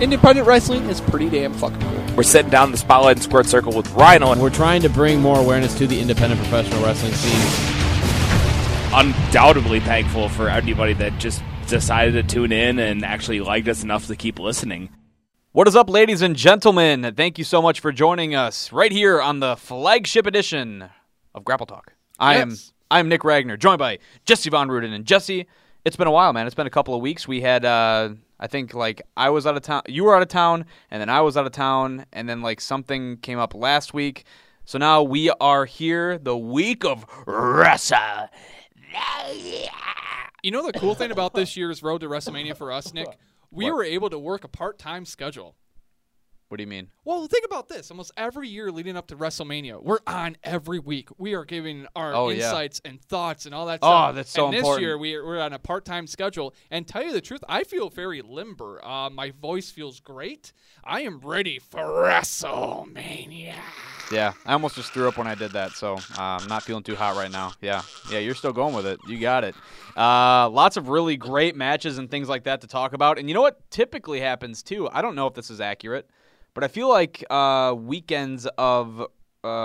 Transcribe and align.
independent 0.00 0.46
wrestling 0.46 0.84
is 0.88 1.00
pretty 1.00 1.28
damn 1.30 1.52
fucking 1.54 1.80
cool. 1.80 2.16
We're 2.16 2.22
sitting 2.22 2.50
down 2.50 2.68
in 2.68 2.72
the 2.72 2.78
spotlight 2.78 3.16
and 3.16 3.22
squared 3.22 3.46
circle 3.46 3.72
with 3.72 3.90
Rhino, 3.92 4.32
and 4.32 4.40
We're 4.40 4.50
trying 4.50 4.82
to 4.82 4.88
bring 4.88 5.20
more 5.20 5.38
awareness 5.38 5.76
to 5.78 5.86
the 5.86 6.00
independent 6.00 6.40
professional 6.40 6.82
wrestling 6.84 7.12
scene. 7.12 7.70
undoubtedly 8.92 9.80
thankful 9.80 10.28
for 10.28 10.48
anybody 10.48 10.92
that 10.94 11.18
just 11.18 11.42
decided 11.66 12.12
to 12.12 12.22
tune 12.34 12.52
in 12.52 12.78
and 12.78 13.04
actually 13.04 13.40
liked 13.40 13.66
us 13.68 13.82
enough 13.82 14.06
to 14.06 14.14
keep 14.16 14.38
listening. 14.38 14.88
What 15.52 15.66
is 15.68 15.76
up, 15.76 15.88
ladies 15.88 16.22
and 16.22 16.36
gentlemen? 16.36 17.14
Thank 17.16 17.38
you 17.38 17.44
so 17.44 17.62
much 17.62 17.80
for 17.80 17.92
joining 17.92 18.34
us 18.34 18.72
right 18.72 18.92
here 18.92 19.20
on 19.20 19.40
the 19.40 19.56
flagship 19.56 20.26
edition 20.26 20.84
of 21.34 21.44
Grapple 21.44 21.66
Talk. 21.66 21.94
I 22.18 22.36
am 22.36 22.50
Yes. 22.50 22.72
I 22.90 23.00
am 23.00 23.08
Nick 23.08 23.24
Ragnar, 23.24 23.56
joined 23.56 23.78
by 23.78 23.98
Jesse 24.24 24.50
Von 24.50 24.68
Ruden. 24.68 24.92
And 24.94 25.04
Jesse, 25.04 25.46
it's 25.84 25.96
been 25.96 26.06
a 26.06 26.12
while, 26.12 26.32
man. 26.32 26.46
It's 26.46 26.54
been 26.54 26.66
a 26.66 26.70
couple 26.70 26.94
of 26.94 27.02
weeks. 27.02 27.28
We 27.28 27.40
had, 27.42 27.64
uh, 27.64 28.10
I 28.40 28.46
think, 28.46 28.74
like 28.74 29.02
I 29.16 29.30
was 29.30 29.46
out 29.46 29.56
of 29.56 29.62
town, 29.62 29.82
you 29.86 30.04
were 30.04 30.16
out 30.16 30.22
of 30.22 30.28
town, 30.28 30.64
and 30.90 31.00
then 31.00 31.08
I 31.08 31.20
was 31.20 31.36
out 31.36 31.46
of 31.46 31.52
town, 31.52 32.06
and 32.12 32.28
then 32.28 32.40
like 32.42 32.60
something 32.60 33.18
came 33.18 33.38
up 33.38 33.54
last 33.54 33.92
week. 33.92 34.24
So 34.64 34.78
now 34.78 35.02
we 35.02 35.30
are 35.40 35.66
here, 35.66 36.16
the 36.18 36.36
week 36.36 36.84
of 36.84 37.04
Wrestle. 37.26 38.30
You 40.42 40.50
know 40.50 40.66
the 40.66 40.78
cool 40.78 40.94
thing 40.94 41.10
about 41.10 41.34
this 41.34 41.56
year's 41.56 41.82
Road 41.82 42.00
to 42.00 42.08
WrestleMania 42.08 42.56
for 42.56 42.72
us, 42.72 42.92
Nick? 42.94 43.08
We 43.50 43.70
were 43.70 43.84
able 43.84 44.10
to 44.10 44.18
work 44.18 44.42
a 44.42 44.48
part-time 44.48 45.04
schedule. 45.04 45.54
What 46.48 46.58
do 46.58 46.62
you 46.62 46.68
mean? 46.68 46.88
Well, 47.04 47.26
think 47.26 47.44
about 47.44 47.68
this. 47.68 47.90
Almost 47.90 48.12
every 48.16 48.48
year 48.48 48.70
leading 48.70 48.96
up 48.96 49.06
to 49.08 49.16
WrestleMania, 49.16 49.82
we're 49.82 49.98
on 50.06 50.36
every 50.44 50.78
week. 50.78 51.08
We 51.18 51.34
are 51.34 51.44
giving 51.44 51.86
our 51.96 52.14
Oh, 52.14 52.28
yeah. 52.28 52.44
insights 52.44 52.80
and 52.84 53.00
thoughts 53.02 53.46
and 53.46 53.54
all 53.54 53.66
that 53.66 53.80
Oh, 53.82 53.88
stuff. 53.88 54.14
that's 54.14 54.30
so 54.30 54.46
and 54.46 54.54
important. 54.54 54.80
this 54.80 54.82
year, 54.82 54.98
we 54.98 55.14
are, 55.14 55.24
we're 55.26 55.40
on 55.40 55.52
a 55.54 55.58
part-time 55.58 56.06
schedule. 56.06 56.54
And 56.70 56.86
tell 56.86 57.02
you 57.02 57.12
the 57.12 57.20
truth, 57.22 57.42
I 57.48 57.64
feel 57.64 57.88
very 57.88 58.20
limber. 58.22 58.84
Uh, 58.84 59.08
my 59.10 59.30
voice 59.32 59.70
feels 59.70 60.00
great. 60.00 60.52
I 60.84 61.00
am 61.00 61.18
ready 61.20 61.58
for 61.58 61.80
WrestleMania. 61.80 63.54
Yeah, 64.12 64.34
I 64.44 64.52
almost 64.52 64.76
just 64.76 64.92
threw 64.92 65.08
up 65.08 65.16
when 65.16 65.26
I 65.26 65.34
did 65.34 65.52
that, 65.52 65.72
so 65.72 65.94
uh, 65.94 65.98
I'm 66.18 66.46
not 66.46 66.62
feeling 66.62 66.82
too 66.82 66.94
hot 66.94 67.16
right 67.16 67.30
now. 67.30 67.52
Yeah, 67.62 67.80
yeah, 68.10 68.18
you're 68.18 68.34
still 68.34 68.52
going 68.52 68.74
with 68.74 68.86
it. 68.86 69.00
You 69.08 69.18
got 69.18 69.44
it. 69.44 69.54
Uh, 69.96 70.48
lots 70.50 70.76
of 70.76 70.88
really 70.88 71.16
great 71.16 71.56
matches 71.56 71.96
and 71.96 72.10
things 72.10 72.28
like 72.28 72.44
that 72.44 72.60
to 72.60 72.66
talk 72.66 72.92
about. 72.92 73.18
And 73.18 73.28
you 73.30 73.34
know 73.34 73.40
what 73.40 73.68
typically 73.70 74.20
happens 74.20 74.62
too? 74.62 74.90
I 74.92 75.00
don't 75.00 75.14
know 75.14 75.26
if 75.26 75.32
this 75.32 75.48
is 75.48 75.58
accurate, 75.60 76.08
but 76.54 76.64
I 76.64 76.68
feel 76.68 76.88
like 76.88 77.24
uh, 77.30 77.74
weekends 77.76 78.46
of 78.58 79.00
uh, 79.00 79.06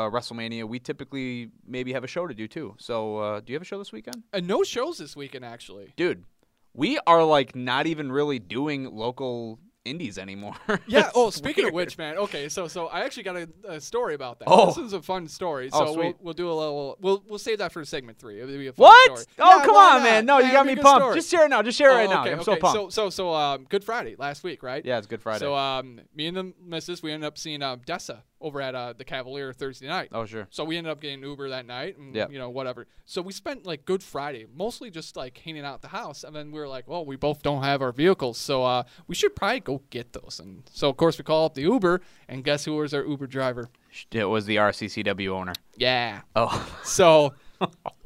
WrestleMania, 0.09 0.67
we 0.67 0.79
typically 0.79 1.49
maybe 1.65 1.93
have 1.93 2.03
a 2.03 2.07
show 2.07 2.27
to 2.27 2.33
do 2.33 2.47
too. 2.47 2.75
So, 2.77 3.17
uh, 3.17 3.39
do 3.39 3.53
you 3.53 3.55
have 3.55 3.61
a 3.61 3.65
show 3.65 3.77
this 3.77 3.91
weekend? 3.91 4.23
And 4.33 4.47
no 4.47 4.63
shows 4.63 4.97
this 4.97 5.15
weekend, 5.15 5.45
actually. 5.45 5.93
Dude, 5.95 6.25
we 6.73 6.99
are 7.07 7.23
like 7.23 7.55
not 7.55 7.87
even 7.87 8.11
really 8.11 8.39
doing 8.39 8.93
local 8.93 9.59
indies 9.85 10.17
anymore. 10.17 10.55
Yeah. 10.87 11.09
Oh, 11.13 11.29
speaking 11.29 11.65
weird. 11.65 11.73
of 11.73 11.75
which, 11.75 11.97
man. 11.97 12.17
Okay, 12.17 12.49
so 12.49 12.67
so 12.67 12.87
I 12.87 13.01
actually 13.01 13.23
got 13.23 13.35
a, 13.37 13.49
a 13.67 13.79
story 13.81 14.15
about 14.15 14.39
that. 14.39 14.45
Oh. 14.47 14.67
This 14.67 14.77
is 14.77 14.93
a 14.93 15.01
fun 15.01 15.27
story. 15.27 15.69
Oh, 15.71 15.85
So 15.93 15.97
we'll, 15.99 16.13
we'll 16.19 16.33
do 16.33 16.49
a 16.49 16.53
little. 16.53 16.97
We'll 16.99 17.23
we'll 17.27 17.37
save 17.39 17.59
that 17.59 17.71
for 17.71 17.83
segment 17.85 18.17
three. 18.17 18.39
It'll 18.41 18.55
be 18.57 18.67
a 18.67 18.73
fun 18.73 18.83
What? 18.85 19.19
Story. 19.19 19.35
Oh, 19.39 19.57
Yeah, 19.59 19.65
come 19.65 19.75
on, 19.75 20.03
man. 20.03 20.25
not? 20.25 20.39
No, 20.41 20.45
you 20.47 20.51
got 20.51 20.65
me 20.65 20.73
be 20.75 20.79
a 20.79 20.83
good 20.83 20.87
pumped. 20.89 21.01
story. 21.03 21.15
Just 21.15 21.29
share 21.29 21.45
it 21.45 21.49
now. 21.49 21.61
Just 21.61 21.77
share 21.77 21.89
it 21.91 21.93
Oh, 21.93 21.97
right 21.97 22.09
now. 22.09 22.21
okay, 22.21 22.31
I'm 22.33 22.39
okay. 22.39 22.43
so 22.45 22.55
pumped. 22.57 22.75
So 22.75 22.89
so 22.89 23.09
so 23.09 23.33
um, 23.33 23.65
Good 23.69 23.83
Friday 23.83 24.15
last 24.17 24.43
week, 24.43 24.63
right? 24.63 24.83
yeah, 24.83 24.97
it's 24.97 25.07
Good 25.07 25.21
Friday. 25.21 25.39
So 25.39 25.55
um, 25.55 26.01
me 26.15 26.27
and 26.27 26.37
the 26.37 26.53
missus, 26.65 27.03
we 27.03 27.11
ended 27.11 27.27
up 27.27 27.37
seeing 27.37 27.61
uh, 27.61 27.75
Dessa 27.77 28.21
over 28.41 28.61
at 28.61 28.73
uh, 28.75 28.93
the 28.97 29.03
Cavalier 29.03 29.51
Thursday 29.53 29.87
night. 29.87 30.09
oh, 30.13 30.25
sure. 30.25 30.47
So 30.49 30.63
we 30.63 30.77
ended 30.77 30.91
up 30.91 31.01
getting 31.01 31.21
Uber 31.21 31.49
that 31.49 31.65
night, 31.65 31.97
and 31.97 32.15
Yep. 32.15 32.31
you 32.31 32.39
know 32.39 32.49
whatever. 32.49 32.87
So 33.05 33.21
we 33.21 33.33
spent 33.33 33.65
like 33.65 33.85
Good 33.85 34.01
Friday 34.01 34.45
mostly 34.55 34.89
just 34.89 35.15
like 35.17 35.37
hanging 35.37 35.65
out 35.65 35.75
at 35.75 35.81
the 35.81 35.87
house, 35.89 36.23
and 36.23 36.35
then 36.35 36.51
we 36.51 36.59
were 36.59 36.67
like, 36.67 36.87
well, 36.87 37.05
we 37.05 37.15
both 37.15 37.41
don't 37.43 37.63
have 37.63 37.81
our 37.81 37.91
vehicles, 37.91 38.37
so 38.37 38.63
uh, 38.63 38.83
we 39.07 39.15
should 39.15 39.35
probably 39.35 39.59
go 39.59 39.81
get 39.89 40.13
those. 40.13 40.39
And 40.39 40.63
so 40.71 40.89
of 40.89 40.97
course 40.97 41.17
we 41.17 41.23
call 41.23 41.45
up 41.45 41.53
the 41.53 41.61
Uber, 41.63 42.01
and 42.27 42.43
guess 42.43 42.65
who 42.65 42.75
was 42.75 42.93
our 42.93 43.03
Uber 43.05 43.27
driver? 43.27 43.69
It 44.11 44.25
was 44.25 44.45
the 44.45 44.57
RCCW 44.57 45.29
owner. 45.29 45.53
Yeah. 45.75 46.21
Oh. 46.35 46.77
So. 46.83 47.33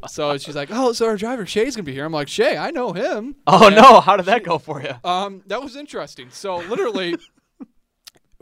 So 0.08 0.35
she's 0.40 0.56
like, 0.56 0.69
"Oh, 0.72 0.94
so 0.94 1.06
our 1.08 1.16
driver 1.16 1.46
Shay's 1.46 1.75
gonna 1.75 1.84
be 1.84 1.94
here." 1.94 2.06
I'm 2.06 2.12
like, 2.12 2.28
"Shay, 2.28 2.58
I 2.58 2.72
know 2.72 2.91
him." 2.91 3.35
Oh 3.46 3.68
And- 3.68 3.75
no! 3.75 4.00
How 4.02 4.18
did 4.18 4.25
that 4.25 4.44
go 4.44 4.58
for 4.58 4.81
you? 4.81 4.94
Um, 5.03 5.44
that 5.46 5.62
was 5.62 5.75
interesting. 5.75 6.29
So 6.31 6.58
literally, 6.58 7.16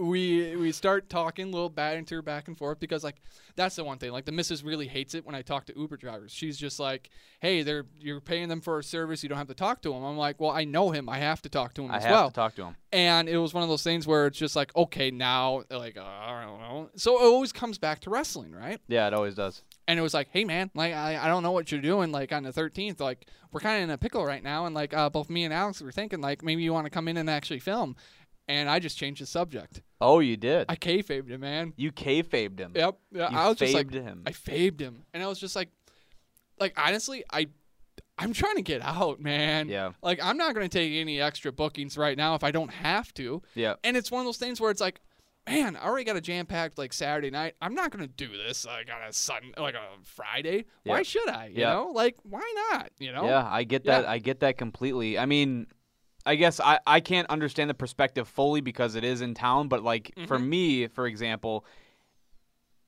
we 0.01 0.55
we 0.55 0.71
start 0.71 1.09
talking 1.09 1.47
a 1.47 1.51
little 1.51 1.69
banter 1.69 2.21
back 2.21 2.47
and 2.47 2.57
forth 2.57 2.79
because 2.79 3.03
like 3.03 3.21
that's 3.55 3.75
the 3.75 3.83
one 3.83 3.97
thing. 3.97 4.11
Like 4.11 4.25
the 4.25 4.31
missus 4.31 4.63
really 4.63 4.87
hates 4.87 5.13
it 5.13 5.25
when 5.25 5.35
I 5.35 5.41
talk 5.41 5.65
to 5.65 5.77
Uber 5.77 5.97
drivers. 5.97 6.31
She's 6.31 6.57
just 6.57 6.79
like, 6.79 7.09
"Hey, 7.39 7.61
they're 7.63 7.85
you're 7.99 8.21
paying 8.21 8.47
them 8.49 8.61
for 8.61 8.79
a 8.79 8.83
service. 8.83 9.23
You 9.23 9.29
don't 9.29 9.37
have 9.37 9.47
to 9.47 9.53
talk 9.53 9.81
to 9.83 9.93
him." 9.93 10.03
I'm 10.03 10.17
like, 10.17 10.39
"Well, 10.39 10.51
I 10.51 10.63
know 10.63 10.91
him. 10.91 11.07
I 11.09 11.17
have 11.19 11.41
to 11.43 11.49
talk 11.49 11.73
to 11.75 11.83
him 11.83 11.91
I 11.91 11.97
as 11.97 12.03
have 12.03 12.11
well." 12.11 12.29
to 12.29 12.33
talk 12.35 12.55
to 12.55 12.65
him. 12.65 12.75
and 12.93 13.27
it 13.29 13.37
was 13.37 13.53
one 13.53 13.63
of 13.63 13.69
those 13.69 13.83
things 13.83 14.07
where 14.07 14.27
it's 14.27 14.37
just 14.39 14.55
like, 14.55 14.75
okay, 14.75 15.11
now 15.11 15.63
like 15.69 15.97
uh, 15.97 16.03
I 16.03 16.43
don't 16.45 16.59
know. 16.59 16.89
So 16.95 17.19
it 17.21 17.25
always 17.25 17.51
comes 17.51 17.77
back 17.77 17.99
to 18.01 18.09
wrestling, 18.09 18.51
right? 18.53 18.79
Yeah, 18.87 19.07
it 19.07 19.13
always 19.13 19.35
does. 19.35 19.61
and 19.87 19.99
it 19.99 20.01
was 20.01 20.13
like, 20.13 20.29
hey 20.31 20.45
man, 20.45 20.71
like 20.73 20.93
I, 20.93 21.17
I 21.23 21.27
don't 21.27 21.43
know 21.43 21.51
what 21.51 21.71
you're 21.71 21.81
doing. 21.81 22.11
Like 22.11 22.31
on 22.31 22.43
the 22.43 22.51
13th, 22.53 22.99
like 22.99 23.27
we're 23.51 23.59
kind 23.59 23.77
of 23.77 23.83
in 23.83 23.89
a 23.93 23.97
pickle 23.97 24.25
right 24.25 24.43
now, 24.43 24.65
and 24.65 24.73
like 24.73 24.93
uh, 24.93 25.09
both 25.09 25.29
me 25.29 25.43
and 25.43 25.53
Alex 25.53 25.81
were 25.81 25.91
thinking 25.91 26.21
like 26.21 26.41
maybe 26.43 26.63
you 26.63 26.73
want 26.73 26.85
to 26.85 26.89
come 26.91 27.07
in 27.07 27.17
and 27.17 27.29
actually 27.29 27.59
film. 27.59 27.95
And 28.47 28.69
I 28.69 28.79
just 28.79 28.97
changed 28.97 29.21
the 29.21 29.25
subject. 29.27 29.81
Oh, 30.01 30.19
you 30.19 30.35
did. 30.35 30.65
I 30.67 30.75
kayfabed 30.75 31.29
him, 31.29 31.41
man. 31.41 31.73
you 31.77 31.91
kayfabed 31.91 32.59
him. 32.59 32.71
Yep. 32.75 32.97
Yeah, 33.13 33.29
You 33.31 33.37
I 33.37 33.47
was 33.49 33.57
just 33.57 33.73
like, 33.73 33.91
him. 33.93 34.23
I 34.25 34.31
fabed 34.31 34.79
him, 34.79 35.03
and 35.13 35.21
I 35.23 35.27
was 35.27 35.39
just 35.39 35.55
like, 35.55 35.69
like 36.59 36.73
honestly, 36.77 37.23
I, 37.31 37.47
I'm 38.17 38.33
trying 38.33 38.55
to 38.55 38.61
get 38.61 38.81
out, 38.81 39.19
man. 39.21 39.69
Yeah. 39.69 39.91
Like 40.01 40.19
I'm 40.21 40.37
not 40.37 40.53
gonna 40.53 40.69
take 40.69 40.91
any 40.93 41.21
extra 41.21 41.51
bookings 41.51 41.97
right 41.97 42.17
now 42.17 42.35
if 42.35 42.43
I 42.43 42.51
don't 42.51 42.71
have 42.71 43.13
to. 43.15 43.41
Yeah. 43.55 43.75
And 43.83 43.95
it's 43.95 44.11
one 44.11 44.21
of 44.21 44.25
those 44.25 44.37
things 44.37 44.59
where 44.61 44.69
it's 44.71 44.81
like, 44.81 44.99
man, 45.49 45.75
I 45.75 45.85
already 45.87 46.03
got 46.05 46.15
a 46.17 46.21
jam 46.21 46.45
packed 46.45 46.77
like 46.77 46.93
Saturday 46.93 47.31
night. 47.31 47.55
I'm 47.61 47.73
not 47.73 47.89
gonna 47.91 48.07
do 48.07 48.27
this 48.27 48.65
like 48.65 48.89
on 48.93 49.07
a 49.07 49.11
Sun 49.13 49.53
like 49.57 49.73
a 49.75 49.87
Friday. 50.03 50.65
Why 50.83 51.01
should 51.03 51.29
I? 51.29 51.47
You 51.47 51.61
Yeah. 51.61 51.73
know, 51.73 51.91
like 51.93 52.15
why 52.23 52.53
not? 52.71 52.91
You 52.99 53.11
know? 53.11 53.25
Yeah, 53.25 53.47
I 53.49 53.63
get 53.63 53.85
that. 53.85 54.03
Yeah. 54.03 54.11
I 54.11 54.19
get 54.19 54.39
that 54.41 54.57
completely. 54.57 55.17
I 55.17 55.25
mean, 55.25 55.65
I 56.25 56.35
guess 56.35 56.59
I, 56.59 56.79
I 56.85 56.99
can't 56.99 57.29
understand 57.29 57.69
the 57.69 57.73
perspective 57.73 58.27
fully 58.27 58.61
because 58.61 58.95
it 58.95 59.03
is 59.03 59.21
in 59.21 59.33
town, 59.33 59.67
but 59.67 59.83
like 59.83 60.11
for 60.27 60.37
Mm-hmm. 60.37 60.49
me, 60.49 60.87
for 60.87 61.07
example, 61.07 61.65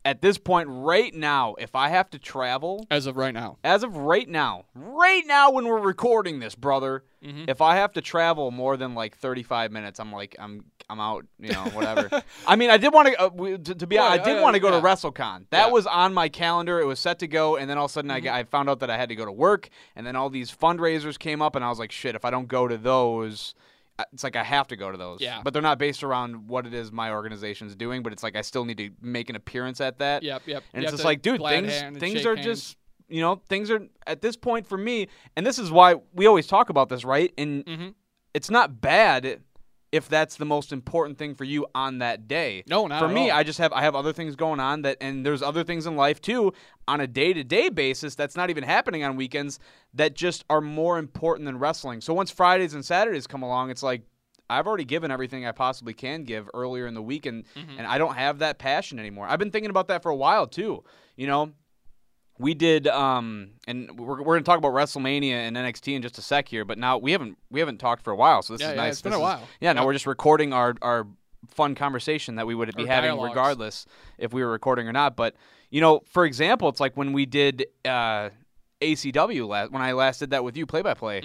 at 0.06 0.22
this 0.22 0.38
point 0.38 0.68
right 0.70 1.14
now, 1.14 1.56
if 1.58 1.76
I 1.76 1.90
have 1.90 2.10
to 2.12 2.20
travel, 2.20 2.86
As 2.92 3.06
of 3.06 3.16
right 3.18 3.34
now. 3.34 3.58
as 3.64 3.84
of 3.84 3.96
right 3.96 4.28
now, 4.28 4.66
right 4.76 5.24
now 5.26 5.52
when 5.52 5.66
we're 5.66 5.80
recording 5.80 6.40
this, 6.40 6.56
brother, 6.56 7.04
Mhm. 7.24 7.50
if 7.50 7.62
I 7.62 7.76
have 7.78 7.94
to 7.94 8.02
travel 8.02 8.52
more 8.52 8.76
than 8.78 8.94
like 8.96 9.18
35 9.18 9.72
minutes, 9.72 10.00
I'm 10.00 10.12
like 10.12 10.36
I'm 10.40 10.66
I'm 10.90 11.00
out, 11.00 11.26
you 11.40 11.52
know, 11.54 11.64
whatever. 11.74 12.10
I 12.48 12.56
mean, 12.58 12.70
I 12.70 12.78
did 12.78 12.94
want 12.94 13.08
to, 13.08 13.20
uh, 13.22 13.30
to, 13.58 13.76
to 13.76 13.88
be 13.88 13.96
Well, 13.96 14.06
honest, 14.08 14.22
I 14.28 14.34
did 14.34 14.40
uh, 14.40 14.42
want 14.44 14.56
to 14.56 14.60
go 14.60 14.70
yeah. 14.70 14.82
to 14.82 14.86
WrestleCon. 14.86 15.46
That 15.52 15.68
Yeah. 15.68 15.72
was 15.72 15.88
on 15.88 16.14
my 16.14 16.28
calendar. 16.28 16.80
It 16.82 16.86
was 16.86 17.00
set 17.00 17.20
to 17.20 17.28
go, 17.28 17.56
and 17.56 17.70
then 17.70 17.78
all 17.78 17.86
of 17.86 17.92
a 17.92 17.94
sudden 17.94 18.12
I, 18.12 18.18
Mm-hmm. 18.18 18.26
got- 18.26 18.36
I 18.36 18.44
found 18.44 18.70
out 18.70 18.80
that 18.82 18.90
I 18.90 18.98
had 18.98 19.08
to 19.10 19.16
go 19.16 19.24
to 19.26 19.32
work, 19.32 19.70
and 19.96 20.06
then 20.06 20.16
all 20.18 20.30
these 20.30 20.52
fundraisers 20.54 21.18
came 21.18 21.42
up, 21.42 21.56
and 21.56 21.64
I 21.64 21.70
was 21.70 21.80
like, 21.80 21.92
shit, 21.92 22.16
if 22.16 22.26
I 22.26 22.30
don't 22.32 22.48
go 22.50 22.68
to 22.68 22.78
those. 22.78 23.56
uh, 23.98 24.04
It's 24.12 24.24
like 24.26 24.36
I 24.36 24.44
have 24.44 24.68
to 24.70 24.76
go 24.76 24.92
to 24.92 24.98
those, 24.98 25.22
Yeah. 25.22 25.40
But 25.44 25.54
they're 25.54 25.62
not 25.62 25.78
based 25.80 26.04
around 26.04 26.48
what 26.50 26.66
it 26.68 26.74
is 26.74 26.92
my 26.92 27.12
organization's 27.12 27.76
doing. 27.76 28.04
But 28.04 28.12
it's 28.12 28.24
like 28.24 28.36
I 28.36 28.42
still 28.42 28.66
need 28.66 28.78
to 28.80 28.90
make 29.02 29.30
an 29.30 29.36
appearance 29.38 29.80
at 29.80 30.00
that. 30.00 30.22
Yep, 30.24 30.42
yep. 30.48 30.64
And 30.74 30.82
You 30.84 30.88
it's 30.88 30.94
just 30.94 31.06
like, 31.06 31.22
dude, 31.22 31.42
things 31.42 32.00
things 32.00 32.26
are 32.26 32.36
just 32.36 32.76
you 33.10 33.22
know, 33.22 33.42
things 33.50 33.70
are 33.72 33.82
at 34.08 34.22
this 34.22 34.36
point 34.36 34.68
for 34.68 34.78
me, 34.78 35.08
and 35.36 35.46
this 35.46 35.60
is 35.60 35.72
why 35.72 35.96
we 36.14 36.26
always 36.28 36.48
talk 36.48 36.70
about 36.70 36.90
this, 36.90 37.04
right? 37.06 37.34
And 37.38 37.66
Mhm. 37.66 37.94
it's 38.34 38.50
not 38.50 38.82
bad 38.82 39.42
if 39.92 40.10
that's 40.10 40.38
the 40.38 40.46
most 40.46 40.74
important 40.74 41.20
thing 41.20 41.36
for 41.36 41.44
you 41.44 41.68
on 41.76 42.00
that 42.00 42.28
day. 42.28 42.64
No, 42.68 42.88
not 42.88 43.00
for 43.00 43.08
me, 43.08 43.30
all. 43.30 43.38
I 43.38 43.44
just 43.44 43.60
have 43.60 43.72
I 43.74 43.82
have 43.84 43.96
other 43.96 44.12
things 44.12 44.36
going 44.36 44.60
on 44.60 44.82
that, 44.82 44.98
and 45.02 45.24
there's 45.26 45.44
other 45.44 45.64
things 45.64 45.86
in 45.86 45.96
life 45.96 46.20
too 46.20 46.52
on 46.88 47.00
a 47.00 47.06
day 47.08 47.32
to 47.34 47.44
day 47.44 47.70
basis 47.70 48.16
that's 48.16 48.36
not 48.36 48.50
even 48.50 48.64
happening 48.64 49.04
on 49.04 49.16
weekends 49.16 49.60
that 49.94 50.16
just 50.16 50.44
are 50.50 50.62
more 50.62 50.98
important 50.98 51.46
than 51.46 51.60
wrestling. 51.60 52.02
So 52.02 52.14
once 52.14 52.32
Fridays 52.32 52.74
and 52.74 52.84
Saturdays 52.84 53.28
come 53.28 53.44
along, 53.44 53.70
it's 53.70 53.84
like. 53.84 54.02
I've 54.50 54.68
already 54.68 54.84
given 54.84 55.10
everything 55.10 55.48
I 55.48 55.52
possibly 55.54 55.94
can 55.94 56.26
give 56.26 56.48
earlier 56.54 56.86
in 56.86 56.94
the 56.94 57.02
week, 57.02 57.26
and, 57.26 57.46
Mm-hmm. 57.56 57.78
and 57.78 57.88
I 57.88 57.98
don't 57.98 58.14
have 58.16 58.40
that 58.40 58.60
passion 58.60 59.00
anymore. 59.00 59.26
I've 59.28 59.40
been 59.40 59.50
thinking 59.52 59.70
about 59.72 59.88
that 59.88 60.04
for 60.04 60.10
a 60.12 60.16
while 60.16 60.46
too. 60.46 60.84
You 61.16 61.28
know, 61.28 61.54
we 62.44 62.54
did 62.54 62.88
um 62.88 63.52
and 63.68 63.98
we're, 64.00 64.22
we're 64.22 64.36
gonna 64.36 64.42
talk 64.44 64.58
about 64.60 64.74
WrestleMania 64.74 65.32
and 65.32 65.56
NXT 65.58 65.96
in 65.96 66.02
just 66.02 66.18
a 66.18 66.22
sec 66.22 66.48
here, 66.48 66.66
but 66.66 66.78
now 66.78 66.98
we 66.98 67.12
haven't 67.14 67.38
we 67.50 67.60
haven't 67.60 67.78
talked 67.80 68.04
for 68.04 68.12
a 68.12 68.16
while, 68.16 68.42
so 68.44 68.54
this 68.54 68.62
Yeah, 68.62 68.68
is 68.72 68.76
yeah, 68.76 68.82
nice. 68.84 68.92
it's 68.94 69.02
been 69.02 69.12
This 69.12 69.18
a 69.18 69.22
is- 69.22 69.24
while. 69.24 69.48
Yeah, 69.62 69.74
now 69.74 69.86
we're 69.86 69.94
just 69.94 70.06
recording 70.08 70.54
our 70.54 70.76
our 70.82 71.08
fun 71.48 71.76
conversation 71.76 72.36
that 72.36 72.46
we 72.48 72.56
would 72.56 72.74
be 72.76 72.86
having 72.86 73.10
dialogues. 73.12 73.30
regardless 73.32 73.86
if 74.18 74.32
we 74.34 74.44
were 74.44 74.52
recording 74.52 74.88
or 74.88 74.94
not. 74.94 75.16
But 75.16 75.36
you 75.72 75.82
know, 75.82 76.02
for 76.06 76.26
example, 76.26 76.70
it's 76.70 76.80
like 76.80 76.96
when 76.96 77.14
we 77.14 77.26
did 77.26 77.66
uh 77.86 78.30
ACW 78.82 79.48
last 79.48 79.72
when 79.72 79.82
I 79.82 79.94
last 79.94 80.20
did 80.20 80.32
that 80.32 80.44
with 80.44 80.58
you 80.58 80.66
play 80.66 80.82
by 80.82 80.94
play. 80.94 81.22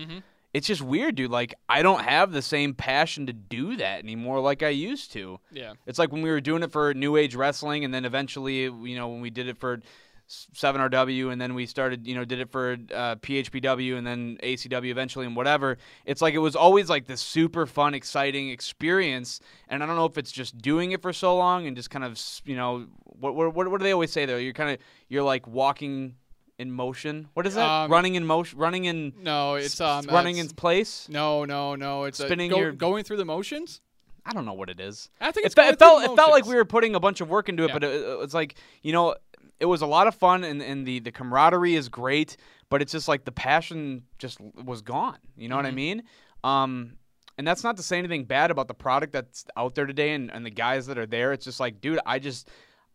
It's 0.54 0.66
just 0.66 0.80
weird, 0.80 1.14
dude. 1.16 1.30
Like 1.30 1.54
I 1.68 1.82
don't 1.82 2.00
have 2.04 2.32
the 2.32 2.40
same 2.42 2.72
passion 2.74 3.26
to 3.26 3.32
do 3.32 3.76
that 3.76 3.98
anymore 4.02 4.40
like 4.40 4.62
I 4.62 4.70
used 4.70 5.12
to. 5.12 5.40
Yeah. 5.52 5.74
It's 5.86 5.98
like 5.98 6.10
when 6.10 6.22
we 6.22 6.30
were 6.30 6.40
doing 6.40 6.62
it 6.62 6.72
for 6.72 6.94
New 6.94 7.16
Age 7.16 7.34
Wrestling, 7.34 7.84
and 7.84 7.92
then 7.92 8.04
eventually, 8.06 8.62
you 8.62 8.96
know, 8.96 9.08
when 9.08 9.20
we 9.20 9.28
did 9.30 9.46
it 9.46 9.58
for 9.58 9.80
7RW, 10.28 11.32
and 11.32 11.40
then 11.40 11.54
we 11.54 11.66
started, 11.66 12.06
you 12.06 12.14
know, 12.14 12.24
did 12.24 12.40
it 12.40 12.50
for 12.50 12.72
uh, 12.94 13.16
PHPW, 13.16 13.96
and 13.96 14.06
then 14.06 14.38
ACW 14.42 14.90
eventually, 14.90 15.26
and 15.26 15.34
whatever. 15.36 15.78
It's 16.04 16.20
like 16.22 16.34
it 16.34 16.38
was 16.38 16.54
always 16.56 16.88
like 16.88 17.06
this 17.06 17.20
super 17.20 17.66
fun, 17.66 17.94
exciting 17.94 18.50
experience. 18.50 19.40
And 19.68 19.82
I 19.82 19.86
don't 19.86 19.96
know 19.96 20.04
if 20.06 20.18
it's 20.18 20.32
just 20.32 20.58
doing 20.58 20.92
it 20.92 21.02
for 21.02 21.12
so 21.12 21.36
long 21.36 21.66
and 21.66 21.76
just 21.76 21.90
kind 21.90 22.04
of, 22.04 22.20
you 22.44 22.56
know, 22.56 22.86
what 23.04 23.34
what 23.34 23.54
what, 23.54 23.78
do 23.78 23.82
they 23.84 23.92
always 23.92 24.12
say 24.12 24.26
though? 24.26 24.36
You're 24.36 24.52
kind 24.52 24.70
of 24.70 24.78
you're 25.08 25.22
like 25.22 25.46
walking 25.46 26.14
in 26.58 26.70
motion. 26.72 27.28
What 27.34 27.46
is 27.46 27.54
that? 27.54 27.66
Um, 27.68 27.90
running 27.90 28.14
in 28.16 28.26
motion, 28.26 28.58
running 28.58 28.84
in, 28.86 29.12
No, 29.20 29.54
it's 29.54 29.80
um 29.80 30.06
running 30.06 30.38
in 30.38 30.48
place. 30.48 31.08
No, 31.08 31.44
no, 31.44 31.74
no. 31.74 32.04
It's 32.04 32.18
Spinning 32.22 32.52
uh, 32.52 32.56
go, 32.56 32.60
your- 32.60 32.72
going 32.72 33.04
through 33.04 33.18
the 33.18 33.24
motions. 33.24 33.80
I 34.26 34.32
don't 34.34 34.44
know 34.44 34.52
what 34.52 34.68
it 34.68 34.78
is. 34.78 35.08
I 35.22 35.32
think 35.32 35.46
It, 35.46 35.54
fe- 35.54 35.68
it 35.68 35.78
felt 35.78 36.02
it 36.04 36.14
felt 36.14 36.30
like 36.32 36.44
we 36.44 36.54
were 36.54 36.66
putting 36.66 36.94
a 36.94 37.00
bunch 37.00 37.22
of 37.22 37.30
work 37.30 37.48
into 37.48 37.62
it, 37.64 37.68
Yeah. 37.68 37.72
but 37.72 37.84
it, 37.84 38.02
it 38.02 38.18
was 38.18 38.34
like 38.34 38.56
you 38.82 38.92
know, 38.92 39.14
it 39.60 39.66
was 39.66 39.82
a 39.82 39.86
lot 39.86 40.06
of 40.06 40.14
fun, 40.14 40.44
and, 40.44 40.62
and 40.62 40.86
the 40.86 41.00
the 41.00 41.12
camaraderie 41.12 41.74
is 41.74 41.88
great, 41.88 42.36
but 42.68 42.80
it's 42.82 42.92
just 42.92 43.08
like 43.08 43.24
the 43.24 43.32
passion 43.32 44.04
just 44.18 44.38
was 44.40 44.82
gone. 44.82 45.18
You 45.36 45.48
know 45.48 45.56
what 45.56 45.66
I 45.66 45.70
Mhm. 45.70 45.74
mean? 45.74 46.02
Um, 46.44 46.92
and 47.36 47.46
that's 47.46 47.62
not 47.64 47.76
to 47.76 47.82
say 47.82 47.98
anything 47.98 48.24
bad 48.24 48.50
about 48.50 48.66
the 48.68 48.74
product 48.74 49.12
that's 49.12 49.44
out 49.56 49.74
there 49.76 49.86
today 49.86 50.12
and, 50.12 50.30
and 50.30 50.44
the 50.44 50.50
guys 50.50 50.86
that 50.86 50.98
are 50.98 51.06
there. 51.06 51.32
It's 51.32 51.44
just 51.44 51.60
like, 51.60 51.80
dude, 51.80 52.00
I 52.06 52.18
just 52.18 52.48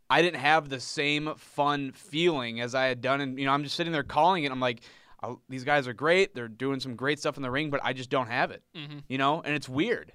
I 0.10 0.22
didn't 0.22 0.42
have 0.42 0.70
the 0.70 0.80
same 0.80 1.34
fun 1.38 1.92
feeling 1.94 2.60
as 2.60 2.76
I 2.76 2.86
had 2.86 3.02
done, 3.02 3.20
and 3.22 3.40
you 3.40 3.46
know, 3.46 3.52
I'm 3.54 3.64
just 3.64 3.76
sitting 3.76 3.94
there 3.94 4.04
calling 4.04 4.44
it. 4.44 4.52
I'm 4.52 4.60
like, 4.60 4.82
oh, 5.24 5.40
these 5.50 5.64
guys 5.64 5.88
are 5.88 5.94
great. 5.94 6.36
They're 6.36 6.48
doing 6.50 6.80
some 6.82 6.96
great 6.96 7.20
stuff 7.20 7.38
in 7.38 7.44
the 7.44 7.50
ring, 7.52 7.70
but 7.70 7.80
I 7.84 7.94
just 7.94 8.10
don't 8.10 8.28
have 8.28 8.52
it 8.52 8.62
Mhm. 8.76 9.04
you 9.08 9.18
know, 9.18 9.42
and 9.42 9.56
it's 9.56 9.68
weird. 9.70 10.12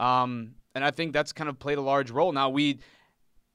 Um, 0.00 0.54
and 0.74 0.84
I 0.84 0.90
think 0.90 1.12
that's 1.12 1.32
kind 1.32 1.48
of 1.48 1.58
played 1.58 1.78
a 1.78 1.82
large 1.82 2.10
role. 2.10 2.32
Now 2.32 2.48
we, 2.50 2.78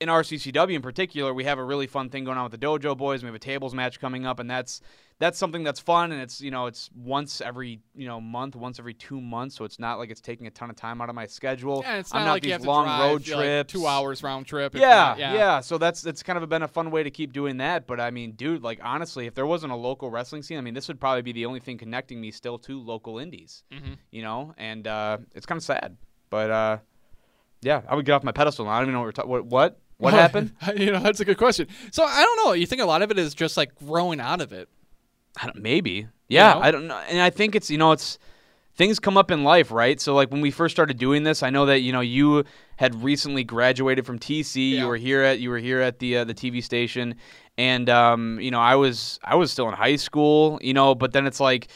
in 0.02 0.10
RCCW 0.10 0.74
in 0.74 0.82
particular, 0.82 1.34
we 1.34 1.44
have 1.46 1.60
a 1.60 1.64
really 1.64 1.88
fun 1.88 2.10
thing 2.10 2.24
going 2.26 2.38
on 2.38 2.44
with 2.50 2.60
the 2.60 2.66
Dojo 2.66 2.98
Boys. 2.98 3.22
We 3.22 3.28
have 3.28 3.36
a 3.36 3.40
tables 3.40 3.74
match 3.74 4.00
coming 4.00 4.26
up, 4.26 4.40
and 4.40 4.50
that's 4.50 4.82
that's 5.20 5.38
something 5.38 5.64
that's 5.64 5.80
fun. 5.80 6.12
And 6.12 6.20
it's 6.20 6.42
you 6.42 6.50
know 6.50 6.66
it's 6.66 6.90
once 6.96 7.40
every 7.40 7.80
you 7.96 8.08
know 8.08 8.20
month, 8.20 8.56
once 8.56 8.80
every 8.80 8.96
two 8.96 9.22
months, 9.22 9.56
so 9.56 9.64
it's 9.64 9.78
not 9.80 10.00
like 10.00 10.10
it's 10.10 10.20
taking 10.20 10.48
a 10.48 10.50
ton 10.50 10.70
of 10.72 10.76
time 10.76 11.00
out 11.02 11.10
of 11.10 11.16
my 11.16 11.28
schedule. 11.28 11.84
Yeah, 11.86 11.98
it's 11.98 12.14
I'm 12.14 12.22
not, 12.22 12.26
not 12.26 12.32
like 12.34 12.42
these 12.44 12.60
long 12.66 12.86
drive, 12.86 13.00
road 13.00 13.28
know, 13.30 13.38
like, 13.38 13.46
trips, 13.46 13.74
two 13.74 13.86
hours 13.86 14.24
round 14.24 14.48
trip. 14.48 14.74
Yeah, 14.76 15.16
yeah, 15.18 15.34
yeah, 15.36 15.60
So 15.62 15.78
that's 15.78 16.06
it's 16.06 16.24
kind 16.24 16.38
of 16.42 16.50
been 16.50 16.64
a 16.64 16.68
fun 16.68 16.90
way 16.90 17.04
to 17.04 17.12
keep 17.12 17.32
doing 17.32 17.58
that. 17.58 17.86
But 17.86 18.00
I 18.00 18.10
mean, 18.10 18.32
dude, 18.32 18.64
like 18.64 18.80
honestly, 18.84 19.28
if 19.28 19.36
there 19.36 19.46
wasn't 19.46 19.72
a 19.72 19.76
local 19.76 20.10
wrestling 20.10 20.42
scene, 20.42 20.58
I 20.58 20.62
mean, 20.62 20.74
this 20.74 20.88
would 20.88 21.00
probably 21.00 21.22
be 21.22 21.32
the 21.32 21.46
only 21.46 21.60
thing 21.60 21.78
connecting 21.78 22.20
me 22.20 22.32
still 22.32 22.58
to 22.60 22.82
local 22.82 23.20
indies 23.20 23.64
Mhm. 23.72 23.98
you 24.10 24.24
know, 24.24 24.56
and 24.58 24.88
uh, 24.88 25.20
it's 25.36 25.46
kind 25.46 25.58
of 25.58 25.64
sad. 25.64 25.96
But 26.32 26.50
uh, 26.50 26.78
yeah, 27.62 27.84
I 27.88 27.94
would 27.94 28.06
get 28.06 28.14
off 28.14 28.24
my 28.24 28.32
pedestal. 28.32 28.68
I 28.68 28.78
don't 28.80 28.86
even 28.86 28.94
know 28.94 29.02
what 29.02 29.06
we're 29.06 29.12
talking. 29.12 29.30
what 29.30 29.46
what 29.46 29.78
what 30.02 30.14
happened. 30.24 30.52
you 30.76 30.92
know, 30.92 31.00
that's 31.00 31.20
a 31.20 31.26
good 31.26 31.38
question. 31.38 31.68
So 31.92 32.04
I 32.04 32.24
don't 32.24 32.46
know. 32.46 32.54
You 32.54 32.66
think 32.66 32.82
a 32.82 32.86
lot 32.86 33.02
of 33.02 33.12
it 33.12 33.20
is 33.20 33.34
just 33.34 33.56
like 33.56 33.76
growing 33.76 34.20
out 34.20 34.42
of 34.42 34.52
it? 34.52 34.68
I 35.42 35.46
don't, 35.46 35.62
maybe, 35.62 36.08
yeah, 36.28 36.54
know? 36.54 36.60
I 36.60 36.72
don't 36.72 36.88
know. 36.88 36.98
And 36.98 37.22
I 37.22 37.30
think 37.30 37.56
it's 37.56 37.70
you 37.70 37.78
know 37.78 37.94
it's 37.94 38.20
things 38.76 39.00
come 39.00 39.18
up 39.18 39.32
in 39.32 39.44
life, 39.44 39.72
right? 39.72 40.02
So 40.02 40.14
like 40.14 40.32
when 40.32 40.42
we 40.42 40.52
first 40.52 40.76
started 40.76 40.98
doing 40.98 41.24
this, 41.24 41.44
I 41.44 41.50
know 41.50 41.66
that 41.68 41.82
you 41.82 41.94
know 41.94 42.02
you 42.02 42.44
had 42.76 43.02
recently 43.04 43.44
graduated 43.44 44.06
from 44.06 44.20
TC. 44.20 44.72
Yeah. 44.72 44.80
You 44.82 44.88
were 44.88 44.98
here 44.98 45.22
at 45.22 45.40
you 45.40 45.50
were 45.50 45.60
here 45.60 45.80
at 45.80 46.00
the 46.00 46.18
uh, 46.18 46.24
the 46.26 46.34
TV 46.34 46.64
station, 46.64 47.16
and 47.58 47.90
um, 47.90 48.40
you 48.42 48.52
know 48.52 48.60
I 48.60 48.76
was 48.76 49.20
I 49.24 49.36
was 49.36 49.52
still 49.52 49.70
in 49.70 49.76
high 49.76 49.96
school, 49.96 50.60
you 50.62 50.74
know, 50.74 50.96
but 50.96 51.14
then 51.14 51.26
it's 51.28 51.40
like. 51.40 51.70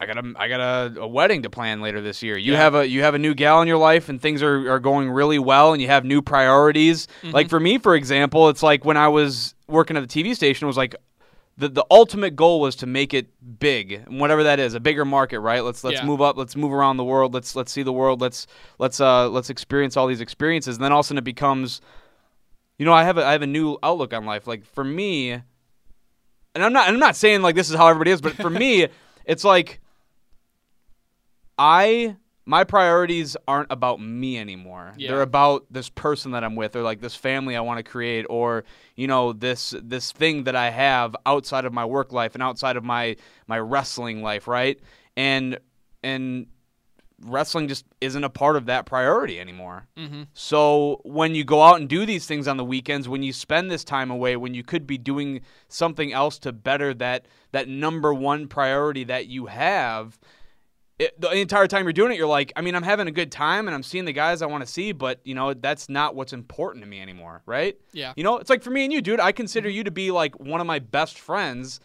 I 0.00 0.06
got 0.06 0.16
a 0.18 0.32
I 0.36 0.48
got 0.48 0.60
a, 0.60 1.00
a 1.00 1.06
wedding 1.08 1.42
to 1.42 1.50
plan 1.50 1.80
later 1.80 2.00
this 2.00 2.22
year. 2.22 2.38
You 2.38 2.52
Yeah. 2.52 2.58
have 2.58 2.74
a 2.76 2.88
you 2.88 3.02
have 3.02 3.14
a 3.14 3.18
new 3.18 3.34
gal 3.34 3.60
in 3.62 3.68
your 3.68 3.78
life 3.78 4.08
and 4.08 4.20
things 4.20 4.42
are, 4.42 4.70
are 4.70 4.78
going 4.78 5.10
really 5.10 5.38
well 5.40 5.72
and 5.72 5.82
you 5.82 5.88
have 5.88 6.04
new 6.04 6.22
priorities. 6.22 7.06
Mm-hmm. 7.22 7.30
Like 7.32 7.48
for 7.48 7.58
me, 7.58 7.78
for 7.78 7.94
example, 7.96 8.48
it's 8.48 8.62
like 8.62 8.84
when 8.84 8.96
I 8.96 9.08
was 9.08 9.54
working 9.66 9.96
at 9.96 10.08
the 10.08 10.22
TV 10.22 10.34
station, 10.36 10.66
it 10.66 10.68
was 10.68 10.76
like 10.76 10.94
the 11.56 11.68
the 11.68 11.84
ultimate 11.90 12.36
goal 12.36 12.60
was 12.60 12.76
to 12.76 12.86
make 12.86 13.12
it 13.12 13.26
big, 13.58 13.90
and 13.90 14.20
whatever 14.20 14.44
that 14.44 14.60
is, 14.60 14.74
a 14.74 14.80
bigger 14.80 15.04
market, 15.04 15.40
right? 15.40 15.64
Let's 15.64 15.82
let's 15.82 15.98
Yeah. 15.98 16.06
move 16.06 16.20
up, 16.22 16.36
let's 16.36 16.54
move 16.54 16.72
around 16.72 16.98
the 16.98 17.04
world, 17.04 17.34
let's 17.34 17.56
let's 17.56 17.72
see 17.72 17.82
the 17.82 17.92
world, 17.92 18.20
let's 18.20 18.46
let's 18.78 19.00
uh 19.00 19.28
let's 19.28 19.50
experience 19.50 19.96
all 19.96 20.06
these 20.06 20.20
experiences. 20.20 20.76
And 20.76 20.84
then 20.84 20.92
all 20.92 21.00
of 21.00 21.06
a 21.06 21.08
sudden 21.08 21.18
it 21.18 21.24
becomes, 21.24 21.80
you 22.78 22.86
know, 22.86 22.92
I 22.92 23.02
have 23.02 23.18
a 23.18 23.24
I 23.26 23.32
have 23.32 23.42
a 23.42 23.46
new 23.48 23.76
outlook 23.82 24.14
on 24.14 24.24
life. 24.24 24.46
Like 24.46 24.64
for 24.64 24.84
me, 24.84 25.32
and 25.32 25.44
I'm 26.54 26.72
not 26.72 26.86
I'm 26.88 27.00
not 27.00 27.16
saying 27.16 27.42
like 27.42 27.56
this 27.56 27.68
is 27.68 27.74
how 27.76 27.88
everybody 27.88 28.12
is, 28.12 28.20
but 28.20 28.34
for 28.34 28.50
me, 28.50 28.86
it's 29.24 29.42
like 29.42 29.80
I 31.58 32.16
my 32.48 32.64
priorities 32.64 33.36
aren't 33.46 33.70
about 33.70 34.00
me 34.00 34.38
anymore. 34.38 34.94
Yeah. 34.96 35.10
They're 35.10 35.22
about 35.22 35.66
this 35.70 35.90
person 35.90 36.32
that 36.32 36.42
I'm 36.42 36.56
with 36.56 36.76
or 36.76 36.82
like 36.82 37.02
this 37.02 37.14
family 37.14 37.54
I 37.56 37.60
want 37.60 37.76
to 37.76 37.82
create 37.82 38.24
or 38.30 38.64
you 38.96 39.06
know 39.06 39.34
this 39.34 39.74
this 39.82 40.12
thing 40.12 40.44
that 40.44 40.56
I 40.56 40.70
have 40.70 41.14
outside 41.26 41.66
of 41.66 41.74
my 41.74 41.84
work 41.84 42.10
life 42.10 42.34
and 42.34 42.42
outside 42.42 42.76
of 42.76 42.84
my 42.84 43.16
my 43.46 43.58
wrestling 43.58 44.22
life, 44.22 44.48
right? 44.48 44.80
And 45.14 45.58
and 46.02 46.46
wrestling 47.22 47.68
just 47.68 47.84
isn't 48.00 48.22
a 48.22 48.30
part 48.30 48.56
of 48.56 48.66
that 48.66 48.86
priority 48.86 49.40
anymore. 49.40 49.86
Mm-hmm. 49.96 50.22
So 50.34 51.00
when 51.04 51.34
you 51.34 51.44
go 51.44 51.62
out 51.62 51.80
and 51.80 51.88
do 51.88 52.06
these 52.06 52.26
things 52.26 52.46
on 52.46 52.56
the 52.56 52.64
weekends, 52.64 53.08
when 53.08 53.22
you 53.22 53.32
spend 53.32 53.70
this 53.70 53.84
time 53.84 54.10
away, 54.10 54.36
when 54.36 54.54
you 54.54 54.62
could 54.62 54.86
be 54.86 54.98
doing 54.98 55.40
something 55.68 56.12
else 56.12 56.38
to 56.40 56.52
better 56.52 56.94
that 56.94 57.26
that 57.52 57.68
number 57.68 58.14
one 58.14 58.46
priority 58.46 59.04
that 59.04 59.26
you 59.26 59.46
have, 59.46 60.18
it, 60.98 61.20
the 61.20 61.30
entire 61.30 61.68
time 61.68 61.84
you're 61.84 61.92
doing 61.92 62.12
it, 62.12 62.18
you're 62.18 62.26
like, 62.26 62.52
I 62.56 62.60
mean, 62.60 62.74
I'm 62.74 62.82
having 62.82 63.06
a 63.06 63.12
good 63.12 63.30
time 63.30 63.68
and 63.68 63.74
I'm 63.74 63.84
seeing 63.84 64.04
the 64.04 64.12
guys 64.12 64.42
I 64.42 64.46
want 64.46 64.66
to 64.66 64.72
see, 64.72 64.92
but 64.92 65.20
you 65.24 65.34
know, 65.34 65.54
that's 65.54 65.88
not 65.88 66.16
what's 66.16 66.32
important 66.32 66.84
to 66.84 66.90
me 66.90 67.00
anymore, 67.00 67.42
right? 67.46 67.76
Yeah. 67.92 68.12
You 68.16 68.24
know, 68.24 68.38
it's 68.38 68.50
like 68.50 68.62
for 68.62 68.70
me 68.70 68.84
and 68.84 68.92
you, 68.92 69.00
dude. 69.00 69.20
I 69.20 69.30
consider 69.32 69.68
mm-hmm. 69.68 69.76
you 69.76 69.84
to 69.84 69.90
be 69.92 70.10
like 70.10 70.38
one 70.40 70.60
of 70.60 70.66
my 70.66 70.80
best 70.80 71.18
friends. 71.18 71.80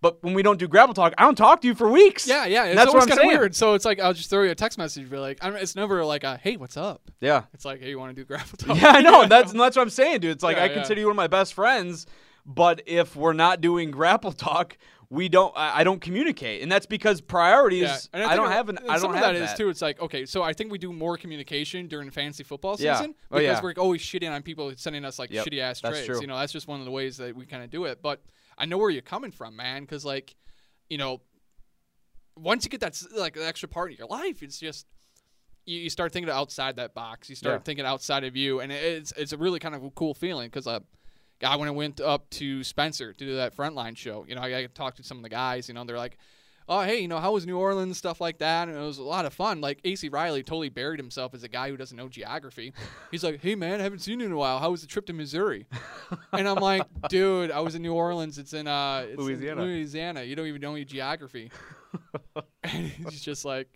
But 0.00 0.22
when 0.22 0.32
we 0.32 0.44
don't 0.44 0.60
do 0.60 0.68
grapple 0.68 0.94
talk, 0.94 1.12
I 1.18 1.24
don't 1.24 1.34
talk 1.34 1.60
to 1.62 1.66
you 1.66 1.74
for 1.74 1.90
weeks. 1.90 2.28
Yeah, 2.28 2.46
yeah. 2.46 2.66
It's 2.66 2.76
that's 2.76 2.94
what 2.94 3.02
I'm 3.02 3.08
kind 3.08 3.18
of 3.18 3.24
saying. 3.24 3.36
weird. 3.36 3.56
So 3.56 3.74
it's 3.74 3.84
like 3.84 3.98
I'll 3.98 4.12
just 4.12 4.30
throw 4.30 4.44
you 4.44 4.50
a 4.50 4.54
text 4.54 4.78
message, 4.78 5.10
be 5.10 5.16
like, 5.16 5.38
I'm, 5.40 5.56
it's 5.56 5.74
never 5.74 6.04
like 6.04 6.22
a 6.22 6.36
hey, 6.36 6.56
what's 6.56 6.76
up? 6.76 7.10
Yeah. 7.20 7.44
It's 7.52 7.64
like 7.64 7.80
hey, 7.80 7.90
you 7.90 7.98
want 7.98 8.14
to 8.14 8.22
do 8.22 8.24
grapple 8.24 8.56
talk? 8.58 8.80
Yeah, 8.80 8.90
I 8.90 9.00
know. 9.00 9.26
That's 9.26 9.52
that's 9.54 9.76
what 9.76 9.82
I'm 9.82 9.90
saying, 9.90 10.20
dude. 10.20 10.32
It's 10.32 10.44
like 10.44 10.56
Yeah, 10.56 10.64
I 10.64 10.66
yeah. 10.66 10.74
consider 10.74 11.00
you 11.00 11.06
one 11.06 11.12
of 11.12 11.16
my 11.16 11.26
best 11.26 11.54
friends, 11.54 12.06
but 12.46 12.82
if 12.86 13.16
we're 13.16 13.32
not 13.32 13.60
doing 13.60 13.90
grapple 13.90 14.30
talk, 14.30 14.78
we 15.10 15.28
don't. 15.30 15.52
I, 15.56 15.80
I 15.80 15.84
don't 15.84 16.00
communicate, 16.00 16.62
and 16.62 16.70
that's 16.70 16.84
because 16.84 17.20
priorities. 17.22 17.82
Yeah, 17.82 17.96
and 18.12 18.22
I, 18.24 18.36
don't 18.36 18.46
think 18.46 18.56
have 18.56 18.68
an. 18.68 18.78
I 18.88 18.98
some 18.98 19.08
don't 19.12 19.18
of 19.18 19.24
have 19.24 19.34
that 19.34 19.42
is 19.52 19.54
too. 19.54 19.70
It's 19.70 19.80
like 19.80 20.00
okay, 20.00 20.26
so 20.26 20.42
I 20.42 20.52
think 20.52 20.70
we 20.70 20.76
do 20.78 20.92
more 20.92 21.16
communication 21.16 21.86
during 21.88 22.10
fantasy 22.10 22.44
football 22.44 22.76
Yeah. 22.78 22.96
season 22.96 23.14
Oh, 23.30 23.38
because 23.38 23.56
yeah. 23.58 23.62
we're 23.62 23.72
always 23.78 24.02
shitting 24.02 24.30
on 24.30 24.42
people 24.42 24.70
sending 24.76 25.04
us 25.06 25.18
like 25.18 25.30
Yep, 25.30 25.46
shitty 25.46 25.60
ass 25.60 25.80
that's 25.80 25.94
trades. 25.94 26.06
true. 26.06 26.20
You 26.20 26.26
know, 26.26 26.36
that's 26.38 26.52
just 26.52 26.68
one 26.68 26.78
of 26.80 26.84
the 26.84 26.92
ways 26.92 27.16
that 27.16 27.34
we 27.34 27.46
kind 27.46 27.62
of 27.64 27.70
do 27.70 27.84
it. 27.86 28.02
But 28.02 28.22
I 28.58 28.66
know 28.66 28.76
where 28.76 28.90
you're 28.90 29.00
coming 29.00 29.30
from, 29.30 29.56
man, 29.56 29.82
because 29.82 30.04
like, 30.04 30.36
you 30.90 30.98
know, 30.98 31.22
once 32.36 32.64
you 32.64 32.70
get 32.70 32.80
that 32.80 33.00
like 33.16 33.34
the 33.34 33.46
extra 33.46 33.68
part 33.68 33.92
of 33.92 33.98
your 33.98 34.08
life, 34.08 34.42
it's 34.42 34.58
just. 34.58 34.86
You, 35.64 35.80
you 35.80 35.90
start 35.90 36.12
thinking 36.12 36.30
outside 36.32 36.76
that 36.76 36.94
box. 36.94 37.28
You 37.28 37.36
start 37.36 37.56
Yeah. 37.56 37.62
thinking 37.62 37.84
outside 37.84 38.24
of 38.24 38.34
you, 38.36 38.60
and 38.60 38.72
it's 38.72 39.12
it's 39.18 39.32
a 39.32 39.36
really 39.36 39.58
kind 39.58 39.74
of 39.74 39.82
cool 39.94 40.14
feeling 40.14 40.46
because 40.48 40.66
uh, 40.66 40.80
guy 41.40 41.56
when 41.56 41.68
I 41.68 41.72
went 41.72 42.00
up 42.00 42.28
to 42.30 42.64
Spencer 42.64 43.12
to 43.12 43.24
do 43.24 43.36
that 43.36 43.56
frontline 43.56 43.96
show, 43.96 44.24
you 44.28 44.34
know, 44.34 44.40
I, 44.40 44.58
I 44.58 44.66
talked 44.66 44.96
to 44.98 45.02
some 45.02 45.18
of 45.18 45.22
the 45.22 45.28
guys, 45.28 45.68
you 45.68 45.74
know, 45.74 45.84
they're 45.84 45.96
like, 45.96 46.18
oh, 46.68 46.82
hey, 46.82 47.00
you 47.00 47.08
know, 47.08 47.18
how 47.18 47.32
was 47.32 47.46
New 47.46 47.56
Orleans, 47.56 47.96
stuff 47.96 48.20
like 48.20 48.38
that, 48.38 48.68
and 48.68 48.76
it 48.76 48.80
was 48.80 48.98
a 48.98 49.02
lot 49.02 49.24
of 49.24 49.32
fun. 49.32 49.60
Like 49.60 49.80
AC 49.84 50.08
Riley 50.10 50.42
totally 50.42 50.68
buried 50.68 51.00
himself 51.00 51.34
as 51.34 51.42
a 51.42 51.48
guy 51.48 51.70
who 51.70 51.76
doesn't 51.76 51.96
know 51.96 52.08
geography. 52.08 52.72
He's 53.10 53.24
like, 53.24 53.40
hey 53.40 53.54
man, 53.54 53.80
I 53.80 53.82
haven't 53.82 54.00
seen 54.00 54.20
you 54.20 54.26
in 54.26 54.32
a 54.32 54.36
while. 54.36 54.58
How 54.58 54.70
was 54.70 54.82
the 54.82 54.86
trip 54.86 55.06
to 55.06 55.12
Missouri? 55.12 55.66
and 56.32 56.46
I'm 56.46 56.56
like, 56.56 56.82
dude, 57.08 57.50
I 57.50 57.60
was 57.60 57.74
in 57.74 57.82
New 57.82 57.94
Orleans. 57.94 58.38
It's 58.38 58.52
in 58.52 58.66
uh, 58.66 59.06
it's 59.08 59.18
in 59.18 59.24
Louisiana. 59.24 59.62
Louisiana. 59.62 60.22
You 60.22 60.36
don't 60.36 60.46
even 60.46 60.60
know 60.60 60.74
your 60.74 60.84
geography. 60.84 61.50
and 62.62 62.86
he's 62.86 63.22
just 63.22 63.44
like, 63.44 63.68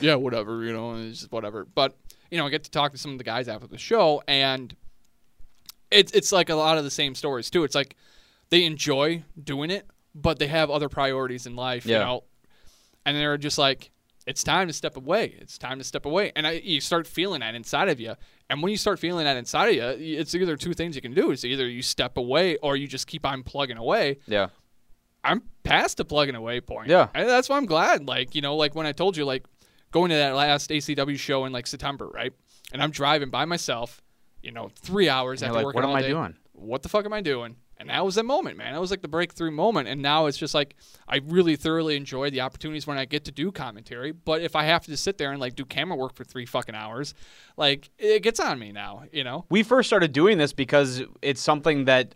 yeah, 0.00 0.16
whatever, 0.16 0.62
you 0.62 0.72
know, 0.72 0.90
and 0.90 1.08
it's 1.08 1.20
just 1.20 1.32
whatever. 1.32 1.64
But 1.64 1.96
you 2.30 2.38
know, 2.38 2.46
I 2.46 2.50
get 2.50 2.64
to 2.64 2.70
talk 2.70 2.92
to 2.92 2.98
some 2.98 3.12
of 3.12 3.18
the 3.18 3.24
guys 3.24 3.48
after 3.48 3.66
the 3.66 3.78
show, 3.78 4.22
and 4.28 4.74
it's 5.94 6.12
it's 6.12 6.32
like 6.32 6.50
a 6.50 6.54
lot 6.54 6.76
of 6.78 6.84
the 6.84 6.90
same 6.90 7.14
stories 7.14 7.50
too. 7.50 7.64
It's 7.64 7.74
like 7.74 7.96
they 8.50 8.64
enjoy 8.64 9.24
doing 9.42 9.70
it, 9.70 9.86
but 10.14 10.38
they 10.38 10.46
have 10.48 10.70
other 10.70 10.88
priorities 10.88 11.46
in 11.46 11.56
life, 11.56 11.86
Yeah. 11.86 11.98
you 12.00 12.04
know, 12.04 12.24
and 13.06 13.16
they're 13.16 13.38
just 13.38 13.58
like, 13.58 13.90
it's 14.26 14.42
time 14.42 14.66
to 14.68 14.72
step 14.72 14.96
away. 14.96 15.34
It's 15.38 15.58
time 15.58 15.78
to 15.78 15.84
step 15.84 16.04
away, 16.06 16.32
and 16.36 16.46
I, 16.46 16.52
you 16.52 16.80
start 16.80 17.06
feeling 17.06 17.40
that 17.40 17.54
inside 17.54 17.88
of 17.88 18.00
you. 18.00 18.14
And 18.50 18.62
when 18.62 18.70
you 18.70 18.76
start 18.76 18.98
feeling 18.98 19.24
that 19.24 19.36
inside 19.38 19.68
of 19.70 19.74
you, 19.98 20.18
it's 20.18 20.34
either 20.34 20.56
two 20.56 20.74
things 20.74 20.94
you 20.96 21.02
can 21.02 21.14
do. 21.14 21.30
It's 21.30 21.44
either 21.44 21.66
you 21.68 21.80
step 21.82 22.16
away 22.18 22.56
or 22.58 22.76
you 22.76 22.86
just 22.86 23.06
keep 23.06 23.24
on 23.24 23.42
plugging 23.42 23.78
away. 23.78 24.18
Yeah. 24.26 24.48
I'm 25.22 25.42
past 25.62 25.96
the 25.96 26.04
plugging 26.04 26.34
away 26.34 26.60
point. 26.60 26.88
Yeah. 26.88 27.08
and 27.14 27.26
that's 27.28 27.48
why 27.48 27.56
I'm 27.56 27.64
glad. 27.66 28.06
Like 28.06 28.34
you 28.34 28.42
know, 28.42 28.56
like 28.56 28.74
when 28.74 28.86
I 28.86 28.92
told 28.92 29.16
you, 29.16 29.24
like 29.24 29.44
going 29.90 30.10
to 30.10 30.16
that 30.16 30.34
last 30.34 30.70
ACW 30.70 31.18
show 31.18 31.44
in 31.46 31.52
like 31.52 31.66
September, 31.66 32.08
right? 32.08 32.32
And 32.72 32.82
I'm 32.82 32.90
driving 32.90 33.30
by 33.30 33.44
myself, 33.46 34.02
you 34.44 34.52
know, 34.52 34.70
three 34.76 35.08
hours 35.08 35.42
after 35.42 35.54
like, 35.54 35.64
working 35.64 35.82
what 35.82 35.84
am 35.84 35.90
all 35.90 35.96
I 35.96 36.06
doing? 36.06 36.36
What 36.52 36.82
the 36.82 36.88
fuck 36.88 37.04
am 37.04 37.12
I 37.12 37.20
doing? 37.20 37.56
And 37.76 37.88
that 37.90 38.04
was 38.04 38.14
that 38.14 38.24
moment, 38.24 38.56
man. 38.56 38.72
That 38.72 38.80
was 38.80 38.90
like 38.90 39.02
the 39.02 39.08
breakthrough 39.08 39.50
moment. 39.50 39.88
And 39.88 40.00
now 40.00 40.26
it's 40.26 40.38
just 40.38 40.54
like 40.54 40.76
I 41.08 41.20
really 41.24 41.56
thoroughly 41.56 41.96
enjoy 41.96 42.30
the 42.30 42.42
opportunities 42.42 42.86
when 42.86 42.98
I 42.98 43.04
get 43.04 43.24
to 43.24 43.32
do 43.32 43.50
commentary. 43.50 44.12
But 44.12 44.42
if 44.42 44.54
I 44.54 44.64
have 44.64 44.84
to 44.86 44.96
sit 44.96 45.18
there 45.18 45.32
and 45.32 45.40
like 45.40 45.56
do 45.56 45.64
camera 45.64 45.96
work 45.96 46.14
for 46.14 46.24
three 46.24 46.46
fucking 46.46 46.74
hours, 46.74 47.14
like 47.56 47.90
it 47.98 48.22
gets 48.22 48.38
on 48.38 48.58
me 48.58 48.70
now, 48.70 49.04
you 49.12 49.24
know? 49.24 49.44
We 49.50 49.64
first 49.64 49.88
started 49.88 50.12
doing 50.12 50.38
this 50.38 50.52
because 50.52 51.02
it's 51.20 51.40
something 51.40 51.86
that 51.86 52.14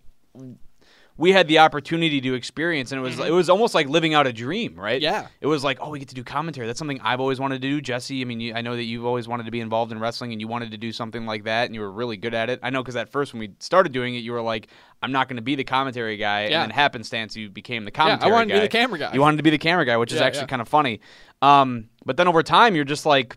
we 1.18 1.32
had 1.32 1.48
the 1.48 1.58
opportunity 1.58 2.20
to 2.20 2.34
experience, 2.34 2.92
and 2.92 3.00
it 3.00 3.02
was 3.02 3.18
it 3.18 3.32
was 3.32 3.50
almost 3.50 3.74
like 3.74 3.88
living 3.88 4.14
out 4.14 4.28
a 4.28 4.32
dream, 4.32 4.76
right? 4.76 5.02
Mm-hmm. 5.02 5.12
Yeah. 5.12 5.26
It 5.40 5.48
was 5.48 5.64
like, 5.64 5.78
oh, 5.80 5.90
we 5.90 5.98
get 5.98 6.08
to 6.10 6.14
do 6.14 6.22
commentary. 6.22 6.68
That's 6.68 6.78
something 6.78 7.00
I've 7.02 7.18
always 7.18 7.40
wanted 7.40 7.60
to 7.60 7.68
do, 7.68 7.80
Jesse. 7.80 8.22
I 8.22 8.24
mean, 8.24 8.38
you, 8.38 8.54
I 8.54 8.62
know 8.62 8.76
that 8.76 8.84
you've 8.84 9.04
always 9.04 9.26
wanted 9.26 9.44
to 9.44 9.50
be 9.50 9.58
involved 9.58 9.90
in 9.90 9.98
wrestling, 9.98 10.30
and 10.30 10.40
you 10.40 10.46
wanted 10.46 10.70
to 10.70 10.76
do 10.78 10.92
something 10.92 11.26
like 11.26 11.42
that, 11.44 11.66
and 11.66 11.74
you 11.74 11.80
were 11.80 11.90
really 11.90 12.16
good 12.16 12.34
at 12.34 12.50
it. 12.50 12.60
I 12.62 12.70
know 12.70 12.84
because 12.84 12.94
at 12.94 13.08
first 13.08 13.34
when 13.34 13.40
we 13.40 13.50
started 13.58 13.90
doing 13.90 14.14
it, 14.14 14.18
you 14.18 14.30
were 14.30 14.40
like, 14.40 14.68
I'm 15.02 15.10
not 15.10 15.26
going 15.28 15.36
to 15.36 15.42
be 15.42 15.56
the 15.56 15.64
commentary 15.64 16.16
guy, 16.16 16.42
Yeah. 16.46 16.62
and 16.62 16.70
then 16.70 16.70
happenstance 16.70 17.34
you 17.34 17.50
became 17.50 17.84
the 17.84 17.90
commentary. 17.90 18.30
Yeah, 18.30 18.34
I 18.34 18.38
wanted 18.38 18.50
guy. 18.50 18.54
to 18.54 18.60
be 18.60 18.66
the 18.66 18.72
camera 18.72 18.98
guy. 19.00 19.12
You 19.12 19.20
wanted 19.20 19.38
to 19.38 19.42
be 19.42 19.50
the 19.50 19.58
camera 19.58 19.84
guy, 19.84 19.96
which 19.96 20.12
is 20.12 20.20
actually 20.20 20.42
yeah. 20.42 20.46
kind 20.46 20.62
of 20.62 20.68
funny. 20.68 21.00
Um, 21.42 21.88
but 22.04 22.16
then 22.16 22.28
over 22.28 22.44
time, 22.44 22.76
you're 22.76 22.84
just 22.84 23.06
like, 23.06 23.36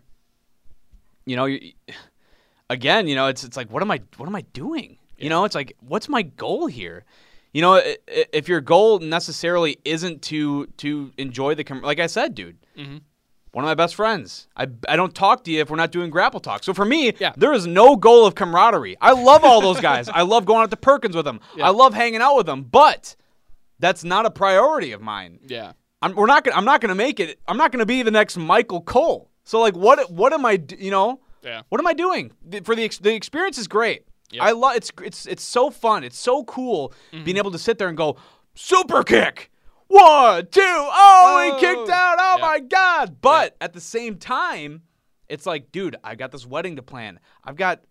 you 1.26 1.34
know, 1.34 1.48
again, 2.70 3.08
you 3.08 3.16
know, 3.16 3.26
it's 3.26 3.42
it's 3.42 3.56
like, 3.56 3.72
what 3.72 3.82
am 3.82 3.90
I, 3.90 4.00
what 4.18 4.28
am 4.28 4.36
I 4.36 4.42
doing? 4.52 4.98
You 5.18 5.30
know, 5.30 5.44
it's 5.44 5.56
like, 5.56 5.76
what's 5.80 6.08
my 6.08 6.22
goal 6.22 6.66
here? 6.68 7.04
You 7.52 7.60
know, 7.62 7.80
if 8.06 8.48
your 8.48 8.60
goal 8.60 8.98
necessarily 9.00 9.78
isn't 9.84 10.22
to 10.22 10.66
to 10.78 11.12
enjoy 11.18 11.54
the, 11.54 11.64
com- 11.64 11.82
like 11.82 12.00
I 12.00 12.06
said, 12.06 12.34
dude, 12.34 12.56
Mm-hmm. 12.78 12.96
one 13.52 13.64
of 13.64 13.68
my 13.68 13.74
best 13.74 13.94
friends. 13.94 14.48
I, 14.56 14.66
I 14.88 14.96
don't 14.96 15.14
talk 15.14 15.44
to 15.44 15.50
you 15.50 15.60
if 15.60 15.68
we're 15.68 15.76
not 15.76 15.92
doing 15.92 16.08
grapple 16.10 16.40
talk. 16.40 16.64
So 16.64 16.72
for 16.72 16.86
me, 16.86 17.12
Yeah. 17.20 17.34
there 17.36 17.52
is 17.52 17.66
no 17.66 17.96
goal 17.96 18.24
of 18.24 18.34
camaraderie. 18.34 18.96
I 19.00 19.12
love 19.12 19.44
all 19.44 19.60
those 19.60 19.78
guys. 19.80 20.08
I 20.08 20.22
love 20.22 20.46
going 20.46 20.62
out 20.62 20.70
to 20.70 20.76
Perkins 20.78 21.14
with 21.14 21.26
them. 21.26 21.40
Yeah. 21.56 21.66
I 21.66 21.70
love 21.70 21.92
hanging 21.92 22.22
out 22.22 22.34
with 22.36 22.46
them. 22.46 22.62
But 22.62 23.14
that's 23.78 24.02
not 24.04 24.24
a 24.24 24.30
priority 24.30 24.92
of 24.92 25.02
mine. 25.02 25.38
Yeah. 25.46 25.72
I'm, 26.00 26.14
we're 26.14 26.24
not 26.26 26.44
gonna, 26.44 26.56
I'm 26.56 26.64
not 26.64 26.80
going 26.80 26.88
to 26.88 26.94
make 26.94 27.20
it. 27.20 27.38
I'm 27.46 27.58
not 27.58 27.70
going 27.72 27.80
to 27.80 27.86
be 27.86 28.02
the 28.02 28.10
next 28.10 28.38
Michael 28.38 28.80
Cole. 28.80 29.28
So 29.44 29.60
like, 29.60 29.76
what 29.76 30.10
what 30.10 30.32
am 30.32 30.46
I? 30.46 30.58
You 30.78 30.90
know, 30.90 31.20
Yeah. 31.42 31.62
what 31.68 31.80
am 31.80 31.86
I 31.86 31.92
doing? 31.92 32.32
For 32.64 32.74
the 32.74 32.88
the 33.02 33.14
experience 33.14 33.58
is 33.58 33.68
great. 33.68 34.06
Yep. 34.32 34.42
I 34.42 34.50
love 34.52 34.76
it's 34.76 34.90
it's 35.02 35.26
it's 35.26 35.42
so 35.42 35.70
fun. 35.70 36.04
It's 36.04 36.18
so 36.18 36.44
cool 36.44 36.92
Mm-hmm. 37.12 37.24
being 37.24 37.36
able 37.36 37.50
to 37.52 37.58
sit 37.58 37.78
there 37.78 37.88
and 37.88 37.96
go 37.96 38.16
super 38.54 39.02
kick. 39.02 39.50
One, 39.88 40.46
two, 40.46 40.60
oh, 40.62 41.42
he 41.44 41.50
Oh. 41.52 41.58
kicked 41.60 41.90
out. 41.90 42.16
Oh 42.18 42.36
Yeah. 42.38 42.42
my 42.46 42.60
god. 42.60 43.20
But 43.20 43.56
at 43.60 43.72
the 43.74 43.80
same 43.80 44.16
time, 44.16 44.82
it's 45.28 45.44
like, 45.46 45.70
dude, 45.70 45.96
I 46.02 46.14
got 46.14 46.32
this 46.32 46.46
wedding 46.46 46.76
to 46.76 46.82
plan. 46.82 47.20
I've 47.44 47.56
got 47.56 47.82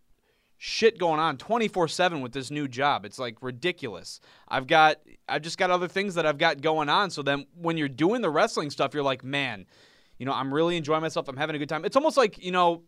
shit 0.58 0.98
going 1.00 1.20
on 1.20 1.38
24/7 1.38 2.22
with 2.22 2.34
this 2.34 2.52
new 2.52 2.68
job. 2.68 3.06
It's 3.06 3.18
like 3.20 3.38
ridiculous. 3.42 4.20
I've 4.48 4.68
got 4.68 4.98
I've 5.28 5.42
just 5.42 5.58
got 5.58 5.70
other 5.72 5.88
things 5.88 6.16
that 6.16 6.26
I've 6.26 6.38
got 6.38 6.62
going 6.62 6.90
on 6.90 7.10
so 7.12 7.22
then 7.22 7.46
when 7.56 7.78
you're 7.78 7.88
doing 7.90 8.22
the 8.22 8.30
wrestling 8.30 8.70
stuff, 8.70 8.94
you're 8.94 9.04
like, 9.04 9.24
"Man, 9.24 9.66
you 10.20 10.26
know, 10.26 10.34
I'm 10.34 10.54
really 10.54 10.78
enjoying 10.78 11.02
myself. 11.02 11.28
I'm 11.28 11.38
having 11.38 11.56
a 11.56 11.60
good 11.60 11.70
time." 11.70 11.86
It's 11.86 11.96
almost 11.96 12.18
like, 12.18 12.44
you 12.44 12.52
know, 12.52 12.84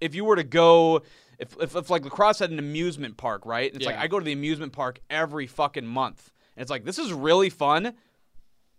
if 0.00 0.14
you 0.14 0.24
were 0.24 0.36
to 0.36 0.44
go 0.44 1.02
if, 1.38 1.56
if, 1.60 1.76
if 1.76 1.90
like 1.90 2.04
lacrosse 2.04 2.38
had 2.38 2.50
an 2.50 2.58
amusement 2.58 3.16
park, 3.16 3.46
right? 3.46 3.74
It's 3.74 3.86
like 3.86 3.96
I 3.96 4.06
go 4.06 4.18
to 4.18 4.24
the 4.24 4.32
amusement 4.32 4.72
park 4.72 5.00
every 5.10 5.46
fucking 5.46 5.86
month. 5.86 6.30
And 6.56 6.62
it's 6.62 6.70
like 6.70 6.84
this 6.84 6.98
is 6.98 7.12
really 7.12 7.50
fun, 7.50 7.94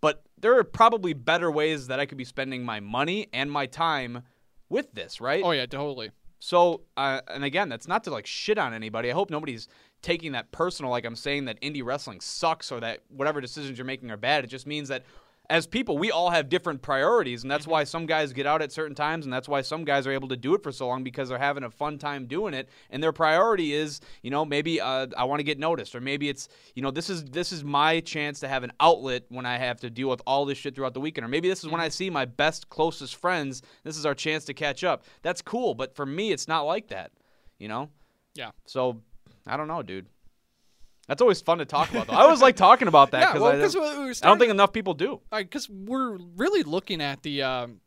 but 0.02 0.24
there 0.38 0.58
are 0.58 0.64
probably 0.64 1.14
better 1.14 1.50
ways 1.50 1.88
that 1.88 2.00
I 2.00 2.06
could 2.06 2.18
be 2.18 2.26
spending 2.26 2.64
my 2.64 2.80
money 2.80 3.28
and 3.34 3.52
my 3.52 3.66
time 3.66 4.24
with 4.70 4.94
this, 4.94 5.22
right? 5.22 5.44
Oh 5.44 5.52
yeah, 5.52 5.66
totally. 5.66 6.12
So, 6.40 6.82
uh, 6.98 7.22
and 7.30 7.46
again, 7.46 7.70
that's 7.70 7.88
not 7.88 8.04
to 8.04 8.12
like 8.12 8.28
shit 8.28 8.58
on 8.58 8.74
anybody. 8.74 9.10
I 9.10 9.14
hope 9.14 9.30
nobody's 9.30 9.70
taking 10.02 10.34
that 10.34 10.52
personal, 10.52 10.92
like 10.92 11.06
I'm 11.06 11.16
saying 11.16 11.46
that 11.46 11.60
indie 11.62 11.84
wrestling 11.84 12.20
sucks 12.20 12.70
or 12.72 12.82
that 12.82 13.00
whatever 13.08 13.40
decisions 13.40 13.78
you're 13.78 13.86
making 13.86 14.12
are 14.12 14.18
bad. 14.18 14.44
It 14.44 14.48
just 14.48 14.68
means 14.68 14.90
that 14.90 15.06
as 15.50 15.68
people, 15.68 15.98
we 15.98 16.10
all 16.10 16.30
have 16.30 16.48
different 16.48 16.82
priorities, 16.82 17.44
and 17.44 17.52
that's 17.52 17.68
why 17.68 17.84
some 17.84 18.06
guys 18.06 18.32
get 18.32 18.46
out 18.46 18.62
at 18.62 18.72
certain 18.72 18.96
times, 18.96 19.26
and 19.26 19.34
that's 19.34 19.50
why 19.50 19.62
some 19.62 19.84
guys 19.84 20.08
are 20.08 20.12
able 20.12 20.30
to 20.30 20.38
do 20.38 20.56
it 20.56 20.64
for 20.64 20.72
so 20.72 20.88
long 20.88 21.04
because 21.04 21.28
they're 21.28 21.38
having 21.38 21.66
a 21.66 21.70
fun 21.70 21.98
time 21.98 22.28
doing 22.28 22.54
it, 22.54 22.70
and 22.90 23.04
their 23.04 23.12
priority 23.12 23.74
is, 23.74 24.00
you 24.22 24.32
know, 24.32 24.46
maybe 24.46 24.80
uh, 24.80 25.08
I 25.18 25.26
want 25.26 25.40
to 25.40 25.44
get 25.44 25.60
noticed, 25.60 25.96
or 25.96 26.02
maybe 26.02 26.30
it's, 26.30 26.48
you 26.76 26.82
know, 26.82 26.92
this 26.92 27.10
is 27.10 27.26
this 27.26 27.52
is 27.52 27.64
my 27.64 28.00
chance 28.00 28.40
to 28.40 28.48
have 28.48 28.64
an 28.64 28.72
outlet 28.80 29.24
when 29.30 29.46
I 29.46 29.58
have 29.58 29.82
to 29.82 29.90
deal 29.90 30.08
with 30.08 30.22
all 30.26 30.46
this 30.46 30.58
shit 30.58 30.76
throughout 30.76 30.94
the 30.94 31.02
weekend, 31.02 31.26
or 31.26 31.30
maybe 31.30 31.50
this 31.50 31.64
is 31.64 31.70
when 31.70 31.82
I 31.82 31.90
see 31.90 32.10
my 32.10 32.24
best, 32.24 32.70
closest 32.70 33.18
friends. 33.18 33.62
This 33.84 33.98
is 33.98 34.06
our 34.06 34.16
chance 34.16 34.46
to 34.46 34.54
catch 34.54 34.86
up. 34.86 35.04
That's 35.24 35.42
cool, 35.42 35.74
but 35.74 35.94
for 35.94 36.06
me, 36.06 36.32
it's 36.32 36.48
not 36.48 36.62
like 36.62 36.88
that, 36.88 37.12
you 37.60 37.68
know. 37.68 37.90
Yeah. 38.34 38.52
So, 38.66 39.02
I 39.46 39.58
don't 39.58 39.68
know, 39.68 39.84
dude. 39.84 40.08
That's 41.08 41.22
always 41.22 41.42
fun 41.42 41.58
to 41.58 41.66
talk 41.66 41.92
about. 41.92 42.08
Though. 42.08 42.14
I 42.14 42.22
always 42.22 42.42
like 42.42 42.56
talking 42.56 42.88
about 42.88 43.12
that 43.12 43.20
Yeah, 43.22 43.34
because 43.34 43.42
well, 43.42 43.52
I, 43.52 43.60
'cause 43.62 43.76
we- 43.98 44.06
we 44.06 44.10
I 44.12 44.28
don't 44.28 44.40
think 44.40 44.52
enough 44.52 44.72
people 44.74 44.94
do. 44.94 45.20
because 45.32 45.70
we're 45.70 46.18
really 46.38 46.64
looking 46.64 47.02
at 47.02 47.24
the 47.24 47.42
um, 47.44 47.82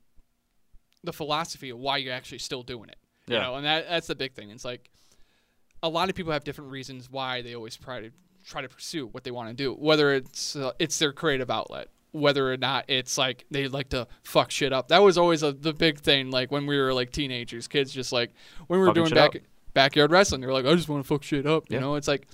the 1.05 1.13
philosophy 1.13 1.71
of 1.71 1.79
why 1.79 1.97
you're 1.99 2.13
actually 2.13 2.39
still 2.39 2.63
doing 2.63 2.89
it. 2.89 2.97
You 3.27 3.37
Yeah. 3.37 3.43
know, 3.43 3.55
and 3.57 3.65
that 3.67 3.89
that's 3.89 4.07
the 4.07 4.15
big 4.15 4.35
thing. 4.35 4.51
It's 4.51 4.65
like 4.65 4.91
a 5.83 5.89
lot 5.89 6.09
of 6.09 6.15
people 6.15 6.33
have 6.33 6.45
different 6.45 6.71
reasons 6.71 7.11
why 7.11 7.43
they 7.43 7.55
always 7.55 7.77
try 7.77 8.01
to 8.01 8.11
try 8.45 8.61
to 8.63 8.69
pursue 8.69 9.07
what 9.07 9.25
they 9.25 9.31
want 9.31 9.49
to 9.49 9.55
do. 9.55 9.73
Whether 9.73 10.13
it's 10.15 10.55
uh, 10.57 10.73
it's 10.79 10.99
their 10.99 11.13
creative 11.13 11.51
outlet, 11.51 11.89
whether 12.13 12.53
or 12.53 12.57
not 12.57 12.85
it's 12.89 13.17
like 13.19 13.45
they 13.51 13.67
like 13.69 13.89
to 13.91 14.07
fuck 14.25 14.51
shit 14.51 14.73
up. 14.73 14.89
That 14.89 15.03
was 15.03 15.17
always 15.19 15.43
a, 15.43 15.53
the 15.53 15.73
big 15.73 16.01
thing. 16.01 16.31
Like 16.31 16.51
when 16.53 16.67
we 16.67 16.79
were 16.79 16.93
like 16.93 17.11
teenagers, 17.13 17.67
kids 17.67 17.93
just 17.93 18.13
like 18.13 18.33
when 18.67 18.79
we 18.79 18.87
were 18.87 18.91
Fucking 18.91 19.05
doing 19.05 19.15
back 19.15 19.37
up. 19.37 19.43
backyard 19.75 20.11
wrestling, 20.11 20.41
they're 20.43 20.53
like, 20.53 20.67
I 20.67 20.75
just 20.75 20.89
want 20.89 21.03
to 21.03 21.09
fuck 21.09 21.23
shit 21.23 21.47
up. 21.47 21.65
You 21.71 21.77
Yeah. 21.77 21.81
know, 21.81 21.95
it's 21.97 22.09
like 22.09 22.27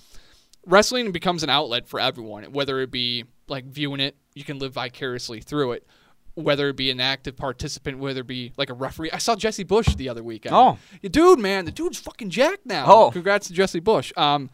wrestling 0.65 1.11
becomes 1.11 1.43
an 1.43 1.49
outlet 1.49 1.87
for 1.87 1.99
everyone, 1.99 2.43
whether 2.45 2.79
it 2.81 2.91
be 2.91 3.25
like 3.47 3.65
viewing 3.65 3.99
it, 3.99 4.15
you 4.33 4.43
can 4.43 4.59
live 4.59 4.73
vicariously 4.73 5.41
through 5.41 5.73
it. 5.73 5.87
Whether 6.35 6.69
it 6.69 6.75
be 6.75 6.89
an 6.89 6.99
active 6.99 7.35
participant, 7.37 7.99
whether 7.99 8.21
it 8.21 8.27
be 8.27 8.53
like 8.57 8.71
a 8.71 8.73
referee. 8.73 9.11
I 9.11 9.19
saw 9.19 9.35
Jesse 9.35 9.63
Bush 9.63 9.93
the 9.93 10.09
other 10.09 10.23
weekend. 10.23 10.55
Oh. 10.55 10.79
Dude, 11.03 11.37
man, 11.37 11.65
the 11.65 11.71
dude's 11.71 11.99
fucking 11.99 12.31
jacked 12.31 12.65
now. 12.65 12.85
Oh. 12.87 13.11
congrats 13.11 13.47
to 13.49 13.53
Jesse 13.53 13.79
Bush. 13.79 14.11
Um, 14.17 14.49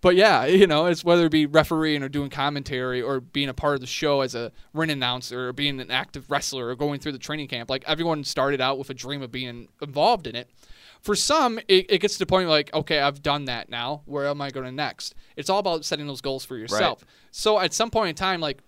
but 0.00 0.14
yeah, 0.14 0.44
you 0.46 0.68
know, 0.68 0.86
it's 0.86 1.02
whether 1.02 1.26
it 1.26 1.32
be 1.32 1.46
refereeing 1.46 2.04
or 2.04 2.08
doing 2.08 2.30
commentary 2.30 3.02
or 3.02 3.18
being 3.18 3.48
a 3.48 3.54
part 3.54 3.74
of 3.74 3.80
the 3.80 3.88
show 3.88 4.20
as 4.20 4.36
a 4.36 4.52
ring 4.72 4.90
announcer 4.90 5.48
or 5.48 5.52
being 5.52 5.80
an 5.80 5.90
active 5.90 6.30
wrestler 6.30 6.68
or 6.68 6.76
going 6.76 7.00
through 7.00 7.12
the 7.12 7.18
training 7.18 7.48
camp. 7.48 7.68
Like 7.68 7.82
everyone 7.88 8.22
started 8.22 8.60
out 8.60 8.78
with 8.78 8.90
a 8.90 8.94
dream 8.94 9.20
of 9.20 9.32
being 9.32 9.66
involved 9.82 10.28
in 10.28 10.36
it. 10.36 10.48
For 11.06 11.14
some, 11.14 11.60
it, 11.68 11.86
it 11.88 11.98
gets 12.00 12.14
to 12.14 12.18
the 12.18 12.26
point 12.26 12.48
like, 12.48 12.74
okay, 12.74 12.98
I've 12.98 13.22
done 13.22 13.44
that 13.44 13.68
now. 13.68 14.02
Where 14.06 14.26
am 14.26 14.40
I 14.40 14.50
going 14.50 14.66
to 14.66 14.72
next? 14.72 15.14
It's 15.36 15.48
all 15.48 15.60
about 15.60 15.84
setting 15.84 16.08
those 16.08 16.20
goals 16.20 16.44
for 16.44 16.56
yourself. 16.56 17.04
So 17.30 17.60
at 17.60 17.72
some 17.72 17.90
point 17.92 18.08
in 18.08 18.14
time, 18.16 18.40
like 18.40 18.58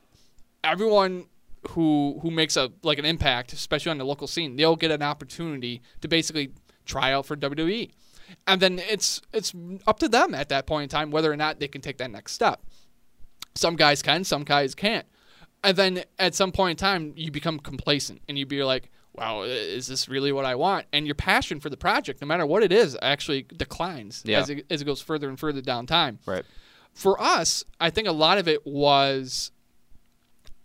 everyone 0.63 1.27
who 1.71 2.21
who 2.23 2.31
makes 2.31 2.57
a 2.57 2.71
like 2.85 3.01
an 3.01 3.05
impact, 3.05 3.53
especially 3.53 3.91
on 3.91 3.99
the 3.99 4.05
local 4.05 4.29
scene, 4.29 4.55
they'll 4.55 4.77
get 4.77 4.93
an 4.93 5.03
opportunity 5.03 5.83
to 6.01 6.07
basically 6.07 6.51
try 6.85 7.13
out 7.13 7.27
for 7.27 7.37
WWE, 7.37 7.91
and 8.47 8.61
then 8.61 8.79
it's 8.79 9.21
it's 9.33 9.53
up 9.89 9.99
to 9.99 10.09
them 10.09 10.33
at 10.33 10.49
that 10.49 10.65
point 10.65 10.85
in 10.85 10.89
time 10.89 11.11
whether 11.11 11.33
or 11.33 11.37
not 11.37 11.59
they 11.59 11.67
can 11.67 11.81
take 11.81 11.99
that 11.99 12.13
next 12.13 12.35
step. 12.35 12.63
Some 13.57 13.75
guys 13.75 14.01
can, 14.01 14.23
some 14.23 14.45
guys 14.45 14.77
can't, 14.77 15.07
and 15.65 15.77
then 15.77 16.05
at 16.21 16.37
some 16.37 16.53
point 16.53 16.81
in 16.81 16.85
time 16.85 17.13
you 17.17 17.33
become 17.33 17.59
complacent 17.59 18.23
and 18.29 18.39
you 18.39 18.47
be 18.47 18.63
like, 18.63 18.93
"Wow, 19.19 19.43
is 19.43 19.87
this 19.87 20.09
really 20.09 20.33
what 20.33 20.45
I 20.45 20.55
want?" 20.55 20.87
And 20.93 21.07
your 21.07 21.15
passion 21.15 21.61
for 21.61 21.71
the 21.71 21.77
project, 21.77 22.21
no 22.21 22.27
matter 22.27 22.47
what 22.47 22.63
it 22.63 22.73
is, 22.73 22.97
actually 23.03 23.43
declines 23.43 24.23
Yeah. 24.25 24.41
as 24.41 24.51
it, 24.51 24.67
as 24.71 24.83
it 24.83 24.85
goes 24.85 25.01
further 25.01 25.29
and 25.29 25.39
further 25.39 25.61
down 25.61 25.87
time 25.87 26.19
Right. 26.27 26.45
for 26.95 27.21
us, 27.21 27.65
I 27.81 27.91
think 27.91 28.09
a 28.09 28.13
lot 28.13 28.39
of 28.39 28.49
it 28.49 28.67
was, 28.67 29.53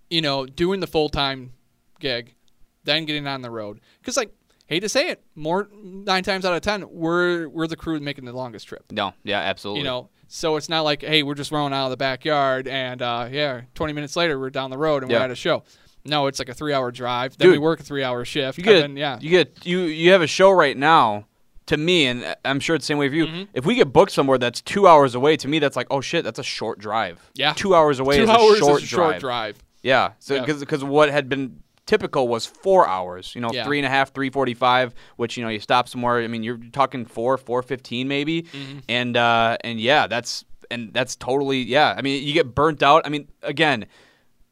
you 0.09 0.21
know, 0.21 0.45
doing 0.45 0.79
the 0.79 0.87
full 0.87 1.09
time 1.09 1.53
gig, 1.99 2.35
then 2.83 3.05
getting 3.05 3.27
on 3.27 3.41
the 3.41 3.49
road. 3.51 3.79
Because, 4.01 4.17
like, 4.17 4.31
hate 4.67 4.81
to 4.81 4.89
say 4.89 5.09
it, 5.09 5.23
more 5.35 5.69
nine 5.73 6.23
times 6.23 6.45
out 6.45 6.53
of 6.53 6.61
ten, 6.61 6.85
we're 6.89 7.47
we're 7.49 7.67
the 7.67 7.75
crew 7.75 7.99
making 7.99 8.25
the 8.25 8.33
longest 8.33 8.67
trip. 8.67 8.85
No. 8.91 9.13
Yeah. 9.23 9.39
Absolutely. 9.39 9.79
You 9.81 9.85
know, 9.85 10.09
so 10.27 10.55
it's 10.55 10.69
not 10.69 10.81
like, 10.81 11.01
hey, 11.03 11.21
we're 11.21 11.35
just 11.35 11.51
rolling 11.51 11.73
out 11.73 11.85
of 11.85 11.91
the 11.91 11.97
backyard, 11.97 12.67
and 12.67 13.01
uh, 13.01 13.27
yeah, 13.31 13.61
twenty 13.75 13.93
minutes 13.93 14.15
later 14.15 14.39
we're 14.39 14.49
down 14.49 14.69
the 14.71 14.77
road 14.77 15.03
and 15.03 15.11
Yeah. 15.11 15.19
we're 15.19 15.25
at 15.25 15.31
a 15.31 15.35
show. 15.35 15.63
No, 16.05 16.27
it's 16.27 16.39
like 16.39 16.49
a 16.49 16.53
three 16.53 16.73
hour 16.73 16.91
drive. 16.91 17.37
Then 17.37 17.51
we 17.51 17.57
work 17.57 17.79
a 17.79 17.83
three 17.83 18.03
hour 18.03 18.25
shift. 18.25 18.57
You 18.57 18.63
get 18.63 18.81
then, 18.81 18.97
yeah. 18.97 19.17
you 19.21 19.29
get 19.29 19.65
you 19.65 19.81
you 19.81 20.11
have 20.11 20.21
a 20.21 20.27
show 20.27 20.51
right 20.51 20.75
now. 20.77 21.25
To 21.67 21.77
me, 21.77 22.07
and 22.07 22.35
I'm 22.43 22.59
sure 22.59 22.75
it's 22.75 22.83
the 22.83 22.87
same 22.87 22.97
way 22.97 23.07
for 23.07 23.15
you. 23.15 23.25
Mm-hmm. 23.25 23.43
If 23.53 23.65
we 23.65 23.75
get 23.75 23.93
booked 23.93 24.11
somewhere 24.11 24.37
that's 24.37 24.59
two 24.59 24.85
hours 24.85 25.15
away, 25.15 25.37
to 25.37 25.47
me 25.47 25.59
that's 25.59 25.77
like, 25.77 25.87
oh 25.89 26.01
shit, 26.01 26.25
that's 26.25 26.37
a 26.37 26.43
short 26.43 26.77
drive. 26.77 27.21
Yeah. 27.35 27.53
two 27.53 27.73
hours 27.73 27.99
away 28.01 28.17
Two 28.17 28.23
is 28.23 28.29
hours 28.29 28.57
a 28.57 28.59
short 28.59 28.77
is 28.79 28.83
a 28.83 28.87
short 28.87 29.09
drive. 29.11 29.21
drive. 29.21 29.57
Yeah, 29.81 30.11
so 30.19 30.35
Yeah. 30.35 30.45
because 30.45 30.83
what 30.83 31.09
had 31.09 31.29
been 31.29 31.63
typical 31.85 32.27
was 32.27 32.45
four 32.45 32.85
hours. 32.85 33.33
You 33.33 33.39
know, 33.39 33.49
Yeah. 33.53 33.63
three 33.63 33.79
and 33.79 33.85
a 33.85 33.89
half, 33.89 34.13
three 34.13 34.29
forty-five. 34.29 34.93
Which 35.15 35.37
you 35.37 35.43
know 35.45 35.49
you 35.49 35.59
stop 35.61 35.87
somewhere. 35.87 36.19
I 36.21 36.27
mean, 36.27 36.43
you're 36.43 36.59
talking 36.73 37.05
four, 37.05 37.37
four 37.37 37.61
fifteen 37.63 38.09
maybe, 38.09 38.41
Mm-hmm. 38.41 38.79
and 38.89 39.15
uh, 39.15 39.55
and 39.61 39.79
yeah, 39.79 40.07
that's 40.07 40.43
and 40.69 40.91
that's 40.91 41.15
totally 41.15 41.59
yeah. 41.61 41.95
I 41.97 42.01
mean, 42.01 42.21
you 42.27 42.33
get 42.33 42.53
burnt 42.53 42.83
out. 42.83 43.03
I 43.05 43.09
mean, 43.09 43.29
again. 43.41 43.85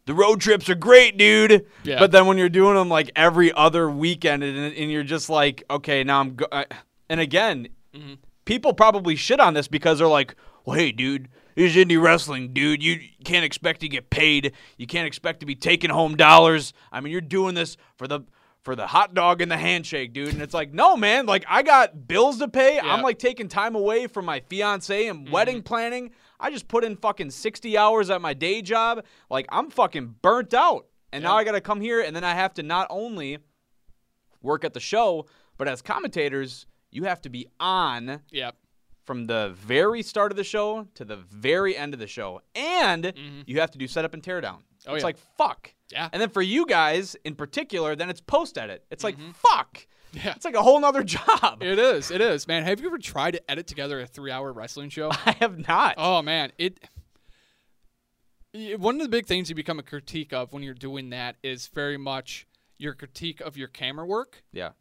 The 0.05 0.13
road 0.13 0.41
trips 0.41 0.69
are 0.69 0.75
great, 0.75 1.17
dude. 1.17 1.65
Yeah. 1.83 1.99
But 1.99 2.11
then 2.11 2.25
when 2.25 2.37
you're 2.37 2.49
doing 2.49 2.75
them 2.75 2.89
like 2.89 3.11
every 3.15 3.53
other 3.53 3.89
weekend, 3.89 4.43
and, 4.43 4.57
and 4.75 4.91
you're 4.91 5.03
just 5.03 5.29
like, 5.29 5.63
okay, 5.69 6.03
now 6.03 6.19
I'm. 6.19 6.35
Go-. 6.35 6.47
And 7.09 7.19
again, 7.19 7.67
Mm-hmm. 7.93 8.13
people 8.45 8.73
probably 8.73 9.17
shit 9.17 9.41
on 9.41 9.53
this 9.53 9.67
because 9.67 9.99
they're 9.99 10.07
like, 10.07 10.35
well, 10.63 10.77
hey, 10.77 10.93
dude, 10.93 11.27
this 11.55 11.75
is 11.75 11.85
indie 11.85 12.01
wrestling, 12.01 12.53
dude. 12.53 12.81
You 12.81 13.01
can't 13.25 13.43
expect 13.43 13.81
to 13.81 13.89
get 13.89 14.09
paid. 14.09 14.53
You 14.77 14.87
can't 14.87 15.05
expect 15.05 15.41
to 15.41 15.45
be 15.45 15.55
taking 15.55 15.89
home 15.89 16.15
dollars. 16.15 16.71
I 16.89 17.01
mean, 17.01 17.11
you're 17.11 17.19
doing 17.19 17.53
this 17.53 17.75
for 17.97 18.07
the 18.07 18.21
for 18.63 18.75
the 18.77 18.87
hot 18.87 19.13
dog 19.13 19.41
and 19.41 19.51
the 19.51 19.57
handshake, 19.57 20.13
dude. 20.13 20.29
And 20.33 20.41
it's 20.41 20.53
like, 20.53 20.71
no, 20.73 20.95
man. 20.95 21.25
Like 21.25 21.43
I 21.49 21.63
got 21.63 22.07
bills 22.07 22.39
to 22.39 22.47
pay. 22.47 22.75
Yeah. 22.75 22.93
I'm 22.93 23.01
like 23.01 23.19
taking 23.19 23.49
time 23.49 23.75
away 23.75 24.07
from 24.07 24.23
my 24.23 24.39
fiance 24.39 25.07
and 25.07 25.29
wedding 25.29 25.61
planning. 25.61 26.11
I 26.41 26.51
just 26.51 26.67
put 26.67 26.83
in 26.83 26.95
fucking 26.97 27.29
60 27.31 27.77
hours 27.77 28.09
at 28.09 28.19
my 28.21 28.33
day 28.33 28.61
job. 28.61 29.05
Like 29.29 29.45
I'm 29.49 29.69
fucking 29.69 30.15
burnt 30.21 30.53
out. 30.53 30.87
And 31.13 31.23
now 31.23 31.37
I 31.37 31.43
got 31.43 31.51
to 31.53 31.61
come 31.61 31.81
here 31.81 32.01
and 32.01 32.15
then 32.15 32.23
I 32.23 32.33
have 32.33 32.53
to 32.55 32.63
not 32.63 32.87
only 32.89 33.37
work 34.41 34.63
at 34.63 34.73
the 34.73 34.79
show, 34.79 35.25
but 35.57 35.67
as 35.67 35.81
commentators, 35.81 36.65
you 36.89 37.03
have 37.03 37.21
to 37.21 37.29
be 37.29 37.47
on 37.59 38.21
Yep. 38.31 38.55
from 39.05 39.25
the 39.27 39.51
very 39.55 40.01
start 40.03 40.31
of 40.31 40.37
the 40.37 40.43
show 40.43 40.87
to 40.95 41.05
the 41.05 41.17
very 41.17 41.75
end 41.77 41.93
of 41.93 41.99
the 41.99 42.07
show. 42.07 42.41
And 42.55 43.13
you 43.45 43.59
have 43.59 43.71
to 43.71 43.77
do 43.77 43.87
setup 43.87 44.13
and 44.13 44.23
teardown. 44.23 44.59
Mm-hmm. 44.59 44.89
Oh, 44.89 44.93
it's 44.95 45.01
yeah. 45.01 45.05
like 45.05 45.17
fuck. 45.37 45.73
Yeah. 45.91 46.09
And 46.11 46.21
then 46.21 46.29
for 46.29 46.41
you 46.41 46.65
guys 46.65 47.15
in 47.25 47.35
particular, 47.35 47.95
then 47.95 48.09
it's 48.09 48.21
post 48.21 48.57
edit. 48.57 48.83
It's 48.89 49.03
like 49.03 49.17
fuck. 49.35 49.85
Yeah. 50.13 50.33
It's 50.35 50.45
like 50.45 50.55
a 50.55 50.61
whole 50.61 50.79
nother 50.79 51.03
job. 51.05 51.61
It 51.61 51.79
is. 51.79 52.11
It 52.11 52.21
is, 52.21 52.47
man. 52.47 52.63
Have 52.63 52.79
you 52.81 52.87
ever 52.87 52.97
tried 52.97 53.31
to 53.31 53.51
edit 53.51 53.67
together 53.67 53.99
a 54.01 54.05
three-hour 54.05 54.51
wrestling 54.51 54.89
show? 54.89 55.09
I 55.25 55.31
have 55.39 55.67
not. 55.67 55.95
Oh 55.97 56.21
man, 56.21 56.51
it. 56.57 56.79
One 58.77 58.95
of 58.95 59.01
the 59.01 59.09
big 59.09 59.25
things 59.27 59.47
you 59.49 59.55
become 59.55 59.79
a 59.79 59.83
critique 59.83 60.33
of 60.33 60.51
when 60.51 60.61
you're 60.61 60.73
doing 60.73 61.11
that 61.11 61.37
is 61.41 61.67
very 61.67 61.97
much 61.97 62.45
your 62.77 62.93
critique 62.93 63.39
of 63.39 63.55
your 63.55 63.69
camera 63.69 64.05
work, 64.05 64.43
Yeah. 64.51 64.71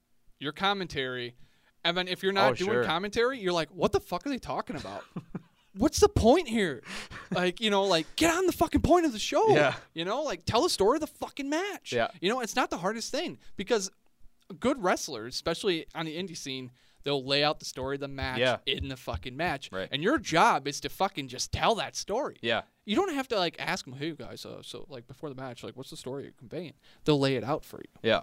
your 0.41 0.51
commentary, 0.53 1.37
and 1.85 1.97
then 1.97 2.09
if 2.09 2.23
you're 2.23 2.33
not 2.33 2.53
Oh, 2.53 2.55
doing 2.55 2.71
sure. 2.73 2.85
commentary, 2.85 3.39
you're 3.39 3.53
like, 3.53 3.69
what 3.71 3.93
the 3.93 4.01
fuck 4.01 4.27
are 4.27 4.29
they 4.31 4.39
talking 4.39 4.75
about? 4.75 5.05
What's 5.77 6.01
the 6.01 6.09
point 6.09 6.49
here? 6.49 6.83
Like, 7.31 7.61
you 7.61 7.71
know, 7.71 7.85
like 7.85 8.07
get 8.17 8.35
on 8.37 8.47
the 8.47 8.53
fucking 8.53 8.81
point 8.83 9.07
of 9.07 9.13
the 9.13 9.21
show. 9.21 9.55
Yeah. 9.55 9.75
You 9.95 10.05
know, 10.05 10.25
like 10.25 10.45
tell 10.45 10.63
the 10.63 10.69
story 10.69 10.97
of 10.97 11.01
the 11.03 11.07
fucking 11.07 11.49
match. 11.49 11.93
Yeah. 11.93 12.09
You 12.21 12.29
know, 12.29 12.41
it's 12.41 12.57
not 12.57 12.71
the 12.71 12.77
hardest 12.79 13.13
thing 13.13 13.39
because 13.57 13.89
good 14.59 14.83
wrestlers, 14.83 15.35
especially 15.35 15.87
on 15.95 16.07
the 16.07 16.17
indie 16.17 16.37
scene, 16.37 16.71
they'll 17.05 17.25
lay 17.25 17.43
out 17.43 17.59
the 17.61 17.65
story 17.65 17.97
of 17.97 18.01
the 18.01 18.09
match 18.09 18.39
Yeah. 18.39 18.59
in 18.67 18.89
the 18.89 18.97
fucking 18.97 19.37
match. 19.37 19.71
Right. 19.73 19.89
And 19.91 20.03
your 20.03 20.19
job 20.19 20.67
is 20.69 20.81
to 20.81 20.89
fucking 20.89 21.29
just 21.29 21.53
tell 21.53 21.75
that 21.77 21.97
story. 21.97 22.37
Yeah. 22.43 22.63
You 22.85 22.97
don't 22.97 23.15
have 23.15 23.29
to 23.29 23.39
like 23.39 23.57
ask 23.59 23.85
them, 23.85 23.95
hey 23.95 24.13
guys, 24.13 24.45
uh, 24.45 24.63
so 24.63 24.85
like 24.89 25.07
before 25.07 25.29
the 25.29 25.35
match, 25.35 25.63
like 25.63 25.77
what's 25.77 25.91
the 25.91 25.97
story 25.97 26.25
you're 26.25 26.33
conveying? 26.33 26.75
They'll 27.05 27.19
lay 27.21 27.37
it 27.37 27.45
out 27.45 27.65
for 27.65 27.79
you, 27.79 27.91
Yeah. 28.03 28.21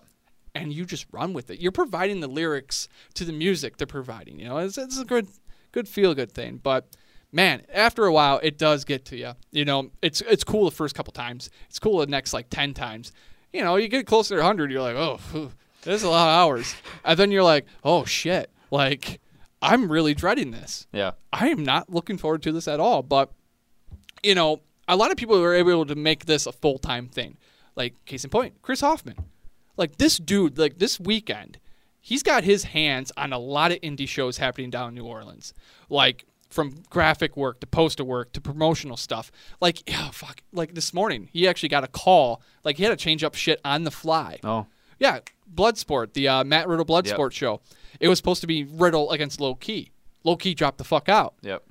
and 0.53 0.73
you 0.73 0.85
just 0.85 1.05
run 1.11 1.33
with 1.33 1.49
it. 1.49 1.59
You're 1.59 1.71
providing 1.71 2.19
the 2.19 2.27
lyrics 2.27 2.87
to 3.15 3.23
the 3.25 3.33
music 3.33 3.77
they're 3.77 3.87
providing. 3.87 4.39
You 4.39 4.47
know, 4.49 4.57
it's, 4.57 4.77
it's 4.77 4.99
a 4.99 5.05
good, 5.05 5.27
good 5.71 5.87
feel 5.87 6.13
good 6.13 6.31
thing. 6.31 6.59
But 6.61 6.95
man, 7.31 7.63
after 7.73 8.05
a 8.05 8.11
while, 8.13 8.39
it 8.43 8.57
does 8.57 8.83
get 8.85 9.05
to 9.05 9.17
you. 9.17 9.31
You 9.51 9.65
know, 9.65 9.91
it's 10.01 10.21
it's 10.21 10.43
cool 10.43 10.65
the 10.65 10.75
first 10.75 10.93
couple 10.95 11.13
times. 11.13 11.49
It's 11.69 11.79
cool 11.79 11.99
the 11.99 12.07
next 12.07 12.33
like 12.33 12.49
ten 12.49 12.73
times. 12.73 13.11
You 13.53 13.63
know, 13.63 13.77
you 13.77 13.87
get 13.87 14.05
closer 14.05 14.35
to 14.35 14.41
100, 14.41 14.69
you're 14.71 14.81
like, 14.81 14.95
oh, 14.97 15.51
this 15.87 16.01
is 16.01 16.03
a 16.03 16.09
lot 16.09 16.27
of 16.27 16.35
hours, 16.35 16.75
and 17.05 17.17
then 17.17 17.31
you're 17.31 17.43
like, 17.43 17.65
oh 17.83 18.05
shit, 18.05 18.49
like 18.71 19.19
I'm 19.61 19.91
really 19.91 20.13
dreading 20.13 20.51
this. 20.51 20.87
Yeah. 20.91 21.11
I 21.33 21.47
am 21.49 21.63
not 21.63 21.89
looking 21.89 22.17
forward 22.17 22.43
to 22.43 22.51
this 22.51 22.67
at 22.67 22.79
all. 22.79 23.03
But 23.03 23.31
you 24.23 24.35
know, 24.35 24.61
a 24.87 24.95
lot 24.95 25.11
of 25.11 25.17
people 25.17 25.39
were 25.39 25.55
able 25.55 25.85
to 25.85 25.95
make 25.95 26.25
this 26.25 26.45
a 26.45 26.51
full 26.51 26.77
time 26.77 27.07
thing. 27.07 27.37
Like 27.75 27.93
case 28.05 28.23
in 28.23 28.29
point, 28.29 28.55
Chris 28.61 28.81
Hoffman. 28.81 29.17
Like 29.77 29.97
this 29.97 30.17
dude, 30.17 30.57
like 30.57 30.79
this 30.79 30.99
weekend, 30.99 31.59
he's 32.01 32.23
got 32.23 32.43
his 32.43 32.65
hands 32.65 33.11
on 33.15 33.31
a 33.31 33.39
lot 33.39 33.71
of 33.71 33.79
indie 33.81 34.07
shows 34.07 34.37
happening 34.37 34.69
down 34.69 34.89
in 34.89 34.95
New 34.95 35.05
Orleans. 35.05 35.53
Like 35.89 36.25
from 36.49 36.83
graphic 36.89 37.35
work 37.35 37.59
to 37.59 37.67
poster 37.67 38.03
work 38.03 38.31
to 38.31 38.41
promotional 38.41 38.97
stuff. 38.97 39.31
Like, 39.59 39.87
yeah, 39.89 40.09
fuck. 40.11 40.41
Like 40.51 40.73
this 40.73 40.93
morning, 40.93 41.29
he 41.31 41.47
actually 41.47 41.69
got 41.69 41.83
a 41.83 41.87
call. 41.87 42.41
Like 42.63 42.77
he 42.77 42.83
had 42.83 42.89
to 42.89 42.95
change 42.95 43.23
up 43.23 43.35
shit 43.35 43.59
on 43.63 43.83
the 43.83 43.91
fly. 43.91 44.39
Oh. 44.43 44.65
Yeah, 44.99 45.19
Bloodsport, 45.53 46.13
the 46.13 46.27
uh, 46.27 46.43
Matt 46.43 46.67
Riddle 46.67 46.85
Bloodsport 46.85 47.17
Yep. 47.25 47.31
show. 47.33 47.61
It 47.99 48.07
was 48.07 48.17
supposed 48.19 48.41
to 48.41 48.47
be 48.47 48.63
Riddle 48.63 49.11
against 49.11 49.39
Low 49.39 49.55
Ki. 49.55 49.91
Low 50.23 50.35
Ki 50.35 50.53
dropped 50.53 50.77
the 50.77 50.83
fuck 50.83 51.07
out. 51.09 51.35
Yep. 51.41 51.63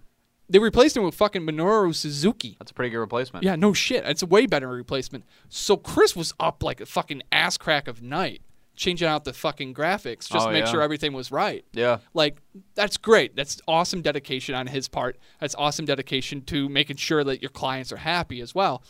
They 0.48 0.58
replaced 0.60 0.96
him 0.96 1.02
with 1.02 1.14
fucking 1.16 1.42
Minoru 1.42 1.92
Suzuki. 1.94 2.56
That's 2.58 2.70
a 2.70 2.74
pretty 2.74 2.90
good 2.90 2.98
replacement. 3.00 3.44
Yeah, 3.44 3.56
no 3.56 3.72
shit. 3.72 4.04
It's 4.04 4.22
a 4.22 4.26
way 4.26 4.46
better 4.46 4.68
replacement. 4.68 5.24
So 5.48 5.76
Chris 5.76 6.14
was 6.14 6.32
up 6.38 6.62
like 6.62 6.80
a 6.80 6.86
fucking 6.86 7.22
ass 7.32 7.56
crack 7.58 7.88
of 7.88 8.00
night, 8.00 8.42
changing 8.76 9.08
out 9.08 9.24
the 9.24 9.32
fucking 9.32 9.74
graphics 9.74 10.28
just 10.30 10.44
Oh, 10.44 10.46
to 10.46 10.52
make 10.52 10.64
yeah. 10.66 10.70
sure 10.70 10.82
everything 10.82 11.12
was 11.12 11.32
right. 11.32 11.64
Yeah. 11.72 11.98
Like 12.14 12.36
that's 12.76 12.96
great. 12.96 13.34
That's 13.34 13.60
awesome 13.66 14.02
dedication 14.02 14.54
on 14.54 14.68
his 14.68 14.86
part. 14.86 15.18
That's 15.40 15.56
awesome 15.56 15.84
dedication 15.84 16.42
to 16.42 16.68
making 16.68 16.96
sure 16.98 17.24
that 17.24 17.42
your 17.42 17.50
clients 17.50 17.90
are 17.90 17.96
happy 17.96 18.40
as 18.40 18.54
well. 18.54 18.84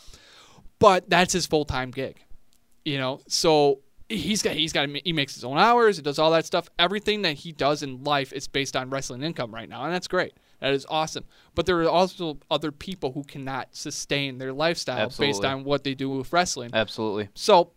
But 0.77 1.09
that's 1.09 1.33
his 1.33 1.47
full 1.47 1.65
time 1.65 1.89
gig, 1.89 2.17
you 2.85 2.99
know. 2.99 3.21
So 3.27 3.79
he's 4.09 4.41
got 4.41 4.53
he's 4.53 4.73
got 4.73 4.89
he 4.89 5.13
makes 5.13 5.35
his 5.35 5.43
own 5.43 5.57
hours. 5.57 5.97
He 5.97 6.03
does 6.03 6.19
all 6.19 6.31
that 6.31 6.45
stuff. 6.45 6.69
Everything 6.79 7.23
that 7.23 7.33
he 7.33 7.51
does 7.51 7.83
in 7.83 8.03
life 8.03 8.31
is 8.33 8.47
based 8.47 8.75
on 8.75 8.89
wrestling 8.89 9.23
income 9.23 9.53
right 9.53 9.69
now, 9.69 9.83
and 9.83 9.93
that's 9.93 10.07
great. 10.07 10.33
That 10.59 10.73
is 10.73 10.85
awesome. 10.89 11.25
But 11.55 11.65
there 11.65 11.79
are 11.81 11.89
also 11.89 12.39
other 12.49 12.71
people 12.71 13.11
who 13.11 13.23
cannot 13.23 13.75
sustain 13.75 14.37
their 14.37 14.53
lifestyle 14.53 15.11
based 15.17 15.43
on 15.43 15.63
what 15.63 15.83
they 15.83 15.93
do 15.93 16.09
with 16.09 16.33
wrestling. 16.33 16.71
Absolutely. 16.73 17.29
So 17.35 17.71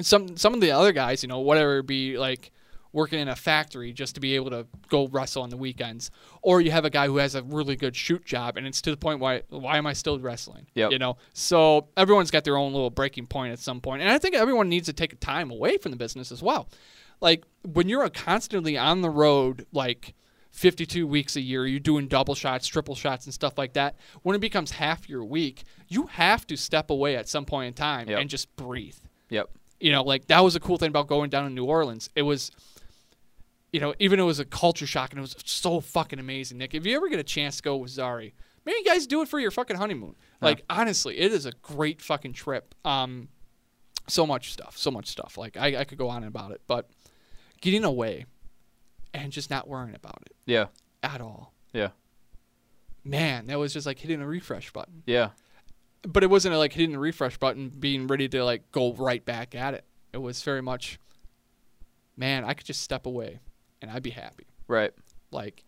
some 0.00 0.36
some 0.36 0.54
of 0.54 0.60
the 0.60 0.70
other 0.70 0.92
guys, 0.92 1.22
you 1.22 1.28
know, 1.28 1.40
whatever 1.40 1.78
it 1.78 1.86
be 1.86 2.18
like 2.18 2.50
working 2.94 3.18
in 3.18 3.28
a 3.28 3.36
factory 3.36 3.92
just 3.92 4.14
to 4.14 4.20
be 4.20 4.34
able 4.36 4.48
to 4.50 4.66
go 4.88 5.08
wrestle 5.08 5.42
on 5.42 5.50
the 5.50 5.56
weekends, 5.58 6.10
or 6.40 6.62
you 6.62 6.70
have 6.70 6.86
a 6.86 6.90
guy 6.90 7.06
who 7.06 7.18
has 7.18 7.34
a 7.34 7.42
really 7.42 7.76
good 7.76 7.94
shoot 7.94 8.24
job, 8.24 8.56
and 8.56 8.66
it's 8.66 8.80
to 8.80 8.90
the 8.90 8.96
point 8.96 9.20
why 9.20 9.42
why 9.50 9.76
am 9.76 9.86
I 9.86 9.92
still 9.92 10.18
wrestling? 10.18 10.66
Yep. 10.74 10.92
You 10.92 10.98
know, 10.98 11.18
so 11.34 11.88
everyone's 11.96 12.30
got 12.30 12.44
their 12.44 12.56
own 12.56 12.72
little 12.72 12.88
breaking 12.90 13.26
point 13.26 13.52
at 13.52 13.58
some 13.58 13.80
point, 13.82 14.00
and 14.00 14.10
I 14.10 14.16
think 14.18 14.34
everyone 14.34 14.70
needs 14.70 14.86
to 14.86 14.92
take 14.94 15.20
time 15.20 15.50
away 15.50 15.76
from 15.76 15.90
the 15.90 15.98
business 15.98 16.32
as 16.32 16.42
well. 16.42 16.68
Like 17.20 17.44
when 17.64 17.88
you're 17.88 18.08
constantly 18.08 18.78
on 18.78 19.02
the 19.02 19.10
road, 19.10 19.66
like. 19.72 20.14
52 20.52 21.08
weeks 21.08 21.34
a 21.34 21.40
year, 21.40 21.66
you're 21.66 21.80
doing 21.80 22.06
double 22.06 22.36
shots, 22.36 22.68
triple 22.68 22.94
shots, 22.94 23.24
and 23.26 23.34
stuff 23.34 23.58
like 23.58 23.72
that. 23.72 23.96
When 24.22 24.36
it 24.36 24.38
becomes 24.38 24.70
half 24.70 25.08
your 25.08 25.24
week, 25.24 25.64
you 25.88 26.06
have 26.06 26.46
to 26.46 26.56
step 26.56 26.90
away 26.90 27.16
at 27.16 27.28
some 27.28 27.44
point 27.44 27.66
in 27.66 27.74
time 27.74 28.08
Yep. 28.08 28.20
and 28.20 28.30
just 28.30 28.54
breathe 28.54 28.94
Yep. 29.30 29.50
you 29.80 29.90
know, 29.90 30.04
like 30.04 30.28
that 30.28 30.38
was 30.44 30.54
a 30.54 30.60
cool 30.60 30.78
thing 30.78 30.90
about 30.90 31.08
going 31.08 31.28
down 31.28 31.42
to 31.48 31.50
New 31.52 31.64
Orleans. 31.64 32.08
It 32.14 32.22
was, 32.22 32.52
you 33.74 33.80
know, 33.80 33.92
even 33.98 34.20
it 34.20 34.22
was 34.22 34.38
a 34.38 34.44
culture 34.44 34.86
shock 34.86 35.10
and 35.10 35.18
it 35.18 35.22
was 35.22 35.34
so 35.44 35.80
fucking 35.80 36.20
amazing. 36.20 36.58
Nick, 36.58 36.74
if 36.74 36.86
you 36.86 36.94
ever 36.94 37.08
get 37.08 37.18
a 37.18 37.24
chance 37.24 37.56
to 37.56 37.62
go 37.64 37.74
with 37.78 37.90
Zari, 37.90 38.32
maybe 38.64 38.78
you 38.78 38.84
guys 38.84 39.04
do 39.08 39.20
it 39.20 39.26
for 39.28 39.40
your 39.40 39.50
fucking 39.50 39.76
honeymoon. 39.76 40.14
Like 40.40 40.62
honestly, 40.70 41.18
it 41.18 41.32
is 41.32 41.44
a 41.44 41.50
great 41.60 42.00
fucking 42.00 42.34
trip. 42.34 42.72
Um, 42.84 43.26
so 44.06 44.28
much 44.28 44.52
stuff, 44.52 44.78
so 44.78 44.92
much 44.92 45.08
stuff. 45.08 45.36
Like 45.36 45.56
I, 45.56 45.78
I 45.80 45.84
could 45.84 45.98
go 45.98 46.08
on 46.08 46.22
about 46.22 46.52
it, 46.52 46.60
but 46.68 46.88
getting 47.62 47.82
away 47.82 48.26
and 49.12 49.32
just 49.32 49.50
not 49.50 49.66
worrying 49.66 49.96
about 49.96 50.20
it 50.24 50.36
Yeah. 50.46 50.66
at 51.02 51.20
all. 51.20 51.52
Yeah. 51.72 51.88
Man, 53.02 53.48
that 53.48 53.58
was 53.58 53.72
just 53.72 53.86
like 53.86 53.98
hitting 53.98 54.20
a 54.22 54.26
refresh 54.26 54.72
button. 54.72 55.02
Yeah. 55.04 55.30
But 56.06 56.22
it 56.22 56.30
wasn't 56.30 56.54
like 56.54 56.72
hitting 56.74 56.92
the 56.92 57.00
refresh 57.00 57.38
button, 57.38 57.70
being 57.70 58.06
ready 58.06 58.28
to 58.28 58.44
like 58.44 58.70
go 58.70 58.92
right 58.92 59.24
back 59.24 59.56
at 59.56 59.74
it. 59.74 59.84
It 60.12 60.18
was 60.18 60.42
very 60.44 60.62
much, 60.62 61.00
man, 62.16 62.44
I 62.44 62.54
could 62.54 62.66
just 62.66 62.80
step 62.82 63.06
away 63.06 63.40
and 63.88 63.92
I'd 63.96 64.02
be 64.02 64.10
happy. 64.10 64.46
Right. 64.66 64.92
Like, 65.30 65.62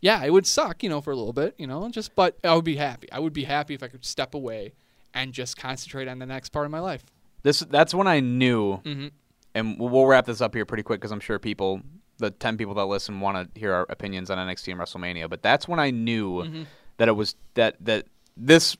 yeah, 0.00 0.22
it 0.24 0.30
would 0.30 0.46
suck, 0.46 0.82
you 0.82 0.88
know, 0.88 1.00
for 1.00 1.10
a 1.12 1.16
little 1.16 1.32
bit, 1.32 1.54
you 1.58 1.66
know, 1.66 1.88
just, 1.90 2.14
but 2.14 2.36
I 2.44 2.54
would 2.54 2.64
be 2.64 2.76
happy. 2.76 3.10
I 3.10 3.18
would 3.18 3.32
be 3.32 3.44
happy 3.44 3.74
if 3.74 3.82
I 3.82 3.88
could 3.88 4.04
step 4.04 4.34
away 4.34 4.72
and 5.14 5.32
just 5.32 5.56
concentrate 5.56 6.08
on 6.08 6.18
the 6.18 6.26
next 6.26 6.50
part 6.50 6.64
of 6.66 6.70
my 6.72 6.80
life. 6.80 7.04
This 7.42 7.60
that's 7.60 7.94
when 7.94 8.06
I 8.06 8.20
knew, 8.20 8.78
Mhm. 8.84 9.10
and 9.54 9.78
we'll- 9.78 9.88
we'll 9.90 10.06
wrap 10.06 10.26
this 10.26 10.40
up 10.40 10.54
here 10.54 10.64
pretty 10.64 10.82
quick 10.82 11.00
because 11.00 11.12
I'm 11.12 11.20
sure 11.20 11.38
people, 11.38 11.80
the 12.18 12.30
ten 12.30 12.56
people 12.56 12.74
that 12.74 12.84
listen, 12.86 13.20
want 13.20 13.52
to 13.54 13.58
hear 13.60 13.72
our 13.72 13.86
opinions 13.88 14.30
on 14.30 14.38
NXT 14.38 14.70
and 14.72 14.80
WrestleMania. 14.80 15.28
But 15.28 15.42
that's 15.42 15.66
when 15.66 15.80
I 15.80 15.90
knew 15.90 16.42
Mm-hmm. 16.44 16.62
that 16.98 17.08
it 17.08 17.12
was 17.12 17.34
that 17.54 17.76
that 17.84 18.06
this 18.36 18.76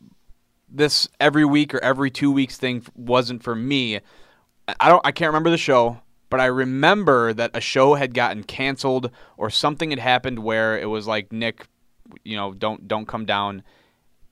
this 0.68 1.08
every 1.20 1.44
week 1.44 1.74
or 1.74 1.82
every 1.84 2.10
two 2.10 2.30
weeks 2.30 2.56
thing 2.56 2.84
wasn't 2.94 3.42
for 3.42 3.54
me. 3.54 4.00
I 4.80 4.88
don't. 4.88 5.04
I 5.04 5.12
can't 5.12 5.28
remember 5.28 5.50
the 5.50 5.58
show, 5.58 6.00
but 6.32 6.40
I 6.40 6.46
remember 6.46 7.32
that 7.32 7.52
a 7.54 7.60
show 7.60 7.94
had 7.94 8.12
gotten 8.14 8.42
canceled 8.42 9.10
or 9.36 9.48
something 9.50 9.90
had 9.90 10.00
happened 10.00 10.40
where 10.40 10.76
it 10.78 10.86
was 10.86 11.06
like 11.06 11.32
Nick, 11.32 11.68
you 12.24 12.36
know, 12.36 12.52
don't 12.52 12.88
don't 12.88 13.06
come 13.06 13.24
down, 13.24 13.62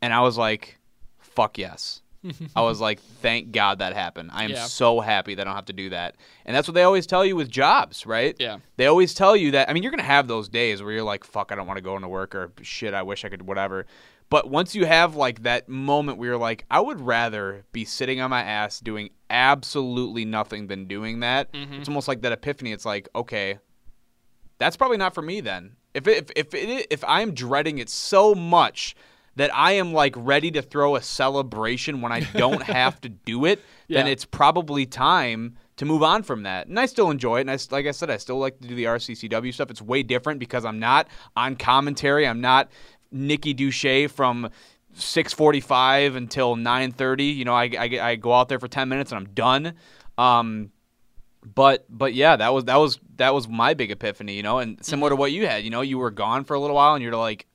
and 0.02 0.12
I 0.12 0.20
was 0.20 0.36
like, 0.36 0.78
fuck 1.18 1.56
yes. 1.58 2.02
I 2.56 2.60
was 2.60 2.80
like, 2.82 3.00
thank 3.00 3.50
God 3.50 3.78
that 3.78 3.94
happened. 3.94 4.30
I 4.34 4.44
am 4.44 4.50
Yeah. 4.50 4.64
so 4.66 5.00
happy 5.00 5.34
that 5.36 5.42
I 5.42 5.44
don't 5.44 5.54
have 5.56 5.64
to 5.66 5.72
do 5.72 5.88
that. 5.88 6.16
And 6.44 6.54
that's 6.54 6.68
what 6.68 6.74
they 6.74 6.82
always 6.82 7.06
tell 7.06 7.24
you 7.24 7.34
with 7.34 7.48
jobs, 7.48 8.04
right? 8.04 8.36
Yeah. 8.38 8.58
They 8.76 8.84
always 8.86 9.14
tell 9.14 9.34
you 9.34 9.52
that. 9.52 9.70
I 9.70 9.72
mean, 9.72 9.82
you're 9.82 9.90
going 9.92 10.00
to 10.02 10.04
have 10.04 10.28
those 10.28 10.48
days 10.50 10.82
where 10.82 10.92
you're 10.92 11.02
like, 11.02 11.24
fuck, 11.24 11.50
I 11.50 11.54
don't 11.54 11.66
want 11.66 11.78
to 11.78 11.82
go 11.82 11.96
into 11.96 12.08
work 12.08 12.34
or 12.34 12.52
shit, 12.60 12.92
I 12.92 13.02
wish 13.04 13.24
I 13.24 13.30
could, 13.30 13.40
whatever. 13.46 13.86
But 14.30 14.48
once 14.48 14.76
you 14.76 14.86
have 14.86 15.16
like 15.16 15.42
that 15.42 15.68
moment 15.68 16.18
where 16.18 16.30
you're 16.30 16.38
like, 16.38 16.64
I 16.70 16.80
would 16.80 17.00
rather 17.00 17.64
be 17.72 17.84
sitting 17.84 18.20
on 18.20 18.30
my 18.30 18.42
ass 18.42 18.78
doing 18.78 19.10
absolutely 19.28 20.24
nothing 20.24 20.68
than 20.68 20.86
doing 20.86 21.20
that, 21.20 21.52
mm-hmm. 21.52 21.74
it's 21.74 21.88
almost 21.88 22.06
like 22.06 22.22
that 22.22 22.32
epiphany. 22.32 22.70
It's 22.70 22.84
like, 22.84 23.08
okay, 23.14 23.58
that's 24.58 24.76
probably 24.76 24.98
not 24.98 25.14
for 25.14 25.22
me 25.22 25.40
then. 25.40 25.72
If 25.94 26.06
it, 26.06 26.30
if 26.36 26.52
if 26.54 26.54
it, 26.54 26.86
if 26.90 27.04
I'm 27.04 27.34
dreading 27.34 27.78
it 27.78 27.88
so 27.88 28.34
much 28.36 28.94
that 29.34 29.50
I 29.54 29.72
am 29.72 29.92
like 29.92 30.14
ready 30.16 30.50
to 30.52 30.62
throw 30.62 30.94
a 30.94 31.02
celebration 31.02 32.00
when 32.00 32.12
I 32.12 32.20
don't 32.20 32.62
have 32.64 33.00
to 33.00 33.08
do 33.08 33.46
it, 33.46 33.60
then 33.88 34.06
it's 34.06 34.24
probably 34.24 34.86
time 34.86 35.56
to 35.76 35.86
move 35.86 36.02
on 36.02 36.22
from 36.22 36.42
that. 36.42 36.66
And 36.66 36.78
I 36.78 36.86
still 36.86 37.10
enjoy 37.10 37.38
it. 37.38 37.40
And 37.42 37.50
I, 37.50 37.58
like 37.70 37.86
I 37.86 37.90
said, 37.92 38.10
I 38.10 38.18
still 38.18 38.38
like 38.38 38.60
to 38.60 38.68
do 38.68 38.74
the 38.74 38.84
RCCW 38.84 39.54
stuff. 39.54 39.70
It's 39.70 39.80
way 39.80 40.02
different 40.02 40.38
because 40.38 40.64
I'm 40.64 40.78
not 40.78 41.08
on 41.34 41.56
commentary. 41.56 42.28
I'm 42.28 42.40
not 42.40 42.68
Nikki 43.12 43.54
Duche 43.54 44.10
from 44.10 44.50
6:45 44.94 46.16
until 46.16 46.56
9:30. 46.56 47.36
You 47.36 47.44
know, 47.44 47.54
I, 47.54 47.70
I, 47.78 47.98
I 48.10 48.14
go 48.16 48.32
out 48.32 48.48
there 48.48 48.58
for 48.58 48.68
10 48.68 48.88
minutes 48.88 49.12
and 49.12 49.18
I'm 49.18 49.32
done. 49.34 49.74
Um, 50.18 50.70
but 51.54 51.86
but 51.88 52.12
yeah, 52.14 52.36
that 52.36 52.52
was 52.52 52.64
that 52.64 52.76
was 52.76 52.98
that 53.16 53.32
was 53.34 53.48
my 53.48 53.74
big 53.74 53.90
epiphany. 53.90 54.34
You 54.34 54.42
know, 54.42 54.58
and 54.58 54.84
similar 54.84 55.10
to 55.10 55.16
what 55.16 55.32
you 55.32 55.46
had. 55.46 55.64
You 55.64 55.70
know, 55.70 55.80
you 55.80 55.98
were 55.98 56.10
gone 56.10 56.44
for 56.44 56.54
a 56.54 56.60
little 56.60 56.76
while 56.76 56.94
and 56.94 57.02
you're 57.02 57.14
like. 57.16 57.46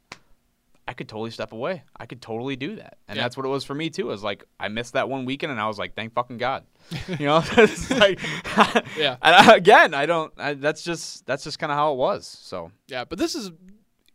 I 0.88 0.94
could 0.94 1.10
totally 1.10 1.32
step 1.32 1.52
away. 1.52 1.82
I 1.98 2.06
could 2.06 2.22
totally 2.22 2.56
do 2.56 2.76
that, 2.76 3.00
and 3.08 3.16
Yeah. 3.18 3.24
that's 3.24 3.36
what 3.36 3.44
it 3.44 3.50
was 3.50 3.64
for 3.64 3.74
me 3.74 3.90
too. 3.90 4.04
It 4.04 4.12
was 4.12 4.22
like 4.22 4.44
I 4.60 4.68
missed 4.68 4.94
that 4.94 5.10
one 5.10 5.26
weekend, 5.26 5.52
and 5.52 5.60
I 5.60 5.68
was 5.68 5.80
like, 5.80 5.96
"Thank 5.96 6.14
fucking 6.14 6.38
god," 6.38 6.64
you 7.08 7.26
know. 7.26 7.42
it's 7.58 7.90
like, 7.90 8.20
Yeah. 8.96 9.18
And 9.20 9.34
I, 9.36 9.56
again, 9.56 9.96
I 9.96 10.06
don't. 10.06 10.32
I, 10.38 10.54
that's 10.54 10.84
just 10.84 11.26
that's 11.26 11.44
just 11.44 11.58
kind 11.58 11.72
of 11.72 11.78
how 11.80 11.94
it 11.94 11.96
was. 11.98 12.28
So 12.28 12.70
Yeah, 12.88 13.04
but 13.04 13.18
this 13.18 13.34
is 13.34 13.50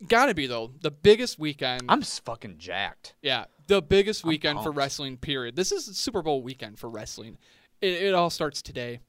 gotta 0.06 0.34
be 0.34 0.46
though 0.46 0.72
the 0.80 0.90
biggest 0.90 1.38
weekend. 1.38 1.82
I'm 1.88 2.00
s- 2.02 2.18
fucking 2.20 2.58
jacked. 2.58 3.14
yeah, 3.22 3.44
the 3.66 3.82
biggest 3.82 4.24
weekend 4.24 4.58
for 4.58 4.64
pumped. 4.64 4.78
wrestling. 4.78 5.16
Period. 5.16 5.56
This 5.56 5.72
is 5.72 5.84
Super 5.96 6.22
Bowl 6.22 6.42
weekend 6.42 6.78
for 6.78 6.88
wrestling. 6.90 7.38
It, 7.80 8.02
it 8.02 8.14
all 8.14 8.30
starts 8.30 8.62
today, 8.62 9.00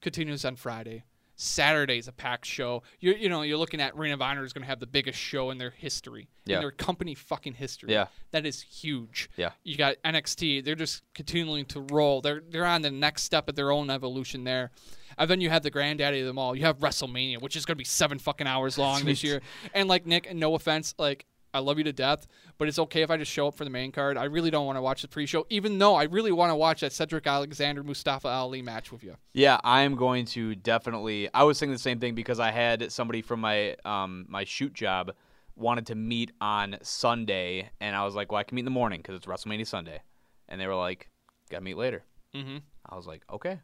continues 0.00 0.44
on 0.44 0.56
Friday. 0.56 1.04
Saturday's 1.38 2.08
a 2.08 2.12
packed 2.12 2.46
show. 2.46 2.82
You 2.98 3.12
you 3.12 3.28
know 3.28 3.42
you're 3.42 3.58
looking 3.58 3.80
at 3.80 3.94
Ring 3.94 4.12
of 4.12 4.22
Honor 4.22 4.42
is 4.42 4.54
going 4.54 4.62
to 4.62 4.68
have 4.68 4.80
the 4.80 4.86
biggest 4.86 5.18
show 5.18 5.50
in 5.50 5.58
their 5.58 5.68
history, 5.70 6.28
Yeah. 6.46 6.56
in 6.56 6.60
their 6.62 6.70
company 6.70 7.14
fucking 7.14 7.52
history. 7.54 7.92
Yeah. 7.92 8.06
that 8.30 8.46
is 8.46 8.62
huge. 8.62 9.28
Yeah. 9.36 9.50
you 9.62 9.76
got 9.76 9.96
NXT. 10.02 10.64
They're 10.64 10.74
just 10.74 11.02
continuing 11.14 11.66
to 11.66 11.80
roll. 11.92 12.22
They're 12.22 12.40
they're 12.48 12.64
on 12.64 12.80
the 12.80 12.90
next 12.90 13.24
step 13.24 13.50
of 13.50 13.54
their 13.54 13.70
own 13.70 13.90
evolution 13.90 14.44
there. 14.44 14.70
And 15.18 15.30
then 15.30 15.40
you 15.40 15.50
have 15.50 15.62
the 15.62 15.70
granddaddy 15.70 16.20
of 16.20 16.26
them 16.26 16.38
all. 16.38 16.54
You 16.54 16.64
have 16.64 16.78
WrestleMania, 16.78 17.40
which 17.40 17.56
is 17.56 17.64
going 17.64 17.74
to 17.74 17.78
be 17.78 17.84
seven 17.84 18.18
fucking 18.18 18.46
hours 18.46 18.78
long 18.78 19.04
this 19.04 19.22
year. 19.22 19.40
And 19.74 19.88
like 19.88 20.06
Nick, 20.06 20.34
no 20.34 20.54
offense, 20.54 20.94
like 20.98 21.26
I 21.56 21.60
love 21.60 21.78
you 21.78 21.84
to 21.84 21.92
death, 21.92 22.26
but 22.58 22.68
it's 22.68 22.78
okay 22.78 23.00
if 23.00 23.10
I 23.10 23.16
just 23.16 23.32
show 23.32 23.48
up 23.48 23.54
for 23.54 23.64
the 23.64 23.70
main 23.70 23.90
card. 23.90 24.18
I 24.18 24.24
really 24.24 24.50
don't 24.50 24.66
want 24.66 24.76
to 24.76 24.82
watch 24.82 25.00
the 25.00 25.08
pre-show, 25.08 25.46
even 25.48 25.78
though 25.78 25.94
I 25.94 26.04
really 26.04 26.30
want 26.30 26.50
to 26.50 26.54
watch 26.54 26.82
that 26.82 26.92
Cedric 26.92 27.26
Alexander 27.26 27.82
Mustafa 27.82 28.28
Ali 28.28 28.60
match 28.60 28.92
with 28.92 29.02
you. 29.02 29.16
Yeah, 29.32 29.58
I 29.64 29.82
am 29.82 29.96
going 29.96 30.26
to 30.26 30.54
definitely. 30.54 31.30
I 31.32 31.44
was 31.44 31.56
saying 31.56 31.72
the 31.72 31.78
same 31.78 31.98
thing 31.98 32.14
because 32.14 32.40
I 32.40 32.50
had 32.50 32.92
somebody 32.92 33.22
from 33.22 33.40
my 33.40 33.74
um 33.86 34.26
my 34.28 34.44
shoot 34.44 34.74
job 34.74 35.12
wanted 35.54 35.86
to 35.86 35.94
meet 35.94 36.32
on 36.42 36.76
Sunday, 36.82 37.70
and 37.80 37.96
I 37.96 38.04
was 38.04 38.14
like, 38.14 38.30
"Well, 38.30 38.38
I 38.38 38.44
can 38.44 38.54
meet 38.56 38.60
in 38.60 38.66
the 38.66 38.70
morning 38.70 39.00
because 39.00 39.16
it's 39.16 39.26
WrestleMania 39.26 39.66
Sunday," 39.66 40.02
and 40.50 40.60
they 40.60 40.66
were 40.66 40.74
like, 40.74 41.08
"Got 41.50 41.58
to 41.58 41.64
meet 41.64 41.78
later." 41.78 42.04
Mm-hmm. 42.34 42.58
I 42.84 42.96
was 42.96 43.06
like, 43.06 43.22
"Okay, 43.32 43.60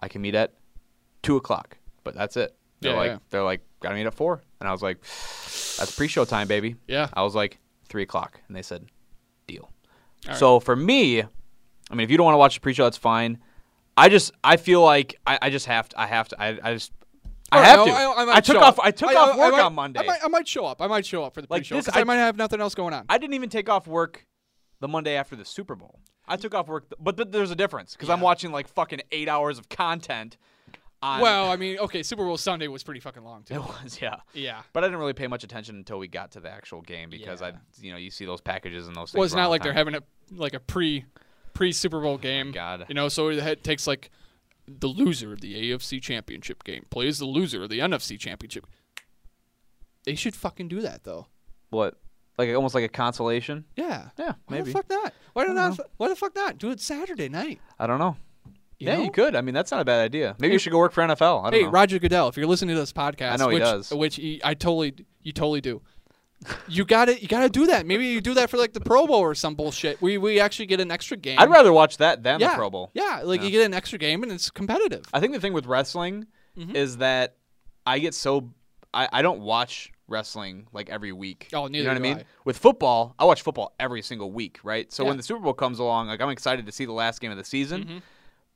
I 0.00 0.08
can 0.08 0.22
meet 0.22 0.34
at 0.34 0.54
two 1.26 1.36
o'clock, 1.36 1.76
but 2.04 2.14
that's 2.14 2.36
it." 2.36 2.54
They're 2.80 2.92
Yeah, 2.92 2.98
like, 2.98 3.10
yeah. 3.10 3.18
"They're 3.30 3.42
like, 3.42 3.60
gotta 3.80 3.94
meet 3.94 4.06
at 4.06 4.14
4. 4.14 4.42
and 4.60 4.68
I 4.68 4.72
was 4.72 4.82
like, 4.82 5.00
"That's 5.02 5.94
pre-show 5.96 6.24
time, 6.24 6.46
baby." 6.48 6.76
Yeah. 6.86 7.08
I 7.12 7.22
was 7.22 7.34
like, 7.34 7.58
three 7.88 8.02
o'clock, 8.02 8.40
and 8.48 8.56
they 8.56 8.62
said, 8.62 8.86
"Deal." 9.46 9.62
All 9.64 9.70
right. 10.28 10.36
So 10.36 10.60
for 10.60 10.74
me, 10.76 11.22
I 11.22 11.94
mean, 11.94 12.00
if 12.04 12.10
you 12.10 12.16
don't 12.16 12.24
want 12.24 12.34
to 12.34 12.38
watch 12.38 12.54
the 12.54 12.60
pre-show, 12.60 12.84
that's 12.84 12.96
fine. 12.96 13.38
I 13.96 14.08
just, 14.10 14.32
I 14.44 14.56
feel 14.58 14.82
like 14.82 15.18
I, 15.26 15.38
I 15.42 15.50
just 15.50 15.66
have 15.66 15.88
to. 15.90 16.00
I 16.00 16.06
have 16.06 16.28
to. 16.28 16.40
I, 16.42 16.58
I 16.62 16.74
just. 16.74 16.92
I 17.52 17.60
right, 17.60 17.66
have 17.66 17.84
to. 17.86 17.90
I, 17.92 18.02
I, 18.24 18.36
I, 18.36 18.40
took 18.40 18.56
off. 18.56 18.78
up. 18.78 18.84
I 18.84 18.90
took 18.90 19.14
off 19.14 19.38
work 19.38 19.52
might- 19.52 19.60
on 19.62 19.74
Monday. 19.74 20.00
I 20.00 20.02
might, 20.02 20.18
I 20.24 20.28
might 20.28 20.48
show 20.48 20.66
up. 20.66 20.82
I 20.82 20.86
might 20.88 21.06
show 21.06 21.22
up 21.24 21.32
for 21.34 21.40
the 21.42 21.46
Like 21.48 21.60
pre-show 21.60 21.78
because 21.78 21.96
I, 21.96 22.02
might 22.04 22.16
have 22.16 22.36
nothing 22.36 22.60
else 22.60 22.74
going 22.74 22.92
on. 22.92 23.06
I 23.08 23.18
didn't 23.18 23.34
even 23.34 23.48
take 23.48 23.68
off 23.68 23.86
work 23.86 24.26
the 24.80 24.88
Monday 24.88 25.14
after 25.14 25.36
the 25.36 25.44
Super 25.44 25.76
Bowl. 25.76 26.00
I 26.28 26.36
took 26.36 26.54
off 26.56 26.66
work, 26.66 26.90
th- 26.90 26.98
but 27.00 27.16
th- 27.16 27.28
there's 27.30 27.52
a 27.52 27.56
difference 27.56 27.92
because 27.94 28.10
I'm 28.10 28.20
watching 28.20 28.50
like 28.50 28.66
fucking 28.68 29.00
eight 29.12 29.28
hours 29.28 29.58
of 29.60 29.68
content. 29.68 30.36
On, 31.06 31.20
well, 31.20 31.50
I 31.50 31.56
mean, 31.56 31.78
okay, 31.78 32.02
Super 32.02 32.24
Bowl 32.24 32.36
Sunday 32.36 32.66
was 32.68 32.82
pretty 32.82 33.00
fucking 33.00 33.22
long 33.22 33.42
too. 33.44 33.54
it 33.54 33.60
was 33.60 34.00
yeah. 34.02 34.16
Yeah. 34.34 34.62
But 34.72 34.82
I 34.84 34.88
didn't 34.88 34.98
really 35.00 35.12
pay 35.12 35.26
much 35.28 35.44
attention 35.44 35.76
until 35.76 35.98
we 35.98 36.08
got 36.08 36.32
to 36.32 36.40
the 36.40 36.50
actual 36.50 36.80
game 36.82 37.10
because 37.10 37.40
Yeah. 37.40 37.48
I, 37.48 37.52
you 37.80 37.92
know, 37.92 37.96
you 37.98 38.10
see 38.10 38.24
those 38.24 38.40
packages 38.40 38.86
and 38.88 38.96
those 38.96 39.12
things. 39.12 39.18
Well, 39.18 39.24
it's 39.24 39.34
not 39.34 39.50
like 39.50 39.62
the 39.62 39.66
they're 39.68 39.74
having 39.74 39.94
a 39.94 40.02
like 40.32 40.54
a 40.54 40.60
pre 40.60 41.04
pre 41.54 41.70
Super 41.72 42.00
Bowl 42.00 42.14
oh 42.14 42.18
game. 42.18 42.50
God. 42.50 42.86
You 42.88 42.94
know, 42.94 43.08
so 43.08 43.28
it 43.28 43.62
takes 43.62 43.86
like 43.86 44.10
the 44.66 44.88
loser 44.88 45.32
of 45.32 45.40
the 45.40 45.54
AFC 45.70 46.02
Championship 46.02 46.64
game 46.64 46.84
plays 46.90 47.18
the 47.20 47.26
loser 47.26 47.62
of 47.62 47.70
the 47.70 47.78
NFC 47.78 48.18
Championship. 48.18 48.66
They 50.04 50.14
should 50.16 50.34
fucking 50.34 50.68
do 50.68 50.80
that 50.80 51.04
though. 51.04 51.26
what, 51.70 51.96
like 52.38 52.54
almost 52.54 52.74
like 52.74 52.84
a 52.84 52.88
consolation. 52.88 53.64
Yeah. 53.76 54.10
Yeah, 54.18 54.32
Why 54.46 54.56
maybe. 54.58 54.64
the 54.64 54.72
fuck 54.72 54.90
not? 54.90 55.14
Why 55.32 55.44
not? 55.44 55.78
know. 55.78 55.84
Why 55.96 56.08
the 56.08 56.16
fuck 56.16 56.34
not? 56.34 56.58
Do 56.58 56.70
it 56.70 56.80
Saturday 56.80 57.28
night. 57.28 57.60
I 57.78 57.86
don't 57.86 57.98
know. 57.98 58.16
You 58.78 58.88
yeah, 58.88 58.96
know? 58.96 59.04
you 59.04 59.10
could. 59.10 59.34
I 59.34 59.40
mean, 59.40 59.54
that's 59.54 59.70
not 59.70 59.80
a 59.80 59.84
bad 59.84 60.00
idea. 60.04 60.36
Maybe 60.38 60.50
Hey- 60.50 60.52
you 60.54 60.58
should 60.58 60.72
go 60.72 60.78
work 60.78 60.92
for 60.92 61.02
NFL. 61.02 61.50
Hey, 61.50 61.62
know. 61.62 61.70
Roger 61.70 61.98
Goodell, 61.98 62.28
if 62.28 62.36
you're 62.36 62.46
listening 62.46 62.74
to 62.74 62.80
this 62.80 62.92
podcast, 62.92 63.32
I 63.32 63.36
know 63.36 63.48
he 63.48 63.54
which, 63.54 63.62
does. 63.62 63.90
which 63.90 64.16
he, 64.16 64.40
I 64.44 64.54
totally, 64.54 64.94
you 65.22 65.32
totally 65.32 65.60
do. 65.62 65.80
You 66.68 66.84
got 66.84 67.06
to 67.06 67.18
You 67.20 67.26
got 67.28 67.40
to 67.44 67.48
do 67.48 67.66
that. 67.68 67.86
Maybe 67.86 68.06
you 68.08 68.20
do 68.20 68.34
that 68.34 68.50
for 68.50 68.58
like 68.58 68.74
the 68.74 68.80
Pro 68.80 69.06
Bowl 69.06 69.16
or 69.16 69.34
some 69.34 69.54
bullshit. 69.54 70.02
We 70.02 70.18
we 70.18 70.38
actually 70.38 70.66
get 70.66 70.80
an 70.80 70.90
extra 70.90 71.16
game. 71.16 71.38
I'd 71.38 71.48
rather 71.48 71.72
watch 71.72 71.96
that 71.96 72.22
than 72.22 72.40
yeah, 72.40 72.50
the 72.50 72.54
Pro 72.56 72.68
Bowl. 72.68 72.90
Yeah, 72.92 73.22
like 73.24 73.40
Yeah. 73.40 73.46
you 73.46 73.50
get 73.52 73.64
an 73.64 73.72
extra 73.72 73.98
game 73.98 74.22
and 74.22 74.30
it's 74.30 74.50
competitive. 74.50 75.06
I 75.14 75.20
think 75.20 75.32
the 75.32 75.40
thing 75.40 75.54
with 75.54 75.64
wrestling 75.64 76.26
Mhm. 76.58 76.74
is 76.74 76.98
that 76.98 77.36
I 77.86 77.98
get 78.00 78.12
so 78.14 78.50
I, 78.92 79.08
I 79.10 79.22
don't 79.22 79.40
watch 79.40 79.90
wrestling 80.08 80.66
like 80.74 80.90
every 80.90 81.10
week. 81.12 81.48
Oh, 81.54 81.64
you 81.64 81.70
neither 81.70 81.84
know 81.84 81.90
what 81.90 81.94
I 81.94 81.98
do 81.98 82.02
mean? 82.02 82.18
I. 82.18 82.24
With 82.44 82.58
football, 82.58 83.14
I 83.18 83.24
watch 83.24 83.40
football 83.40 83.74
every 83.80 84.02
single 84.02 84.30
week, 84.30 84.60
right? 84.62 84.92
So 84.92 85.02
Yeah. 85.04 85.08
when 85.08 85.16
the 85.16 85.22
Super 85.22 85.40
Bowl 85.40 85.54
comes 85.54 85.78
along, 85.78 86.08
like 86.08 86.20
I'm 86.20 86.28
excited 86.30 86.66
to 86.66 86.72
see 86.72 86.84
the 86.84 86.92
last 86.92 87.20
game 87.22 87.30
of 87.30 87.38
the 87.38 87.44
season. 87.44 87.84
Mhm. 87.84 88.02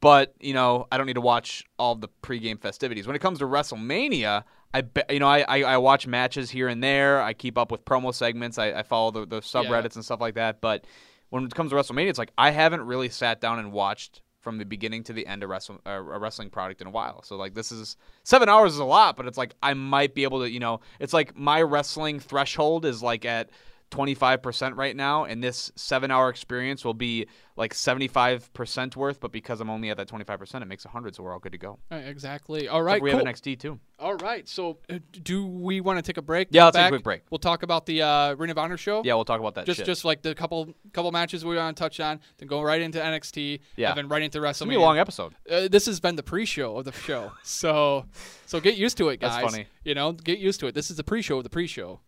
But 0.00 0.34
you 0.40 0.54
know, 0.54 0.86
I 0.90 0.96
don't 0.96 1.06
need 1.06 1.14
to 1.14 1.20
watch 1.20 1.64
all 1.78 1.94
the 1.94 2.08
pregame 2.22 2.60
festivities. 2.60 3.06
When 3.06 3.16
it 3.16 3.20
comes 3.20 3.38
to 3.40 3.44
WrestleMania, 3.44 4.44
I 4.72 4.80
be, 4.82 5.02
you 5.10 5.18
know 5.18 5.28
I, 5.28 5.40
I 5.40 5.62
I 5.62 5.76
watch 5.76 6.06
matches 6.06 6.50
here 6.50 6.68
and 6.68 6.82
there. 6.82 7.20
I 7.20 7.32
keep 7.34 7.58
up 7.58 7.70
with 7.70 7.84
promo 7.84 8.14
segments. 8.14 8.58
I, 8.58 8.72
I 8.72 8.82
follow 8.82 9.10
the, 9.10 9.26
the 9.26 9.40
subreddits 9.40 9.96
and 9.96 10.04
stuff 10.04 10.20
like 10.20 10.34
that. 10.34 10.60
But 10.60 10.84
when 11.28 11.44
it 11.44 11.54
comes 11.54 11.70
to 11.70 11.76
WrestleMania, 11.76 12.08
it's 12.08 12.18
like 12.18 12.32
I 12.38 12.50
haven't 12.50 12.82
really 12.82 13.08
sat 13.08 13.40
down 13.40 13.58
and 13.58 13.72
watched 13.72 14.22
from 14.40 14.56
the 14.56 14.64
beginning 14.64 15.04
to 15.04 15.12
the 15.12 15.26
end 15.26 15.42
of 15.42 15.50
wrestle 15.50 15.80
uh, 15.86 15.90
a 15.90 16.18
wrestling 16.18 16.50
product 16.50 16.80
in 16.80 16.86
a 16.86 16.90
while. 16.90 17.22
So 17.22 17.36
like 17.36 17.54
this 17.54 17.70
is 17.70 17.96
seven 18.24 18.48
hours 18.48 18.72
is 18.72 18.78
a 18.78 18.84
lot, 18.84 19.16
but 19.16 19.26
it's 19.26 19.36
like 19.36 19.54
I 19.62 19.74
might 19.74 20.14
be 20.14 20.22
able 20.22 20.40
to 20.40 20.50
you 20.50 20.60
know 20.60 20.80
it's 20.98 21.12
like 21.12 21.36
my 21.36 21.60
wrestling 21.62 22.20
threshold 22.20 22.84
is 22.84 23.02
like 23.02 23.24
at 23.24 23.50
25% 23.90 24.76
right 24.76 24.94
now 24.94 25.24
and 25.24 25.42
this 25.42 25.72
7 25.74 26.10
hour 26.10 26.28
experience 26.28 26.84
will 26.84 26.94
be 26.94 27.26
like 27.56 27.74
75% 27.74 28.96
worth 28.96 29.20
but 29.20 29.32
because 29.32 29.60
I'm 29.60 29.68
only 29.68 29.90
at 29.90 29.96
that 29.96 30.08
25% 30.08 30.62
it 30.62 30.66
makes 30.66 30.84
100 30.84 31.14
so 31.16 31.22
we're 31.22 31.32
all 31.32 31.38
good 31.38 31.52
to 31.52 31.58
go. 31.58 31.78
Right, 31.90 32.06
exactly. 32.06 32.68
All 32.68 32.82
right. 32.82 33.02
We 33.02 33.10
cool. 33.10 33.18
have 33.18 33.26
NXT 33.26 33.58
too. 33.58 33.78
All 33.98 34.14
right. 34.16 34.48
So, 34.48 34.78
uh, 34.88 34.98
do 35.22 35.46
we 35.46 35.80
want 35.80 35.98
to 35.98 36.02
take 36.02 36.16
a 36.16 36.22
break? 36.22 36.48
Yeah, 36.50 36.64
let's 36.66 36.76
take 36.76 36.86
a 36.86 36.88
quick 36.88 37.02
break. 37.02 37.22
We'll 37.30 37.38
talk 37.38 37.62
about 37.62 37.84
the 37.84 38.00
uh, 38.02 38.34
Ring 38.34 38.50
of 38.50 38.56
Honor 38.58 38.76
show. 38.78 39.02
Yeah, 39.04 39.14
we'll 39.14 39.26
talk 39.26 39.40
about 39.40 39.54
that 39.56 39.66
Just, 39.66 39.78
shit. 39.78 39.86
just 39.86 40.04
like 40.04 40.22
the 40.22 40.34
couple, 40.34 40.74
couple 40.92 41.10
matches 41.12 41.44
we 41.44 41.56
want 41.56 41.76
to 41.76 41.80
touch 41.82 42.00
on, 42.00 42.20
then 42.38 42.48
go 42.48 42.62
right 42.62 42.80
into 42.80 42.98
NXT, 42.98 43.60
Yeah. 43.76 43.90
and 43.90 43.98
then 43.98 44.08
right 44.08 44.22
into 44.22 44.42
it's 44.42 44.58
gonna 44.60 44.70
be 44.70 44.76
WrestleMania. 44.76 44.78
a 44.78 44.82
long 44.82 44.98
episode. 44.98 45.34
uh, 45.50 45.68
this 45.68 45.84
has 45.86 46.00
been 46.00 46.16
the 46.16 46.22
pre-show 46.22 46.76
of 46.78 46.84
the 46.86 46.92
show, 46.92 47.32
so 47.42 48.06
so 48.46 48.60
get 48.60 48.76
used 48.76 48.96
to 48.98 49.08
it, 49.10 49.20
That's 49.20 49.36
guys. 49.36 49.50
funny. 49.50 49.66
You 49.84 49.94
know, 49.94 50.12
get 50.12 50.38
used 50.38 50.60
to 50.60 50.66
it. 50.68 50.74
This 50.74 50.90
is 50.90 50.96
the 50.96 51.04
pre-show 51.04 51.36
of 51.38 51.44
the 51.44 51.50
pre-show. 51.50 52.00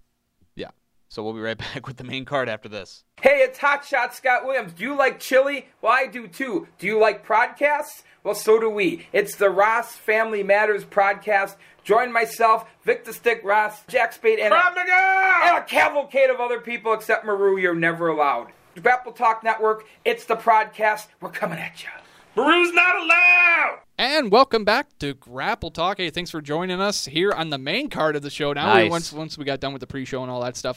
Yeah. 1.12 1.14
So 1.14 1.22
we'll 1.22 1.34
be 1.34 1.40
right 1.40 1.58
back 1.74 1.86
with 1.86 1.98
the 1.98 2.04
main 2.04 2.24
card 2.24 2.48
after 2.48 2.68
this. 2.68 3.04
Hey, 3.20 3.40
it's 3.42 3.58
Hot 3.58 3.84
Shot 3.84 4.14
Scott 4.14 4.46
Williams. 4.46 4.72
Do 4.72 4.82
you 4.82 4.96
like 4.96 5.20
chili? 5.20 5.68
Well, 5.80 5.92
I 5.92 6.06
do 6.06 6.26
too. 6.26 6.68
Do 6.78 6.86
you 6.86 6.98
like 6.98 7.26
podcasts? 7.26 8.02
Well, 8.24 8.34
so 8.34 8.58
do 8.58 8.70
we. 8.70 9.06
It's 9.12 9.36
the 9.36 9.50
Ross 9.50 9.96
Family 9.96 10.42
Matters 10.42 10.84
podcast. 10.84 11.56
Join 11.84 12.12
myself, 12.12 12.64
Victor 12.84 13.12
Stick 13.12 13.40
Ross, 13.44 13.84
Jack 13.88 14.12
Spade, 14.12 14.38
and, 14.38 14.54
a, 14.54 14.56
and 14.56 15.58
a 15.58 15.64
cavalcade 15.66 16.30
of 16.30 16.40
other 16.40 16.60
people 16.60 16.92
except 16.92 17.26
Maru. 17.26 17.58
You're 17.58 17.74
never 17.74 18.08
allowed. 18.08 18.52
Grapple 18.80 19.12
Talk 19.12 19.42
Network, 19.42 19.84
it's 20.04 20.24
the 20.24 20.36
podcast. 20.36 21.08
We're 21.20 21.30
coming 21.30 21.58
at 21.58 21.82
you. 21.82 21.90
Maru's 22.36 22.72
not 22.72 22.96
allowed! 22.96 23.80
And 24.02 24.32
welcome 24.32 24.64
back 24.64 24.88
to 24.98 25.14
Grapple 25.14 25.70
Talk. 25.70 25.98
Hey, 25.98 26.10
thanks 26.10 26.28
for 26.28 26.40
joining 26.42 26.80
us 26.80 27.04
here 27.04 27.30
on 27.30 27.50
the 27.50 27.56
main 27.58 27.88
card 27.88 28.16
of 28.16 28.22
the 28.22 28.30
show. 28.30 28.52
Now, 28.52 28.66
Nice. 28.74 28.90
once 28.90 29.12
once 29.12 29.38
we 29.38 29.44
got 29.44 29.60
done 29.60 29.72
with 29.72 29.78
the 29.78 29.86
pre-show 29.86 30.22
and 30.22 30.28
all 30.30 30.40
that 30.42 30.56
stuff, 30.56 30.76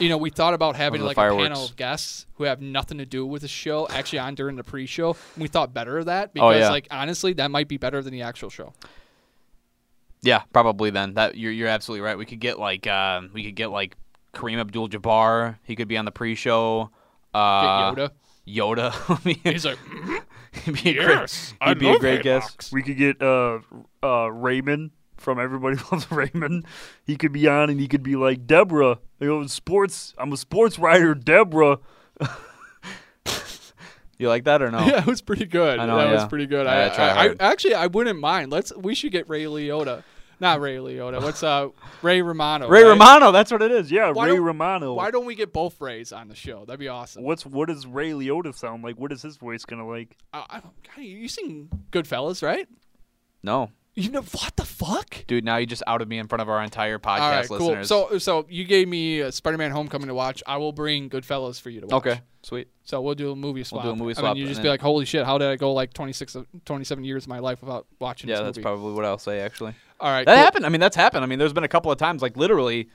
you 0.00 0.08
know, 0.08 0.16
we 0.16 0.30
thought 0.30 0.54
about 0.54 0.76
having 0.76 1.02
like 1.02 1.16
the 1.16 1.22
a 1.28 1.36
panel 1.36 1.64
of 1.64 1.74
guests 1.74 2.26
who 2.34 2.44
have 2.44 2.60
nothing 2.60 2.98
to 2.98 3.04
do 3.04 3.26
with 3.26 3.42
the 3.42 3.48
show 3.48 3.88
actually 3.90 4.20
on 4.20 4.36
during 4.36 4.54
the 4.54 4.62
pre-show. 4.62 5.16
And 5.34 5.42
we 5.42 5.48
thought 5.48 5.74
better 5.74 5.98
of 5.98 6.06
that 6.06 6.32
because, 6.32 6.54
Oh, 6.54 6.56
yeah. 6.56 6.70
like, 6.70 6.86
honestly, 6.88 7.32
that 7.32 7.50
might 7.50 7.66
be 7.66 7.78
better 7.78 8.00
than 8.00 8.12
the 8.12 8.22
actual 8.22 8.48
show. 8.48 8.72
Yeah, 10.22 10.42
probably 10.52 10.90
then. 10.90 11.14
That 11.14 11.36
you're 11.36 11.50
you're 11.50 11.66
absolutely 11.66 12.02
right. 12.06 12.16
We 12.16 12.26
could 12.26 12.38
get 12.38 12.60
like 12.60 12.86
uh, 12.86 13.22
we 13.32 13.42
could 13.44 13.56
get 13.56 13.72
like 13.72 13.96
Kareem 14.34 14.60
Abdul-Jabbar. 14.60 15.56
He 15.64 15.74
could 15.74 15.88
be 15.88 15.96
on 15.96 16.04
the 16.04 16.12
pre-show. 16.12 16.90
Get 17.34 17.40
Uh, 17.40 17.92
Yoda. 17.92 18.10
Yoda. 18.54 18.92
I 19.08 19.18
mean, 19.24 19.40
He's 19.44 19.64
like, 19.64 19.78
he'd 20.64 20.82
be 20.82 20.90
a 20.90 20.94
yes, 20.94 21.54
great, 21.60 21.68
he'd 21.68 21.78
be 21.78 21.90
a 21.90 21.98
great 21.98 22.22
guest. 22.22 22.70
We 22.72 22.82
could 22.82 22.96
get 22.96 23.22
uh, 23.22 23.60
uh, 24.02 24.28
Raymond 24.28 24.90
from 25.16 25.38
Everybody 25.38 25.76
Loves 25.92 26.10
Raymond. 26.10 26.64
He 27.04 27.16
could 27.16 27.32
be 27.32 27.46
on 27.48 27.70
and 27.70 27.80
he 27.80 27.88
could 27.88 28.02
be 28.02 28.16
like, 28.16 28.46
Deborah, 28.46 28.98
you 29.20 29.28
know, 29.28 29.46
sports, 29.46 30.14
I'm 30.18 30.32
a 30.32 30.36
sports 30.36 30.78
writer, 30.78 31.14
Deborah. 31.14 31.78
You 34.18 34.28
like 34.28 34.44
that 34.44 34.62
or 34.62 34.70
no? 34.70 34.78
Yeah, 34.86 34.98
it 35.00 35.06
was 35.06 35.22
pretty 35.22 35.46
good. 35.46 35.78
I 35.78 35.86
know, 35.86 35.96
that 35.96 36.12
was 36.12 36.26
pretty 36.26 36.46
good. 36.46 36.66
Yeah, 36.66 36.72
I, 36.72 37.02
I 37.02 37.26
I, 37.26 37.28
I 37.28 37.34
actually 37.38 37.74
I 37.74 37.86
wouldn't 37.86 38.18
mind. 38.18 38.50
Let's 38.50 38.74
we 38.76 38.94
should 38.94 39.12
get 39.12 39.28
Ray 39.28 39.44
Liotta. 39.44 40.02
Not 40.40 40.60
Ray 40.60 40.76
Liotta. 40.76 41.20
What's 41.22 41.42
uh 41.42 41.68
Ray 42.02 42.22
Romano? 42.22 42.68
Ray 42.68 42.84
right? 42.84 42.90
Romano, 42.90 43.32
that's 43.32 43.50
what 43.50 43.62
it 43.62 43.72
is. 43.72 43.90
Yeah, 43.90 44.12
Why 44.12 44.28
Ray 44.28 44.38
Romano. 44.38 44.94
Why 44.94 45.10
don't 45.10 45.26
we 45.26 45.34
get 45.34 45.52
both 45.52 45.80
Rays 45.80 46.12
on 46.12 46.28
the 46.28 46.34
show? 46.34 46.64
That'd 46.64 46.78
be 46.78 46.88
awesome. 46.88 47.24
What's 47.24 47.44
what 47.44 47.68
does 47.68 47.86
Ray 47.86 48.10
Liotta 48.12 48.54
sound 48.54 48.84
like? 48.84 48.96
What 48.96 49.12
is 49.12 49.22
his 49.22 49.36
voice 49.36 49.64
gonna 49.64 49.86
like? 49.86 50.16
Uh, 50.32 50.44
I 50.48 50.60
don't, 50.60 51.04
you 51.04 51.28
seen 51.28 51.68
Goodfellas, 51.90 52.42
right? 52.42 52.68
No, 53.42 53.70
You 54.00 54.10
know 54.10 54.22
what 54.22 54.54
the 54.56 54.64
fuck? 54.64 55.24
dude. 55.26 55.44
Now 55.44 55.56
you 55.56 55.66
just 55.66 55.82
outed 55.86 56.08
me 56.08 56.18
in 56.18 56.28
front 56.28 56.40
of 56.42 56.48
our 56.48 56.62
entire 56.62 56.98
podcast 56.98 57.20
All 57.20 57.30
right, 57.30 57.48
cool. 57.48 57.58
listeners. 57.58 57.88
So 57.88 58.18
so 58.18 58.46
you 58.48 58.64
gave 58.64 58.86
me 58.88 59.22
uh, 59.22 59.30
Spider-Man: 59.30 59.70
Homecoming 59.72 60.06
to 60.08 60.14
watch. 60.14 60.42
I 60.46 60.56
will 60.58 60.72
bring 60.72 61.10
Goodfellas 61.10 61.60
for 61.60 61.70
you 61.70 61.80
to 61.80 61.86
watch. 61.88 62.06
okay, 62.06 62.20
sweet. 62.42 62.68
So 62.84 63.00
we'll 63.00 63.14
do 63.16 63.32
a 63.32 63.36
movie 63.36 63.64
swap. 63.64 63.82
We'll 63.84 63.94
do 63.94 63.96
a 63.96 63.98
movie 63.98 64.10
And 64.12 64.18
swap, 64.18 64.30
then 64.34 64.36
you 64.36 64.46
just 64.46 64.58
then- 64.58 64.64
be 64.64 64.68
like, 64.68 64.80
"Holy 64.80 65.04
shit! 65.04 65.24
How 65.26 65.36
did 65.38 65.48
I 65.48 65.56
go 65.56 65.72
like 65.72 65.92
26, 65.94 66.36
27 66.64 67.02
years 67.04 67.24
of 67.24 67.28
my 67.28 67.40
life 67.40 67.60
without 67.60 67.86
watching 67.98 68.30
Yeah, 68.30 68.36
this 68.36 68.44
that's 68.44 68.56
movie?" 68.58 68.62
probably 68.62 68.92
what 68.94 69.04
I'll 69.04 69.18
say 69.18 69.40
actually. 69.40 69.74
All 70.00 70.10
right, 70.12 70.24
That 70.24 70.34
cool. 70.36 70.44
happened. 70.44 70.66
I 70.66 70.68
mean, 70.68 70.80
that's 70.80 70.94
happened. 70.96 71.24
I 71.24 71.26
mean, 71.26 71.40
there's 71.40 71.52
been 71.52 71.64
a 71.64 71.68
couple 71.68 71.90
of 71.90 71.98
times, 71.98 72.22
like 72.22 72.36
literally, 72.36 72.88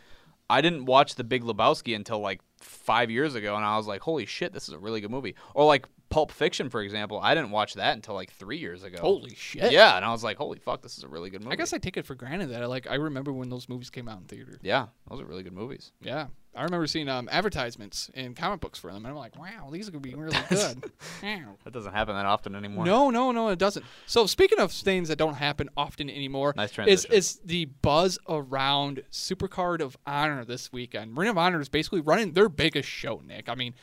I 0.50 0.62
didn't 0.62 0.86
watch 0.86 1.16
The 1.16 1.24
Big 1.26 1.44
Lebowski 1.44 1.96
until 1.98 2.20
like 2.20 2.40
five 2.62 3.12
years 3.12 3.36
ago, 3.36 3.56
and 3.58 3.66
I 3.66 3.76
was 3.76 3.88
like, 3.88 4.00
"Holy 4.02 4.26
shit, 4.26 4.54
this 4.54 4.70
is 4.70 4.74
a 4.74 4.80
really 4.80 5.02
good 5.02 5.12
movie." 5.12 5.36
Or 5.54 5.66
like 5.66 5.86
Pulp 6.14 6.32
Fiction, 6.32 6.70
for 6.70 6.82
example, 6.82 7.20
I 7.22 7.34
didn't 7.34 7.50
watch 7.52 7.74
that 7.74 7.96
until 7.96 8.14
like 8.14 8.32
three 8.32 8.58
years 8.58 8.84
ago. 8.84 8.98
Holy 9.02 9.34
shit! 9.36 9.72
Yeah, 9.72 9.96
and 9.96 10.06
I 10.06 10.12
was 10.12 10.24
like, 10.24 10.38
"Holy 10.38 10.60
fuck, 10.60 10.82
this 10.84 10.98
is 10.98 11.04
a 11.04 11.08
really 11.08 11.30
good 11.32 11.42
movie." 11.42 11.54
I 11.54 11.56
guess 11.56 11.74
I 11.74 11.80
take 11.80 11.98
it 11.98 12.06
for 12.06 12.14
granted 12.16 12.52
that 12.52 12.62
I 12.62 12.68
like 12.68 12.86
I 12.90 12.96
remember 12.96 13.34
when 13.34 13.50
those 13.50 13.68
movies 13.68 13.90
came 13.90 14.08
out 14.08 14.20
in 14.20 14.26
theater. 14.26 14.60
yeah, 14.62 14.88
those 15.10 15.20
are 15.22 15.26
really 15.26 15.42
good 15.44 15.54
movies. 15.54 15.92
Yeah, 16.02 16.28
I 16.56 16.64
remember 16.64 16.86
seeing 16.86 17.10
um, 17.10 17.28
advertisements 17.32 18.12
in 18.14 18.36
comic 18.36 18.60
books 18.60 18.78
for 18.78 18.88
them, 18.94 19.06
and 19.06 19.08
I'm 19.08 19.16
like, 19.16 19.38
"Wow, 19.40 19.70
these 19.72 19.88
are 19.88 19.92
gonna 19.92 20.02
be 20.02 20.14
really 20.14 20.38
good." 20.50 20.92
That 21.22 21.72
doesn't 21.74 21.94
happen 21.94 22.16
that 22.16 22.26
often 22.28 22.54
anymore. 22.56 22.86
No, 22.86 23.10
no, 23.10 23.32
no, 23.32 23.50
it 23.50 23.58
doesn't. 23.58 23.84
So 24.06 24.28
speaking 24.28 24.60
of 24.60 24.72
things 24.72 25.08
that 25.10 25.18
don't 25.18 25.34
happen 25.36 25.70
often 25.76 26.10
anymore, 26.10 26.54
Nice 26.56 26.70
is 26.70 26.76
transition. 26.76 27.12
is 27.14 27.40
the 27.44 27.66
buzz 27.82 28.20
around 28.30 29.02
Supercard 29.12 29.82
of 29.82 29.98
Honor 30.06 30.46
this 30.46 30.72
weekend. 30.72 31.18
Ring 31.18 31.30
of 31.30 31.38
Honor 31.38 31.60
is 31.60 31.70
basically 31.70 32.02
running 32.02 32.34
their 32.34 32.50
biggest 32.50 32.88
show, 32.88 33.22
Nick. 33.26 33.50
I 33.50 33.56
mean, 33.56 33.74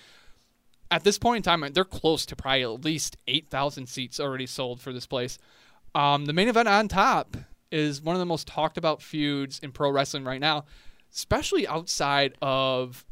at 0.90 1.05
this 1.05 1.18
point 1.18 1.38
in 1.38 1.42
time, 1.42 1.64
they're 1.72 1.85
close 1.85 2.26
to 2.26 2.37
probably 2.37 2.62
at 2.62 2.85
least 2.85 3.16
eight 3.29 3.48
thousand 3.50 3.88
seats 3.88 4.18
already 4.20 4.46
sold 4.46 4.81
for 4.81 4.92
this 4.92 5.07
place. 5.07 5.38
Um, 5.94 6.26
the 6.26 6.33
main 6.33 6.48
event 6.48 6.68
on 6.68 6.88
top 6.88 7.37
is 7.70 8.03
one 8.03 8.16
of 8.16 8.20
the 8.20 8.26
most 8.26 8.46
talked 8.48 8.76
about 8.79 9.00
feuds 9.03 9.59
in 9.61 9.72
pro 9.72 9.90
wrestling 9.90 10.24
right 10.24 10.40
now, 10.40 10.64
especially 11.12 11.66
outside 11.68 12.35
of 12.42 13.05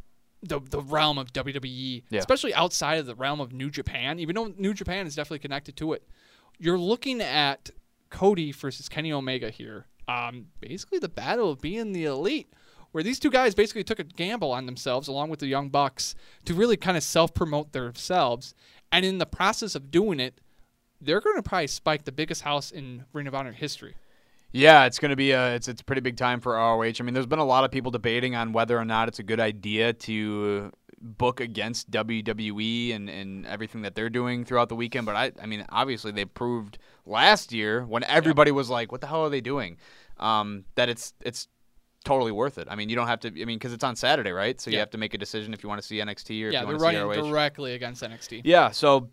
the 0.42 0.60
the 0.60 0.80
realm 0.80 1.18
of 1.18 1.32
WWE, 1.32 2.02
Yeah. 2.10 2.18
especially 2.20 2.54
outside 2.54 2.98
of 2.98 3.06
the 3.06 3.14
realm 3.14 3.40
of 3.40 3.52
New 3.52 3.70
Japan. 3.70 4.18
Even 4.18 4.34
though 4.36 4.52
New 4.56 4.74
Japan 4.74 5.06
is 5.06 5.14
definitely 5.14 5.40
connected 5.40 5.76
to 5.76 5.92
it, 5.92 6.06
you're 6.58 6.78
looking 6.78 7.20
at 7.20 7.70
Cody 8.10 8.52
versus 8.52 8.88
Kenny 8.88 9.12
Omega 9.12 9.50
here. 9.50 9.86
Um, 10.06 10.46
basically 10.60 10.98
the 10.98 11.08
battle 11.08 11.50
of 11.50 11.60
being 11.60 11.92
the 11.92 12.04
elite, 12.06 12.52
where 12.92 13.04
these 13.04 13.18
two 13.18 13.30
guys 13.30 13.54
basically 13.54 13.84
took 13.84 13.98
a 13.98 14.04
gamble 14.04 14.52
on 14.52 14.66
themselves 14.66 15.08
along 15.08 15.30
with 15.30 15.40
the 15.40 15.46
Young 15.46 15.68
Bucks 15.68 16.14
to 16.44 16.54
really 16.54 16.76
kind 16.76 16.96
of 16.96 17.02
self 17.02 17.34
promote 17.34 17.72
themselves, 17.72 18.54
and 18.90 19.04
in 19.04 19.18
the 19.18 19.26
process 19.26 19.74
of 19.74 19.90
doing 19.90 20.20
it, 20.20 20.40
they're 21.00 21.20
going 21.20 21.36
to 21.36 21.42
probably 21.42 21.66
spike 21.66 22.04
the 22.04 22.12
biggest 22.12 22.42
house 22.42 22.70
in 22.70 23.04
Ring 23.12 23.26
of 23.26 23.34
Honor 23.34 23.52
history. 23.52 23.94
Yeah, 24.50 24.86
it's 24.86 24.98
going 24.98 25.10
to 25.10 25.16
be 25.16 25.32
a 25.32 25.54
it's 25.54 25.68
it's 25.68 25.82
a 25.82 25.84
pretty 25.84 26.00
big 26.00 26.16
time 26.16 26.40
for 26.40 26.54
ROH. 26.54 26.94
I 27.00 27.02
mean, 27.02 27.12
there's 27.12 27.26
been 27.26 27.38
a 27.38 27.44
lot 27.44 27.64
of 27.64 27.70
people 27.70 27.90
debating 27.90 28.34
on 28.34 28.52
whether 28.52 28.78
or 28.78 28.84
not 28.84 29.08
it's 29.08 29.18
a 29.18 29.22
good 29.22 29.40
idea 29.40 29.92
to 29.92 30.72
book 31.00 31.40
against 31.40 31.90
WWE 31.90 32.94
and, 32.94 33.08
and 33.08 33.46
everything 33.46 33.82
that 33.82 33.94
they're 33.94 34.10
doing 34.10 34.44
throughout 34.44 34.68
the 34.68 34.74
weekend. 34.74 35.04
But 35.04 35.16
I 35.16 35.32
I 35.42 35.46
mean, 35.46 35.66
obviously 35.68 36.12
they 36.12 36.24
proved 36.24 36.78
last 37.04 37.52
year 37.52 37.84
when 37.84 38.04
everybody 38.04 38.50
was 38.50 38.70
like, 38.70 38.90
"What 38.90 39.02
the 39.02 39.06
hell 39.06 39.24
are 39.24 39.30
they 39.30 39.42
doing?" 39.42 39.76
Um, 40.18 40.64
that 40.76 40.88
it's 40.88 41.12
it's 41.20 41.48
totally 42.04 42.32
worth 42.32 42.58
it. 42.58 42.68
I 42.70 42.76
mean, 42.76 42.88
you 42.88 42.96
don't 42.96 43.08
have 43.08 43.20
to. 43.20 43.28
I 43.28 43.44
mean, 43.44 43.58
because 43.58 43.72
it's 43.72 43.84
on 43.84 43.96
Saturday, 43.96 44.30
right? 44.30 44.60
So 44.60 44.70
you 44.70 44.78
have 44.78 44.90
to 44.90 44.98
make 44.98 45.14
a 45.14 45.18
decision 45.18 45.52
if 45.52 45.62
you 45.62 45.68
want 45.68 45.80
to 45.80 45.86
see 45.86 45.96
NXT 45.96 46.30
or 46.30 46.32
yeah, 46.32 46.46
if 46.46 46.52
they're 46.52 46.60
you 46.62 46.66
want 46.66 46.78
to 46.78 46.84
running 46.84 47.14
see 47.14 47.20
ROH. 47.20 47.30
directly 47.30 47.74
against 47.74 48.02
NXT. 48.02 48.42
Yeah, 48.44 48.70
so 48.70 49.10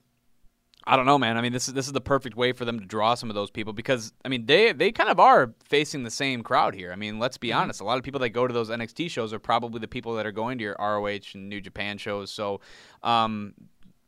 I 0.88 0.96
don't 0.96 1.08
know, 1.08 1.18
man. 1.18 1.36
I 1.36 1.42
mean, 1.42 1.52
this 1.52 1.68
is 1.68 1.74
this 1.74 1.88
is 1.88 1.94
the 1.94 2.02
perfect 2.02 2.38
way 2.38 2.52
for 2.52 2.64
them 2.64 2.80
to 2.80 2.86
draw 2.86 3.16
some 3.16 3.30
of 3.30 3.36
those 3.36 3.50
people 3.50 3.74
because 3.74 4.14
I 4.24 4.30
mean, 4.30 4.46
they 4.46 4.72
they 4.72 4.92
kind 4.92 5.10
of 5.10 5.20
are 5.20 5.54
facing 5.64 6.04
the 6.04 6.12
same 6.12 6.44
crowd 6.44 6.76
here. 6.76 6.92
I 6.92 6.96
mean, 6.96 7.18
let's 7.18 7.38
be 7.38 7.52
honest. 7.52 7.82
A 7.82 7.84
lot 7.84 7.98
of 7.98 8.04
people 8.04 8.20
that 8.20 8.30
go 8.30 8.46
to 8.48 8.54
those 8.54 8.70
NXT 8.70 9.10
shows 9.10 9.34
are 9.34 9.40
probably 9.40 9.80
the 9.80 9.88
people 9.88 10.16
that 10.16 10.26
are 10.28 10.32
going 10.32 10.60
to 10.60 10.64
your 10.64 10.76
ROH 10.80 11.34
and 11.34 11.50
New 11.50 11.60
Japan 11.60 11.98
shows. 11.98 12.32
So, 12.32 12.62
um, 13.02 13.56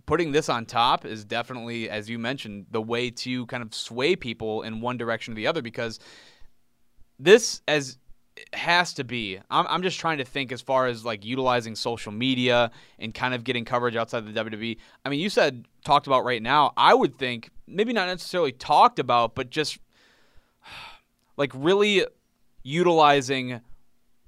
putting 0.06 0.32
this 0.32 0.50
on 0.50 0.66
top 0.66 1.04
is 1.04 1.26
definitely, 1.26 1.90
as 1.90 2.10
you 2.10 2.20
mentioned, 2.20 2.68
the 2.70 2.82
way 2.82 3.10
to 3.10 3.48
kind 3.48 3.64
of 3.64 3.74
sway 3.74 4.16
people 4.16 4.62
in 4.62 4.80
one 4.80 4.98
direction 4.98 5.34
or 5.34 5.36
the 5.36 5.48
other 5.48 5.64
because 5.64 6.00
this 7.18 7.62
as 7.68 7.98
has 8.54 8.94
to 8.96 9.04
be. 9.04 9.40
I'm, 9.50 9.66
I'm 9.68 9.82
just 9.84 10.00
trying 10.00 10.18
to 10.20 10.26
think 10.26 10.52
as 10.52 10.62
far 10.62 10.88
as 10.88 11.06
like 11.06 11.26
utilizing 11.26 11.76
social 11.76 12.12
media 12.12 12.72
and 13.00 13.14
kind 13.14 13.34
of 13.34 13.44
getting 13.44 13.66
coverage 13.66 13.96
outside 13.96 14.26
the 14.26 14.44
WWE. 14.44 14.78
I 15.06 15.10
mean, 15.10 15.20
you 15.20 15.30
said 15.30 15.66
talked 15.86 16.08
about 16.08 16.26
right 16.26 16.42
now. 16.42 16.74
I 16.78 16.94
would 16.94 17.18
think 17.18 17.50
maybe 17.68 17.94
not 17.94 18.08
necessarily 18.08 18.52
talked 18.52 19.00
about, 19.00 19.36
but 19.36 19.50
just 19.50 19.78
like 21.38 21.52
really 21.54 22.06
utilizing 22.64 23.62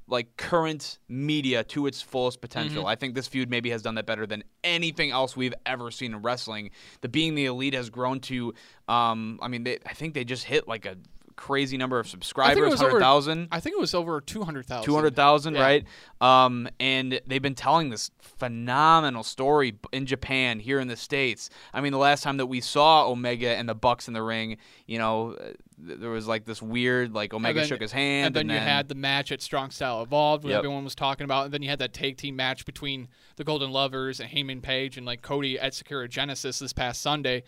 like 0.08 0.36
current 0.38 0.98
media 1.08 1.64
to 1.64 1.86
its 1.86 2.02
fullest 2.02 2.42
potential. 2.42 2.88
I 2.88 2.96
think 2.96 3.14
this 3.14 3.28
feud 3.28 3.50
maybe 3.50 3.70
has 3.70 3.82
done 3.82 3.96
that 3.96 4.06
better 4.06 4.26
than 4.26 4.44
anything 4.64 5.12
else 5.12 5.38
we've 5.38 5.54
ever 5.66 5.92
seen 5.92 6.14
in 6.14 6.22
wrestling. 6.22 6.72
The 7.02 7.10
being 7.10 7.36
the 7.36 7.46
elite 7.46 7.74
has 7.74 7.90
grown 7.90 8.20
to 8.22 8.54
um 8.88 9.40
I 9.42 9.48
mean 9.48 9.64
they, 9.64 9.78
I 9.86 9.94
think 9.94 10.14
they 10.14 10.24
just 10.24 10.46
hit 10.46 10.68
like 10.68 10.86
a 10.86 10.98
crazy 11.40 11.78
number 11.78 12.00
of 12.00 12.08
subscribers, 12.08 12.58
100,000. 12.82 13.48
I 13.52 13.60
think 13.62 13.76
it 13.76 13.80
was 13.80 13.96
over 13.96 14.20
two 14.22 14.44
hundred 14.44 14.66
thousand. 14.66 14.86
Two 14.86 14.94
hundred 14.96 15.16
thousand, 15.16 15.56
Yeah. 15.56 15.62
right? 15.62 15.86
Um, 16.20 16.68
and 16.80 17.20
they've 17.26 17.42
been 17.42 17.56
telling 17.56 17.90
this 17.90 18.12
phenomenal 18.22 19.24
story 19.24 19.76
in 19.94 20.06
Japan, 20.06 20.60
here 20.60 20.80
in 20.80 20.88
the 20.88 20.98
states. 20.98 21.50
I 21.74 21.82
mean, 21.82 21.92
the 21.94 21.98
last 21.98 22.24
time 22.24 22.38
that 22.38 22.48
we 22.48 22.60
saw 22.62 23.08
Omega 23.10 23.56
and 23.56 23.70
the 23.70 23.76
Bucks 23.76 24.08
in 24.08 24.14
the 24.14 24.22
ring, 24.22 24.58
you 24.86 24.98
know, 24.98 25.32
uh, 25.34 25.52
there 25.78 26.10
was 26.10 26.28
like 26.28 26.44
this 26.46 26.62
weird, 26.62 27.14
like 27.14 27.34
Omega 27.34 27.60
then- 27.62 27.68
shook 27.70 27.82
his 27.82 27.92
hand, 27.94 28.28
And 28.28 28.50
then 28.50 28.50
you 28.56 28.62
had 28.62 28.90
the 28.90 28.96
match 28.96 29.32
at 29.32 29.42
Strong 29.42 29.72
Style 29.72 30.02
Evolved, 30.02 30.44
where 30.44 30.52
Yep. 30.52 30.60
everyone 30.60 30.84
was 30.84 30.94
talking 30.96 31.24
about, 31.24 31.46
and 31.46 31.54
then 31.54 31.62
you 31.62 31.70
had 31.70 31.80
that 31.80 31.94
tag 31.94 32.18
team 32.18 32.36
match 32.36 32.66
between 32.66 33.08
the 33.38 33.44
Golden 33.46 33.72
Lovers 33.72 34.20
and 34.20 34.30
Hangman 34.30 34.60
Page 34.62 34.98
and 34.98 35.06
like 35.06 35.22
Cody 35.22 35.58
at 35.58 35.74
Sakura 35.74 36.10
Genesis 36.10 36.60
this 36.60 36.74
past 36.74 37.02
Sunday. 37.02 37.44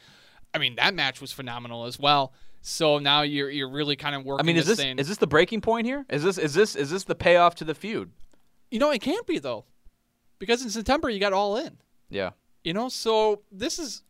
I 0.54 0.60
mean, 0.60 0.75
that 0.75 0.93
match 0.93 1.19
was 1.19 1.32
phenomenal 1.34 1.86
as 1.86 1.99
well. 1.99 2.32
So 2.62 3.00
now 3.00 3.21
you're 3.24 3.50
you're 3.50 3.69
really 3.69 3.95
kind 3.95 4.15
of 4.15 4.24
working. 4.24 4.43
I 4.43 4.47
mean, 4.47 4.58
is 4.58 4.67
this 4.67 4.80
thing. 4.80 5.00
is 5.00 5.08
this 5.08 5.17
the 5.17 5.28
breaking 5.28 5.62
point 5.62 5.88
here? 5.88 6.06
Is 6.10 6.24
this 6.24 6.38
is 6.38 6.54
this 6.54 6.76
is 6.76 6.89
this 6.91 7.04
the 7.04 7.15
payoff 7.15 7.56
to 7.56 7.63
the 7.65 7.76
feud? 7.76 8.12
you 8.69 8.80
know 8.80 8.91
it 8.91 9.02
can't 9.02 9.28
be 9.28 9.38
though, 9.39 9.65
because 10.39 10.62
in 10.63 10.69
September 10.69 11.10
you 11.10 11.19
got 11.19 11.34
All 11.34 11.58
In. 11.58 11.78
Yeah. 12.10 12.32
You 12.63 12.74
know, 12.74 12.88
so 12.89 13.41
this 13.52 13.80
is 13.80 14.04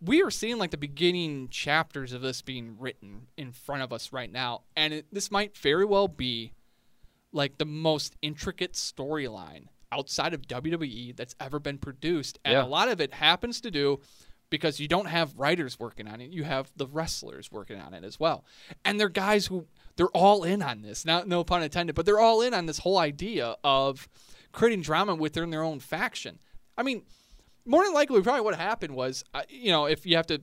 we 0.00 0.22
are 0.22 0.30
seeing 0.30 0.58
like 0.58 0.70
the 0.70 0.76
beginning 0.78 1.48
chapters 1.48 2.12
of 2.12 2.22
this 2.22 2.40
being 2.40 2.76
written 2.78 3.26
in 3.36 3.52
front 3.52 3.82
of 3.82 3.92
us 3.92 4.12
right 4.12 4.30
now, 4.32 4.62
and 4.76 4.94
it, 4.94 5.06
this 5.12 5.30
might 5.30 5.56
very 5.56 5.84
well 5.84 6.08
be 6.08 6.52
like 7.32 7.58
the 7.58 7.64
most 7.66 8.16
intricate 8.22 8.72
storyline 8.72 9.64
outside 9.92 10.32
of 10.34 10.42
WWE 10.46 11.14
that's 11.16 11.34
ever 11.40 11.58
been 11.58 11.78
produced, 11.78 12.38
and 12.44 12.52
Yeah. 12.54 12.64
a 12.64 12.66
lot 12.66 12.88
of 12.88 13.00
it 13.00 13.12
happens 13.12 13.60
to 13.62 13.70
do 13.70 14.00
because 14.50 14.80
you 14.80 14.88
don't 14.88 15.06
have 15.06 15.38
writers 15.38 15.78
working 15.78 16.08
on 16.08 16.20
it; 16.20 16.30
you 16.30 16.44
have 16.44 16.70
the 16.76 16.86
wrestlers 16.86 17.50
working 17.50 17.80
on 17.80 17.94
it 17.94 18.04
as 18.04 18.18
well, 18.18 18.44
and 18.84 18.98
they're 18.98 19.08
guys 19.08 19.46
who 19.46 19.66
they're 19.96 20.06
all 20.08 20.44
in 20.44 20.62
on 20.62 20.82
this. 20.82 21.04
Not 21.04 21.28
no 21.28 21.44
pun 21.44 21.62
intended, 21.62 21.94
but 21.94 22.06
they're 22.06 22.20
all 22.20 22.40
in 22.40 22.54
on 22.54 22.66
this 22.66 22.78
whole 22.78 22.98
idea 22.98 23.56
of 23.64 24.08
creating 24.52 24.82
drama 24.82 25.14
within 25.14 25.50
their 25.50 25.62
own 25.62 25.80
faction. 25.80 26.38
I 26.76 26.82
mean, 26.82 27.02
more 27.66 27.84
than 27.84 27.92
likely, 27.92 28.22
probably 28.22 28.40
what 28.40 28.54
happened 28.54 28.94
was, 28.94 29.24
uh, 29.34 29.42
you 29.48 29.70
know, 29.70 29.86
if 29.86 30.06
you 30.06 30.16
have 30.16 30.26
to, 30.28 30.40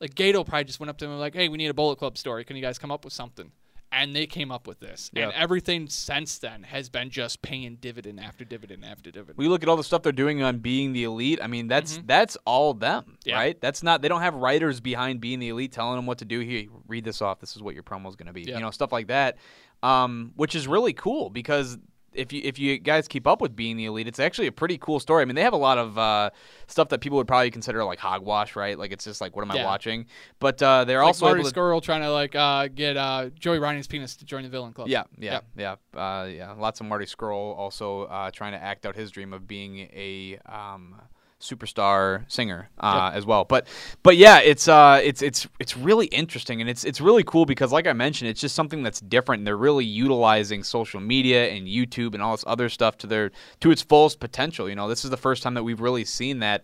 like 0.00 0.14
Gedo 0.14 0.46
probably 0.46 0.64
just 0.64 0.78
went 0.78 0.90
up 0.90 0.98
to 0.98 1.04
them 1.04 1.12
and 1.12 1.20
like, 1.20 1.34
hey, 1.34 1.48
we 1.48 1.58
need 1.58 1.68
a 1.68 1.74
Bullet 1.74 1.98
Club 1.98 2.16
story. 2.16 2.44
Can 2.44 2.56
you 2.56 2.62
guys 2.62 2.78
come 2.78 2.92
up 2.92 3.04
with 3.04 3.12
something? 3.12 3.50
And 3.96 4.14
they 4.16 4.26
came 4.26 4.50
up 4.50 4.66
with 4.66 4.80
this. 4.80 5.10
Yeah. 5.12 5.24
And 5.24 5.32
everything 5.34 5.88
since 5.88 6.38
then 6.38 6.64
has 6.64 6.88
been 6.88 7.10
just 7.10 7.42
paying 7.42 7.76
dividend 7.80 8.18
after 8.18 8.44
dividend 8.44 8.84
after 8.84 9.10
dividend. 9.10 9.38
We 9.38 9.46
look 9.48 9.62
at 9.62 9.68
all 9.68 9.76
the 9.76 9.84
stuff 9.84 10.02
they're 10.02 10.10
doing 10.12 10.42
on 10.42 10.58
being 10.58 10.92
the 10.92 11.04
elite. 11.04 11.38
I 11.42 11.46
mean, 11.46 11.68
that's 11.68 12.00
that's 12.04 12.36
all 12.44 12.74
them, 12.74 13.02
Mm-hmm. 13.04 13.12
Yeah. 13.24 13.36
right? 13.36 13.60
That's 13.60 13.82
not 13.82 14.02
they 14.02 14.08
don't 14.08 14.20
have 14.22 14.34
writers 14.34 14.80
behind 14.80 15.20
being 15.20 15.38
the 15.38 15.48
elite 15.50 15.72
telling 15.72 15.96
them 15.96 16.06
what 16.06 16.18
to 16.18 16.24
do. 16.24 16.40
Here, 16.40 16.66
read 16.88 17.04
this 17.04 17.22
off. 17.22 17.38
This 17.38 17.54
is 17.54 17.62
what 17.62 17.74
your 17.74 17.84
promo 17.84 18.08
is 18.08 18.16
going 18.16 18.26
to 18.26 18.32
be. 18.32 18.42
Yeah. 18.42 18.56
You 18.56 18.60
know, 18.62 18.70
stuff 18.70 18.90
like 18.92 19.06
that, 19.06 19.36
um, 19.82 20.32
which 20.36 20.54
is 20.54 20.66
really 20.66 20.92
cool 20.92 21.30
because 21.30 21.78
if 22.14 22.32
you 22.32 22.40
if 22.44 22.58
you 22.58 22.78
guys 22.78 23.08
keep 23.08 23.26
up 23.26 23.40
with 23.40 23.54
being 23.54 23.76
the 23.76 23.86
elite, 23.86 24.08
it's 24.08 24.20
actually 24.20 24.46
a 24.46 24.52
pretty 24.52 24.78
cool 24.78 25.00
story. 25.00 25.22
I 25.22 25.24
mean, 25.24 25.34
they 25.34 25.42
have 25.42 25.52
a 25.52 25.58
lot 25.58 25.78
of 25.78 25.98
uh, 25.98 26.30
stuff 26.66 26.88
that 26.90 27.00
people 27.00 27.18
would 27.18 27.28
probably 27.28 27.50
consider 27.50 27.84
like 27.84 27.98
hogwash, 27.98 28.56
right? 28.56 28.78
Like 28.78 28.92
it's 28.92 29.04
just 29.04 29.20
like, 29.20 29.36
what 29.36 29.42
am 29.42 29.50
I 29.50 29.64
watching? 29.64 30.06
But 30.38 30.62
uh, 30.62 30.84
they're 30.84 31.02
also 31.02 31.26
Marty 31.26 31.40
able 31.40 31.50
to 31.50 31.54
Scurll 31.54 31.82
trying 31.82 32.02
to 32.02 32.12
like 32.12 32.34
uh, 32.34 32.68
get 32.68 32.96
uh, 32.96 33.30
Joey 33.38 33.58
Ryan's 33.58 33.86
penis 33.86 34.16
to 34.16 34.24
join 34.24 34.42
the 34.42 34.48
villain 34.48 34.72
club. 34.72 34.88
Yeah, 34.88 35.04
yeah, 35.18 35.40
yeah, 35.56 35.76
uh, 35.94 36.26
yeah. 36.26 36.52
Lots 36.52 36.80
of 36.80 36.86
Marty 36.86 37.06
Scurll 37.06 37.56
also 37.56 38.02
uh, 38.04 38.30
trying 38.30 38.52
to 38.52 38.62
act 38.62 38.86
out 38.86 38.96
his 38.96 39.10
dream 39.10 39.32
of 39.32 39.46
being 39.46 39.78
a 39.78 40.38
um, 40.46 40.96
superstar 41.44 42.30
singer 42.30 42.70
uh, 42.80 43.10
as 43.14 43.26
well. 43.26 43.44
But 43.44 43.66
but 44.02 44.16
yeah, 44.16 44.40
it's 44.40 44.66
uh 44.68 45.00
it's 45.02 45.22
it's 45.22 45.46
it's 45.60 45.76
really 45.76 46.06
interesting 46.06 46.60
and 46.60 46.68
it's 46.68 46.84
it's 46.84 47.00
really 47.00 47.22
cool 47.24 47.46
because 47.46 47.72
like 47.72 47.86
I 47.86 47.92
mentioned, 47.92 48.30
it's 48.30 48.40
just 48.40 48.54
something 48.54 48.82
that's 48.82 49.00
different. 49.00 49.40
And 49.40 49.46
they're 49.46 49.56
really 49.56 49.84
utilizing 49.84 50.62
social 50.62 51.00
media 51.00 51.50
and 51.50 51.66
YouTube 51.66 52.14
and 52.14 52.22
all 52.22 52.32
this 52.32 52.44
other 52.46 52.68
stuff 52.68 52.96
to 52.98 53.06
their 53.06 53.30
to 53.60 53.70
its 53.70 53.82
fullest 53.82 54.20
potential. 54.20 54.68
You 54.68 54.74
know, 54.74 54.88
this 54.88 55.04
is 55.04 55.10
the 55.10 55.16
first 55.16 55.42
time 55.42 55.54
that 55.54 55.62
we've 55.62 55.80
really 55.80 56.04
seen 56.04 56.40
that 56.40 56.62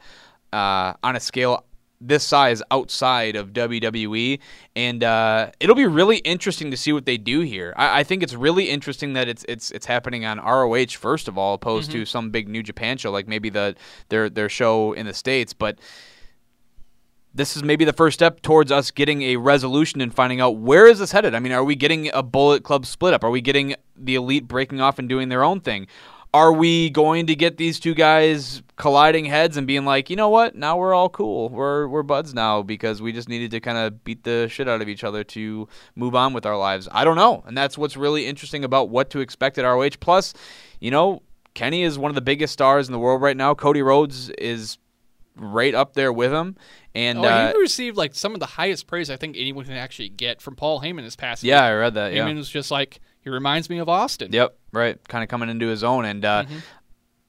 uh, 0.52 0.94
on 1.02 1.16
a 1.16 1.20
scale 1.20 1.64
this 2.00 2.24
size 2.24 2.62
outside 2.70 3.36
of 3.36 3.52
WWE, 3.52 4.38
and 4.74 5.04
uh, 5.04 5.50
it'll 5.60 5.76
be 5.76 5.86
really 5.86 6.18
interesting 6.18 6.70
to 6.70 6.76
see 6.76 6.92
what 6.92 7.04
they 7.04 7.18
do 7.18 7.40
here. 7.40 7.74
I, 7.76 8.00
I, 8.00 8.04
think 8.04 8.22
it's 8.22 8.34
really 8.34 8.70
interesting 8.70 9.12
that 9.12 9.28
it's 9.28 9.44
it's 9.48 9.70
it's 9.70 9.86
happening 9.86 10.24
on 10.24 10.38
ROH 10.38 10.96
first 10.98 11.28
of 11.28 11.36
all, 11.36 11.54
opposed 11.54 11.90
to 11.92 12.06
some 12.06 12.30
big 12.30 12.48
New 12.48 12.62
Japan 12.62 12.96
show 12.96 13.10
like 13.10 13.28
maybe 13.28 13.50
the 13.50 13.76
their 14.08 14.30
their 14.30 14.48
show 14.48 14.92
in 14.92 15.06
the 15.06 15.14
states, 15.14 15.52
but. 15.52 15.78
This 17.32 17.56
is 17.56 17.62
maybe 17.62 17.84
the 17.84 17.92
first 17.92 18.14
step 18.14 18.42
towards 18.42 18.72
us 18.72 18.90
getting 18.90 19.22
a 19.22 19.36
resolution 19.36 20.00
and 20.00 20.12
finding 20.12 20.40
out 20.40 20.56
where 20.56 20.88
is 20.88 20.98
this 20.98 21.12
headed. 21.12 21.32
I 21.32 21.38
mean, 21.38 21.52
are 21.52 21.62
we 21.62 21.76
getting 21.76 22.10
a 22.12 22.24
Bullet 22.24 22.64
Club 22.64 22.84
split 22.84 23.14
up? 23.14 23.22
Are 23.22 23.30
we 23.30 23.40
getting 23.40 23.76
the 23.96 24.16
Elite 24.16 24.48
breaking 24.48 24.80
off 24.80 24.98
and 24.98 25.08
doing 25.08 25.28
their 25.28 25.44
own 25.44 25.60
thing? 25.60 25.86
Are 26.32 26.52
we 26.52 26.90
going 26.90 27.26
to 27.26 27.34
get 27.34 27.56
these 27.56 27.80
two 27.80 27.92
guys 27.94 28.62
colliding 28.76 29.24
heads 29.24 29.56
and 29.56 29.66
being 29.66 29.84
like, 29.84 30.10
you 30.10 30.16
know 30.16 30.28
what? 30.28 30.54
Now 30.54 30.76
we're 30.76 30.94
all 30.94 31.08
cool. 31.08 31.48
We're 31.48 31.88
we're 31.88 32.04
buds 32.04 32.34
now 32.34 32.62
because 32.62 33.02
we 33.02 33.12
just 33.12 33.28
needed 33.28 33.50
to 33.50 33.60
kind 33.60 33.76
of 33.76 34.04
beat 34.04 34.22
the 34.22 34.46
shit 34.48 34.68
out 34.68 34.80
of 34.80 34.88
each 34.88 35.02
other 35.02 35.24
to 35.24 35.66
move 35.96 36.14
on 36.14 36.32
with 36.32 36.46
our 36.46 36.56
lives. 36.56 36.88
I 36.92 37.04
don't 37.04 37.16
know, 37.16 37.42
and 37.46 37.58
that's 37.58 37.76
what's 37.76 37.96
really 37.96 38.26
interesting 38.26 38.62
about 38.62 38.90
what 38.90 39.10
to 39.10 39.20
expect 39.20 39.58
at 39.58 39.64
ROH. 39.64 39.90
Plus, 39.98 40.32
you 40.78 40.92
know, 40.92 41.22
Kenny 41.54 41.82
is 41.82 41.98
one 41.98 42.10
of 42.10 42.14
the 42.14 42.20
biggest 42.20 42.52
stars 42.52 42.88
in 42.88 42.92
the 42.92 42.98
world 43.00 43.20
right 43.20 43.36
now. 43.36 43.54
Cody 43.54 43.82
Rhodes 43.82 44.30
is 44.30 44.78
right 45.36 45.74
up 45.74 45.94
there 45.94 46.12
with 46.12 46.32
him, 46.32 46.56
and 46.94 47.18
Oh, 47.18 47.24
uh, 47.24 47.52
he 47.52 47.58
received 47.58 47.96
like 47.96 48.14
some 48.14 48.34
of 48.34 48.40
the 48.40 48.46
highest 48.46 48.86
praise 48.86 49.10
I 49.10 49.16
think 49.16 49.36
anyone 49.36 49.64
can 49.64 49.74
actually 49.74 50.10
get 50.10 50.40
from 50.40 50.54
Paul 50.54 50.80
Heyman 50.80 51.02
this 51.02 51.16
past 51.16 51.42
yeah, 51.42 51.56
week. 51.56 51.62
I 51.62 51.74
read 51.74 51.94
that. 51.94 52.12
Yeah. 52.12 52.24
Heyman 52.24 52.36
was 52.36 52.48
just 52.48 52.70
like 52.70 53.00
he 53.22 53.30
reminds 53.30 53.68
me 53.70 53.78
of 53.78 53.88
Austin. 53.88 54.32
Yep, 54.32 54.56
right. 54.72 54.98
Kind 55.08 55.22
of 55.22 55.28
coming 55.28 55.48
into 55.48 55.66
his 55.66 55.82
own, 55.84 56.04
and 56.04 56.24
uh, 56.24 56.44
Mm-hmm. 56.44 56.58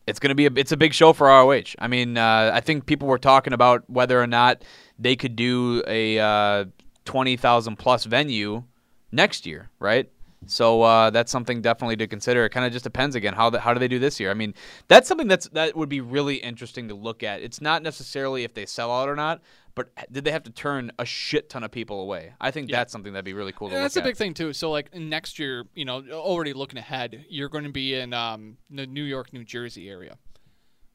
it's 0.07 0.19
gonna 0.19 0.35
be 0.35 0.47
a 0.47 0.51
it's 0.55 0.71
a 0.71 0.77
big 0.77 0.93
show 0.93 1.13
for 1.13 1.27
ROH. 1.27 1.75
I 1.79 1.87
mean, 1.87 2.17
uh, 2.17 2.51
I 2.53 2.59
think 2.61 2.85
people 2.85 3.07
were 3.07 3.19
talking 3.19 3.53
about 3.53 3.89
whether 3.89 4.21
or 4.21 4.27
not 4.27 4.63
they 4.99 5.15
could 5.15 5.35
do 5.35 5.83
a 5.87 6.19
uh, 6.19 6.65
twenty 7.05 7.37
thousand 7.37 7.77
plus 7.77 8.05
venue 8.05 8.63
next 9.11 9.45
year, 9.45 9.69
right? 9.79 10.09
So 10.47 10.81
uh, 10.81 11.11
that's 11.11 11.31
something 11.31 11.61
definitely 11.61 11.97
to 11.97 12.07
consider. 12.07 12.45
It 12.45 12.49
kind 12.49 12.65
of 12.65 12.71
just 12.73 12.83
depends 12.83 13.15
again 13.15 13.33
how 13.35 13.51
the, 13.51 13.59
how 13.59 13.75
do 13.75 13.79
they 13.79 13.87
do 13.87 13.99
this 13.99 14.19
year. 14.19 14.31
I 14.31 14.33
mean, 14.33 14.55
that's 14.87 15.07
something 15.07 15.27
that's 15.27 15.47
that 15.49 15.75
would 15.77 15.87
be 15.89 16.01
really 16.01 16.37
interesting 16.37 16.87
to 16.87 16.95
look 16.95 17.21
at. 17.21 17.43
It's 17.43 17.61
not 17.61 17.83
necessarily 17.83 18.43
if 18.43 18.55
they 18.55 18.65
sell 18.65 18.91
out 18.91 19.07
or 19.07 19.15
not, 19.15 19.39
but 19.75 19.89
did 20.11 20.23
they 20.25 20.31
have 20.31 20.43
to 20.43 20.51
turn 20.51 20.91
a 20.99 21.05
shit 21.05 21.49
ton 21.49 21.63
of 21.63 21.71
people 21.71 22.01
away? 22.01 22.33
I 22.41 22.51
think 22.51 22.69
that's 22.69 22.91
something 22.91 23.13
that'd 23.13 23.25
be 23.25 23.33
really 23.33 23.51
cool 23.53 23.71
Yeah, 23.71 23.81
that's 23.81 23.95
a 23.95 24.01
big 24.01 24.17
thing 24.17 24.33
too. 24.33 24.53
So 24.53 24.69
like 24.71 24.93
next 24.95 25.39
year, 25.39 25.65
you 25.75 25.85
know, 25.85 26.03
already 26.11 26.53
looking 26.53 26.77
ahead, 26.79 27.25
you're 27.29 27.49
going 27.49 27.63
to 27.63 27.71
be 27.71 27.95
in 27.95 28.13
um, 28.13 28.57
the 28.69 28.85
New 28.85 29.03
York, 29.03 29.31
New 29.33 29.43
Jersey 29.43 29.89
area. 29.89 30.17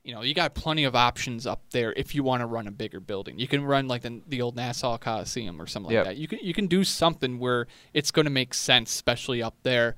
You 0.05 0.15
know, 0.15 0.23
you 0.23 0.35
got 0.35 0.55
plenty 0.55 0.85
of 0.85 0.95
options 0.95 1.49
up 1.49 1.63
there 1.71 1.93
if 1.95 2.15
you 2.15 2.23
want 2.23 2.41
to 2.41 2.47
run 2.47 2.69
a 2.69 2.71
bigger 2.71 3.01
building. 3.01 3.39
You 3.41 3.49
can 3.49 3.65
run 3.65 3.89
like 3.89 4.03
the, 4.03 4.23
the 4.29 4.41
old 4.41 4.55
Nassau 4.55 4.97
Coliseum 4.99 5.61
or 5.61 5.67
something 5.67 5.91
Yep. 5.91 6.07
like 6.07 6.15
that. 6.15 6.21
You 6.21 6.29
can 6.29 6.39
you 6.43 6.55
can 6.55 6.69
do 6.69 6.85
something 6.85 7.39
where 7.41 7.67
it's 7.93 8.13
going 8.13 8.27
to 8.27 8.31
make 8.31 8.55
sense, 8.55 8.95
especially 8.95 9.43
up 9.43 9.57
there. 9.65 9.97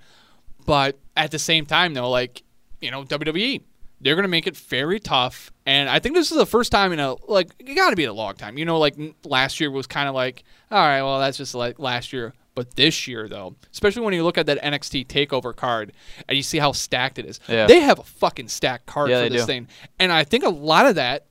But 0.64 0.98
at 1.16 1.30
the 1.30 1.38
same 1.38 1.66
time, 1.66 1.92
though, 1.94 2.08
like 2.08 2.42
you 2.80 2.90
know, 2.90 3.02
WWE, 3.04 3.62
they're 4.00 4.14
going 4.14 4.22
to 4.24 4.28
make 4.28 4.46
it 4.46 4.56
very 4.56 5.00
tough. 5.00 5.52
And 5.66 5.88
I 5.88 5.98
think 5.98 6.14
this 6.14 6.30
is 6.30 6.36
the 6.38 6.46
first 6.46 6.70
time 6.72 6.92
in 6.92 7.00
a 7.00 7.14
like 7.30 7.50
it 7.58 7.74
got 7.74 7.90
to 7.90 7.96
be 7.96 8.04
a 8.04 8.12
long 8.12 8.34
time. 8.34 8.56
You 8.58 8.64
know, 8.64 8.78
like 8.78 8.96
last 9.24 9.60
year 9.60 9.70
was 9.70 9.86
kind 9.86 10.08
of 10.08 10.14
like, 10.14 10.44
all 10.70 10.78
right, 10.78 11.02
well, 11.02 11.18
that's 11.18 11.36
just 11.36 11.54
like 11.54 11.78
last 11.78 12.12
year. 12.12 12.32
But 12.54 12.74
this 12.74 13.06
year, 13.06 13.28
though, 13.28 13.54
especially 13.72 14.02
when 14.02 14.14
you 14.14 14.24
look 14.24 14.36
at 14.36 14.46
that 14.46 14.60
NXT 14.60 15.06
Takeover 15.06 15.54
card 15.54 15.92
and 16.28 16.36
you 16.36 16.42
see 16.42 16.58
how 16.58 16.72
stacked 16.72 17.18
it 17.20 17.24
is, 17.26 17.38
Yeah. 17.48 17.66
they 17.66 17.78
have 17.80 18.00
a 18.00 18.02
fucking 18.02 18.48
stacked 18.48 18.86
card 18.86 19.10
Yeah, 19.10 19.22
for 19.24 19.28
this 19.30 19.42
do. 19.42 19.46
thing. 19.46 19.68
And 20.00 20.10
I 20.10 20.24
think 20.24 20.42
a 20.44 20.48
lot 20.48 20.86
of 20.86 20.96
that 20.96 21.26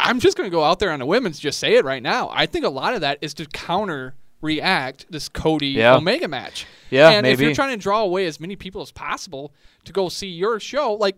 I'm 0.00 0.20
just 0.20 0.36
going 0.36 0.48
to 0.48 0.54
go 0.54 0.62
out 0.62 0.78
there 0.78 0.92
on 0.92 1.00
the 1.00 1.06
women's, 1.06 1.38
just 1.40 1.58
say 1.58 1.74
it 1.74 1.84
right 1.84 2.02
now. 2.02 2.30
I 2.32 2.46
think 2.46 2.64
a 2.64 2.68
lot 2.68 2.94
of 2.94 3.00
that 3.00 3.18
is 3.20 3.34
to 3.34 3.46
counter 3.46 4.14
react 4.40 5.06
this 5.10 5.28
Cody 5.28 5.68
Yeah. 5.70 5.96
Omega 5.96 6.28
match. 6.28 6.66
Yeah, 6.90 7.10
and 7.10 7.26
if 7.26 7.40
you're 7.40 7.54
trying 7.54 7.76
to 7.76 7.82
draw 7.82 8.02
away 8.02 8.26
as 8.26 8.38
many 8.38 8.54
people 8.54 8.80
as 8.80 8.92
possible 8.92 9.52
to 9.84 9.92
go 9.92 10.08
see 10.08 10.28
your 10.28 10.60
show, 10.60 10.94
like 10.94 11.16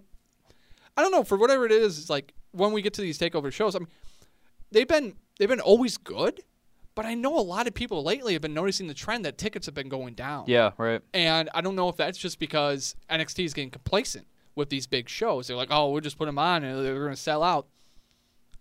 I 0.97 1.03
don't 1.03 1.13
know 1.13 1.25
for 1.25 1.37
whatever 1.37 1.67
it 1.67 1.73
is, 1.73 1.99
it's 1.99 2.11
like 2.11 2.33
when 2.53 2.73
we 2.73 2.83
get 2.83 2.95
to 2.95 3.01
these 3.01 3.19
takeover 3.19 3.53
shows, 3.53 3.75
I 3.75 3.81
mean, 3.81 3.89
they've 4.71 4.89
been 4.89 5.15
they've 5.39 5.49
been 5.49 5.61
always 5.61 5.97
good, 5.97 6.41
but 6.95 7.07
I 7.07 7.15
know 7.15 7.39
a 7.39 7.41
lot 7.41 7.67
of 7.67 7.75
people 7.75 8.03
lately 8.03 8.33
have 8.35 8.43
been 8.43 8.55
noticing 8.55 8.87
the 8.87 8.95
trend 8.95 9.25
that 9.25 9.39
tickets 9.39 9.67
have 9.67 9.75
been 9.75 9.89
going 9.89 10.15
down. 10.15 10.45
Yeah, 10.47 10.73
right. 10.77 11.01
And 11.15 11.49
I 11.55 11.61
don't 11.61 11.77
know 11.77 11.89
if 11.89 11.97
that's 11.97 12.19
just 12.19 12.39
because 12.39 12.97
NXT 13.09 13.45
is 13.45 13.55
getting 13.55 13.71
complacent 13.71 14.27
with 14.55 14.69
these 14.69 14.87
big 14.87 15.09
shows. 15.09 15.47
They're 15.47 15.57
like, 15.57 15.71
oh, 15.71 15.91
we'll 15.91 16.01
just 16.01 16.19
put 16.19 16.27
them 16.27 16.39
on 16.39 16.65
and 16.65 16.85
they're 16.85 16.99
going 16.99 17.11
to 17.11 17.17
sell 17.17 17.43
out. 17.43 17.69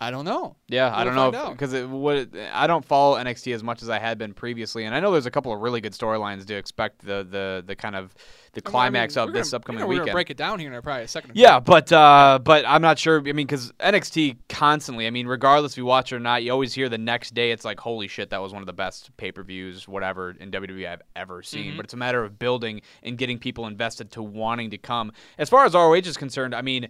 I 0.02 0.12
don't 0.12 0.24
know. 0.24 0.56
Yeah, 0.70 0.96
I 0.96 1.04
We'll 1.04 1.14
don't 1.14 1.32
know 1.34 1.52
because 1.52 1.74
it 1.74 1.90
what 1.90 2.30
I 2.54 2.68
don't 2.68 2.86
follow 2.86 3.18
NXT 3.18 3.54
as 3.54 3.64
much 3.64 3.82
as 3.82 3.90
I 3.90 4.00
had 4.00 4.18
been 4.18 4.34
previously, 4.34 4.86
and 4.86 4.96
I 4.96 5.02
know 5.02 5.12
there's 5.12 5.26
a 5.26 5.32
couple 5.32 5.52
of 5.52 5.60
really 5.60 5.82
good 5.82 5.92
storylines 5.92 6.46
to 6.48 6.56
expect 6.56 7.00
the 7.06 7.28
the 7.30 7.64
the 7.68 7.76
kind 7.76 7.98
of 7.98 8.16
the 8.54 8.62
I 8.64 8.68
mean, 8.68 8.72
climax 8.72 9.16
we're 9.18 9.24
of 9.24 9.34
this 9.34 9.52
gonna- 9.52 9.58
upcoming 9.60 9.80
you 9.80 9.84
know, 9.84 9.88
We're 9.88 9.94
going 9.96 9.98
to 9.98 10.04
weekend. 10.06 10.16
break 10.16 10.30
it 10.30 10.38
down 10.38 10.58
here 10.60 10.74
in 10.74 10.82
probably 10.82 11.04
a 11.04 11.08
second. 11.10 11.32
Yeah, 11.36 11.60
but 11.60 11.92
uh, 11.92 12.40
but 12.42 12.64
I'm 12.66 12.82
not 12.82 12.98
sure. 12.98 13.20
I 13.20 13.24
mean, 13.34 13.46
because 13.46 13.74
NXT 13.74 14.38
constantly. 14.48 15.06
I 15.06 15.10
mean, 15.10 15.28
regardless 15.28 15.74
if 15.74 15.78
you 15.78 15.86
watch 15.86 16.14
it 16.14 16.16
or 16.16 16.20
not, 16.20 16.44
you 16.44 16.52
always 16.54 16.74
hear 16.74 16.88
the 16.88 16.98
next 16.98 17.34
day. 17.34 17.52
It's 17.52 17.66
like, 17.66 17.82
holy 17.82 18.08
shit, 18.08 18.30
that 18.30 18.42
was 18.42 18.54
one 18.54 18.62
of 18.62 18.68
the 18.68 18.74
best 18.74 19.16
pay 19.18 19.34
per 19.34 19.44
views, 19.44 19.86
whatever 19.86 20.32
in 20.32 20.50
WWE 20.50 20.88
I've 20.88 21.02
ever 21.18 21.44
seen. 21.44 21.76
But 21.76 21.84
it's 21.88 21.94
a 21.94 21.98
matter 21.98 22.24
of 22.24 22.40
building 22.40 22.82
and 23.04 23.18
getting 23.18 23.38
people 23.38 23.68
invested 23.68 24.12
to 24.12 24.24
wanting 24.24 24.70
to 24.70 24.78
come. 24.78 25.12
As 25.38 25.50
far 25.50 25.66
as 25.66 25.74
ROH 25.74 25.94
is 25.96 26.16
concerned, 26.16 26.56
I 26.56 26.62
mean. 26.62 26.88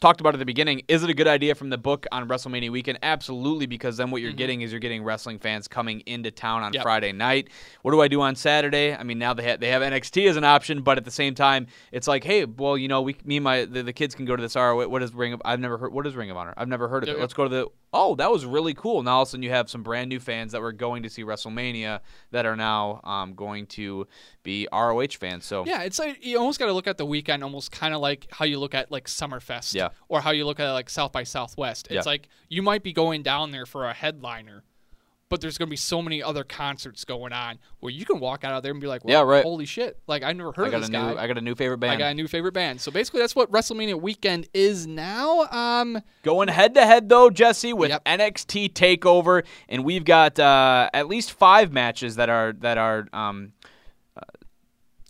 Talked 0.00 0.20
about 0.20 0.32
at 0.32 0.38
the 0.38 0.44
beginning. 0.46 0.82
Is 0.86 1.02
it 1.02 1.10
a 1.10 1.14
good 1.14 1.26
idea 1.26 1.56
from 1.56 1.70
the 1.70 1.76
book 1.76 2.06
on 2.12 2.28
WrestleMania 2.28 2.70
weekend? 2.70 3.00
Absolutely, 3.02 3.66
because 3.66 3.96
then 3.96 4.12
what 4.12 4.22
you're 4.22 4.30
getting 4.30 4.60
is 4.60 4.70
you're 4.70 4.78
getting 4.78 5.02
wrestling 5.02 5.40
fans 5.40 5.66
coming 5.66 6.04
into 6.06 6.30
town 6.30 6.62
on 6.62 6.72
Yep. 6.72 6.84
Friday 6.84 7.10
night. 7.10 7.48
What 7.82 7.90
do 7.90 8.00
I 8.00 8.06
do 8.06 8.20
on 8.20 8.36
Saturday? 8.36 8.94
I 8.94 9.02
mean, 9.02 9.18
now 9.18 9.34
they 9.34 9.42
have, 9.42 9.58
they 9.58 9.70
have 9.70 9.82
NXT 9.82 10.28
as 10.28 10.36
an 10.36 10.44
option, 10.44 10.82
but 10.82 10.98
at 10.98 11.04
the 11.04 11.10
same 11.10 11.34
time, 11.34 11.66
it's 11.90 12.06
like, 12.06 12.22
hey, 12.22 12.44
well, 12.44 12.78
you 12.78 12.86
know, 12.86 13.02
we, 13.02 13.16
me 13.24 13.38
and 13.38 13.44
my 13.44 13.64
the, 13.64 13.82
the 13.82 13.92
kids 13.92 14.14
can 14.14 14.24
go 14.24 14.36
to 14.36 14.40
this 14.40 14.54
ROH. 14.54 14.86
What 14.86 15.02
is 15.02 15.12
Ring 15.12 15.32
of? 15.32 15.42
I've 15.44 15.58
never 15.58 15.76
heard. 15.78 15.92
What 15.92 16.06
is 16.06 16.14
Ring 16.14 16.30
of 16.30 16.36
Honor? 16.36 16.54
I've 16.56 16.68
never 16.68 16.86
heard 16.86 17.02
of 17.02 17.08
Yep, 17.08 17.16
it. 17.16 17.20
Let's 17.20 17.34
go 17.34 17.42
to 17.42 17.50
the. 17.50 17.66
Oh, 17.92 18.14
that 18.16 18.30
was 18.30 18.44
really 18.44 18.74
cool. 18.74 19.02
Now 19.02 19.16
all 19.16 19.22
of 19.22 19.28
a 19.28 19.30
sudden 19.30 19.42
you 19.42 19.50
have 19.50 19.68
some 19.70 19.82
brand 19.82 20.10
new 20.10 20.20
fans 20.20 20.52
that 20.52 20.60
were 20.60 20.72
going 20.72 21.02
to 21.04 21.10
see 21.10 21.24
WrestleMania 21.24 22.00
that 22.32 22.44
are 22.44 22.54
now 22.54 23.00
um, 23.02 23.32
going 23.34 23.66
to 23.68 24.06
be 24.42 24.68
ROH 24.70 25.06
fans. 25.18 25.46
So 25.46 25.64
Yeah, 25.64 25.82
it's 25.82 25.98
like 25.98 26.22
you 26.24 26.38
almost 26.38 26.58
got 26.58 26.66
to 26.66 26.72
look 26.74 26.86
at 26.86 26.98
the 26.98 27.06
weekend 27.06 27.42
almost 27.42 27.72
kind 27.72 27.94
of 27.94 28.00
like 28.02 28.26
how 28.30 28.44
you 28.44 28.58
look 28.60 28.74
at 28.74 28.92
like 28.92 29.06
Summerfest, 29.06 29.74
Yeah. 29.74 29.87
Or 30.08 30.20
how 30.20 30.30
you 30.30 30.44
look 30.46 30.60
at 30.60 30.70
like 30.72 30.90
South 30.90 31.12
by 31.12 31.22
Southwest. 31.24 31.86
It's 31.90 31.94
Yeah. 32.06 32.10
like 32.10 32.28
you 32.48 32.62
might 32.62 32.82
be 32.82 32.92
going 32.92 33.22
down 33.22 33.50
there 33.50 33.66
for 33.66 33.86
a 33.86 33.92
headliner, 33.92 34.64
but 35.30 35.42
there's 35.42 35.58
going 35.58 35.66
to 35.68 35.70
be 35.70 35.76
so 35.76 36.00
many 36.00 36.22
other 36.22 36.42
concerts 36.42 37.04
going 37.04 37.34
on 37.34 37.58
where 37.80 37.92
you 37.92 38.06
can 38.06 38.18
walk 38.18 38.44
out 38.44 38.54
of 38.54 38.62
there 38.62 38.72
and 38.72 38.80
be 38.80 38.86
like, 38.86 39.04
well, 39.04 39.12
Yeah, 39.12 39.30
right. 39.30 39.42
holy 39.44 39.66
shit, 39.66 39.98
like 40.06 40.22
I 40.22 40.32
never 40.32 40.52
heard 40.52 40.62
I 40.64 40.66
of 40.68 40.72
got 40.72 40.78
this 40.80 40.88
a 40.88 40.92
new. 40.92 41.18
I 41.18 41.26
got 41.26 41.36
a 41.36 41.42
new 41.42 41.54
favorite 41.54 41.78
band. 41.78 41.92
I 41.92 41.96
got 41.96 42.10
a 42.12 42.14
new 42.14 42.26
favorite 42.28 42.52
band. 42.54 42.80
So 42.80 42.90
basically, 42.90 43.20
that's 43.20 43.36
what 43.36 43.50
WrestleMania 43.52 44.00
weekend 44.00 44.48
is 44.54 44.86
now. 44.86 45.42
Um, 45.50 46.00
Going 46.22 46.48
head 46.48 46.74
to 46.76 46.86
head 46.86 47.10
though, 47.10 47.28
Jesse, 47.28 47.74
with 47.74 47.90
Yep. 47.90 48.04
NXT 48.06 48.72
Takeover, 48.72 49.44
and 49.68 49.84
we've 49.84 50.04
got 50.04 50.38
uh, 50.40 50.88
at 50.94 51.08
least 51.08 51.32
five 51.32 51.72
matches 51.72 52.16
that 52.16 52.30
are 52.30 52.54
that 52.60 52.78
are 52.78 53.06
um, 53.12 53.52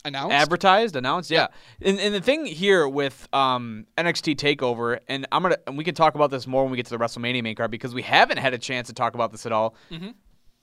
announced. 0.05 0.33
advertised, 0.35 0.97
announced. 0.97 1.31
Yeah, 1.31 1.49
and, 1.83 1.99
and 2.01 2.15
the 2.15 2.21
thing 2.21 2.47
here 2.47 2.89
with 2.89 3.29
um, 3.33 3.87
NXT 3.97 4.37
Takeover, 4.37 4.99
and 5.09 5.27
I'm 5.33 5.43
gonna 5.43 5.59
and 5.67 5.77
we 5.79 5.85
can 5.85 5.95
talk 5.95 6.15
about 6.15 6.31
this 6.31 6.47
more 6.47 6.63
when 6.63 6.71
we 6.71 6.77
get 6.77 6.87
to 6.87 6.97
the 6.97 7.03
WrestleMania 7.03 7.43
main 7.43 7.55
card 7.57 7.71
because 7.71 7.95
we 7.95 8.03
haven't 8.03 8.39
had 8.39 8.55
a 8.55 8.59
chance 8.59 8.89
to 8.89 8.95
talk 8.95 9.15
about 9.15 9.33
this 9.33 9.47
at 9.47 9.53
all. 9.53 9.75
Mm-hmm. 9.91 10.11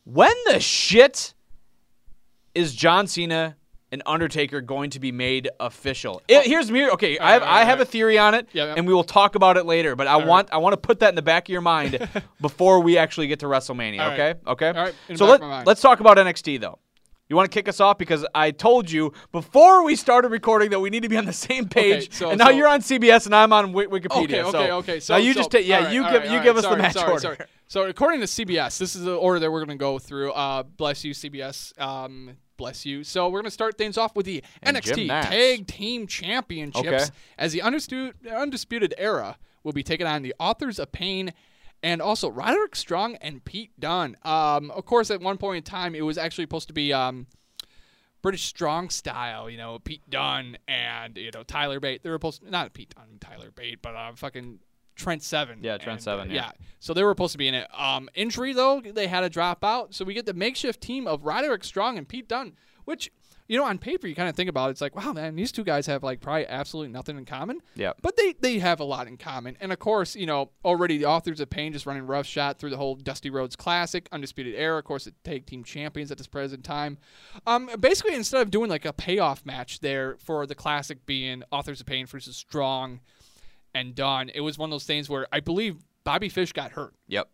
When 0.06 0.34
the 0.48 0.60
shit 0.60 1.34
is 2.54 2.74
John 2.76 3.08
Cena 3.08 3.56
and 3.92 4.02
Undertaker 4.06 4.62
going 4.62 4.90
to 4.92 5.00
be 5.00 5.12
made 5.12 5.50
official? 5.60 6.22
I- 6.30 6.44
here's 6.46 6.72
me. 6.72 6.90
Okay, 6.90 7.18
I 7.20 7.34
have, 7.34 7.42
Oh. 7.42 7.46
right, 7.46 7.54
I 7.62 7.64
have 7.66 7.80
right. 7.80 7.88
a 7.88 7.92
theory 7.92 8.18
on 8.18 8.34
it, 8.34 8.48
Yeah, 8.52 8.66
yeah. 8.66 8.74
and 8.78 8.88
we 8.88 8.94
will 8.94 9.04
talk 9.04 9.36
about 9.36 9.58
it 9.58 9.66
later. 9.66 9.96
But 9.96 10.08
I 10.08 10.18
want 10.18 10.50
I 10.52 10.58
want 10.58 10.74
to 10.74 10.78
put 10.78 11.00
that 11.00 11.10
in 11.10 11.16
the 11.16 11.22
back 11.22 11.46
of 11.48 11.50
your 11.52 11.62
mind 11.62 12.08
before 12.42 12.80
we 12.82 12.98
actually 12.98 13.28
get 13.28 13.40
to 13.40 13.46
WrestleMania. 13.46 14.00
All 14.02 14.10
right. 14.10 14.20
okay, 14.20 14.40
okay. 14.48 14.68
All 14.70 14.86
right, 14.86 14.96
in 15.10 15.18
So 15.18 15.26
let, 15.26 15.66
let's 15.68 15.82
talk 15.82 16.00
about 16.00 16.18
NXT 16.18 16.60
though. 16.62 16.80
You 17.28 17.36
want 17.36 17.50
to 17.52 17.54
kick 17.56 17.68
us 17.68 17.80
off 17.80 17.98
because 17.98 18.24
I 18.36 18.52
told 18.52 18.92
you 18.92 19.12
before 19.32 19.84
we 19.84 19.96
started 19.96 20.30
recording 20.30 20.70
that 20.70 20.80
we 20.80 20.92
need 20.92 21.02
to 21.04 21.10
be 21.10 21.18
on 21.18 21.26
the 21.26 21.34
same 21.34 21.68
page, 21.68 22.14
so- 22.14 22.30
and 22.30 22.38
now 22.38 22.46
so- 22.46 22.52
you're 22.52 22.68
on 22.68 22.82
CBS 22.82 23.26
and 23.26 23.34
I'm 23.34 23.52
on 23.52 23.72
Wi- 23.74 23.88
Wikipedia. 23.88 24.44
Okay, 24.44 24.44
okay, 24.44 24.52
so 24.52 24.78
okay. 24.78 25.00
So 25.00 25.14
now 25.16 25.20
you 25.20 25.34
just 25.34 25.50
take, 25.50 25.66
yeah, 25.66 25.86
right, 25.86 25.94
you 25.94 26.04
give 26.04 26.12
right, 26.22 26.30
you 26.32 26.44
give 26.44 26.56
right. 26.56 26.66
us 26.66 26.70
the 26.72 26.78
match 26.78 26.94
sorry, 26.94 27.12
order. 27.12 27.22
sorry. 27.22 27.38
So 27.68 27.84
according 27.88 28.20
to 28.20 28.28
CBS, 28.28 28.78
this 28.78 28.96
is 28.96 29.06
the 29.06 29.16
order 29.16 29.40
that 29.40 29.52
we're 29.52 29.66
going 29.66 29.76
to 29.76 29.82
go 29.82 29.98
through. 29.98 30.34
Uh, 30.34 30.62
bless 30.64 31.04
you, 31.04 31.14
CBS. 31.16 31.74
Um, 31.82 32.38
bless 32.58 32.86
you. 32.86 33.04
So 33.04 33.28
we're 33.28 33.40
going 33.40 33.46
to 33.46 33.52
start 33.52 33.76
things 33.76 33.98
off 33.98 34.16
with 34.16 34.28
the 34.28 34.44
And 34.62 34.78
NXT 34.78 35.08
Tag 35.08 35.66
Team 35.66 36.06
Championships 36.06 36.86
Okay. 36.88 37.06
as 37.40 37.54
the 37.54 37.62
undisputed, 37.64 38.16
undisputed 38.28 38.94
era 39.00 39.38
will 39.64 39.74
be 39.74 39.82
taking 39.84 40.06
on 40.06 40.22
the 40.22 40.36
Authors 40.40 40.78
of 40.78 40.92
Pain 40.92 41.34
and 41.86 42.02
also 42.02 42.32
Roderick 42.32 42.76
Strong 42.76 43.18
and 43.18 43.46
Pete 43.46 43.80
Dunne. 43.80 44.18
Um, 44.24 44.72
of 44.72 44.86
course, 44.86 45.12
at 45.12 45.22
one 45.22 45.38
point 45.38 45.58
in 45.58 45.64
time, 45.64 45.94
it 45.94 46.02
was 46.02 46.18
actually 46.18 46.46
supposed 46.46 46.68
to 46.68 46.74
be 46.74 46.92
um, 46.92 47.28
British 48.24 48.46
Strong 48.46 48.90
style, 48.90 49.52
you 49.52 49.58
know, 49.60 49.78
Pete 49.78 50.02
Dunne 50.10 50.58
and 50.68 51.16
you 51.16 51.30
know 51.32 51.44
Tyler 51.44 51.80
Bate. 51.80 52.02
They 52.02 52.10
were 52.10 52.16
supposed 52.16 52.42
not 52.44 52.74
Pete 52.74 52.96
Dunne, 52.96 53.06
and 53.12 53.22
Tyler 53.22 53.52
Bate, 53.52 53.84
but 53.84 53.96
uh, 53.96 54.14
fucking 54.16 54.58
Trent 54.96 55.22
Seven. 55.22 55.60
Yeah, 55.62 55.78
Trent 55.78 55.98
And, 55.98 56.04
Seven, 56.04 56.32
uh, 56.32 56.34
yeah. 56.34 56.52
So 56.80 56.96
they 56.96 57.04
were 57.04 57.12
supposed 57.12 57.34
to 57.34 57.38
be 57.38 57.48
in 57.48 57.54
it. 57.54 57.68
Um, 57.78 58.10
injury 58.16 58.52
though, 58.52 58.82
they 58.82 59.06
had 59.06 59.22
to 59.22 59.30
drop 59.30 59.64
out. 59.64 59.94
So 59.94 60.04
we 60.04 60.16
get 60.16 60.26
the 60.26 60.34
makeshift 60.34 60.82
team 60.82 61.06
of 61.06 61.24
Roderick 61.24 61.64
Strong 61.64 62.00
and 62.00 62.08
Pete 62.08 62.28
Dunne, 62.28 62.54
which 62.86 63.12
you 63.48 63.58
know 63.58 63.66
on 63.66 63.78
paper 63.78 64.08
you 64.08 64.16
kind 64.16 64.30
of 64.30 64.36
think 64.36 64.50
about 64.50 64.70
it, 64.70 64.72
it's 64.72 64.82
like 64.82 64.96
wow 64.96 65.14
man, 65.14 65.36
these 65.36 65.52
two 65.52 65.64
guys 65.64 65.86
have 65.88 66.04
like 66.04 66.22
probably 66.22 66.48
absolutely 66.48 66.92
nothing 66.92 67.18
in 67.18 67.26
common. 67.26 67.62
Yeah. 67.76 67.94
But 68.02 68.18
they 68.18 68.34
they 68.40 68.60
have 68.60 68.80
a 68.80 68.84
lot 68.84 69.08
in 69.08 69.18
common, 69.18 69.58
and 69.60 69.72
of 69.72 69.80
course 69.80 70.16
you 70.16 70.26
know 70.26 70.52
already 70.64 70.98
the 70.98 71.06
authors 71.06 71.40
of 71.40 71.50
pain 71.50 71.74
just 71.74 71.86
running 71.86 72.08
rough 72.08 72.26
shot 72.26 72.60
through 72.60 72.72
the 72.72 72.78
whole 72.78 72.96
Dusty 72.96 73.30
Rhodes 73.30 73.56
Classic, 73.56 74.08
undisputed 74.12 74.56
era, 74.56 74.80
of 74.80 74.86
course 74.86 75.06
the 75.06 75.14
tag 75.24 75.46
team 75.46 75.64
champions 75.64 76.12
at 76.12 76.18
this 76.18 76.28
present 76.28 76.64
time. 76.64 76.98
Um, 77.46 77.70
basically 77.80 78.16
instead 78.16 78.42
of 78.42 78.52
doing 78.52 78.70
like 78.70 78.86
a 78.86 78.94
payoff 78.94 79.46
match 79.46 79.80
there 79.80 80.18
for 80.20 80.46
the 80.46 80.56
classic 80.56 81.06
being 81.06 81.44
authors 81.52 81.80
of 81.82 81.86
pain 81.86 82.06
versus 82.06 82.36
Strong 82.36 83.02
and 83.74 83.96
Dunne, 83.96 84.30
it 84.34 84.42
was 84.42 84.58
one 84.58 84.70
of 84.70 84.72
those 84.72 84.86
things 84.86 85.10
where 85.10 85.28
I 85.32 85.40
believe 85.40 85.78
Bobby 86.04 86.30
Fish 86.30 86.54
got 86.54 86.72
hurt. 86.72 86.94
Yep. 87.08 87.30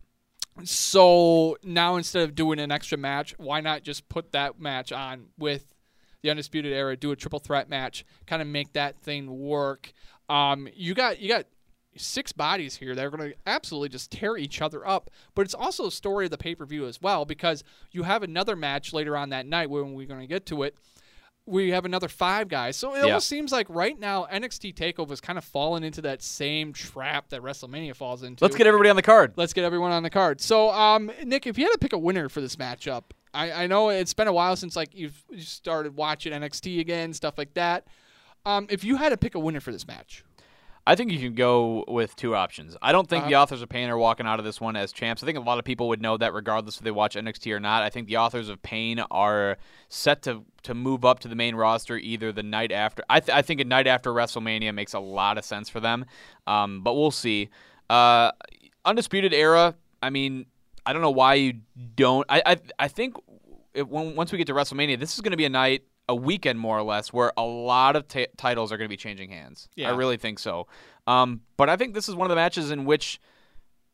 So 0.64 1.57
now 1.64 1.95
instead 1.95 2.24
of 2.24 2.36
doing 2.36 2.59
an 2.59 2.72
extra 2.72 2.97
match, 2.97 3.34
why 3.38 3.62
not 3.62 3.84
just 3.84 4.09
put 4.09 4.34
that 4.34 4.59
match 4.59 4.91
on 4.91 5.28
with 5.38 5.70
the 6.24 6.30
Undisputed 6.30 6.72
Era, 6.74 6.95
do 6.95 7.11
a 7.11 7.15
triple 7.15 7.39
threat 7.39 7.69
match, 7.69 8.05
kind 8.28 8.41
of 8.41 8.47
make 8.47 8.74
that 8.74 8.97
thing 9.01 9.39
work. 9.39 9.91
Um, 10.30 10.67
you 10.74 10.93
got 10.93 11.19
you 11.19 11.28
got 11.28 11.45
six 11.97 12.32
bodies 12.32 12.78
here 12.78 12.95
that 12.95 13.03
are 13.05 13.09
going 13.09 13.32
to 13.32 13.36
absolutely 13.45 13.89
just 13.89 14.11
tear 14.11 14.38
each 14.38 14.61
other 14.61 14.88
up, 14.88 15.09
but 15.36 15.41
it's 15.41 15.53
also 15.53 15.88
a 15.88 15.91
story 15.91 16.26
of 16.26 16.32
the 16.32 16.38
pay 16.38 16.55
per 16.55 16.65
view 16.65 16.86
as 16.86 17.01
well 17.01 17.26
because 17.26 17.63
you 17.91 18.03
have 18.03 18.24
another 18.24 18.55
match 18.55 18.93
later 18.93 19.17
on 19.17 19.30
that 19.30 19.45
night 19.45 19.69
when 19.69 19.93
we're 19.93 20.07
going 20.07 20.22
to 20.22 20.28
get 20.28 20.45
to 20.47 20.63
it. 20.63 20.76
We 21.47 21.72
have 21.72 21.86
another 21.86 22.07
five 22.07 22.47
guys, 22.47 22.78
so 22.78 22.93
it 22.93 22.99
Yeah. 22.99 23.05
almost 23.05 23.28
seems 23.28 23.51
like 23.51 23.65
right 23.67 23.99
now 23.99 24.26
NXT 24.32 24.74
Takeover 24.76 25.11
is 25.11 25.19
kind 25.19 25.38
of 25.39 25.43
falling 25.43 25.84
into 25.84 25.99
that 26.03 26.22
same 26.22 26.72
trap 26.72 27.30
that 27.30 27.41
WrestleMania 27.41 27.95
falls 27.95 28.22
into. 28.24 28.43
Let's 28.45 28.55
get 28.55 28.67
everybody 28.67 28.89
on 28.91 28.95
the 28.95 29.01
card. 29.01 29.34
Let's 29.36 29.51
get 29.51 29.65
everyone 29.65 29.91
on 29.91 30.03
the 30.03 30.11
card. 30.11 30.39
So, 30.39 30.69
um, 30.69 31.11
Nick, 31.26 31.47
if 31.47 31.57
you 31.57 31.65
had 31.65 31.72
to 31.74 31.80
pick 31.80 31.93
a 31.93 31.97
winner 31.97 32.30
for 32.30 32.41
this 32.41 32.55
matchup, 32.57 33.05
I, 33.34 33.63
I 33.63 33.67
know 33.67 33.89
it's 33.89 34.13
been 34.13 34.27
a 34.27 34.34
while 34.34 34.55
since 34.55 34.75
like 34.75 34.93
you've 34.93 35.23
started 35.39 35.95
watching 35.95 36.34
NXT 36.34 36.79
again, 36.79 37.13
stuff 37.13 37.38
like 37.38 37.53
that. 37.53 37.88
Um, 38.45 38.67
if 38.69 38.84
you 38.84 38.95
had 38.97 39.09
to 39.09 39.17
pick 39.17 39.36
a 39.36 39.39
winner 39.39 39.59
for 39.59 39.71
this 39.71 39.88
match, 39.88 40.23
I 40.88 40.95
think 40.95 41.11
you 41.11 41.19
can 41.19 41.36
go 41.36 41.86
with 41.88 42.15
two 42.15 42.36
options. 42.36 42.75
I 42.82 42.91
don't 42.91 43.07
think 43.07 43.21
Uh-huh. 43.21 43.29
the 43.29 43.36
authors 43.36 43.61
of 43.61 43.69
pain 43.69 43.88
are 43.89 43.97
walking 43.99 44.25
out 44.25 44.39
of 44.39 44.45
this 44.45 44.59
one 44.59 44.75
as 44.75 44.91
champs. 44.91 45.21
I 45.21 45.27
think 45.27 45.38
a 45.38 45.41
lot 45.41 45.59
of 45.59 45.63
people 45.63 45.88
would 45.89 46.01
know 46.01 46.17
that 46.17 46.34
regardless 46.34 46.77
if 46.77 46.84
they 46.84 46.89
watch 46.89 47.15
NXT 47.15 47.51
or 47.53 47.59
not. 47.59 47.84
I 47.84 47.89
think 47.91 48.07
the 48.07 48.17
authors 48.17 48.49
of 48.49 48.61
pain 48.63 48.99
are 49.11 49.57
set 49.89 50.23
to 50.23 50.43
to 50.63 50.73
move 50.73 51.05
up 51.05 51.19
to 51.19 51.27
the 51.27 51.36
main 51.36 51.53
roster 51.55 51.97
either 51.97 52.32
the 52.32 52.41
night 52.43 52.71
after. 52.71 53.03
I, 53.09 53.19
th- 53.19 53.36
I 53.36 53.43
think 53.43 53.61
a 53.61 53.63
night 53.63 53.86
after 53.88 54.11
WrestleMania 54.11 54.73
makes 54.73 54.93
a 54.93 54.99
lot 54.99 55.38
of 55.38 55.45
sense 55.45 55.69
for 55.69 55.79
them, 55.79 56.05
um, 56.47 56.82
but 56.82 56.95
we'll 56.95 57.11
see. 57.11 57.49
Uh, 57.89 58.32
Undisputed 58.84 59.34
Era. 59.34 59.75
I 60.01 60.09
mean, 60.09 60.47
I 60.86 60.93
don't 60.93 61.01
know 61.01 61.11
why 61.11 61.36
you 61.36 61.53
don't. 61.95 62.25
I 62.29 62.41
I, 62.45 62.57
I 62.79 62.88
think 62.88 63.15
it, 63.73 63.88
when, 63.88 64.15
once 64.15 64.32
we 64.32 64.38
get 64.38 64.47
to 64.47 64.53
WrestleMania, 64.53 64.99
this 64.99 65.13
is 65.13 65.21
going 65.21 65.32
to 65.32 65.38
be 65.38 65.45
a 65.45 65.49
night, 65.49 65.84
a 66.09 66.15
weekend 66.15 66.59
more 66.59 66.77
or 66.77 66.84
less, 66.84 67.13
where 67.13 67.32
a 67.38 67.43
lot 67.43 67.95
of 67.95 68.07
ta 68.07 68.25
titles 68.38 68.71
are 68.71 68.77
going 68.77 68.88
to 68.88 68.93
be 68.93 68.97
changing 68.97 69.29
hands. 69.29 69.69
Yeah. 69.75 69.91
I 69.91 69.95
really 69.95 70.17
think 70.17 70.39
so. 70.39 70.67
Um, 71.07 71.41
but 71.57 71.69
I 71.69 71.75
think 71.77 71.93
this 71.93 72.09
is 72.09 72.15
one 72.15 72.25
of 72.25 72.29
the 72.29 72.36
matches 72.36 72.71
in 72.71 72.86
which 72.86 73.19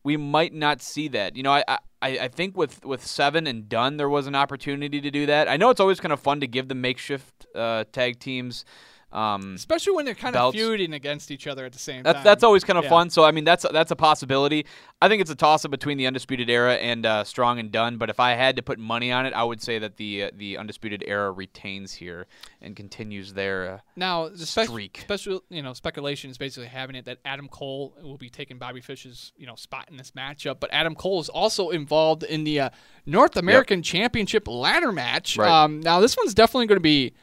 we 0.04 0.18
might 0.18 0.54
not 0.54 0.82
see 0.82 1.08
that. 1.10 1.36
You 1.36 1.44
know, 1.44 1.52
I, 1.52 1.64
I, 1.68 1.80
I 2.02 2.28
think 2.28 2.56
with, 2.56 2.86
with 2.86 3.06
Seven 3.06 3.48
and 3.48 3.68
Dunne, 3.68 3.98
there 3.98 4.10
was 4.10 4.28
an 4.28 4.36
opportunity 4.36 5.02
to 5.02 5.12
do 5.12 5.26
that. 5.26 5.50
I 5.50 5.58
know 5.58 5.70
it's 5.70 5.80
always 5.80 6.00
kind 6.00 6.14
of 6.14 6.20
fun 6.20 6.40
to 6.40 6.48
give 6.48 6.68
the 6.70 6.76
makeshift 6.76 7.46
uh, 7.56 7.84
tag 7.92 8.20
teams. 8.20 8.64
Um, 9.10 9.56
especially 9.56 9.94
when 9.94 10.04
they're 10.04 10.14
kind 10.16 10.34
Belts. 10.34 10.54
of 10.56 10.60
feuding 10.60 10.94
against 10.94 11.32
each 11.32 11.48
other 11.48 11.66
at 11.66 11.72
the 11.72 11.80
same 11.80 12.04
that's 12.04 12.16
time. 12.18 12.24
that's 12.26 12.44
always 12.44 12.66
kind 12.66 12.78
of 12.78 12.84
Yeah. 12.84 12.90
fun. 12.90 13.10
So 13.10 13.24
I 13.24 13.32
mean, 13.32 13.46
that's 13.46 13.66
that's 13.72 13.90
a 13.90 13.96
possibility. 13.96 14.66
I 15.02 15.08
think 15.08 15.22
it's 15.22 15.32
a 15.32 15.36
toss 15.36 15.64
up 15.64 15.72
between 15.72 15.98
the 15.98 16.08
Undisputed 16.08 16.50
Era 16.50 16.74
and 16.76 17.06
uh, 17.06 17.24
Strong 17.24 17.60
and 17.60 17.72
Dunne. 17.72 17.98
But 17.98 18.10
if 18.10 18.20
I 18.20 18.32
had 18.32 18.58
to 18.58 18.62
put 18.62 18.80
money 18.80 19.12
on 19.12 19.26
it, 19.26 19.34
I 19.34 19.44
would 19.46 19.62
say 19.62 19.80
that 19.80 19.96
the 19.96 20.24
uh, 20.26 20.32
the 20.36 20.58
Undisputed 20.58 21.04
Era 21.08 21.32
retains 21.32 21.94
here 21.94 22.28
and 22.62 22.76
continues 22.76 23.34
their. 23.34 23.72
Uh, 23.76 23.80
Now, 23.96 24.28
the 24.28 24.46
spe- 24.46 24.62
Streak. 24.68 25.00
special, 25.04 25.42
you 25.50 25.62
know, 25.64 25.72
speculation 25.74 26.30
is 26.30 26.38
basically 26.38 26.68
having 26.68 26.96
it 26.98 27.06
that 27.06 27.20
Adam 27.24 27.48
Cole 27.48 27.94
will 28.04 28.18
be 28.18 28.30
taking 28.30 28.58
Bobby 28.58 28.82
Fish's, 28.82 29.32
you 29.38 29.48
know, 29.48 29.56
spot 29.56 29.88
in 29.90 29.96
this 29.96 30.12
matchup. 30.12 30.60
But 30.60 30.70
Adam 30.74 30.96
Cole 30.96 31.22
is 31.22 31.30
also 31.30 31.70
involved 31.70 32.24
in 32.24 32.44
the 32.44 32.60
uh, 32.60 32.70
North 33.06 33.38
American 33.38 33.82
Championship 33.84 34.50
ladder 34.50 34.92
match. 34.92 35.38
Right. 35.38 35.50
Um, 35.64 35.80
now, 35.80 36.02
this 36.02 36.18
one's 36.18 36.34
definitely 36.34 36.66
going 36.68 36.76
to 36.78 36.82
be 36.82 37.14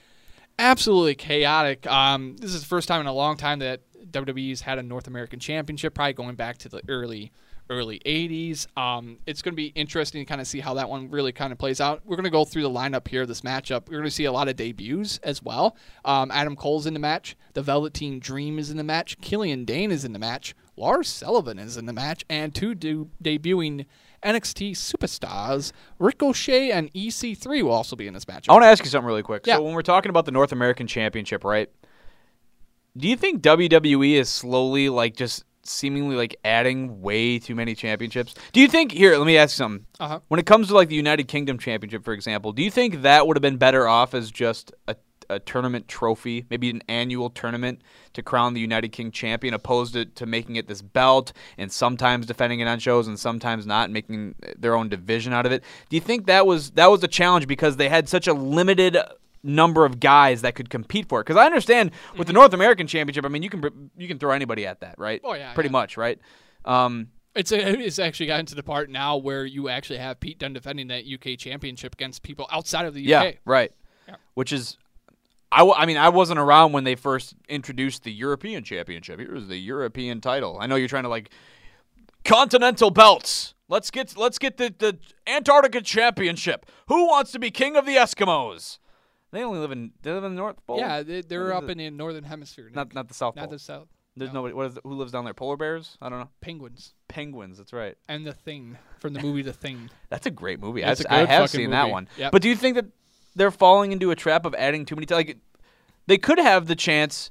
absolutely 0.59 1.15
chaotic. 1.15 1.87
Um, 1.87 2.37
this 2.37 2.55
is 2.55 2.61
the 2.63 2.67
first 2.67 2.89
time 2.89 3.01
in 3.01 3.07
a 3.07 3.13
long 3.13 3.37
time 3.37 3.61
that 3.61 3.81
WWE's 4.11 4.61
had 4.61 4.79
a 4.79 4.83
North 4.83 5.07
American 5.07 5.41
Championship, 5.41 5.95
probably 5.95 6.13
going 6.13 6.37
back 6.37 6.59
to 6.59 6.69
the 6.69 6.83
early 6.89 7.33
early 7.71 8.01
80s. 8.05 8.67
Um, 8.77 9.19
it's 9.27 9.43
going 9.43 9.53
to 9.53 9.57
be 9.57 9.69
interesting 9.69 10.21
to 10.23 10.29
kind 10.29 10.41
of 10.41 10.47
see 10.47 10.61
how 10.61 10.75
that 10.75 10.89
one 10.89 11.11
really 11.11 11.33
kind 11.33 11.53
of 11.53 11.59
plays 11.59 11.81
out. 11.81 12.03
We're 12.05 12.17
going 12.17 12.25
to 12.25 12.31
go 12.31 12.45
through 12.45 12.63
the 12.63 12.71
lineup 12.71 13.09
here, 13.09 13.25
this 13.27 13.41
matchup. 13.41 13.89
We're 13.89 13.99
going 13.99 14.05
to 14.05 14.11
see 14.11 14.27
a 14.27 14.33
lot 14.33 14.49
of 14.49 14.57
debuts 14.57 15.19
as 15.23 15.43
well. 15.43 15.77
Um, 16.05 16.31
Adam 16.31 16.57
Cole's 16.57 16.87
in 16.87 16.95
the 16.95 17.01
match. 17.01 17.37
The 17.55 17.63
Velveteen 17.63 18.19
Dream 18.19 18.59
is 18.59 18.71
in 18.71 18.77
the 18.77 18.85
match. 18.85 19.19
Killian 19.21 19.65
Dain 19.65 19.91
is 19.91 20.05
in 20.05 20.13
the 20.13 20.19
match. 20.19 20.55
Lars 20.77 21.09
Sullivan 21.09 21.59
is 21.59 21.77
in 21.77 21.87
the 21.87 21.93
match. 21.93 22.25
And 22.29 22.55
two 22.55 22.75
de- 22.75 23.07
debuting 23.23 23.87
NXT 24.25 24.73
superstars, 24.73 25.73
Ricochet 25.99 26.71
and 26.71 26.93
EC3 26.93 27.63
will 27.63 27.73
also 27.73 27.97
be 27.97 28.07
in 28.07 28.15
this 28.15 28.27
match. 28.27 28.49
I 28.49 28.53
want 28.53 28.65
to 28.65 28.69
ask 28.69 28.83
you 28.85 28.91
something 28.91 29.07
really 29.07 29.23
quick. 29.23 29.47
Yeah. 29.47 29.57
So 29.57 29.63
when 29.63 29.75
we're 29.75 29.83
talking 29.83 30.11
about 30.11 30.25
the 30.25 30.33
North 30.33 30.53
American 30.53 30.87
Championship, 30.87 31.45
right? 31.45 31.71
Do 32.97 33.09
you 33.09 33.17
think 33.17 33.43
WWE 33.43 34.13
is 34.13 34.29
slowly 34.29 34.89
like 34.89 35.17
just 35.17 35.45
seemingly 35.65 36.17
like 36.17 36.37
adding 36.45 37.01
way 37.01 37.39
too 37.39 37.55
many 37.55 37.75
championships? 37.75 38.35
Do 38.53 38.61
you 38.61 38.69
think 38.69 38.93
here? 38.93 39.17
Let 39.17 39.27
me 39.27 39.37
ask 39.37 39.55
you 39.55 39.65
something. 39.65 39.87
Uh-huh. 40.01 40.21
When 40.29 40.39
it 40.41 40.47
comes 40.47 40.69
to 40.69 40.75
like 40.75 40.89
the 40.89 40.95
United 40.95 41.29
Kingdom 41.29 41.59
Championship, 41.59 42.05
for 42.05 42.13
example, 42.13 42.53
do 42.53 42.63
you 42.63 42.71
think 42.71 43.03
that 43.03 43.27
would 43.27 43.37
have 43.37 43.43
been 43.43 43.57
better 43.57 43.89
off 43.89 44.15
as 44.15 44.31
just 44.31 44.73
a, 44.89 44.97
a 45.31 45.39
tournament 45.39 45.89
trophy, 45.89 46.47
maybe 46.51 46.71
an 46.71 46.83
annual 46.89 47.31
tournament 47.31 47.83
to 48.13 48.23
crown 48.23 48.55
the 48.55 48.61
United 48.61 48.89
King 48.93 49.11
champion, 49.11 49.55
opposed 49.55 49.93
to, 49.95 50.05
to 50.05 50.27
making 50.27 50.57
it 50.57 50.69
this 50.69 50.83
belt 50.83 51.33
and 51.59 51.71
sometimes 51.73 52.27
defending 52.27 52.61
it 52.61 52.69
on 52.69 52.79
shows 52.79 53.09
and 53.09 53.19
sometimes 53.19 53.67
not, 53.67 53.91
making 53.91 54.35
their 54.57 54.75
own 54.75 54.89
division 54.89 55.33
out 55.33 55.47
of 55.47 55.53
it? 55.53 55.63
Do 55.89 55.97
you 55.97 56.01
think 56.01 56.27
that 56.27 56.47
was 56.47 56.71
that 56.73 56.91
was 56.91 57.03
a 57.03 57.09
challenge 57.09 57.47
because 57.47 57.77
they 57.77 57.89
had 57.89 58.09
such 58.09 58.27
a 58.27 58.33
limited 58.35 58.97
number 59.43 59.85
of 59.85 60.01
guys 60.01 60.43
that 60.43 60.55
could 60.55 60.71
compete 60.71 61.09
for 61.09 61.21
it? 61.21 61.25
Because 61.25 61.37
I 61.37 61.47
understand 61.47 61.91
with 62.17 62.27
the 62.27 62.33
North 62.33 62.55
American 62.55 62.87
Championship, 62.87 63.25
I 63.25 63.29
mean 63.29 63.43
you 63.43 63.51
can 63.51 63.91
you 63.97 64.09
can 64.09 64.19
throw 64.19 64.33
anybody 64.33 64.67
at 64.67 64.81
that, 64.81 64.95
right? 64.99 65.21
Mm-hmm. 65.21 65.31
Oh, 65.31 65.35
yeah, 65.35 65.53
pretty 65.55 65.69
yeah. 65.69 65.73
much, 65.73 65.97
right? 65.97 66.19
Um, 66.65 67.09
It's 67.35 67.51
a, 67.51 67.59
it's 67.81 67.99
actually 67.99 68.27
gotten 68.27 68.47
to 68.47 68.55
the 68.55 68.63
part 68.63 68.91
now 68.91 69.17
where 69.17 69.45
you 69.45 69.69
actually 69.69 69.99
have 69.99 70.21
Pete 70.21 70.39
Dunne 70.39 70.53
defending 70.53 70.87
that 70.89 71.05
UK 71.05 71.37
championship 71.37 71.95
against 71.95 72.23
people 72.23 72.47
outside 72.53 72.87
of 72.87 72.95
the 72.95 73.03
UK. 73.03 73.25
Yeah, 73.25 73.33
right. 73.45 73.73
Yeah. 74.07 74.17
Which 74.35 74.53
is, 74.53 74.79
I, 75.55 75.59
w- 75.59 75.75
I 75.77 75.87
mean, 75.87 75.97
I 75.97 76.09
wasn't 76.09 76.39
around 76.41 76.73
when 76.73 76.85
they 76.85 76.95
first 76.97 77.35
introduced 77.49 78.03
the 78.03 78.13
European 78.13 78.65
Championship. 78.65 79.21
Here's 79.21 79.47
the 79.47 79.57
European 79.57 80.21
title. 80.21 80.59
I 80.61 80.67
know 80.67 80.75
you're 80.77 80.89
trying 80.89 81.05
to 81.05 81.09
like 81.09 81.31
continental 82.25 82.91
belts. 82.91 83.55
Let's 83.69 83.91
get 83.91 84.17
let's 84.17 84.39
get 84.39 84.57
the, 84.59 84.75
the 84.79 84.99
Antarctica 85.27 85.81
Championship. 85.81 86.67
Who 86.89 87.07
wants 87.07 87.33
to 87.33 87.39
be 87.39 87.51
king 87.51 87.77
of 87.77 87.87
the 87.87 87.97
Eskimos? 87.97 88.79
They 89.31 89.43
only 89.43 89.59
live 89.59 89.73
in 89.73 89.93
they 90.03 90.13
live 90.13 90.25
in 90.25 90.35
the 90.35 90.41
North 90.41 90.65
Pole. 90.67 90.79
Yeah, 90.79 91.03
they, 91.03 91.23
they're 91.23 91.53
up 91.53 91.65
it? 91.65 91.71
in 91.71 91.79
the 91.79 91.91
northern 91.91 92.25
hemisphere. 92.25 92.67
Nick. 92.67 92.75
not 92.75 92.95
not 92.95 93.09
the 93.09 93.15
South 93.15 93.37
Not 93.37 93.51
the 93.51 93.59
south. 93.59 93.89
There's 94.17 94.31
no. 94.31 94.41
nobody. 94.41 94.55
What 94.55 94.67
is 94.67 94.77
it, 94.77 94.83
who 94.85 94.95
lives 94.95 95.11
down 95.11 95.25
there? 95.25 95.35
Polar 95.35 95.57
bears? 95.57 95.99
I 96.01 96.09
don't 96.09 96.21
know. 96.21 96.29
Penguins 96.41 96.95
Penguins. 97.09 97.59
That's 97.59 97.73
right. 97.73 97.97
and 98.09 98.25
the 98.27 98.33
Thing 98.33 98.79
from 99.01 99.13
the 99.13 99.21
movie 99.21 99.43
The 99.43 99.53
Thing. 99.53 99.91
That's 100.09 100.27
a 100.27 100.31
great 100.31 100.61
movie. 100.61 100.85
I've- 100.85 101.03
a 101.09 101.13
I 101.13 101.25
have 101.25 101.51
seen 101.51 101.71
that 101.71 101.91
one. 101.91 102.09
Yep. 102.17 102.33
But 102.33 102.43
do 102.43 102.49
you 102.49 102.55
think 102.57 102.77
that 102.77 102.87
they're 103.35 103.51
falling 103.51 103.93
into 103.93 104.11
a 104.11 104.17
trap 104.17 104.45
of 104.47 104.55
adding 104.55 104.85
too 104.85 104.95
many? 104.97 105.07
T- 105.07 105.15
like 105.15 105.39
they 106.07 106.19
could 106.19 106.39
have 106.39 106.67
the 106.67 106.77
chance 106.77 107.31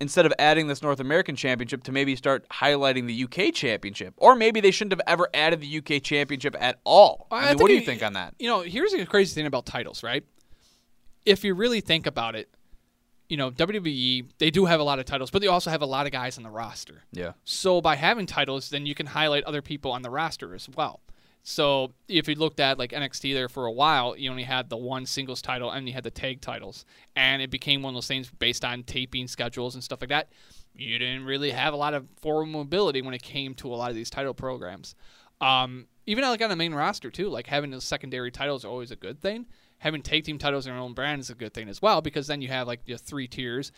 instead 0.00 0.26
of 0.26 0.32
adding 0.38 0.66
this 0.66 0.82
North 0.82 0.98
American 0.98 1.36
Championship 1.36 1.84
to 1.84 1.92
maybe 1.92 2.16
start 2.16 2.44
highlighting 2.48 3.06
the 3.06 3.24
UK 3.24 3.54
Championship, 3.54 4.14
or 4.16 4.34
maybe 4.34 4.60
they 4.60 4.72
shouldn't 4.72 4.92
have 4.92 5.00
ever 5.06 5.28
added 5.32 5.60
the 5.60 5.78
UK 5.78 6.02
Championship 6.02 6.56
at 6.58 6.80
all. 6.84 7.28
I, 7.30 7.50
mean, 7.50 7.58
what 7.58 7.68
do 7.68 7.74
you 7.74 7.80
it- 7.80 7.86
think 7.86 8.02
on 8.02 8.14
that? 8.14 8.34
You 8.38 8.48
know, 8.48 8.60
here's 8.62 8.92
the 8.92 9.06
crazy 9.06 9.34
thing 9.34 9.46
about 9.46 9.64
titles, 9.64 10.02
right? 10.02 10.24
If 11.24 11.44
you 11.44 11.54
really 11.54 11.80
think 11.80 12.06
about 12.06 12.34
it, 12.34 12.48
you 13.28 13.36
know, 13.36 13.50
WWE, 13.50 14.26
they 14.38 14.50
do 14.50 14.66
have 14.66 14.80
a 14.80 14.82
lot 14.82 14.98
of 14.98 15.04
titles, 15.06 15.30
but 15.30 15.40
they 15.40 15.48
also 15.48 15.70
have 15.70 15.80
a 15.82 15.86
lot 15.86 16.04
of 16.04 16.12
guys 16.12 16.36
on 16.36 16.42
the 16.42 16.50
roster. 16.50 17.04
Yeah. 17.12 17.32
So 17.44 17.80
by 17.80 17.94
having 17.96 18.26
titles, 18.26 18.68
then 18.68 18.84
you 18.84 18.94
can 18.94 19.06
highlight 19.06 19.44
other 19.44 19.62
people 19.62 19.92
on 19.92 20.02
the 20.02 20.10
roster 20.10 20.54
as 20.54 20.68
well. 20.68 21.00
So 21.42 21.92
if 22.08 22.28
you 22.28 22.36
looked 22.36 22.60
at 22.60 22.78
like 22.78 22.92
NXT 22.92 23.34
there 23.34 23.48
for 23.48 23.66
a 23.66 23.72
while, 23.72 24.16
you 24.16 24.30
only 24.30 24.44
had 24.44 24.70
the 24.70 24.76
one 24.76 25.06
singles 25.06 25.42
title 25.42 25.70
and 25.70 25.88
you 25.88 25.94
had 25.94 26.04
the 26.04 26.10
tag 26.10 26.40
titles, 26.40 26.84
and 27.16 27.42
it 27.42 27.50
became 27.50 27.82
one 27.82 27.94
of 27.94 27.96
those 27.96 28.06
things 28.06 28.30
based 28.30 28.64
on 28.64 28.84
taping 28.84 29.26
schedules 29.26 29.74
and 29.74 29.82
stuff 29.82 30.00
like 30.00 30.10
that. 30.10 30.28
You 30.74 30.98
didn't 30.98 31.24
really 31.24 31.50
have 31.50 31.74
a 31.74 31.76
lot 31.76 31.94
of 31.94 32.06
forward 32.20 32.46
mobility 32.46 33.02
when 33.02 33.12
it 33.12 33.22
came 33.22 33.54
to 33.56 33.68
a 33.68 33.76
lot 33.76 33.90
of 33.90 33.96
these 33.96 34.08
title 34.08 34.34
programs. 34.34 34.94
Um, 35.40 35.86
even 36.06 36.24
like 36.24 36.40
on 36.42 36.50
the 36.50 36.56
main 36.56 36.74
roster 36.74 37.10
too, 37.10 37.28
like 37.28 37.48
having 37.48 37.70
those 37.70 37.84
secondary 37.84 38.30
titles 38.30 38.64
are 38.64 38.68
always 38.68 38.92
a 38.92 38.96
good 38.96 39.20
thing. 39.20 39.46
Having 39.78 40.02
tag 40.02 40.24
team 40.24 40.38
titles 40.38 40.66
in 40.66 40.72
your 40.72 40.80
own 40.80 40.94
brand 40.94 41.20
is 41.20 41.30
a 41.30 41.34
good 41.34 41.52
thing 41.52 41.68
as 41.68 41.82
well 41.82 42.00
because 42.00 42.28
then 42.28 42.40
you 42.40 42.48
have 42.48 42.68
like 42.68 42.80
your 42.86 42.98
three 42.98 43.26
tiers. 43.26 43.72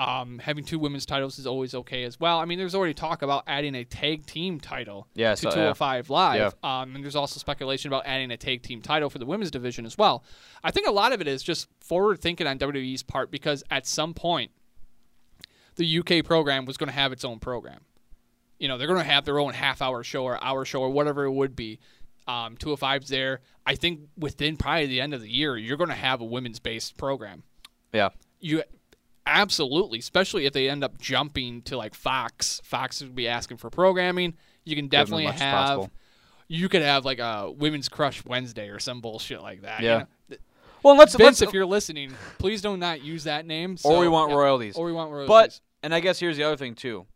Um, 0.00 0.38
having 0.38 0.64
two 0.64 0.78
women's 0.78 1.04
titles 1.04 1.38
is 1.38 1.46
always 1.46 1.74
okay 1.74 2.04
as 2.04 2.18
well. 2.18 2.38
I 2.38 2.46
mean, 2.46 2.58
there's 2.58 2.74
already 2.74 2.94
talk 2.94 3.20
about 3.20 3.44
adding 3.46 3.74
a 3.74 3.84
tag 3.84 4.24
team 4.24 4.58
title 4.58 5.06
Yeah, 5.14 5.32
to 5.34 5.36
so- 5.36 5.48
yeah. 5.50 5.54
205 5.54 6.08
Live. 6.08 6.54
Um, 6.62 6.94
and 6.94 7.04
there's 7.04 7.16
also 7.16 7.38
speculation 7.38 7.88
about 7.88 8.04
adding 8.06 8.30
a 8.30 8.38
tag 8.38 8.62
team 8.62 8.80
title 8.80 9.10
for 9.10 9.18
the 9.18 9.26
women's 9.26 9.50
division 9.50 9.84
as 9.84 9.98
well. 9.98 10.24
I 10.64 10.70
think 10.70 10.86
a 10.86 10.90
lot 10.90 11.12
of 11.12 11.20
it 11.20 11.28
is 11.28 11.42
just 11.42 11.68
forward 11.80 12.18
thinking 12.20 12.46
on 12.46 12.58
WWE's 12.58 13.02
part 13.02 13.30
because 13.30 13.62
at 13.70 13.86
some 13.86 14.14
point, 14.14 14.52
the 15.76 15.98
UK 15.98 16.24
program 16.24 16.64
was 16.64 16.78
going 16.78 16.88
to 16.88 16.94
have 16.94 17.12
its 17.12 17.24
own 17.24 17.38
program. 17.38 17.80
You 18.58 18.68
know, 18.68 18.78
they're 18.78 18.88
going 18.88 18.98
to 19.00 19.04
have 19.04 19.26
their 19.26 19.38
own 19.38 19.52
half 19.52 19.82
hour 19.82 20.02
show 20.02 20.24
or 20.24 20.42
hour 20.42 20.64
show 20.64 20.80
or 20.80 20.88
whatever 20.90 21.24
it 21.24 21.32
would 21.32 21.54
be. 21.54 21.78
Um, 22.26 22.56
205's 22.56 23.08
there. 23.10 23.40
I 23.66 23.74
think 23.74 24.00
within 24.16 24.56
probably 24.56 24.86
the 24.86 25.00
end 25.02 25.12
of 25.12 25.20
the 25.20 25.30
year, 25.30 25.58
you're 25.58 25.76
going 25.76 25.90
to 25.90 25.94
have 25.96 26.22
a 26.22 26.24
women's 26.24 26.58
based 26.58 26.96
program. 26.96 27.42
Yeah. 27.92 28.10
You 28.40 28.62
absolutely, 29.30 29.98
especially 29.98 30.46
if 30.46 30.52
they 30.52 30.68
end 30.68 30.84
up 30.84 30.98
jumping 30.98 31.62
to 31.62 31.76
like 31.76 31.94
Fox. 31.94 32.60
Fox 32.64 33.00
would 33.00 33.14
be 33.14 33.28
asking 33.28 33.56
for 33.58 33.70
programming. 33.70 34.34
You 34.64 34.76
can 34.76 34.88
Give 34.88 35.08
them 35.08 35.18
as 35.20 35.26
definitely 35.38 35.44
have. 35.44 35.90
You 36.48 36.68
could 36.68 36.82
have 36.82 37.04
like 37.04 37.20
a 37.20 37.50
women's 37.50 37.88
crush 37.88 38.24
Wednesday 38.24 38.68
or 38.68 38.78
some 38.78 39.00
bullshit 39.00 39.40
like 39.40 39.62
that. 39.62 39.80
you 39.80 39.86
Yeah. 39.88 39.98
know? 40.30 40.36
Well, 40.82 40.96
let's 40.96 41.14
Vince, 41.14 41.40
let's 41.40 41.42
if 41.42 41.52
you're 41.52 41.66
listening, 41.66 42.12
please 42.38 42.62
do 42.62 42.76
not 42.76 43.02
use 43.02 43.24
that 43.24 43.46
name. 43.46 43.76
or 43.84 43.98
we 43.98 44.08
want 44.08 44.30
yeah. 44.30 44.36
royalties. 44.36 44.76
Or 44.76 44.86
we 44.86 44.92
want 44.92 45.10
royalties. 45.12 45.28
But 45.28 45.60
and 45.82 45.94
I 45.94 46.00
guess 46.00 46.18
here's 46.18 46.36
the 46.36 46.44
other 46.44 46.56
thing 46.56 46.74
too. 46.74 47.06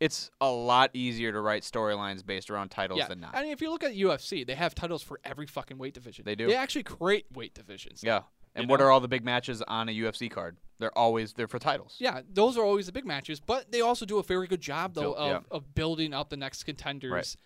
It's 0.00 0.30
a 0.40 0.50
lot 0.50 0.90
easier 0.94 1.30
to 1.30 1.40
write 1.40 1.62
storylines 1.62 2.24
based 2.24 2.50
around 2.50 2.70
titles 2.70 2.98
yeah, 2.98 3.08
than 3.08 3.20
not. 3.20 3.34
I 3.36 3.42
mean, 3.42 3.52
if 3.52 3.60
you 3.60 3.70
look 3.70 3.84
at 3.84 3.92
UFC, 3.94 4.46
they 4.46 4.54
have 4.54 4.74
titles 4.74 5.02
for 5.02 5.20
every 5.24 5.46
fucking 5.46 5.76
weight 5.76 5.92
division. 5.92 6.24
They 6.24 6.34
do. 6.34 6.46
They 6.46 6.56
actually 6.56 6.84
create 6.84 7.26
weight 7.34 7.52
divisions. 7.52 8.02
yeah. 8.02 8.22
And 8.54 8.64
You 8.64 8.68
what 8.70 8.80
know? 8.80 8.86
are 8.86 8.90
all 8.90 9.00
the 9.00 9.08
big 9.08 9.24
matches 9.24 9.60
on 9.68 9.88
a 9.90 9.92
UFC 9.92 10.30
card? 10.30 10.56
They're 10.80 10.96
always 10.98 11.32
they're 11.34 11.46
for 11.46 11.58
titles. 11.60 11.94
Yeah, 11.98 12.22
those 12.32 12.56
are 12.58 12.64
always 12.64 12.86
the 12.86 12.92
big 12.92 13.06
matches, 13.06 13.38
but 13.38 13.70
they 13.70 13.80
also 13.82 14.04
do 14.04 14.18
a 14.18 14.22
very 14.24 14.46
good 14.48 14.60
job 14.60 14.94
though 14.94 15.12
of, 15.12 15.30
yeah. 15.30 15.40
of 15.56 15.74
building 15.74 16.12
up 16.12 16.30
the 16.30 16.36
next 16.36 16.64
contenders 16.64 17.12
Right. 17.12 17.36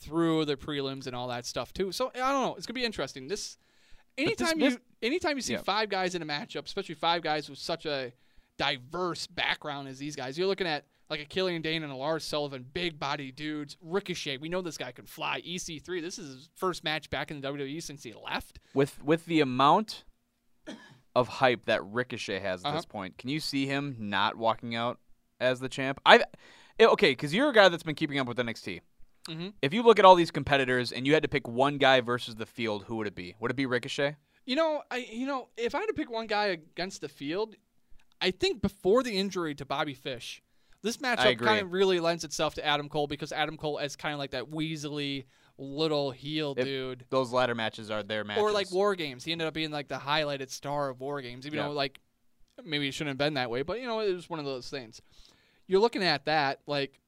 through 0.00 0.46
the 0.46 0.56
prelims 0.56 1.06
and 1.06 1.14
all 1.14 1.28
that 1.28 1.44
stuff 1.44 1.74
too. 1.74 1.92
So 1.92 2.10
I 2.14 2.32
don't 2.32 2.42
know, 2.42 2.54
it's 2.54 2.66
gonna 2.66 2.74
be 2.74 2.84
interesting. 2.84 3.28
This 3.28 3.58
this- 4.16 4.26
anytime 4.26 4.58
this- 4.58 4.74
you 4.74 4.80
anytime 5.02 5.36
you 5.36 5.42
see 5.42 5.52
Yeah. 5.54 5.62
five 5.62 5.88
guys 5.90 6.14
in 6.14 6.22
a 6.22 6.26
matchup, 6.26 6.64
especially 6.66 6.94
five 6.94 7.20
guys 7.22 7.50
with 7.50 7.58
such 7.58 7.84
a 7.84 8.12
diverse 8.56 9.26
background 9.26 9.88
as 9.88 9.98
these 9.98 10.14
guys, 10.16 10.38
you're 10.38 10.46
looking 10.46 10.66
at 10.66 10.86
like 11.10 11.20
a 11.20 11.24
Killian 11.26 11.60
Dain 11.60 11.82
and 11.82 11.92
a 11.92 11.96
Lars 11.96 12.24
Sullivan, 12.24 12.64
big 12.72 12.98
body 12.98 13.30
dudes. 13.30 13.76
Ricochet, 13.82 14.38
we 14.38 14.48
know 14.48 14.62
this 14.62 14.78
guy 14.78 14.90
can 14.90 15.04
fly. 15.04 15.42
EC3, 15.44 16.00
this 16.00 16.18
is 16.18 16.34
his 16.34 16.48
first 16.54 16.82
match 16.82 17.10
back 17.10 17.30
in 17.30 17.40
the 17.40 17.46
WWE 17.48 17.80
since 17.82 18.02
he 18.04 18.12
left. 18.14 18.58
With 18.72 19.02
with 19.04 19.26
the 19.26 19.40
amount 19.40 20.04
of 21.14 21.28
hype 21.28 21.66
that 21.66 21.84
Ricochet 21.84 22.40
has 22.40 22.62
at 22.64 22.68
Uh-huh. 22.68 22.76
this 22.78 22.86
point, 22.86 23.18
can 23.18 23.28
you 23.30 23.40
see 23.40 23.66
him 23.66 23.96
not 23.98 24.36
walking 24.36 24.74
out 24.74 24.98
as 25.40 25.60
the 25.60 25.68
champ? 25.68 26.00
I 26.04 26.22
okay, 26.80 27.12
because 27.12 27.32
you're 27.34 27.50
a 27.50 27.52
guy 27.54 27.68
that's 27.68 27.82
been 27.82 27.94
keeping 27.94 28.18
up 28.18 28.26
with 28.26 28.38
NXT. 28.38 28.80
Mhm. 29.28 29.54
If 29.62 29.72
you 29.72 29.82
look 29.82 29.98
at 29.98 30.04
all 30.04 30.14
these 30.16 30.30
competitors 30.30 30.92
and 30.92 31.06
you 31.06 31.14
had 31.14 31.22
to 31.22 31.28
pick 31.28 31.48
one 31.48 31.78
guy 31.78 32.00
versus 32.00 32.34
the 32.34 32.46
field, 32.46 32.84
who 32.84 32.96
would 32.96 33.06
it 33.06 33.14
be? 33.14 33.34
Would 33.40 33.50
it 33.50 33.54
be 33.56 33.64
Ricochet? 33.66 34.16
You 34.44 34.56
know, 34.56 34.82
I 34.90 34.96
you 34.98 35.26
know, 35.26 35.48
if 35.56 35.74
I 35.74 35.80
had 35.80 35.86
to 35.86 35.94
pick 35.94 36.10
one 36.10 36.26
guy 36.26 36.46
against 36.46 37.00
the 37.00 37.08
field, 37.08 37.54
I 38.20 38.30
think 38.30 38.60
before 38.60 39.02
the 39.02 39.16
injury 39.16 39.54
to 39.54 39.64
Bobby 39.64 39.94
Fish, 39.94 40.42
this 40.82 40.98
matchup 40.98 41.38
kind 41.38 41.62
of 41.62 41.72
really 41.72 42.00
lends 42.00 42.24
itself 42.24 42.54
to 42.56 42.64
Adam 42.66 42.88
Cole 42.90 43.06
because 43.06 43.32
Adam 43.32 43.56
Cole 43.56 43.78
is 43.78 43.96
kind 43.96 44.12
of 44.12 44.18
like 44.18 44.32
that 44.32 44.50
weaselly 44.50 45.24
little 45.58 46.10
heel 46.10 46.54
If- 46.56 46.64
dude. 46.64 47.04
Those 47.10 47.32
ladder 47.32 47.54
matches 47.54 47.90
are 47.90 48.02
their 48.02 48.24
matches. 48.24 48.42
Or 48.42 48.50
like 48.52 48.70
War 48.72 48.94
Games. 48.94 49.24
He 49.24 49.32
ended 49.32 49.46
up 49.46 49.54
being 49.54 49.70
like 49.70 49.88
the 49.88 49.98
highlighted 49.98 50.50
star 50.50 50.88
of 50.88 51.00
War 51.00 51.20
Games, 51.22 51.46
even 51.46 51.58
Yeah. 51.58 51.66
though 51.68 51.72
like 51.72 52.00
maybe 52.64 52.86
it 52.88 52.92
shouldn't 52.92 53.10
have 53.12 53.18
been 53.18 53.34
that 53.34 53.50
way, 53.50 53.62
but 53.62 53.80
you 53.80 53.86
know, 53.86 54.00
it 54.00 54.12
was 54.12 54.30
one 54.30 54.38
of 54.38 54.44
those 54.44 54.68
things. 54.70 55.00
You're 55.66 55.80
looking 55.80 56.02
at 56.04 56.24
that, 56.26 56.60
like 56.66 57.00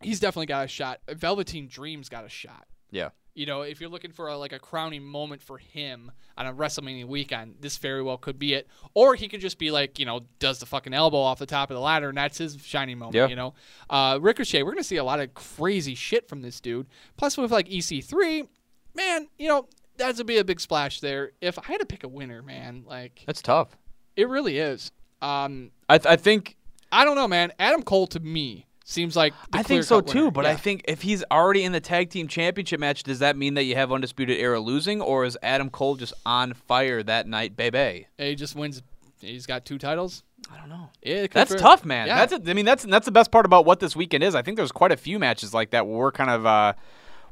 he's 0.00 0.20
definitely 0.20 0.46
got 0.46 0.64
a 0.64 0.68
shot. 0.68 1.00
Velveteen 1.08 1.68
Dream's 1.68 2.08
got 2.08 2.24
a 2.24 2.28
shot. 2.28 2.66
Yeah. 2.90 3.10
You 3.38 3.46
know, 3.46 3.62
if 3.62 3.80
you're 3.80 3.88
looking 3.88 4.10
for 4.10 4.28
a, 4.28 4.36
like 4.36 4.52
a 4.52 4.58
crowning 4.58 5.04
moment 5.04 5.42
for 5.42 5.58
him 5.58 6.10
on 6.36 6.46
a 6.46 6.52
WrestleMania 6.52 7.04
weekend, 7.04 7.54
this 7.60 7.76
very 7.76 8.02
well 8.02 8.18
could 8.18 8.36
be 8.36 8.54
it. 8.54 8.66
Or 8.94 9.14
he 9.14 9.28
could 9.28 9.40
just 9.40 9.58
be 9.58 9.70
like, 9.70 10.00
you 10.00 10.06
know, 10.06 10.22
does 10.40 10.58
the 10.58 10.66
fucking 10.66 10.92
elbow 10.92 11.18
off 11.18 11.38
the 11.38 11.46
top 11.46 11.70
of 11.70 11.74
the 11.74 11.80
ladder, 11.80 12.08
and 12.08 12.18
that's 12.18 12.38
his 12.38 12.58
shining 12.60 12.98
moment. 12.98 13.14
Yeah. 13.14 13.28
You 13.28 13.36
know, 13.36 13.54
uh, 13.88 14.18
Ricochet, 14.20 14.64
we're 14.64 14.72
gonna 14.72 14.82
see 14.82 14.96
a 14.96 15.04
lot 15.04 15.20
of 15.20 15.32
crazy 15.34 15.94
shit 15.94 16.28
from 16.28 16.42
this 16.42 16.60
dude. 16.60 16.88
Plus, 17.16 17.38
with 17.38 17.52
like 17.52 17.68
EC3, 17.68 18.48
man, 18.94 19.28
you 19.38 19.48
know, 19.48 19.68
that's 19.96 20.18
would 20.18 20.26
be 20.26 20.38
a 20.38 20.44
big 20.44 20.60
splash 20.60 21.00
there. 21.00 21.30
If 21.40 21.58
I 21.58 21.66
had 21.66 21.78
to 21.78 21.86
pick 21.86 22.02
a 22.02 22.08
winner, 22.08 22.42
man, 22.42 22.84
like 22.86 23.22
That's 23.24 23.40
tough. 23.40 23.76
it 24.16 24.28
really 24.28 24.58
is. 24.58 24.90
Um, 25.22 25.70
I, 25.88 25.98
th- 25.98 26.12
I 26.12 26.16
think 26.16 26.56
I 26.90 27.04
don't 27.04 27.16
know, 27.16 27.28
man. 27.28 27.52
Adam 27.58 27.82
Cole 27.82 28.06
to 28.08 28.20
me 28.20 28.66
seems 28.88 29.14
like 29.14 29.34
I 29.52 29.62
think 29.62 29.84
so 29.84 30.00
too, 30.00 30.30
but 30.30 30.46
I 30.46 30.56
think 30.56 30.84
if 30.88 31.02
he's 31.02 31.22
already 31.30 31.64
in 31.64 31.72
the 31.72 31.80
tag 31.80 32.10
team 32.10 32.26
championship 32.26 32.80
match, 32.80 33.02
does 33.02 33.18
that 33.18 33.36
mean 33.36 33.54
that 33.54 33.64
you 33.64 33.74
have 33.74 33.92
undisputed 33.92 34.38
era 34.38 34.58
losing, 34.58 35.00
or 35.00 35.24
is 35.24 35.36
Adam 35.42 35.68
Cole 35.70 35.96
just 35.96 36.14
on 36.24 36.54
fire 36.54 37.02
that 37.02 37.26
night, 37.26 37.56
baby? 37.56 38.06
he 38.16 38.34
just 38.34 38.56
wins. 38.56 38.82
He's 39.20 39.46
got 39.46 39.64
two 39.64 39.78
titles. 39.78 40.22
I 40.50 40.56
don't 40.58 40.68
know. 40.68 40.90
Yeah, 41.02 41.26
That's 41.30 41.50
very- 41.50 41.60
tough, 41.60 41.84
man. 41.84 42.06
Yeah. 42.06 42.24
That's 42.24 42.32
a, 42.46 42.50
I 42.50 42.54
mean 42.54 42.64
that's 42.64 42.84
that's 42.84 43.04
the 43.04 43.12
best 43.12 43.30
part 43.30 43.44
about 43.44 43.64
what 43.66 43.80
this 43.80 43.94
weekend 43.94 44.24
is. 44.24 44.34
I 44.34 44.42
think 44.42 44.56
there's 44.56 44.72
quite 44.72 44.92
a 44.92 44.96
few 44.96 45.18
matches 45.18 45.52
like 45.52 45.70
that 45.70 45.86
where 45.86 45.98
we're 45.98 46.12
kind 46.12 46.30
of 46.30 46.46
uh, 46.46 46.72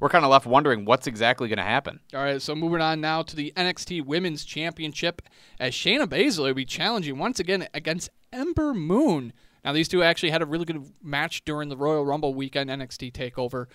we're 0.00 0.08
kind 0.08 0.24
of 0.24 0.30
left 0.30 0.46
wondering 0.46 0.84
what's 0.84 1.06
exactly 1.06 1.48
going 1.48 1.58
to 1.58 1.62
happen. 1.62 2.00
All 2.12 2.20
right, 2.20 2.42
so 2.42 2.54
moving 2.54 2.80
on 2.80 3.00
now 3.00 3.22
to 3.22 3.36
the 3.36 3.52
NXT 3.56 4.04
Women's 4.04 4.44
Championship 4.44 5.22
as 5.58 5.72
Shayna 5.72 6.06
Baszler 6.06 6.48
will 6.48 6.54
be 6.54 6.64
challenging 6.64 7.18
once 7.18 7.40
again 7.40 7.68
against 7.72 8.10
Ember 8.32 8.74
Moon. 8.74 9.32
Now, 9.66 9.72
these 9.72 9.88
two 9.88 10.04
actually 10.04 10.30
had 10.30 10.42
a 10.42 10.46
really 10.46 10.64
good 10.64 10.80
match 11.02 11.44
during 11.44 11.68
the 11.68 11.76
Royal 11.76 12.04
Rumble 12.06 12.32
weekend 12.34 12.70
NXT 12.70 13.10
Takeover. 13.12 13.66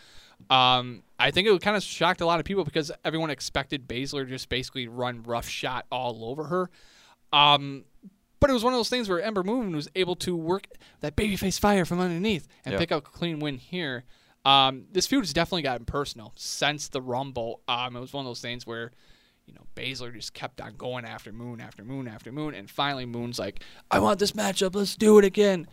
Um, 0.50 1.04
I 1.20 1.32
think 1.32 1.50
it 1.50 1.62
kind 1.62 1.76
of 1.76 1.84
shocked 1.84 2.22
a 2.22 2.26
lot 2.26 2.40
of 2.40 2.46
people 2.46 2.64
because 2.64 2.94
everyone 3.04 3.30
expected 3.30 3.90
Baszler 3.90 4.24
to 4.24 4.26
just 4.30 4.48
basically 4.48 4.88
run 4.88 5.22
rough 5.24 5.50
shot 5.50 5.86
all 5.92 6.24
over 6.24 6.46
her. 6.46 6.70
Um, 7.34 7.84
but 8.40 8.50
it 8.50 8.54
was 8.54 8.64
one 8.64 8.72
of 8.74 8.80
those 8.80 8.90
things 8.90 9.10
where 9.10 9.22
Ember 9.22 9.44
Moon 9.44 9.76
was 9.76 9.90
able 9.94 10.16
to 10.16 10.34
work 10.34 10.66
that 11.02 11.18
babyface 11.18 11.60
fire 11.60 11.84
from 11.84 12.00
underneath 12.00 12.48
and 12.66 12.72
Yeah. 12.74 12.80
pick 12.80 12.94
up 12.94 13.06
a 13.06 13.10
clean 13.10 13.40
win 13.40 13.58
here. 13.58 14.06
Um, 14.46 14.86
this 14.94 15.06
feud 15.08 15.24
has 15.24 15.34
definitely 15.34 15.62
gotten 15.64 15.86
personal 15.86 16.32
since 16.38 16.88
the 16.88 17.02
Rumble. 17.02 17.62
Um, 17.68 17.98
it 17.98 18.00
was 18.00 18.14
one 18.14 18.26
of 18.26 18.30
those 18.30 18.42
things 18.42 18.66
where, 18.66 18.92
you 19.52 19.60
know, 19.60 19.66
Baszler 19.76 20.14
just 20.14 20.34
kept 20.34 20.62
on 20.62 20.76
going 20.76 21.06
after 21.06 21.32
Moon, 21.32 21.60
after 21.60 21.84
Moon, 21.84 22.08
after 22.08 22.32
Moon, 22.32 22.54
and 22.54 22.70
finally 22.70 23.06
Moon's 23.06 23.38
like, 23.38 23.64
"I 23.90 24.00
want 24.00 24.20
this 24.20 24.32
matchup. 24.32 24.76
Let's 24.76 24.96
do 24.96 25.18
it 25.20 25.26
again." 25.26 25.68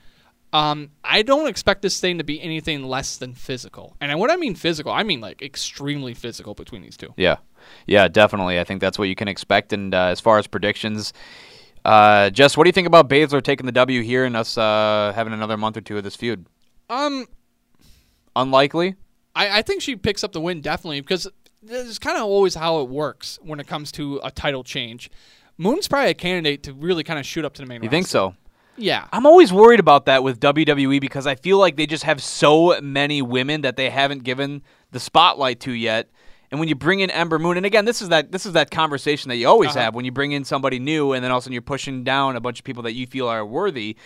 Um, 0.52 0.90
I 1.04 1.22
don't 1.22 1.46
expect 1.46 1.82
this 1.82 2.00
thing 2.00 2.18
to 2.18 2.24
be 2.24 2.40
anything 2.40 2.82
less 2.82 3.18
than 3.18 3.34
physical, 3.34 3.96
and 4.00 4.18
what 4.18 4.30
I 4.30 4.36
mean 4.36 4.54
physical, 4.54 4.92
I 4.92 5.02
mean 5.02 5.20
like 5.20 5.42
extremely 5.42 6.14
physical 6.14 6.54
between 6.54 6.82
these 6.82 6.96
two. 6.96 7.12
Yeah, 7.16 7.36
yeah, 7.86 8.08
definitely. 8.08 8.58
I 8.58 8.64
think 8.64 8.80
that's 8.80 8.98
what 8.98 9.08
you 9.08 9.14
can 9.14 9.28
expect. 9.28 9.72
And 9.72 9.94
uh, 9.94 10.06
as 10.06 10.20
far 10.20 10.38
as 10.38 10.46
predictions, 10.46 11.12
uh, 11.84 12.30
Jess, 12.30 12.56
what 12.56 12.64
do 12.64 12.68
you 12.68 12.72
think 12.72 12.86
about 12.86 13.08
Baszler 13.08 13.42
taking 13.42 13.66
the 13.66 13.72
W 13.72 14.02
here 14.02 14.24
and 14.24 14.36
us 14.36 14.58
uh, 14.58 15.12
having 15.14 15.32
another 15.32 15.56
month 15.56 15.76
or 15.76 15.80
two 15.82 15.98
of 15.98 16.04
this 16.04 16.16
feud? 16.16 16.46
Um, 16.90 17.26
Unlikely. 18.34 18.94
I, 19.34 19.58
I 19.58 19.62
think 19.62 19.82
she 19.82 19.96
picks 19.96 20.24
up 20.24 20.32
the 20.32 20.40
win 20.40 20.60
definitely 20.60 21.00
because 21.00 21.28
this 21.62 21.86
is 21.86 21.98
kind 21.98 22.16
of 22.16 22.24
always 22.24 22.54
how 22.54 22.80
it 22.80 22.88
works 22.88 23.38
when 23.42 23.60
it 23.60 23.66
comes 23.66 23.90
to 23.92 24.20
a 24.22 24.30
title 24.30 24.62
change. 24.64 25.10
Moon's 25.56 25.88
probably 25.88 26.10
a 26.10 26.14
candidate 26.14 26.62
to 26.64 26.72
really 26.72 27.02
kind 27.02 27.18
of 27.18 27.26
shoot 27.26 27.44
up 27.44 27.54
to 27.54 27.62
the 27.62 27.66
main. 27.66 27.82
You 27.82 27.88
think 27.88 28.06
so? 28.06 28.34
Yeah. 28.76 29.08
I'm 29.12 29.26
always 29.26 29.52
worried 29.52 29.80
about 29.80 30.06
that 30.06 30.22
with 30.22 30.38
WWE 30.38 31.00
because 31.00 31.26
I 31.26 31.34
feel 31.34 31.58
like 31.58 31.74
they 31.76 31.86
just 31.86 32.04
have 32.04 32.22
so 32.22 32.80
many 32.80 33.22
women 33.22 33.62
that 33.62 33.76
they 33.76 33.90
haven't 33.90 34.22
given 34.22 34.62
the 34.92 35.00
spotlight 35.00 35.58
to 35.60 35.72
yet. 35.72 36.08
And 36.52 36.60
when 36.60 36.68
you 36.68 36.76
bring 36.76 37.00
in 37.00 37.10
Ember 37.10 37.38
Moon, 37.40 37.56
and 37.56 37.66
again, 37.66 37.84
this 37.84 38.00
is 38.00 38.08
that 38.10 38.30
this 38.32 38.46
is 38.46 38.52
that 38.52 38.70
conversation 38.70 39.28
that 39.30 39.36
you 39.36 39.48
always 39.48 39.70
Uh-huh. 39.70 39.80
have 39.80 39.94
when 39.96 40.04
you 40.04 40.12
bring 40.12 40.32
in 40.32 40.44
somebody 40.44 40.78
new, 40.78 41.12
and 41.12 41.22
then 41.24 41.30
all 41.32 41.38
of 41.38 41.42
a 41.42 41.44
sudden 41.44 41.52
you're 41.54 41.60
pushing 41.60 42.04
down 42.04 42.36
a 42.36 42.40
bunch 42.40 42.60
of 42.60 42.64
people 42.64 42.84
that 42.84 42.92
you 42.94 43.06
feel 43.06 43.26
are 43.28 43.44
worthy. 43.44 43.96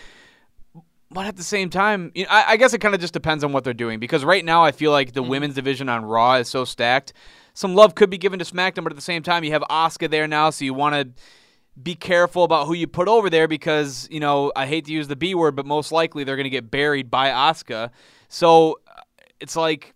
But 1.11 1.27
at 1.27 1.35
the 1.37 1.43
same 1.43 1.69
time, 1.69 2.11
you 2.15 2.23
know, 2.23 2.29
I, 2.31 2.53
I 2.53 2.57
guess 2.57 2.73
it 2.73 2.79
kind 2.79 2.95
of 2.95 2.99
just 3.01 3.13
depends 3.13 3.43
on 3.43 3.53
what 3.53 3.63
they're 3.63 3.73
doing. 3.73 3.99
Because 3.99 4.25
right 4.25 4.43
now, 4.43 4.63
I 4.63 4.71
feel 4.71 4.91
like 4.91 5.09
Mm-hmm. 5.09 5.13
the 5.13 5.23
women's 5.23 5.53
division 5.55 5.87
on 5.87 6.03
Raw 6.03 6.35
is 6.35 6.49
so 6.49 6.65
stacked. 6.65 7.13
Some 7.53 7.75
love 7.75 7.95
could 7.95 8.09
be 8.09 8.17
given 8.17 8.39
to 8.39 8.45
SmackDown, 8.45 8.83
but 8.83 8.91
at 8.91 8.95
the 8.95 9.01
same 9.01 9.23
time, 9.23 9.43
you 9.43 9.51
have 9.51 9.63
Oscar 9.69 10.07
there 10.07 10.27
now, 10.27 10.49
so 10.49 10.65
you 10.65 10.73
want 10.73 10.95
to 10.95 11.23
be 11.81 11.95
careful 11.95 12.43
about 12.43 12.67
who 12.67 12.73
you 12.73 12.87
put 12.87 13.07
over 13.07 13.29
there 13.29 13.47
because 13.47 14.07
you 14.11 14.19
know 14.19 14.51
I 14.55 14.67
hate 14.67 14.85
to 14.85 14.91
use 14.91 15.07
the 15.07 15.15
B 15.15 15.35
word, 15.35 15.55
but 15.55 15.65
most 15.65 15.91
likely 15.91 16.23
they're 16.23 16.35
going 16.35 16.45
to 16.45 16.49
get 16.49 16.69
buried 16.69 17.09
by 17.09 17.31
Oscar. 17.31 17.91
So 18.27 18.79
uh, 18.87 19.01
it's 19.39 19.55
like 19.55 19.92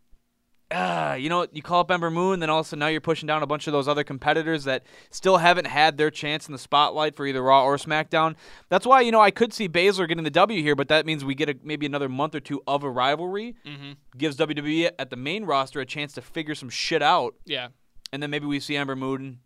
uh, 0.69 1.15
you 1.19 1.29
know, 1.29 1.47
you 1.53 1.61
call 1.61 1.79
up 1.81 1.89
Ember 1.91 2.11
Moon, 2.11 2.39
then 2.41 2.49
all 2.49 2.59
of 2.59 2.65
a 2.65 2.69
sudden 2.69 2.79
now 2.79 2.87
you're 2.87 2.99
pushing 2.99 3.25
down 3.27 3.41
a 3.41 3.47
bunch 3.47 3.67
of 3.67 3.73
those 3.73 3.87
other 3.87 4.03
competitors 4.03 4.65
that 4.65 4.83
still 5.09 5.37
haven't 5.37 5.65
had 5.65 5.97
their 5.97 6.11
chance 6.11 6.45
in 6.47 6.51
the 6.51 6.57
spotlight 6.57 7.15
for 7.15 7.25
either 7.25 7.41
Raw 7.41 7.63
or 7.63 7.77
SmackDown. 7.77 8.35
That's 8.69 8.85
why 8.85 9.01
you 9.01 9.11
know 9.11 9.21
I 9.21 9.31
could 9.31 9.53
see 9.53 9.69
Baszler 9.69 10.07
getting 10.07 10.23
the 10.25 10.29
W 10.29 10.61
here, 10.61 10.75
but 10.75 10.89
that 10.89 11.05
means 11.05 11.23
we 11.23 11.35
get 11.35 11.49
a, 11.49 11.55
maybe 11.63 11.85
another 11.85 12.09
month 12.09 12.35
or 12.35 12.39
two 12.41 12.61
of 12.67 12.83
a 12.83 12.89
rivalry. 12.89 13.55
Mm-hmm. 13.65 13.91
Gives 14.17 14.35
WWE 14.37 14.91
at 14.99 15.09
the 15.09 15.15
main 15.15 15.45
roster 15.45 15.79
a 15.79 15.85
chance 15.85 16.11
to 16.13 16.21
figure 16.21 16.55
some 16.55 16.69
shit 16.69 17.01
out, 17.01 17.35
Yeah. 17.45 17.69
and 18.11 18.21
then 18.21 18.29
maybe 18.29 18.45
we 18.45 18.59
see 18.59 18.75
Ember 18.75 18.95
Moon 18.95 19.39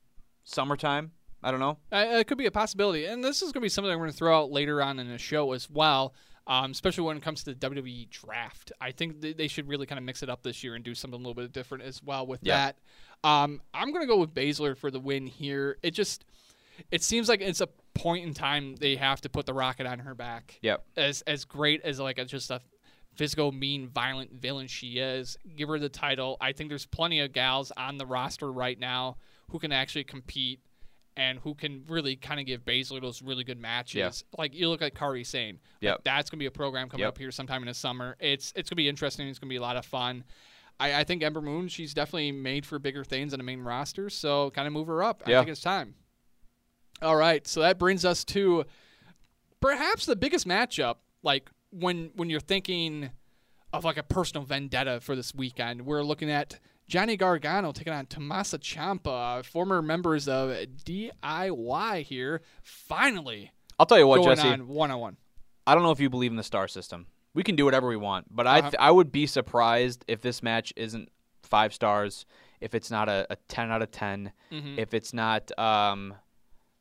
summertime. 0.43 1.11
I 1.43 1.49
don't 1.49 1.59
know. 1.59 1.77
Uh, 1.91 2.05
it 2.19 2.27
could 2.27 2.37
be 2.37 2.45
a 2.45 2.51
possibility, 2.51 3.05
and 3.05 3.23
this 3.23 3.37
is 3.41 3.51
going 3.51 3.61
to 3.61 3.65
be 3.65 3.69
something 3.69 3.91
I'm 3.91 3.97
going 3.97 4.11
to 4.11 4.15
throw 4.15 4.37
out 4.37 4.51
later 4.51 4.81
on 4.81 4.99
in 4.99 5.07
the 5.09 5.17
show 5.17 5.53
as 5.53 5.69
well. 5.69 6.13
Um, 6.47 6.71
especially 6.71 7.03
when 7.03 7.17
it 7.17 7.23
comes 7.23 7.43
to 7.43 7.53
the 7.53 7.69
WWE 7.69 8.09
draft, 8.09 8.71
I 8.81 8.91
think 8.91 9.21
th- 9.21 9.37
they 9.37 9.47
should 9.47 9.67
really 9.67 9.85
kind 9.85 9.99
of 9.99 10.03
mix 10.03 10.23
it 10.23 10.29
up 10.29 10.41
this 10.41 10.63
year 10.63 10.73
and 10.75 10.83
do 10.83 10.95
something 10.95 11.15
a 11.15 11.17
little 11.17 11.35
bit 11.35 11.51
different 11.53 11.83
as 11.83 12.01
well 12.03 12.25
with 12.25 12.39
Yeah. 12.43 12.73
that. 13.23 13.27
Um, 13.27 13.61
I'm 13.73 13.91
going 13.93 14.01
to 14.01 14.07
go 14.07 14.17
with 14.17 14.33
Baszler 14.33 14.75
for 14.75 14.89
the 14.89 14.99
win 14.99 15.27
here. 15.27 15.77
It 15.83 15.91
just 15.91 16.25
it 16.89 17.03
seems 17.03 17.29
like 17.29 17.41
it's 17.41 17.61
a 17.61 17.67
point 17.93 18.25
in 18.25 18.33
time 18.33 18.75
they 18.77 18.95
have 18.95 19.21
to 19.21 19.29
put 19.29 19.45
the 19.45 19.53
rocket 19.53 19.85
on 19.85 19.99
her 19.99 20.15
back. 20.15 20.57
Yep. 20.63 20.83
As 20.97 21.21
as 21.27 21.45
great 21.45 21.81
as 21.83 21.99
like 21.99 22.17
a, 22.17 22.25
just 22.25 22.49
a 22.49 22.59
physical, 23.15 23.51
mean, 23.51 23.87
violent 23.89 24.31
villain 24.33 24.65
she 24.67 24.97
is, 24.97 25.37
give 25.55 25.69
her 25.69 25.77
the 25.77 25.89
title. 25.89 26.37
I 26.41 26.53
think 26.53 26.69
there's 26.69 26.87
plenty 26.87 27.19
of 27.19 27.33
gals 27.33 27.71
on 27.77 27.97
the 27.97 28.05
roster 28.07 28.51
right 28.51 28.79
now 28.79 29.17
who 29.51 29.59
can 29.59 29.71
actually 29.71 30.05
compete 30.05 30.59
and 31.17 31.39
who 31.39 31.53
can 31.53 31.83
really 31.87 32.15
kind 32.15 32.39
of 32.39 32.45
give 32.45 32.63
Baszler 32.63 33.01
those 33.01 33.21
really 33.21 33.43
good 33.43 33.59
matches. 33.59 34.23
Yeah. 34.31 34.39
Like 34.39 34.55
you 34.55 34.69
look 34.69 34.81
at 34.81 34.93
Kairi 34.93 35.25
Sane. 35.25 35.59
Yep. 35.81 35.91
Like, 35.95 36.03
that's 36.03 36.29
gonna 36.29 36.39
be 36.39 36.45
a 36.45 36.51
program 36.51 36.87
coming 36.89 37.01
Yep. 37.01 37.09
up 37.09 37.17
here 37.17 37.31
sometime 37.31 37.61
in 37.61 37.67
the 37.67 37.73
summer. 37.73 38.15
It's 38.19 38.53
it's 38.55 38.69
gonna 38.69 38.77
be 38.77 38.87
interesting. 38.89 39.27
It's 39.27 39.39
gonna 39.39 39.49
be 39.49 39.57
a 39.57 39.61
lot 39.61 39.75
of 39.77 39.85
fun. 39.85 40.23
I, 40.79 41.01
I 41.01 41.03
think 41.03 41.21
Ember 41.21 41.41
Moon, 41.41 41.67
she's 41.67 41.93
definitely 41.93 42.31
made 42.31 42.65
for 42.65 42.79
bigger 42.79 43.03
things 43.03 43.33
on 43.33 43.39
the 43.39 43.43
main 43.43 43.61
roster, 43.61 44.09
so 44.09 44.49
kind 44.51 44.67
of 44.67 44.73
move 44.73 44.87
her 44.87 45.03
up. 45.03 45.21
I 45.25 45.31
think 45.31 45.49
it's 45.49 45.61
time. 45.61 45.95
All 47.01 47.15
right, 47.15 47.45
so 47.47 47.59
that 47.61 47.77
brings 47.77 48.05
us 48.05 48.23
to 48.25 48.65
perhaps 49.59 50.05
the 50.05 50.15
biggest 50.15 50.47
matchup. 50.47 50.95
Like 51.23 51.49
when 51.71 52.11
when 52.15 52.29
you're 52.29 52.39
thinking 52.39 53.11
of 53.73 53.83
like 53.85 53.97
a 53.97 54.03
personal 54.03 54.43
vendetta 54.45 54.99
for 55.01 55.15
this 55.15 55.33
weekend, 55.35 55.85
we're 55.85 56.03
looking 56.03 56.29
at 56.31 56.59
Johnny 56.91 57.15
Gargano 57.15 57.71
taking 57.71 57.93
on 57.93 58.05
Tommaso 58.05 58.57
Ciampa, 58.57 59.45
former 59.45 59.81
members 59.81 60.27
of 60.27 60.49
DIY 60.83 62.03
here, 62.03 62.41
finally 62.61 63.51
I'll 63.79 63.85
tell 63.85 63.97
you 63.97 64.05
what, 64.07 64.17
going 64.21 64.35
Jesse. 64.35 64.61
one 64.61 64.91
on 64.91 64.99
one. 64.99 65.17
I 65.65 65.73
don't 65.73 65.83
know 65.83 65.91
if 65.91 66.01
you 66.01 66.09
believe 66.09 66.31
in 66.31 66.37
the 66.37 66.43
star 66.43 66.67
system. 66.67 67.07
We 67.33 67.43
can 67.43 67.55
do 67.55 67.63
whatever 67.63 67.87
we 67.87 67.95
want, 67.95 68.27
but 68.29 68.45
I 68.45 68.59
Uh-huh. 68.59 68.69
th- 68.71 68.79
I 68.81 68.91
would 68.91 69.09
be 69.09 69.25
surprised 69.25 70.03
if 70.09 70.19
this 70.19 70.43
match 70.43 70.73
isn't 70.75 71.07
five 71.43 71.73
stars, 71.73 72.25
if 72.59 72.75
it's 72.75 72.91
not 72.91 73.07
a, 73.07 73.25
a 73.29 73.37
ten 73.47 73.71
out 73.71 73.81
of 73.81 73.89
10 73.91 74.33
Mhm. 74.51 74.77
if 74.77 74.93
it's 74.93 75.13
not 75.13 75.57
um, 75.57 76.13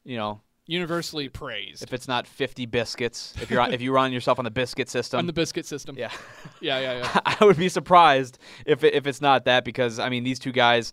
you 0.03 0.17
know, 0.17 0.41
Universally 0.67 1.29
praised 1.29 1.83
if 1.83 1.93
it's 1.93 2.07
not 2.07 2.27
fifty 2.27 2.67
biscuits, 2.67 3.35
if 3.41 3.51
you're 3.51 3.61
on, 3.61 3.73
if 3.73 3.81
you 3.81 3.93
run 3.93 4.13
yourself 4.13 4.39
on 4.39 4.45
the 4.45 4.51
biscuit 4.51 4.89
system, 4.89 5.19
on 5.19 5.27
the 5.27 5.33
biscuit 5.33 5.67
system. 5.67 5.97
yeah, 5.99 6.13
yeah, 6.61 6.79
yeah. 6.79 6.99
yeah. 6.99 7.21
I 7.41 7.45
would 7.45 7.57
be 7.57 7.69
surprised 7.69 8.39
if 8.65 8.85
it, 8.85 8.95
if 8.95 9.07
it's 9.07 9.21
not 9.21 9.45
that 9.47 9.65
because 9.65 9.99
I 9.99 10.09
mean 10.09 10.25
these 10.25 10.39
two 10.39 10.53
guys. 10.53 10.93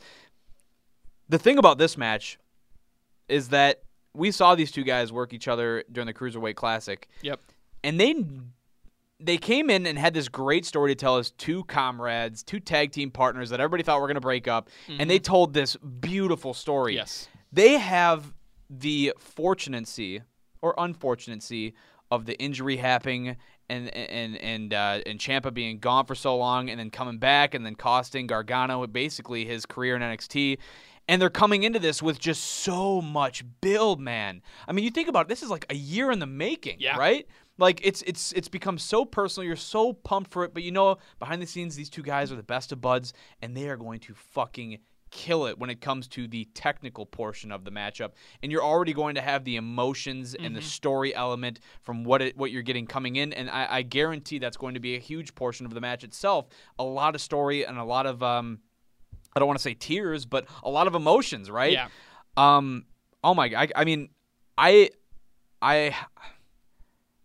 The 1.30 1.38
thing 1.38 1.58
about 1.58 1.78
this 1.78 1.98
match 1.98 2.40
is 3.28 3.50
that 3.50 3.84
we 4.14 4.32
saw 4.32 4.56
these 4.56 4.72
two 4.72 4.84
guys 4.84 5.12
work 5.12 5.34
each 5.34 5.48
other 5.48 5.84
during 5.92 6.08
the 6.08 6.14
cruiserweight 6.14 6.56
classic 6.56 7.10
Yep. 7.22 7.42
and 7.84 8.00
they 8.00 8.16
they 9.20 9.38
came 9.38 9.70
in 9.70 9.86
and 9.86 9.98
had 9.98 10.14
this 10.14 10.28
great 10.28 10.66
story 10.66 10.92
to 10.92 10.96
tell 10.96 11.18
us 11.18 11.32
two 11.32 11.64
comrades, 11.64 12.44
two 12.44 12.60
tag 12.60 12.92
team 12.92 13.10
partners 13.10 13.50
that 13.50 13.60
everybody 13.60 13.84
thought 13.84 14.00
were 14.00 14.08
going 14.08 14.16
to 14.16 14.22
break 14.22 14.48
up, 14.48 14.70
and 14.88 15.10
they 15.10 15.18
mm-hmm. 15.18 15.24
told 15.24 15.54
this 15.54 15.76
beautiful 15.76 16.54
story. 16.54 16.96
Yes. 16.96 17.28
They 17.52 17.78
have 17.78 18.34
the 18.70 19.14
fortunacy 19.20 20.22
or 20.62 20.74
unfortunacy 20.78 21.74
of 22.12 22.26
the 22.26 22.38
injury 22.40 22.78
happening 22.78 23.36
and 23.70 23.90
and 23.94 24.38
and 24.38 24.74
uh, 24.74 25.02
and 25.06 25.20
Ciampa 25.20 25.54
being 25.54 25.80
gone 25.80 26.06
for 26.06 26.16
so 26.16 26.38
long 26.38 26.70
and 26.70 26.80
then 26.80 26.90
coming 26.90 27.18
back 27.18 27.54
and 27.54 27.66
then 27.66 27.76
costing 27.76 28.28
Gargano 28.28 28.86
basically 28.88 29.46
his 29.46 29.66
career 29.66 29.96
in 29.96 30.02
NXT. 30.02 30.58
And 31.10 31.22
they're 31.22 31.30
coming 31.30 31.64
into 31.64 31.80
this 31.80 32.02
with 32.04 32.20
just 32.20 32.44
so 32.44 33.02
much 33.02 33.42
build, 33.62 34.02
man. 34.02 34.42
I 34.68 34.74
mean, 34.74 34.84
you 34.84 34.92
think 34.92 35.08
about 35.08 35.28
it, 35.28 35.30
this 35.30 35.42
is 35.42 35.50
like 35.50 35.66
a 35.70 35.76
year 35.76 36.12
in 36.12 36.20
the 36.20 36.26
making, 36.26 36.78
Yeah. 36.80 36.98
right? 36.98 37.26
Like 37.58 37.80
it's 37.84 38.02
it's 38.04 38.34
it's 38.34 38.50
become 38.50 38.78
so 38.78 39.04
personal. 39.06 39.48
You're 39.48 39.56
so 39.56 39.94
pumped 39.94 40.32
for 40.32 40.44
it, 40.44 40.54
but 40.54 40.64
you 40.64 40.72
know, 40.72 40.98
behind 41.20 41.42
the 41.42 41.48
scenes, 41.48 41.76
these 41.76 41.90
two 41.90 42.04
guys 42.04 42.32
are 42.32 42.36
the 42.36 42.44
best 42.44 42.72
of 42.72 42.82
buds, 42.82 43.14
and 43.42 43.56
they 43.56 43.68
are 43.70 43.78
going 43.78 44.00
to 44.02 44.14
fucking 44.14 44.80
kill 45.12 45.46
it 45.46 45.58
when 45.58 45.70
it 45.70 45.82
comes 45.82 46.08
to 46.10 46.28
the 46.28 46.46
technical 46.54 47.06
portion 47.06 47.52
of 47.52 47.64
the 47.64 47.72
matchup. 47.72 48.12
And 48.44 48.52
you're 48.52 48.64
already 48.64 48.94
going 48.94 49.16
to 49.16 49.22
have 49.22 49.44
the 49.44 49.56
emotions 49.56 50.36
and 50.36 50.56
the 50.56 50.62
story 50.62 51.14
element 51.16 51.60
from 51.82 52.04
what 52.04 52.22
it 52.22 52.38
what 52.38 52.52
you're 52.52 52.62
getting 52.64 52.86
coming 52.88 53.16
in, 53.16 53.34
and 53.34 53.50
I, 53.50 53.68
I 53.70 53.82
guarantee 53.84 54.40
that's 54.40 54.58
going 54.58 54.74
to 54.74 54.80
be 54.80 54.96
a 54.96 55.00
huge 55.00 55.34
portion 55.36 55.66
of 55.66 55.74
the 55.74 55.82
match 55.82 56.04
itself. 56.04 56.48
A 56.80 56.84
lot 56.84 57.16
of 57.16 57.22
story 57.22 57.66
and 57.66 57.78
a 57.78 57.84
lot 57.84 58.06
of 58.06 58.22
um, 58.24 58.60
I 59.36 59.40
don't 59.40 59.48
want 59.48 59.60
to 59.60 59.64
say 59.64 59.74
tears, 59.74 60.26
but 60.26 60.46
a 60.64 60.70
lot 60.70 60.88
of 60.88 60.96
emotions, 60.96 61.50
right? 61.50 61.72
Yeah. 61.74 61.88
Um. 62.38 62.86
Oh 63.24 63.34
my. 63.34 63.46
I. 63.56 63.68
I 63.76 63.84
mean, 63.86 64.10
I. 64.58 64.90
I. 65.62 65.96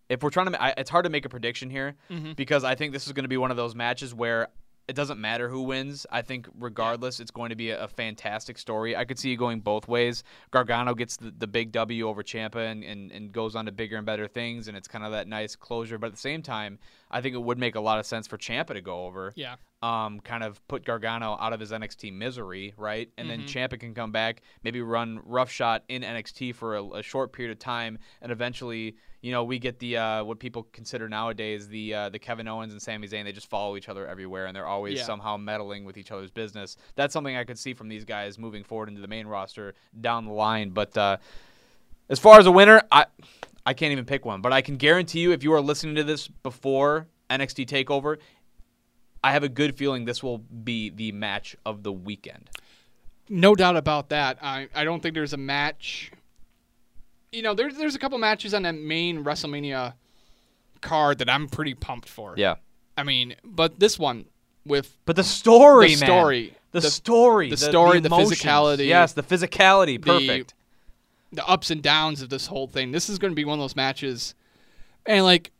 If 0.08 0.22
we're 0.22 0.30
trying 0.30 0.52
to, 0.52 0.62
I, 0.62 0.74
it's 0.76 0.90
hard 0.90 1.04
to 1.04 1.10
make 1.10 1.24
a 1.24 1.28
prediction 1.30 1.70
here 1.70 1.94
Mhm. 2.10 2.36
because 2.36 2.64
I 2.64 2.74
think 2.74 2.92
this 2.92 3.06
is 3.06 3.12
going 3.14 3.24
to 3.24 3.28
be 3.30 3.38
one 3.38 3.50
of 3.50 3.56
those 3.56 3.74
matches 3.74 4.14
where 4.14 4.48
it 4.88 4.94
doesn't 4.94 5.20
matter 5.20 5.48
who 5.48 5.62
wins. 5.62 6.06
I 6.10 6.22
think 6.22 6.48
regardless, 6.58 7.20
it's 7.20 7.30
going 7.30 7.50
to 7.50 7.56
be 7.56 7.70
a, 7.70 7.84
a 7.84 7.88
fantastic 7.88 8.58
story. 8.58 8.96
I 8.96 9.04
could 9.04 9.18
see 9.18 9.32
it 9.32 9.36
going 9.36 9.60
both 9.60 9.88
ways. 9.88 10.24
Gargano 10.50 10.94
gets 10.94 11.16
the, 11.16 11.32
the 11.36 11.46
big 11.46 11.72
W 11.72 12.08
over 12.08 12.22
Ciampa 12.22 12.70
and, 12.70 12.82
and, 12.82 13.12
and 13.12 13.32
goes 13.32 13.54
on 13.54 13.66
to 13.66 13.72
bigger 13.72 13.96
and 13.96 14.06
better 14.06 14.26
things, 14.26 14.68
and 14.68 14.76
it's 14.76 14.88
kind 14.88 15.04
of 15.04 15.12
that 15.12 15.28
nice 15.28 15.56
closure. 15.56 15.98
But 15.98 16.08
at 16.08 16.12
the 16.12 16.18
same 16.18 16.42
time, 16.42 16.78
I 17.10 17.20
think 17.20 17.34
it 17.34 17.42
would 17.42 17.58
make 17.58 17.74
a 17.74 17.80
lot 17.80 17.98
of 17.98 18.06
sense 18.06 18.26
for 18.26 18.38
Ciampa 18.38 18.74
to 18.74 18.80
go 18.80 19.06
over 19.06 19.32
Yeah. 19.36 19.56
Um, 19.82 20.20
kind 20.20 20.44
of 20.44 20.64
put 20.68 20.84
Gargano 20.84 21.36
out 21.40 21.52
of 21.52 21.58
his 21.58 21.72
NXT 21.72 22.12
misery, 22.12 22.72
right? 22.76 23.08
And 23.18 23.28
then 23.28 23.42
Ciampa 23.42 23.80
can 23.80 23.94
come 23.94 24.12
back, 24.12 24.42
maybe 24.62 24.80
run 24.80 25.20
roughshod 25.24 25.82
in 25.88 26.02
NXT 26.02 26.54
for 26.54 26.76
a, 26.76 26.84
a 26.98 27.02
short 27.02 27.32
period 27.32 27.50
of 27.50 27.58
time, 27.58 27.98
and 28.20 28.30
eventually, 28.30 28.94
you 29.22 29.32
know, 29.32 29.42
we 29.42 29.58
get 29.58 29.80
the 29.80 29.96
uh, 29.96 30.22
what 30.24 30.38
people 30.38 30.68
consider 30.72 31.08
nowadays 31.08 31.66
the 31.66 31.94
uh, 31.94 32.08
the 32.10 32.18
Kevin 32.20 32.46
Owens 32.46 32.72
and 32.72 32.80
Sami 32.80 33.08
Zayn. 33.08 33.24
They 33.24 33.32
just 33.32 33.50
follow 33.50 33.76
each 33.76 33.88
other 33.88 34.06
everywhere, 34.06 34.46
and 34.46 34.54
they're 34.54 34.66
always 34.68 34.98
Yeah. 34.98 35.04
somehow 35.04 35.36
meddling 35.36 35.84
with 35.84 35.96
each 35.96 36.12
other's 36.12 36.30
business. 36.30 36.76
That's 36.94 37.12
something 37.12 37.36
I 37.36 37.42
could 37.42 37.58
see 37.58 37.74
from 37.74 37.88
these 37.88 38.04
guys 38.04 38.38
moving 38.38 38.62
forward 38.62 38.88
into 38.88 39.00
the 39.00 39.08
main 39.08 39.26
roster 39.26 39.74
down 40.00 40.26
the 40.26 40.32
line. 40.32 40.70
But 40.70 40.96
uh, 40.96 41.16
as 42.08 42.20
far 42.20 42.38
as 42.38 42.46
a 42.46 42.52
winner, 42.52 42.82
I 42.92 43.06
I 43.66 43.74
can't 43.74 43.90
even 43.90 44.04
pick 44.04 44.24
one, 44.24 44.42
but 44.42 44.52
I 44.52 44.60
can 44.60 44.76
guarantee 44.76 45.20
you, 45.20 45.32
if 45.32 45.42
you 45.42 45.52
are 45.54 45.60
listening 45.60 45.96
to 45.96 46.04
this 46.04 46.28
before 46.28 47.08
NXT 47.30 47.66
Takeover, 47.66 48.18
I 49.24 49.32
have 49.32 49.42
a 49.44 49.48
good 49.48 49.76
feeling 49.76 50.04
this 50.04 50.22
will 50.22 50.38
be 50.38 50.90
the 50.90 51.12
match 51.12 51.56
of 51.64 51.82
the 51.82 51.92
weekend. 51.92 52.50
No 53.28 53.54
doubt 53.54 53.76
about 53.76 54.08
that. 54.10 54.38
I, 54.42 54.68
I 54.74 54.84
don't 54.84 55.00
think 55.02 55.14
there's 55.14 55.32
a 55.32 55.38
match. 55.38 56.10
You 57.30 57.42
know, 57.42 57.54
there's 57.54 57.76
there's 57.76 57.94
a 57.94 57.98
couple 57.98 58.18
matches 58.18 58.52
on 58.52 58.62
that 58.62 58.74
main 58.74 59.24
WrestleMania 59.24 59.94
card 60.80 61.18
that 61.18 61.30
I'm 61.30 61.48
pretty 61.48 61.74
pumped 61.74 62.08
for. 62.08 62.34
Yeah, 62.36 62.56
I 62.98 63.04
mean, 63.04 63.36
but 63.44 63.78
this 63.80 63.98
one 63.98 64.26
with 64.66 64.98
but 65.06 65.16
the 65.16 65.24
story, 65.24 65.94
the 65.94 66.04
story, 66.04 66.54
the, 66.72 66.82
story, 66.82 67.50
the 67.50 67.56
story, 67.56 68.00
the 68.00 68.06
emotions. 68.08 68.38
physicality, 68.40 68.86
Yes, 68.86 69.12
the 69.14 69.22
physicality. 69.22 70.00
Perfect. 70.00 70.54
the 71.32 71.46
ups 71.46 71.70
and 71.70 71.82
downs 71.82 72.20
of 72.20 72.28
this 72.28 72.48
whole 72.48 72.66
thing. 72.66 72.92
This 72.92 73.08
is 73.08 73.18
going 73.18 73.30
to 73.32 73.36
be 73.36 73.44
one 73.44 73.58
of 73.58 73.62
those 73.62 73.76
matches, 73.76 74.34
and 75.06 75.24
like, 75.24 75.52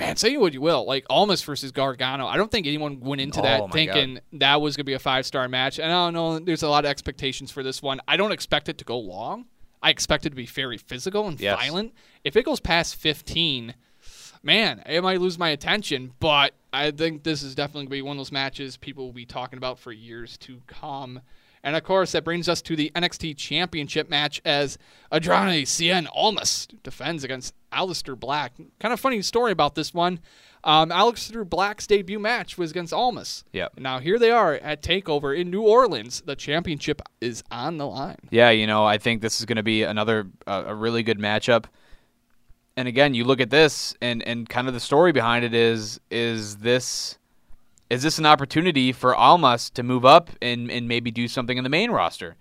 man, 0.00 0.16
say 0.16 0.36
what 0.36 0.52
you 0.52 0.60
will, 0.60 0.84
like 0.86 1.04
Almas 1.08 1.42
versus 1.42 1.70
Gargano. 1.70 2.26
I 2.26 2.36
don't 2.36 2.50
think 2.50 2.66
anyone 2.66 2.98
went 3.00 3.20
into 3.20 3.38
Oh 3.40 3.42
that 3.42 3.60
my 3.66 3.70
thinking 3.70 4.18
that 4.34 4.60
was 4.60 4.76
going 4.76 4.82
to 4.84 4.90
be 4.90 4.94
a 4.94 4.98
five 4.98 5.24
star 5.26 5.46
match. 5.48 5.78
And 5.78 5.92
I 5.92 6.06
don't 6.06 6.14
know, 6.14 6.38
there's 6.40 6.62
a 6.64 6.68
lot 6.68 6.84
of 6.84 6.90
expectations 6.90 7.50
for 7.50 7.62
this 7.62 7.80
one. 7.82 8.00
I 8.08 8.16
don't 8.16 8.32
expect 8.32 8.68
it 8.68 8.78
to 8.78 8.84
go 8.84 8.98
long. 8.98 9.46
I 9.82 9.90
expect 9.90 10.26
it 10.26 10.30
to 10.30 10.36
be 10.36 10.46
very 10.46 10.76
physical 10.78 11.26
and 11.28 11.40
Yes. 11.40 11.58
violent. 11.58 11.94
If 12.24 12.36
it 12.36 12.44
goes 12.44 12.60
past 12.60 12.96
15, 12.96 13.74
man, 14.42 14.82
it 14.86 15.02
might 15.02 15.20
lose 15.20 15.38
my 15.38 15.50
attention. 15.50 16.12
But 16.20 16.54
I 16.72 16.90
think 16.90 17.22
this 17.22 17.42
is 17.42 17.54
definitely 17.54 17.82
going 17.82 17.86
to 17.86 17.90
be 17.90 18.02
one 18.02 18.16
of 18.16 18.18
those 18.18 18.32
matches 18.32 18.76
people 18.76 19.06
will 19.06 19.12
be 19.12 19.26
talking 19.26 19.56
about 19.56 19.78
for 19.78 19.92
years 19.92 20.36
to 20.38 20.60
come. 20.66 21.20
And 21.62 21.76
of 21.76 21.84
course, 21.84 22.12
that 22.12 22.24
brings 22.24 22.48
us 22.48 22.62
to 22.62 22.76
the 22.76 22.90
NXT 22.94 23.36
Championship 23.36 24.08
match 24.08 24.40
as 24.46 24.78
Andrade 25.12 25.66
Cien 25.66 26.06
Almas 26.14 26.66
defends 26.82 27.22
against 27.22 27.54
Aleister 27.72 28.18
Black. 28.18 28.52
Kind 28.78 28.92
of 28.92 29.00
funny 29.00 29.22
story 29.22 29.52
about 29.52 29.74
this 29.74 29.94
one. 29.94 30.20
Um, 30.62 30.90
Aleister 30.90 31.48
Black's 31.48 31.86
debut 31.86 32.18
match 32.18 32.58
was 32.58 32.70
against 32.70 32.92
Almas. 32.92 33.44
Yep. 33.52 33.78
Now 33.78 33.98
here 33.98 34.18
they 34.18 34.30
are 34.30 34.54
at 34.54 34.82
Takeover 34.82 35.38
in 35.38 35.50
New 35.50 35.62
Orleans. 35.62 36.22
The 36.24 36.36
championship 36.36 37.00
is 37.20 37.42
on 37.50 37.78
the 37.78 37.86
line. 37.86 38.18
Yeah, 38.30 38.50
you 38.50 38.66
know, 38.66 38.84
I 38.84 38.98
think 38.98 39.22
this 39.22 39.40
is 39.40 39.46
going 39.46 39.56
to 39.56 39.62
be 39.62 39.82
another 39.82 40.28
uh, 40.46 40.64
a 40.66 40.74
really 40.74 41.02
good 41.02 41.18
matchup. 41.18 41.64
And 42.76 42.86
again, 42.88 43.14
you 43.14 43.24
look 43.24 43.40
at 43.40 43.50
this, 43.50 43.94
and 44.00 44.22
and 44.22 44.48
kind 44.48 44.68
of 44.68 44.74
the 44.74 44.80
story 44.80 45.12
behind 45.12 45.44
it 45.44 45.54
is 45.54 46.00
is 46.10 46.58
this 46.58 47.18
is 47.90 48.02
this 48.04 48.18
an 48.18 48.26
opportunity 48.26 48.92
for 48.92 49.16
Almas 49.16 49.68
to 49.70 49.82
move 49.82 50.04
up 50.04 50.30
and, 50.40 50.70
and 50.70 50.86
maybe 50.86 51.10
do 51.10 51.26
something 51.26 51.58
in 51.58 51.64
the 51.64 51.70
main 51.70 51.90
roster? 51.90 52.36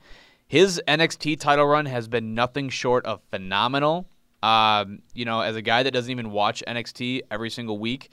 His 0.48 0.82
NXT 0.88 1.40
title 1.40 1.66
run 1.66 1.88
has 1.88 2.08
been 2.08 2.36
nothing 2.36 2.70
short 2.70 3.06
of 3.06 3.22
phenomenal. 3.32 4.08
Um, 4.42 5.02
you 5.14 5.26
know, 5.26 5.42
as 5.42 5.56
a 5.56 5.62
guy 5.62 5.84
that 5.84 5.92
doesn't 5.92 6.10
even 6.12 6.32
watch 6.32 6.64
NXT 6.68 7.22
every 7.30 7.50
single 7.50 7.78
week, 7.80 8.10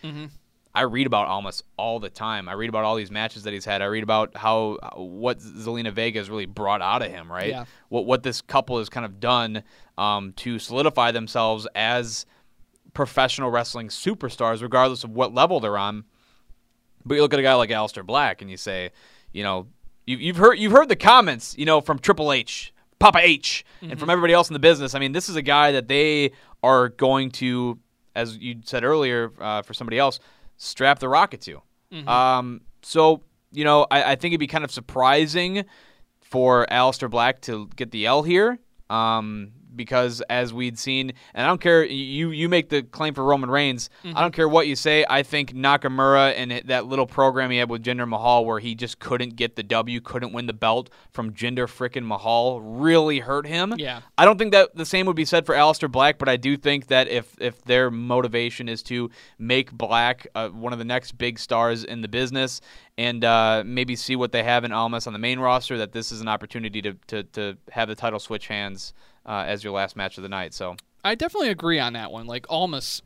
I 0.74 0.82
read 0.82 1.06
about 1.06 1.28
Almas 1.28 1.62
all 1.78 2.00
the 2.00 2.10
time. 2.10 2.48
I 2.48 2.52
read 2.52 2.68
about 2.68 2.84
all 2.84 2.96
these 2.96 3.10
matches 3.10 3.44
that 3.44 3.54
he's 3.54 3.64
had. 3.64 3.80
I 3.80 3.86
read 3.86 4.02
about 4.02 4.36
how 4.36 4.76
what 4.94 5.38
Zelina 5.38 5.90
Vega 5.92 6.18
has 6.18 6.28
really 6.28 6.44
brought 6.44 6.82
out 6.82 7.00
of 7.00 7.10
him, 7.10 7.32
right? 7.32 7.48
Yeah. 7.48 7.64
What 7.88 8.04
what 8.06 8.22
this 8.22 8.42
couple 8.42 8.78
has 8.78 8.88
kind 8.88 9.06
of 9.06 9.18
done 9.18 9.62
um, 9.96 10.32
to 10.38 10.58
solidify 10.58 11.12
themselves 11.12 11.66
as 11.74 12.26
professional 12.92 13.50
wrestling 13.50 13.88
superstars, 13.88 14.62
regardless 14.62 15.04
of 15.04 15.10
what 15.10 15.32
level 15.32 15.60
they're 15.60 15.78
on. 15.78 16.04
But 17.04 17.14
you 17.14 17.22
look 17.22 17.32
at 17.32 17.38
a 17.38 17.42
guy 17.42 17.54
like 17.54 17.70
Aleister 17.70 18.04
Black, 18.04 18.42
and 18.42 18.50
you 18.50 18.56
say, 18.56 18.90
you 19.32 19.42
know, 19.44 19.68
you, 20.06 20.16
you've 20.16 20.36
heard 20.36 20.54
you've 20.58 20.72
heard 20.72 20.88
the 20.88 20.96
comments, 20.96 21.56
you 21.56 21.64
know, 21.64 21.80
from 21.80 21.98
Triple 21.98 22.32
H, 22.32 22.74
Papa 22.98 23.18
H, 23.22 23.64
and 23.82 23.98
from 24.00 24.10
everybody 24.10 24.32
else 24.32 24.48
in 24.48 24.54
the 24.54 24.58
business. 24.58 24.94
I 24.94 24.98
mean, 24.98 25.12
this 25.12 25.28
is 25.28 25.36
a 25.36 25.42
guy 25.42 25.72
that 25.72 25.88
they 25.88 26.32
are 26.62 26.88
going 26.88 27.30
to, 27.32 27.78
as 28.14 28.36
you 28.38 28.56
said 28.64 28.84
earlier, 28.84 29.32
uh, 29.40 29.62
for 29.62 29.74
somebody 29.74 29.98
else, 29.98 30.18
strap 30.56 30.98
the 30.98 31.08
rocket 31.08 31.40
to. 31.42 31.62
Um, 32.08 32.62
so 32.82 33.22
you 33.52 33.64
know, 33.64 33.86
I, 33.90 34.12
I 34.12 34.16
think 34.16 34.32
it'd 34.32 34.40
be 34.40 34.46
kind 34.46 34.64
of 34.64 34.70
surprising 34.70 35.64
for 36.20 36.66
Aleister 36.70 37.08
Black 37.08 37.40
to 37.42 37.68
get 37.76 37.90
the 37.90 38.06
L 38.06 38.22
here. 38.22 38.58
Um, 38.90 39.52
because 39.76 40.22
as 40.28 40.52
we'd 40.52 40.78
seen, 40.78 41.12
and 41.34 41.44
I 41.44 41.48
don't 41.48 41.60
care, 41.60 41.84
you 41.84 42.30
you 42.30 42.48
make 42.48 42.68
the 42.68 42.82
claim 42.82 43.14
for 43.14 43.24
Roman 43.24 43.50
Reigns. 43.50 43.90
I 44.04 44.20
don't 44.20 44.32
care 44.32 44.48
what 44.48 44.66
you 44.66 44.76
say. 44.76 45.04
I 45.08 45.22
think 45.22 45.52
Nakamura 45.52 46.34
and 46.36 46.62
that 46.66 46.86
little 46.86 47.06
program 47.06 47.50
he 47.50 47.58
had 47.58 47.70
with 47.70 47.82
Jinder 47.82 48.08
Mahal, 48.08 48.44
where 48.44 48.58
he 48.58 48.74
just 48.74 48.98
couldn't 48.98 49.36
get 49.36 49.56
the 49.56 49.62
W, 49.62 50.00
couldn't 50.00 50.32
win 50.32 50.46
the 50.46 50.52
belt 50.52 50.90
from 51.12 51.32
Jinder 51.32 51.66
frickin' 51.66 52.04
Mahal, 52.04 52.60
really 52.60 53.20
hurt 53.20 53.46
him. 53.46 53.74
Yeah. 53.76 54.00
I 54.16 54.24
don't 54.24 54.38
think 54.38 54.52
that 54.52 54.74
the 54.74 54.86
same 54.86 55.06
would 55.06 55.16
be 55.16 55.24
said 55.24 55.46
for 55.46 55.54
Aleister 55.54 55.90
Black, 55.90 56.18
but 56.18 56.28
I 56.28 56.36
do 56.36 56.56
think 56.56 56.88
that 56.88 57.08
if 57.08 57.34
if 57.40 57.62
their 57.64 57.90
motivation 57.90 58.68
is 58.68 58.82
to 58.84 59.10
make 59.38 59.72
Black 59.72 60.26
uh, 60.34 60.48
one 60.48 60.72
of 60.72 60.78
the 60.78 60.84
next 60.84 61.18
big 61.18 61.38
stars 61.38 61.84
in 61.84 62.00
the 62.00 62.08
business 62.08 62.60
and 62.98 63.24
uh, 63.24 63.62
maybe 63.66 63.94
see 63.96 64.16
what 64.16 64.32
they 64.32 64.42
have 64.42 64.64
in 64.64 64.72
Almas 64.72 65.06
on 65.06 65.12
the 65.12 65.18
main 65.18 65.38
roster, 65.38 65.76
that 65.78 65.92
this 65.92 66.12
is 66.12 66.20
an 66.20 66.28
opportunity 66.28 66.80
to 66.82 66.94
to, 67.08 67.22
to 67.24 67.56
have 67.70 67.88
the 67.88 67.94
title 67.94 68.18
switch 68.18 68.48
hands 68.48 68.92
uh, 69.26 69.44
as 69.46 69.64
your 69.64 69.72
last 69.72 69.96
match 69.96 70.16
of 70.16 70.22
the 70.22 70.28
night. 70.28 70.54
So 70.54 70.76
I 71.04 71.14
definitely 71.14 71.50
agree 71.50 71.78
on 71.78 71.92
that 71.94 72.10
one. 72.10 72.26
Like 72.26 72.46
Almas, 72.48 73.02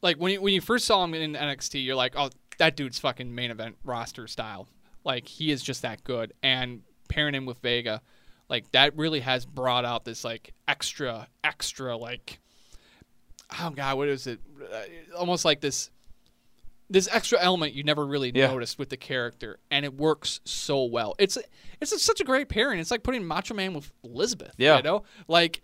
like 0.00 0.16
when 0.16 0.32
you, 0.32 0.40
when 0.40 0.54
you 0.54 0.60
first 0.60 0.86
saw 0.86 1.04
him 1.04 1.14
in 1.14 1.34
NXT, 1.34 1.84
you're 1.84 1.94
like, 1.94 2.14
oh, 2.16 2.30
that 2.58 2.76
dude's 2.76 2.98
fucking 2.98 3.34
main 3.34 3.50
event 3.50 3.76
roster 3.84 4.26
style. 4.26 4.68
Like 5.04 5.28
he 5.28 5.50
is 5.50 5.62
just 5.62 5.82
that 5.82 6.02
good. 6.04 6.32
And 6.42 6.82
pairing 7.08 7.34
him 7.34 7.46
with 7.46 7.58
Vega, 7.58 8.00
like 8.48 8.70
that 8.72 8.96
really 8.96 9.20
has 9.20 9.46
brought 9.46 9.84
out 9.84 10.04
this 10.04 10.24
like 10.24 10.52
extra, 10.66 11.28
extra 11.44 11.96
like, 11.96 12.38
oh 13.60 13.70
god, 13.70 13.96
what 13.96 14.08
is 14.08 14.26
it? 14.26 14.40
Uh, 14.72 15.16
almost 15.16 15.44
like 15.44 15.60
this. 15.60 15.90
This 16.92 17.08
extra 17.10 17.38
element 17.40 17.72
you 17.72 17.82
never 17.84 18.06
really 18.06 18.30
Yeah. 18.34 18.48
noticed 18.48 18.78
with 18.78 18.90
the 18.90 18.96
character, 18.96 19.58
and 19.70 19.84
it 19.84 19.94
works 19.94 20.40
so 20.44 20.84
well. 20.84 21.14
It's 21.18 21.38
it's 21.80 22.02
such 22.02 22.20
a 22.20 22.24
great 22.24 22.48
pairing. 22.48 22.78
It's 22.80 22.90
like 22.90 23.02
putting 23.02 23.24
Macho 23.24 23.54
Man 23.54 23.72
with 23.74 23.90
Elizabeth. 24.04 24.54
Yeah. 24.58 24.76
you 24.76 24.82
know, 24.82 25.04
like 25.26 25.62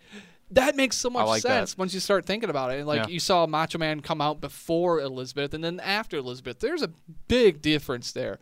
that 0.51 0.75
makes 0.75 0.97
so 0.97 1.09
much 1.11 1.27
like 1.27 1.43
that. 1.43 1.47
sense 1.49 1.77
once 1.77 1.93
you 1.93 1.99
start 1.99 2.25
thinking 2.25 2.49
about 2.49 2.71
it. 2.71 2.79
And 2.79 2.87
like 2.87 3.03
Yeah. 3.03 3.13
you 3.13 3.19
saw 3.19 3.45
Macho 3.45 3.77
Man 3.77 3.99
come 4.01 4.19
out 4.21 4.41
before 4.41 4.99
Elizabeth 4.99 5.53
and 5.53 5.63
then 5.63 5.79
after 5.81 6.17
Elizabeth. 6.17 6.59
There's 6.59 6.81
a 6.81 6.89
big 7.27 7.61
difference 7.61 8.11
there. 8.11 8.39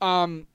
Um, 0.00 0.46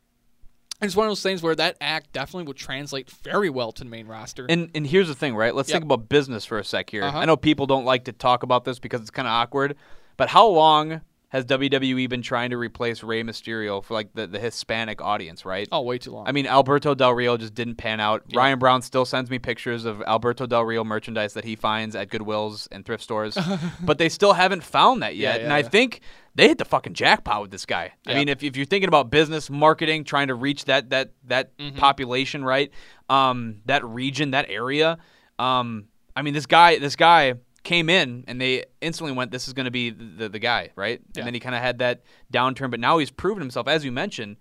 and 0.82 0.88
it's 0.90 0.96
one 0.96 1.06
of 1.08 1.12
those 1.12 1.22
things 1.24 1.42
where 1.44 1.56
that 1.56 1.78
act 1.82 2.12
definitely 2.14 2.46
would 2.48 2.58
translate 2.58 3.10
very 3.10 3.50
well 3.50 3.72
to 3.72 3.84
the 3.84 3.90
main 3.90 4.08
roster. 4.08 4.46
And 4.50 4.72
and 4.76 4.86
here's 4.88 5.08
the 5.08 5.16
thing, 5.16 5.36
right? 5.36 5.54
Let's 5.54 5.70
Yep. 5.70 5.76
think 5.76 5.86
about 5.86 6.10
business 6.10 6.44
for 6.46 6.58
a 6.60 6.64
sec 6.64 6.90
here. 6.90 7.04
Uh-huh. 7.04 7.20
I 7.20 7.26
know 7.26 7.38
people 7.38 7.68
don't 7.68 7.86
like 7.86 8.06
to 8.06 8.12
talk 8.12 8.42
about 8.44 8.66
this 8.66 8.80
because 8.80 9.02
it's 9.02 9.12
kind 9.12 9.28
of 9.28 9.32
awkward, 9.32 9.76
but 10.18 10.30
how 10.30 10.48
long 10.48 11.02
has 11.30 11.44
WWE 11.46 12.08
been 12.08 12.22
trying 12.22 12.52
to 12.52 12.58
replace 12.58 13.04
Rey 13.04 13.22
Mysterio 13.22 13.84
for 13.84 13.94
like 13.94 14.14
the, 14.14 14.28
the 14.28 14.40
Hispanic 14.40 15.02
audience, 15.02 15.44
right? 15.44 15.68
oh, 15.74 15.82
way 15.82 15.98
too 15.98 16.12
long. 16.12 16.26
I 16.26 16.32
mean, 16.32 16.48
Alberto 16.48 16.96
Del 16.96 17.14
Rio 17.14 17.36
just 17.36 17.54
didn't 17.54 17.76
pan 17.76 18.00
out. 18.00 18.24
Ryan 18.34 18.60
Brown 18.60 18.82
still 18.82 19.04
sends 19.04 19.30
me 19.30 19.38
pictures 19.38 19.84
of 19.84 20.02
Alberto 20.04 20.46
Del 20.46 20.64
Rio 20.64 20.86
merchandise 20.86 21.34
that 21.34 21.44
he 21.44 21.56
finds 21.58 21.96
at 21.96 22.10
Goodwills 22.10 22.68
and 22.72 22.86
thrift 22.86 23.04
stores, 23.04 23.38
but 23.82 23.98
they 23.98 24.08
still 24.08 24.34
haven't 24.34 24.64
found 24.64 25.04
that 25.04 25.18
yet. 25.18 25.40
Yeah, 25.40 25.44
and 25.46 25.54
I 25.54 25.60
yeah. 25.60 25.68
think 25.68 26.00
they 26.36 26.48
hit 26.48 26.60
the 26.60 26.66
fucking 26.66 26.94
jackpot 26.94 27.42
with 27.42 27.52
this 27.52 27.66
guy. 27.66 27.94
I 28.06 28.14
mean, 28.14 28.30
if, 28.30 28.42
if 28.42 28.56
you're 28.56 28.66
thinking 28.66 28.88
about 28.88 29.10
business, 29.10 29.50
marketing, 29.50 30.06
trying 30.06 30.28
to 30.28 30.36
reach 30.36 30.66
that 30.66 30.92
that 30.92 31.12
that 31.26 31.58
Mm-hmm. 31.58 31.78
population, 31.78 32.46
right? 32.46 32.72
Um, 33.10 33.62
that 33.66 33.84
region, 33.84 34.32
that 34.32 34.46
area. 34.50 34.98
Um, 35.40 35.86
I 36.16 36.22
mean, 36.22 36.34
this 36.34 36.46
guy, 36.46 36.80
this 36.80 36.96
guy 36.96 37.34
came 37.64 37.90
in 37.90 38.24
and 38.28 38.40
they 38.40 38.66
instantly 38.82 39.14
went, 39.14 39.32
"This 39.32 39.48
is 39.48 39.54
going 39.54 39.66
to 39.66 39.72
be 39.72 39.90
the, 39.90 40.30
the 40.30 40.40
guy," 40.40 40.70
right? 40.76 41.00
Yeah. 41.14 41.22
And 41.22 41.28
then 41.28 41.34
he 41.34 41.40
kind 41.40 41.56
of 41.56 41.62
had 41.62 41.80
that 41.80 42.04
downturn, 42.32 42.72
but 42.72 42.80
now 42.80 42.98
he's 42.98 43.12
proven 43.12 43.42
himself, 43.42 43.68
as 43.68 43.84
you 43.84 43.92
mentioned. 43.92 44.38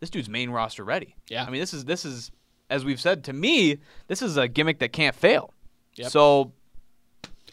This 0.00 0.10
dude's 0.10 0.28
main 0.28 0.50
roster 0.50 0.84
ready. 0.84 1.06
Mm-hmm. 1.06 1.32
Yeah. 1.34 1.44
I 1.44 1.50
mean, 1.50 1.60
this 1.60 1.74
is 1.74 1.84
this 1.84 2.04
is 2.04 2.30
as 2.70 2.84
we've 2.84 3.00
said 3.00 3.24
to 3.24 3.32
me, 3.32 3.78
this 4.08 4.22
is 4.22 4.36
a 4.36 4.48
gimmick 4.48 4.78
that 4.80 4.92
can't 4.92 5.14
fail. 5.14 5.52
Yep. 5.96 6.10
So 6.10 6.52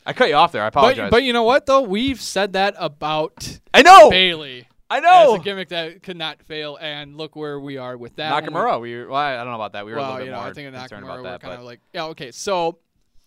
I 0.05 0.13
cut 0.13 0.29
you 0.29 0.35
off 0.35 0.51
there. 0.51 0.63
I 0.63 0.67
apologize. 0.67 1.11
but 1.11 1.23
you 1.23 1.33
know 1.33 1.43
what 1.43 1.65
though? 1.65 1.81
We've 1.81 2.21
said 2.21 2.53
that 2.53 2.75
about 2.77 3.59
I 3.73 3.81
know. 3.81 4.09
Bayley. 4.09 4.67
I 4.91 5.01
know. 5.01 5.35
a 5.35 5.39
gimmick 5.39 5.69
that 5.69 6.01
could 6.01 6.17
not 6.17 6.41
fail, 6.41 6.75
and 6.81 7.15
look 7.15 7.35
where 7.35 7.59
we 7.59 7.77
are 7.77 7.95
with 7.95 8.15
that. 8.15 8.41
we- 8.41 8.49
Nakamura. 8.49 8.81
We 8.81 9.05
well, 9.05 9.15
I 9.17 9.35
don't 9.35 9.47
know 9.47 9.53
about 9.55 9.73
that. 9.73 9.85
We 9.85 9.91
were 9.91 9.99
a 9.99 10.01
little 10.01 10.17
bit 10.17 10.25
you 10.25 10.31
know, 10.31 10.37
more 10.37 10.47
I 10.47 10.53
think 10.53 10.73
concerned 10.73 11.03
Nakamura, 11.03 11.05
about 11.05 11.17
we're 11.17 11.23
that. 11.23 11.41
kind 11.41 11.53
But 11.53 11.59
of 11.59 11.65
like, 11.65 11.79
yeah, 11.93 12.05
okay. 12.05 12.31
So 12.31 12.79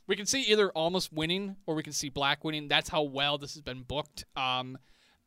we 0.06 0.16
can 0.16 0.26
see 0.26 0.42
either 0.42 0.70
Almas 0.76 1.10
winning 1.12 1.56
or 1.66 1.74
we 1.74 1.82
can 1.82 1.92
see 1.92 2.08
Black 2.08 2.44
winning. 2.44 2.68
That's 2.68 2.88
how 2.88 3.02
well 3.02 3.38
this 3.38 3.54
has 3.54 3.62
been 3.62 3.82
booked. 3.82 4.24
Um, 4.36 4.78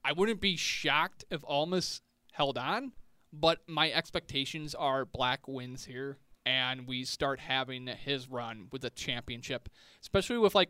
I 0.04 0.14
wouldn't 0.14 0.42
be 0.42 0.58
shocked 0.58 1.26
if 1.30 1.44
Almas 1.46 2.02
held 2.34 2.58
on, 2.58 2.92
but 3.32 3.60
my 3.68 3.92
expectations 3.92 4.76
are 4.76 5.06
Black 5.06 5.48
wins 5.48 5.86
here, 5.86 6.18
and 6.46 6.88
we 6.88 7.04
start 7.04 7.40
having 7.40 7.88
his 7.88 8.30
run 8.30 8.68
with 8.72 8.82
the 8.82 8.90
championship, 8.90 9.70
especially 10.02 10.38
with 10.38 10.56
like. 10.56 10.70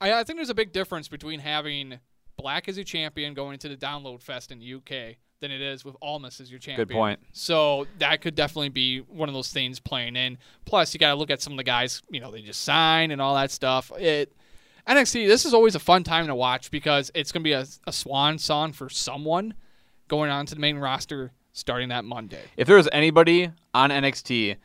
I, 0.00 0.20
I 0.20 0.24
think 0.24 0.38
there's 0.38 0.50
a 0.50 0.54
big 0.54 0.72
difference 0.72 1.08
between 1.08 1.40
having 1.40 2.00
Black 2.36 2.68
as 2.68 2.78
a 2.78 2.84
champion 2.84 3.34
going 3.34 3.58
to 3.58 3.68
the 3.68 3.76
Download 3.76 4.20
Fest 4.20 4.50
in 4.50 4.58
the 4.58 4.74
UK 4.74 5.16
than 5.40 5.50
it 5.50 5.60
is 5.60 5.84
with 5.84 5.96
Almas 6.02 6.40
as 6.40 6.50
your 6.50 6.60
champion. 6.60 6.86
Good 6.86 6.94
point. 6.94 7.20
So 7.32 7.86
that 7.98 8.20
could 8.20 8.34
definitely 8.34 8.68
be 8.68 8.98
one 9.00 9.28
of 9.28 9.34
those 9.34 9.50
things 9.50 9.80
playing 9.80 10.16
in. 10.16 10.38
Plus, 10.64 10.94
you 10.94 11.00
got 11.00 11.10
to 11.10 11.14
look 11.14 11.30
at 11.30 11.40
some 11.40 11.54
of 11.54 11.56
the 11.56 11.64
guys, 11.64 12.02
you 12.10 12.20
know, 12.20 12.30
they 12.30 12.42
just 12.42 12.62
sign 12.62 13.10
and 13.10 13.20
all 13.20 13.34
that 13.34 13.50
stuff. 13.50 13.90
It 13.98 14.32
NXT. 14.86 15.26
This 15.26 15.44
is 15.44 15.54
always 15.54 15.74
a 15.74 15.78
fun 15.80 16.04
time 16.04 16.26
to 16.26 16.34
watch 16.34 16.70
because 16.70 17.10
it's 17.14 17.32
going 17.32 17.42
to 17.42 17.44
be 17.44 17.52
a, 17.52 17.64
a 17.86 17.92
swan 17.92 18.38
song 18.38 18.72
for 18.72 18.88
someone 18.88 19.54
going 20.08 20.30
on 20.30 20.46
to 20.46 20.54
the 20.54 20.60
main 20.60 20.76
roster 20.76 21.32
starting 21.52 21.88
that 21.88 22.04
Monday. 22.04 22.42
if 22.56 22.66
there 22.66 22.76
was 22.76 22.88
anybody 22.92 23.50
on 23.74 23.90
NXT 23.90 24.56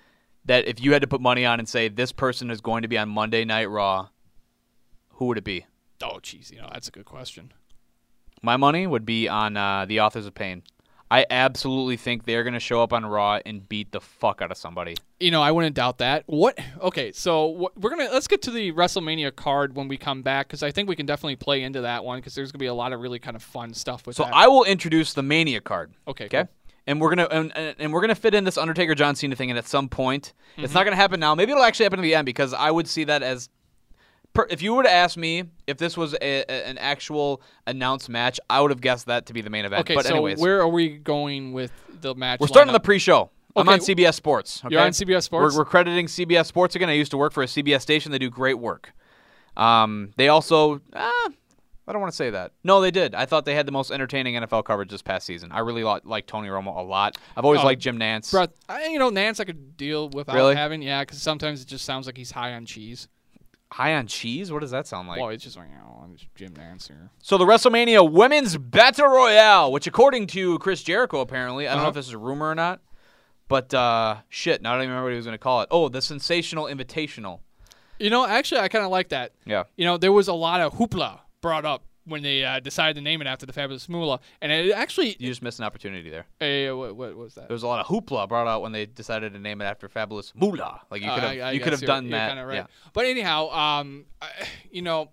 that 0.46 0.68
if 0.68 0.82
you 0.82 0.94
had 0.94 1.02
to 1.02 1.08
put 1.08 1.22
money 1.22 1.46
on 1.46 1.60
and 1.60 1.68
say 1.68 1.88
this 1.88 2.12
person 2.12 2.52
is 2.52 2.62
going 2.62 2.84
to 2.84 2.88
be 2.88 2.98
on 2.98 3.10
Monday 3.10 3.44
Night 3.46 3.66
Raw, 3.66 4.10
who 5.10 5.26
would 5.26 5.38
it 5.38 5.44
be? 5.44 5.66
Oh, 6.04 6.20
jeez, 6.22 6.52
you 6.52 6.58
know 6.58 6.70
that's 6.72 6.88
a 6.88 6.92
good 6.92 7.06
question. 7.06 7.54
My 8.42 8.58
money 8.58 8.86
would 8.88 9.06
be 9.06 9.28
on 9.28 9.58
uh, 9.58 9.86
the 9.86 10.02
Authors 10.02 10.26
of 10.26 10.36
Pain. 10.36 10.64
I 11.12 11.26
absolutely 11.30 11.98
think 11.98 12.26
they're 12.26 12.44
going 12.44 12.56
to 12.56 12.60
show 12.60 12.82
up 12.82 12.92
on 12.92 13.06
Raw 13.06 13.40
and 13.46 13.68
beat 13.70 13.92
the 13.92 14.02
fuck 14.02 14.42
out 14.42 14.50
of 14.52 14.58
somebody. 14.58 14.96
You 15.20 15.30
know, 15.32 15.42
I 15.42 15.52
wouldn't 15.52 15.76
doubt 15.76 16.00
that. 16.00 16.24
What? 16.26 16.58
Okay, 16.82 17.12
so 17.12 17.46
what, 17.46 17.78
we're 17.80 17.92
gonna 17.92 18.10
let's 18.12 18.28
get 18.28 18.42
to 18.44 18.52
the 18.52 18.72
WrestleMania 18.74 19.34
card 19.34 19.76
when 19.76 19.88
we 19.88 19.98
come 19.98 20.24
back 20.24 20.48
because 20.48 20.62
I 20.62 20.72
think 20.72 20.90
we 20.90 20.96
can 20.96 21.06
definitely 21.06 21.38
play 21.38 21.62
into 21.64 21.82
that 21.82 22.04
one 22.04 22.18
because 22.20 22.36
there's 22.36 22.52
gonna 22.52 22.60
be 22.60 22.66
a 22.66 22.74
lot 22.74 22.92
of 22.92 23.00
really 23.00 23.20
kind 23.20 23.36
of 23.38 23.42
fun 23.44 23.74
stuff 23.74 24.06
with 24.06 24.18
So 24.18 24.24
that. 24.24 24.34
I 24.36 24.48
will 24.48 24.66
introduce 24.66 25.14
the 25.14 25.24
Mania 25.24 25.62
card. 25.62 25.94
okay, 26.08 26.26
Okay. 26.26 26.40
cool. 26.44 26.50
And 26.88 27.00
we're 27.00 27.10
gonna 27.16 27.28
and, 27.32 27.54
and 27.80 27.94
we're 27.94 28.02
gonna 28.02 28.14
fit 28.16 28.34
in 28.36 28.44
this 28.44 28.58
Undertaker 28.58 28.94
John 28.94 29.16
Cena 29.16 29.36
thing, 29.38 29.50
and 29.50 29.58
at 29.58 29.68
some 29.68 29.88
point, 29.88 30.34
it's 30.58 30.68
Mm-hmm. 30.68 30.74
not 30.74 30.84
gonna 30.84 30.96
happen 30.98 31.20
now. 31.20 31.34
Maybe 31.34 31.52
it'll 31.54 31.64
actually 31.64 31.86
happen 31.86 32.00
at 32.00 32.04
the 32.04 32.14
end 32.16 32.26
because 32.26 32.54
I 32.54 32.72
would 32.72 32.88
see 32.88 33.06
that 33.06 33.24
as, 33.24 33.50
per, 34.36 34.46
if 34.50 34.62
you 34.62 34.74
were 34.76 34.84
to 34.84 34.92
ask 34.92 35.18
me 35.18 35.46
if 35.66 35.78
this 35.78 35.98
was 35.98 36.14
a, 36.14 36.18
a- 36.22 36.68
an 36.68 36.78
actual 36.78 37.42
announced 37.66 38.10
match, 38.10 38.40
I 38.50 38.62
would 38.62 38.70
have 38.72 38.82
guessed 38.82 39.08
that 39.08 39.26
to 39.28 39.34
be 39.34 39.42
the 39.42 39.50
main 39.50 39.66
event. 39.66 39.82
Okay, 39.82 39.96
but 39.96 40.06
so 40.06 40.12
anyways, 40.14 40.38
where 40.40 40.62
are 40.62 40.68
we 40.68 40.90
going 40.98 41.54
with 41.54 41.72
the 42.02 42.14
match? 42.14 42.40
we're 42.40 42.48
starting 42.48 42.70
lineup? 42.72 42.76
the 42.76 42.80
pre-show. 42.82 43.32
I'm 43.56 43.68
on 43.70 43.80
CBS 43.80 44.16
Sports. 44.16 44.62
Okay? 44.66 44.76
You're 44.76 44.84
on 44.84 44.92
CBS 44.92 45.24
Sports? 45.24 45.56
We're, 45.56 45.62
we're 45.62 45.66
crediting 45.66 46.08
CBS 46.08 46.46
Sports 46.46 46.76
again. 46.76 46.90
I 46.90 46.94
used 46.94 47.12
to 47.12 47.18
work 47.18 47.32
for 47.32 47.42
a 47.42 47.46
CBS 47.48 47.82
station. 47.82 48.12
They 48.12 48.20
do 48.20 48.30
great 48.30 48.60
work. 48.60 48.94
Um, 49.56 50.12
they 50.18 50.28
also, 50.28 50.82
ah, 50.94 51.30
I 51.88 51.92
don't 51.94 52.02
want 52.02 52.12
to 52.12 52.16
say 52.18 52.32
that. 52.32 52.52
No, 52.64 52.82
they 52.82 52.92
did. 52.92 53.16
I 53.16 53.26
thought 53.26 53.46
they 53.46 53.56
had 53.56 53.66
the 53.66 53.72
most 53.72 53.92
entertaining 53.92 54.36
NFL 54.36 54.66
coverage 54.66 54.90
this 54.90 55.02
past 55.02 55.26
season. 55.26 55.52
I 55.52 55.60
really 55.60 55.84
li- 55.84 56.02
like 56.04 56.26
Tony 56.26 56.50
Romo 56.50 56.76
a 56.76 56.82
lot. 56.82 57.18
I've 57.38 57.46
always 57.46 57.62
Oh, 57.62 57.66
liked 57.66 57.82
Jim 57.82 57.98
Nantz. 57.98 58.34
Bruh, 58.34 58.50
I, 58.68 58.88
you 58.88 59.00
know, 59.00 59.10
Nantz 59.12 59.40
I 59.40 59.46
could 59.46 59.78
deal 59.78 60.10
without 60.10 60.36
Really? 60.36 60.56
having, 60.56 60.82
yeah, 60.82 61.04
because 61.04 61.22
sometimes 61.22 61.62
it 61.62 61.68
just 61.68 61.86
sounds 61.86 62.08
like 62.08 62.18
he's 62.18 62.32
high 62.32 62.54
on 62.54 62.66
cheese. 62.66 63.08
High 63.72 63.96
on 63.96 64.08
cheese? 64.08 64.52
What 64.52 64.62
does 64.62 64.72
that 64.72 64.88
sound 64.88 65.08
like? 65.08 65.20
well, 65.20 65.30
it's 65.30 65.44
just 65.44 65.58
like 65.58 65.70
know, 65.70 66.00
I'm 66.04 66.16
just 66.16 66.34
Jim 66.36 66.54
Nantz 66.54 66.88
here. 66.88 67.10
So 67.22 67.38
the 67.38 67.46
WrestleMania 67.46 68.10
Women's 68.10 68.58
Battle 68.58 69.08
Royale, 69.08 69.72
which 69.72 69.88
according 69.88 70.28
to 70.28 70.58
Chris 70.60 70.84
Jericho, 70.84 71.20
apparently, 71.20 71.68
I 71.68 71.72
don't 71.72 71.78
know 71.78 71.82
Uh-huh. 71.84 71.90
if 71.90 71.96
this 71.96 72.08
is 72.08 72.14
a 72.14 72.18
rumor 72.18 72.50
or 72.50 72.56
not, 72.56 72.80
but 73.48 73.74
uh, 73.74 74.18
shit, 74.30 74.62
now 74.62 74.72
I 74.72 74.74
don't 74.76 74.84
even 74.84 74.90
remember 74.92 75.06
what 75.08 75.12
he 75.14 75.18
was 75.18 75.26
going 75.26 75.38
to 75.38 75.44
call 75.44 75.62
it. 75.62 75.68
Oh, 75.72 75.90
the 75.90 76.02
Sensational 76.02 76.66
Invitational. 76.66 77.40
You 78.00 78.10
know, 78.10 78.26
actually, 78.26 78.62
I 78.62 78.68
kind 78.68 78.86
of 78.86 78.92
like 78.92 79.10
that. 79.10 79.32
Yeah. 79.46 79.64
You 79.78 79.86
know, 79.86 79.98
there 79.98 80.12
was 80.12 80.28
a 80.28 80.34
lot 80.34 80.62
of 80.62 80.74
hoopla 80.74 81.20
brought 81.42 81.66
up 81.66 81.84
when 82.06 82.22
they 82.22 82.44
uh, 82.46 82.60
decided 82.60 82.96
to 82.96 83.02
name 83.02 83.22
it 83.22 83.28
after 83.28 83.46
the 83.46 83.54
Fabulous 83.54 83.90
Moolah, 83.90 84.20
and 84.42 84.52
it 84.52 84.72
actually, 84.74 85.16
You 85.20 85.28
just 85.28 85.42
missed 85.42 85.60
an 85.60 85.66
opportunity 85.66 86.10
there. 86.10 86.26
uh, 86.70 86.76
what, 86.78 86.96
what 86.96 87.16
was 87.16 87.34
that? 87.36 87.48
There 87.48 87.56
was 87.56 87.64
a 87.64 87.68
lot 87.68 87.80
of 87.80 87.88
hoopla 87.88 88.28
brought 88.30 88.48
out 88.48 88.62
when 88.62 88.72
they 88.72 88.86
decided 88.86 89.34
to 89.34 89.40
name 89.40 89.60
it 89.62 89.66
after 89.66 89.90
Fabulous 89.90 90.34
Moolah. 90.36 90.82
Like 90.92 91.02
you 91.02 91.10
Uh, 91.10 91.16
could 91.16 91.24
have, 91.24 91.32
I 91.48 91.52
you 91.52 91.60
could 91.60 91.74
have 91.74 91.82
done 91.82 92.10
that. 92.12 92.40
right. 92.46 92.56
Yeah. 92.56 92.66
But 92.94 93.06
anyhow, 93.06 93.50
um, 93.50 94.06
I, 94.22 94.28
you 94.72 94.82
know, 94.84 95.10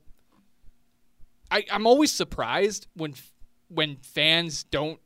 I 1.50 1.64
I'm 1.70 1.86
always 1.86 2.12
surprised 2.12 2.86
when 2.94 3.14
when 3.68 3.96
fans 4.02 4.64
don't 4.64 5.00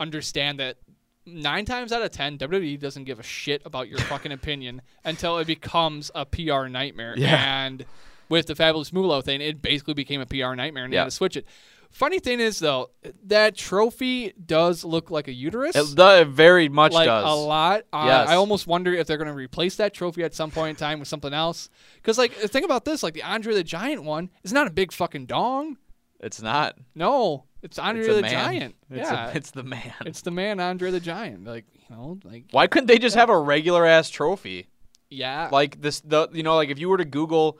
understand 0.00 0.58
that 0.60 0.78
nine 1.26 1.64
times 1.64 1.92
out 1.92 2.02
of 2.02 2.10
ten 2.10 2.38
WWE 2.38 2.78
doesn't 2.80 3.04
give 3.04 3.18
a 3.20 3.22
shit 3.22 3.62
about 3.64 3.88
your 3.88 3.98
fucking 4.00 4.32
opinion 4.40 4.82
until 5.04 5.38
it 5.38 5.46
becomes 5.46 6.10
a 6.14 6.24
PR 6.24 6.66
nightmare. 6.66 7.14
Yeah. 7.16 7.64
And 7.66 7.84
with 8.28 8.46
the 8.46 8.54
Fabulous 8.54 8.92
Moolah 8.92 9.22
thing, 9.22 9.40
it 9.40 9.62
basically 9.62 9.94
became 9.94 10.20
a 10.20 10.26
PR 10.26 10.54
nightmare, 10.54 10.84
and 10.84 10.92
they 10.92 10.96
Yeah. 10.96 11.02
had 11.02 11.10
to 11.10 11.16
switch 11.16 11.36
it. 11.36 11.46
Funny 11.90 12.18
thing 12.18 12.38
is 12.38 12.58
though, 12.58 12.90
that 13.24 13.56
trophy 13.56 14.34
does 14.44 14.84
look 14.84 15.10
like 15.10 15.26
a 15.26 15.32
uterus 15.32 15.74
It, 15.74 15.96
do- 15.96 16.02
it 16.06 16.28
very 16.28 16.68
much 16.68 16.92
like 16.92 17.06
does. 17.06 17.24
a 17.24 17.34
lot. 17.34 17.84
Uh, 17.92 18.04
Yes. 18.06 18.28
I 18.28 18.34
almost 18.34 18.66
wonder 18.66 18.92
if 18.92 19.06
they're 19.06 19.16
going 19.16 19.28
to 19.28 19.34
replace 19.34 19.76
that 19.76 19.94
trophy 19.94 20.22
at 20.22 20.34
some 20.34 20.50
point 20.50 20.70
in 20.70 20.76
time 20.76 20.98
with 20.98 21.08
something 21.08 21.32
else. 21.32 21.70
Because 21.96 22.18
like 22.18 22.32
think 22.32 22.66
about 22.66 22.84
this, 22.84 23.02
like 23.02 23.14
the 23.14 23.22
Andre 23.22 23.54
the 23.54 23.64
Giant 23.64 24.04
one 24.04 24.28
is 24.44 24.52
not 24.52 24.66
a 24.66 24.70
big 24.70 24.92
fucking 24.92 25.24
dong. 25.26 25.78
It's 26.20 26.42
not. 26.42 26.76
No, 26.94 27.44
it's 27.62 27.78
Andre 27.78 28.04
It's 28.04 28.14
the 28.16 28.20
man. 28.22 28.30
Giant. 28.32 28.74
It's, 28.90 29.10
yeah, 29.10 29.30
a, 29.30 29.34
it's 29.36 29.50
the 29.52 29.62
man. 29.62 29.94
it's 30.04 30.20
the 30.20 30.30
man 30.30 30.60
Andre 30.60 30.90
the 30.90 31.00
Giant. 31.00 31.44
Like 31.46 31.64
you 31.72 31.96
know, 31.96 32.18
like 32.22 32.44
Why 32.50 32.66
couldn't 32.66 32.88
they 32.88 32.98
just 32.98 33.16
have 33.16 33.30
a 33.30 33.38
regular 33.38 33.86
ass 33.86 34.10
trophy? 34.10 34.68
yeah, 35.08 35.48
Like 35.50 35.80
this, 35.80 36.00
the 36.00 36.28
you 36.34 36.42
know, 36.42 36.54
like 36.56 36.68
if 36.68 36.78
you 36.78 36.90
were 36.90 36.98
to 36.98 37.06
Google 37.06 37.58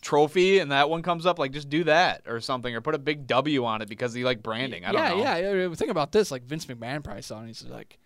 trophy 0.00 0.58
and 0.58 0.70
that 0.72 0.88
one 0.90 1.02
comes 1.02 1.26
up, 1.26 1.38
like 1.38 1.52
just 1.52 1.68
do 1.68 1.84
that 1.84 2.22
or 2.26 2.40
something, 2.40 2.74
or 2.74 2.80
put 2.80 2.94
a 2.94 2.98
big 2.98 3.26
W 3.26 3.64
on 3.64 3.82
it 3.82 3.88
because 3.88 4.14
he 4.14 4.24
like 4.24 4.42
branding. 4.42 4.84
I 4.84 4.92
don't 4.92 5.02
yeah, 5.02 5.08
know. 5.10 5.18
yeah, 5.50 5.66
yeah. 5.68 5.74
Think 5.74 5.90
about 5.90 6.12
this. 6.12 6.30
Like 6.30 6.44
Vince 6.44 6.66
McMahon 6.66 7.02
probably 7.02 7.22
saw 7.22 7.36
it. 7.36 7.40
and 7.40 7.48
He's 7.48 7.64
like, 7.64 7.98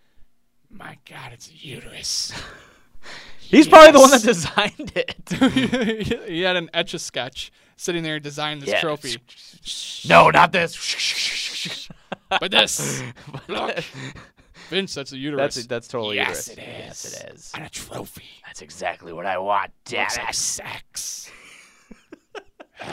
my 0.69 0.97
God, 1.09 1.31
it's 1.33 1.49
a 1.49 1.53
uterus. 1.53 2.31
He's 3.39 3.67
probably 3.67 3.91
the 3.91 3.99
one 3.99 4.11
that 4.11 4.23
designed 4.23 4.93
it. 4.95 6.23
he 6.27 6.41
had 6.41 6.55
an 6.55 6.69
etch 6.73 6.93
a 6.93 6.99
sketch 6.99 7.51
sitting 7.75 8.01
there 8.01 8.19
designed 8.19 8.61
this 8.61 8.69
Yeah. 8.69 8.79
trophy. 8.81 9.17
no, 10.07 10.29
not 10.31 10.51
this. 10.51 11.89
But 12.29 12.49
this, 12.51 13.03
look, 13.47 13.83
Vince, 14.69 14.93
that's 14.95 15.11
a 15.11 15.17
uterus. 15.17 15.55
that's 15.55 15.67
that's 15.67 15.87
totally 15.87 16.15
Yes, 16.15 16.47
uterus. 16.47 16.57
it 16.67 16.71
Yes, 16.79 17.05
is. 17.05 17.13
it 17.13 17.33
is. 17.33 17.51
and 17.55 17.65
a 17.65 17.69
trophy. 17.69 18.23
That's 18.45 18.61
exactly 18.61 19.13
what 19.13 19.25
I 19.25 19.37
want. 19.37 19.71
Damn 19.85 20.03
Looks 20.03 20.17
like 20.17 20.33
sex. 20.33 21.31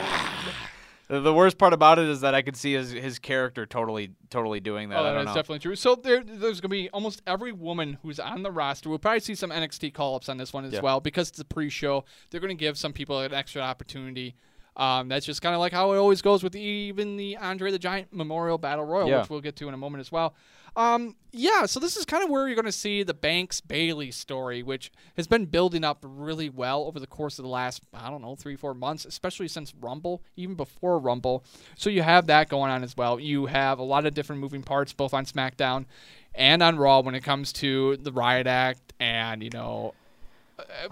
The- 1.07 1.33
worst 1.33 1.57
part 1.57 1.73
about 1.73 1.99
it 1.99 2.07
is 2.07 2.21
that 2.21 2.33
I 2.33 2.41
could 2.41 2.55
see 2.55 2.71
his 2.73 2.91
his 2.91 3.19
character 3.19 3.65
totally 3.65 4.11
totally 4.29 4.61
doing 4.61 4.87
that. 4.89 4.99
Oh, 4.99 5.01
I 5.01 5.05
don't 5.07 5.15
that's 5.25 5.27
know. 5.27 5.33
definitely 5.33 5.59
true. 5.59 5.75
So 5.75 5.95
there, 5.95 6.23
there's 6.23 6.61
going 6.61 6.69
to 6.69 6.69
be 6.69 6.89
almost 6.91 7.21
every 7.27 7.51
woman 7.51 7.97
who's 8.01 8.17
on 8.17 8.43
the 8.43 8.51
roster. 8.51 8.87
We'll 8.87 8.97
probably 8.97 9.19
see 9.19 9.35
some 9.35 9.49
NXT 9.49 9.93
call-ups 9.93 10.29
on 10.29 10.37
this 10.37 10.53
one 10.53 10.63
as 10.63 10.71
Yeah. 10.71 10.79
well 10.79 11.01
because 11.01 11.27
it's 11.27 11.39
a 11.39 11.43
pre-show. 11.43 12.05
They're 12.29 12.39
going 12.39 12.55
to 12.57 12.59
give 12.59 12.77
some 12.77 12.93
people 12.93 13.19
an 13.19 13.33
extra 13.33 13.61
opportunity. 13.61 14.35
Um, 14.77 15.09
that's 15.09 15.25
just 15.25 15.41
kind 15.41 15.53
of 15.53 15.59
like 15.59 15.73
how 15.73 15.91
it 15.91 15.97
always 15.97 16.21
goes 16.21 16.43
with 16.43 16.55
even 16.55 17.17
the 17.17 17.35
Andre 17.35 17.71
the 17.71 17.79
Giant 17.79 18.13
Memorial 18.13 18.57
Battle 18.57 18.85
Royal, 18.85 19.09
Yeah. 19.09 19.19
which 19.19 19.29
we'll 19.29 19.41
get 19.41 19.57
to 19.57 19.67
in 19.67 19.73
a 19.73 19.77
moment 19.77 19.99
as 19.99 20.13
well. 20.13 20.33
Um, 20.75 21.17
yeah, 21.33 21.65
so 21.65 21.81
this 21.81 21.97
is 21.97 22.05
kind 22.05 22.23
of 22.23 22.29
where 22.29 22.47
you're 22.47 22.55
going 22.55 22.65
to 22.65 22.71
see 22.71 23.03
the 23.03 23.13
Banks 23.13 23.59
Bayley 23.59 24.09
story, 24.11 24.63
which 24.63 24.91
has 25.17 25.27
been 25.27 25.45
building 25.45 25.83
up 25.83 25.99
really 26.01 26.49
well 26.49 26.83
over 26.83 26.99
the 26.99 27.07
course 27.07 27.39
of 27.39 27.43
the 27.43 27.49
last, 27.49 27.83
I 27.93 28.09
don't 28.09 28.21
know, 28.21 28.35
three, 28.35 28.55
four 28.55 28.73
months, 28.73 29.03
especially 29.03 29.49
since 29.49 29.73
Rumble, 29.81 30.23
even 30.37 30.55
before 30.55 30.97
Rumble. 30.97 31.43
So 31.75 31.89
you 31.89 32.01
have 32.03 32.27
that 32.27 32.47
going 32.47 32.71
on 32.71 32.83
as 32.83 32.95
well. 32.95 33.19
You 33.19 33.47
have 33.47 33.79
a 33.79 33.83
lot 33.83 34.05
of 34.05 34.13
different 34.13 34.41
moving 34.41 34.63
parts, 34.63 34.93
both 34.93 35.13
on 35.13 35.25
SmackDown 35.25 35.85
and 36.33 36.63
on 36.63 36.77
Raw, 36.77 37.01
when 37.01 37.15
it 37.15 37.23
comes 37.23 37.51
to 37.53 37.97
the 37.97 38.11
Riot 38.13 38.47
Act 38.47 38.93
and, 38.99 39.43
you 39.43 39.49
know, 39.49 39.93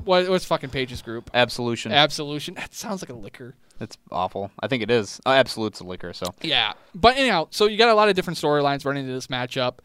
what, 0.04 0.30
what's 0.30 0.46
fucking 0.46 0.70
Paige's 0.70 1.02
group? 1.02 1.30
Absolution. 1.34 1.92
Absolution. 1.92 2.56
That 2.56 2.74
sounds 2.74 3.02
like 3.02 3.10
a 3.10 3.14
liquor. 3.14 3.56
it's 3.80 3.98
awful. 4.12 4.52
I 4.60 4.68
think 4.68 4.84
it 4.84 4.92
is. 4.92 5.20
Uh, 5.26 5.32
Absolute's 5.32 5.80
a 5.80 5.84
liquor. 5.84 6.14
So 6.14 6.34
Yeah, 6.42 6.74
but 6.94 7.18
anyhow, 7.18 7.48
so 7.52 7.66
you 7.66 7.78
got 7.78 7.90
a 7.90 7.94
lot 7.96 8.10
of 8.10 8.16
different 8.16 8.38
storylines 8.40 8.86
running 8.86 9.04
into 9.04 9.14
this 9.14 9.28
matchup. 9.28 9.80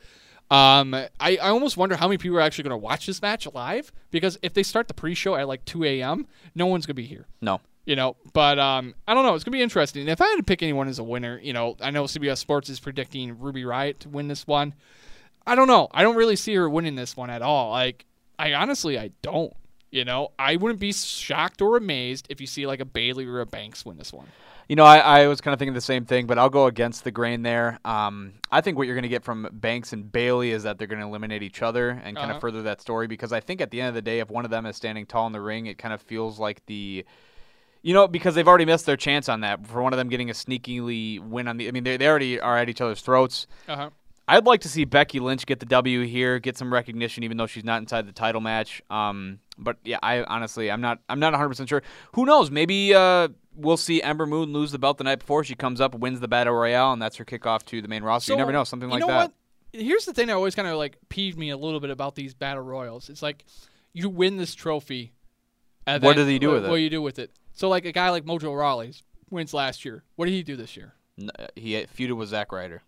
Um, 0.51 0.95
I, 0.95 1.09
I 1.21 1.49
almost 1.49 1.77
wonder 1.77 1.97
how 1.97 2.07
many 2.07 2.19
people 2.19 2.37
are 2.37 2.43
actually 2.43 2.65
going 2.65 2.79
to 2.81 2.85
watch 2.85 3.07
this 3.07 3.23
match 3.23 3.49
live 3.55 3.91
because 4.11 4.39
if 4.43 4.53
they 4.53 4.63
start 4.63 4.89
the 4.89 4.95
pre-show 4.95 5.35
at 5.35 5.49
like 5.49 5.65
2 5.65 5.85
a.m., 5.85 6.27
no 6.55 6.67
one's 6.67 6.87
going 6.87 6.97
to 6.97 7.03
be 7.03 7.07
here. 7.07 7.27
no. 7.41 7.61
You 7.87 7.97
know, 7.97 8.17
but 8.33 8.59
um, 8.59 8.95
I 9.07 9.13
don't 9.13 9.27
know. 9.27 9.35
It's 9.35 9.45
gonna 9.45 9.59
be 9.59 9.61
interesting. 9.61 10.09
If 10.09 10.23
I 10.23 10.27
had 10.27 10.37
to 10.37 10.43
pick 10.43 10.63
anyone 10.63 10.89
as 10.89 10.99
a 10.99 11.05
winner, 11.05 11.39
you 11.43 11.53
know, 11.53 11.77
I 11.83 11.91
know 11.91 12.05
CBS 12.05 12.39
Sports 12.39 12.71
is 12.71 12.81
predicting 12.81 13.39
Ruby 13.39 13.63
Riott 13.65 13.99
to 13.99 14.09
win 14.09 14.27
this 14.27 14.47
one. 14.47 14.73
I 15.47 15.55
don't 15.55 15.69
know. 15.69 15.89
I 15.91 16.03
don't 16.03 16.17
really 16.17 16.37
see 16.37 16.55
her 16.55 16.67
winning 16.67 16.95
this 16.95 17.15
one 17.15 17.29
at 17.29 17.43
all. 17.43 17.73
Like, 17.73 18.07
I 18.39 18.55
honestly, 18.55 18.99
I 18.99 19.11
don't. 19.21 19.53
You 19.95 20.05
know, 20.05 20.33
I 20.41 20.57
wouldn't 20.57 20.81
be 20.81 20.93
shocked 20.93 21.63
or 21.63 21.77
amazed 21.77 22.27
if 22.29 22.41
you 22.41 22.49
see 22.49 22.67
like 22.67 22.81
a 22.81 22.85
Bayley 22.85 23.27
or 23.27 23.41
a 23.41 23.47
Banks 23.47 23.87
win 23.87 23.97
this 23.97 24.13
one. 24.13 24.27
You 24.69 24.75
know, 24.75 24.85
I, 24.85 24.99
I 24.99 25.27
was 25.29 25.41
kind 25.41 25.53
of 25.53 25.61
thinking 25.61 25.75
the 25.75 25.81
same 25.81 26.05
thing, 26.05 26.27
but 26.27 26.37
I'll 26.37 26.51
go 26.51 26.67
against 26.67 27.05
the 27.05 27.13
grain 27.13 27.43
there. 27.43 27.79
Um, 27.85 28.33
I 28.51 28.61
think 28.61 28.77
what 28.77 28.89
you're 28.89 28.97
going 28.97 29.05
to 29.05 29.09
get 29.09 29.23
from 29.23 29.49
Banks 29.53 29.93
and 29.93 30.11
Bayley 30.11 30.51
is 30.51 30.65
that 30.65 30.79
they're 30.79 30.89
going 30.89 31.01
to 31.01 31.07
eliminate 31.07 31.45
each 31.45 31.63
other 31.63 31.91
and 31.91 32.17
kind 32.17 32.31
Uh-huh. 32.31 32.35
of 32.35 32.41
further 32.41 32.63
that 32.63 32.81
story 32.81 33.07
because 33.07 33.33
I 33.33 33.39
think 33.39 33.61
at 33.61 33.71
the 33.71 33.81
end 33.81 33.89
of 33.91 33.95
the 33.95 34.03
day, 34.03 34.19
if 34.19 34.31
one 34.31 34.45
of 34.45 34.51
them 34.51 34.67
is 34.67 34.75
standing 34.75 35.07
tall 35.07 35.29
in 35.29 35.33
the 35.33 35.41
ring, 35.41 35.67
it 35.67 35.79
kind 35.79 35.95
of 35.95 36.03
feels 36.03 36.41
like 36.41 36.67
the. 36.67 37.05
You 37.83 37.93
know, 37.95 38.09
because 38.09 38.35
they've 38.35 38.49
already 38.49 38.65
missed 38.65 38.87
their 38.87 38.97
chance 38.97 39.29
on 39.29 39.43
that 39.43 39.65
for 39.67 39.83
one 39.83 39.93
of 39.93 39.99
them 39.99 40.09
getting 40.09 40.31
a 40.31 40.33
sneakily 40.33 41.21
win 41.21 41.47
on 41.47 41.57
the. 41.59 41.69
I 41.69 41.71
mean, 41.71 41.85
they, 41.85 41.99
they 41.99 42.09
already 42.09 42.41
are 42.41 42.57
at 42.57 42.69
each 42.69 42.81
other's 42.81 43.03
throats. 43.03 43.47
Uh 43.69 43.77
huh. 43.77 43.91
I'd 44.27 44.47
like 44.47 44.63
to 44.63 44.69
see 44.69 44.85
Becky 44.85 45.21
Lynch 45.21 45.45
get 45.45 45.61
the 45.61 45.67
W 45.67 46.03
here, 46.03 46.39
get 46.39 46.57
some 46.57 46.73
recognition, 46.73 47.25
even 47.25 47.37
though 47.37 47.47
she's 47.47 47.65
not 47.65 47.83
inside 47.83 48.07
the 48.07 48.13
title 48.13 48.41
match. 48.41 48.83
Um, 48.89 49.41
but 49.59 49.77
yeah, 49.85 49.99
I 50.03 50.23
honestly, 50.25 50.71
I'm 50.71 50.81
not, 50.81 51.01
I'm 51.09 51.21
not 51.21 51.33
100 51.33 51.49
percent 51.49 51.69
sure. 51.69 51.83
Who 52.15 52.25
knows? 52.25 52.51
Maybe 52.51 52.95
uh, 52.95 53.29
we'll 53.55 53.77
see 53.77 54.03
Ember 54.03 54.27
Moon 54.27 54.53
lose 54.53 54.73
the 54.73 54.79
belt 54.79 54.99
the 54.99 55.05
night 55.05 55.19
before 55.21 55.45
she 55.45 55.55
comes 55.55 55.81
up, 55.81 55.95
wins 55.95 56.21
the 56.21 56.29
battle 56.29 56.55
royale, 56.55 56.93
and 56.93 57.03
that's 57.03 57.17
her 57.17 57.25
kickoff 57.25 57.65
to 57.67 57.83
the 57.83 57.89
main 57.89 58.03
roster. 58.03 58.33
you 58.33 58.39
never 58.39 58.53
know, 58.53 58.65
something 58.65 58.89
you 58.89 58.95
like 58.95 59.01
know 59.01 59.09
that. 59.09 59.33
What? 59.73 59.83
Here's 59.83 60.05
the 60.07 60.15
thing 60.15 60.29
that 60.29 60.35
always 60.35 60.55
kind 60.55 60.69
of 60.69 60.77
like 60.77 60.97
peeved 61.09 61.39
me 61.39 61.51
a 61.51 61.57
little 61.57 61.81
bit 61.81 61.91
about 61.91 62.15
these 62.15 62.33
battle 62.33 62.63
royals. 62.63 63.11
It's 63.11 63.23
like 63.23 63.45
you 63.93 64.09
win 64.09 64.37
this 64.37 64.55
trophy. 64.55 65.13
And 65.87 66.03
What 66.03 66.17
then 66.17 66.27
did 66.27 66.33
he 66.33 66.39
do 66.39 66.49
what, 66.49 66.55
with 66.55 66.65
it? 66.65 66.69
What 66.71 66.77
do 66.77 66.83
you 66.83 66.91
do 66.91 67.03
with 67.03 67.19
it? 67.19 67.31
So 67.53 67.69
like 67.69 67.85
a 67.85 67.93
guy 67.93 68.11
like 68.11 68.25
Mojo 68.25 68.57
Rawley 68.57 68.95
wins 69.31 69.53
last 69.53 69.85
year. 69.85 70.03
What 70.17 70.27
did 70.27 70.33
he 70.33 70.43
do 70.43 70.57
this 70.57 70.77
year? 70.77 70.95
Uh, 71.21 71.47
he 71.55 71.75
feuded 71.75 72.17
with 72.17 72.31
Zack 72.31 72.53
Ryder. 72.53 72.83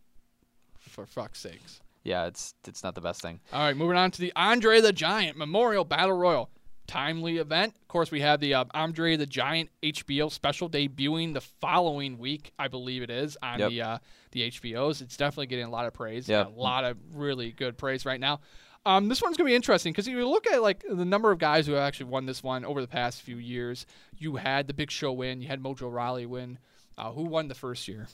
For 0.97 1.07
fuck's 1.07 1.38
sakes. 1.40 1.80
Yeah, 2.05 2.26
it's 2.26 2.55
it's 2.66 2.82
not 2.82 2.94
the 2.94 3.01
best 3.01 3.20
thing. 3.22 3.38
All 3.53 3.61
right, 3.61 3.76
moving 3.76 3.97
on 3.97 4.11
to 4.12 4.20
the 4.20 4.32
Andre 4.34 4.80
the 4.80 4.92
Giant 4.92 5.36
Memorial 5.36 5.84
Battle 5.84 6.16
Royal. 6.16 6.51
Timely 6.86 7.38
event. 7.38 7.74
Of 7.82 7.88
course, 7.88 8.11
we 8.12 8.20
have 8.20 8.38
the 8.40 8.55
uh, 8.55 8.64
Andre 8.72 9.16
the 9.16 9.26
Giant 9.26 9.70
HBO 9.82 10.30
special 10.32 10.70
debuting 10.70 11.34
the 11.34 11.40
following 11.40 12.16
week, 12.16 12.53
I 12.61 12.68
believe 12.68 13.03
it 13.03 13.11
is, 13.11 13.36
on 13.42 13.59
Yep. 13.59 13.70
the 13.70 13.82
uh, 13.82 13.99
the 14.32 14.51
HBOs. 14.51 15.03
It's 15.03 15.16
definitely 15.16 15.49
getting 15.49 15.66
a 15.66 15.70
lot 15.70 15.84
of 15.86 15.92
praise. 15.94 16.28
Yeah. 16.28 16.47
A 16.47 16.49
lot 16.49 16.84
of 16.84 16.97
really 17.14 17.51
good 17.53 17.76
praise 17.76 18.07
right 18.07 18.20
now. 18.20 18.40
Um, 18.86 19.09
this 19.09 19.20
one's 19.20 19.36
gonna 19.36 19.51
be 19.51 19.57
interesting 19.57 19.92
because 19.92 20.07
if 20.07 20.14
you 20.14 20.28
look 20.28 20.47
at 20.47 20.62
like 20.62 20.84
the 20.88 21.05
number 21.05 21.32
of 21.32 21.38
guys 21.40 21.66
who 21.66 21.72
have 21.72 21.82
actually 21.82 22.07
won 22.07 22.24
this 22.24 22.40
one 22.42 22.64
over 22.64 22.80
the 22.80 22.86
past 22.88 23.20
few 23.20 23.36
years. 23.36 23.84
You 24.16 24.36
had 24.36 24.68
the 24.68 24.72
Big 24.74 24.90
Show 24.92 25.12
win. 25.12 25.42
You 25.42 25.49
had 25.49 25.61
Mojo 25.61 25.92
Rawley 25.92 26.24
win. 26.24 26.59
Uh, 26.97 27.11
who 27.12 27.24
won 27.24 27.49
the 27.49 27.55
first 27.55 27.88
year? 27.88 28.07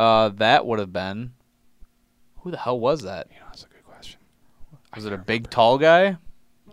Uh, 0.00 0.28
that 0.30 0.64
would 0.64 0.78
have 0.78 0.92
been. 0.92 1.32
Who 2.40 2.50
the 2.50 2.56
hell 2.56 2.80
was 2.80 3.02
that? 3.02 3.26
You 3.30 3.38
know, 3.40 3.46
that's 3.48 3.64
a 3.64 3.68
good 3.68 3.84
question. 3.84 4.18
Was 4.94 5.04
it 5.04 5.12
a 5.12 5.18
big, 5.18 5.50
tall 5.50 5.76
guy? 5.76 6.16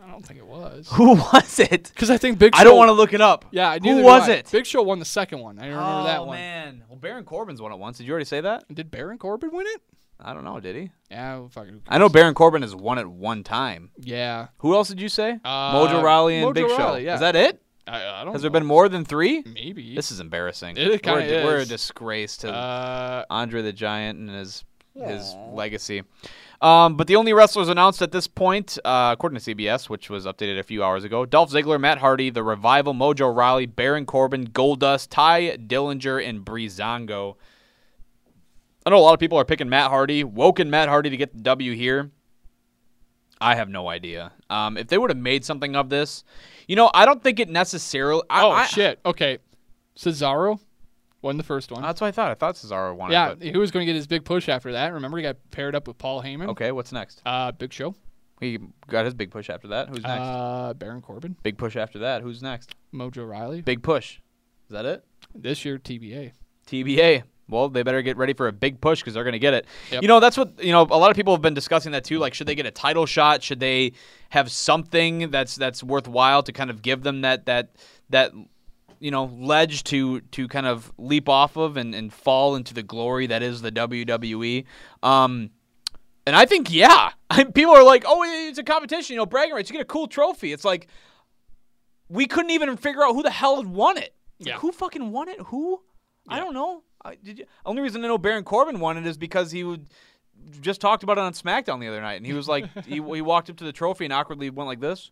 I 0.02 0.12
don't 0.12 0.26
think 0.26 0.40
it 0.40 0.48
was. 0.48 0.88
Who 0.94 1.16
was 1.34 1.60
it? 1.60 1.92
Because 1.94 2.10
I 2.10 2.18
think 2.18 2.40
Big 2.40 2.56
Show. 2.56 2.62
I 2.62 2.64
don't 2.64 2.78
want 2.78 2.88
to 2.90 2.94
look 2.94 3.14
it 3.14 3.20
up. 3.22 3.46
Yeah, 3.52 3.70
I 3.70 3.80
Who 3.80 4.02
was 4.02 4.30
I. 4.30 4.34
it? 4.36 4.50
Big 4.52 4.66
Show 4.66 4.82
won 4.82 5.00
the 5.00 5.06
second 5.06 5.40
one. 5.40 5.60
I 5.60 5.64
don't 5.64 5.72
remember 5.72 6.00
oh 6.02 6.04
that 6.06 6.26
one. 6.26 6.38
man, 6.38 6.84
well 6.88 6.98
Baron 6.98 7.26
Corbin's 7.26 7.62
won 7.62 7.72
it 7.74 7.78
once. 7.78 7.98
Did 7.98 8.08
you 8.08 8.14
already 8.14 8.26
say 8.26 8.40
that? 8.42 8.64
Did 8.74 8.90
Baron 8.90 9.18
Corbin 9.18 9.52
win 9.52 9.68
it? 9.68 9.82
I 10.20 10.34
don't 10.34 10.44
know. 10.46 10.60
Did 10.60 10.76
he? 10.76 10.92
Yeah, 11.12 11.36
well, 11.40 11.50
fucking. 11.50 11.82
I 11.88 11.98
know? 12.00 12.10
Baron 12.10 12.34
Corbin 12.34 12.62
has 12.64 12.74
won 12.76 12.98
it 12.98 13.08
one 13.08 13.44
time. 13.44 13.92
Yeah, 14.00 14.48
Who 14.60 14.74
else 14.74 14.88
did 14.88 15.00
you 15.02 15.10
say? 15.10 15.40
Uh, 15.44 15.74
Mojo 15.76 16.02
Rawley 16.02 16.38
and 16.38 16.46
Mojo 16.50 16.54
Big 16.56 16.70
Show. 16.70 16.96
Yeah. 16.96 17.16
Is 17.16 17.20
that 17.20 17.36
it? 17.36 17.62
I, 17.88 18.22
I 18.22 18.24
don't. 18.24 18.34
Has 18.34 18.42
there 18.42 18.50
know. 18.52 18.60
been 18.60 18.66
more 18.66 18.90
than 18.90 19.06
three? 19.06 19.44
Maybe. 19.46 19.96
This 19.96 20.12
is 20.12 20.20
embarrassing. 20.20 20.78
It 20.78 21.02
kinda 21.04 21.22
we're, 21.22 21.42
a, 21.42 21.46
we're 21.46 21.58
a 21.60 21.66
disgrace 21.66 22.38
to 22.38 22.52
Uh, 22.54 23.26
Andre 23.30 23.62
the 23.62 23.74
Giant 23.74 24.20
and 24.20 24.30
his 24.30 24.64
his 24.96 25.36
legacy. 25.52 26.04
Um, 26.60 26.98
but 26.98 27.06
the 27.06 27.16
only 27.18 27.32
wrestlers 27.34 27.70
announced 27.70 28.02
at 28.02 28.12
this 28.12 28.28
point, 28.28 28.80
uh, 28.84 29.12
according 29.14 29.40
to 29.40 29.56
CBS, 29.56 29.90
which 29.90 30.10
was 30.10 30.26
updated 30.26 30.58
a 30.58 30.64
few 30.64 30.84
hours 30.84 31.04
ago, 31.04 31.24
Dolph 31.24 31.52
Ziggler, 31.52 31.80
Matt 31.80 32.00
Hardy, 32.00 32.32
The 32.32 32.42
Revival, 32.42 32.96
Mojo 32.96 33.34
Rawley, 33.36 33.68
Baron 33.68 34.08
Corbin, 34.08 34.48
Goldust, 34.48 35.10
Tye 35.12 35.56
Dillinger, 35.58 36.28
and 36.28 36.44
Breezango. 36.44 37.36
I 38.88 38.90
know 38.90 38.98
a 38.98 39.00
lot 39.06 39.14
of 39.14 39.20
people 39.20 39.38
are 39.38 39.46
picking 39.46 39.70
Matt 39.70 39.92
Hardy, 39.92 40.24
woken 40.24 40.72
Matt 40.72 40.90
Hardy 40.90 41.12
to 41.12 41.18
get 41.18 41.32
the 41.32 41.42
W 41.42 41.74
here. 41.74 42.10
I 43.40 43.54
have 43.54 43.70
no 43.70 43.88
idea. 43.88 44.32
Um, 44.50 44.78
if 44.78 44.88
they 44.88 44.98
would 44.98 45.12
have 45.12 45.18
made 45.18 45.46
something 45.46 45.76
of 45.76 45.90
this, 45.90 46.24
you 46.68 46.76
know, 46.76 46.92
I 46.94 47.06
don't 47.06 47.24
think 47.24 47.40
it 47.40 47.50
necessarily. 47.50 48.22
I, 48.30 48.44
Oh 48.44 48.52
I- 48.52 48.66
shit. 48.66 49.00
Okay, 49.06 49.38
Cesaro 49.98 50.60
won 51.22 51.38
the 51.38 51.44
first 51.44 51.72
one. 51.72 51.82
That's 51.82 52.00
what 52.02 52.08
I 52.08 52.12
thought. 52.12 52.32
I 52.32 52.36
thought 52.36 52.56
Cesaro 52.56 52.96
won. 52.96 53.10
it, 53.10 53.14
yeah, 53.14 53.34
but- 53.36 53.42
he 53.42 53.58
was 53.58 53.72
going 53.72 53.86
to 53.86 53.92
get 53.92 53.96
his 53.96 54.08
big 54.08 54.24
push 54.26 54.50
after 54.50 54.72
that. 54.74 54.94
Remember, 54.94 55.18
he 55.18 55.24
got 55.24 55.38
paired 55.52 55.76
up 55.76 55.88
with 55.88 55.98
Paul 55.98 56.22
Heyman. 56.22 56.50
okay, 56.50 56.72
what's 56.72 56.92
next? 56.92 57.22
Uh, 57.26 57.52
Big 57.52 57.74
Show. 57.74 57.96
He 58.40 58.60
got 58.88 59.06
his 59.06 59.16
big 59.16 59.32
push 59.32 59.50
after 59.50 59.70
that. 59.70 59.90
Who's 59.90 60.04
next? 60.04 60.22
Uh, 60.22 60.74
Baron 60.76 61.02
Corbin. 61.02 61.36
big 61.42 61.58
push 61.58 61.76
after 61.76 61.98
that. 62.00 62.22
Who's 62.22 62.44
next? 62.44 62.76
Mojo 62.94 63.28
Rawley. 63.28 63.62
Big 63.62 63.82
push. 63.82 64.18
Is 64.68 64.74
that 64.74 64.86
it? 64.86 65.04
This 65.34 65.66
year, 65.66 65.80
TBA. 65.80 66.34
TBA. 66.68 67.24
Well, 67.50 67.70
they 67.70 67.82
better 67.84 68.02
get 68.02 68.18
ready 68.18 68.34
for 68.34 68.48
a 68.48 68.52
big 68.52 68.82
push 68.82 69.00
because 69.00 69.14
they're 69.14 69.24
going 69.24 69.32
to 69.34 69.40
get 69.40 69.54
it. 69.54 69.66
Yep. 69.92 70.02
You 70.02 70.08
know, 70.08 70.20
that's 70.20 70.38
what 70.38 70.62
you 70.64 70.72
know. 70.72 70.82
A 70.82 70.98
lot 70.98 71.10
of 71.12 71.16
people 71.16 71.34
have 71.34 71.42
been 71.42 71.54
discussing 71.54 71.94
that 71.94 72.04
too. 72.04 72.20
Like, 72.20 72.34
should 72.34 72.48
they 72.48 72.56
get 72.56 72.66
a 72.66 72.72
title 72.72 73.06
shot? 73.06 73.42
Should 73.44 73.60
they 73.60 73.94
have 74.30 74.52
something 74.52 75.32
that's 75.32 75.56
that's 75.56 75.82
worthwhile 75.84 76.44
to 76.44 76.52
kind 76.52 76.70
of 76.70 76.82
give 76.82 77.04
them 77.04 77.22
that 77.22 77.46
that 77.46 77.70
that 78.10 78.34
you 79.00 79.12
know 79.12 79.26
ledge 79.26 79.84
to 79.86 80.20
to 80.22 80.48
kind 80.48 80.66
of 80.66 80.92
leap 80.98 81.30
off 81.30 81.56
of 81.56 81.78
and, 81.78 81.96
and 81.96 82.12
fall 82.12 82.56
into 82.56 82.74
the 82.74 82.84
glory 82.84 83.28
that 83.28 83.42
is 83.44 83.62
the 83.62 83.72
WWE. 83.72 84.66
Um, 85.04 85.52
and 86.26 86.36
I 86.36 86.46
think 86.46 86.70
yeah, 86.74 87.12
people 87.54 87.74
are 87.74 87.84
like, 87.84 88.04
oh, 88.06 88.24
it's 88.50 88.60
a 88.60 88.64
competition. 88.64 89.14
You 89.14 89.20
know, 89.20 89.26
bragging 89.26 89.54
rights. 89.54 89.70
You 89.70 89.74
get 89.74 89.82
a 89.84 89.86
cool 89.86 90.08
trophy. 90.08 90.52
It's 90.52 90.66
like 90.66 90.88
we 92.10 92.26
couldn't 92.26 92.52
even 92.52 92.76
figure 92.78 93.04
out 93.04 93.14
who 93.14 93.24
the 93.24 93.32
hell 93.32 93.58
had 93.58 93.68
won 93.68 93.98
it. 93.98 94.14
Like, 94.40 94.50
Yeah. 94.50 94.60
who 94.60 94.72
fucking 94.72 95.12
won 95.12 95.30
it? 95.30 95.40
Who? 95.48 95.82
I 96.30 96.40
don't 96.40 96.54
know. 96.54 96.84
Did 97.16 97.40
you, 97.40 97.46
only 97.66 97.82
reason 97.82 98.04
I 98.04 98.08
know 98.08 98.18
Baron 98.18 98.44
Corbin 98.44 98.80
won 98.80 98.98
it 98.98 99.06
is 99.06 99.18
because 99.18 99.52
he 99.52 99.64
would 99.64 99.88
just 100.62 100.82
talked 100.82 101.04
about 101.04 101.18
it 101.18 101.22
on 101.22 101.34
SmackDown 101.34 101.80
the 101.80 101.88
other 101.88 102.02
night, 102.02 102.16
and 102.16 102.26
he 102.26 102.34
was 102.34 102.48
like, 102.48 102.66
he, 102.86 102.96
he 103.02 103.22
walked 103.22 103.50
up 103.50 103.58
to 103.58 103.64
the 103.64 103.72
trophy 103.72 104.06
and 104.06 104.14
awkwardly 104.14 104.50
went 104.50 104.68
like 104.68 104.80
this, 104.80 105.12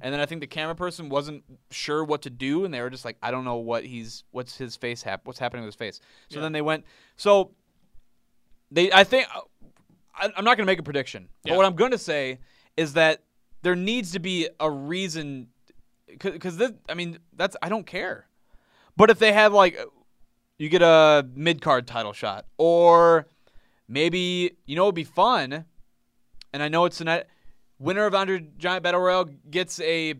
and 0.00 0.12
then 0.12 0.20
I 0.20 0.26
think 0.26 0.40
the 0.40 0.46
camera 0.46 0.74
person 0.74 1.08
wasn't 1.08 1.42
sure 1.70 2.04
what 2.04 2.22
to 2.22 2.30
do, 2.30 2.64
and 2.64 2.72
they 2.72 2.80
were 2.80 2.90
just 2.90 3.04
like, 3.04 3.16
I 3.22 3.30
don't 3.30 3.44
know 3.44 3.56
what 3.56 3.84
he's, 3.84 4.24
what's 4.30 4.56
his 4.56 4.76
face 4.76 5.02
hap, 5.02 5.26
what's 5.26 5.38
happening 5.38 5.64
with 5.64 5.74
his 5.74 5.78
face. 5.78 6.00
So 6.28 6.40
then 6.40 6.52
they 6.52 6.62
went, 6.62 6.84
so 7.16 7.52
they, 8.70 8.92
I 8.92 9.04
think, 9.04 9.26
I, 10.14 10.26
I'm 10.36 10.44
not 10.44 10.56
going 10.56 10.66
to 10.66 10.70
make 10.70 10.78
a 10.78 10.82
prediction, 10.84 11.28
but 11.44 11.56
what 11.56 11.66
I'm 11.66 11.76
going 11.76 11.92
to 11.92 11.98
say 11.98 12.38
is 12.76 12.92
that 12.92 13.22
there 13.62 13.74
needs 13.76 14.12
to 14.12 14.20
be 14.20 14.48
a 14.60 14.70
reason, 14.70 15.48
because 16.06 16.62
I 16.88 16.94
mean, 16.94 17.18
that's 17.34 17.56
I 17.60 17.68
don't 17.68 17.86
care. 17.86 18.26
But 18.96 19.10
if 19.10 19.18
they 19.18 19.32
have 19.32 19.52
like 19.52 19.78
you 20.58 20.68
get 20.68 20.82
a 20.82 21.26
mid 21.34 21.60
card 21.60 21.86
title 21.86 22.12
shot, 22.12 22.46
or 22.58 23.26
maybe 23.88 24.56
you 24.66 24.76
know 24.76 24.84
it'd 24.84 24.94
be 24.94 25.04
fun, 25.04 25.64
and 26.52 26.62
I 26.62 26.68
know 26.68 26.84
it's 26.84 26.98
tonight. 26.98 27.24
Winner 27.78 28.06
of 28.06 28.14
Andre 28.14 28.44
Giant 28.58 28.82
Battle 28.82 29.00
Royale 29.00 29.26
gets 29.50 29.78
a 29.80 30.14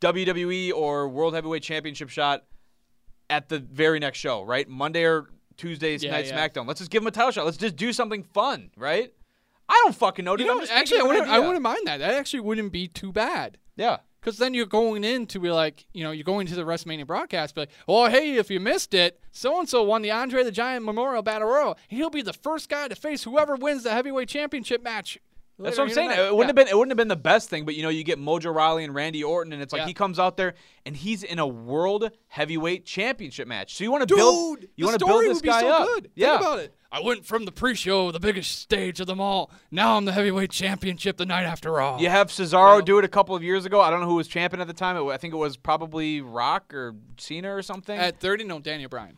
WWE 0.00 0.72
or 0.72 1.08
World 1.08 1.34
Heavyweight 1.34 1.62
Championship 1.62 2.08
shot 2.08 2.44
at 3.28 3.48
the 3.48 3.58
very 3.58 3.98
next 3.98 4.18
show, 4.18 4.42
right? 4.42 4.68
Monday 4.68 5.04
or 5.04 5.26
Tuesday's 5.56 6.02
Yeah, 6.02 6.12
night 6.12 6.26
yeah. 6.26 6.48
SmackDown. 6.48 6.66
Let's 6.66 6.80
just 6.80 6.90
give 6.90 7.02
them 7.02 7.08
a 7.08 7.10
title 7.10 7.30
shot. 7.30 7.44
Let's 7.44 7.56
just 7.56 7.76
do 7.76 7.92
something 7.92 8.22
fun, 8.22 8.70
right? 8.76 9.12
I 9.68 9.80
don't 9.84 9.94
fucking 9.94 10.24
know, 10.24 10.36
dude. 10.36 10.46
You 10.46 10.54
know, 10.54 10.66
actually, 10.70 10.98
I 10.98 11.00
thinking 11.00 11.00
of 11.00 11.04
an 11.04 11.08
wouldn't, 11.08 11.28
I 11.28 11.38
wouldn't 11.40 11.62
mind 11.62 11.86
that. 11.86 11.98
That 11.98 12.14
actually 12.14 12.40
wouldn't 12.40 12.72
be 12.72 12.88
too 12.88 13.12
bad. 13.12 13.58
Yeah. 13.76 13.98
Because 14.26 14.38
then 14.38 14.54
you're 14.54 14.66
going 14.66 15.04
in 15.04 15.24
to 15.26 15.38
be 15.38 15.52
like, 15.52 15.86
you 15.94 16.02
know, 16.02 16.10
you're 16.10 16.24
going 16.24 16.48
to 16.48 16.56
the 16.56 16.64
WrestleMania 16.64 17.06
broadcast, 17.06 17.54
be 17.54 17.60
like, 17.60 17.70
oh, 17.86 18.08
hey, 18.08 18.34
if 18.34 18.50
you 18.50 18.58
missed 18.58 18.92
it, 18.92 19.20
so 19.30 19.60
and 19.60 19.68
so 19.68 19.84
won 19.84 20.02
the 20.02 20.10
Andre 20.10 20.42
the 20.42 20.50
Giant 20.50 20.84
Memorial 20.84 21.22
Battle 21.22 21.46
Royal. 21.46 21.78
He'll 21.86 22.10
be 22.10 22.22
the 22.22 22.32
first 22.32 22.68
guy 22.68 22.88
to 22.88 22.96
face 22.96 23.22
whoever 23.22 23.54
wins 23.54 23.84
the 23.84 23.92
heavyweight 23.92 24.28
championship 24.28 24.82
match. 24.82 25.16
That's 25.60 25.78
what 25.78 25.84
I'm 25.84 25.90
saying. 25.94 26.10
It 26.10 26.16
wouldn't 26.34 26.38
Yeah. 26.40 26.46
have 26.48 26.54
been 26.56 26.66
it 26.68 26.76
wouldn't 26.76 26.90
have 26.90 26.96
been 26.96 27.06
the 27.06 27.14
best 27.14 27.48
thing, 27.48 27.64
but 27.64 27.76
you 27.76 27.84
know, 27.84 27.88
you 27.88 28.02
get 28.02 28.18
Mojo 28.18 28.52
Rawley 28.52 28.82
and 28.82 28.92
Randy 28.92 29.22
Orton, 29.22 29.52
and 29.52 29.62
it's 29.62 29.72
like 29.72 29.82
Yeah. 29.82 29.86
he 29.86 29.94
comes 29.94 30.18
out 30.18 30.36
there 30.36 30.54
and 30.84 30.96
he's 30.96 31.22
in 31.22 31.38
a 31.38 31.46
world 31.46 32.10
heavyweight 32.26 32.84
championship 32.84 33.46
match. 33.46 33.76
So 33.76 33.84
you 33.84 33.92
want 33.92 34.06
to 34.08 34.12
build 34.14 34.64
you 34.74 34.84
want 34.86 34.98
to 34.98 35.06
build 35.06 35.18
story 35.18 35.28
this 35.28 35.36
would 35.36 35.42
be 35.44 35.48
guy 35.48 35.60
so 35.60 35.68
up. 35.70 35.86
Good. 35.86 36.10
Yeah. 36.16 36.30
Think 36.36 36.40
about 36.40 36.58
it. 36.58 36.74
I 36.96 37.00
went 37.00 37.26
from 37.26 37.44
the 37.44 37.52
pre-show, 37.52 38.10
the 38.10 38.18
biggest 38.18 38.58
stage 38.58 39.00
of 39.00 39.06
them 39.06 39.20
all. 39.20 39.50
Now 39.70 39.98
I'm 39.98 40.06
the 40.06 40.12
heavyweight 40.12 40.50
championship 40.50 41.18
the 41.18 41.26
night 41.26 41.44
after 41.44 41.78
all. 41.78 42.00
You 42.00 42.08
have 42.08 42.28
Cesaro 42.28 42.76
Well- 42.76 42.80
do 42.80 42.98
it 42.98 43.04
a 43.04 43.08
couple 43.08 43.36
of 43.36 43.42
years 43.42 43.66
ago. 43.66 43.82
I 43.82 43.90
don't 43.90 44.00
know 44.00 44.06
who 44.06 44.14
was 44.14 44.26
champion 44.28 44.62
at 44.62 44.66
the 44.66 44.72
time. 44.72 44.96
It, 44.96 45.04
I 45.04 45.18
think 45.18 45.34
it 45.34 45.36
was 45.36 45.58
probably 45.58 46.22
Rock 46.22 46.72
or 46.72 46.94
Cena 47.18 47.54
or 47.54 47.60
something. 47.60 47.98
At 47.98 48.18
30, 48.20 48.44
no, 48.44 48.60
Daniel 48.60 48.88
Bryan. 48.88 49.14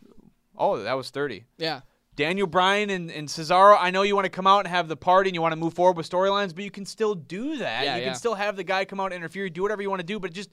oh, 0.56 0.82
that 0.82 0.94
was 0.94 1.10
30. 1.10 1.44
Yeah. 1.56 1.82
Daniel 2.16 2.48
Bryan 2.48 2.90
and, 2.90 3.12
and 3.12 3.28
Cesaro, 3.28 3.76
I 3.78 3.92
know 3.92 4.02
you 4.02 4.16
want 4.16 4.24
to 4.24 4.30
come 4.30 4.48
out 4.48 4.58
and 4.58 4.68
have 4.68 4.88
the 4.88 4.96
party 4.96 5.30
and 5.30 5.36
you 5.36 5.40
want 5.40 5.52
to 5.52 5.56
move 5.56 5.74
forward 5.74 5.96
with 5.96 6.10
storylines, 6.10 6.52
but 6.52 6.64
you 6.64 6.72
can 6.72 6.84
still 6.84 7.14
do 7.14 7.58
that. 7.58 7.84
Yeah, 7.84 7.94
you 7.94 8.00
yeah. 8.00 8.08
can 8.08 8.16
still 8.16 8.34
have 8.34 8.56
the 8.56 8.64
guy 8.64 8.86
come 8.86 8.98
out 8.98 9.12
and 9.12 9.14
interfere, 9.14 9.48
do 9.48 9.62
whatever 9.62 9.82
you 9.82 9.88
want 9.88 10.00
to 10.00 10.06
do, 10.06 10.18
but 10.18 10.32
just 10.32 10.50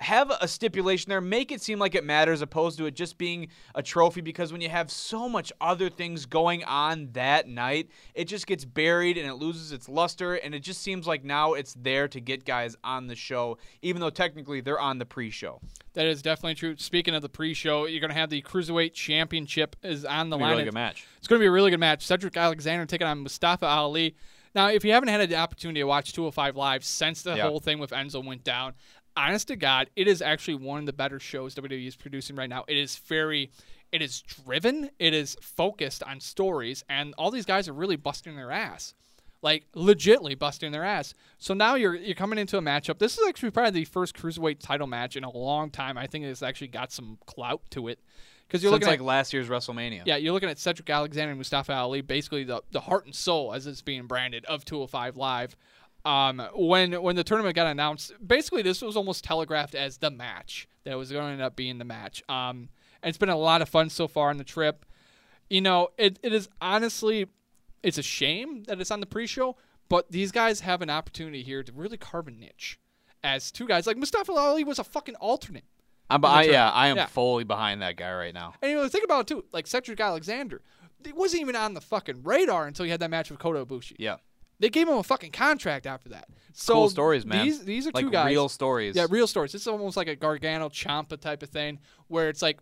have 0.00 0.30
a 0.40 0.48
stipulation 0.48 1.08
there. 1.08 1.20
Make 1.20 1.52
it 1.52 1.60
seem 1.62 1.78
like 1.78 1.94
it 1.94 2.04
matters 2.04 2.42
opposed 2.42 2.78
to 2.78 2.86
it 2.86 2.94
just 2.96 3.16
being 3.16 3.48
a 3.76 3.82
trophy 3.82 4.20
because 4.20 4.50
when 4.52 4.60
you 4.60 4.68
have 4.68 4.90
so 4.90 5.28
much 5.28 5.52
other 5.60 5.88
things 5.88 6.26
going 6.26 6.64
on 6.64 7.10
that 7.12 7.48
night, 7.48 7.88
it 8.14 8.24
just 8.24 8.46
gets 8.46 8.64
buried 8.64 9.16
and 9.16 9.28
it 9.28 9.34
loses 9.34 9.70
its 9.72 9.88
luster 9.88 10.34
and 10.34 10.52
it 10.54 10.60
just 10.60 10.82
seems 10.82 11.06
like 11.06 11.24
now 11.24 11.52
it's 11.54 11.74
there 11.74 12.08
to 12.08 12.20
get 12.20 12.44
guys 12.44 12.76
on 12.82 13.06
the 13.06 13.14
show, 13.14 13.56
even 13.82 14.00
though 14.00 14.10
technically 14.10 14.60
they're 14.60 14.80
on 14.80 14.98
the 14.98 15.06
pre 15.06 15.30
show. 15.30 15.60
That 15.92 16.06
is 16.06 16.22
definitely 16.22 16.56
true. 16.56 16.74
Speaking 16.76 17.14
of 17.14 17.22
the 17.22 17.28
pre-show, 17.28 17.86
you're 17.86 18.00
going 18.00 18.10
to 18.10 18.16
have 18.16 18.28
the 18.28 18.42
Cruiserweight 18.42 18.94
Championship 18.94 19.76
is 19.84 20.04
on 20.04 20.28
the 20.28 20.36
line. 20.36 20.50
really 20.50 20.62
It's- 20.62 20.72
good 20.72 20.74
match. 20.74 21.06
It's 21.18 21.28
going 21.28 21.38
to 21.38 21.42
be 21.44 21.46
a 21.46 21.52
really 21.52 21.70
good 21.70 21.78
match. 21.78 22.04
Cedric 22.04 22.36
Alexander 22.36 22.84
taking 22.84 23.06
on 23.06 23.20
Mustafa 23.20 23.64
Ali. 23.66 24.16
Now, 24.56 24.68
if 24.70 24.84
you 24.84 24.90
haven't 24.92 25.08
had 25.08 25.28
the 25.30 25.36
opportunity 25.36 25.80
to 25.80 25.84
watch 25.86 26.12
205 26.12 26.56
Live 26.56 26.84
since 26.84 27.22
the 27.22 27.36
Yeah. 27.36 27.44
whole 27.48 27.60
thing 27.60 27.78
with 27.78 27.90
Enzo 27.90 28.24
went 28.24 28.42
down, 28.42 28.74
honest 29.16 29.48
to 29.48 29.56
God, 29.56 29.90
it 29.96 30.08
is 30.08 30.22
actually 30.22 30.56
one 30.56 30.80
of 30.80 30.86
the 30.86 30.92
better 30.92 31.18
shows 31.20 31.54
WWE 31.54 31.86
is 31.86 31.96
producing 31.96 32.36
right 32.36 32.48
now. 32.48 32.64
It 32.68 32.76
is 32.76 32.96
very, 32.96 33.50
it 33.92 34.02
is 34.02 34.22
driven, 34.22 34.90
it 34.98 35.14
is 35.14 35.36
focused 35.40 36.02
on 36.02 36.20
stories, 36.20 36.84
and 36.88 37.14
all 37.18 37.30
these 37.30 37.46
guys 37.46 37.68
are 37.68 37.72
really 37.72 37.96
busting 37.96 38.36
their 38.36 38.50
ass. 38.50 38.94
Like 39.42 39.66
legitly 39.76 40.38
busting 40.38 40.72
their 40.72 40.84
ass. 40.84 41.12
So 41.36 41.52
now 41.52 41.74
you're 41.74 41.94
you're 41.94 42.14
coming 42.14 42.38
into 42.38 42.56
a 42.56 42.62
matchup. 42.62 42.98
This 42.98 43.18
is 43.18 43.28
actually 43.28 43.50
probably 43.50 43.72
the 43.72 43.84
first 43.84 44.16
cruiserweight 44.16 44.58
title 44.58 44.86
match 44.86 45.16
in 45.16 45.24
a 45.24 45.30
long 45.30 45.68
time. 45.68 45.98
I 45.98 46.06
think 46.06 46.24
it's 46.24 46.42
actually 46.42 46.68
got 46.68 46.90
some 46.90 47.18
clout 47.26 47.60
to 47.72 47.88
it 47.88 47.98
because 48.48 48.62
you're 48.62 48.72
Since 48.72 48.84
looking 48.84 48.92
like 48.92 49.00
at 49.00 49.04
last 49.04 49.34
year's 49.34 49.50
WrestleMania. 49.50 50.02
yeah, 50.06 50.16
you're 50.16 50.32
looking 50.32 50.48
at 50.48 50.58
Cedric 50.58 50.88
Alexander 50.88 51.32
and 51.32 51.38
Mustafa 51.38 51.74
Ali, 51.74 52.00
basically 52.00 52.44
the, 52.44 52.62
the 52.70 52.80
heart 52.80 53.04
and 53.04 53.14
soul, 53.14 53.52
as 53.52 53.66
it's 53.66 53.82
being 53.82 54.06
branded, 54.06 54.46
of 54.46 54.64
205 54.64 55.16
Live. 55.16 55.56
Um, 56.04 56.42
when 56.54 56.92
when 57.02 57.16
the 57.16 57.24
tournament 57.24 57.56
got 57.56 57.66
announced, 57.66 58.12
basically 58.24 58.62
this 58.62 58.82
was 58.82 58.96
almost 58.96 59.24
telegraphed 59.24 59.74
as 59.74 59.98
the 59.98 60.10
match 60.10 60.68
that 60.84 60.96
was 60.98 61.10
going 61.10 61.24
to 61.26 61.32
end 61.32 61.42
up 61.42 61.56
being 61.56 61.78
the 61.78 61.84
match. 61.84 62.22
Um, 62.28 62.68
and 63.02 63.08
it's 63.08 63.18
been 63.18 63.30
a 63.30 63.36
lot 63.36 63.62
of 63.62 63.68
fun 63.68 63.88
so 63.90 64.06
far 64.06 64.28
on 64.30 64.36
the 64.38 64.44
trip. 64.44 64.84
You 65.48 65.60
know, 65.60 65.88
it, 65.98 66.18
it 66.22 66.32
is 66.32 66.48
honestly, 66.60 67.26
it's 67.82 67.96
a 67.98 68.02
shame 68.02 68.64
that 68.64 68.80
it's 68.80 68.90
on 68.90 69.00
the 69.00 69.06
pre-show, 69.06 69.56
but 69.88 70.10
these 70.10 70.30
guys 70.32 70.60
have 70.60 70.82
an 70.82 70.90
opportunity 70.90 71.42
here 71.42 71.62
to 71.62 71.72
really 71.72 71.96
carve 71.96 72.28
a 72.28 72.30
niche 72.30 72.78
as 73.22 73.50
two 73.50 73.66
guys. 73.66 73.86
Like 73.86 73.96
Mustafa 73.96 74.32
Ali 74.32 74.64
was 74.64 74.78
a 74.78 74.84
fucking 74.84 75.14
alternate. 75.16 75.64
I'm, 76.10 76.22
I, 76.24 76.42
yeah. 76.44 76.70
I 76.70 76.88
am 76.88 76.96
Yeah. 76.98 77.06
fully 77.06 77.44
behind 77.44 77.80
that 77.80 77.96
guy 77.96 78.12
right 78.12 78.34
now. 78.34 78.54
And 78.60 78.70
you 78.70 78.76
know, 78.76 78.86
think 78.88 79.04
about 79.04 79.20
it 79.22 79.26
too. 79.34 79.44
Like 79.52 79.66
Cedric 79.66 80.00
Alexander, 80.00 80.60
it 81.04 81.16
wasn't 81.16 81.40
even 81.40 81.56
on 81.56 81.72
the 81.72 81.80
fucking 81.80 82.22
radar 82.24 82.66
until 82.66 82.84
he 82.84 82.90
had 82.90 83.00
that 83.00 83.10
match 83.10 83.30
with 83.30 83.38
Kota 83.38 83.64
Ibushi. 83.64 83.94
Yeah. 83.98 84.16
They 84.64 84.70
gave 84.70 84.88
him 84.88 84.94
a 84.96 85.02
fucking 85.02 85.32
contract 85.32 85.86
after 85.86 86.08
that. 86.08 86.26
So 86.54 86.72
cool 86.72 86.88
stories, 86.88 87.26
man. 87.26 87.44
These 87.44 87.66
these 87.66 87.86
are 87.86 87.90
like 87.92 88.02
two 88.02 88.10
guys. 88.10 88.30
real 88.30 88.48
stories. 88.48 88.96
Yeah, 88.96 89.06
real 89.10 89.26
stories. 89.26 89.54
It's 89.54 89.66
almost 89.66 89.94
like 89.94 90.08
a 90.08 90.16
Gargano 90.16 90.70
Ciampa 90.70 91.20
type 91.20 91.42
of 91.42 91.50
thing, 91.50 91.80
where 92.08 92.30
it's 92.30 92.40
like 92.40 92.60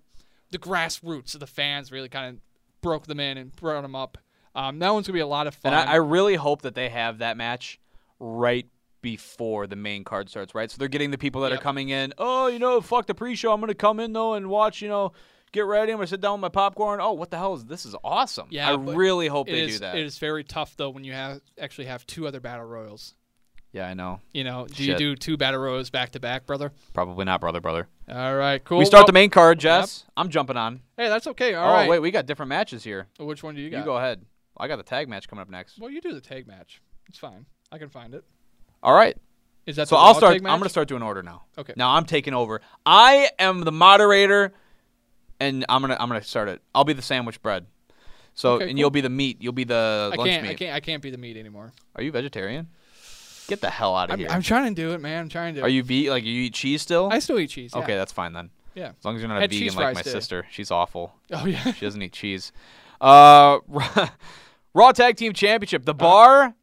the 0.50 0.58
grassroots 0.58 1.34
of 1.34 1.38
the 1.38 1.46
fans 1.46 1.92
really 1.92 2.08
kind 2.08 2.34
of 2.34 2.42
broke 2.80 3.06
them 3.06 3.20
in 3.20 3.38
and 3.38 3.54
brought 3.54 3.82
them 3.82 3.94
up. 3.94 4.18
Um, 4.56 4.80
that 4.80 4.92
one's 4.92 5.06
gonna 5.06 5.14
be 5.14 5.20
a 5.20 5.26
lot 5.28 5.46
of 5.46 5.54
fun. 5.54 5.74
and 5.74 5.88
I, 5.88 5.92
I 5.92 5.96
really 5.98 6.34
hope 6.34 6.62
that 6.62 6.74
they 6.74 6.88
have 6.88 7.18
that 7.18 7.36
match 7.36 7.78
right 8.18 8.66
before 9.00 9.68
the 9.68 9.76
main 9.76 10.02
card 10.02 10.28
starts. 10.28 10.56
Right, 10.56 10.72
so 10.72 10.78
they're 10.78 10.88
getting 10.88 11.12
the 11.12 11.18
people 11.18 11.42
that 11.42 11.52
Yep. 11.52 11.60
are 11.60 11.62
coming 11.62 11.90
in. 11.90 12.12
Oh, 12.18 12.48
you 12.48 12.58
know, 12.58 12.80
fuck 12.80 13.06
the 13.06 13.14
pre-show. 13.14 13.52
I'm 13.52 13.60
gonna 13.60 13.74
come 13.74 14.00
in 14.00 14.12
though 14.12 14.34
and 14.34 14.48
watch. 14.48 14.82
You 14.82 14.88
know, 14.88 15.12
get 15.52 15.64
ready. 15.66 15.92
I'm 15.92 15.98
gonna 15.98 16.06
sit 16.06 16.20
down 16.20 16.32
with 16.34 16.40
my 16.40 16.48
popcorn. 16.48 17.00
Oh, 17.00 17.12
what 17.12 17.30
the 17.30 17.38
hell 17.38 17.54
is 17.54 17.64
this? 17.64 17.86
Is 17.86 17.94
awesome. 18.02 18.48
Yeah, 18.50 18.70
I 18.70 18.74
really 18.74 19.28
hope 19.28 19.46
they 19.46 19.60
is- 19.60 19.74
do 19.74 19.78
that. 19.80 19.96
It 19.96 20.04
is 20.04 20.18
very 20.18 20.44
tough 20.44 20.76
though 20.76 20.90
when 20.90 21.04
you 21.04 21.12
have 21.12 21.40
actually 21.60 21.86
have 21.86 22.06
two 22.06 22.26
other 22.26 22.40
battle 22.40 22.64
royals. 22.66 23.14
yeah, 23.72 23.86
I 23.88 23.94
know. 23.94 24.20
You 24.32 24.44
know, 24.44 24.66
do 24.66 24.84
you 24.84 24.96
do 24.96 25.16
two 25.16 25.36
battle 25.36 25.60
royals 25.60 25.88
back 25.90 26.10
to 26.10 26.20
back, 26.20 26.44
brother? 26.46 26.72
Probably 26.92 27.24
not, 27.24 27.40
brother, 27.40 27.60
brother. 27.60 27.88
All 28.08 28.34
right, 28.36 28.62
cool. 28.64 28.78
we 28.78 28.84
start 28.84 29.00
Well- 29.02 29.06
the 29.06 29.12
main 29.14 29.30
card, 29.30 29.58
Jess. 29.60 30.04
I'm 30.16 30.28
jumping 30.28 30.56
on. 30.56 30.80
Hey, 30.96 31.08
that's 31.08 31.26
okay. 31.28 31.54
All 31.54 31.70
oh 31.70 31.72
right. 31.72 31.88
wait, 31.88 32.00
we 32.00 32.10
got 32.10 32.26
different 32.26 32.48
matches 32.50 32.84
here. 32.84 33.06
Which 33.18 33.42
one 33.42 33.54
do 33.54 33.60
you 33.62 33.70
got? 33.70 33.78
You 33.78 33.84
go 33.84 33.96
ahead. 33.96 34.24
I 34.58 34.68
got 34.68 34.76
the 34.76 34.82
tag 34.82 35.08
match 35.08 35.26
coming 35.28 35.40
up 35.42 35.48
next. 35.48 35.78
Well, 35.78 35.90
you 35.90 36.00
do 36.02 36.12
the 36.12 36.20
tag 36.20 36.46
match. 36.46 36.82
It's 37.08 37.18
fine. 37.18 37.46
I 37.70 37.78
can 37.78 37.88
find 37.88 38.14
it. 38.14 38.22
All 38.82 38.94
right. 38.94 39.16
Is 39.64 39.76
that 39.76 39.88
So 39.88 39.94
the 39.96 40.00
I'll 40.02 40.14
start. 40.14 40.34
I'm 40.34 40.42
going 40.42 40.62
to 40.64 40.68
start 40.68 40.88
doing 40.88 41.02
order 41.02 41.22
now. 41.22 41.44
Okay. 41.56 41.72
Now 41.76 41.90
I'm 41.94 42.04
taking 42.04 42.34
over. 42.34 42.60
I 42.84 43.30
am 43.38 43.60
the 43.60 43.72
moderator, 43.72 44.52
and 45.42 45.64
I'm 45.68 45.80
gonna 45.82 45.96
I'm 45.98 46.08
gonna 46.08 46.22
start 46.22 46.48
it. 46.48 46.62
I'll 46.74 46.84
be 46.84 46.92
the 46.92 47.02
sandwich 47.02 47.42
bread. 47.42 47.66
So 48.34 48.54
Okay, 48.54 48.64
and 48.64 48.72
cool. 48.72 48.78
you'll 48.78 48.90
be 48.90 49.00
the 49.02 49.10
meat. 49.10 49.38
You'll 49.42 49.52
be 49.52 49.64
the 49.64 50.10
I 50.12 50.16
lunch 50.16 50.30
can't. 50.30 50.42
meat. 50.44 50.50
I 50.50 50.54
can't. 50.54 50.74
I 50.74 50.80
can't 50.80 51.02
be 51.02 51.10
the 51.10 51.18
meat 51.18 51.36
anymore. 51.36 51.72
Are 51.96 52.02
you 52.02 52.10
vegetarian? 52.12 52.68
Get 53.48 53.60
the 53.60 53.70
hell 53.70 53.94
out 53.94 54.08
of 54.08 54.14
I'm, 54.14 54.18
here. 54.20 54.28
I'm 54.30 54.42
trying 54.42 54.74
to 54.74 54.80
do 54.80 54.92
it, 54.92 55.00
man. 55.00 55.24
I'm 55.24 55.28
trying 55.28 55.54
to. 55.56 55.62
Are 55.62 55.68
you 55.68 55.82
ve- 55.82 56.10
like 56.10 56.24
you 56.24 56.42
eat 56.42 56.54
cheese 56.54 56.80
still? 56.80 57.08
I 57.12 57.18
still 57.18 57.38
eat 57.38 57.50
cheese. 57.50 57.72
Yeah. 57.74 57.82
Okay, 57.82 57.96
that's 57.96 58.12
fine 58.12 58.32
then. 58.32 58.50
Yeah. 58.74 58.92
As 58.98 59.04
long 59.04 59.16
as 59.16 59.20
you're 59.20 59.28
not 59.28 59.42
a 59.42 59.48
vegan 59.48 59.74
like 59.74 59.94
my 59.94 60.00
today. 60.00 60.10
sister. 60.10 60.46
She's 60.50 60.70
awful. 60.70 61.14
Oh 61.32 61.44
yeah. 61.46 61.72
She 61.72 61.84
doesn't 61.84 62.00
eat 62.00 62.12
cheese. 62.12 62.52
Uh, 63.00 63.58
Raw 64.74 64.92
Tag 64.92 65.16
Team 65.16 65.32
Championship. 65.32 65.84
The 65.84 65.92
Bar, 65.94 66.54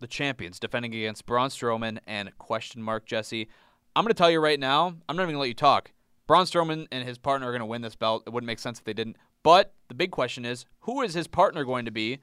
the 0.00 0.06
champions, 0.06 0.58
defending 0.58 0.94
against 0.94 1.26
Braun 1.26 1.50
Strowman 1.50 1.98
and 2.06 2.30
question 2.38 2.82
mark 2.82 3.04
Jesse. 3.04 3.48
I'm 3.96 4.06
to 4.06 4.14
tell 4.14 4.30
you 4.30 4.40
right 4.40 4.60
now. 4.60 4.94
I'm 5.08 5.16
not 5.16 5.24
even 5.24 5.34
going 5.34 5.34
to 5.34 5.40
let 5.40 5.48
you 5.48 5.54
talk. 5.54 5.90
Braun 6.28 6.44
Strowman 6.44 6.86
and 6.92 7.08
his 7.08 7.18
partner 7.18 7.48
are 7.48 7.50
going 7.50 7.60
to 7.60 7.66
win 7.66 7.82
this 7.82 7.96
belt. 7.96 8.22
It 8.26 8.32
wouldn't 8.32 8.46
make 8.46 8.60
sense 8.60 8.78
if 8.78 8.84
they 8.84 8.92
didn't. 8.92 9.16
But 9.42 9.74
the 9.88 9.94
big 9.94 10.12
question 10.12 10.44
is, 10.44 10.64
who 10.80 11.02
is 11.02 11.14
his 11.14 11.26
partner 11.26 11.64
going 11.64 11.86
to 11.86 11.90
be? 11.90 12.20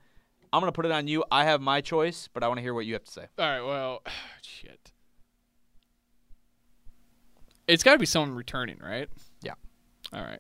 I'm 0.54 0.62
going 0.62 0.72
to 0.72 0.76
put 0.76 0.86
it 0.86 0.92
on 0.94 1.10
you. 1.10 1.26
I 1.30 1.44
have 1.44 1.60
my 1.60 1.82
choice, 1.82 2.30
but 2.32 2.44
I 2.44 2.48
want 2.48 2.60
to 2.60 2.62
hear 2.62 2.74
what 2.74 2.86
you 2.86 2.94
have 2.94 3.04
to 3.04 3.12
say. 3.12 3.26
All 3.38 3.46
right. 3.46 3.62
Well, 3.62 4.02
shit. 4.42 4.94
It's 7.68 7.84
got 7.84 7.94
to 7.94 8.00
be 8.00 8.06
someone 8.06 8.36
returning, 8.38 8.78
right? 8.82 9.10
Yeah. 9.42 9.56
All 10.14 10.22
right. 10.22 10.40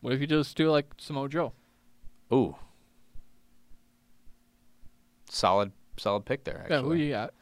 What 0.00 0.14
if 0.14 0.20
you 0.20 0.26
just 0.26 0.56
do 0.56 0.70
like 0.70 0.86
Samoa 0.96 1.28
Joe? 1.28 1.52
Ooh. 2.32 2.54
Solid, 5.28 5.72
solid 5.98 6.24
pick 6.24 6.44
there. 6.44 6.60
Actually. 6.60 6.76
Yeah. 6.76 6.82
Who 6.82 6.94
you 6.94 7.10
got? 7.10 7.34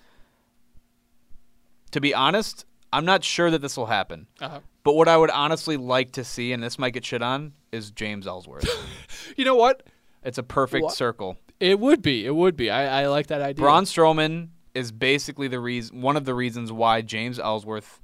to 1.91 2.01
be 2.01 2.15
honest, 2.15 2.65
I'm 2.93 3.05
not 3.05 3.25
sure 3.25 3.51
that 3.51 3.61
this 3.61 3.77
will 3.77 3.87
happen. 3.87 4.27
Uh-huh. 4.41 4.61
But 4.89 4.95
what 4.95 5.07
I 5.07 5.19
would 5.19 5.29
honestly 5.29 5.77
like 5.77 6.13
to 6.13 6.25
see, 6.25 6.51
and 6.51 6.63
this 6.63 6.79
might 6.79 6.95
get 6.95 7.05
shit 7.05 7.21
on, 7.21 7.53
is 7.73 7.91
James 7.91 8.27
Ellsworth. 8.27 8.67
You 9.37 9.45
know 9.45 9.55
what? 9.55 9.83
it's 10.25 10.39
a 10.39 10.43
perfect 10.43 10.83
What? 10.85 10.95
circle. 10.95 11.37
It 11.61 11.79
would 11.79 12.01
be. 12.01 12.25
It 12.25 12.35
would 12.35 12.57
be. 12.57 12.71
I, 12.71 13.03
I 13.03 13.07
like 13.09 13.27
that 13.27 13.43
idea. 13.43 13.63
Braun 13.63 13.85
Strowman 13.85 14.49
is 14.75 14.91
basically 14.91 15.47
the 15.47 15.61
reason, 15.61 16.01
one 16.01 16.17
of 16.17 16.25
the 16.25 16.33
reasons 16.33 16.73
why 16.73 17.03
James 17.03 17.39
Ellsworth, 17.39 18.01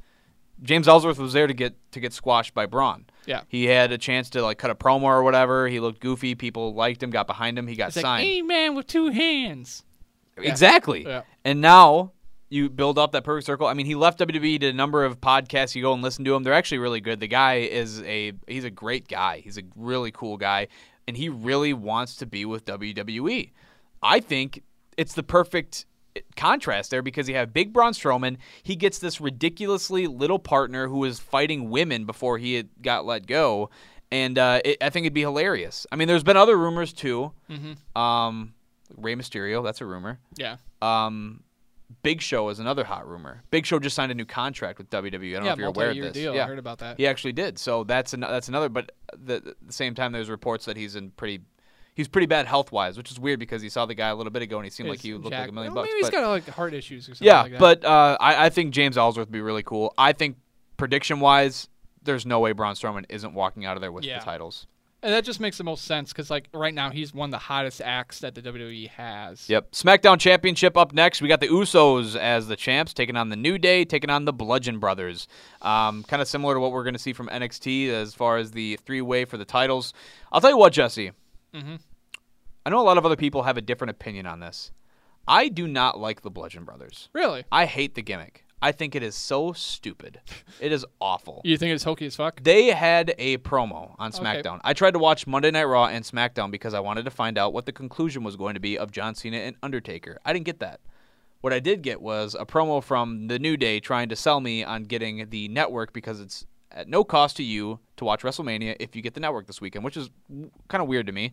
James 0.62 0.86
Ellsworth 0.86 1.18
was 1.18 1.32
there 1.32 1.46
to 1.46 1.54
get 1.54 1.74
to 1.92 2.00
get 2.00 2.12
squashed 2.12 2.52
by 2.52 2.66
Braun. 2.66 3.06
Yeah. 3.24 3.44
He 3.48 3.64
had 3.64 3.90
a 3.90 3.96
chance 3.96 4.28
to 4.30 4.42
like 4.42 4.58
cut 4.58 4.70
a 4.70 4.74
promo 4.74 5.04
or 5.04 5.22
whatever. 5.22 5.68
He 5.68 5.80
looked 5.80 6.00
goofy. 6.00 6.34
People 6.34 6.74
liked 6.74 7.02
him, 7.02 7.08
got 7.08 7.26
behind 7.26 7.58
him. 7.58 7.66
He 7.66 7.76
got 7.76 7.86
It's 7.88 7.96
like 7.96 8.02
signed. 8.02 8.26
a 8.28 8.42
man 8.42 8.74
with 8.74 8.86
two 8.88 9.08
hands. 9.08 9.84
Exactly. 10.36 11.04
Yeah. 11.06 11.22
And 11.46 11.62
now 11.62 12.12
you 12.54 12.70
build 12.70 12.98
up 12.98 13.12
that 13.12 13.24
perfect 13.24 13.46
circle. 13.46 13.66
I 13.66 13.74
mean, 13.74 13.86
he 13.86 13.96
left 13.96 14.20
WWE 14.20 14.60
to 14.60 14.68
a 14.68 14.72
number 14.72 15.04
of 15.04 15.20
podcasts. 15.20 15.74
You 15.74 15.82
go 15.82 15.92
and 15.92 16.02
listen 16.02 16.24
to 16.24 16.34
him. 16.34 16.44
They're 16.44 16.54
actually 16.54 16.78
really 16.78 17.00
good. 17.00 17.18
The 17.18 17.26
guy 17.26 17.54
is 17.56 18.00
a 18.02 18.32
he's 18.46 18.64
a 18.64 18.70
great 18.70 19.08
guy. 19.08 19.40
He's 19.40 19.58
a 19.58 19.62
really 19.74 20.12
cool 20.12 20.36
guy, 20.36 20.68
and 21.08 21.16
he 21.16 21.28
really 21.28 21.72
wants 21.72 22.16
to 22.16 22.26
be 22.26 22.44
with 22.44 22.64
WWE. 22.64 23.50
I 24.02 24.20
think 24.20 24.62
it's 24.96 25.14
the 25.14 25.22
perfect 25.24 25.86
contrast 26.36 26.92
there 26.92 27.02
because 27.02 27.28
you 27.28 27.34
have 27.34 27.52
Big 27.52 27.72
Braun 27.72 27.92
Strowman. 27.92 28.36
He 28.62 28.76
gets 28.76 28.98
this 28.98 29.20
ridiculously 29.20 30.06
little 30.06 30.38
partner 30.38 30.86
who 30.86 31.04
is 31.04 31.18
fighting 31.18 31.70
women 31.70 32.04
before 32.04 32.38
he 32.38 32.54
had 32.54 32.68
got 32.80 33.04
let 33.04 33.26
go. 33.26 33.70
And 34.12 34.38
uh, 34.38 34.60
it, 34.64 34.78
I 34.80 34.90
think 34.90 35.06
it'd 35.06 35.14
be 35.14 35.22
hilarious. 35.22 35.88
I 35.90 35.96
mean, 35.96 36.06
there's 36.06 36.22
been 36.22 36.36
other 36.36 36.56
rumors 36.56 36.92
too. 36.92 37.32
Um, 37.96 38.54
Rey 38.96 39.16
Mysterio, 39.16 39.64
that's 39.64 39.80
a 39.80 39.86
rumor. 39.86 40.20
Yeah. 40.36 40.58
Um, 40.80 41.42
Big 42.02 42.20
Show 42.20 42.48
is 42.48 42.58
another 42.58 42.84
hot 42.84 43.06
rumor. 43.08 43.42
Big 43.50 43.66
Show 43.66 43.78
just 43.78 43.94
signed 43.94 44.10
a 44.10 44.14
new 44.14 44.24
contract 44.24 44.78
with 44.78 44.90
WWE. 44.90 45.02
I 45.04 45.08
don't 45.10 45.22
yeah. 45.32 45.38
know 45.40 45.50
if 45.52 45.58
you're 45.58 45.68
aware 45.68 45.90
of 45.90 45.96
this. 45.96 46.12
deal. 46.12 46.34
Yeah, 46.34 46.44
I 46.44 46.46
heard 46.48 46.58
about 46.58 46.78
that. 46.78 46.96
he 46.96 47.06
actually 47.06 47.32
did. 47.32 47.58
So 47.58 47.84
that's 47.84 48.12
an, 48.14 48.20
that's 48.20 48.48
another. 48.48 48.68
But 48.68 48.92
the, 49.16 49.36
at 49.36 49.44
the 49.66 49.72
same 49.72 49.94
time, 49.94 50.12
there's 50.12 50.30
reports 50.30 50.64
that 50.66 50.76
he's 50.76 50.96
in 50.96 51.10
pretty. 51.10 51.42
He's 51.96 52.08
pretty 52.08 52.26
bad 52.26 52.46
health 52.46 52.72
wise, 52.72 52.96
which 52.96 53.12
is 53.12 53.20
weird 53.20 53.38
because 53.38 53.62
he 53.62 53.68
saw 53.68 53.86
the 53.86 53.94
guy 53.94 54.08
a 54.08 54.16
little 54.16 54.32
bit 54.32 54.42
ago 54.42 54.56
and 54.56 54.64
he 54.64 54.70
seemed 54.70 54.88
like 54.88 54.98
he 54.98 55.14
looked 55.14 55.30
like 55.30 55.48
a 55.48 55.52
million 55.52 55.72
Well, 55.74 55.84
bucks. 55.84 55.92
Maybe 55.92 55.98
he's 55.98 56.10
but- 56.10 56.20
got 56.22 56.28
like 56.28 56.48
heart 56.48 56.74
issues 56.74 57.08
or 57.08 57.14
something 57.14 57.24
yeah, 57.24 57.42
like 57.42 57.52
that. 57.52 57.60
but 57.60 57.84
uh, 57.84 58.16
I, 58.20 58.46
I 58.46 58.48
think 58.50 58.74
James 58.74 58.98
Ellsworth 58.98 59.28
would 59.28 59.32
be 59.32 59.40
really 59.40 59.62
cool. 59.62 59.94
I 59.96 60.12
think 60.12 60.36
prediction 60.76 61.20
wise, 61.20 61.68
there's 62.02 62.26
no 62.26 62.40
way 62.40 62.50
Braun 62.50 62.74
Strowman 62.74 63.04
isn't 63.10 63.32
walking 63.32 63.64
out 63.64 63.76
of 63.76 63.80
there 63.80 63.92
with 63.92 64.02
Yeah. 64.02 64.18
the 64.18 64.24
titles. 64.24 64.66
And 65.04 65.12
that 65.12 65.22
just 65.22 65.38
makes 65.38 65.58
the 65.58 65.64
most 65.64 65.84
sense 65.84 66.12
because 66.12 66.30
like 66.30 66.48
right 66.54 66.72
now 66.74 66.90
he's 66.90 67.12
one 67.14 67.28
of 67.28 67.30
the 67.32 67.38
hottest 67.38 67.80
acts 67.80 68.20
that 68.20 68.34
the 68.34 68.42
WWE 68.42 68.88
has. 68.88 69.48
Yep. 69.48 69.70
SmackDown 69.72 70.18
Championship 70.18 70.76
up 70.76 70.92
next. 70.92 71.20
We 71.22 71.28
got 71.28 71.40
the 71.40 71.48
Usos 71.48 72.16
as 72.16 72.48
the 72.48 72.56
champs 72.56 72.94
taking 72.94 73.16
on 73.16 73.28
the 73.28 73.36
New 73.36 73.58
Day, 73.58 73.84
taking 73.84 74.08
on 74.10 74.24
the 74.24 74.32
Bludgeon 74.32 74.78
Brothers. 74.78 75.28
Um, 75.62 76.02
kind 76.04 76.20
of 76.22 76.26
similar 76.26 76.54
to 76.54 76.60
what 76.60 76.72
we're 76.72 76.84
going 76.84 76.94
to 76.94 76.98
see 76.98 77.12
from 77.12 77.28
NXT 77.28 77.90
as 77.90 78.14
far 78.14 78.38
as 78.38 78.50
the 78.50 78.78
three 78.84 79.02
way 79.02 79.24
for 79.26 79.36
the 79.36 79.44
titles. 79.44 79.92
I'll 80.32 80.40
tell 80.40 80.50
you 80.50 80.58
what, 80.58 80.72
Jesse. 80.72 81.12
Mhm. 81.54 81.80
I 82.66 82.70
know 82.70 82.80
a 82.80 82.82
lot 82.82 82.96
of 82.98 83.04
other 83.04 83.16
people 83.16 83.42
have 83.42 83.58
a 83.58 83.62
different 83.62 83.90
opinion 83.90 84.26
on 84.26 84.40
this. 84.40 84.72
I 85.28 85.48
do 85.48 85.66
not 85.68 85.98
like 85.98 86.22
the 86.22 86.30
Bludgeon 86.30 86.64
Brothers. 86.64 87.08
Really? 87.12 87.44
I 87.52 87.66
hate 87.66 87.94
the 87.94 88.02
gimmick. 88.02 88.43
I 88.64 88.72
think 88.72 88.94
it 88.94 89.02
is 89.02 89.14
so 89.14 89.52
stupid. 89.52 90.20
It 90.58 90.72
is 90.72 90.86
awful. 90.98 91.42
You 91.44 91.58
think 91.58 91.74
it's 91.74 91.84
hokey 91.84 92.06
as 92.06 92.16
fuck? 92.16 92.42
They 92.42 92.68
had 92.68 93.14
a 93.18 93.36
promo 93.38 93.94
on 93.98 94.08
Okay. 94.08 94.18
SmackDown. 94.24 94.60
I 94.64 94.72
tried 94.72 94.92
to 94.92 94.98
watch 94.98 95.26
Monday 95.26 95.50
Night 95.50 95.64
Raw 95.64 95.84
and 95.86 96.02
SmackDown 96.02 96.50
because 96.50 96.72
I 96.72 96.80
wanted 96.80 97.04
to 97.04 97.10
find 97.10 97.36
out 97.36 97.52
what 97.52 97.66
the 97.66 97.72
conclusion 97.72 98.24
was 98.24 98.36
going 98.36 98.54
to 98.54 98.60
be 98.60 98.78
of 98.78 98.90
John 98.90 99.14
Cena 99.14 99.36
and 99.36 99.56
Undertaker. 99.62 100.18
I 100.24 100.32
didn't 100.32 100.46
get 100.46 100.60
that. 100.60 100.80
What 101.42 101.52
I 101.52 101.60
did 101.60 101.82
get 101.82 102.00
was 102.00 102.34
a 102.34 102.46
promo 102.46 102.82
from 102.82 103.26
the 103.28 103.38
New 103.38 103.58
Day 103.58 103.80
trying 103.80 104.08
to 104.08 104.16
sell 104.16 104.40
me 104.40 104.64
on 104.64 104.84
getting 104.84 105.28
the 105.28 105.46
network 105.48 105.92
because 105.92 106.18
it's 106.18 106.46
at 106.72 106.88
no 106.88 107.04
cost 107.04 107.36
to 107.36 107.42
you 107.42 107.80
to 107.98 108.04
watch 108.06 108.22
WrestleMania 108.22 108.76
if 108.80 108.96
you 108.96 109.02
get 109.02 109.12
the 109.12 109.20
network 109.20 109.46
this 109.46 109.60
weekend, 109.60 109.84
which 109.84 109.98
is 109.98 110.08
kind 110.68 110.80
of 110.82 110.88
weird 110.88 111.06
to 111.06 111.12
me. 111.12 111.32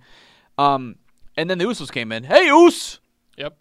Um, 0.57 0.97
and 1.37 1.49
then 1.49 1.59
the 1.59 1.63
Usos 1.65 1.89
came 1.91 2.11
in. 2.11 2.25
Hey, 2.25 2.49
Us! 2.49 2.99
Yep. 3.37 3.57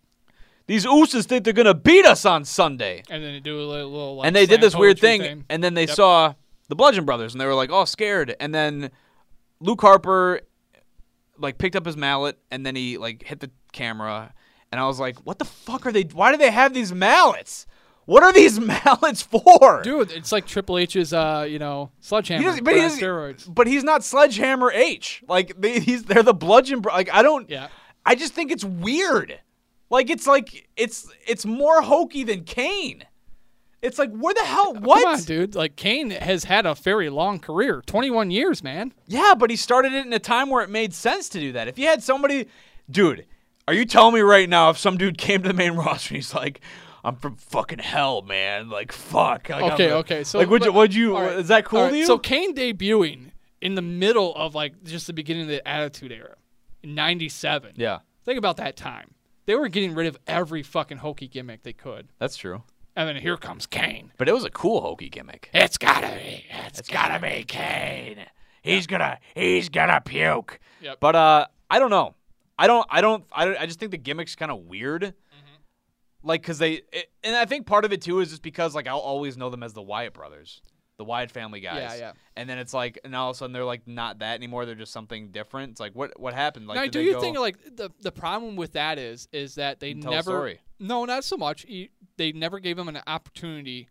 These 0.71 0.87
Usos 0.87 1.25
think 1.25 1.43
they're 1.43 1.53
going 1.53 1.67
to 1.67 1.75
beat 1.75 2.07
us 2.07 2.25
on 2.25 2.45
Sunday 2.45 3.03
And 3.11 3.25
then 3.25 3.33
they 3.33 3.41
do 3.41 3.59
a 3.61 3.67
little, 3.67 3.91
little 3.91 4.17
like, 4.19 4.27
and 4.29 4.37
they 4.37 4.47
did 4.47 4.61
this 4.61 4.77
weird 4.77 5.01
poetry 5.01 5.19
thing, 5.27 5.45
and 5.51 5.65
then 5.65 5.75
they 5.75 5.87
Yep. 5.87 5.97
saw 5.97 6.35
the 6.69 6.77
Bludgeon 6.77 7.05
Brothers, 7.05 7.35
and 7.35 7.41
they 7.41 7.47
were 7.47 7.57
like, 7.57 7.71
"Oh, 7.73 7.85
scared." 7.85 8.37
And 8.39 8.55
then 8.55 8.93
Luke 9.59 9.81
Harper 9.81 10.43
like 11.39 11.59
picked 11.59 11.75
up 11.75 11.85
his 11.85 11.97
mallet, 11.97 12.39
and 12.53 12.65
then 12.65 12.77
he 12.77 12.99
like 12.99 13.25
hit 13.25 13.41
the 13.41 13.51
camera, 13.73 14.33
and 14.71 14.81
I 14.81 14.87
was 14.87 15.01
like, 15.01 15.19
"What 15.27 15.41
the 15.41 15.45
fuck 15.45 15.87
are 15.87 15.91
they? 15.93 16.03
Why 16.05 16.31
do 16.31 16.39
they 16.39 16.53
have 16.53 16.73
these 16.73 16.93
mallets? 16.93 17.67
What 18.05 18.23
are 18.23 18.33
these 18.33 18.61
mallets 18.85 19.23
for?" 19.23 19.83
Dude, 19.83 20.13
it's 20.13 20.31
like 20.31 20.47
Triple 20.47 20.79
H's, 20.79 21.13
uh, 21.13 21.49
you 21.51 21.59
know, 21.59 21.91
sledgehammer, 21.99 22.53
He 22.53 22.61
but 22.61 22.67
but 22.67 22.75
he 22.77 22.83
steroids. 22.83 23.53
But 23.53 23.67
he's 23.67 23.83
not 23.83 24.05
Sledgehammer 24.05 24.71
H. 24.71 25.25
Like 25.27 25.61
they, 25.61 25.81
he's 25.81 26.05
they're 26.05 26.23
the 26.23 26.33
Bludgeon. 26.33 26.79
Bro- 26.81 26.93
like 26.95 27.13
I 27.13 27.23
don't. 27.23 27.51
Yeah. 27.51 27.67
I 28.07 28.15
just 28.15 28.35
think 28.35 28.53
it's 28.53 28.65
weird. 28.65 29.41
Like 29.91 30.09
it's 30.09 30.27
like 30.27 30.69
it's 30.77 31.09
it's 31.27 31.45
more 31.45 31.83
hokey 31.83 32.25
than 32.25 32.45
Kane. 32.45 33.05
It's 33.83 33.99
like 33.99 34.11
where 34.15 34.35
the 34.35 34.45
hell? 34.45 34.75
What? 34.75 35.03
Come 35.03 35.15
on, 35.15 35.23
dude. 35.23 35.55
Like 35.55 35.75
Kane 35.77 36.11
has 36.11 36.45
had 36.45 36.67
a 36.67 36.75
very 36.75 37.11
long 37.11 37.39
career, 37.41 37.83
21 37.87 38.31
years, 38.31 38.63
man. 38.63 38.93
Yeah, 39.07 39.35
but 39.37 39.51
he 39.51 39.57
started 39.57 39.93
it 39.93 40.07
in 40.07 40.13
a 40.13 40.19
time 40.19 40.51
where 40.51 40.63
it 40.63 40.71
made 40.71 40.93
sense 40.95 41.29
to 41.31 41.41
do 41.41 41.53
that. 41.53 41.67
If 41.67 41.79
you 41.79 41.87
had 41.87 42.03
somebody, 42.03 42.47
dude, 42.91 43.27
are 43.67 43.75
you 43.75 43.85
telling 43.85 44.15
me 44.15 44.21
right 44.21 44.49
now 44.49 44.71
if 44.71 44.79
some 44.79 44.97
dude 44.97 45.19
came 45.19 45.43
to 45.43 45.49
the 45.49 45.55
main 45.55 45.73
roster 45.77 46.11
and 46.13 46.17
he's 46.17 46.35
like, 46.35 46.61
"I'm 47.03 47.17
from 47.17 47.37
fucking 47.37 47.79
hell, 47.79 48.21
man," 48.23 48.69
like 48.69 48.93
fuck. 48.93 49.49
Like, 49.49 49.63
I'm 49.63 49.73
Okay, 49.73 49.93
okay. 49.93 50.25
So 50.25 50.39
like, 50.39 50.51
would 50.51 50.65
you? 50.65 50.73
Would 50.73 50.95
you? 50.95 51.17
right, 51.17 51.39
Is 51.39 51.49
that 51.49 51.65
cool 51.65 51.83
right, 51.83 51.91
to 51.91 51.97
you? 51.97 52.07
So 52.07 52.19
Kane 52.19 52.55
debuting 52.55 53.31
in 53.63 53.75
the 53.77 53.83
middle 53.83 54.35
of 54.37 54.55
like 54.55 54.85
just 54.85 55.07
the 55.07 55.15
beginning 55.15 55.43
of 55.45 55.49
the 55.49 55.67
Attitude 55.67 56.13
Era, 56.13 56.37
in 56.83 56.95
'97. 56.95 57.73
yeah, 57.77 58.01
Think 58.27 58.39
about 58.39 58.59
that 58.59 58.77
time. 58.77 59.15
They 59.51 59.57
were 59.57 59.67
getting 59.67 59.97
rid 59.97 60.07
of 60.07 60.17
every 60.29 60.63
fucking 60.63 60.99
hokey 60.99 61.27
gimmick 61.27 61.65
they 61.65 61.73
could, 61.73 62.07
that's 62.21 62.37
true. 62.37 62.63
and 62.95 63.09
then 63.09 63.17
here 63.17 63.37
comes 63.37 63.67
Kane. 63.67 64.13
But 64.17 64.29
it 64.29 64.33
was 64.33 64.45
a 64.45 64.51
cool 64.51 64.81
hokey 64.81 65.09
gimmick. 65.09 65.51
It's 65.53 65.77
gotta 65.77 66.07
be. 66.07 66.45
it's 66.69 66.89
gotta 66.89 67.21
be 67.21 67.43
Kane. 67.43 68.27
He's 68.63 68.87
gonna 68.87 69.19
he's 69.35 69.69
gonna 69.69 70.01
puke. 70.05 70.61
Yep. 70.83 70.99
But 71.01 71.17
uh, 71.17 71.47
I 71.69 71.81
don't 71.81 71.91
know. 71.91 72.15
I 72.57 72.69
don't. 72.69 72.87
I 72.89 73.01
don't. 73.01 73.25
I, 73.33 73.45
don't, 73.45 73.59
I 73.59 73.67
just 73.67 73.81
think 73.81 73.91
the 73.91 73.99
gimmick's 73.99 74.37
kind 74.37 74.53
of 74.53 74.59
weird. 74.59 75.03
Mm-hmm. 75.03 76.29
Like, 76.29 76.45
cause 76.45 76.59
they, 76.59 76.83
it, 76.93 77.11
and 77.25 77.35
I 77.35 77.45
think 77.45 77.67
part 77.67 77.85
of 77.85 77.93
it 77.93 78.03
too 78.03 78.21
is 78.21 78.31
just 78.31 78.43
because 78.43 78.73
like 78.77 78.87
I'll 78.87 78.99
always 78.99 79.37
know 79.37 79.51
them 79.51 79.65
as 79.65 79.73
the 79.73 79.83
Wyatt 79.83 80.15
brothers, 80.15 80.63
the 81.01 81.05
Wyatt 81.05 81.31
family 81.31 81.61
guys. 81.61 81.79
Yeah, 81.79 81.95
yeah. 81.97 82.13
And 82.37 82.47
then 82.49 82.59
it's 82.59 82.75
like, 82.75 82.99
and 83.05 83.17
all 83.17 83.31
of 83.31 83.37
a 83.37 83.39
sudden 83.39 83.55
they're 83.55 83.65
like 83.65 83.89
not 83.89 84.19
that 84.19 84.35
anymore. 84.35 84.67
They're 84.67 84.75
just 84.75 84.93
something 84.93 85.31
different. 85.31 85.71
It's 85.71 85.81
like, 85.81 85.95
what 85.95 86.21
what 86.21 86.35
happened? 86.35 86.67
Like, 86.69 86.77
now, 86.77 86.87
do 86.87 87.01
you 87.01 87.15
go- 87.15 87.21
think 87.23 87.39
like 87.39 87.57
the 87.77 87.89
the 88.03 88.13
problem 88.13 88.55
with 88.57 88.73
that 88.73 88.99
is 88.99 89.27
is 89.33 89.55
that 89.55 89.81
they 89.81 89.95
Tell 89.95 90.13
never 90.13 90.55
no 90.79 91.07
not 91.07 91.25
so 91.25 91.39
much 91.39 91.65
they 92.19 92.33
never 92.33 92.59
gave 92.61 92.79
him 92.79 92.89
an 92.89 93.01
opportunity 93.07 93.89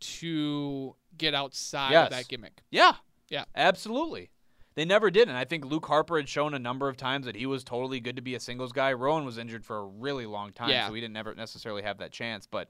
to 0.00 0.96
get 1.18 1.34
outside 1.34 1.92
Yes. 1.92 2.06
of 2.06 2.10
that 2.12 2.28
gimmick. 2.28 2.62
Yeah. 2.70 2.94
Yeah. 3.28 3.44
Absolutely. 3.54 4.30
They 4.74 4.84
never 4.84 5.10
did, 5.10 5.28
and 5.28 5.38
I 5.38 5.44
think 5.46 5.64
Luke 5.64 5.86
Harper 5.86 6.18
had 6.18 6.28
shown 6.28 6.52
a 6.52 6.58
number 6.58 6.86
of 6.88 6.98
times 6.98 7.24
that 7.24 7.34
he 7.34 7.46
was 7.46 7.64
totally 7.64 7.98
good 7.98 8.16
to 8.16 8.22
be 8.22 8.34
a 8.34 8.40
singles 8.40 8.72
guy. 8.72 8.92
Rowan 8.92 9.24
was 9.24 9.38
injured 9.38 9.64
for 9.64 9.78
a 9.78 9.84
really 9.84 10.26
long 10.26 10.52
time, 10.52 10.68
Yeah. 10.68 10.86
so 10.86 10.92
he 10.92 11.00
didn't 11.00 11.14
never 11.14 11.34
necessarily 11.34 11.82
have 11.82 11.96
that 11.98 12.12
chance. 12.12 12.46
But, 12.46 12.68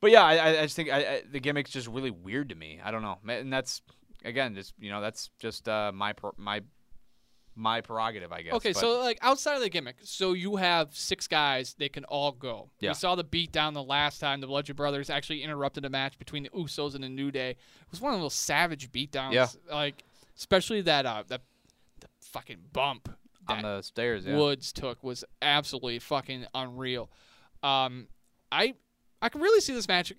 but 0.00 0.10
yeah, 0.10 0.22
I, 0.24 0.58
I- 0.60 0.62
just 0.62 0.76
think 0.76 0.90
I, 0.90 0.96
I, 0.98 1.22
the 1.30 1.40
gimmick's 1.40 1.70
just 1.70 1.88
really 1.88 2.10
weird 2.10 2.48
to 2.50 2.54
me. 2.54 2.80
I 2.82 2.90
don't 2.90 3.02
know, 3.02 3.18
and 3.28 3.52
that's 3.52 3.82
again, 4.24 4.54
just 4.54 4.74
you 4.78 4.90
know, 4.90 5.00
that's 5.00 5.30
just 5.38 5.68
uh, 5.68 5.92
my 5.94 6.14
my 6.36 6.62
my 7.54 7.80
prerogative, 7.80 8.30
I 8.32 8.42
guess. 8.42 8.54
Okay, 8.54 8.72
But- 8.72 8.80
so 8.80 9.00
like 9.00 9.18
outside 9.20 9.56
of 9.56 9.62
the 9.62 9.68
gimmick, 9.68 9.96
so 10.04 10.32
you 10.32 10.56
have 10.56 10.94
six 10.94 11.26
guys, 11.26 11.74
they 11.76 11.88
can 11.88 12.04
all 12.04 12.30
go. 12.32 12.70
Yeah. 12.80 12.90
We 12.90 12.94
saw 12.94 13.16
the 13.16 13.24
beat 13.24 13.50
down 13.50 13.74
the 13.74 13.82
last 13.82 14.20
time 14.20 14.40
the 14.40 14.46
Bludgeon 14.46 14.76
Brothers 14.76 15.10
actually 15.10 15.42
interrupted 15.42 15.84
a 15.84 15.90
match 15.90 16.18
between 16.20 16.44
the 16.44 16.50
Usos 16.50 16.94
and 16.94 17.02
the 17.02 17.08
New 17.08 17.32
Day. 17.32 17.50
It 17.50 17.90
was 17.90 18.00
one 18.00 18.14
of 18.14 18.20
those 18.20 18.34
savage 18.34 18.92
beatdowns. 18.92 19.32
Yeah. 19.32 19.48
Like 19.70 20.04
especially 20.36 20.82
that 20.82 21.04
uh 21.04 21.24
that 21.26 21.40
the 22.00 22.06
fucking 22.20 22.58
bump 22.72 23.08
on 23.48 23.62
the 23.62 23.82
stairs, 23.82 24.24
yeah. 24.24 24.36
Woods 24.36 24.72
took 24.72 25.02
was 25.02 25.24
absolutely 25.42 25.98
fucking 25.98 26.46
unreal. 26.54 27.10
Um 27.64 28.06
I 28.52 28.74
I 29.20 29.28
can 29.28 29.40
really 29.40 29.60
see 29.60 29.74
this 29.74 29.88
match 29.88 30.12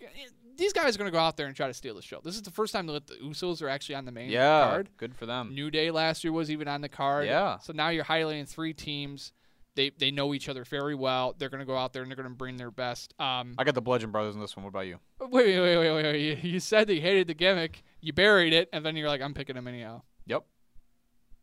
these 0.60 0.74
guys 0.74 0.94
are 0.94 1.00
going 1.00 1.10
to 1.10 1.16
go 1.16 1.20
out 1.20 1.38
there 1.38 1.48
and 1.48 1.56
try 1.56 1.68
to 1.68 1.74
steal 1.74 1.96
the 1.96 2.02
show. 2.02 2.20
This 2.24 2.36
is 2.36 2.44
the 2.44 2.52
first 2.52 2.74
time 2.74 2.86
that 2.88 3.08
the 3.08 3.16
Usos 3.16 3.62
are 3.64 3.70
actually 3.70 3.96
on 3.96 4.06
the 4.06 4.12
main 4.12 4.30
yeah, 4.30 4.68
card. 4.70 4.90
good 4.98 5.16
for 5.16 5.26
them. 5.26 5.56
New 5.56 5.72
Day 5.72 5.90
last 5.90 6.24
year 6.24 6.34
was 6.34 6.52
even 6.52 6.68
on 6.68 6.82
the 6.82 6.90
card. 6.90 7.26
Yeah. 7.26 7.58
So 7.60 7.74
now 7.74 7.90
you're 7.90 8.04
highlighting 8.04 8.48
three 8.48 8.74
teams. 8.74 9.32
They 9.76 9.92
they 9.98 10.12
know 10.12 10.34
each 10.34 10.50
other 10.50 10.66
very 10.66 10.96
well. 10.96 11.34
They're 11.38 11.50
going 11.50 11.62
to 11.62 11.66
go 11.66 11.78
out 11.78 11.94
there 11.94 12.02
and 12.02 12.12
they're 12.12 12.18
going 12.18 12.28
to 12.30 12.36
bring 12.36 12.58
their 12.58 12.72
best. 12.72 13.14
Um, 13.20 13.56
I 13.58 13.64
got 13.64 13.76
the 13.76 13.82
Bludgeon 13.82 14.12
Brothers 14.12 14.36
in 14.36 14.42
this 14.42 14.56
one. 14.56 14.66
What 14.66 14.70
about 14.70 14.88
you? 14.88 15.00
wait, 15.22 15.32
wait, 15.32 15.60
wait, 15.60 15.78
wait, 15.78 15.92
wait. 15.92 16.04
wait. 16.04 16.44
You, 16.44 16.52
you 16.52 16.60
said 16.60 16.88
that 16.88 16.96
you 16.96 17.02
hated 17.02 17.28
the 17.28 17.34
gimmick. 17.34 17.82
You 18.02 18.12
buried 18.12 18.54
it, 18.54 18.70
and 18.74 18.86
then 18.86 18.96
you're 18.96 19.08
like, 19.08 19.22
I'm 19.22 19.34
picking 19.34 19.56
them 19.56 19.68
anyhow. 19.68 20.02
Yep. 20.26 20.44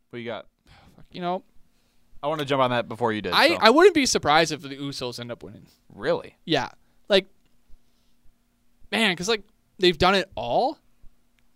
What 0.09 0.19
you 0.19 0.25
got? 0.25 0.45
You 1.11 1.21
know, 1.21 1.43
I 2.21 2.27
want 2.27 2.39
to 2.39 2.45
jump 2.45 2.61
on 2.61 2.71
that 2.71 2.87
before 2.87 3.13
you 3.13 3.21
did. 3.21 3.31
I, 3.33 3.49
so. 3.49 3.57
I 3.61 3.69
wouldn't 3.69 3.95
be 3.95 4.05
surprised 4.05 4.51
if 4.51 4.61
the 4.61 4.69
Usos 4.69 5.19
end 5.19 5.31
up 5.31 5.41
winning. 5.41 5.67
really. 5.93 6.35
Yeah, 6.45 6.69
like, 7.09 7.27
man, 8.91 9.11
because 9.11 9.27
like 9.27 9.43
they've 9.79 9.97
done 9.97 10.15
it 10.15 10.29
all, 10.35 10.77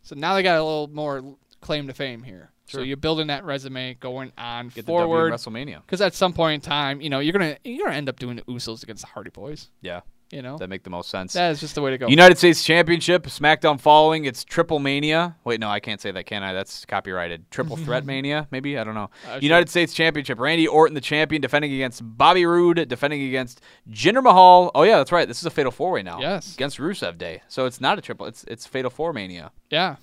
so 0.03 0.15
now 0.15 0.35
they 0.35 0.43
got 0.43 0.57
a 0.57 0.63
little 0.63 0.89
more 0.91 1.35
claim 1.61 1.87
to 1.87 1.93
fame 1.93 2.23
here. 2.23 2.51
So 2.67 2.81
you're 2.81 2.95
building 2.95 3.27
that 3.27 3.43
resume 3.43 3.95
going 3.95 4.31
on 4.37 4.69
Get 4.69 4.85
forward. 4.85 5.33
the 5.33 5.37
W 5.37 5.57
in 5.57 5.67
WrestleMania. 5.67 5.81
Because 5.81 5.99
at 5.99 6.13
some 6.13 6.31
point 6.31 6.63
in 6.63 6.69
time, 6.69 7.01
you 7.01 7.09
know, 7.09 7.19
you're 7.19 7.33
gonna 7.33 7.57
you're 7.65 7.85
gonna 7.85 7.97
end 7.97 8.07
up 8.07 8.17
doing 8.17 8.37
the 8.37 8.43
Usos 8.43 8.81
against 8.83 9.01
the 9.01 9.07
Hardy 9.07 9.29
Boys. 9.29 9.69
Yeah, 9.81 10.01
You 10.31 10.41
know, 10.41 10.57
that 10.57 10.69
make 10.69 10.83
the 10.83 10.89
most 10.89 11.09
sense. 11.09 11.33
that 11.33 11.51
is 11.51 11.59
just 11.59 11.75
the 11.75 11.81
way 11.81 11.91
to 11.91 11.97
go. 11.97 12.07
United 12.07 12.37
States 12.37 12.63
Championship, 12.63 13.23
SmackDown 13.23 13.79
following. 13.79 14.25
It's 14.25 14.43
Triple 14.43 14.79
Mania. 14.79 15.35
Wait, 15.43 15.59
no, 15.59 15.69
I 15.69 15.79
can't 15.79 15.99
say 15.99 16.11
that, 16.11 16.25
can 16.25 16.41
I? 16.43 16.53
That's 16.53 16.85
copyrighted. 16.85 17.51
Triple 17.51 17.75
Threat 17.85 18.05
Mania, 18.05 18.47
maybe? 18.51 18.77
I 18.77 18.83
don't 18.83 18.95
know. 18.95 19.09
Uh, 19.29 19.39
United 19.41 19.69
States 19.69 19.93
Championship. 19.93 20.39
Randy 20.39 20.67
Orton, 20.67 20.93
the 20.95 21.01
champion, 21.01 21.41
defending 21.41 21.73
against 21.73 22.01
Bobby 22.03 22.45
Roode, 22.45 22.87
defending 22.87 23.21
against 23.23 23.61
Jinder 23.89 24.23
Mahal. 24.23 24.71
Oh 24.73 24.83
yeah, 24.83 24.97
that's 24.97 25.11
right. 25.11 25.27
This 25.27 25.39
is 25.39 25.45
a 25.45 25.49
Fatal 25.51 25.71
Four 25.71 25.91
Way 25.91 26.03
now. 26.03 26.19
Yes. 26.19 26.55
Against 26.55 26.77
Rusev 26.77 27.17
Day. 27.17 27.41
So 27.47 27.65
it's 27.65 27.81
not 27.81 27.97
a 27.97 28.01
triple. 28.01 28.25
It's 28.25 28.43
it's 28.45 28.65
Fatal 28.65 28.89
Four 28.89 29.11
Mania. 29.13 29.51
yeah, 29.69 29.97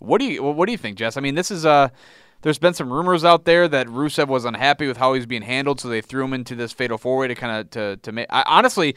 What 0.00 0.18
do 0.18 0.24
you 0.26 0.42
what 0.42 0.66
do 0.66 0.72
you 0.72 0.78
think, 0.78 0.98
Jess? 0.98 1.16
I 1.16 1.20
mean, 1.20 1.34
this 1.36 1.50
is 1.50 1.64
uh 1.64 1.88
there's 2.42 2.58
been 2.58 2.74
some 2.74 2.92
rumors 2.92 3.24
out 3.24 3.44
there 3.46 3.66
that 3.66 3.88
Rusev 3.88 4.28
was 4.28 4.44
unhappy 4.44 4.86
with 4.86 4.96
how 4.96 5.12
he's 5.14 5.26
being 5.26 5.42
handled, 5.42 5.80
so 5.80 5.88
they 5.88 6.00
threw 6.00 6.24
him 6.24 6.32
into 6.32 6.54
this 6.54 6.72
fatal 6.72 6.96
four 6.96 7.16
way 7.18 7.28
to 7.28 7.34
kind 7.34 7.60
of 7.60 7.70
to 7.70 7.96
to 7.96 8.12
make. 8.12 8.26
I, 8.30 8.44
honestly, 8.46 8.94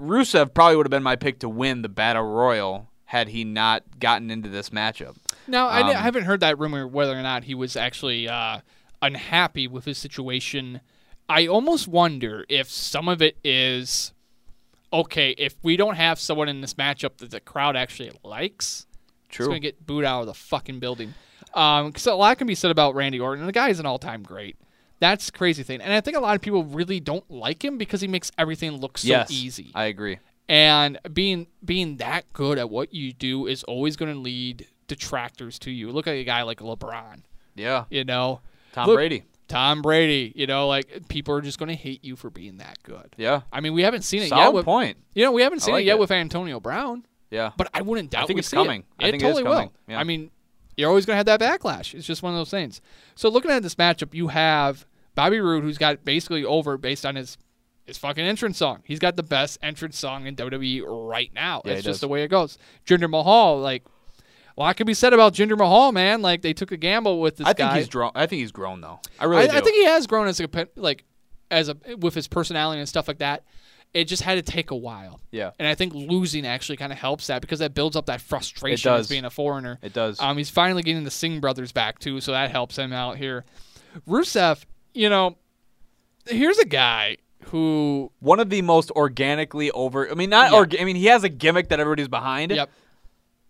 Rusev 0.00 0.54
probably 0.54 0.76
would 0.76 0.86
have 0.86 0.90
been 0.90 1.02
my 1.02 1.16
pick 1.16 1.40
to 1.40 1.48
win 1.48 1.82
the 1.82 1.88
battle 1.88 2.22
royal 2.22 2.88
had 3.06 3.28
he 3.28 3.42
not 3.44 3.82
gotten 3.98 4.30
into 4.30 4.48
this 4.48 4.70
matchup. 4.70 5.16
No, 5.46 5.66
I, 5.66 5.80
Um, 5.80 5.86
I 5.88 5.92
haven't 5.94 6.24
heard 6.24 6.40
that 6.40 6.58
rumor 6.58 6.86
whether 6.86 7.18
or 7.18 7.22
not 7.22 7.44
he 7.44 7.54
was 7.54 7.74
actually 7.76 8.28
uh, 8.28 8.60
unhappy 9.02 9.66
with 9.66 9.86
his 9.86 9.98
situation. 9.98 10.80
I 11.28 11.46
almost 11.46 11.88
wonder 11.88 12.44
if 12.48 12.70
some 12.70 13.08
of 13.08 13.22
it 13.22 13.38
is 13.42 14.12
okay. 14.92 15.30
If 15.38 15.56
we 15.62 15.76
don't 15.76 15.96
have 15.96 16.20
someone 16.20 16.48
in 16.48 16.60
this 16.60 16.74
matchup 16.74 17.16
that 17.18 17.30
the 17.30 17.40
crowd 17.40 17.76
actually 17.76 18.12
likes, 18.22 18.86
it's 19.26 19.36
True. 19.36 19.46
going 19.46 19.60
to 19.60 19.66
get 19.66 19.86
booed 19.86 20.04
out 20.04 20.20
of 20.20 20.26
the 20.26 20.34
fucking 20.34 20.78
building. 20.78 21.14
Because 21.46 22.06
a 22.06 22.14
lot 22.14 22.36
can 22.38 22.46
be 22.46 22.54
said 22.54 22.70
about 22.70 22.94
Randy 22.94 23.18
Orton. 23.18 23.44
The 23.46 23.52
guy 23.52 23.70
is 23.70 23.80
an 23.80 23.86
all-time 23.86 24.22
great. 24.22 24.56
That's 25.00 25.26
the 25.26 25.32
crazy 25.32 25.62
thing, 25.62 25.80
and 25.80 25.92
I 25.92 26.00
think 26.00 26.16
a 26.16 26.20
lot 26.20 26.34
of 26.34 26.40
people 26.40 26.64
really 26.64 26.98
don't 27.00 27.28
like 27.30 27.64
him 27.64 27.78
because 27.78 28.00
he 28.00 28.08
makes 28.08 28.32
everything 28.36 28.72
look 28.72 28.98
so 28.98 29.08
yes, 29.08 29.30
easy. 29.30 29.70
I 29.74 29.84
agree. 29.84 30.18
And 30.48 30.98
being 31.12 31.46
being 31.64 31.98
that 31.98 32.32
good 32.32 32.58
at 32.58 32.68
what 32.70 32.92
you 32.94 33.12
do 33.12 33.46
is 33.46 33.62
always 33.64 33.96
going 33.96 34.12
to 34.12 34.18
lead 34.18 34.66
detractors 34.88 35.58
to 35.60 35.70
you. 35.70 35.92
Look 35.92 36.06
at 36.06 36.12
a 36.14 36.24
guy 36.24 36.42
like 36.42 36.58
LeBron, 36.60 37.22
Yeah, 37.54 37.84
you 37.90 38.04
know, 38.04 38.40
Tom 38.72 38.86
Look- 38.88 38.96
Brady. 38.96 39.24
Tom 39.46 39.80
Brady, 39.80 40.30
you 40.36 40.46
know, 40.46 40.68
like 40.68 41.08
people 41.08 41.34
are 41.34 41.40
just 41.40 41.58
going 41.58 41.70
to 41.70 41.74
hate 41.74 42.04
you 42.04 42.16
for 42.16 42.28
being 42.28 42.58
that 42.58 42.78
good. 42.82 43.14
Yeah, 43.16 43.42
I 43.50 43.60
mean, 43.60 43.72
we 43.72 43.80
haven't 43.82 44.02
seen 44.02 44.20
it 44.20 44.24
yet. 44.24 44.30
solid 44.30 44.52
With, 44.56 44.64
point. 44.66 44.98
You 45.14 45.24
know, 45.24 45.32
we 45.32 45.40
haven't 45.40 45.60
seen 45.60 45.72
like 45.72 45.84
it 45.84 45.86
yet 45.86 45.94
it. 45.94 46.00
with 46.00 46.10
Antonio 46.10 46.60
Brown, 46.60 47.06
Yeah, 47.30 47.52
but 47.56 47.70
I 47.72 47.80
wouldn't 47.80 48.10
doubt. 48.10 48.20
It. 48.20 48.24
I 48.24 48.26
think 48.26 48.38
it's 48.40 48.50
coming. 48.50 48.80
It, 48.98 49.04
I 49.04 49.08
it 49.08 49.10
think 49.12 49.22
it 49.22 49.26
is 49.26 49.32
totally 49.36 49.44
coming. 49.50 49.68
will. 49.68 49.92
Yeah. 49.94 50.00
I 50.00 50.04
mean, 50.04 50.30
you're 50.76 50.90
always 50.90 51.06
going 51.06 51.14
to 51.14 51.24
have 51.30 51.40
that 51.40 51.40
backlash. 51.40 51.94
It's 51.94 52.06
just 52.06 52.22
one 52.22 52.34
of 52.34 52.38
those 52.38 52.50
things. 52.50 52.82
So 53.14 53.30
looking 53.30 53.50
at 53.50 53.62
this 53.62 53.74
matchup, 53.76 54.12
you 54.12 54.28
have 54.28 54.84
Bobby 55.18 55.40
Roode, 55.40 55.64
who's 55.64 55.78
got 55.78 56.04
basically 56.04 56.44
over 56.44 56.76
based 56.76 57.04
on 57.04 57.16
his 57.16 57.38
his 57.86 57.98
fucking 57.98 58.24
entrance 58.24 58.56
song. 58.56 58.82
He's 58.84 59.00
got 59.00 59.16
the 59.16 59.24
best 59.24 59.58
entrance 59.62 59.98
song 59.98 60.28
in 60.28 60.36
WWE 60.36 60.84
right 60.86 61.32
now. 61.34 61.60
Yeah, 61.64 61.72
he 61.72 61.76
just 61.78 61.86
does. 61.86 62.00
the 62.02 62.06
way 62.06 62.22
it 62.22 62.28
goes. 62.28 62.56
Jinder 62.86 63.10
Mahal, 63.10 63.58
like, 63.58 63.82
a 64.56 64.60
lot 64.60 64.76
can 64.76 64.86
be 64.86 64.94
said 64.94 65.12
about 65.12 65.34
Jinder 65.34 65.58
Mahal, 65.58 65.90
man. 65.90 66.22
Like 66.22 66.42
they 66.42 66.52
took 66.52 66.70
a 66.70 66.76
gamble 66.76 67.20
with 67.20 67.38
this 67.38 67.48
I 67.48 67.52
think 67.52 67.72
he's 67.72 67.88
grown. 67.88 68.12
I 68.14 68.26
think 68.26 68.38
he's 68.38 68.52
grown 68.52 68.80
though. 68.80 69.00
I 69.18 69.24
I, 69.24 69.26
really 69.26 69.48
do. 69.48 69.56
I 69.56 69.60
think 69.60 69.74
he 69.74 69.86
has 69.86 70.06
grown 70.06 70.28
as 70.28 70.38
a 70.38 70.48
like 70.76 71.02
as 71.50 71.68
a 71.68 71.76
with 71.96 72.14
his 72.14 72.28
personality 72.28 72.78
and 72.78 72.88
stuff 72.88 73.08
like 73.08 73.18
that. 73.18 73.42
It 73.92 74.04
just 74.04 74.22
had 74.22 74.36
to 74.36 74.42
take 74.42 74.70
a 74.70 74.76
while. 74.76 75.18
yeah, 75.32 75.50
And 75.58 75.66
I 75.66 75.74
think 75.74 75.94
losing 75.94 76.46
actually 76.46 76.76
kind 76.76 76.92
of 76.92 76.98
helps 76.98 77.26
that 77.26 77.40
because 77.40 77.58
that 77.58 77.74
builds 77.74 77.96
up 77.96 78.06
that 78.06 78.20
frustration 78.20 78.92
as 78.92 79.08
being 79.08 79.24
a 79.24 79.30
foreigner. 79.30 79.80
it 79.82 79.92
does. 79.94 80.20
Um, 80.20 80.36
he's 80.36 80.50
finally 80.50 80.82
getting 80.82 81.02
the 81.02 81.10
Singh 81.10 81.40
brothers 81.40 81.72
back 81.72 81.98
too, 81.98 82.20
so 82.20 82.30
that 82.30 82.52
helps 82.52 82.76
him 82.78 82.92
out 82.92 83.16
here. 83.16 83.44
Rusev, 84.06 84.64
you 84.98 85.08
know, 85.08 85.36
here's 86.26 86.58
a 86.58 86.64
guy 86.66 87.16
who, 87.46 88.10
One 88.20 88.40
of 88.40 88.50
the 88.50 88.62
most 88.62 88.90
organically 88.90 89.70
over. 89.70 90.10
I 90.10 90.14
mean, 90.14 90.28
not. 90.30 90.50
Yeah. 90.52 90.58
Orga- 90.58 90.80
I 90.80 90.84
mean, 90.84 90.96
he 90.96 91.06
has 91.06 91.24
a 91.24 91.28
gimmick 91.28 91.68
that 91.68 91.80
everybody's 91.80 92.08
behind. 92.08 92.50
yep, 92.50 92.68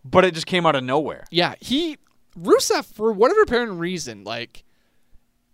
But 0.04 0.24
it 0.24 0.34
just 0.34 0.46
came 0.46 0.66
out 0.66 0.76
of 0.76 0.84
nowhere. 0.84 1.24
yeah, 1.30 1.54
he 1.60 1.96
Rusev 2.38 2.84
for 2.84 3.12
whatever 3.12 3.40
apparent 3.42 3.72
reason, 3.80 4.22
like, 4.22 4.62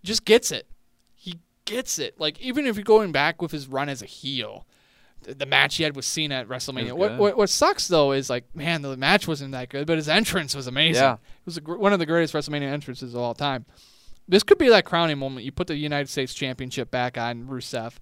just 0.03 0.23
gets 0.25 0.51
it. 0.51 0.67
He 1.15 1.39
gets 1.65 1.97
it. 1.97 2.19
Like 2.19 2.39
even 2.39 2.67
if 2.67 2.75
you're 2.75 2.83
going 2.83 3.11
back 3.11 3.41
with 3.41 3.51
his 3.51 3.67
run 3.67 3.89
as 3.89 4.03
a 4.03 4.05
heel, 4.05 4.67
th- 5.23 5.37
the 5.39 5.47
match 5.47 5.77
he 5.77 5.83
had 5.83 5.95
with 5.95 6.05
Cena 6.05 6.35
at 6.35 6.47
WrestleMania. 6.47 6.93
What, 6.93 7.17
what 7.17 7.35
what 7.37 7.49
sucks 7.49 7.87
though 7.87 8.11
is 8.11 8.29
like, 8.29 8.43
man, 8.55 8.83
the 8.83 8.95
match 8.97 9.27
wasn't 9.27 9.53
that 9.53 9.69
good, 9.69 9.87
but 9.87 9.97
his 9.97 10.07
entrance 10.07 10.53
was 10.55 10.67
amazing. 10.67 11.01
Yeah. 11.01 11.13
It 11.13 11.45
was 11.45 11.57
a, 11.57 11.61
gr- 11.61 11.77
one 11.77 11.93
of 11.93 11.97
the 11.97 12.05
greatest 12.05 12.35
WrestleMania 12.35 12.71
entrances 12.71 13.15
of 13.15 13.19
all 13.21 13.33
time. 13.33 13.65
This 14.27 14.43
could 14.43 14.57
be 14.57 14.69
that 14.69 14.85
crowning 14.85 15.19
moment. 15.19 15.45
You 15.45 15.51
put 15.51 15.67
the 15.67 15.75
United 15.75 16.09
States 16.09 16.33
Championship 16.33 16.89
back 16.89 17.17
on 17.17 17.45
Rusev. 17.45 17.93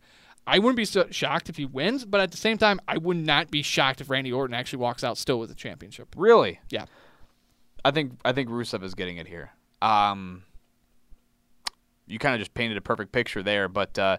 I 0.46 0.60
wouldn't 0.60 0.78
be 0.78 0.86
so 0.86 1.08
shocked 1.10 1.50
if 1.50 1.58
he 1.58 1.66
wins, 1.66 2.06
but 2.06 2.20
at 2.20 2.32
the 2.32 2.38
same 2.38 2.58
time, 2.58 2.80
I 2.88 2.98
would 2.98 3.18
not 3.18 3.50
be 3.50 3.62
shocked 3.62 4.02
if 4.02 4.10
Randy 4.10 4.32
Orton 4.32 4.54
actually 4.54 4.80
walks 4.80 5.04
out 5.04 5.18
still 5.18 5.40
with 5.40 5.50
the 5.50 5.56
championship. 5.56 6.14
Really? 6.18 6.60
Yeah. 6.70 6.86
I 7.86 7.92
think 7.92 8.14
I 8.24 8.32
think 8.32 8.50
Rusev 8.50 8.84
is 8.84 8.94
getting 8.94 9.18
it 9.18 9.28
here. 9.28 9.52
Um, 9.82 10.44
you 12.08 12.20
kind 12.20 12.36
of 12.36 12.40
just 12.40 12.54
painted 12.54 12.78
a 12.78 12.82
perfect 12.82 13.12
picture 13.12 13.44
there, 13.44 13.68
but 13.68 13.98
uh, 13.98 14.18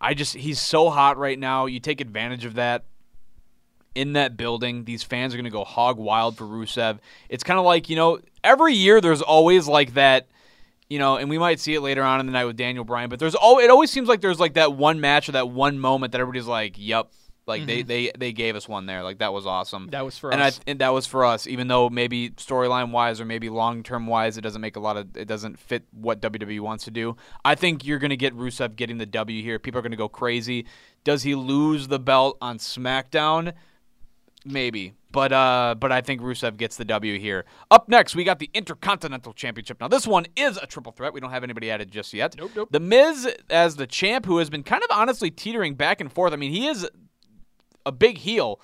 I 0.00 0.14
just 0.14 0.34
he's 0.34 0.60
so 0.60 0.90
hot 0.90 1.16
right 1.16 1.38
now. 1.38 1.66
You 1.66 1.80
take 1.80 2.00
advantage 2.00 2.44
of 2.44 2.54
that 2.54 2.84
in 3.94 4.14
that 4.14 4.36
building. 4.36 4.84
These 4.84 5.02
fans 5.02 5.34
are 5.34 5.36
going 5.36 5.44
to 5.44 5.50
go 5.50 5.64
hog 5.64 5.98
wild 5.98 6.36
for 6.36 6.44
Rusev. 6.44 6.98
It's 7.28 7.44
kind 7.44 7.58
of 7.58 7.64
like 7.64 7.88
you 7.88 7.96
know 7.96 8.20
every 8.44 8.74
year 8.74 9.00
there's 9.00 9.22
always 9.22 9.66
like 9.66 9.94
that. 9.94 10.26
You 10.88 10.98
know, 10.98 11.16
and 11.16 11.28
we 11.28 11.36
might 11.36 11.60
see 11.60 11.74
it 11.74 11.80
later 11.80 12.02
on 12.02 12.20
in 12.20 12.26
the 12.26 12.32
night 12.32 12.46
with 12.46 12.56
Daniel 12.56 12.84
Bryan, 12.84 13.10
but 13.10 13.18
there's 13.18 13.34
all 13.34 13.58
it 13.58 13.70
always 13.70 13.90
seems 13.90 14.08
like 14.08 14.22
there's 14.22 14.40
like 14.40 14.54
that 14.54 14.72
one 14.74 15.00
match 15.00 15.28
or 15.28 15.32
that 15.32 15.50
one 15.50 15.78
moment 15.78 16.12
that 16.12 16.20
everybody's 16.20 16.46
like, 16.46 16.76
"Yep," 16.78 17.10
like 17.48 17.66
they 17.66 17.78
mm-hmm. 17.78 17.88
they 17.88 18.12
they 18.16 18.32
gave 18.32 18.54
us 18.54 18.68
one 18.68 18.86
there, 18.86 19.02
like 19.02 19.18
that 19.18 19.32
was 19.32 19.46
awesome. 19.46 19.88
That 19.90 20.04
was 20.04 20.16
for 20.18 20.30
and 20.30 20.40
us. 20.40 20.60
I, 20.60 20.70
and 20.70 20.78
that 20.80 20.90
was 20.90 21.06
for 21.06 21.24
us, 21.24 21.46
even 21.46 21.66
though 21.66 21.88
maybe 21.88 22.30
storyline 22.30 22.90
wise 22.90 23.20
or 23.20 23.24
maybe 23.24 23.48
long 23.48 23.82
term 23.82 24.06
wise, 24.06 24.36
it 24.36 24.42
doesn't 24.42 24.60
make 24.60 24.76
a 24.76 24.80
lot 24.80 24.96
of 24.96 25.16
it 25.16 25.26
doesn't 25.26 25.58
fit 25.58 25.84
what 25.90 26.20
WWE 26.20 26.60
wants 26.60 26.84
to 26.84 26.90
do. 26.90 27.16
I 27.44 27.54
think 27.54 27.84
you're 27.84 27.98
going 27.98 28.10
to 28.10 28.16
get 28.16 28.36
Rusev 28.36 28.76
getting 28.76 28.98
the 28.98 29.06
W 29.06 29.42
here. 29.42 29.58
People 29.58 29.78
are 29.78 29.82
going 29.82 29.92
to 29.92 29.96
go 29.96 30.08
crazy. 30.08 30.66
Does 31.04 31.22
he 31.22 31.34
lose 31.34 31.88
the 31.88 31.98
belt 31.98 32.36
on 32.42 32.58
SmackDown? 32.58 33.54
Maybe, 34.44 34.94
but 35.10 35.32
uh, 35.32 35.74
but 35.78 35.90
I 35.90 36.00
think 36.00 36.20
Rusev 36.22 36.56
gets 36.56 36.76
the 36.76 36.84
W 36.84 37.18
here. 37.18 37.44
Up 37.70 37.88
next, 37.88 38.14
we 38.14 38.22
got 38.22 38.38
the 38.38 38.48
Intercontinental 38.54 39.32
Championship. 39.32 39.80
Now, 39.80 39.88
this 39.88 40.06
one 40.06 40.26
is 40.36 40.56
a 40.56 40.66
triple 40.66 40.92
threat. 40.92 41.12
We 41.12 41.20
don't 41.20 41.30
have 41.30 41.42
anybody 41.42 41.70
added 41.70 41.90
just 41.90 42.14
yet. 42.14 42.36
Nope, 42.38 42.52
nope. 42.54 42.68
The 42.70 42.80
Miz 42.80 43.28
as 43.50 43.76
the 43.76 43.86
champ, 43.86 44.26
who 44.26 44.38
has 44.38 44.48
been 44.48 44.62
kind 44.62 44.82
of 44.82 44.96
honestly 44.96 45.30
teetering 45.30 45.74
back 45.74 46.00
and 46.00 46.12
forth. 46.12 46.32
I 46.32 46.36
mean, 46.36 46.52
he 46.52 46.68
is 46.68 46.88
a 47.84 47.90
big 47.92 48.18
heel, 48.18 48.60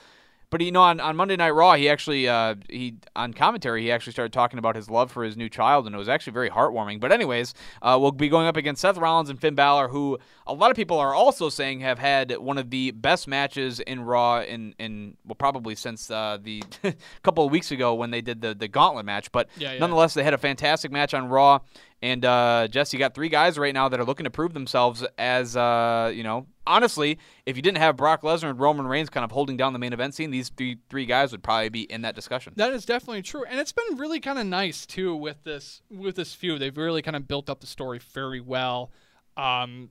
But 0.55 0.61
you 0.61 0.71
know, 0.71 0.83
on, 0.83 1.01
on 1.01 1.17
Monday 1.17 1.35
Night 1.35 1.51
Raw, 1.51 1.75
he 1.75 1.89
actually 1.89 2.29
uh, 2.29 2.55
he 2.71 2.95
on 3.17 3.35
commentary 3.35 3.83
he 3.83 3.91
actually 3.91 4.13
started 4.13 4.33
talking 4.33 4.61
about 4.61 4.77
his 4.77 4.89
love 4.89 5.11
for 5.11 5.25
his 5.25 5.37
new 5.37 5.49
child, 5.49 5.85
and 5.85 5.97
it 5.97 5.99
was 5.99 6.09
actually 6.09 6.33
very 6.33 6.49
heartwarming. 6.49 7.01
But 7.01 7.11
anyways, 7.11 7.55
uh, 7.83 7.99
we'll 8.01 8.13
be 8.13 8.29
going 8.29 8.47
up 8.47 8.57
against 8.57 8.81
Seth 8.81 8.97
Rollins 8.97 9.31
and 9.31 9.41
Finn 9.41 9.57
Balor, 9.57 9.89
who 9.89 10.17
a 10.47 10.55
lot 10.55 10.71
of 10.71 10.77
people 10.77 10.97
are 11.01 11.13
also 11.13 11.49
saying 11.49 11.81
have 11.81 11.99
had 11.99 12.39
one 12.39 12.57
of 12.57 12.71
the 12.71 12.93
best 12.93 13.27
matches 13.27 13.81
in 13.81 14.03
Raw 14.03 14.43
in 14.43 14.77
in 14.79 15.17
well 15.27 15.35
probably 15.35 15.75
since 15.75 16.09
uh, 16.09 16.39
the 16.41 16.63
couple 17.25 17.45
of 17.45 17.51
weeks 17.51 17.73
ago 17.73 17.93
when 17.97 18.13
they 18.13 18.21
did 18.21 18.41
the 18.41 18.55
the 18.55 18.69
Gauntlet 18.69 19.07
match. 19.07 19.33
But 19.33 19.49
Yeah, 19.57 19.73
yeah. 19.73 19.81
nonetheless, 19.81 20.15
they 20.15 20.23
had 20.23 20.35
a 20.35 20.39
fantastic 20.39 20.93
match 20.93 21.15
on 21.15 21.27
Raw. 21.29 21.63
And 22.03 22.25
uh, 22.25 22.69
Jess, 22.71 22.93
you 22.93 22.99
got 22.99 23.15
three 23.15 23.31
guys 23.31 23.59
right 23.59 23.73
now 23.73 23.89
that 23.89 23.99
are 23.99 24.05
looking 24.05 24.25
to 24.25 24.31
prove 24.31 24.53
themselves 24.53 25.05
as 25.17 25.57
uh, 25.57 26.13
you 26.15 26.23
know. 26.23 26.47
Honestly, 26.67 27.19
if 27.47 27.57
you 27.57 27.63
didn't 27.63 27.79
have 27.79 27.97
Brock 27.97 28.23
Lesnar 28.23 28.51
and 28.51 28.61
Roman 28.61 28.87
Reigns 28.87 29.11
kind 29.11 29.25
of 29.25 29.31
holding 29.31 29.57
down 29.57 29.73
the 29.73 29.79
main 29.79 29.93
event 29.93 30.15
scene, 30.15 30.31
these 30.31 30.51
three 30.51 30.79
three 30.89 31.07
guys 31.07 31.33
would 31.33 31.43
probably 31.43 31.71
be 31.71 31.83
in 31.83 32.03
that 32.03 32.15
discussion. 32.15 32.53
That 32.57 32.73
is 32.73 32.85
definitely 32.85 33.23
true, 33.23 33.45
and 33.45 33.59
it's 33.59 33.73
been 33.73 33.97
really 33.97 34.21
kind 34.21 34.39
of 34.39 34.47
nice 34.47 34.85
too 34.87 35.15
with 35.17 35.45
this 35.45 35.83
with 35.91 36.17
this 36.17 36.35
feud. 36.35 36.61
They've 36.61 36.77
really 36.77 37.03
kind 37.03 37.17
of 37.17 37.27
built 37.27 37.49
up 37.49 37.61
the 37.61 37.67
story 37.67 38.01
very 38.13 38.41
well. 38.41 38.93
Um, 39.37 39.91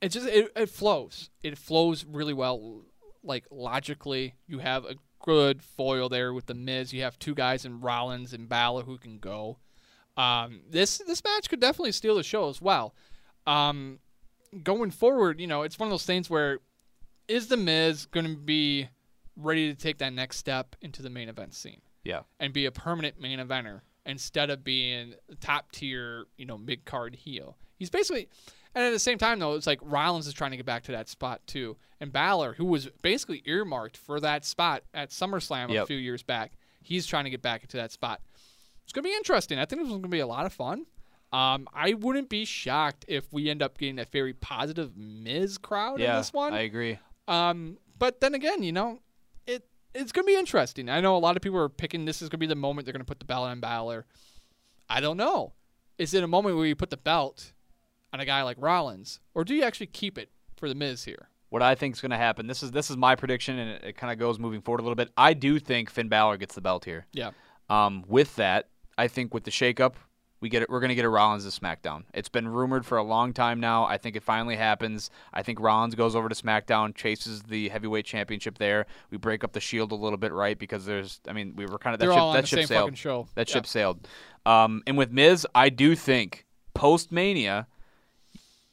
it 0.00 0.10
just 0.10 0.26
it, 0.26 0.52
it 0.54 0.68
flows. 0.68 1.30
It 1.42 1.56
flows 1.56 2.04
really 2.04 2.34
well. 2.34 2.82
Like 3.22 3.46
logically, 3.50 4.34
you 4.46 4.58
have 4.58 4.84
a 4.84 4.96
good 5.24 5.62
foil 5.62 6.10
there 6.10 6.34
with 6.34 6.46
the 6.46 6.54
Miz. 6.54 6.92
You 6.92 7.02
have 7.02 7.18
two 7.18 7.34
guys 7.34 7.64
in 7.64 7.80
Rollins 7.80 8.34
and 8.34 8.48
Balor 8.48 8.82
who 8.82 8.98
can 8.98 9.18
go. 9.18 9.58
Um, 10.16 10.60
this 10.70 10.98
this 11.06 11.22
match 11.24 11.48
could 11.48 11.60
definitely 11.60 11.92
steal 11.92 12.14
the 12.16 12.22
show 12.22 12.48
as 12.48 12.60
well. 12.62 12.94
Um, 13.46 13.98
going 14.62 14.90
forward, 14.90 15.40
you 15.40 15.46
know, 15.46 15.62
it's 15.62 15.78
one 15.78 15.86
of 15.88 15.90
those 15.90 16.06
things 16.06 16.30
where 16.30 16.60
is 17.28 17.48
the 17.48 17.56
Miz 17.56 18.06
going 18.06 18.26
to 18.26 18.36
be 18.36 18.88
ready 19.36 19.72
to 19.72 19.78
take 19.80 19.98
that 19.98 20.12
next 20.12 20.36
step 20.36 20.76
into 20.80 21.02
the 21.02 21.10
main 21.10 21.28
event 21.28 21.54
scene 21.54 21.80
Yeah. 22.04 22.20
and 22.38 22.52
be 22.52 22.66
a 22.66 22.70
permanent 22.70 23.20
main 23.20 23.40
eventer 23.40 23.80
instead 24.06 24.50
of 24.50 24.62
being 24.62 25.14
a 25.30 25.34
top 25.36 25.72
tier, 25.72 26.26
you 26.36 26.46
know, 26.46 26.56
mid 26.58 26.84
card 26.84 27.16
heel. 27.16 27.56
He's 27.76 27.90
basically, 27.90 28.28
and 28.74 28.84
at 28.84 28.90
the 28.92 28.98
same 29.00 29.18
time 29.18 29.40
though, 29.40 29.54
it's 29.54 29.66
like 29.66 29.80
Rollins 29.82 30.26
is 30.28 30.34
trying 30.34 30.52
to 30.52 30.56
get 30.56 30.66
back 30.66 30.84
to 30.84 30.92
that 30.92 31.08
spot 31.08 31.40
too, 31.46 31.76
and 32.00 32.12
Balor, 32.12 32.52
who 32.54 32.66
was 32.66 32.88
basically 33.02 33.42
earmarked 33.46 33.96
for 33.96 34.20
that 34.20 34.44
spot 34.44 34.84
at 34.92 35.10
SummerSlam 35.10 35.70
a 35.82 35.86
few 35.86 35.96
years 35.96 36.22
back, 36.22 36.52
he's 36.82 37.06
trying 37.06 37.24
to 37.24 37.30
get 37.30 37.42
back 37.42 37.62
into 37.62 37.76
that 37.78 37.90
spot. 37.90 38.20
It's 38.84 38.92
gonna 38.92 39.04
be 39.04 39.14
interesting. 39.14 39.58
I 39.58 39.64
think 39.64 39.82
this 39.82 39.90
is 39.90 39.96
gonna 39.96 40.08
be 40.08 40.20
a 40.20 40.26
lot 40.26 40.46
of 40.46 40.52
fun. 40.52 40.86
Um, 41.32 41.66
I 41.74 41.94
wouldn't 41.94 42.28
be 42.28 42.44
shocked 42.44 43.04
if 43.08 43.32
we 43.32 43.50
end 43.50 43.62
up 43.62 43.76
getting 43.78 43.98
a 43.98 44.04
very 44.04 44.34
positive 44.34 44.96
Miz 44.96 45.58
crowd 45.58 46.00
in 46.00 46.16
this 46.16 46.32
one. 46.32 46.54
I 46.54 46.60
agree. 46.60 46.98
Um, 47.26 47.78
but 47.98 48.20
then 48.20 48.34
again, 48.34 48.62
you 48.62 48.72
know, 48.72 49.00
it 49.46 49.66
it's 49.94 50.12
gonna 50.12 50.26
be 50.26 50.36
interesting. 50.36 50.88
I 50.88 51.00
know 51.00 51.16
a 51.16 51.18
lot 51.18 51.36
of 51.36 51.42
people 51.42 51.58
are 51.58 51.68
picking 51.68 52.04
this 52.04 52.22
is 52.22 52.28
gonna 52.28 52.38
be 52.38 52.46
the 52.46 52.54
moment 52.54 52.86
they're 52.86 52.92
gonna 52.92 53.04
put 53.04 53.18
the 53.18 53.24
belt 53.24 53.46
on 53.46 53.60
Balor. 53.60 54.06
I 54.88 55.00
don't 55.00 55.16
know. 55.16 55.54
Is 55.98 56.14
it 56.14 56.22
a 56.22 56.28
moment 56.28 56.56
where 56.56 56.66
you 56.66 56.76
put 56.76 56.90
the 56.90 56.96
belt 56.96 57.52
on 58.12 58.20
a 58.20 58.24
guy 58.24 58.42
like 58.42 58.56
Rollins, 58.60 59.20
or 59.34 59.44
do 59.44 59.54
you 59.54 59.64
actually 59.64 59.86
keep 59.86 60.18
it 60.18 60.30
for 60.56 60.68
the 60.68 60.74
Miz 60.74 61.04
here? 61.04 61.28
What 61.50 61.62
I 61.62 61.74
think 61.74 61.94
is 61.94 62.00
going 62.00 62.10
to 62.10 62.16
happen. 62.16 62.46
This 62.46 62.62
is 62.62 62.70
this 62.72 62.90
is 62.90 62.96
my 62.96 63.14
prediction, 63.14 63.58
and 63.58 63.70
it, 63.70 63.84
it 63.84 63.96
kind 63.96 64.12
of 64.12 64.18
goes 64.18 64.38
moving 64.38 64.60
forward 64.60 64.80
a 64.80 64.82
little 64.82 64.96
bit. 64.96 65.10
I 65.16 65.34
do 65.34 65.58
think 65.58 65.90
Finn 65.90 66.08
Balor 66.08 66.36
gets 66.38 66.54
the 66.54 66.60
belt 66.60 66.84
here. 66.84 67.06
Yeah. 67.12 67.30
Um, 67.68 68.04
with 68.08 68.34
that, 68.36 68.70
I 68.96 69.08
think 69.08 69.32
with 69.34 69.44
the 69.44 69.50
shakeup, 69.50 69.94
we 70.40 70.48
get 70.50 70.62
it. 70.62 70.68
We're 70.68 70.80
going 70.80 70.90
to 70.90 70.94
get 70.94 71.04
a 71.06 71.08
Rollins 71.08 71.44
to 71.50 71.60
SmackDown. 71.60 72.04
It's 72.12 72.28
been 72.28 72.46
rumored 72.48 72.84
for 72.84 72.98
a 72.98 73.02
long 73.02 73.32
time 73.32 73.60
now. 73.60 73.84
I 73.84 73.96
think 73.96 74.14
it 74.14 74.22
finally 74.22 74.56
happens. 74.56 75.10
I 75.32 75.42
think 75.42 75.58
Rollins 75.58 75.94
goes 75.94 76.14
over 76.14 76.28
to 76.28 76.34
SmackDown, 76.34 76.94
chases 76.94 77.42
the 77.42 77.70
heavyweight 77.70 78.04
championship 78.04 78.58
there. 78.58 78.84
We 79.10 79.16
break 79.16 79.42
up 79.42 79.52
the 79.52 79.60
Shield 79.60 79.90
a 79.92 79.94
little 79.94 80.18
bit, 80.18 80.32
right? 80.32 80.58
Because 80.58 80.84
there's, 80.84 81.20
I 81.26 81.32
mean, 81.32 81.54
we 81.56 81.64
were 81.66 81.78
kind 81.78 81.94
of 81.94 82.00
that 82.00 82.06
They're 82.06 82.12
ship, 82.14 82.20
all 82.22 82.28
on 82.30 82.34
that 82.36 82.40
the 82.42 82.46
ship 82.48 82.58
same 82.58 82.66
sailed. 82.66 82.82
fucking 82.88 82.94
show. 82.96 83.28
That 83.36 83.48
Yeah. 83.48 83.54
ship 83.54 83.66
sailed. 83.66 84.06
Um, 84.44 84.82
and 84.86 84.98
with 84.98 85.10
Miz, 85.10 85.46
I 85.54 85.70
do 85.70 85.94
think 85.96 86.44
post 86.74 87.10
Mania, 87.10 87.66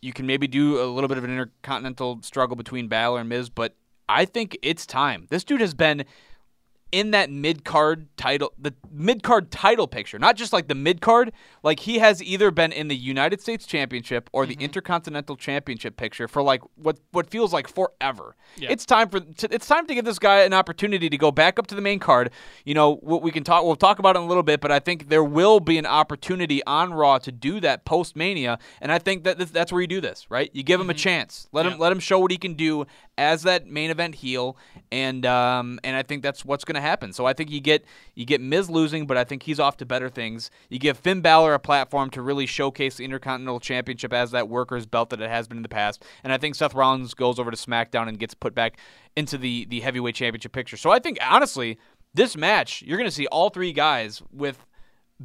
you 0.01 0.11
can 0.11 0.25
maybe 0.25 0.47
do 0.47 0.81
a 0.81 0.85
little 0.85 1.07
bit 1.07 1.17
of 1.17 1.23
an 1.23 1.29
intercontinental 1.31 2.19
struggle 2.21 2.57
between 2.57 2.87
Balor 2.89 3.21
and 3.21 3.29
Miz, 3.29 3.49
but 3.49 3.75
I 4.09 4.25
think 4.25 4.57
it's 4.61 4.85
time. 4.85 5.27
This 5.29 5.45
dude 5.45 5.61
has 5.61 5.73
been 5.73 6.03
in 6.91 7.11
that 7.11 7.29
mid 7.29 7.63
card 7.65 8.07
title, 8.17 8.53
the 8.59 8.73
mid 8.91 9.23
card 9.23 9.49
title 9.51 9.87
picture, 9.87 10.19
not 10.19 10.35
just 10.35 10.51
like 10.53 10.67
the 10.67 10.75
mid 10.75 11.01
card. 11.01 11.31
Like 11.63 11.79
he 11.81 11.99
has 11.99 12.21
either 12.23 12.51
been 12.51 12.71
in 12.71 12.87
the 12.87 12.95
United 12.95 13.41
States 13.41 13.65
Championship 13.65 14.29
or 14.33 14.43
Mm-hmm. 14.43 14.59
the 14.59 14.63
Intercontinental 14.65 15.35
Championship 15.35 15.97
picture 15.97 16.27
for 16.27 16.41
like 16.41 16.61
what 16.75 16.99
what 17.11 17.29
feels 17.29 17.53
like 17.53 17.67
forever. 17.67 18.35
Yeah. 18.57 18.71
It's 18.71 18.85
time 18.85 19.09
for 19.09 19.19
to, 19.19 19.53
it's 19.53 19.67
time 19.67 19.87
to 19.87 19.95
give 19.95 20.05
this 20.05 20.19
guy 20.19 20.41
an 20.41 20.53
opportunity 20.53 21.09
to 21.09 21.17
go 21.17 21.31
back 21.31 21.57
up 21.59 21.67
to 21.67 21.75
the 21.75 21.81
main 21.81 21.99
card. 21.99 22.31
You 22.65 22.73
know, 22.73 22.95
what 22.97 23.21
we 23.21 23.31
can 23.31 23.43
talk 23.43 23.63
we'll 23.63 23.75
talk 23.75 23.99
about 23.99 24.15
it 24.15 24.19
in 24.19 24.25
a 24.25 24.27
little 24.27 24.43
bit, 24.43 24.61
but 24.61 24.71
I 24.71 24.79
think 24.79 25.09
there 25.09 25.23
will 25.23 25.59
be 25.59 25.77
an 25.77 25.85
opportunity 25.85 26.63
on 26.65 26.93
Raw 26.93 27.17
to 27.19 27.31
do 27.31 27.59
that 27.61 27.85
post 27.85 28.15
Mania, 28.15 28.59
and 28.81 28.91
I 28.91 28.99
think 28.99 29.23
that 29.23 29.37
that's 29.39 29.71
where 29.71 29.81
you 29.81 29.87
do 29.87 30.01
this, 30.01 30.29
right? 30.29 30.49
You 30.53 30.63
give 30.63 30.79
him 30.79 30.89
a 30.89 30.93
chance, 30.93 31.47
let 31.51 31.65
him 31.65 31.71
Mm-hmm. 31.71 31.81
Let 31.81 31.91
him 31.93 31.99
show 31.99 32.19
what 32.19 32.31
he 32.31 32.37
can 32.37 32.55
do 32.55 32.85
as 33.17 33.43
that 33.43 33.67
main 33.67 33.89
event 33.89 34.15
heel, 34.15 34.57
and 34.91 35.25
um 35.25 35.79
and 35.83 35.95
I 35.95 36.03
think 36.03 36.23
that's 36.23 36.43
what's 36.45 36.63
going 36.63 36.75
to 36.75 36.81
happen. 36.81 37.13
So 37.13 37.25
I 37.25 37.33
think 37.33 37.51
you 37.51 37.59
get 37.59 37.85
you 38.15 38.25
get 38.25 38.41
Miz 38.41 38.69
losing, 38.69 39.07
but 39.07 39.17
I 39.17 39.23
think 39.23 39.43
he's 39.43 39.59
off 39.59 39.77
to 39.77 39.85
better 39.85 40.09
things. 40.09 40.49
You 40.69 40.79
give 40.79 40.97
Finn 40.97 41.21
Balor 41.21 41.53
a 41.53 41.59
platform 41.59 42.09
to 42.11 42.21
really 42.21 42.45
showcase 42.45 42.97
the 42.97 43.05
Intercontinental 43.05 43.59
Championship 43.59 44.13
as 44.13 44.31
that 44.31 44.49
worker's 44.49 44.85
belt 44.85 45.09
that 45.11 45.21
it 45.21 45.29
has 45.29 45.47
been 45.47 45.57
in 45.57 45.63
the 45.63 45.69
past, 45.69 46.03
and 46.23 46.33
I 46.33 46.37
think 46.37 46.55
Seth 46.55 46.73
Rollins 46.73 47.13
goes 47.13 47.39
over 47.39 47.51
to 47.51 47.57
SmackDown 47.57 48.07
and 48.07 48.17
gets 48.17 48.33
put 48.33 48.55
back 48.55 48.77
into 49.15 49.37
the 49.37 49.65
the 49.65 49.81
heavyweight 49.81 50.15
championship 50.15 50.51
picture. 50.51 50.77
So 50.77 50.91
I 50.91 50.99
think 50.99 51.17
honestly, 51.21 51.77
this 52.13 52.35
match 52.35 52.81
you're 52.81 52.97
going 52.97 53.09
to 53.09 53.15
see 53.15 53.27
all 53.27 53.49
three 53.49 53.73
guys 53.73 54.21
with 54.31 54.65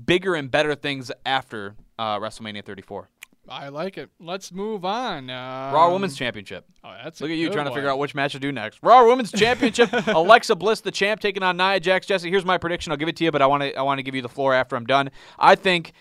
bigger 0.05 0.35
and 0.35 0.51
better 0.51 0.75
things 0.75 1.11
after 1.25 1.75
uh, 1.99 2.19
WrestleMania 2.19 2.65
34. 2.65 3.09
I 3.48 3.68
like 3.68 3.97
it. 3.98 4.10
Let's 4.20 4.52
move 4.52 4.85
on. 4.85 5.31
Um, 5.31 5.74
Raw 5.74 5.93
Women's 5.93 6.16
Championship. 6.16 6.64
Oh, 6.82 6.94
that's 7.02 7.20
a 7.20 7.24
Look 7.24 7.31
at 7.31 7.36
you 7.36 7.51
trying 7.51 7.66
to 7.66 7.74
figure 7.74 7.89
out 7.89 7.98
which 7.98 8.14
match 8.14 8.32
to 8.32 8.39
do 8.39 8.52
next. 8.52 8.81
Raw 8.82 9.06
Women's 9.06 9.32
Championship. 9.32 9.90
Alexa 10.09 10.56
Bliss, 10.56 10.81
the 10.81 10.90
champ, 10.90 11.20
taking 11.20 11.43
on 11.43 11.56
Nia 11.56 11.81
Jax. 11.81 12.06
Jesse, 12.06 12.31
here's 12.31 12.44
my 12.44 12.59
prediction. 12.59 12.93
I'll 12.93 12.98
give 12.98 13.09
it 13.09 13.16
to 13.16 13.24
you, 13.24 13.31
but 13.31 13.43
I 13.43 13.47
want 13.47 13.62
to 13.62 13.74
I 13.74 13.82
want 13.82 13.98
to 13.98 14.02
give 14.02 14.14
you 14.14 14.23
the 14.23 14.28
floor 14.28 14.55
after 14.55 14.77
I'm 14.77 14.86
done. 14.86 15.10
I 15.39 15.55
think 15.55 15.93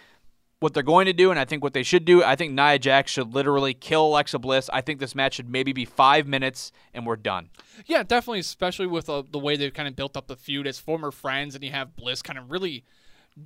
what 0.60 0.74
they're 0.74 0.84
going 0.84 1.06
to 1.06 1.14
do, 1.14 1.30
and 1.32 1.40
I 1.40 1.46
think 1.46 1.64
what 1.64 1.74
they 1.74 1.84
should 1.84 2.06
do. 2.06 2.24
I 2.24 2.36
think 2.36 2.54
Nia 2.54 2.80
Jax 2.80 3.12
should 3.12 3.34
literally 3.34 3.74
kill 3.74 4.08
Alexa 4.08 4.40
Bliss. 4.40 4.70
I 4.72 4.82
think 4.82 5.00
this 5.00 5.14
match 5.14 5.36
should 5.36 5.50
maybe 5.50 5.74
be 5.74 5.86
five 5.86 6.28
minutes, 6.28 6.72
and 6.94 7.06
we're 7.06 7.18
done. 7.18 7.50
Yeah, 7.86 8.04
definitely, 8.04 8.40
especially 8.40 8.88
with 8.88 9.10
uh, 9.10 9.24
the 9.30 9.40
way 9.40 9.56
they've 9.58 9.74
kind 9.74 9.88
of 9.88 9.96
built 9.96 10.18
up 10.18 10.28
the 10.28 10.36
feud 10.36 10.66
as 10.66 10.80
former 10.80 11.12
friends, 11.12 11.56
and 11.56 11.64
you 11.64 11.72
have 11.72 11.96
Bliss 11.96 12.22
kind 12.22 12.40
of 12.40 12.50
really 12.50 12.84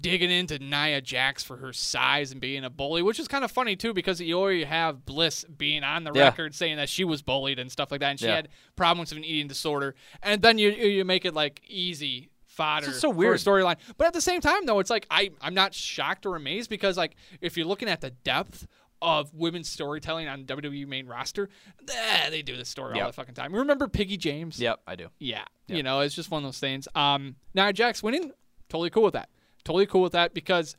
digging 0.02 0.30
into 0.30 0.60
Nia 0.60 1.02
Jax 1.02 1.44
for 1.44 1.58
her 1.58 1.74
size 1.74 2.32
and 2.32 2.40
being 2.40 2.64
a 2.64 2.70
bully, 2.70 3.02
which 3.02 3.20
is 3.20 3.28
kind 3.28 3.44
of 3.44 3.52
funny 3.52 3.76
too 3.76 3.94
because 3.94 4.22
you 4.22 4.40
already 4.40 4.64
have 4.64 5.06
Bliss 5.06 5.44
being 5.46 5.84
on 5.84 6.04
the 6.04 6.12
Yeah. 6.14 6.26
record 6.26 6.54
saying 6.54 6.78
that 6.78 6.90
she 6.90 7.04
was 7.04 7.22
bullied 7.22 7.58
and 7.60 7.72
stuff 7.72 7.90
like 7.92 8.02
that, 8.02 8.12
and 8.12 8.20
she 8.20 8.28
Yeah. 8.28 8.36
had 8.36 8.50
problems 8.76 9.10
with 9.12 9.18
an 9.18 9.24
eating 9.26 9.48
disorder, 9.48 9.96
and 10.22 10.42
then 10.42 10.58
you 10.58 10.70
you 10.72 11.04
make 11.06 11.26
it 11.26 11.34
like 11.34 11.62
easy 11.68 12.30
fodder 12.46 12.90
It's 12.90 13.00
so 13.00 13.10
weird. 13.10 13.38
storyline. 13.38 13.78
But 13.98 14.08
at 14.08 14.14
the 14.14 14.22
same 14.22 14.42
time, 14.42 14.66
though, 14.66 14.80
it's 14.80 14.90
like 14.92 15.08
I 15.10 15.32
I'm 15.42 15.54
not 15.56 15.74
shocked 15.74 16.26
or 16.26 16.36
amazed 16.36 16.70
because 16.70 16.96
like 16.98 17.16
if 17.42 17.58
you're 17.58 17.68
looking 17.68 17.90
at 17.90 18.02
the 18.02 18.12
depth. 18.12 18.68
Of 19.02 19.34
women's 19.34 19.70
storytelling 19.70 20.28
on 20.28 20.44
WWE 20.44 20.86
main 20.86 21.08
roster, 21.08 21.48
eh, 21.90 22.30
they 22.32 22.42
do 22.42 22.58
this 22.58 22.68
story 22.68 23.00
all 23.00 23.08
the 23.08 23.14
fucking 23.14 23.34
time. 23.34 23.56
Remember 23.56 23.88
Piggy 23.88 24.18
James? 24.18 24.60
Yep, 24.60 24.82
I 24.86 24.98
do. 24.98 25.08
Yeah, 25.20 25.46
you 25.68 25.84
know, 25.84 26.02
it's 26.02 26.14
just 26.14 26.30
one 26.30 26.44
of 26.44 26.48
those 26.50 26.60
things. 26.60 26.86
Um, 26.96 27.38
now 27.54 27.72
Jax 27.72 28.04
winning, 28.04 28.34
totally 28.68 28.90
cool 28.90 29.04
with 29.04 29.14
that. 29.14 29.30
Totally 29.70 29.86
cool 29.86 30.02
with 30.02 30.14
that 30.14 30.34
because, 30.34 30.76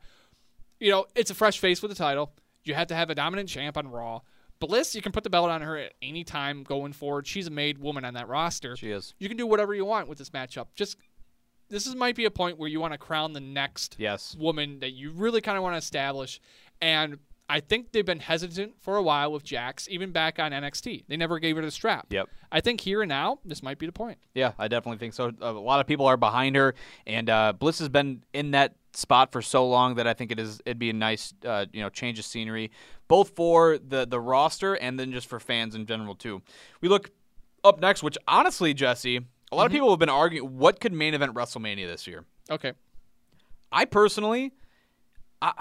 you 0.81 0.91
know, 0.91 1.05
it's 1.15 1.31
a 1.31 1.33
fresh 1.33 1.59
face 1.59 1.81
with 1.81 1.91
the 1.91 1.95
title. 1.95 2.33
You 2.65 2.73
have 2.73 2.87
to 2.87 2.93
have 2.93 3.09
a 3.09 3.15
dominant 3.15 3.47
champ 3.47 3.77
on 3.77 3.87
Raw. 3.87 4.19
Bliss, 4.59 4.93
you 4.93 5.01
can 5.01 5.13
put 5.13 5.23
the 5.23 5.29
belt 5.29 5.49
on 5.49 5.61
her 5.61 5.77
at 5.77 5.93
any 6.01 6.25
time 6.25 6.63
going 6.63 6.91
forward. 6.91 7.25
She's 7.25 7.47
a 7.47 7.51
made 7.51 7.77
woman 7.77 8.03
on 8.03 8.15
that 8.15 8.27
roster. 8.27 8.75
She 8.75 8.91
is. 8.91 9.13
You 9.17 9.29
can 9.29 9.37
do 9.37 9.47
whatever 9.47 9.73
you 9.73 9.85
want 9.85 10.09
with 10.09 10.17
this 10.17 10.31
matchup. 10.31 10.67
Just 10.75 10.97
this 11.69 11.87
is 11.87 11.95
might 11.95 12.17
be 12.17 12.25
a 12.25 12.31
point 12.31 12.57
where 12.57 12.67
you 12.67 12.81
want 12.81 12.91
to 12.91 12.97
crown 12.97 13.31
the 13.31 13.39
next 13.39 13.95
Yes. 13.97 14.35
woman 14.37 14.81
that 14.81 14.91
you 14.91 15.11
really 15.11 15.39
kind 15.39 15.55
of 15.55 15.63
want 15.63 15.73
to 15.75 15.77
establish. 15.77 16.41
And 16.81 17.17
I 17.51 17.59
think 17.59 17.91
they've 17.91 18.05
been 18.05 18.21
hesitant 18.21 18.75
for 18.79 18.95
a 18.95 19.03
while 19.03 19.29
with 19.33 19.43
Jax, 19.43 19.89
even 19.89 20.13
back 20.13 20.39
on 20.39 20.53
NXT. 20.53 21.03
They 21.09 21.17
never 21.17 21.37
gave 21.37 21.57
her 21.57 21.61
the 21.61 21.69
strap. 21.69 22.07
Yep. 22.09 22.29
I 22.49 22.61
think 22.61 22.79
here 22.79 23.01
and 23.01 23.09
now, 23.09 23.39
this 23.43 23.61
might 23.61 23.77
be 23.77 23.85
the 23.85 23.91
point. 23.91 24.19
Yeah, 24.33 24.53
I 24.57 24.69
definitely 24.69 24.99
think 24.99 25.13
so. 25.13 25.33
A 25.41 25.51
lot 25.51 25.81
of 25.81 25.85
people 25.85 26.05
are 26.05 26.15
behind 26.15 26.55
her, 26.55 26.75
and 27.05 27.29
uh, 27.29 27.51
Bliss 27.51 27.79
has 27.79 27.89
been 27.89 28.23
in 28.33 28.51
that 28.51 28.75
spot 28.93 29.33
for 29.33 29.41
so 29.41 29.67
long 29.67 29.95
that 29.95 30.07
I 30.07 30.13
think 30.13 30.31
it 30.31 30.39
is 30.39 30.61
it'd 30.65 30.79
be 30.79 30.91
a 30.91 30.93
nice 30.93 31.33
uh, 31.45 31.65
you 31.73 31.81
know 31.81 31.89
change 31.89 32.19
of 32.19 32.23
scenery, 32.23 32.71
both 33.09 33.35
for 33.35 33.77
the 33.77 34.07
the 34.07 34.19
roster 34.21 34.75
and 34.75 34.97
then 34.97 35.11
just 35.11 35.27
for 35.27 35.41
fans 35.41 35.75
in 35.75 35.85
general 35.85 36.15
too. 36.15 36.41
We 36.79 36.87
look 36.87 37.11
up 37.65 37.81
next, 37.81 38.01
which 38.01 38.17
honestly, 38.29 38.73
Jesse, 38.73 39.17
a 39.51 39.55
lot 39.57 39.65
of 39.65 39.73
people 39.73 39.89
have 39.89 39.99
been 39.99 40.07
arguing 40.07 40.57
what 40.57 40.79
could 40.79 40.93
main 40.93 41.13
event 41.13 41.33
WrestleMania 41.33 41.85
this 41.85 42.07
year. 42.07 42.23
Okay. 42.49 42.71
I 43.73 43.83
personally, 43.83 44.53
I, 45.41 45.51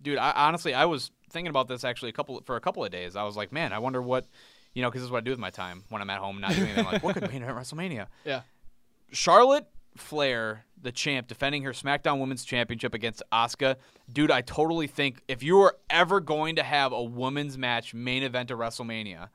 dude, 0.00 0.18
I 0.18 0.30
honestly 0.30 0.74
I 0.74 0.84
was 0.84 1.10
thinking 1.30 1.50
about 1.50 1.68
this 1.68 1.84
actually 1.84 2.10
a 2.10 2.12
couple 2.12 2.40
for 2.44 2.56
a 2.56 2.60
couple 2.60 2.84
of 2.84 2.90
days. 2.90 3.16
I 3.16 3.22
was 3.24 3.36
like, 3.36 3.52
man, 3.52 3.72
I 3.72 3.78
wonder 3.78 4.02
what, 4.02 4.26
you 4.74 4.82
know, 4.82 4.88
because 4.88 5.02
this 5.02 5.06
is 5.06 5.12
what 5.12 5.18
I 5.18 5.20
do 5.22 5.30
with 5.30 5.40
my 5.40 5.50
time 5.50 5.84
when 5.88 6.02
I'm 6.02 6.10
at 6.10 6.18
home 6.18 6.40
not 6.40 6.52
doing 6.52 6.68
anything. 6.68 6.84
like, 6.84 7.02
what 7.02 7.14
could 7.14 7.30
main 7.30 7.42
event 7.42 7.56
WrestleMania? 7.56 8.06
Yeah. 8.24 8.42
Charlotte 9.12 9.66
Flair, 9.96 10.64
the 10.80 10.92
champ, 10.92 11.26
defending 11.26 11.62
her 11.64 11.72
SmackDown 11.72 12.20
Women's 12.20 12.44
Championship 12.44 12.94
against 12.94 13.22
Asuka. 13.32 13.76
Dude, 14.12 14.30
I 14.30 14.40
totally 14.40 14.86
think 14.86 15.22
if 15.26 15.42
you 15.42 15.60
are 15.62 15.76
ever 15.88 16.20
going 16.20 16.56
to 16.56 16.62
have 16.62 16.92
a 16.92 17.02
women's 17.02 17.58
match 17.58 17.92
main 17.92 18.22
event 18.22 18.50
of 18.52 18.58
WrestleMania, 18.58 19.28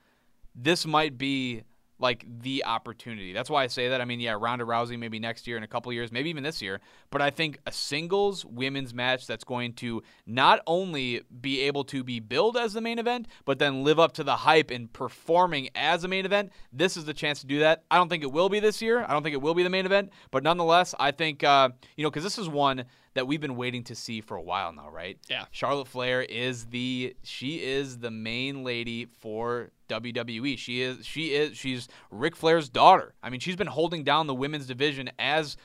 this 0.56 0.86
might 0.86 1.18
be 1.18 1.64
like 2.00 2.26
the 2.42 2.66
opportunity. 2.66 3.34
That's 3.34 3.50
why 3.50 3.64
I 3.64 3.68
say 3.68 3.90
that. 3.90 4.02
I 4.02 4.06
mean, 4.06 4.20
yeah, 4.20 4.36
Ronda 4.40 4.66
Rousey 4.66 5.00
maybe 5.00 5.20
next 5.20 5.48
year 5.48 5.58
in 5.58 5.64
a 5.64 5.68
couple 5.68 5.92
years, 5.94 6.12
maybe 6.12 6.30
even 6.30 6.44
this 6.44 6.62
year. 6.62 6.82
But 7.10 7.22
I 7.22 7.30
think 7.30 7.60
a 7.66 7.72
singles 7.72 8.46
women's 8.46 8.94
match 8.94 9.28
that's 9.28 9.44
going 9.44 9.74
to 9.74 10.04
not 10.26 10.62
only 10.68 11.22
be 11.42 11.62
able 11.62 11.84
to 11.86 12.04
be 12.04 12.20
billed 12.20 12.58
as 12.58 12.74
the 12.74 12.82
main 12.82 13.00
event, 13.00 13.28
but 13.46 13.60
then 13.60 13.84
live 13.84 14.00
up 14.00 14.14
to 14.14 14.24
the 14.24 14.36
hype 14.36 14.72
and 14.72 14.92
performing 14.92 15.70
as 15.76 16.04
a 16.04 16.08
main 16.08 16.26
event. 16.26 16.52
This 16.74 16.98
is 16.98 17.06
the 17.06 17.14
chance 17.14 17.40
to 17.42 17.48
do 17.48 17.60
that. 17.60 17.84
I 17.90 17.98
don't 17.98 18.10
think 18.10 18.24
it 18.24 18.32
will 18.32 18.50
be 18.50 18.60
this 18.60 18.82
year. 18.82 19.06
I 19.08 19.14
don't 19.14 19.24
think 19.24 19.34
it 19.34 19.42
will 19.42 19.54
be 19.54 19.64
the 19.64 19.70
main 19.70 19.86
event. 19.86 20.12
But 20.32 20.44
nonetheless, 20.44 20.94
I 21.00 21.12
think 21.12 21.44
uh, 21.44 21.70
you 21.96 22.04
know 22.04 22.10
because 22.10 22.24
this 22.24 22.38
is 22.38 22.50
one 22.50 22.86
that 23.16 23.26
we've 23.26 23.42
been 23.42 23.56
waiting 23.56 23.84
to 23.86 23.96
see 23.96 24.22
for 24.22 24.38
a 24.38 24.42
while 24.42 24.72
now, 24.72 24.90
right? 24.90 25.18
Yeah. 25.30 25.46
Charlotte 25.52 25.88
Flair 25.88 26.22
is 26.22 26.66
the 26.66 27.16
she 27.24 27.64
is 27.64 27.98
the 28.00 28.12
main 28.12 28.64
lady 28.64 29.06
for 29.06 29.72
WWE. 29.90 30.58
She 30.58 30.82
is 30.82 31.06
she 31.06 31.34
is 31.34 31.58
she's 31.58 31.88
Ric 32.12 32.36
Flair's 32.36 32.70
daughter. 32.70 33.16
I 33.24 33.30
mean, 33.30 33.40
she's 33.40 33.56
been 33.56 33.68
holding 33.68 34.04
down 34.04 34.28
the 34.28 34.36
women's 34.36 34.68
division 34.68 35.10
as 35.18 35.58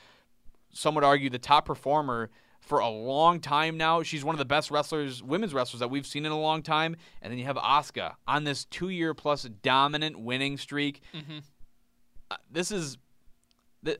some 0.73 0.95
would 0.95 1.03
argue 1.03 1.29
the 1.29 1.39
top 1.39 1.65
performer 1.65 2.29
for 2.61 2.79
a 2.79 2.87
long 2.89 3.39
time 3.41 3.75
now. 3.75 4.01
She's 4.03 4.23
one 4.23 4.33
of 4.33 4.39
the 4.39 4.45
best 4.45 4.71
wrestlers, 4.71 5.21
women's 5.21 5.53
wrestlers 5.53 5.79
that 5.79 5.89
we've 5.89 6.07
seen 6.07 6.25
in 6.25 6.31
a 6.31 6.39
long 6.39 6.61
time. 6.61 6.95
And 7.21 7.31
then 7.31 7.37
you 7.37 7.45
have 7.45 7.57
Asuka 7.57 8.13
on 8.27 8.45
this 8.45 8.65
two-year 8.65 9.13
plus 9.13 9.43
dominant 9.43 10.19
winning 10.19 10.57
streak. 10.57 11.01
Uh, 12.29 12.37
this 12.49 12.71
is 12.71 12.97
the, 13.83 13.97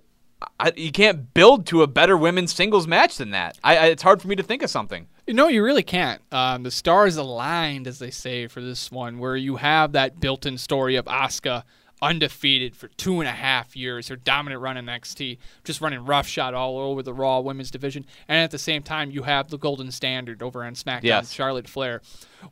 I, 0.60 0.72
you 0.76 0.92
can't 0.92 1.34
build 1.34 1.66
to 1.68 1.84
a 1.84 1.88
better 1.88 2.18
women's 2.18 2.54
singles 2.54 2.88
match 2.88 3.18
than 3.18 3.32
that. 3.32 3.58
I, 3.64 3.78
I, 3.78 3.86
it's 3.88 4.04
hard 4.04 4.22
for 4.22 4.28
me 4.28 4.36
to 4.36 4.44
think 4.44 4.64
of 4.64 4.70
something. 4.70 5.08
No, 5.28 5.48
you 5.48 5.64
really 5.64 5.84
can't. 5.84 6.22
Um, 6.32 6.64
the 6.64 6.72
stars 6.72 7.16
aligned, 7.16 7.88
as 7.88 8.00
they 8.00 8.12
say, 8.12 8.48
for 8.48 8.60
this 8.62 8.92
one, 8.92 9.20
where 9.20 9.36
you 9.36 9.58
have 9.58 9.92
that 9.94 10.20
built-in 10.20 10.58
story 10.58 10.96
of 10.96 11.06
Asuka 11.06 11.64
undefeated 12.02 12.76
for 12.76 12.88
two 12.90 13.20
and 13.20 13.30
a 13.30 13.32
half 13.32 13.76
years, 13.76 14.08
her 14.08 14.16
dominant 14.16 14.62
run 14.62 14.76
in 14.78 14.86
NXT, 14.86 15.38
just 15.64 15.82
running 15.82 16.04
roughshod 16.04 16.54
all 16.56 16.80
over 16.80 17.04
the 17.04 17.14
Raw 17.14 17.40
Women's 17.40 17.70
division, 17.70 18.06
and 18.28 18.40
at 18.40 18.50
the 18.50 18.58
same 18.58 18.82
time, 18.82 19.12
you 19.12 19.24
have 19.24 19.50
the 19.50 19.58
golden 19.58 19.92
standard 19.92 20.42
over 20.42 20.64
on 20.64 20.74
SmackDown, 20.74 21.04
Yes. 21.04 21.32
Charlotte 21.32 21.68
Flair, 21.68 22.02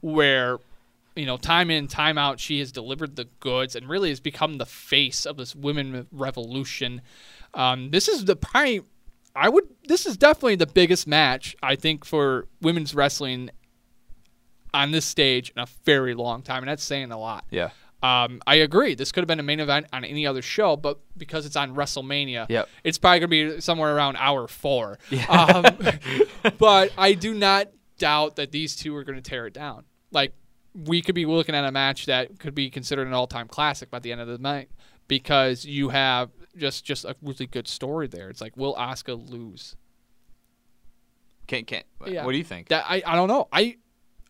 where 0.01 0.59
you 1.15 1.25
know, 1.25 1.37
time 1.37 1.69
in, 1.69 1.87
time 1.87 2.17
out, 2.17 2.39
she 2.39 2.59
has 2.59 2.71
delivered 2.71 3.15
the 3.17 3.27
goods 3.41 3.75
and 3.75 3.89
really 3.89 4.09
has 4.09 4.21
become 4.21 4.57
the 4.57 4.65
face 4.65 5.25
of 5.25 5.35
this 5.35 5.53
women 5.53 6.07
revolution. 6.11 7.01
Um, 7.53 7.89
this 7.91 8.07
is 8.07 8.26
the 8.26 8.35
probably, 8.35 8.81
I 9.35 9.49
would, 9.49 9.65
this 9.88 10.05
is 10.05 10.17
definitely 10.17 10.55
the 10.55 10.67
biggest 10.67 11.07
match 11.07 11.55
I 11.63 11.76
think 11.76 12.05
for 12.05 12.47
women's 12.61 12.93
wrestling 12.93 13.49
on 14.73 14.91
this 14.91 15.05
stage 15.05 15.51
in 15.55 15.61
a 15.61 15.67
very 15.85 16.13
long 16.13 16.41
time, 16.43 16.63
and 16.63 16.69
that's 16.69 16.84
saying 16.84 17.11
a 17.11 17.17
lot. 17.19 17.45
Yeah. 17.49 17.69
Um, 18.01 18.41
I 18.47 18.55
agree. 18.55 18.95
This 18.95 19.11
could 19.11 19.21
have 19.21 19.27
been 19.27 19.39
a 19.41 19.43
main 19.43 19.59
event 19.59 19.88
on 19.91 20.05
any 20.05 20.26
other 20.26 20.41
show, 20.41 20.77
but 20.77 20.99
because 21.17 21.45
it's 21.45 21.55
on 21.57 21.76
WrestleMania, 21.76 22.45
Yep. 22.49 22.69
it's 22.84 22.97
probably 22.97 23.19
going 23.19 23.30
to 23.49 23.55
be 23.55 23.61
somewhere 23.61 23.93
around 23.95 24.15
hour 24.17 24.47
four. 24.47 24.99
Um, 25.27 25.65
but 26.57 26.93
I 26.97 27.13
do 27.13 27.34
not 27.34 27.67
doubt 27.97 28.38
that 28.38 28.51
these 28.51 28.76
two 28.77 28.95
are 28.95 29.03
going 29.03 29.21
to 29.21 29.27
tear 29.30 29.47
it 29.47 29.53
down. 29.53 29.84
Like 30.11 30.34
we 30.73 31.01
could 31.01 31.15
be 31.15 31.26
looking 31.26 31.55
at 31.55 31.65
a 31.65 31.71
match 31.71 32.05
that 32.05 32.39
could 32.39 32.55
be 32.55 32.69
considered 32.69 33.05
an 33.07 33.13
all-time 33.13 33.47
classic 33.49 33.89
by 33.91 33.99
the 33.99 34.13
end 34.13 34.21
of 34.21 34.27
the 34.27 34.38
night 34.38 34.69
because 35.09 35.65
you 35.65 35.89
have 35.89 36.30
just 36.60 36.86
just 36.86 37.06
a 37.06 37.15
really 37.22 37.48
good 37.48 37.68
story 37.68 38.07
there. 38.07 38.30
It's 38.30 38.41
like, 38.41 38.56
will 38.57 38.76
Asuka 38.76 39.30
lose? 39.30 39.76
Can't 41.48 41.65
can't. 41.65 41.86
Yeah. 42.06 42.26
What 42.26 42.34
do 42.34 42.38
you 42.38 42.44
think? 42.44 42.68
That 42.68 42.86
I, 42.88 43.02
I 43.06 43.15
don't 43.15 43.27
know. 43.27 43.48
I 43.52 43.77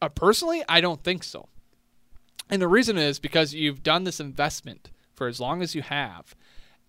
uh, 0.02 0.10
personally 0.10 0.64
I 0.70 0.82
don't 0.82 1.04
think 1.04 1.24
so. 1.24 1.50
And 2.50 2.62
the 2.62 2.68
reason 2.68 2.98
is 2.98 3.20
because 3.20 3.54
you've 3.54 3.84
done 3.84 4.06
this 4.06 4.20
investment 4.20 4.92
for 5.14 5.28
as 5.28 5.40
long 5.40 5.62
as 5.62 5.76
you 5.76 5.82
have, 5.82 6.36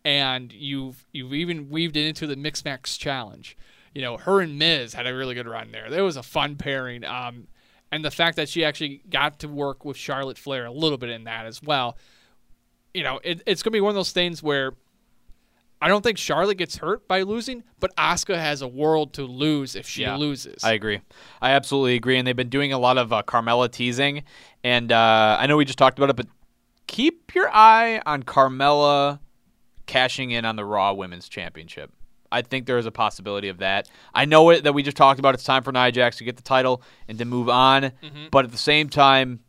and 0.04 0.52
you've 0.52 1.04
you've 1.12 1.34
even 1.34 1.68
weaved 1.68 1.96
it 1.96 2.06
into 2.06 2.26
the 2.26 2.36
Mixed 2.36 2.64
Match 2.64 2.98
challenge. 2.98 3.56
You 3.94 4.02
know, 4.02 4.16
her 4.16 4.40
and 4.40 4.56
Miz 4.58 4.94
had 4.94 5.06
a 5.06 5.14
really 5.14 5.34
good 5.34 5.48
run 5.48 5.72
there. 5.72 5.90
There 5.90 6.04
was 6.04 6.16
a 6.16 6.22
fun 6.22 6.56
pairing. 6.56 7.04
Um, 7.04 7.48
and 7.92 8.04
the 8.04 8.10
fact 8.10 8.36
that 8.36 8.48
she 8.48 8.64
actually 8.64 9.02
got 9.10 9.40
to 9.40 9.48
work 9.48 9.84
with 9.84 9.96
Charlotte 9.96 10.38
Flair 10.38 10.66
a 10.66 10.72
little 10.72 10.98
bit 10.98 11.10
in 11.10 11.24
that 11.24 11.46
as 11.46 11.60
well. 11.60 11.96
You 12.94 13.02
know, 13.02 13.20
it, 13.24 13.42
it's 13.46 13.62
gonna 13.62 13.72
be 13.72 13.80
one 13.80 13.90
of 13.90 13.96
those 13.96 14.12
things 14.12 14.42
where 14.42 14.74
I 15.82 15.88
don't 15.88 16.02
think 16.02 16.18
Charlotte 16.18 16.58
gets 16.58 16.76
hurt 16.76 17.08
by 17.08 17.22
losing, 17.22 17.62
but 17.78 17.94
Asuka 17.96 18.36
has 18.36 18.60
a 18.60 18.68
world 18.68 19.14
to 19.14 19.22
lose 19.24 19.74
if 19.74 19.88
she 19.88 20.02
Yeah, 20.02 20.16
loses. 20.16 20.62
I 20.62 20.72
agree. 20.72 21.00
I 21.40 21.52
absolutely 21.52 21.94
agree. 21.94 22.18
And 22.18 22.26
they've 22.26 22.36
been 22.36 22.50
doing 22.50 22.72
a 22.72 22.78
lot 22.78 22.98
of 22.98 23.12
uh, 23.12 23.22
Carmella 23.22 23.70
teasing. 23.70 24.24
And 24.62 24.92
uh, 24.92 25.38
I 25.40 25.46
know 25.46 25.56
we 25.56 25.64
just 25.64 25.78
talked 25.78 25.98
about 25.98 26.10
it, 26.10 26.16
but 26.16 26.26
keep 26.86 27.34
your 27.34 27.48
eye 27.50 28.02
on 28.04 28.22
Carmella 28.24 29.20
cashing 29.86 30.32
in 30.32 30.44
on 30.44 30.56
the 30.56 30.64
Raw 30.64 30.92
Women's 30.92 31.28
Championship. 31.28 31.90
I 32.32 32.42
think 32.42 32.66
there 32.66 32.78
is 32.78 32.86
a 32.86 32.92
possibility 32.92 33.48
of 33.48 33.58
that. 33.58 33.88
I 34.14 34.24
know 34.24 34.50
it 34.50 34.62
that 34.64 34.72
we 34.72 34.82
just 34.82 34.96
talked 34.96 35.18
about. 35.18 35.34
It's 35.34 35.42
time 35.44 35.62
for 35.64 35.72
Nia 35.72 35.90
Jax 35.90 36.18
to 36.18 36.24
get 36.24 36.36
the 36.36 36.42
title 36.42 36.82
and 37.08 37.18
to 37.18 37.24
move 37.24 37.48
on. 37.48 37.92
But 38.30 38.44
at 38.44 38.52
the 38.52 38.58
same 38.58 38.88
time, 38.88 39.40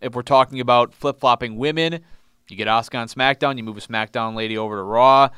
if 0.00 0.14
we're 0.14 0.22
talking 0.22 0.60
about 0.60 0.94
flip 0.94 1.18
flopping 1.18 1.56
women, 1.56 2.00
you 2.48 2.56
get 2.56 2.68
Asuka 2.68 2.98
on 3.00 3.08
SmackDown, 3.08 3.56
you 3.56 3.64
move 3.64 3.76
a 3.76 3.80
SmackDown 3.80 4.36
lady 4.36 4.56
over 4.56 4.76
to 4.76 4.82
Raw 4.82 5.30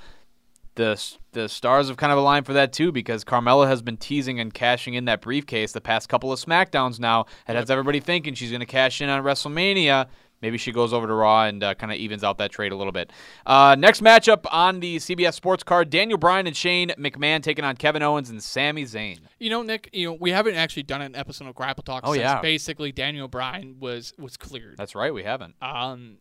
the 0.76 1.00
the 1.32 1.48
stars 1.48 1.88
have 1.88 1.96
kind 1.96 2.12
of 2.12 2.18
aligned 2.18 2.46
for 2.46 2.52
that 2.54 2.72
too 2.72 2.92
because 2.92 3.24
Carmella 3.24 3.66
has 3.66 3.82
been 3.82 3.96
teasing 3.96 4.40
and 4.40 4.52
cashing 4.54 4.94
in 4.94 5.04
that 5.06 5.20
briefcase 5.20 5.72
the 5.72 5.80
past 5.80 6.08
couple 6.08 6.32
of 6.32 6.38
Smackdowns 6.40 6.98
now. 7.00 7.26
It 7.48 7.54
has 7.56 7.70
everybody 7.70 8.00
thinking 8.00 8.34
she's 8.34 8.50
going 8.50 8.60
to 8.60 8.66
cash 8.66 9.00
in 9.00 9.08
on 9.08 9.22
WrestleMania. 9.22 10.06
Maybe 10.42 10.56
she 10.56 10.72
goes 10.72 10.94
over 10.94 11.06
to 11.06 11.12
Raw 11.12 11.44
and 11.44 11.62
uh, 11.62 11.74
kind 11.74 11.92
of 11.92 11.98
evens 11.98 12.24
out 12.24 12.38
that 12.38 12.50
trade 12.50 12.72
a 12.72 12.76
little 12.76 12.92
bit. 12.92 13.12
Uh, 13.44 13.76
next 13.78 14.02
matchup 14.02 14.46
on 14.50 14.80
the 14.80 14.96
CBS 14.96 15.34
Sports 15.34 15.62
card: 15.62 15.90
Daniel 15.90 16.16
Bryan 16.16 16.46
and 16.46 16.56
Shane 16.56 16.88
McMahon 16.98 17.42
taking 17.42 17.62
on 17.62 17.76
Kevin 17.76 18.02
Owens 18.02 18.30
and 18.30 18.42
Sami 18.42 18.84
Zayn. 18.84 19.18
You 19.38 19.50
know, 19.50 19.62
Nick. 19.62 19.90
You 19.92 20.06
know, 20.06 20.16
we 20.18 20.30
haven't 20.30 20.54
actually 20.54 20.84
done 20.84 21.02
an 21.02 21.14
episode 21.14 21.46
of 21.46 21.54
Grapple 21.54 21.82
Talk 21.82 22.04
Oh, 22.06 22.12
since 22.14 22.22
yeah. 22.22 22.40
basically 22.40 22.90
Daniel 22.90 23.28
Bryan 23.28 23.76
was 23.80 24.14
was 24.18 24.38
cleared. 24.38 24.76
That's 24.78 24.94
right, 24.94 25.12
we 25.12 25.24
haven't. 25.24 25.56
Um. 25.60 26.16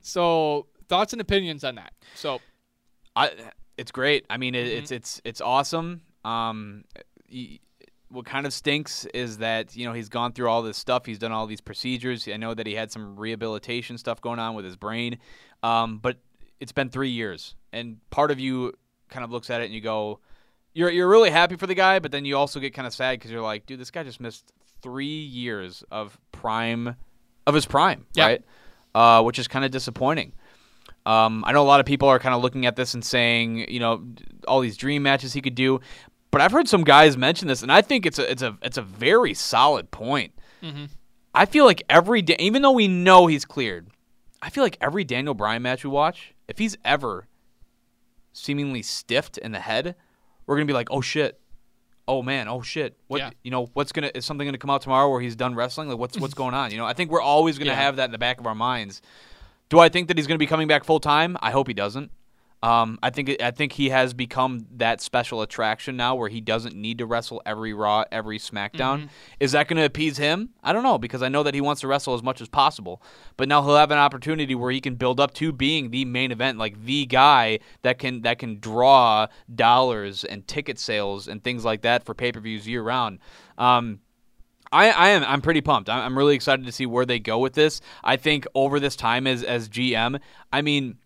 So 0.00 0.66
thoughts 0.88 1.12
and 1.12 1.20
opinions 1.20 1.64
on 1.64 1.74
that. 1.76 1.92
So 2.14 2.40
I, 3.16 3.30
it's 3.76 3.90
great. 3.92 4.26
I 4.30 4.36
mean, 4.36 4.54
it, 4.54 4.66
Mm-hmm. 4.66 4.78
it's 4.78 4.90
it's 4.90 5.20
it's 5.24 5.40
awesome. 5.40 6.02
Um, 6.24 6.84
y- 7.32 7.58
what 8.08 8.26
kind 8.26 8.44
of 8.44 8.52
stinks 8.52 9.04
is 9.14 9.38
that 9.38 9.76
you 9.76 9.84
know 9.86 9.92
he's 9.92 10.08
gone 10.08 10.32
through 10.32 10.48
all 10.48 10.62
this 10.62 10.76
stuff. 10.76 11.06
He's 11.06 11.18
done 11.18 11.32
all 11.32 11.46
these 11.46 11.60
procedures. 11.60 12.26
I 12.28 12.36
know 12.36 12.54
that 12.54 12.66
he 12.66 12.74
had 12.74 12.90
some 12.90 13.16
rehabilitation 13.16 13.98
stuff 13.98 14.20
going 14.20 14.38
on 14.38 14.54
with 14.54 14.64
his 14.64 14.76
brain, 14.76 15.18
um, 15.62 15.98
but 15.98 16.18
it's 16.58 16.72
been 16.72 16.88
three 16.90 17.10
years, 17.10 17.54
and 17.72 17.98
part 18.10 18.30
of 18.30 18.38
you 18.40 18.72
kind 19.08 19.24
of 19.24 19.30
looks 19.30 19.48
at 19.50 19.60
it 19.60 19.64
and 19.66 19.74
you 19.74 19.80
go, 19.80 20.18
you're 20.74 20.90
you're 20.90 21.08
really 21.08 21.30
happy 21.30 21.56
for 21.56 21.66
the 21.66 21.74
guy, 21.74 21.98
but 22.00 22.10
then 22.12 22.24
you 22.24 22.36
also 22.36 22.60
get 22.60 22.74
kind 22.74 22.86
of 22.86 22.92
sad 22.94 23.12
because 23.18 23.30
you're 23.30 23.40
like, 23.42 23.64
dude, 23.66 23.80
this 23.80 23.90
guy 23.90 24.02
just 24.02 24.20
missed 24.20 24.52
three 24.82 25.06
years 25.06 25.84
of 25.90 26.18
prime 26.32 26.96
of 27.46 27.54
his 27.54 27.64
prime, 27.66 28.06
Yeah. 28.14 28.26
right? 28.26 28.44
Uh, 28.94 29.22
which 29.22 29.38
is 29.38 29.46
kind 29.48 29.64
of 29.64 29.70
disappointing. 29.70 30.32
Um, 31.06 31.44
I 31.46 31.52
know 31.52 31.62
a 31.62 31.64
lot 31.64 31.80
of 31.80 31.86
people 31.86 32.08
are 32.08 32.18
kind 32.18 32.34
of 32.34 32.42
looking 32.42 32.66
at 32.66 32.76
this 32.76 32.92
and 32.94 33.04
saying, 33.04 33.70
you 33.70 33.80
know, 33.80 34.02
all 34.46 34.60
these 34.60 34.76
dream 34.76 35.02
matches 35.02 35.32
he 35.32 35.40
could 35.40 35.54
do, 35.54 35.80
but 36.30 36.40
I've 36.40 36.52
heard 36.52 36.68
some 36.68 36.84
guys 36.84 37.16
mention 37.16 37.48
this, 37.48 37.62
and 37.62 37.72
I 37.72 37.82
think 37.82 38.04
it's 38.06 38.18
a 38.18 38.30
it's 38.30 38.42
a 38.42 38.56
it's 38.62 38.76
a 38.76 38.82
very 38.82 39.34
solid 39.34 39.90
point. 39.90 40.32
I 41.34 41.46
feel 41.46 41.64
like 41.64 41.82
every 41.88 42.20
day, 42.22 42.36
even 42.38 42.60
though 42.62 42.72
we 42.72 42.86
know 42.86 43.26
he's 43.28 43.44
cleared, 43.44 43.88
I 44.42 44.50
feel 44.50 44.62
like 44.62 44.76
every 44.80 45.04
Daniel 45.04 45.32
Bryan 45.32 45.62
match 45.62 45.84
we 45.84 45.90
watch, 45.90 46.34
if 46.48 46.58
he's 46.58 46.76
ever 46.84 47.26
seemingly 48.32 48.82
stiffed 48.82 49.38
in 49.38 49.52
the 49.52 49.60
head, 49.60 49.94
we're 50.46 50.56
gonna 50.56 50.66
be 50.66 50.72
like, 50.72 50.88
oh 50.90 51.00
shit, 51.00 51.40
oh 52.06 52.22
man, 52.22 52.48
oh 52.48 52.62
shit, 52.62 52.96
what 53.08 53.18
Yeah. 53.18 53.30
you 53.42 53.50
know, 53.50 53.70
what's 53.74 53.92
gonna 53.92 54.10
is 54.14 54.24
something 54.24 54.46
gonna 54.46 54.58
come 54.58 54.70
out 54.70 54.82
tomorrow 54.82 55.10
where 55.10 55.20
he's 55.20 55.36
done 55.36 55.54
wrestling? 55.54 55.88
Like 55.88 55.98
what's 55.98 56.18
what's 56.18 56.34
going 56.42 56.54
on? 56.54 56.70
You 56.70 56.78
know, 56.78 56.86
I 56.86 56.92
think 56.92 57.10
we're 57.10 57.20
always 57.22 57.58
gonna 57.58 57.70
Yeah. 57.70 57.76
have 57.76 57.96
that 57.96 58.04
in 58.06 58.12
the 58.12 58.18
back 58.18 58.38
of 58.40 58.46
our 58.46 58.54
minds. 58.54 59.00
Do 59.70 59.78
I 59.78 59.88
think 59.88 60.08
that 60.08 60.18
he's 60.18 60.26
gonna 60.26 60.38
be 60.38 60.46
coming 60.46 60.68
back 60.68 60.84
full 60.84 61.00
time? 61.00 61.36
I 61.40 61.50
hope 61.52 61.66
he 61.66 61.74
doesn't. 61.74 62.10
Um, 62.62 62.98
I 63.02 63.08
think 63.08 63.40
I 63.40 63.52
think 63.52 63.72
he 63.72 63.88
has 63.88 64.12
become 64.12 64.66
that 64.72 65.00
special 65.00 65.40
attraction 65.40 65.96
now, 65.96 66.14
where 66.14 66.28
he 66.28 66.42
doesn't 66.42 66.76
need 66.76 66.98
to 66.98 67.06
wrestle 67.06 67.40
every 67.46 67.72
Raw, 67.72 68.04
every 68.12 68.38
SmackDown. 68.38 69.08
Is 69.38 69.52
that 69.52 69.66
going 69.66 69.78
to 69.78 69.84
appease 69.84 70.18
him? 70.18 70.50
I 70.62 70.74
don't 70.74 70.82
know 70.82 70.98
because 70.98 71.22
I 71.22 71.28
know 71.28 71.42
that 71.42 71.54
he 71.54 71.62
wants 71.62 71.80
to 71.80 71.88
wrestle 71.88 72.12
as 72.12 72.22
much 72.22 72.42
as 72.42 72.50
possible. 72.50 73.02
But 73.38 73.48
now 73.48 73.62
he'll 73.62 73.76
have 73.76 73.90
an 73.90 73.98
opportunity 73.98 74.54
where 74.54 74.70
he 74.70 74.82
can 74.82 74.96
build 74.96 75.20
up 75.20 75.32
to 75.34 75.52
being 75.52 75.90
the 75.90 76.04
main 76.04 76.32
event, 76.32 76.58
like 76.58 76.84
the 76.84 77.06
guy 77.06 77.60
that 77.80 77.98
can 77.98 78.20
that 78.22 78.38
can 78.38 78.60
draw 78.60 79.28
dollars 79.54 80.24
and 80.24 80.46
ticket 80.46 80.78
sales 80.78 81.28
and 81.28 81.42
things 81.42 81.64
like 81.64 81.80
that 81.80 82.04
for 82.04 82.12
pay 82.12 82.30
per 82.30 82.40
views 82.40 82.68
year 82.68 82.82
round. 82.82 83.20
Um, 83.56 84.00
I, 84.72 84.90
I 84.90 85.08
am 85.10 85.24
I'm 85.24 85.40
pretty 85.40 85.60
pumped. 85.60 85.88
I'm, 85.88 86.00
I'm 86.00 86.18
really 86.18 86.34
excited 86.34 86.64
to 86.66 86.72
see 86.72 86.86
where 86.86 87.04
they 87.04 87.18
go 87.18 87.38
with 87.38 87.54
this. 87.54 87.80
I 88.04 88.16
think 88.16 88.46
over 88.54 88.78
this 88.80 88.96
time 88.96 89.26
as 89.26 89.42
as 89.42 89.68
GM, 89.68 90.20
I 90.52 90.62
mean, 90.62 90.96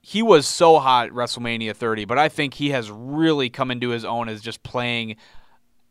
he 0.00 0.22
was 0.22 0.46
so 0.46 0.78
hot 0.78 1.10
WrestleMania 1.10 1.74
30, 1.74 2.04
but 2.04 2.18
I 2.18 2.28
think 2.28 2.54
he 2.54 2.70
has 2.70 2.90
really 2.90 3.48
come 3.48 3.70
into 3.70 3.88
his 3.88 4.04
own 4.04 4.28
as 4.28 4.42
just 4.42 4.62
playing 4.62 5.16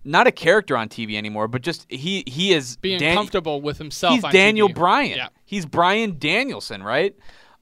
not 0.03 0.27
a 0.27 0.31
character 0.31 0.75
on 0.77 0.89
TV 0.89 1.15
anymore, 1.15 1.47
but 1.47 1.61
just 1.61 1.85
he 1.89 2.23
he 2.27 2.53
is 2.53 2.77
Being 2.77 2.99
Dan- 2.99 3.15
comfortable 3.15 3.61
with 3.61 3.77
himself. 3.77 4.15
He's 4.15 4.23
Daniel 4.31 4.69
TV. 4.69 4.75
Bryan. 4.75 5.17
Yeah. 5.17 5.27
He's 5.45 5.65
Bryan 5.65 6.17
Danielson, 6.19 6.83
right? 6.83 7.15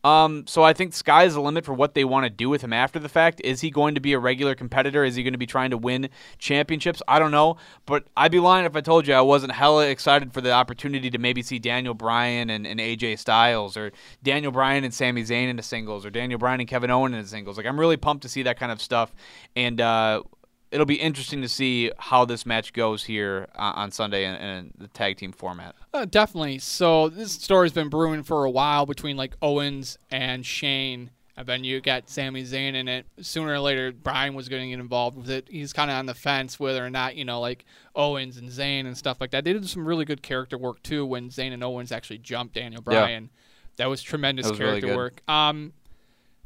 Um, 0.03 0.45
so 0.48 0.64
I 0.64 0.73
think 0.73 0.94
sky's 0.94 1.34
the 1.34 1.41
limit 1.41 1.65
for 1.65 1.73
what 1.73 1.94
they 1.94 2.03
want 2.03 2.26
to 2.26 2.30
do 2.30 2.49
with 2.49 2.61
him 2.61 2.73
after 2.73 2.99
the 2.99 3.10
fact. 3.10 3.41
Is 3.44 3.61
he 3.61 3.69
going 3.69 3.95
to 3.95 4.02
be 4.02 4.14
a 4.14 4.19
regular 4.19 4.56
competitor? 4.56 5.03
Is 5.03 5.15
he 5.15 5.23
going 5.23 5.34
to 5.34 5.38
be 5.38 5.45
trying 5.45 5.69
to 5.72 5.78
win 5.78 6.10
championships? 6.40 7.02
I 7.07 7.19
don't 7.19 7.32
know, 7.32 7.57
but 7.86 8.06
I'd 8.18 8.32
be 8.32 8.40
lying 8.40 8.65
if 8.65 8.76
I 8.76 8.82
told 8.82 9.07
you 9.07 9.14
I 9.14 9.22
wasn't 9.22 9.53
hella 9.53 9.88
excited 9.88 10.34
for 10.34 10.41
the 10.41 10.52
opportunity 10.52 11.10
to 11.11 11.18
maybe 11.18 11.44
see 11.44 11.60
Daniel 11.60 11.94
Bryan 11.94 12.49
and, 12.49 12.65
and 12.65 12.80
AJ 12.80 13.19
Styles, 13.19 13.78
or 13.78 13.91
Daniel 14.23 14.52
Bryan 14.52 14.84
and 14.84 14.94
Sami 14.94 15.23
Zayn 15.23 15.49
in 15.49 15.56
the 15.56 15.64
singles, 15.64 16.06
or 16.06 16.10
Daniel 16.10 16.40
Bryan 16.40 16.60
and 16.60 16.69
Kevin 16.69 16.90
Owens 16.90 17.15
in 17.15 17.22
the 17.22 17.28
singles. 17.28 17.57
Like 17.57 17.65
I'm 17.65 17.80
really 17.80 17.98
pumped 17.98 18.23
to 18.23 18.30
see 18.30 18.44
that 18.44 18.60
kind 18.60 18.72
of 18.72 18.82
stuff, 18.82 19.14
and 19.56 19.80
uh, 19.80 20.23
it'll 20.72 20.85
be 20.85 20.95
interesting 20.95 21.41
to 21.41 21.49
see 21.49 21.91
how 21.98 22.26
this 22.26 22.45
match 22.45 22.73
goes 22.73 23.03
here 23.03 23.48
uh, 23.56 23.73
on 23.76 23.91
Sunday 23.91 24.26
in, 24.26 24.35
in 24.35 24.73
the 24.77 24.88
tag 24.88 25.18
team 25.18 25.31
format. 25.31 25.76
Uh, 25.93 26.06
definitely. 26.06 26.60
So 26.60 27.10
this 27.10 27.34
story's 27.34 27.73
been 27.73 27.89
brewing 27.89 28.23
for 28.23 28.45
a 28.45 28.49
while 28.49 28.85
between 28.85 29.18
like 29.18 29.35
Owens 29.41 29.98
and 30.10 30.45
Shane. 30.45 31.11
And 31.38 31.48
then 31.48 31.64
you 31.64 31.81
got 31.81 32.10
Sami 32.10 32.43
Zayn 32.43 32.76
in 32.76 32.88
it. 32.88 33.06
Sooner 33.22 33.53
or 33.53 33.60
later, 33.60 33.91
Bryan 33.91 34.34
was 34.34 34.48
going 34.49 34.64
to 34.64 34.69
get 34.69 34.80
involved 34.80 35.18
with 35.18 35.30
it. 35.30 35.48
He's 35.49 35.73
kind 35.73 35.89
of 35.89 35.98
on 35.98 36.06
the 36.06 36.14
fence 36.14 36.60
whether 36.60 36.85
or 36.85 36.89
not, 36.89 37.15
you 37.15 37.26
know, 37.26 37.39
like 37.39 37.65
Owens 37.95 38.38
and 38.38 38.49
Zayn 38.49 38.85
and 38.85 38.98
stuff 38.98 39.19
like 39.19 39.31
that. 39.31 39.43
They 39.43 39.53
did 39.53 39.68
some 39.68 39.88
really 39.88 40.06
good 40.06 40.22
character 40.22 40.57
work 40.57 40.84
too 40.84 41.06
when 41.06 41.30
Zayn 41.30 41.53
and 41.53 41.64
Owens 41.64 41.91
actually 41.91 42.19
jumped 42.19 42.56
Daniel 42.56 42.81
Bryan. 42.81 43.23
Yeah. 43.23 43.30
That 43.77 43.89
was 43.89 44.03
tremendous 44.03 44.45
That 44.45 44.52
was 44.52 44.60
character 44.60 44.88
good. 44.88 44.95
work. 44.95 45.30
Um, 45.30 45.73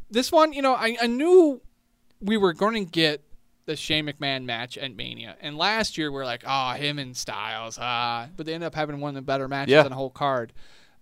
this 0.09 0.31
one, 0.31 0.53
you 0.53 0.61
know, 0.61 0.75
I, 0.75 0.95
I 1.01 1.07
knew 1.07 1.61
we 2.21 2.37
were 2.37 2.53
going 2.53 2.85
to 2.85 2.89
get 2.89 3.21
the 3.65 3.75
Shane 3.75 4.05
McMahon 4.07 4.45
match 4.45 4.77
at 4.77 4.95
Mania. 4.95 5.35
And 5.41 5.57
last 5.57 5.97
year 5.97 6.11
we 6.11 6.19
are 6.19 6.25
like, 6.25 6.43
oh, 6.45 6.71
him 6.73 6.99
and 6.99 7.15
Styles, 7.17 7.77
ah. 7.81 8.27
But 8.37 8.45
they 8.45 8.53
end 8.53 8.63
up 8.63 8.75
having 8.75 8.99
one 8.99 9.09
of 9.09 9.15
the 9.15 9.21
better 9.21 9.47
matches 9.47 9.71
Yeah. 9.71 9.83
on 9.83 9.89
the 9.89 9.95
whole 9.95 10.09
card. 10.11 10.53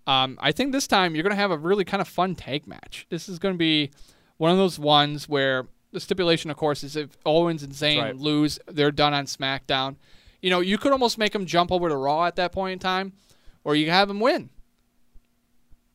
Um, 0.07 0.37
I 0.41 0.51
think 0.51 0.71
this 0.71 0.87
time 0.87 1.15
you're 1.15 1.23
going 1.23 1.35
to 1.35 1.41
have 1.41 1.51
a 1.51 1.57
really 1.57 1.85
kind 1.85 2.01
of 2.01 2.07
fun 2.07 2.35
tag 2.35 2.67
match. 2.67 3.05
This 3.09 3.27
is 3.29 3.39
going 3.39 3.53
to 3.55 3.57
be 3.59 3.91
one 4.37 4.51
of 4.51 4.57
those 4.57 4.79
ones 4.79 5.29
where 5.29 5.67
the 5.91 5.99
stipulation, 5.99 6.49
of 6.49 6.57
course, 6.57 6.83
is 6.83 6.95
if 6.95 7.17
Owens 7.25 7.63
and 7.63 7.71
Zayn 7.73 8.01
right. 8.01 8.15
lose, 8.15 8.59
they're 8.67 8.91
done 8.91 9.13
on 9.13 9.25
SmackDown. 9.25 9.95
You 10.41 10.49
know, 10.49 10.59
you 10.59 10.77
could 10.77 10.91
almost 10.91 11.17
make 11.17 11.31
them 11.31 11.45
jump 11.45 11.71
over 11.71 11.87
to 11.87 11.95
Raw 11.95 12.25
at 12.25 12.35
that 12.37 12.51
point 12.51 12.73
in 12.73 12.79
time, 12.79 13.13
or 13.63 13.75
you 13.75 13.85
can 13.85 13.93
have 13.93 14.07
them 14.09 14.19
win. 14.19 14.49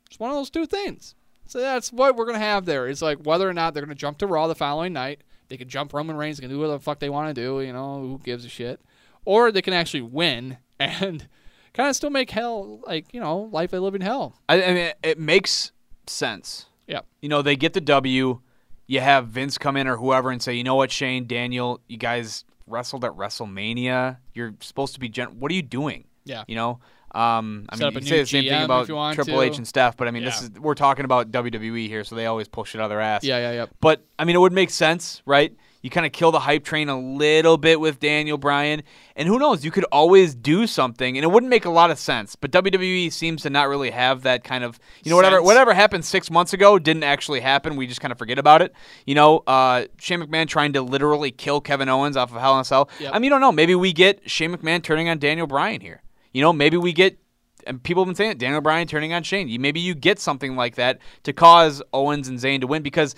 It's 0.08 0.18
one 0.18 0.30
of 0.30 0.36
those 0.36 0.50
two 0.50 0.66
things. 0.66 1.14
So 1.46 1.60
that's 1.60 1.92
what 1.92 2.16
we're 2.16 2.26
gonna 2.26 2.38
have 2.38 2.64
there. 2.64 2.88
It's 2.88 3.02
like 3.02 3.18
whether 3.24 3.48
or 3.48 3.52
not 3.52 3.74
they're 3.74 3.82
gonna 3.82 3.94
jump 3.94 4.18
to 4.18 4.26
Raw 4.26 4.46
the 4.46 4.54
following 4.54 4.92
night. 4.92 5.22
They 5.48 5.56
can 5.56 5.68
jump 5.68 5.92
Roman 5.92 6.16
Reigns. 6.16 6.36
They 6.36 6.42
can 6.42 6.50
do 6.50 6.58
whatever 6.58 6.78
the 6.78 6.84
fuck 6.84 6.98
they 6.98 7.10
want 7.10 7.34
to 7.34 7.40
do. 7.40 7.60
You 7.60 7.72
know, 7.72 8.00
who 8.00 8.20
gives 8.22 8.44
a 8.44 8.48
shit? 8.48 8.80
Or 9.24 9.50
they 9.50 9.62
can 9.62 9.74
actually 9.74 10.02
win 10.02 10.58
and 10.80 11.26
kind 11.74 11.88
of 11.88 11.96
still 11.96 12.10
make 12.10 12.30
hell 12.30 12.80
like 12.86 13.12
you 13.12 13.20
know 13.20 13.48
life 13.52 13.72
a 13.72 13.76
living 13.76 14.00
hell. 14.00 14.34
I, 14.48 14.62
I 14.62 14.74
mean, 14.74 14.92
it 15.02 15.18
makes 15.18 15.72
sense. 16.06 16.66
Yeah. 16.86 17.00
You 17.20 17.28
know, 17.28 17.42
they 17.42 17.56
get 17.56 17.74
the 17.74 17.80
W. 17.80 18.40
You 18.86 19.00
have 19.00 19.28
Vince 19.28 19.58
come 19.58 19.76
in 19.76 19.86
or 19.86 19.98
whoever 19.98 20.30
and 20.30 20.42
say, 20.42 20.54
you 20.54 20.64
know 20.64 20.74
what, 20.74 20.90
Shane, 20.90 21.26
Daniel, 21.26 21.80
you 21.88 21.98
guys 21.98 22.44
wrestled 22.66 23.04
at 23.04 23.12
WrestleMania. 23.12 24.16
You're 24.32 24.54
supposed 24.60 24.94
to 24.94 25.00
be 25.00 25.10
gen. 25.10 25.38
What 25.38 25.52
are 25.52 25.54
you 25.54 25.62
doing? 25.62 26.04
Yeah. 26.24 26.44
You 26.48 26.56
know. 26.56 26.80
Um, 27.12 27.66
I 27.68 27.76
Set 27.76 27.94
mean, 27.94 28.02
you 28.02 28.08
say 28.08 28.20
the 28.20 28.26
same 28.26 28.44
GM 28.44 28.48
thing 28.48 28.62
about 28.64 29.14
Triple 29.14 29.42
H 29.42 29.56
and 29.56 29.66
Steph, 29.66 29.96
but 29.96 30.08
I 30.08 30.10
mean, 30.10 30.24
this 30.24 30.42
is 30.42 30.50
we're 30.50 30.74
talking 30.74 31.04
about 31.04 31.30
WWE 31.30 31.88
here, 31.88 32.04
so 32.04 32.14
they 32.14 32.26
always 32.26 32.48
push 32.48 32.74
it 32.74 32.80
out 32.80 32.84
of 32.84 32.90
their 32.90 33.00
ass. 33.00 33.24
Yeah, 33.24 33.38
yeah, 33.38 33.52
yeah. 33.52 33.66
But 33.80 34.04
I 34.18 34.24
mean, 34.24 34.36
it 34.36 34.40
would 34.40 34.52
make 34.52 34.70
sense, 34.70 35.22
right? 35.24 35.56
You 35.80 35.90
kind 35.90 36.04
of 36.04 36.10
kill 36.10 36.32
the 36.32 36.40
hype 36.40 36.64
train 36.64 36.88
a 36.88 36.98
little 36.98 37.56
bit 37.56 37.78
with 37.78 38.00
Daniel 38.00 38.36
Bryan, 38.36 38.82
and 39.14 39.28
who 39.28 39.38
knows? 39.38 39.64
You 39.64 39.70
could 39.70 39.84
always 39.84 40.34
do 40.34 40.66
something, 40.66 41.16
and 41.16 41.24
it 41.24 41.28
wouldn't 41.28 41.50
make 41.50 41.66
a 41.66 41.70
lot 41.70 41.92
of 41.92 41.98
sense. 42.00 42.34
But 42.34 42.50
WWE 42.50 43.12
seems 43.12 43.42
to 43.42 43.50
not 43.50 43.68
really 43.68 43.90
have 43.90 44.22
that 44.22 44.42
kind 44.42 44.64
of, 44.64 44.80
you 45.04 45.10
know, 45.10 45.16
whatever 45.16 45.40
whatever 45.40 45.72
happened 45.72 46.04
six 46.04 46.30
months 46.30 46.52
ago 46.52 46.80
didn't 46.80 47.04
actually 47.04 47.40
happen. 47.40 47.76
We 47.76 47.86
just 47.86 48.00
kind 48.00 48.10
of 48.10 48.18
forget 48.18 48.38
about 48.38 48.60
it. 48.60 48.72
You 49.06 49.14
know, 49.14 49.44
uh, 49.46 49.84
Shane 50.00 50.20
McMahon 50.20 50.48
trying 50.48 50.72
to 50.72 50.82
literally 50.82 51.30
kill 51.30 51.60
Kevin 51.60 51.88
Owens 51.88 52.16
off 52.16 52.34
of 52.34 52.40
Hell 52.40 52.54
in 52.56 52.60
a 52.60 52.64
Cell. 52.64 52.90
Yep. 52.98 53.12
I 53.14 53.18
mean, 53.18 53.24
you 53.24 53.30
don't 53.30 53.40
know. 53.40 53.52
Maybe 53.52 53.76
we 53.76 53.92
get 53.92 54.28
Shane 54.28 54.54
McMahon 54.54 54.82
turning 54.82 55.08
on 55.08 55.18
Daniel 55.18 55.46
Bryan 55.46 55.80
here. 55.80 56.02
You 56.32 56.42
know, 56.42 56.52
maybe 56.52 56.76
we 56.76 56.92
get 56.92 57.18
and 57.66 57.82
people 57.82 58.02
have 58.02 58.08
been 58.08 58.14
saying 58.14 58.30
it, 58.32 58.38
Daniel 58.38 58.60
Bryan 58.60 58.86
turning 58.86 59.12
on 59.12 59.22
Shane. 59.22 59.60
Maybe 59.60 59.80
you 59.80 59.94
get 59.94 60.18
something 60.18 60.56
like 60.56 60.76
that 60.76 60.98
to 61.24 61.32
cause 61.32 61.82
Owens 61.92 62.28
and 62.28 62.38
Zayn 62.38 62.60
to 62.60 62.66
win 62.66 62.82
because 62.82 63.14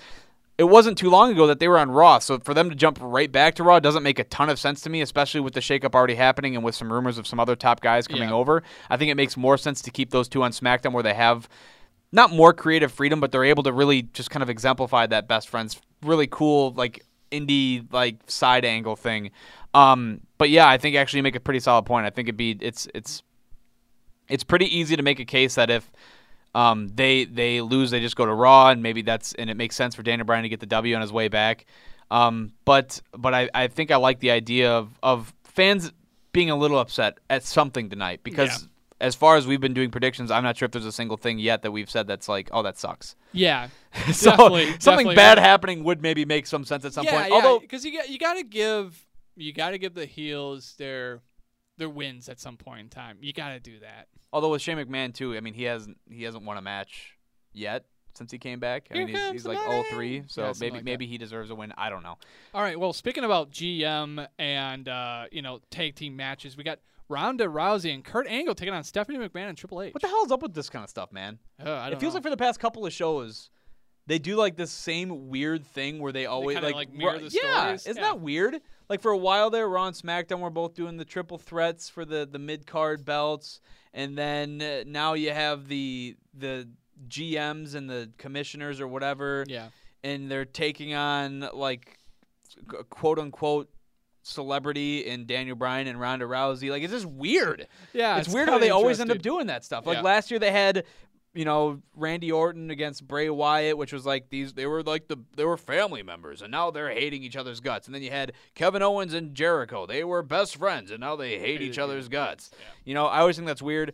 it 0.57 0.65
wasn't 0.65 0.97
too 0.97 1.09
long 1.09 1.31
ago 1.31 1.47
that 1.47 1.59
they 1.59 1.67
were 1.67 1.77
on 1.77 1.89
Raw. 1.89 2.19
So 2.19 2.37
for 2.39 2.53
them 2.53 2.69
to 2.69 2.75
jump 2.75 2.97
right 3.01 3.31
back 3.31 3.55
to 3.55 3.63
Raw 3.63 3.79
doesn't 3.79 4.03
make 4.03 4.19
a 4.19 4.23
ton 4.25 4.49
of 4.49 4.59
sense 4.59 4.81
to 4.81 4.89
me, 4.89 5.01
especially 5.01 5.39
with 5.39 5.53
the 5.53 5.59
shakeup 5.59 5.95
already 5.95 6.15
happening 6.15 6.55
and 6.55 6.65
with 6.65 6.75
some 6.75 6.91
rumors 6.91 7.17
of 7.17 7.25
some 7.25 7.39
other 7.39 7.55
top 7.55 7.81
guys 7.81 8.07
coming 8.07 8.29
Yeah. 8.29 8.35
over. 8.35 8.61
I 8.89 8.97
think 8.97 9.09
it 9.09 9.15
makes 9.15 9.37
more 9.37 9.57
sense 9.57 9.81
to 9.83 9.91
keep 9.91 10.09
those 10.11 10.27
two 10.27 10.43
on 10.43 10.51
SmackDown 10.51 10.91
where 10.91 11.03
they 11.03 11.13
have 11.13 11.47
not 12.11 12.31
more 12.31 12.53
creative 12.53 12.91
freedom, 12.91 13.19
but 13.21 13.31
they're 13.31 13.45
able 13.45 13.63
to 13.63 13.71
really 13.71 14.01
just 14.01 14.29
kind 14.29 14.43
of 14.43 14.49
exemplify 14.49 15.07
that 15.07 15.27
best 15.27 15.47
friends, 15.49 15.79
really 16.03 16.27
cool 16.27 16.73
like 16.73 17.05
indie 17.31 17.91
like 17.93 18.17
side 18.27 18.65
angle 18.65 18.97
thing. 18.97 19.31
Um, 19.73 20.19
but 20.41 20.49
yeah, 20.49 20.67
I 20.67 20.79
think 20.79 20.95
actually 20.95 21.17
you 21.17 21.23
make 21.23 21.35
a 21.35 21.39
pretty 21.39 21.59
solid 21.59 21.85
point. 21.85 22.07
I 22.07 22.09
think 22.09 22.27
it'd 22.27 22.35
be 22.35 22.57
it's 22.61 22.87
it's 22.95 23.21
it's 24.27 24.43
pretty 24.43 24.75
easy 24.75 24.95
to 24.95 25.03
make 25.03 25.19
a 25.19 25.25
case 25.25 25.53
that 25.53 25.69
if 25.69 25.91
um, 26.55 26.87
they 26.95 27.25
they 27.25 27.61
lose, 27.61 27.91
they 27.91 27.99
just 27.99 28.15
go 28.15 28.25
to 28.25 28.33
Raw, 28.33 28.69
and 28.69 28.81
maybe 28.81 29.03
that's 29.03 29.35
and 29.35 29.51
it 29.51 29.53
makes 29.55 29.75
sense 29.75 29.93
for 29.93 30.01
Daniel 30.01 30.25
Bryan 30.25 30.41
to 30.41 30.49
get 30.49 30.59
the 30.59 30.65
W 30.65 30.95
on 30.95 31.01
his 31.01 31.13
way 31.13 31.27
back. 31.27 31.67
Um, 32.09 32.53
but 32.65 33.03
but 33.15 33.35
I, 33.35 33.51
I 33.53 33.67
think 33.67 33.91
I 33.91 33.97
like 33.97 34.19
the 34.19 34.31
idea 34.31 34.71
of 34.71 34.97
of 35.03 35.31
fans 35.43 35.91
being 36.33 36.49
a 36.49 36.55
little 36.55 36.79
upset 36.79 37.19
at 37.29 37.43
something 37.43 37.87
tonight 37.91 38.21
because. 38.23 38.49
Yeah. 38.49 38.67
As 38.99 39.15
far 39.15 39.35
as 39.35 39.47
we've 39.47 39.59
been 39.59 39.73
doing 39.73 39.89
predictions, 39.89 40.29
I'm 40.29 40.43
not 40.43 40.57
sure 40.57 40.67
if 40.67 40.73
there's 40.73 40.85
a 40.85 40.91
single 40.91 41.17
thing 41.17 41.39
yet 41.39 41.63
that 41.63 41.71
we've 41.71 41.89
said 41.89 42.05
that's 42.05 42.29
like, 42.29 42.51
oh, 42.53 42.61
that 42.61 42.77
sucks. 42.77 43.15
Yeah, 43.31 43.69
so 44.13 44.29
Definitely, 44.29 44.65
something 44.65 44.79
definitely. 44.79 45.15
bad 45.15 45.39
happening 45.39 45.83
would 45.85 46.03
maybe 46.03 46.23
make 46.23 46.45
some 46.45 46.63
sense 46.65 46.85
at 46.85 46.93
some 46.93 47.05
yeah, 47.05 47.17
point. 47.17 47.29
yeah. 47.29 47.33
Although 47.33 47.59
Because 47.59 47.83
you 47.83 47.97
got 47.97 48.09
you 48.09 48.19
got 48.19 48.35
to 48.35 48.43
give 48.43 49.03
you 49.35 49.53
got 49.53 49.71
to 49.71 49.77
give 49.77 49.93
the 49.93 50.05
heels 50.05 50.75
their 50.77 51.21
their 51.77 51.89
wins 51.89 52.29
at 52.29 52.39
some 52.39 52.57
point 52.57 52.81
in 52.81 52.89
time. 52.89 53.17
You 53.21 53.33
got 53.33 53.49
to 53.49 53.59
do 53.59 53.79
that. 53.79 54.07
Although 54.33 54.49
with 54.51 54.61
Shane 54.61 54.77
McMahon 54.77 55.13
too, 55.13 55.35
I 55.35 55.39
mean 55.39 55.53
he 55.53 55.63
hasn't 55.63 55.97
he 56.09 56.23
hasn't 56.23 56.43
won 56.45 56.57
a 56.57 56.61
match 56.61 57.17
yet 57.53 57.85
since 58.13 58.31
he 58.31 58.37
came 58.37 58.59
back. 58.59 58.87
I 58.91 58.95
Here 58.97 59.05
mean 59.05 59.15
he's, 59.15 59.31
he's 59.31 59.45
like 59.45 59.57
money. 59.57 59.83
0-3, 59.91 60.29
so 60.31 60.45
Yeah, 60.47 60.53
maybe 60.59 60.75
like 60.75 60.83
maybe 60.83 61.07
he 61.07 61.17
deserves 61.17 61.49
a 61.49 61.55
win. 61.55 61.73
I 61.77 61.89
don't 61.89 62.03
know. 62.03 62.17
All 62.53 62.61
right. 62.61 62.77
Well, 62.79 62.93
speaking 62.93 63.23
about 63.23 63.51
GM 63.51 64.27
and 64.37 64.87
uh, 64.89 65.25
you 65.31 65.41
know 65.41 65.59
tag 65.71 65.95
team 65.95 66.15
matches, 66.15 66.55
we 66.57 66.63
got 66.63 66.79
Ronda 67.09 67.45
Rousey 67.45 67.93
and 67.93 68.03
Kurt 68.05 68.27
Angle 68.27 68.55
taking 68.55 68.73
on 68.73 68.83
Stephanie 68.83 69.17
McMahon 69.17 69.49
and 69.49 69.57
Triple 69.57 69.81
H. 69.81 69.93
What 69.93 70.01
the 70.01 70.07
hell's 70.07 70.31
up 70.31 70.41
with 70.41 70.53
this 70.53 70.69
kind 70.69 70.83
of 70.83 70.89
stuff, 70.89 71.11
man? 71.11 71.39
Uh, 71.63 71.71
I 71.71 71.89
don't 71.89 71.97
It 71.97 71.99
feels 71.99 72.13
know. 72.13 72.17
like 72.17 72.23
for 72.23 72.29
the 72.29 72.37
past 72.37 72.59
couple 72.59 72.85
of 72.85 72.93
shows, 72.93 73.49
they 74.07 74.17
do 74.19 74.35
like 74.35 74.55
this 74.55 74.71
same 74.71 75.29
weird 75.29 75.65
thing 75.65 75.99
where 75.99 76.11
they 76.13 76.25
always 76.25 76.55
kinda, 76.55 76.67
like, 76.69 76.75
like, 76.89 76.93
mirror 76.93 77.17
the 77.19 77.29
yeah, 77.43 77.61
stories. 77.63 77.87
isn't 77.87 78.01
Yeah. 78.01 78.09
that 78.09 78.19
weird? 78.21 78.61
Like 78.91 79.01
for 79.01 79.11
a 79.11 79.17
while 79.17 79.49
there, 79.49 79.69
Raw 79.69 79.87
and 79.87 79.95
SmackDown 79.95 80.41
were 80.41 80.49
both 80.49 80.73
doing 80.73 80.97
the 80.97 81.05
triple 81.05 81.37
threats 81.37 81.87
for 81.87 82.03
the 82.03 82.27
the 82.29 82.39
mid 82.39 82.67
card 82.67 83.05
belts, 83.05 83.61
and 83.93 84.17
then 84.17 84.61
uh, 84.61 84.83
now 84.85 85.13
you 85.13 85.31
have 85.31 85.69
the 85.69 86.17
the 86.33 86.67
GMs 87.07 87.73
and 87.73 87.89
the 87.89 88.11
commissioners 88.17 88.81
or 88.81 88.89
whatever, 88.89 89.45
yeah. 89.47 89.69
and 90.03 90.29
they're 90.29 90.43
taking 90.43 90.93
on 90.93 91.47
like 91.53 91.99
quote 92.89 93.17
unquote 93.17 93.69
celebrity 94.23 95.05
in 95.05 95.25
Daniel 95.25 95.55
Bryan 95.55 95.87
and 95.87 95.97
Ronda 95.97 96.25
Rousey. 96.25 96.69
Like 96.69 96.83
it's 96.83 96.91
just 96.91 97.05
weird. 97.05 97.67
Yeah, 97.93 98.17
it's, 98.17 98.27
it's 98.27 98.35
weird 98.35 98.49
how 98.49 98.57
they 98.57 98.71
always 98.71 98.99
end 98.99 99.09
up 99.09 99.19
doing 99.19 99.47
that 99.47 99.63
stuff. 99.63 99.85
Like 99.85 99.99
Yeah. 99.99 100.01
last 100.01 100.31
year 100.31 100.39
they 100.41 100.51
had 100.51 100.83
you 101.33 101.45
know 101.45 101.81
Randy 101.95 102.31
Orton 102.31 102.69
against 102.71 103.07
Bray 103.07 103.29
Wyatt, 103.29 103.77
which 103.77 103.93
was 103.93 104.05
like 104.05 104.29
these 104.29 104.53
they 104.53 104.65
were 104.65 104.83
like 104.83 105.07
the 105.07 105.17
they 105.35 105.45
were 105.45 105.57
family 105.57 106.03
members, 106.03 106.41
and 106.41 106.51
now 106.51 106.71
they're 106.71 106.91
hating 106.91 107.23
each 107.23 107.35
other's 107.35 107.59
guts. 107.59 107.87
And 107.87 107.95
then 107.95 108.03
you 108.03 108.11
had 108.11 108.33
Kevin 108.55 108.81
Owens 108.81 109.13
and 109.13 109.33
Jericho, 109.33 109.85
they 109.85 110.03
were 110.03 110.23
best 110.23 110.57
friends, 110.57 110.91
and 110.91 110.99
now 110.99 111.15
they 111.15 111.39
hate 111.39 111.61
each 111.61 111.79
other's 111.79 112.07
guts. 112.07 112.51
You 112.83 112.93
know, 112.93 113.05
I 113.05 113.19
always 113.19 113.35
think 113.35 113.47
that's 113.47 113.61
weird. 113.61 113.93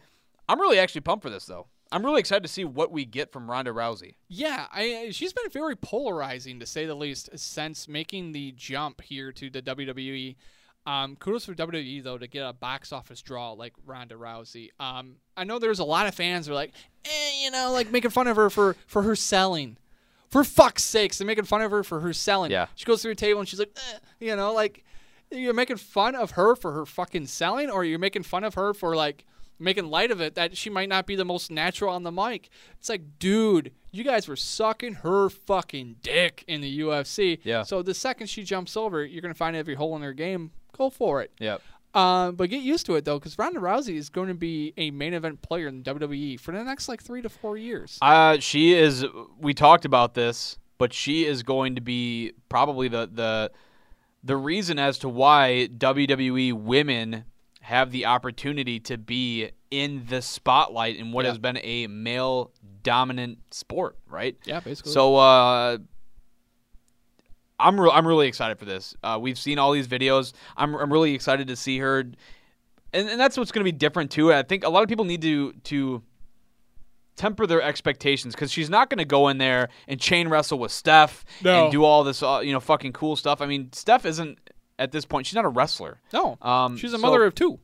I'm 0.49 0.59
really 0.59 0.79
actually 0.79 1.01
pumped 1.01 1.23
for 1.23 1.29
this 1.29 1.45
though. 1.45 1.67
I'm 1.91 2.05
really 2.05 2.19
excited 2.19 2.43
to 2.43 2.49
see 2.49 2.65
what 2.65 2.91
we 2.91 3.05
get 3.05 3.31
from 3.31 3.49
Ronda 3.49 3.71
Rousey. 3.71 4.15
Yeah, 4.27 4.67
I 4.71 5.09
she's 5.11 5.33
been 5.33 5.49
very 5.51 5.75
polarizing 5.75 6.59
to 6.59 6.65
say 6.65 6.85
the 6.85 6.95
least 6.95 7.29
since 7.35 7.87
making 7.87 8.31
the 8.31 8.51
jump 8.53 9.01
here 9.01 9.31
to 9.33 9.49
the 9.49 9.61
WWE. 9.61 10.35
Um, 10.87 11.17
kudos 11.17 11.43
for 11.45 11.53
WWE 11.53 12.01
though 12.01 12.17
to 12.17 12.27
get 12.27 12.47
a 12.47 12.53
box 12.53 12.93
office 12.93 13.21
draw 13.21 13.51
like 13.51 13.73
Ronda 13.85 14.15
Rousey. 14.15 14.69
Um, 14.79 15.17
I 15.35 15.43
know 15.43 15.59
there's 15.59 15.79
a 15.79 15.83
lot 15.83 16.07
of 16.07 16.15
fans 16.15 16.47
who 16.47 16.53
are 16.53 16.55
like, 16.55 16.71
eh, 17.03 17.43
you 17.43 17.51
know, 17.51 17.71
like 17.73 17.91
making 17.91 18.11
fun 18.11 18.25
of 18.27 18.37
her 18.37 18.49
for 18.49 18.77
for 18.87 19.01
her 19.01 19.15
selling. 19.15 19.77
For 20.29 20.45
fuck's 20.45 20.83
sakes, 20.83 21.17
they're 21.17 21.27
making 21.27 21.43
fun 21.43 21.61
of 21.61 21.71
her 21.71 21.83
for 21.83 21.99
her 21.99 22.13
selling. 22.13 22.51
Yeah. 22.51 22.67
She 22.75 22.85
goes 22.85 23.01
through 23.01 23.11
a 23.11 23.15
table 23.15 23.41
and 23.41 23.49
she's 23.49 23.59
like, 23.59 23.75
eh, 23.75 23.97
you 24.21 24.35
know, 24.37 24.53
like 24.53 24.85
you're 25.29 25.53
making 25.53 25.75
fun 25.75 26.15
of 26.15 26.31
her 26.31 26.55
for 26.55 26.71
her 26.71 26.85
fucking 26.85 27.27
selling, 27.27 27.69
or 27.69 27.83
you're 27.83 27.99
making 27.99 28.23
fun 28.23 28.45
of 28.45 28.53
her 28.53 28.73
for 28.73 28.95
like 28.95 29.25
making 29.59 29.87
light 29.87 30.11
of 30.11 30.21
it 30.21 30.35
that 30.35 30.55
she 30.55 30.69
might 30.69 30.87
not 30.87 31.05
be 31.05 31.15
the 31.15 31.25
most 31.25 31.51
natural 31.51 31.93
on 31.93 32.03
the 32.03 32.11
mic. 32.11 32.49
It's 32.79 32.89
like, 32.89 33.19
dude, 33.19 33.71
you 33.91 34.03
guys 34.03 34.27
were 34.27 34.35
sucking 34.35 34.95
her 34.95 35.29
fucking 35.29 35.97
dick 36.01 36.45
in 36.47 36.61
the 36.61 36.79
UFC. 36.79 37.39
Yeah. 37.43 37.63
So 37.63 37.81
the 37.81 37.93
second 37.93 38.27
she 38.27 38.43
jumps 38.43 38.77
over, 38.77 39.03
you're 39.03 39.21
gonna 39.21 39.33
find 39.33 39.55
every 39.55 39.75
hole 39.75 39.95
in 39.97 40.01
her 40.01 40.13
game. 40.13 40.51
Go 40.77 40.89
for 40.89 41.21
it. 41.21 41.31
Yep. 41.39 41.61
Um, 41.93 42.35
but 42.35 42.49
get 42.49 42.61
used 42.61 42.85
to 42.87 42.95
it 42.95 43.05
though, 43.05 43.17
because 43.17 43.37
Ronda 43.39 43.59
Rousey 43.59 43.95
is 43.95 44.09
going 44.09 44.27
to 44.27 44.33
be 44.35 44.73
a 44.77 44.91
main 44.91 45.13
event 45.13 45.41
player 45.41 45.67
in 45.67 45.81
WWE 45.83 46.39
for 46.39 46.51
the 46.51 46.63
next 46.63 46.87
like 46.87 47.01
three 47.01 47.21
to 47.23 47.29
four 47.29 47.57
years. 47.57 47.97
Uh, 48.01 48.37
she 48.39 48.73
is. 48.73 49.03
We 49.39 49.53
talked 49.55 49.85
about 49.85 50.13
this, 50.13 50.57
but 50.77 50.93
she 50.93 51.25
is 51.25 51.41
going 51.43 51.75
to 51.75 51.81
be 51.81 52.33
probably 52.49 52.87
the 52.87 53.09
the 53.11 53.51
the 54.23 54.35
reason 54.37 54.77
as 54.77 54.99
to 54.99 55.09
why 55.09 55.69
WWE 55.75 56.53
women 56.53 57.23
have 57.61 57.91
the 57.91 58.05
opportunity 58.05 58.79
to 58.81 58.97
be 58.97 59.49
in 59.71 60.05
the 60.07 60.21
spotlight 60.21 60.97
in 60.97 61.11
what 61.11 61.25
Yeah. 61.25 61.31
has 61.31 61.37
been 61.39 61.57
a 61.63 61.87
male 61.87 62.51
dominant 62.83 63.39
sport, 63.51 63.97
right? 64.07 64.37
yeah, 64.45 64.59
basically. 64.59 64.91
So 64.91 65.15
uh, 65.15 65.77
I'm 67.59 67.79
re- 67.79 67.89
I'm 67.91 68.07
really 68.07 68.27
excited 68.27 68.59
for 68.59 68.65
this. 68.65 68.95
Uh, 69.03 69.17
we've 69.21 69.37
seen 69.37 69.57
all 69.59 69.71
these 69.71 69.87
videos. 69.87 70.33
I'm 70.55 70.75
I'm 70.75 70.91
really 70.93 71.13
excited 71.13 71.47
to 71.47 71.55
see 71.55 71.79
her, 71.79 71.99
and, 71.99 72.15
and 72.93 73.19
that's 73.19 73.37
what's 73.37 73.51
going 73.51 73.65
to 73.65 73.71
be 73.71 73.75
different 73.77 74.11
too. 74.11 74.31
I 74.33 74.43
think 74.43 74.63
a 74.63 74.69
lot 74.69 74.83
of 74.83 74.89
people 74.89 75.05
need 75.05 75.21
to 75.23 75.53
to 75.65 76.03
temper 77.15 77.47
their 77.47 77.61
expectations 77.63 78.35
because 78.35 78.51
she's 78.51 78.69
not 78.69 78.89
going 78.91 78.99
to 78.99 79.05
go 79.05 79.27
in 79.27 79.39
there 79.39 79.69
and 79.87 79.99
chain 79.99 80.27
wrestle 80.27 80.59
with 80.59 80.71
Steph 80.71 81.25
No. 81.43 81.63
and 81.63 81.71
do 81.71 81.83
all 81.83 82.03
this 82.03 82.21
uh, 82.21 82.41
you 82.43 82.51
know 82.53 82.59
fucking 82.59 82.93
cool 82.93 83.15
stuff. 83.15 83.41
I 83.41 83.47
mean, 83.47 83.71
Steph 83.73 84.05
isn't 84.05 84.37
at 84.77 84.91
this 84.91 85.05
point. 85.05 85.25
She's 85.25 85.33
not 85.35 85.45
a 85.45 85.49
wrestler. 85.49 85.99
no, 86.13 86.37
Um, 86.41 86.77
she's 86.77 86.93
a 86.93 86.97
so- 86.97 87.01
mother 87.01 87.23
of 87.23 87.33
two. 87.33 87.59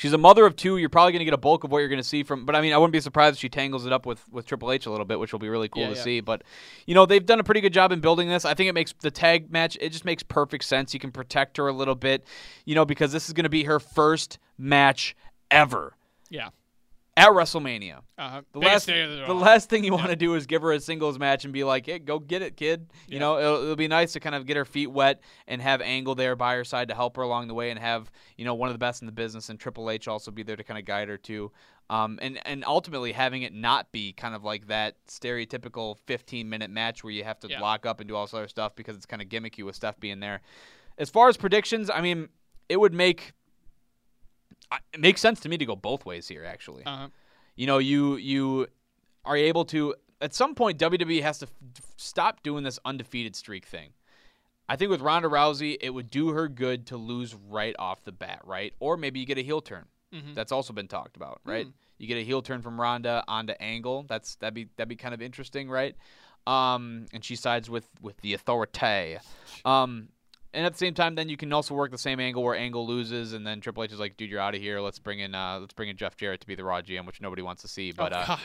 She's 0.00 0.14
a 0.14 0.18
mother 0.18 0.46
of 0.46 0.56
two. 0.56 0.78
You're 0.78 0.88
probably 0.88 1.12
going 1.12 1.18
to 1.20 1.26
get 1.26 1.34
a 1.34 1.36
bulk 1.36 1.62
of 1.62 1.70
what 1.70 1.80
you're 1.80 1.90
going 1.90 2.00
to 2.00 2.08
see 2.08 2.22
from. 2.22 2.46
But 2.46 2.56
I 2.56 2.62
mean, 2.62 2.72
I 2.72 2.78
wouldn't 2.78 2.94
be 2.94 3.00
surprised 3.00 3.34
if 3.34 3.40
she 3.40 3.50
tangles 3.50 3.84
it 3.84 3.92
up 3.92 4.06
with 4.06 4.26
with 4.32 4.46
Triple 4.46 4.72
H 4.72 4.86
a 4.86 4.90
little 4.90 5.04
bit, 5.04 5.20
which 5.20 5.30
will 5.30 5.40
be 5.40 5.50
really 5.50 5.68
cool 5.68 5.82
Yeah, 5.82 5.90
to 5.90 5.94
yeah. 5.96 6.02
see. 6.02 6.20
But 6.20 6.42
you 6.86 6.94
know, 6.94 7.04
they've 7.04 7.24
done 7.26 7.38
a 7.38 7.44
pretty 7.44 7.60
good 7.60 7.74
job 7.74 7.92
in 7.92 8.00
building 8.00 8.26
this. 8.26 8.46
I 8.46 8.54
think 8.54 8.70
it 8.70 8.72
makes 8.72 8.94
the 8.98 9.10
tag 9.10 9.52
match. 9.52 9.76
It 9.78 9.90
just 9.90 10.06
makes 10.06 10.22
perfect 10.22 10.64
sense. 10.64 10.94
You 10.94 11.00
can 11.00 11.12
protect 11.12 11.58
her 11.58 11.68
a 11.68 11.72
little 11.74 11.94
bit, 11.94 12.24
you 12.64 12.74
know, 12.74 12.86
because 12.86 13.12
this 13.12 13.26
is 13.26 13.34
going 13.34 13.44
to 13.44 13.50
be 13.50 13.64
her 13.64 13.78
first 13.78 14.38
match 14.56 15.14
ever 15.50 15.96
Yeah. 16.30 16.48
At 17.20 17.28
WrestleMania. 17.30 18.00
Uh, 18.18 18.42
The 18.52 18.60
biggest 18.60 18.86
last, 18.88 19.08
the 19.18 19.24
draw. 19.26 19.34
last 19.34 19.68
thing 19.70 19.84
you 19.84 19.92
want 19.92 20.08
to 20.10 20.16
do 20.16 20.34
is 20.34 20.46
give 20.46 20.62
her 20.62 20.72
a 20.72 20.80
singles 20.80 21.18
match 21.18 21.44
and 21.44 21.52
be 21.52 21.64
like, 21.64 21.86
"Hey, 21.86 21.98
go 21.98 22.18
get 22.18 22.42
it, 22.42 22.56
kid." 22.56 22.90
You 23.06 23.14
Yeah. 23.14 23.18
know, 23.20 23.38
it'll, 23.38 23.62
it'll 23.62 23.76
be 23.76 23.88
nice 23.88 24.12
to 24.12 24.20
kind 24.20 24.34
of 24.34 24.46
get 24.46 24.56
her 24.56 24.64
feet 24.64 24.88
wet 24.88 25.20
and 25.46 25.60
have 25.62 25.80
Angle 25.80 26.14
there 26.14 26.36
by 26.36 26.54
her 26.54 26.64
side 26.64 26.88
to 26.88 26.94
help 26.94 27.16
her 27.16 27.22
along 27.22 27.48
the 27.48 27.54
way, 27.54 27.70
and 27.70 27.78
have 27.78 28.10
you 28.36 28.44
know 28.44 28.54
one 28.54 28.68
of 28.68 28.74
the 28.74 28.78
best 28.78 29.02
in 29.02 29.06
the 29.06 29.12
business 29.12 29.48
and 29.48 29.58
Triple 29.60 29.90
H 29.90 30.08
also 30.08 30.30
be 30.30 30.42
there 30.42 30.56
to 30.56 30.64
kind 30.64 30.78
of 30.78 30.84
guide 30.84 31.08
her 31.08 31.16
too. 31.18 31.52
Um, 31.90 32.18
and 32.22 32.38
and 32.46 32.64
ultimately 32.64 33.10
having 33.12 33.42
it 33.42 33.52
not 33.52 33.90
be 33.90 34.12
kind 34.12 34.34
of 34.34 34.44
like 34.44 34.68
that 34.68 34.94
stereotypical 35.08 35.98
15 36.06 36.48
minute 36.48 36.70
match 36.70 37.02
where 37.02 37.12
you 37.12 37.24
have 37.24 37.40
to 37.40 37.48
Yeah. 37.48 37.60
lock 37.60 37.84
up 37.86 38.00
and 38.00 38.08
do 38.08 38.14
all 38.16 38.26
this 38.26 38.34
other 38.34 38.48
stuff 38.48 38.74
because 38.76 38.96
it's 38.96 39.06
kind 39.06 39.20
of 39.22 39.28
gimmicky 39.28 39.64
with 39.64 39.74
Steph 39.76 39.98
being 39.98 40.20
there. 40.20 40.40
As 40.98 41.10
far 41.10 41.28
as 41.28 41.36
predictions, 41.36 41.90
I 41.90 42.00
mean, 42.00 42.28
it 42.68 42.78
would 42.78 42.94
make 42.94 43.32
it 44.92 45.00
makes 45.00 45.20
sense 45.20 45.40
to 45.40 45.48
me 45.48 45.56
to 45.58 45.64
go 45.66 45.76
both 45.76 46.04
ways 46.06 46.28
here. 46.28 46.44
Actually, 46.44 46.84
Uh, 46.84 47.08
you 47.56 47.66
know, 47.66 47.78
you 47.78 48.16
you 48.16 48.66
are 49.24 49.36
able 49.36 49.64
to 49.66 49.94
at 50.20 50.34
some 50.34 50.54
point 50.54 50.78
WWE 50.78 51.22
has 51.22 51.38
to 51.38 51.46
f- 51.46 51.82
stop 51.96 52.42
doing 52.42 52.62
this 52.64 52.78
undefeated 52.84 53.34
streak 53.36 53.66
thing. 53.66 53.90
I 54.68 54.76
think 54.76 54.90
with 54.90 55.00
Ronda 55.00 55.28
Rousey, 55.28 55.76
it 55.80 55.90
would 55.90 56.10
do 56.10 56.28
her 56.28 56.46
good 56.48 56.86
to 56.88 56.96
lose 56.96 57.34
right 57.34 57.74
off 57.78 58.04
the 58.04 58.12
bat, 58.12 58.40
right? 58.44 58.72
Or 58.78 58.96
maybe 58.96 59.18
you 59.18 59.26
get 59.26 59.36
a 59.38 59.42
heel 59.42 59.60
turn. 59.60 59.86
Mhm. 60.14 60.34
That's 60.34 60.52
also 60.52 60.72
been 60.72 60.86
talked 60.88 61.16
about, 61.16 61.40
right? 61.44 61.66
Mm. 61.66 61.72
You 61.98 62.06
get 62.06 62.18
a 62.18 62.24
heel 62.24 62.40
turn 62.42 62.62
from 62.62 62.80
Ronda 62.80 63.24
onto 63.28 63.52
Angle. 63.54 64.04
That's 64.08 64.36
that'd 64.36 64.54
be 64.54 64.68
that'd 64.76 64.88
be 64.88 64.96
kind 64.96 65.12
of 65.14 65.20
interesting, 65.20 65.68
right? 65.68 65.96
Um, 66.46 67.06
and 67.12 67.24
she 67.24 67.36
sides 67.36 67.68
with 67.68 67.88
with 68.00 68.16
the 68.18 68.32
authority. 68.34 69.18
Um, 69.64 70.08
and 70.52 70.66
at 70.66 70.72
the 70.72 70.78
same 70.78 70.94
time, 70.94 71.14
then 71.14 71.28
you 71.28 71.36
can 71.36 71.52
also 71.52 71.74
work 71.74 71.90
the 71.90 71.98
same 71.98 72.20
angle 72.20 72.42
where 72.42 72.56
Angle 72.56 72.86
loses, 72.86 73.32
and 73.32 73.46
then 73.46 73.60
Triple 73.60 73.84
H 73.84 73.92
is 73.92 74.00
like, 74.00 74.16
"Dude, 74.16 74.30
you're 74.30 74.40
out 74.40 74.54
of 74.54 74.60
here. 74.60 74.80
Let's 74.80 74.98
bring 74.98 75.20
in 75.20 75.34
uh, 75.34 75.58
let's 75.60 75.74
bring 75.74 75.88
in 75.88 75.96
Jeff 75.96 76.16
Jarrett 76.16 76.40
to 76.40 76.46
be 76.46 76.54
the 76.54 76.64
Raw 76.64 76.80
GM," 76.80 77.06
which 77.06 77.20
nobody 77.20 77.42
wants 77.42 77.62
to 77.62 77.68
see. 77.68 77.92
But 77.92 78.12
oh, 78.12 78.16
uh, 78.32 78.36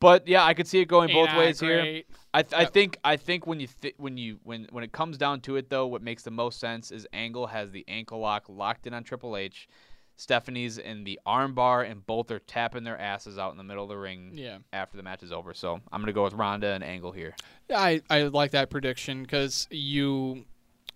but 0.00 0.26
yeah, 0.26 0.44
I 0.44 0.54
could 0.54 0.66
see 0.66 0.80
it 0.80 0.86
going 0.86 1.12
both 1.12 1.28
Ain't 1.28 1.38
ways 1.38 1.60
here. 1.60 2.02
I, 2.32 2.42
th- 2.42 2.54
I 2.54 2.64
think 2.64 2.98
I 3.04 3.16
think 3.16 3.46
when 3.46 3.60
you 3.60 3.68
th- 3.80 3.94
when 3.98 4.16
you 4.16 4.38
when 4.42 4.66
when 4.70 4.82
it 4.82 4.92
comes 4.92 5.18
down 5.18 5.40
to 5.42 5.56
it 5.56 5.68
though, 5.68 5.86
what 5.86 6.02
makes 6.02 6.22
the 6.22 6.30
most 6.30 6.58
sense 6.58 6.90
is 6.90 7.06
Angle 7.12 7.46
has 7.48 7.70
the 7.70 7.84
ankle 7.88 8.18
lock 8.20 8.44
locked 8.48 8.86
in 8.86 8.94
on 8.94 9.04
Triple 9.04 9.36
H. 9.36 9.68
Stephanie's 10.16 10.76
in 10.76 11.04
the 11.04 11.18
armbar, 11.26 11.90
and 11.90 12.04
both 12.04 12.30
are 12.30 12.40
tapping 12.40 12.84
their 12.84 12.98
asses 12.98 13.38
out 13.38 13.52
in 13.52 13.56
the 13.56 13.64
middle 13.64 13.84
of 13.84 13.88
the 13.88 13.96
ring 13.96 14.32
Yeah. 14.34 14.58
after 14.70 14.98
the 14.98 15.02
match 15.02 15.22
is 15.22 15.32
over. 15.32 15.54
So 15.54 15.80
I'm 15.90 16.00
gonna 16.00 16.12
go 16.12 16.24
with 16.24 16.34
Ronda 16.34 16.68
and 16.68 16.84
Angle 16.84 17.12
here. 17.12 17.34
I, 17.74 18.02
I 18.10 18.24
like 18.24 18.50
that 18.50 18.68
prediction 18.68 19.22
because 19.22 19.66
you 19.70 20.44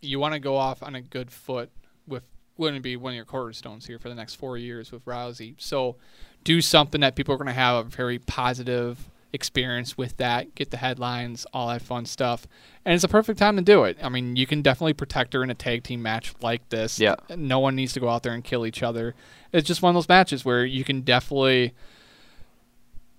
you 0.04 0.18
want 0.18 0.34
to 0.34 0.40
go 0.40 0.56
off 0.56 0.82
on 0.82 0.94
a 0.94 1.00
good 1.00 1.30
foot 1.30 1.70
with 2.06 2.24
wouldn't 2.56 2.82
be 2.82 2.96
one 2.96 3.12
of 3.12 3.16
your 3.16 3.24
cornerstones 3.24 3.86
here 3.86 3.98
for 3.98 4.08
the 4.08 4.14
next 4.14 4.36
four 4.36 4.56
years 4.56 4.92
with 4.92 5.04
Rousey. 5.04 5.54
So 5.58 5.96
do 6.44 6.60
something 6.60 7.00
that 7.00 7.16
people 7.16 7.34
are 7.34 7.38
going 7.38 7.48
to 7.48 7.52
have 7.52 7.86
a 7.86 7.88
very 7.88 8.18
positive 8.18 9.10
experience 9.32 9.98
with 9.98 10.16
that. 10.18 10.54
Get 10.54 10.70
the 10.70 10.76
headlines, 10.76 11.46
all 11.52 11.68
that 11.68 11.82
fun 11.82 12.06
stuff, 12.06 12.46
and 12.84 12.94
it's 12.94 13.02
a 13.02 13.08
perfect 13.08 13.38
time 13.38 13.56
to 13.56 13.62
do 13.62 13.84
it. 13.84 13.98
I 14.02 14.08
mean, 14.08 14.36
you 14.36 14.46
can 14.46 14.62
definitely 14.62 14.92
protect 14.92 15.32
her 15.32 15.42
in 15.42 15.50
a 15.50 15.54
tag 15.54 15.82
team 15.82 16.00
match 16.02 16.34
like 16.40 16.68
this. 16.68 17.00
Yeah. 17.00 17.16
no 17.36 17.58
one 17.58 17.74
needs 17.74 17.92
to 17.94 18.00
go 18.00 18.08
out 18.08 18.22
there 18.22 18.32
and 18.32 18.44
kill 18.44 18.64
each 18.64 18.82
other. 18.82 19.14
It's 19.52 19.66
just 19.66 19.82
one 19.82 19.90
of 19.90 19.94
those 19.94 20.08
matches 20.08 20.44
where 20.44 20.64
you 20.64 20.84
can 20.84 21.00
definitely 21.00 21.74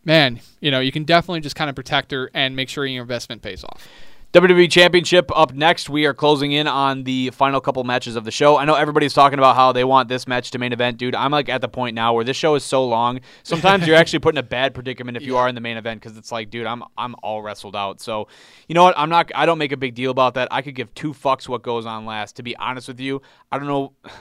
man, 0.06 0.40
you 0.62 0.72
know, 0.72 0.80
you 0.80 0.92
can 0.92 1.04
definitely 1.04 1.42
just 1.42 1.56
kind 1.56 1.70
of 1.70 1.76
protect 1.76 2.12
her 2.12 2.30
and 2.34 2.56
make 2.56 2.70
sure 2.70 2.86
your 2.86 3.02
investment 3.02 3.42
pays 3.42 3.64
off. 3.64 3.88
WWE 4.36 4.70
Championship 4.70 5.32
up 5.34 5.54
next. 5.54 5.90
We 5.90 6.06
are 6.06 6.14
closing 6.14 6.52
in 6.52 6.68
on 6.68 7.06
the 7.06 7.30
final 7.30 7.62
couple 7.62 7.82
matches 7.86 8.18
of 8.18 8.26
the 8.26 8.32
show. 8.32 8.58
I 8.58 8.66
know 8.66 8.76
everybody's 8.76 9.14
talking 9.14 9.40
about 9.40 9.56
how 9.56 9.72
they 9.72 9.86
want 9.86 10.10
this 10.10 10.28
match 10.28 10.52
to 10.52 10.60
main 10.60 10.74
event, 10.74 10.98
dude. 10.98 11.16
I'm 11.16 11.32
like 11.32 11.48
at 11.48 11.62
the 11.62 11.70
point 11.70 11.96
now 11.96 12.14
where 12.14 12.26
this 12.26 12.36
show 12.36 12.56
is 12.56 12.64
so 12.66 12.86
long. 12.86 13.22
Sometimes 13.44 13.88
you're 13.88 13.96
actually 13.96 14.20
put 14.20 14.34
in 14.34 14.38
a 14.38 14.44
bad 14.44 14.74
predicament 14.74 15.16
if 15.16 15.24
you 15.24 15.36
Yeah. 15.36 15.40
are 15.40 15.48
in 15.48 15.56
the 15.56 15.62
main 15.62 15.78
event 15.78 16.02
because 16.02 16.18
it's 16.18 16.34
like, 16.34 16.50
dude, 16.50 16.66
I'm 16.68 16.84
I'm 16.98 17.16
all 17.24 17.42
wrestled 17.44 17.78
out. 17.78 18.02
So, 18.02 18.28
you 18.68 18.76
know 18.76 18.84
what? 18.84 18.94
I'm 18.98 19.10
not. 19.10 19.32
I 19.34 19.46
don't 19.46 19.58
make 19.58 19.72
a 19.72 19.78
big 19.78 19.96
deal 19.96 20.12
about 20.12 20.34
that. 20.34 20.50
I 20.52 20.62
could 20.62 20.76
give 20.76 20.94
two 20.96 21.14
fucks 21.14 21.48
what 21.48 21.64
goes 21.64 21.86
on 21.86 22.06
last. 22.06 22.36
To 22.36 22.44
be 22.44 22.58
honest 22.58 22.90
with 22.90 23.00
you, 23.00 23.22
I 23.54 23.58
don't 23.58 23.68
know. 23.68 23.94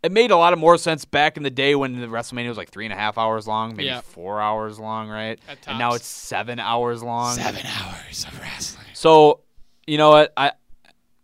It 0.00 0.12
made 0.12 0.30
a 0.30 0.36
lot 0.36 0.52
of 0.52 0.60
more 0.60 0.78
sense 0.78 1.04
back 1.04 1.36
in 1.36 1.42
the 1.42 1.50
day 1.50 1.74
when 1.74 2.00
the 2.00 2.06
WrestleMania 2.06 2.46
was 2.48 2.56
like 2.56 2.70
three 2.70 2.84
and 2.86 2.92
a 2.92 2.96
half 2.96 3.18
hours 3.18 3.48
long, 3.48 3.70
maybe 3.74 3.86
Yeah. 3.86 4.00
four 4.00 4.40
hours 4.40 4.78
long, 4.78 5.08
right? 5.08 5.40
And 5.66 5.76
now 5.76 5.94
it's 5.94 6.06
seven 6.06 6.60
hours 6.60 7.02
long. 7.02 7.34
Seven 7.34 7.66
hours 7.66 8.24
of 8.24 8.40
wrestling. 8.40 8.86
So, 8.98 9.42
you 9.86 9.96
know 9.96 10.10
what? 10.10 10.32
I 10.36 10.52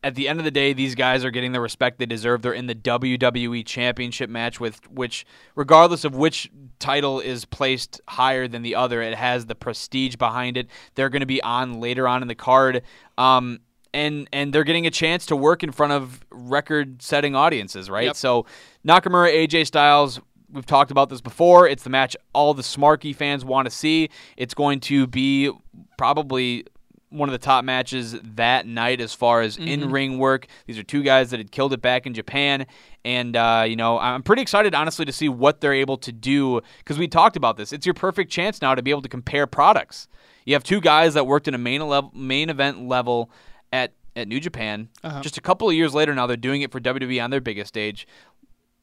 at 0.05 0.15
the 0.15 0.29
end 0.29 0.39
of 0.39 0.45
the 0.45 0.53
day, 0.53 0.75
these 0.75 0.95
guys 0.95 1.25
are 1.25 1.33
getting 1.33 1.51
the 1.51 1.61
respect 1.61 1.99
they 1.99 2.07
deserve. 2.07 2.43
They're 2.43 2.53
in 2.53 2.69
the 2.69 2.75
WWE 2.75 3.67
Championship 3.67 4.31
match 4.31 4.61
with 4.61 4.89
which, 4.89 5.27
regardless 5.57 6.05
of 6.05 6.15
which 6.15 6.53
title 6.79 7.19
is 7.19 7.45
placed 7.45 8.01
higher 8.07 8.47
than 8.47 8.63
the 8.63 8.77
other, 8.77 9.03
it 9.03 9.17
has 9.17 9.47
the 9.47 9.57
prestige 9.57 10.15
behind 10.15 10.57
it. 10.57 10.69
They're 10.95 11.09
going 11.09 11.21
to 11.21 11.27
be 11.27 11.43
on 11.43 11.81
later 11.81 12.07
on 12.07 12.23
in 12.23 12.29
the 12.29 12.37
card. 12.37 12.83
Um, 13.19 13.59
and, 13.93 14.29
and 14.33 14.53
they're 14.53 14.63
getting 14.63 14.87
a 14.87 14.91
chance 14.91 15.27
to 15.27 15.37
work 15.37 15.65
in 15.65 15.73
front 15.73 15.95
of 15.95 16.21
record-setting 16.31 17.35
audiences, 17.35 17.91
right? 17.91 18.07
Yep. 18.07 18.17
So 18.17 18.47
Nakamura, 18.87 19.35
AJ 19.35 19.67
Styles, 19.67 20.21
we've 20.53 20.67
talked 20.67 20.91
about 20.91 21.09
this 21.09 21.23
before. 21.23 21.67
It's 21.67 21.83
the 21.83 21.91
match 21.91 22.15
all 22.35 22.55
the 22.55 22.63
Smarky 22.63 23.17
fans 23.17 23.45
want 23.45 23.67
to 23.67 23.71
see. 23.71 24.11
It's 24.37 24.55
going 24.55 24.81
to 24.81 25.07
be 25.07 25.51
probably 25.97 26.67
one 27.15 27.29
of 27.29 27.33
the 27.33 27.39
top 27.39 27.65
matches 27.65 28.17
that 28.23 28.67
night 28.67 29.01
as 29.01 29.15
far 29.15 29.41
as 29.41 29.57
in 29.57 29.91
ring 29.91 30.19
work. 30.19 30.47
These 30.67 30.79
are 30.79 30.83
two 30.83 31.03
guys 31.03 31.31
that 31.31 31.39
had 31.39 31.53
killed 31.53 31.73
it 31.73 31.81
back 31.81 32.07
in 32.07 32.15
Japan. 32.15 32.67
And, 33.05 33.37
uh, 33.37 33.65
you 33.67 33.77
know, 33.77 33.99
I'm 33.99 34.23
pretty 34.23 34.43
excited, 34.43 34.75
honestly, 34.75 35.05
to 35.05 35.13
see 35.13 35.29
what 35.29 35.61
they're 35.61 35.75
able 35.75 35.97
to 35.99 36.13
do 36.13 36.61
because 36.79 36.99
we 36.99 37.07
talked 37.07 37.37
about 37.37 37.57
this. 37.57 37.73
It's 37.73 37.87
your 37.87 37.95
perfect 37.95 38.31
chance 38.31 38.61
now 38.61 38.75
to 38.75 38.83
be 38.83 38.91
able 38.91 39.03
to 39.03 39.09
compare 39.09 39.47
products. 39.47 40.09
You 40.45 40.55
have 40.55 40.65
two 40.65 40.81
guys 40.81 41.15
that 41.15 41.27
worked 41.27 41.47
in 41.49 41.55
a 41.55 41.59
main, 41.59 41.87
level, 41.87 42.11
main 42.15 42.51
event 42.51 42.89
level 42.89 43.31
at, 43.73 43.93
at 44.17 44.27
New 44.27 44.41
Japan. 44.41 44.89
Uh-huh. 45.03 45.21
Just 45.21 45.39
a 45.39 45.41
couple 45.41 45.69
of 45.69 45.75
years 45.75 45.95
later 45.95 46.15
now, 46.15 46.27
they're 46.27 46.37
doing 46.37 46.63
it 46.63 46.73
for 46.73 46.81
WWE 46.81 47.23
on 47.23 47.31
their 47.31 47.41
biggest 47.41 47.69
stage 47.69 48.07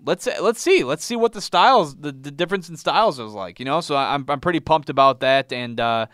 let's 0.04 0.28
let's 0.42 0.60
see 0.60 0.84
let's 0.84 1.06
see 1.06 1.16
what 1.16 1.34
the 1.34 1.42
styles 1.42 1.96
the, 1.96 2.12
the 2.12 2.32
difference 2.32 2.70
in 2.70 2.76
styles 2.76 3.20
is 3.20 3.34
like 3.34 3.60
you 3.60 3.66
know 3.66 3.82
so 3.82 3.96
I'm 3.96 4.26
I'm 4.28 4.40
pretty 4.40 4.60
pumped 4.60 4.90
about 4.90 5.20
that 5.20 5.54
and 5.54 5.80
uh 5.80 6.08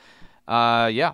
uh 0.47 0.89
yeah 0.91 1.13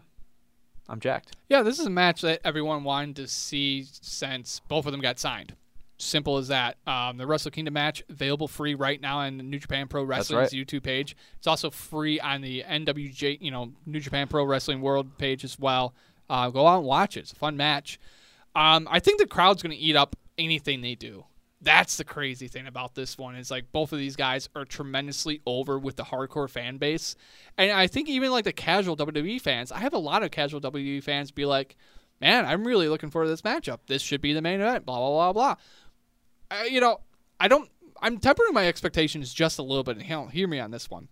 I'm 0.90 1.00
jacked 1.00 1.36
Yeah, 1.50 1.64
this 1.64 1.80
is 1.80 1.86
a 1.86 1.90
match 1.90 2.22
that 2.22 2.42
everyone 2.44 2.84
wanted 2.84 3.16
to 3.18 3.28
see 3.28 3.86
since 3.90 4.62
both 4.68 4.86
of 4.86 4.92
them 4.92 5.02
got 5.02 5.20
signed. 5.20 5.56
Simple 5.98 6.38
as 6.38 6.50
that. 6.50 6.78
Um, 6.86 7.18
the 7.18 7.26
Wrestle 7.26 7.52
Kingdom 7.52 7.76
match 7.76 8.04
available 8.10 8.48
free 8.48 8.76
right 8.76 9.00
now 9.00 9.20
on 9.20 9.38
the 9.38 9.44
New 9.44 9.60
Japan 9.60 9.88
Pro 9.88 10.04
Wrestling's 10.04 10.52
right. 10.52 10.68
YouTube 10.68 10.84
page. 10.84 11.16
It's 11.38 11.48
also 11.48 11.70
free 11.70 12.20
on 12.20 12.42
the 12.42 12.64
NWJ, 12.64 13.38
you 13.42 13.52
know, 13.52 13.72
New 13.86 14.00
Japan 14.00 14.28
Pro 14.28 14.44
Wrestling 14.44 14.82
World 14.82 15.18
page 15.18 15.44
as 15.44 15.58
well. 15.58 15.94
Uh, 16.30 16.50
go 16.50 16.68
out 16.68 16.80
and 16.80 16.86
watch 16.88 17.16
it. 17.16 17.22
It's 17.22 17.32
a 17.32 17.36
fun 17.36 17.56
match. 17.56 18.00
Um, 18.56 18.88
I 18.92 19.00
think 19.00 19.20
the 19.20 19.28
crowd's 19.28 19.62
going 19.62 19.76
to 19.76 19.82
eat 19.82 19.96
up 19.96 20.16
anything 20.38 20.82
they 20.82 20.96
do. 20.96 21.26
That's 21.64 21.98
the 21.98 22.04
crazy 22.04 22.48
thing 22.48 22.68
about 22.68 22.94
this 22.96 23.18
one 23.18 23.36
is 23.36 23.50
like 23.50 23.72
both 23.72 23.94
of 23.94 24.00
these 24.00 24.16
guys 24.16 24.50
are 24.56 24.66
tremendously 24.66 25.42
over 25.46 25.80
with 25.80 25.96
the 25.96 26.04
hardcore 26.04 26.50
fan 26.50 26.78
base, 26.78 27.16
and 27.58 27.72
I 27.72 27.88
think 27.88 28.10
even 28.10 28.32
like 28.32 28.44
the 28.44 28.52
casual 28.54 28.98
WWE 28.98 29.40
fans, 29.40 29.72
I 29.72 29.80
have 29.80 29.94
a 29.94 29.98
lot 29.98 30.24
of 30.24 30.32
casual 30.32 30.60
WWE 30.62 31.02
fans 31.02 31.32
be 31.32 31.46
like, 31.46 31.76
"Man, 32.20 32.46
I'm 32.46 32.66
really 32.68 32.90
looking 32.90 33.10
forward 33.10 33.26
to 33.26 33.32
this 33.32 33.42
matchup. 33.44 33.80
This 33.88 34.02
should 34.02 34.22
be 34.22 34.34
the 34.34 34.42
main 34.42 34.60
event." 34.62 34.86
Blah 34.86 34.98
blah 34.98 35.32
blah 35.32 35.34
blah. 35.34 35.56
Uh, 36.60 36.64
you 36.66 36.82
know, 36.82 37.00
I 37.40 37.48
don't. 37.48 37.70
I'm 38.02 38.18
tempering 38.18 38.54
my 38.54 38.68
expectations 38.68 39.34
just 39.34 39.60
a 39.60 39.64
little 39.64 39.84
bit. 39.84 39.96
And 39.98 40.06
hear- 40.06 40.28
hear 40.30 40.48
me 40.48 40.60
on 40.60 40.72
this 40.72 40.90
one. 40.90 41.08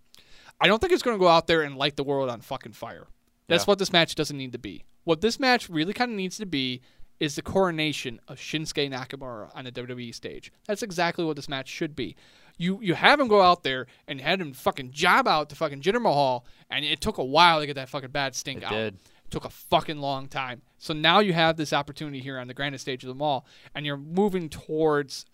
I 0.60 0.68
don't 0.68 0.80
think 0.80 0.92
it's 0.92 1.02
going 1.04 1.16
to 1.18 1.20
go 1.20 1.30
out 1.30 1.48
there 1.48 1.62
and 1.62 1.78
light 1.78 1.96
the 1.96 2.04
world 2.04 2.30
on 2.30 2.42
fucking 2.42 2.74
fire. 2.74 3.08
That's 3.48 3.64
Yeah. 3.64 3.68
what 3.72 3.80
this 3.80 3.94
match 3.94 4.14
doesn't 4.16 4.38
need 4.38 4.52
to 4.52 4.60
be. 4.60 4.84
What 5.06 5.22
this 5.22 5.40
match 5.40 5.70
really 5.70 5.94
kind 5.94 6.12
of 6.12 6.18
needs 6.18 6.38
to 6.38 6.46
be 6.46 6.82
is 7.22 7.36
the 7.36 7.42
coronation 7.44 8.20
of 8.28 8.40
Shinsuke 8.40 8.92
Nakamura 8.92 9.52
on 9.56 9.66
the 9.66 9.72
WWE 9.72 10.14
stage. 10.14 10.52
That's 10.66 10.82
exactly 10.82 11.24
what 11.24 11.36
this 11.36 11.48
match 11.48 11.70
should 11.70 11.96
be. 11.96 12.16
You 12.58 12.80
you 12.82 12.96
have 12.96 13.20
him 13.20 13.28
go 13.28 13.42
out 13.42 13.62
there 13.64 13.86
and 14.08 14.20
had 14.20 14.42
him 14.42 14.54
fucking 14.54 14.90
job 14.92 15.28
out 15.28 15.48
to 15.50 15.56
fucking 15.56 15.82
Jinder 15.82 16.02
Mahal, 16.02 16.46
and 16.72 16.84
it 16.84 17.00
took 17.00 17.20
a 17.20 17.24
while 17.24 17.60
to 17.60 17.68
get 17.68 17.76
that 17.76 17.90
fucking 17.90 18.10
bad 18.10 18.34
stink 18.36 18.64
It 18.64 18.66
out. 18.66 18.72
did. 18.72 18.94
It 18.96 19.30
took 19.30 19.46
a 19.46 19.52
fucking 19.52 20.00
long 20.00 20.28
time. 20.30 20.64
So 20.80 20.96
now 20.96 21.20
you 21.20 21.34
have 21.34 21.58
this 21.58 21.74
opportunity 21.74 22.20
here 22.22 22.40
on 22.40 22.48
the 22.48 22.56
grandest 22.56 22.82
stage 22.82 23.04
of 23.04 23.08
them 23.08 23.22
all, 23.22 23.46
and 23.76 23.86
you're 23.86 23.98
moving 23.98 24.50
towards 24.50 25.28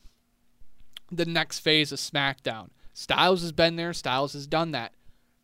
the 1.10 1.26
next 1.26 1.60
phase 1.60 1.94
of 1.94 2.00
SmackDown. 2.00 2.70
Styles 2.94 3.42
has 3.44 3.54
been 3.54 3.78
there. 3.78 3.94
Styles 3.94 4.34
has 4.34 4.46
done 4.46 4.72
that. 4.72 4.94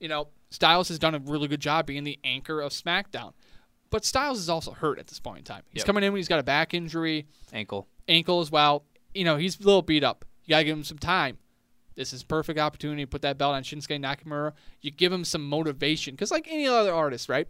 You 0.01 0.09
know, 0.09 0.27
Styles 0.49 0.89
has 0.89 0.99
done 0.99 1.15
a 1.15 1.19
really 1.19 1.47
good 1.47 1.61
job 1.61 1.85
being 1.85 2.03
the 2.03 2.19
anchor 2.25 2.59
of 2.59 2.73
SmackDown. 2.73 3.31
But 3.93 4.03
Styles 4.05 4.39
is 4.39 4.49
also 4.49 4.71
hurt 4.71 4.97
at 4.97 5.05
this 5.05 5.19
point 5.19 5.37
in 5.37 5.43
time. 5.43 5.61
He's 5.69 5.81
Yep. 5.81 5.85
coming 5.85 6.03
in 6.03 6.11
when 6.11 6.17
he's 6.17 6.27
got 6.27 6.39
a 6.39 6.43
back 6.43 6.73
injury, 6.73 7.27
Ankle. 7.53 7.87
ankle 8.07 8.39
as 8.41 8.49
well. 8.49 8.85
You 9.13 9.23
know, 9.23 9.37
he's 9.37 9.59
a 9.59 9.63
little 9.63 9.83
beat 9.83 10.03
up. 10.03 10.25
You 10.45 10.49
gotta 10.49 10.63
give 10.63 10.75
him 10.75 10.83
some 10.83 10.97
time. 10.97 11.37
This 11.93 12.11
is 12.11 12.23
perfect 12.23 12.57
opportunity 12.57 13.03
to 13.03 13.07
put 13.07 13.21
that 13.21 13.37
belt 13.37 13.53
on 13.53 13.61
Shinsuke 13.61 13.99
Nakamura. 14.01 14.53
You 14.81 14.89
give 14.89 15.13
him 15.13 15.23
some 15.23 15.47
motivation, 15.47 16.15
because 16.15 16.31
like 16.31 16.47
any 16.49 16.67
other 16.67 16.91
artist, 16.91 17.29
right? 17.29 17.47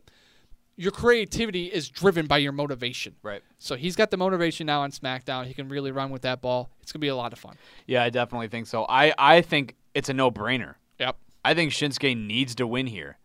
Your 0.76 0.92
creativity 0.92 1.68
is 1.68 1.88
driven 1.88 2.28
by 2.28 2.40
your 2.40 2.52
motivation. 2.52 3.16
Right. 3.24 3.42
So 3.58 3.78
he's 3.78 3.96
got 3.96 4.12
the 4.12 4.18
motivation 4.18 4.68
now 4.68 4.82
on 4.82 4.92
SmackDown. 4.92 5.46
He 5.46 5.54
can 5.54 5.70
really 5.70 5.92
run 5.94 6.10
with 6.10 6.24
that 6.24 6.42
ball. 6.42 6.72
It's 6.82 6.92
gonna 6.92 7.00
be 7.00 7.08
a 7.08 7.16
lot 7.16 7.32
of 7.32 7.40
fun. 7.40 7.56
Yeah, 7.88 8.04
I 8.04 8.10
definitely 8.10 8.50
think 8.50 8.68
so. 8.68 8.86
I, 8.90 9.14
I 9.18 9.40
think 9.40 9.78
it's 9.94 10.10
a 10.10 10.14
no 10.14 10.30
brainer. 10.30 10.76
Yep. 11.00 11.16
I 11.46 11.54
think 11.54 11.72
Shinsuke 11.72 12.18
needs 12.18 12.54
to 12.56 12.68
win 12.68 12.88
here. 12.88 13.18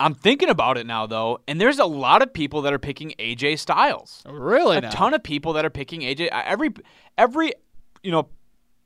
I'm 0.00 0.14
thinking 0.14 0.48
about 0.48 0.78
it 0.78 0.86
now 0.86 1.06
though, 1.06 1.40
and 1.48 1.60
there's 1.60 1.78
a 1.78 1.84
lot 1.84 2.22
of 2.22 2.32
people 2.32 2.62
that 2.62 2.72
are 2.72 2.78
picking 2.78 3.14
AJ 3.18 3.58
Styles. 3.58 4.22
Really? 4.28 4.76
a 4.76 4.80
now? 4.82 4.90
ton 4.90 5.14
of 5.14 5.22
people 5.22 5.54
that 5.54 5.64
are 5.64 5.70
picking 5.70 6.02
AJ. 6.02 6.32
uh, 6.32 6.42
Every 6.44 6.70
every 7.16 7.52
you 8.02 8.12
know 8.12 8.28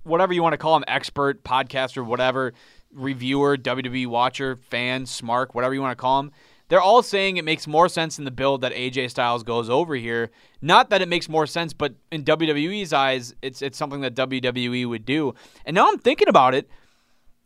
whatever 0.05 0.33
you 0.33 0.43
want 0.43 0.55
to 0.55 0.59
call 0.59 0.75
him, 0.77 0.85
expert, 0.89 1.45
podcaster, 1.45 2.05
whatever, 2.05 2.55
reviewer, 2.93 3.57
WWE 3.57 4.07
watcher, 4.07 4.57
fan, 4.57 5.07
smart, 5.07 5.55
whatever 5.55 5.75
you 5.75 5.81
want 5.83 5.93
to 5.97 6.01
call 6.01 6.21
him. 6.21 6.33
They're 6.69 6.81
all 6.81 7.03
saying 7.03 7.37
it 7.37 7.45
makes 7.45 7.67
more 7.67 7.89
sense 7.91 8.19
in 8.19 8.25
the 8.25 8.31
build 8.31 8.63
that 8.63 8.73
AJ 8.73 9.11
Styles 9.11 9.43
goes 9.43 9.69
over 9.69 9.95
here. 9.95 10.31
Not 10.63 10.89
that 10.89 11.03
it 11.03 11.09
makes 11.09 11.29
more 11.29 11.47
sense, 11.47 11.75
but 11.75 11.95
in 12.11 12.25
WWE's 12.25 12.95
eyes, 12.95 13.35
it's 13.43 13.61
it's 13.61 13.77
something 13.77 14.01
that 14.01 14.15
WWE 14.15 14.89
would 14.89 15.05
do. 15.05 15.35
And 15.67 15.75
now 15.75 15.89
I'm 15.89 15.99
thinking 15.99 16.29
about 16.29 16.55
it, 16.55 16.71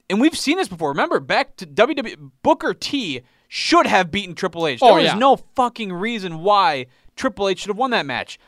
and 0.08 0.20
we've 0.20 0.36
seen 0.38 0.56
this 0.56 0.68
before. 0.68 0.90
Remember, 0.90 1.18
back 1.18 1.56
to 1.56 1.66
WWE, 1.66 2.30
Booker 2.44 2.72
T 2.72 3.22
should 3.48 3.86
have 3.86 4.10
beaten 4.10 4.34
Triple 4.34 4.66
H. 4.66 4.80
Oh, 4.82 4.86
there 4.86 4.94
Oh, 4.94 4.96
was 5.02 5.04
yeah. 5.06 5.14
no 5.18 5.36
fucking 5.36 5.92
reason 5.92 6.40
why 6.42 6.86
Triple 7.16 7.48
H 7.48 7.60
should 7.60 7.68
have 7.68 7.76
won 7.76 7.90
that 7.92 8.06
match. 8.06 8.38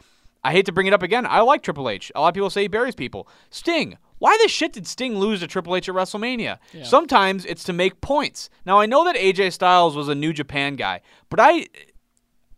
I 0.44 0.52
hate 0.52 0.66
to 0.66 0.72
bring 0.72 0.86
it 0.86 0.92
up 0.92 1.02
again. 1.02 1.26
I 1.26 1.40
like 1.40 1.62
Triple 1.62 1.88
H. 1.88 2.12
A 2.14 2.20
lot 2.20 2.28
of 2.28 2.34
people 2.34 2.50
say 2.50 2.62
he 2.62 2.68
buries 2.68 2.94
people. 2.94 3.28
Sting. 3.50 3.98
Why 4.18 4.36
the 4.42 4.48
shit 4.48 4.72
did 4.72 4.86
Sting 4.86 5.16
lose 5.18 5.40
to 5.40 5.46
Triple 5.46 5.76
H 5.76 5.88
at 5.88 5.94
WrestleMania? 5.94 6.58
Sometimes 6.84 7.44
it's 7.44 7.62
to 7.64 7.72
make 7.72 8.00
points. 8.00 8.50
Now 8.66 8.80
I 8.80 8.86
know 8.86 9.04
that 9.04 9.14
AJ 9.16 9.52
Styles 9.52 9.94
was 9.96 10.08
a 10.08 10.14
New 10.14 10.32
Japan 10.32 10.74
guy, 10.76 11.00
but 11.30 11.38
I 11.40 11.66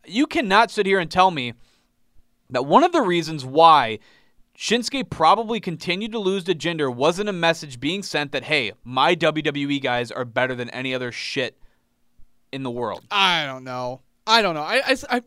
you 0.07 0.27
cannot 0.27 0.71
sit 0.71 0.87
here 0.87 0.99
and 0.99 1.11
tell 1.11 1.31
me 1.31 1.53
that 2.49 2.65
one 2.65 2.83
of 2.83 2.93
the 2.93 3.03
reasons 3.03 3.45
why 3.45 3.99
Shinsuke 4.57 5.11
probably 5.11 5.61
continued 5.61 6.13
to 6.13 6.19
lose 6.19 6.45
to 6.45 6.55
Jinder 6.55 6.95
wasn't 6.95 7.29
a 7.29 7.33
message 7.35 7.79
being 7.81 8.03
sent 8.03 8.33
that 8.33 8.45
hey, 8.45 8.73
my 8.85 9.15
WWE 9.15 9.81
guys 9.83 10.11
are 10.11 10.25
better 10.25 10.55
than 10.55 10.71
any 10.71 10.95
other 10.95 11.13
shit 11.13 11.59
in 12.53 12.63
the 12.63 12.71
world. 12.71 13.03
I 13.11 13.47
don't 13.47 13.65
know. 13.65 14.01
I 14.27 14.43
don't 14.43 14.55
know. 14.55 14.63
I, 14.63 14.77
I, 14.87 14.97
I, 15.09 15.23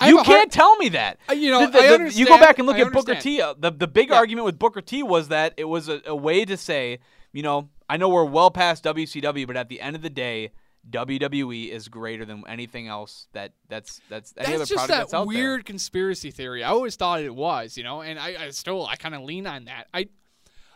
I 0.00 0.08
you 0.08 0.18
a 0.20 0.22
hard- 0.22 0.26
can't 0.26 0.52
tell 0.52 0.76
me 0.76 0.90
that. 0.90 1.18
Uh, 1.28 1.34
you 1.34 1.50
know, 1.50 1.66
The- 1.66 1.72
the- 1.72 1.78
I 1.78 1.96
the- 1.98 2.12
you 2.12 2.26
go 2.26 2.38
back 2.38 2.58
and 2.58 2.66
look 2.66 2.76
I 2.76 2.80
at 2.80 2.92
Booker. 2.92 3.14
T. 3.14 3.40
uh, 3.40 3.54
The 3.58 3.70
the 3.70 3.86
big 3.86 4.10
Yeah. 4.10 4.16
argument 4.16 4.44
with 4.44 4.58
Booker 4.58 4.80
T 4.80 5.02
was 5.02 5.28
that 5.28 5.54
it 5.56 5.64
was 5.64 5.88
a, 5.88 6.00
a 6.06 6.14
way 6.16 6.44
to 6.44 6.56
say, 6.56 6.98
you 7.32 7.42
know, 7.42 7.68
I 7.88 7.96
know 7.96 8.08
we're 8.08 8.24
well 8.24 8.50
past 8.50 8.84
WCW, 8.84 9.46
but 9.46 9.56
at 9.56 9.68
the 9.68 9.80
end 9.80 9.96
of 9.96 10.02
the 10.02 10.10
day, 10.10 10.50
WWE 10.90 11.68
is 11.70 11.88
greater 11.88 12.24
than 12.24 12.44
anything 12.46 12.86
else 12.88 13.26
that 13.32 13.52
that's 13.68 14.00
that's 14.08 14.32
any 14.36 14.48
other 14.50 14.58
that's 14.58 14.70
just 14.70 14.76
product 14.86 14.92
that 14.92 14.98
that's 14.98 15.14
out 15.14 15.26
weird 15.26 15.64
conspiracy 15.64 16.30
theory. 16.30 16.62
I 16.62 16.68
always 16.70 16.94
thought 16.96 17.20
it 17.20 17.34
was, 17.34 17.76
you 17.76 17.82
know, 17.84 18.02
and 18.02 18.18
I, 18.18 18.44
I 18.44 18.50
still 18.50 18.86
I 18.86 18.96
kind 18.96 19.14
of 19.14 19.22
lean 19.22 19.46
on 19.46 19.64
that. 19.64 19.88
I 19.92 20.08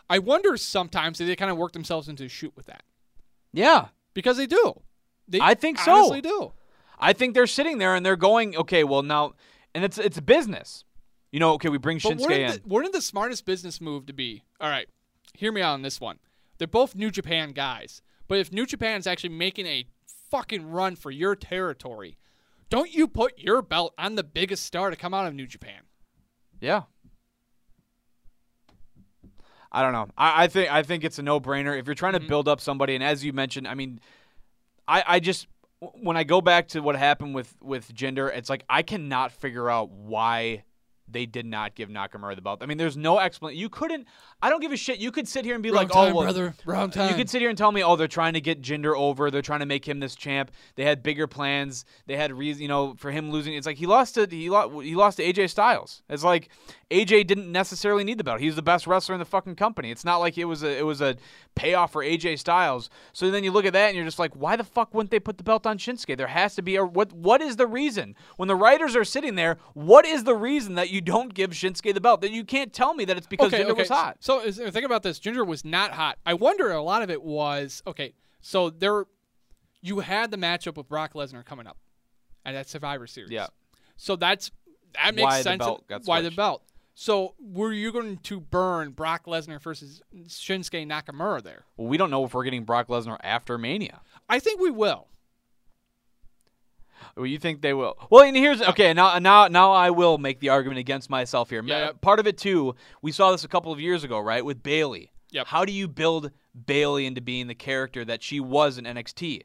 I 0.09 0.19
wonder 0.19 0.57
sometimes 0.57 1.21
if 1.21 1.27
they 1.27 1.35
kind 1.37 1.49
of 1.51 1.57
work 1.57 1.71
themselves 1.71 2.09
into 2.09 2.25
a 2.25 2.27
shoot 2.29 2.53
with 2.57 2.65
that. 2.65 2.83
Yeah, 3.53 3.87
because 4.13 4.35
they 4.37 4.47
do. 4.47 4.81
They 5.27 5.39
I 5.41 5.53
think 5.53 5.79
so. 5.79 5.91
honestly 5.95 6.21
do. 6.21 6.51
I 6.99 7.13
think 7.13 7.33
they're 7.33 7.47
sitting 7.47 7.77
there 7.77 7.95
and 7.95 8.05
they're 8.05 8.15
going, 8.15 8.55
okay, 8.55 8.83
well 8.83 9.01
now, 9.03 9.33
and 9.73 9.83
it's 9.83 9.97
it's 9.97 10.17
a 10.17 10.21
business. 10.21 10.83
You 11.31 11.39
know, 11.39 11.53
okay, 11.53 11.69
we 11.69 11.77
bring 11.77 11.97
But 12.03 12.17
Shinsuke 12.17 12.31
in. 12.31 12.51
the, 12.51 12.61
wouldn't 12.65 12.93
the 12.93 13.01
smartest 13.01 13.45
business 13.45 13.79
move 13.79 14.05
to 14.07 14.13
be? 14.13 14.43
All 14.59 14.69
right, 14.69 14.87
hear 15.33 15.51
me 15.51 15.61
out 15.61 15.73
on 15.73 15.81
this 15.81 16.01
one. 16.01 16.19
They're 16.57 16.67
both 16.67 16.93
New 16.95 17.09
Japan 17.09 17.51
guys, 17.53 18.01
but 18.27 18.37
if 18.39 18.51
New 18.51 18.65
Japan's 18.65 19.07
actually 19.07 19.29
making 19.29 19.65
a 19.65 19.87
fucking 20.29 20.69
run 20.69 20.95
for 20.95 21.09
your 21.09 21.35
territory, 21.35 22.17
don't 22.69 22.93
you 22.93 23.07
put 23.07 23.39
your 23.39 23.61
belt 23.61 23.93
on 23.97 24.15
the 24.15 24.23
biggest 24.23 24.65
star 24.65 24.89
to 24.89 24.95
come 24.95 25.13
out 25.13 25.25
of 25.25 25.33
New 25.33 25.47
Japan? 25.47 25.81
Yeah. 26.59 26.83
I 29.71 29.81
don't 29.81 29.93
know. 29.93 30.07
I, 30.17 30.43
I 30.43 30.47
think 30.47 30.71
I 30.71 30.83
think 30.83 31.03
it's 31.03 31.17
a 31.17 31.23
no 31.23 31.39
brainer 31.39 31.77
if 31.79 31.85
you're 31.87 31.95
trying 31.95 32.13
Mm-hmm. 32.13 32.23
to 32.23 32.29
build 32.29 32.47
up 32.47 32.59
somebody. 32.59 32.93
And 32.95 33.03
as 33.03 33.23
you 33.23 33.31
mentioned, 33.31 33.67
I 33.67 33.73
mean, 33.73 33.99
I 34.87 35.03
I 35.07 35.19
just 35.19 35.47
when 35.79 36.15
I 36.17 36.23
go 36.23 36.41
back 36.41 36.69
to 36.69 36.81
what 36.81 36.95
happened 36.95 37.33
with 37.35 37.55
with 37.61 37.93
Jinder, 37.93 38.35
it's 38.35 38.49
like 38.49 38.63
I 38.69 38.81
cannot 38.81 39.31
figure 39.31 39.69
out 39.69 39.89
why 39.89 40.63
they 41.11 41.25
did 41.25 41.45
not 41.45 41.75
give 41.75 41.89
Nakamura 41.89 42.35
the 42.35 42.41
belt. 42.41 42.59
I 42.61 42.65
mean, 42.65 42.77
there's 42.77 42.97
no 42.97 43.19
explanation. 43.19 43.59
You 43.59 43.69
couldn't. 43.69 44.07
I 44.41 44.49
don't 44.49 44.61
give 44.61 44.71
a 44.71 44.77
shit. 44.77 44.99
You 44.99 45.11
could 45.11 45.27
sit 45.27 45.45
here 45.45 45.55
and 45.55 45.63
be 45.63 45.69
Wrong 45.69 45.75
like, 45.75 45.89
oh, 45.91 46.05
time, 46.05 46.13
oh 46.13 46.15
well, 46.15 46.23
brother. 46.25 46.55
Wrong 46.65 46.89
time. 46.89 47.09
you 47.09 47.15
could 47.15 47.29
sit 47.29 47.41
here 47.41 47.49
and 47.49 47.57
tell 47.57 47.71
me, 47.71 47.83
oh, 47.83 47.95
they're 47.95 48.07
trying 48.07 48.33
to 48.33 48.41
get 48.41 48.61
Jinder 48.61 48.95
over. 48.95 49.29
They're 49.29 49.41
trying 49.41 49.59
to 49.59 49.65
make 49.65 49.87
him 49.87 49.99
this 49.99 50.15
champ. 50.15 50.51
They 50.75 50.83
had 50.83 51.03
bigger 51.03 51.27
plans. 51.27 51.85
They 52.07 52.15
had 52.15 52.31
reason, 52.31 52.61
you 52.61 52.67
know, 52.67 52.95
for 52.95 53.11
him 53.11 53.31
losing. 53.31 53.53
It's 53.53 53.67
like 53.67 53.77
he 53.77 53.85
lost 53.85 54.15
to 54.15 54.27
he 54.29 54.49
lost 54.49 54.71
he 54.83 54.95
lost 54.95 55.17
to 55.17 55.23
AJ 55.23 55.49
Styles. 55.49 56.03
It's 56.09 56.23
like 56.23 56.49
AJ 56.89 57.27
didn't 57.27 57.51
necessarily 57.51 58.03
need 58.03 58.17
the 58.17 58.23
belt. 58.23 58.39
He's 58.39 58.55
the 58.55 58.61
best 58.61 58.87
wrestler 58.87 59.15
in 59.15 59.19
the 59.19 59.25
fucking 59.25 59.55
company. 59.55 59.91
It's 59.91 60.05
not 60.05 60.17
like 60.17 60.37
it 60.37 60.45
was 60.45 60.63
a 60.63 60.77
it 60.77 60.85
was 60.85 61.01
a 61.01 61.15
payoff 61.55 61.91
for 61.91 62.03
AJ 62.03 62.39
Styles. 62.39 62.89
So 63.13 63.29
then 63.29 63.43
you 63.43 63.51
look 63.51 63.65
at 63.65 63.73
that 63.73 63.87
and 63.87 63.95
you're 63.95 64.05
just 64.05 64.19
like, 64.19 64.33
why 64.35 64.55
the 64.55 64.63
fuck 64.63 64.93
wouldn't 64.93 65.11
they 65.11 65.19
put 65.19 65.37
the 65.37 65.43
belt 65.43 65.67
on 65.67 65.77
Shinsuke? 65.77 66.17
There 66.17 66.27
has 66.27 66.55
to 66.55 66.61
be 66.61 66.75
a 66.75 66.85
what 66.85 67.11
what 67.13 67.41
is 67.41 67.55
the 67.57 67.67
reason? 67.67 68.15
When 68.37 68.47
the 68.47 68.55
writers 68.55 68.95
are 68.95 69.03
sitting 69.03 69.35
there, 69.35 69.57
what 69.73 70.05
is 70.05 70.23
the 70.23 70.35
reason 70.35 70.75
that 70.75 70.89
you 70.89 71.01
don't 71.01 71.33
give 71.33 71.51
Shinsuke 71.51 71.93
the 71.93 72.01
belt? 72.01 72.21
That 72.21 72.31
you 72.31 72.43
can't 72.43 72.73
tell 72.73 72.93
me 72.93 73.05
that 73.05 73.17
it's 73.17 73.27
because 73.27 73.51
Jinder 73.51 73.75
was 73.77 73.89
hot. 73.89 74.17
So 74.19 74.41
is- 74.41 74.57
think 74.57 74.85
about 74.85 75.03
this. 75.03 75.19
Jinder 75.19 75.45
was 75.45 75.63
not 75.65 75.91
hot. 75.91 76.17
I 76.25 76.33
wonder 76.33 76.71
a 76.71 76.81
lot 76.81 77.01
of 77.01 77.09
it 77.09 77.21
was 77.21 77.83
okay. 77.85 78.13
So 78.41 78.69
there, 78.69 79.05
you 79.81 79.99
had 79.99 80.31
the 80.31 80.37
matchup 80.37 80.77
with 80.77 80.87
Brock 80.87 81.13
Lesnar 81.13 81.45
coming 81.45 81.67
up, 81.67 81.77
at 82.45 82.53
that 82.53 82.67
Survivor 82.69 83.05
Series. 83.07 83.31
Yeah. 83.31 83.47
So 83.97 84.15
that's 84.15 84.51
that 84.95 85.15
makes 85.15 85.23
Why 85.25 85.37
the 85.37 85.43
sense. 85.43 85.59
got 85.87 86.01
why 86.05 86.21
the 86.21 86.31
belt? 86.31 86.63
So 86.93 87.35
were 87.39 87.73
you 87.73 87.91
going 87.91 88.17
to 88.17 88.39
burn 88.39 88.91
Brock 88.91 89.25
Lesnar 89.25 89.61
versus 89.61 90.01
Shinsuke 90.27 90.85
Nakamura 90.85 91.41
there? 91.41 91.65
Well, 91.77 91.87
we 91.87 91.97
don't 91.97 92.11
know 92.11 92.25
if 92.25 92.33
we're 92.33 92.43
getting 92.43 92.63
Brock 92.63 92.87
Lesnar 92.87 93.17
after 93.23 93.57
Mania. 93.57 94.01
I 94.29 94.39
think 94.39 94.59
we 94.59 94.71
will. 94.71 95.07
Well, 97.15 97.25
you 97.25 97.39
think 97.39 97.61
they 97.61 97.73
will? 97.73 97.97
Well, 98.09 98.23
and 98.23 98.35
here's 98.35 98.61
okay. 98.61 98.93
Now, 98.93 99.17
now, 99.19 99.47
now, 99.47 99.71
I 99.71 99.89
will 99.89 100.17
make 100.17 100.39
the 100.39 100.49
argument 100.49 100.79
against 100.79 101.09
myself 101.09 101.49
here. 101.49 101.63
Yeah, 101.63 101.91
Part 101.99 102.19
of 102.19 102.27
it 102.27 102.37
too. 102.37 102.75
We 103.01 103.11
saw 103.11 103.31
this 103.31 103.43
a 103.43 103.47
couple 103.47 103.71
of 103.71 103.79
years 103.79 104.03
ago, 104.03 104.19
right, 104.19 104.45
with 104.45 104.61
Bayley. 104.61 105.11
Yep. 105.31 105.47
How 105.47 105.65
do 105.65 105.71
you 105.71 105.87
build 105.87 106.31
Bayley 106.67 107.05
into 107.05 107.21
being 107.21 107.47
the 107.47 107.55
character 107.55 108.05
that 108.05 108.21
she 108.21 108.39
was 108.39 108.77
in 108.77 108.85
NXT? 108.85 109.43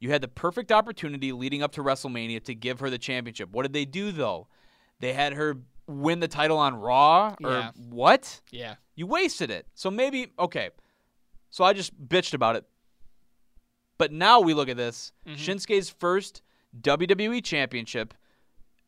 You 0.00 0.10
had 0.10 0.22
the 0.22 0.28
perfect 0.28 0.70
opportunity 0.70 1.32
leading 1.32 1.62
up 1.62 1.72
to 1.72 1.82
WrestleMania 1.82 2.42
to 2.44 2.54
give 2.54 2.80
her 2.80 2.88
the 2.88 2.98
championship. 2.98 3.50
What 3.50 3.64
did 3.64 3.72
they 3.72 3.84
do 3.84 4.12
though? 4.12 4.46
They 5.00 5.12
had 5.12 5.34
her 5.34 5.58
win 5.88 6.20
the 6.20 6.28
title 6.28 6.58
on 6.58 6.76
Raw 6.76 7.34
or 7.42 7.50
Yeah. 7.50 7.70
what? 7.88 8.40
Yeah. 8.52 8.74
You 8.94 9.06
wasted 9.06 9.50
it. 9.50 9.66
So 9.74 9.90
maybe 9.90 10.28
okay. 10.38 10.70
So 11.50 11.64
I 11.64 11.72
just 11.72 11.92
bitched 12.08 12.34
about 12.34 12.54
it. 12.56 12.64
But 13.96 14.12
now 14.12 14.40
we 14.40 14.54
look 14.54 14.68
at 14.68 14.76
this. 14.76 15.12
Shinsuke's 15.26 15.90
first 15.90 16.42
WWE 16.80 17.42
championship 17.42 18.14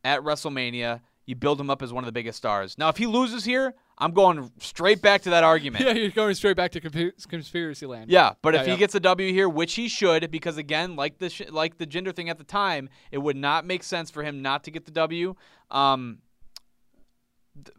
at 0.05 0.21
WrestleMania. 0.21 1.01
You 1.25 1.35
build 1.35 1.59
him 1.59 1.69
up 1.69 1.81
as 1.81 1.91
one 1.93 2.03
of 2.03 2.05
the 2.05 2.11
biggest 2.11 2.37
stars. 2.37 2.77
Now 2.77 2.89
if 2.89 2.97
he 2.97 3.07
loses 3.07 3.43
here, 3.43 3.73
I'm 3.97 4.11
going 4.11 4.51
straight 4.59 5.01
back 5.01 5.21
to 5.23 5.29
that 5.31 5.43
argument. 5.43 5.85
Yeah, 5.85 5.93
you're 5.93 6.09
going 6.11 6.33
straight 6.35 6.55
back 6.57 6.71
to 6.71 6.81
consp- 6.81 7.27
conspiracy 7.27 7.85
land. 7.85 8.09
Yeah, 8.09 8.33
but 8.41 8.53
Yeah, 8.53 8.61
if 8.61 8.67
yeah. 8.67 8.73
he 8.73 8.79
gets 8.79 8.95
a 8.95 8.99
W 8.99 9.31
here, 9.33 9.47
which 9.49 9.73
he 9.75 9.87
should, 9.87 10.31
because 10.31 10.57
again, 10.57 10.95
like 10.95 11.19
the 11.19 11.29
sh- 11.29 11.49
like 11.49 11.77
the 11.77 11.85
Jinder 11.87 12.15
thing 12.15 12.29
at 12.29 12.37
the 12.37 12.43
time, 12.43 12.89
it 13.11 13.17
would 13.19 13.37
not 13.37 13.65
make 13.65 13.83
sense 13.83 14.09
for 14.09 14.23
him 14.23 14.41
not 14.41 14.63
to 14.65 14.71
get 14.71 14.85
the 14.85 14.91
W. 14.91 15.35
Um, 15.69 16.19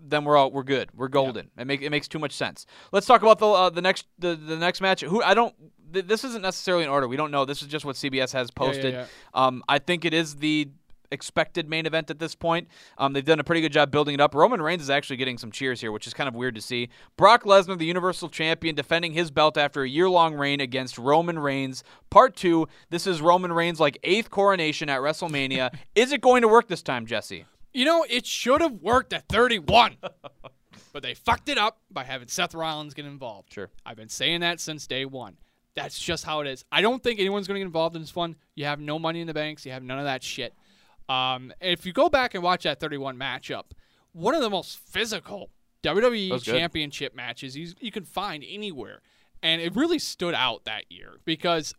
then 0.01 0.25
we're 0.25 0.37
all 0.37 0.51
we're 0.51 0.63
good. 0.63 0.91
We're 0.95 1.09
golden. 1.09 1.51
It 1.57 1.67
make 1.67 1.83
it 1.83 1.91
makes 1.91 2.09
too 2.09 2.19
much 2.19 2.33
sense. 2.33 2.67
Let's 2.93 3.07
talk 3.07 3.23
about 3.23 3.39
the 3.39 3.47
uh, 3.49 3.71
the 3.71 3.83
next 3.83 4.07
the, 4.19 4.35
the 4.35 4.57
next 4.57 4.81
match. 4.81 5.01
Who 5.03 5.23
I 5.23 5.35
don't. 5.35 5.55
Th- 5.93 6.07
this 6.07 6.25
isn't 6.25 6.43
necessarily 6.43 6.85
in 6.85 6.91
order. 6.91 7.09
We 7.09 7.17
don't 7.17 7.31
know. 7.31 7.45
This 7.45 7.63
is 7.63 7.69
just 7.69 7.85
what 7.85 7.97
CBS 7.97 8.33
has 8.33 8.35
Yeah, 8.35 8.65
yeah, 8.65 8.67
posted. 8.67 8.95
yeah. 8.95 9.07
Um, 9.35 9.63
I 9.69 9.79
think 9.79 10.05
it 10.05 10.15
is 10.15 10.37
the 10.37 10.69
expected 11.11 11.69
main 11.69 11.85
event 11.85 12.11
at 12.11 12.19
this 12.19 12.35
point. 12.35 12.67
Um, 12.97 13.13
they've 13.13 13.23
done 13.25 13.39
a 13.39 13.45
pretty 13.45 13.61
good 13.61 13.73
job 13.73 13.91
building 13.91 14.15
it 14.15 14.21
up. 14.21 14.35
Roman 14.35 14.63
Reigns 14.63 14.81
is 14.81 14.89
actually 14.89 15.19
getting 15.19 15.37
some 15.37 15.53
cheers 15.53 15.79
here, 15.79 15.93
which 15.93 16.07
is 16.07 16.15
kind 16.15 16.27
of 16.27 16.35
weird 16.35 16.55
to 16.55 16.63
see. 16.63 16.89
Brock 17.19 17.45
Lesnar, 17.45 17.79
the 17.79 17.85
Universal 17.85 18.31
Champion, 18.31 18.75
defending 18.75 19.13
his 19.13 19.31
belt 19.31 19.59
after 19.59 19.83
a 19.83 19.89
year-long 19.89 20.35
reign 20.35 20.61
against 20.61 20.97
Roman 20.97 21.39
Reigns. 21.39 21.85
Part 22.09 22.35
two. 22.35 22.67
This 22.89 23.07
is 23.07 23.21
Roman 23.21 23.53
Reigns' 23.53 23.79
like 23.79 23.99
eighth 24.05 24.31
coronation 24.31 24.89
at 24.89 25.01
WrestleMania. 25.01 25.75
is 25.95 26.13
it 26.13 26.23
going 26.23 26.41
to 26.41 26.49
work 26.49 26.69
this 26.69 26.81
time, 26.83 27.05
Jesse? 27.05 27.45
You 27.73 27.85
know, 27.85 28.05
it 28.09 28.27
should 28.27 28.61
have 28.61 28.83
worked 28.83 29.13
at 29.13 29.29
31. 29.29 29.97
but 30.93 31.03
they 31.03 31.15
fucked 31.15 31.49
it 31.49 31.59
up 31.59 31.79
by 31.91 32.05
having 32.05 32.29
Seth 32.29 32.55
Rollins 32.55 32.95
get 32.95 33.07
involved. 33.07 33.53
Sure. 33.53 33.71
I've 33.85 33.97
been 33.97 34.09
saying 34.09 34.41
that 34.41 34.61
since 34.61 34.87
day 34.87 35.05
one. 35.05 35.37
That's 35.75 35.99
just 35.99 36.25
how 36.25 36.41
it 36.41 36.47
is. 36.47 36.65
I 36.71 36.83
don't 36.83 37.03
think 37.03 37.19
anyone's 37.19 37.47
going 37.47 37.57
to 37.57 37.61
get 37.61 37.67
involved 37.67 37.97
in 37.97 38.03
this 38.03 38.15
one. 38.15 38.37
You 38.55 38.67
have 38.67 38.79
no 38.79 38.99
money 38.99 39.23
in 39.23 39.27
the 39.27 39.35
banks. 39.35 39.65
You 39.65 39.73
have 39.73 39.83
none 39.83 39.99
of 39.99 40.05
that 40.05 40.23
shit. 40.23 40.55
Um, 41.09 41.53
if 41.61 41.87
you 41.87 41.93
go 41.95 42.11
back 42.11 42.35
and 42.35 42.43
watch 42.43 42.65
that 42.65 42.79
31 42.79 43.17
matchup, 43.17 43.65
one 44.13 44.35
of 44.35 44.43
the 44.43 44.51
most 44.51 44.79
physical 44.79 45.51
WWE. 45.83 46.43
Championship 46.43 47.15
matches 47.15 47.57
you, 47.57 47.73
you 47.81 47.91
can 47.91 48.05
find 48.05 48.45
anywhere. 48.47 49.01
And 49.43 49.61
it 49.61 49.75
really 49.75 49.99
stood 49.99 50.35
out 50.35 50.65
that 50.65 50.91
year 50.91 51.15
because 51.25 51.75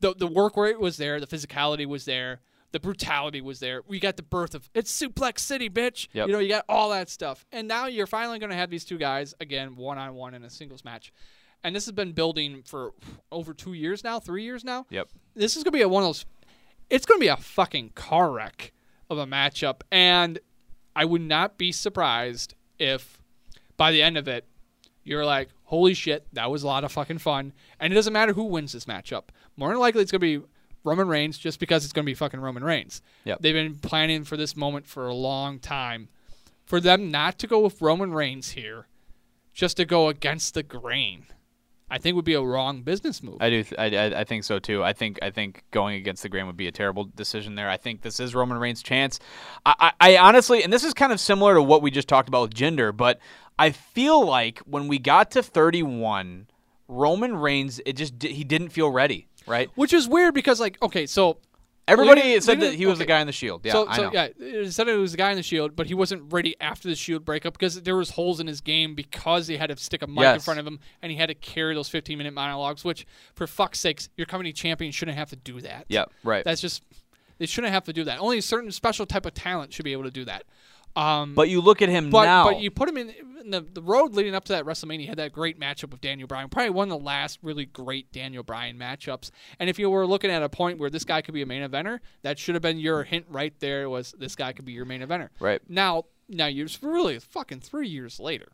the 0.00 0.14
the 0.14 0.26
work 0.26 0.56
rate 0.56 0.80
was 0.80 0.96
there, 0.96 1.20
the 1.20 1.26
physicality 1.26 1.84
was 1.84 2.06
there, 2.06 2.40
the 2.72 2.80
brutality 2.80 3.40
was 3.40 3.60
there. 3.60 3.82
We 3.86 3.98
got 3.98 4.16
the 4.16 4.22
birth 4.22 4.54
of 4.54 4.68
it's 4.74 4.92
Suplex 4.92 5.40
City, 5.40 5.68
bitch. 5.68 6.08
Yep. 6.12 6.28
You 6.28 6.32
know, 6.32 6.38
you 6.38 6.48
got 6.48 6.64
all 6.68 6.90
that 6.90 7.08
stuff, 7.08 7.44
and 7.52 7.66
now 7.66 7.86
you're 7.86 8.06
finally 8.06 8.38
going 8.38 8.50
to 8.50 8.56
have 8.56 8.70
these 8.70 8.84
two 8.84 8.98
guys 8.98 9.34
again, 9.40 9.76
one 9.76 9.98
on 9.98 10.14
one 10.14 10.34
in 10.34 10.44
a 10.44 10.50
singles 10.50 10.84
match, 10.84 11.12
and 11.64 11.74
this 11.74 11.86
has 11.86 11.92
been 11.92 12.12
building 12.12 12.62
for 12.64 12.92
over 13.32 13.52
two 13.54 13.72
years 13.72 14.04
now, 14.04 14.20
three 14.20 14.44
years 14.44 14.64
now. 14.64 14.86
Yep. 14.90 15.08
This 15.34 15.56
is 15.56 15.64
going 15.64 15.72
to 15.72 15.78
be 15.78 15.82
a, 15.82 15.88
one 15.88 16.02
of 16.02 16.08
those. 16.08 16.26
It's 16.88 17.06
going 17.06 17.18
to 17.20 17.24
be 17.24 17.28
a 17.28 17.36
fucking 17.36 17.90
car 17.90 18.30
wreck 18.30 18.72
of 19.08 19.18
a 19.18 19.26
matchup, 19.26 19.82
and 19.90 20.38
I 20.94 21.04
would 21.04 21.22
not 21.22 21.58
be 21.58 21.72
surprised 21.72 22.54
if 22.78 23.20
by 23.76 23.92
the 23.92 24.02
end 24.02 24.16
of 24.16 24.28
it, 24.28 24.44
you're 25.02 25.24
like, 25.24 25.48
holy 25.64 25.94
shit, 25.94 26.26
that 26.34 26.50
was 26.50 26.62
a 26.62 26.66
lot 26.66 26.84
of 26.84 26.92
fucking 26.92 27.18
fun. 27.18 27.52
And 27.78 27.92
it 27.92 27.96
doesn't 27.96 28.12
matter 28.12 28.34
who 28.34 28.44
wins 28.44 28.72
this 28.72 28.84
matchup. 28.84 29.30
More 29.56 29.70
than 29.70 29.78
likely, 29.78 30.02
it's 30.02 30.12
going 30.12 30.20
to 30.20 30.40
be 30.40 30.46
Roman 30.84 31.08
Reigns 31.08 31.38
just 31.38 31.60
because 31.60 31.84
it's 31.84 31.92
going 31.92 32.04
to 32.04 32.10
be 32.10 32.14
fucking 32.14 32.40
Roman 32.40 32.64
Reigns. 32.64 33.02
Yep. 33.24 33.40
They've 33.40 33.54
been 33.54 33.76
planning 33.76 34.24
for 34.24 34.36
this 34.36 34.56
moment 34.56 34.86
for 34.86 35.06
a 35.06 35.14
long 35.14 35.58
time. 35.58 36.08
For 36.64 36.80
them 36.80 37.10
not 37.10 37.38
to 37.40 37.46
go 37.46 37.60
with 37.60 37.82
Roman 37.82 38.12
Reigns 38.12 38.50
here, 38.50 38.86
just 39.52 39.76
to 39.78 39.84
go 39.84 40.08
against 40.08 40.54
the 40.54 40.62
grain, 40.62 41.26
I 41.90 41.98
think 41.98 42.14
would 42.14 42.24
be 42.24 42.34
a 42.34 42.40
wrong 42.40 42.82
business 42.82 43.22
move. 43.22 43.38
I 43.40 43.50
do. 43.50 43.64
Th- 43.64 43.74
I, 43.76 43.96
I, 43.96 44.20
I 44.20 44.24
think 44.24 44.44
so 44.44 44.60
too. 44.60 44.84
I 44.84 44.92
think. 44.92 45.18
I 45.20 45.30
think 45.30 45.64
going 45.72 45.96
against 45.96 46.22
the 46.22 46.28
grain 46.28 46.46
would 46.46 46.56
be 46.56 46.68
a 46.68 46.72
terrible 46.72 47.04
decision 47.04 47.56
there. 47.56 47.68
I 47.68 47.76
think 47.76 48.02
this 48.02 48.20
is 48.20 48.34
Roman 48.36 48.58
Reigns' 48.58 48.82
chance. 48.84 49.18
I, 49.66 49.92
I, 50.00 50.12
I 50.12 50.16
honestly, 50.18 50.62
and 50.62 50.72
this 50.72 50.84
is 50.84 50.94
kind 50.94 51.12
of 51.12 51.18
similar 51.18 51.54
to 51.54 51.62
what 51.62 51.82
we 51.82 51.90
just 51.90 52.06
talked 52.06 52.28
about 52.28 52.42
with 52.42 52.54
Jinder, 52.54 52.96
but 52.96 53.18
I 53.58 53.70
feel 53.70 54.24
like 54.24 54.60
when 54.60 54.86
we 54.86 55.00
got 55.00 55.32
to 55.32 55.42
31, 55.42 56.46
Roman 56.86 57.36
Reigns, 57.36 57.80
it 57.84 57.94
just 57.94 58.22
he 58.22 58.44
didn't 58.44 58.68
feel 58.68 58.90
ready. 58.90 59.26
Right. 59.50 59.70
Which 59.74 59.92
is 59.92 60.08
weird 60.08 60.34
because, 60.34 60.60
like, 60.60 60.80
okay, 60.82 61.06
so 61.06 61.38
Everybody 61.88 62.40
said 62.40 62.60
that 62.60 62.74
he 62.74 62.86
was 62.86 62.98
the 62.98 63.04
guy 63.04 63.20
in 63.20 63.26
the 63.26 63.32
Shield. 63.32 63.62
Yeah, 63.64 63.72
so, 63.72 63.88
I 63.88 63.96
so 63.96 64.02
know. 64.04 64.10
yeah, 64.12 64.28
it 64.38 64.72
said 64.72 64.88
it 64.88 64.96
was 64.96 65.12
the 65.12 65.16
guy 65.16 65.30
in 65.30 65.36
the 65.36 65.42
Shield, 65.42 65.74
but 65.74 65.86
he 65.86 65.94
wasn't 65.94 66.32
ready 66.32 66.54
after 66.60 66.88
the 66.88 66.94
Shield 66.94 67.24
breakup 67.24 67.54
because 67.54 67.82
there 67.82 67.96
was 67.96 68.10
holes 68.10 68.38
in 68.38 68.46
his 68.46 68.60
game 68.60 68.94
because 68.94 69.48
he 69.48 69.56
had 69.56 69.70
to 69.70 69.76
stick 69.76 70.02
a 70.02 70.06
mic 70.06 70.34
in 70.34 70.40
front 70.40 70.60
of 70.60 70.66
him 70.66 70.78
and 71.02 71.10
he 71.10 71.18
had 71.18 71.26
to 71.26 71.34
carry 71.34 71.74
those 71.74 71.88
15 71.88 72.16
minute 72.16 72.32
monologues. 72.32 72.84
Which, 72.84 73.06
for 73.34 73.46
fuck's 73.46 73.80
sakes, 73.80 74.08
your 74.16 74.26
company 74.26 74.52
champion 74.52 74.92
shouldn't 74.92 75.18
have 75.18 75.30
to 75.30 75.36
do 75.36 75.60
that. 75.62 75.86
Yeah. 75.88 76.04
Right. 76.22 76.44
that's 76.44 76.60
just 76.60 76.82
they 77.38 77.46
shouldn't 77.46 77.72
have 77.72 77.84
to 77.84 77.92
do 77.92 78.04
that. 78.04 78.20
Only 78.20 78.38
a 78.38 78.42
certain 78.42 78.70
special 78.70 79.06
type 79.06 79.26
of 79.26 79.34
talent 79.34 79.72
should 79.72 79.84
be 79.84 79.92
able 79.92 80.04
to 80.04 80.10
do 80.10 80.26
that. 80.26 80.44
Um, 80.96 81.34
but 81.34 81.48
you 81.48 81.60
look 81.60 81.82
at 81.82 81.88
him 81.88 82.10
but 82.10 82.24
now. 82.24 82.44
but 82.44 82.60
you 82.60 82.70
put 82.70 82.88
him 82.88 82.96
in, 82.96 83.14
in 83.40 83.50
the 83.50 83.60
the 83.60 83.82
road 83.82 84.14
leading 84.14 84.34
up 84.34 84.44
to 84.46 84.52
that 84.52 84.64
WrestleMania. 84.64 85.00
He 85.00 85.06
had 85.06 85.18
that 85.18 85.32
great 85.32 85.58
matchup 85.58 85.90
with 85.90 86.00
Daniel 86.00 86.26
Bryan, 86.26 86.48
probably 86.48 86.70
one 86.70 86.90
of 86.90 86.98
the 86.98 87.04
last 87.04 87.38
really 87.42 87.64
great 87.66 88.12
Daniel 88.12 88.42
Bryan 88.42 88.76
matchups. 88.76 89.30
And 89.58 89.70
if 89.70 89.78
you 89.78 89.88
were 89.88 90.06
looking 90.06 90.30
at 90.30 90.42
a 90.42 90.48
point 90.48 90.78
where 90.78 90.90
this 90.90 91.04
guy 91.04 91.22
could 91.22 91.34
be 91.34 91.42
a 91.42 91.46
main 91.46 91.62
eventer, 91.62 92.00
that 92.22 92.38
should 92.38 92.54
have 92.56 92.62
been 92.62 92.78
your 92.78 93.04
hint 93.04 93.26
right 93.28 93.54
there. 93.60 93.88
Was 93.88 94.14
this 94.18 94.34
guy 94.34 94.52
could 94.52 94.64
be 94.64 94.72
your 94.72 94.84
main 94.84 95.00
eventer? 95.00 95.28
Right. 95.38 95.60
now, 95.68 96.06
now 96.28 96.46
you're 96.46 96.68
really 96.82 97.18
fucking 97.18 97.60
three 97.60 97.88
years 97.88 98.18
later, 98.18 98.48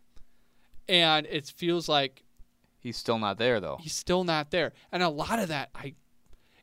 and 0.89 1.27
it 1.27 1.47
feels 1.47 1.89
like 1.89 2.23
He's 2.79 2.97
still 2.97 3.19
not 3.19 3.39
there 3.39 3.59
though. 3.59 3.79
he's 3.81 3.95
still 3.95 4.23
not 4.23 4.53
there. 4.53 4.73
And 4.93 5.03
a 5.03 5.09
lot 5.09 5.41
of 5.41 5.49
that, 5.49 5.71
I, 5.75 5.95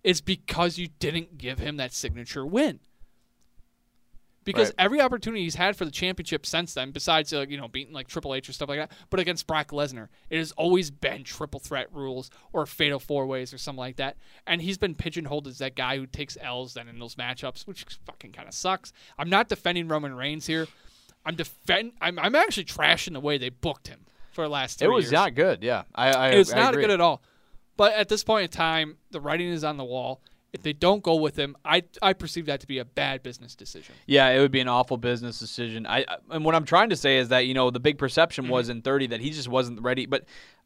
is 0.05 0.21
because 0.21 0.77
you 0.77 0.87
didn't 0.99 1.37
give 1.37 1.59
him 1.59 1.75
that 1.77 1.93
signature 1.93 2.45
win. 2.45 2.79
Because 4.45 4.70
Right. 4.70 4.76
every 4.80 5.02
opportunity 5.02 5.44
he's 5.44 5.56
had 5.56 5.76
for 5.78 5.86
the 5.86 5.91
championship 5.91 6.45
since 6.45 6.74
then, 6.74 6.91
besides 6.91 7.32
uh, 7.34 7.45
you 7.48 7.57
know 7.57 7.68
beating 7.68 7.94
like 7.94 8.07
Triple 8.07 8.36
H 8.36 8.49
or 8.49 8.53
stuff 8.53 8.70
like 8.70 8.80
that, 8.80 8.91
but 9.10 9.20
against 9.20 9.48
Brock 9.48 9.70
Lesnar, 9.70 10.10
it 10.30 10.38
has 10.38 10.52
always 10.53 10.91
been 10.91 11.24
triple 11.24 11.60
threat 11.60 11.88
rules 11.94 12.30
or 12.52 12.65
fatal 12.65 12.99
four 12.99 13.26
ways 13.26 13.53
or 13.53 13.57
something 13.57 13.80
like 13.80 13.95
that. 13.98 14.18
And 14.45 14.61
he's 14.61 14.78
been 14.78 14.95
pigeonholed 14.95 15.48
as 15.48 15.60
that 15.60 15.76
guy 15.76 15.98
who 15.98 16.06
takes 16.06 16.38
L's 16.41 16.74
then 16.74 16.88
in 16.88 16.99
those 16.99 17.15
matchups, 17.15 17.65
which 17.68 17.86
fucking 18.06 18.32
kind 18.34 18.48
of 18.48 18.53
sucks. 18.53 18.91
I'm 19.18 19.30
not 19.30 19.48
defending 19.49 19.88
Roman 19.88 20.14
Reigns 20.15 20.45
here. 20.48 20.68
I'm 21.26 21.36
defend. 21.36 21.94
I'm, 22.02 22.20
I'm 22.20 22.36
actually 22.36 22.65
trashing 22.65 23.14
the 23.14 23.22
way 23.22 23.38
they 23.38 23.49
booked 23.49 23.88
him 23.88 24.02
for 24.34 24.44
the 24.44 24.49
last 24.49 24.82
It 24.82 24.90
was 24.90 25.06
years. 25.06 25.11
not 25.14 25.36
good. 25.36 25.64
Yeah. 25.64 25.84
I. 25.95 26.11
I 26.11 26.30
It's 26.32 26.52
I 26.52 26.57
not 26.60 26.74
agree. 26.74 26.84
good 26.84 26.91
at 26.91 26.99
all. 27.02 27.22
But 27.78 27.94
at 27.94 28.10
this 28.10 28.24
point 28.24 28.44
in 28.44 28.49
time, 28.49 28.98
the 29.11 29.22
writing 29.22 29.48
is 29.49 29.64
on 29.64 29.78
the 29.78 29.84
wall. 29.86 30.22
If 30.53 30.61
they 30.61 30.73
don't 30.73 31.03
go 31.03 31.15
with 31.15 31.35
him, 31.35 31.55
I 31.65 31.84
I 32.01 32.13
perceive 32.13 32.45
that 32.45 32.61
to 32.61 32.67
be 32.67 32.77
a 32.77 32.85
bad 32.85 33.23
business 33.23 33.55
decision. 33.55 33.95
Yeah, 34.05 34.30
it 34.30 34.39
would 34.39 34.51
be 34.51 34.59
an 34.59 34.67
awful 34.67 34.97
business 34.97 35.39
decision. 35.39 35.88
I 35.88 36.05
and 36.30 36.45
what 36.45 36.53
I'm 36.53 36.65
trying 36.65 36.89
to 36.89 36.95
say 36.95 37.17
is 37.17 37.30
that 37.30 37.47
you 37.47 37.55
know 37.55 37.71
the 37.71 37.80
big 37.80 37.97
perception 37.97 38.47
was 38.47 38.67
mm-hmm. 38.67 38.77
in 38.77 38.81
30 38.84 39.07
that 39.07 39.21
he 39.21 39.31
just 39.31 39.47
wasn't 39.47 39.81
ready, 39.81 40.05
but 40.05 40.25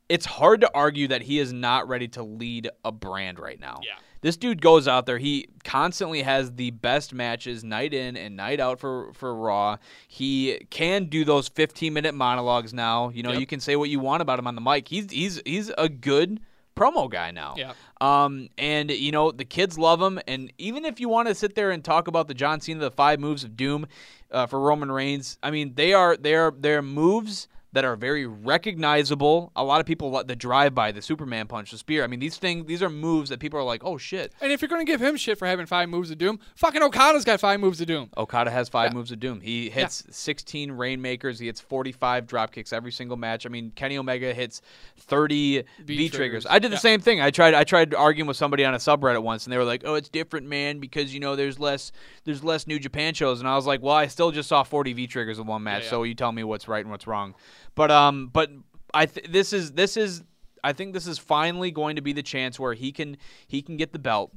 it's 0.10 0.26
hard 0.26 0.62
to 0.62 0.72
argue 0.74 1.08
that 1.08 1.22
he 1.22 1.40
is 1.40 1.54
not 1.54 1.88
ready 1.88 2.08
to 2.10 2.24
lead 2.24 2.70
a 2.86 2.92
brand 2.92 3.40
right 3.40 3.60
now. 3.60 3.80
Yeah. 3.84 3.96
This 4.22 4.36
dude 4.36 4.62
goes 4.62 4.88
out 4.88 5.06
there. 5.06 5.20
He 5.20 5.48
constantly 5.64 6.24
has 6.24 6.52
the 6.54 6.72
best 6.72 7.14
matches 7.14 7.64
night 7.64 7.94
in 7.94 8.18
and 8.18 8.36
night 8.36 8.60
out 8.60 8.80
for 8.80 9.14
for 9.14 9.34
Raw. 9.34 9.78
He 10.08 10.66
can 10.70 11.06
do 11.06 11.24
those 11.24 11.48
15 11.48 11.94
minute 11.94 12.16
monologues 12.16 12.74
now. 12.74 13.10
You 13.10 13.24
know, 13.24 13.32
Yep. 13.32 13.40
you 13.40 13.46
can 13.46 13.60
say 13.60 13.76
what 13.76 13.90
you 13.90 14.00
want 14.00 14.22
about 14.22 14.40
him 14.40 14.48
on 14.48 14.56
the 14.56 14.62
mic. 14.62 14.88
He's 14.88 15.10
he's 15.12 15.42
he's 15.46 15.72
a 15.78 15.88
good 15.88 16.40
promo 16.78 17.10
guy 17.10 17.32
now. 17.32 17.56
Yeah. 17.58 17.74
Um, 18.00 18.50
and 18.58 18.92
you 18.92 19.12
know 19.12 19.32
the 19.32 19.46
kids 19.46 19.78
love 19.78 20.02
him, 20.02 20.20
and 20.28 20.52
even 20.58 20.86
if 20.86 21.00
you 21.00 21.10
want 21.10 21.28
to 21.28 21.36
sit 21.36 21.56
there 21.56 21.72
and 21.72 21.84
talk 21.84 22.08
about 22.08 22.28
the 22.28 22.34
John 22.34 22.62
Cena, 22.62 22.80
the 22.80 22.92
five 22.92 23.20
moves 23.20 23.44
of 23.44 23.58
doom, 23.58 23.88
uh, 24.32 24.46
for 24.46 24.60
Roman 24.60 24.92
Reigns, 24.92 25.38
I 25.42 25.52
mean 25.52 25.74
they 25.76 25.94
are 25.94 26.16
they 26.16 26.36
are 26.36 26.54
they 26.58 26.74
are 26.74 26.82
moves 26.82 27.48
that 27.74 27.84
are 27.86 27.96
very 27.96 28.26
recognizable. 28.26 29.52
A 29.56 29.64
lot 29.64 29.80
of 29.80 29.86
people 29.86 30.10
like 30.10 30.28
the 30.28 30.36
drive 30.36 30.74
by, 30.74 30.92
the 30.92 31.02
Superman 31.02 31.48
punch, 31.48 31.72
the 31.72 31.78
spear. 31.78 32.04
I 32.04 32.08
mean 32.08 32.20
these 32.20 32.38
things 32.38 32.66
these 32.66 32.82
are 32.82 32.90
moves 32.90 33.30
that 33.30 33.40
people 33.40 33.60
are 33.60 33.64
like, 33.64 33.84
oh 33.84 33.98
shit. 33.98 34.34
And 34.42 34.52
if 34.52 34.62
you're 34.62 34.70
gonna 34.70 34.86
give 34.86 35.02
him 35.02 35.18
shit 35.18 35.38
for 35.38 35.46
having 35.46 35.66
five 35.66 35.90
moves 35.90 36.10
of 36.10 36.18
doom, 36.18 36.40
fucking 36.56 36.82
Okada's 36.82 37.26
got 37.26 37.40
five 37.40 37.60
moves 37.60 37.82
of 37.82 37.88
doom. 37.88 38.10
Okada 38.18 38.50
has 38.52 38.70
five 38.70 38.92
Yeah. 38.92 38.96
moves 38.98 39.12
of 39.12 39.20
doom. 39.20 39.42
He 39.42 39.70
hits 39.70 40.04
16 40.10 40.72
rainmakers. 40.72 41.40
He 41.40 41.48
hits 41.48 41.60
45 41.62 42.26
drop 42.26 42.52
kicks 42.52 42.72
every 42.72 42.92
single 42.92 43.18
match. 43.18 43.46
I 43.46 43.50
mean, 43.50 43.72
Kenny 43.76 43.98
Omega 43.98 44.34
hits 44.34 44.62
30 44.98 45.64
V 45.80 45.98
V-triggers. 45.98 46.46
I 46.50 46.60
did 46.60 46.72
the 46.72 46.76
Yeah. 46.76 46.80
same 46.80 47.02
thing. 47.02 47.22
I 47.22 47.32
tried. 47.32 47.54
I 47.54 47.64
tried 47.64 47.94
arguing 47.94 48.28
with 48.28 48.38
somebody 48.38 48.64
on 48.66 48.74
a 48.74 48.78
subreddit 48.78 49.22
once, 49.24 49.46
and 49.46 49.54
they 49.54 49.58
were 49.58 49.64
like, 49.64 49.84
"Oh, 49.86 49.96
it's 49.96 50.10
different, 50.10 50.48
man, 50.48 50.80
because 50.80 51.14
you 51.14 51.20
know 51.20 51.36
there's 51.36 51.60
less 51.60 51.92
there's 52.26 52.44
less 52.44 52.68
New 52.68 52.80
Japan 52.80 53.14
shows." 53.14 53.40
And 53.40 53.48
I 53.48 53.56
was 53.56 53.66
like, 53.66 53.82
"Well, 53.82 53.96
I 53.96 54.08
still 54.08 54.32
just 54.32 54.50
saw 54.50 54.64
40 54.64 54.94
V 54.94 55.08
triggers 55.08 55.40
in 55.40 55.46
one 55.48 55.64
match, 55.64 55.84
yeah. 55.84 55.90
so 55.90 56.04
you 56.04 56.14
tell 56.16 56.32
me 56.32 56.44
what's 56.44 56.68
right 56.68 56.84
and 56.84 56.92
what's 56.92 57.08
wrong." 57.08 57.36
But 57.78 57.92
um, 57.92 58.30
but 58.34 58.50
I 58.94 59.06
th- 59.06 59.28
this 59.28 59.54
is 59.54 59.72
this 59.74 59.96
is 59.96 60.24
I 60.64 60.74
think 60.74 60.94
this 60.94 61.06
is 61.06 61.20
finally 61.20 61.70
going 61.70 61.96
to 61.96 62.02
be 62.02 62.12
the 62.12 62.24
chance 62.24 62.60
where 62.60 62.74
he 62.74 62.92
can 62.92 63.18
he 63.48 63.62
can 63.62 63.78
get 63.78 63.94
the 63.94 64.00
belt 64.00 64.34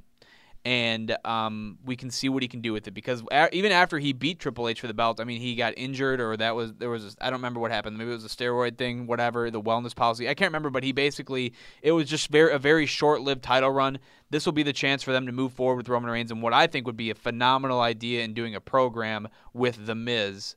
and 0.63 1.17
um, 1.25 1.79
we 1.87 1.97
can 1.97 2.11
see 2.11 2.29
what 2.29 2.43
he 2.43 2.49
can 2.49 2.61
do 2.61 2.75
with 2.75 2.87
it. 2.87 2.91
Because 2.91 3.23
a- 3.33 3.49
even 3.55 3.73
after 3.73 3.99
he 3.99 4.13
beat 4.13 4.41
Triple 4.41 4.69
H 4.69 4.81
for 4.81 4.89
the 4.89 4.95
belt, 4.95 5.21
I 5.21 5.25
mean, 5.25 5.41
he 5.41 5.55
got 5.55 5.73
injured, 5.79 6.21
or 6.21 6.37
that 6.37 6.55
was 6.55 6.75
there 6.75 6.91
was 6.91 7.17
I 7.19 7.29
I 7.29 7.31
don't 7.31 7.39
remember 7.39 7.61
what 7.61 7.71
happened. 7.71 7.97
Maybe 7.97 8.11
it 8.11 8.15
was 8.15 8.27
a 8.27 8.29
steroid 8.29 8.77
thing, 8.77 9.07
whatever, 9.07 9.51
the 9.51 9.63
wellness 9.63 9.97
policy. 9.97 10.29
I 10.29 10.35
can't 10.35 10.51
remember, 10.51 10.69
but 10.69 10.85
he 10.85 10.93
basically 10.93 11.55
it 11.81 11.93
was 11.93 12.09
just 12.09 12.29
very 12.29 12.53
a 12.53 12.59
very 12.59 12.85
short 12.85 13.23
lived 13.23 13.43
title 13.43 13.71
run. 13.71 13.99
This 14.29 14.45
will 14.45 14.53
be 14.53 14.63
the 14.63 14.73
chance 14.73 15.03
for 15.03 15.13
them 15.13 15.25
to 15.27 15.33
move 15.33 15.53
forward 15.55 15.77
with 15.77 15.89
Roman 15.89 16.11
Reigns, 16.11 16.31
and 16.31 16.43
what 16.43 16.53
I 16.53 16.67
think 16.67 16.87
would 16.87 16.97
be 16.97 17.11
a 17.11 17.15
phenomenal 17.15 17.81
idea 17.81 18.23
in 18.23 18.35
doing 18.35 18.55
a 18.55 18.61
program 18.61 19.29
with 19.55 19.87
the 19.87 19.95
Miz 19.95 20.57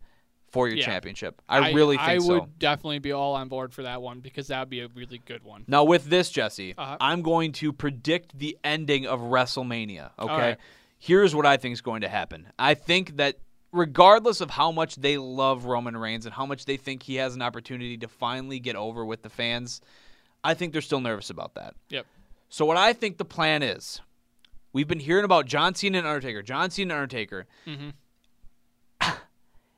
for 0.54 0.68
your 0.68 0.78
Yeah. 0.78 0.86
championship. 0.86 1.42
I, 1.50 1.72
really 1.72 1.98
think 1.98 2.08
I 2.08 2.18
so. 2.20 2.40
would 2.42 2.60
definitely 2.60 3.00
be 3.00 3.12
all 3.12 3.34
on 3.34 3.48
board 3.50 3.74
for 3.74 3.82
that 3.84 4.02
one 4.04 4.20
because 4.20 4.48
that 4.48 4.60
would 4.60 4.70
be 4.70 4.82
a 4.82 4.88
really 4.88 5.18
good 5.26 5.44
one. 5.44 5.66
Now 5.68 5.84
with 5.84 6.06
this, 6.06 6.30
Jesse, 6.30 6.76
Uh-huh. 6.78 6.96
I'm 7.02 7.24
going 7.24 7.52
to 7.54 7.74
predict 7.74 8.38
the 8.38 8.56
ending 8.64 9.08
of 9.08 9.20
WrestleMania. 9.20 10.12
Okay, 10.20 10.32
right. 10.32 10.58
here's 11.00 11.34
what 11.36 11.48
I 11.48 11.58
think 11.58 11.74
is 11.74 11.82
going 11.82 12.02
to 12.02 12.08
happen. 12.08 12.48
I 12.60 12.76
think 12.76 13.18
that 13.18 13.40
regardless 13.72 14.42
of 14.42 14.52
how 14.52 14.72
much 14.72 14.96
they 14.98 15.18
love 15.18 15.66
Roman 15.66 15.98
Reigns 15.98 16.28
and 16.28 16.36
how 16.36 16.46
much 16.46 16.66
they 16.66 16.78
think 16.78 17.02
he 17.02 17.16
has 17.16 17.34
an 17.34 17.42
opportunity 17.42 17.98
to 17.98 18.08
finally 18.08 18.60
get 18.60 18.76
over 18.76 19.04
with 19.04 19.24
the 19.24 19.30
fans, 19.30 19.82
I 20.44 20.54
think 20.54 20.72
they're 20.72 20.82
still 20.84 21.02
nervous 21.02 21.32
about 21.32 21.56
that. 21.56 21.74
Yep. 21.90 22.06
So 22.50 22.64
what 22.66 22.78
I 22.78 22.94
think 22.94 23.18
the 23.18 23.26
plan 23.26 23.64
is, 23.64 24.02
we've 24.72 24.88
been 24.88 25.00
hearing 25.00 25.26
about 25.26 25.48
John 25.48 25.74
Cena 25.74 25.98
and 25.98 26.06
Undertaker, 26.06 26.44
John 26.44 26.70
Cena 26.70 26.94
and 26.94 27.02
Undertaker. 27.02 27.48
Mm-hmm. 27.66 27.90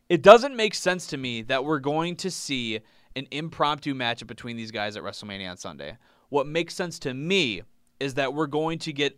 It 0.07 0.22
doesn't 0.22 0.56
make 0.56 0.76
sense 0.76 1.07
to 1.07 1.18
me 1.18 1.41
that 1.44 1.65
we're 1.65 1.80
going 1.80 2.15
to 2.18 2.30
see 2.30 2.80
an 3.15 3.27
impromptu 3.32 3.95
matchup 3.95 4.27
between 4.27 4.56
these 4.56 4.72
guys 4.72 4.95
at 4.95 5.03
WrestleMania 5.03 5.49
on 5.49 5.57
Sunday. 5.57 5.98
What 6.30 6.48
makes 6.48 6.76
sense 6.76 6.99
to 6.99 7.14
me 7.14 7.64
is 7.99 8.15
that 8.15 8.34
we're 8.34 8.48
going 8.48 8.80
to 8.80 8.94
get 8.94 9.18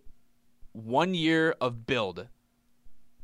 one 0.72 1.14
year 1.14 1.56
of 1.60 1.86
build 1.86 2.28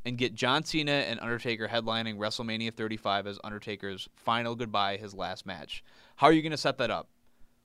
and 0.05 0.17
get 0.17 0.33
John 0.33 0.63
Cena 0.63 0.91
and 0.91 1.19
Undertaker 1.19 1.67
headlining 1.67 2.17
WrestleMania 2.17 2.73
35 2.73 3.27
as 3.27 3.39
Undertaker's 3.43 4.09
final 4.15 4.55
goodbye, 4.55 4.97
his 4.97 5.13
last 5.13 5.45
match. 5.45 5.83
How 6.17 6.27
are 6.27 6.33
you 6.33 6.41
going 6.41 6.51
to 6.51 6.57
set 6.57 6.77
that 6.79 6.91
up? 6.91 7.07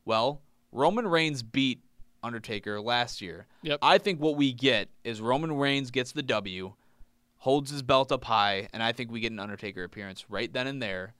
Well, 0.05 0.43
Roman 0.71 1.09
Reigns 1.09 1.43
beat 1.43 1.83
Undertaker 2.23 2.81
last 2.81 3.21
year. 3.21 3.47
Yep. 3.63 3.79
I 3.83 3.99
think 3.99 4.21
what 4.21 4.37
we 4.37 4.53
get 4.53 4.89
is 5.03 5.21
Roman 5.21 5.57
Reigns 5.57 5.91
gets 5.91 6.13
the 6.13 6.23
W, 6.23 6.75
holds 7.39 7.71
his 7.71 7.83
belt 7.83 8.11
up 8.13 8.25
high, 8.25 8.69
and 8.73 8.83
I 8.83 8.93
think 8.93 9.11
we 9.11 9.21
get 9.21 9.33
an 9.33 9.39
Undertaker 9.39 9.85
appearance 9.85 10.25
right 10.29 10.53
then 10.53 10.67
and 10.67 10.83
there, 10.83 11.15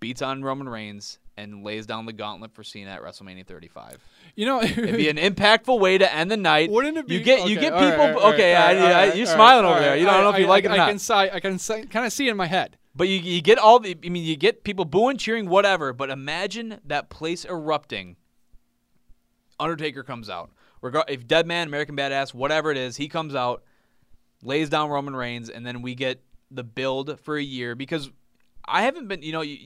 beats 0.00 0.22
on 0.22 0.42
Roman 0.42 0.68
Reigns, 0.68 1.18
and 1.36 1.64
lays 1.64 1.86
down 1.86 2.06
the 2.06 2.12
gauntlet 2.12 2.52
for 2.54 2.62
Cena 2.62 2.90
at 2.90 3.02
WrestleMania 3.02 3.46
35. 3.46 3.98
You 4.36 4.46
know, 4.46 4.62
It'd 4.62 4.96
be 4.96 5.08
an 5.08 5.16
impactful 5.16 5.78
way 5.80 5.98
to 5.98 6.12
end 6.14 6.30
the 6.30 6.36
night. 6.36 6.70
Wouldn't 6.70 6.96
it 6.98 7.06
be? 7.08 7.14
You 7.14 7.20
get 7.20 7.48
you 7.48 7.58
get 7.58 7.72
right, 7.72 7.90
people. 7.90 8.04
all 8.22 8.30
right, 8.30 8.34
okay, 8.34 8.54
I, 8.54 8.74
right, 8.74 8.78
I- 8.82 9.08
right, 9.08 9.16
you're 9.16 9.26
smiling 9.26 9.64
right, 9.64 9.70
over 9.70 9.80
there. 9.80 9.90
right, 9.92 10.00
You 10.00 10.06
don't 10.06 10.22
know 10.22 10.28
if 10.28 10.34
right, 10.34 10.42
you 10.42 10.46
like 10.46 10.66
I, 10.66 10.74
it 10.74 10.78
or 10.78 10.82
I 10.82 10.88
can 10.88 10.98
si- 10.98 11.12
I 11.14 11.40
can 11.40 11.58
si- 11.58 11.86
kind 11.86 12.06
of 12.06 12.12
see 12.12 12.28
it 12.28 12.30
in 12.30 12.36
my 12.36 12.46
head. 12.46 12.76
But 12.94 13.08
you, 13.08 13.18
you 13.18 13.40
get 13.40 13.56
all 13.58 13.78
the, 13.78 13.96
I 14.04 14.08
mean, 14.08 14.24
you 14.24 14.36
get 14.36 14.64
people 14.64 14.84
booing, 14.84 15.16
cheering, 15.16 15.48
whatever. 15.48 15.92
But 15.92 16.10
imagine 16.10 16.80
that 16.84 17.08
place 17.08 17.44
erupting. 17.44 18.16
Undertaker 19.58 20.02
comes 20.02 20.28
out. 20.30 20.50
Regar- 20.82 21.08
if 21.08 21.26
Dead 21.26 21.46
Man, 21.46 21.66
American 21.68 21.96
Badass, 21.96 22.32
whatever 22.34 22.70
it 22.70 22.76
is, 22.76 22.96
he 22.96 23.08
comes 23.08 23.34
out, 23.34 23.62
lays 24.42 24.68
down 24.68 24.90
Roman 24.90 25.14
Reigns, 25.14 25.48
and 25.50 25.66
then 25.66 25.82
we 25.82 25.94
get 25.94 26.22
the 26.50 26.64
build 26.64 27.18
for 27.20 27.36
a 27.36 27.42
year. 27.42 27.74
Because 27.74 28.10
I 28.66 28.82
haven't 28.82 29.08
been, 29.08 29.22
you 29.22 29.32
know, 29.32 29.42
you, 29.42 29.58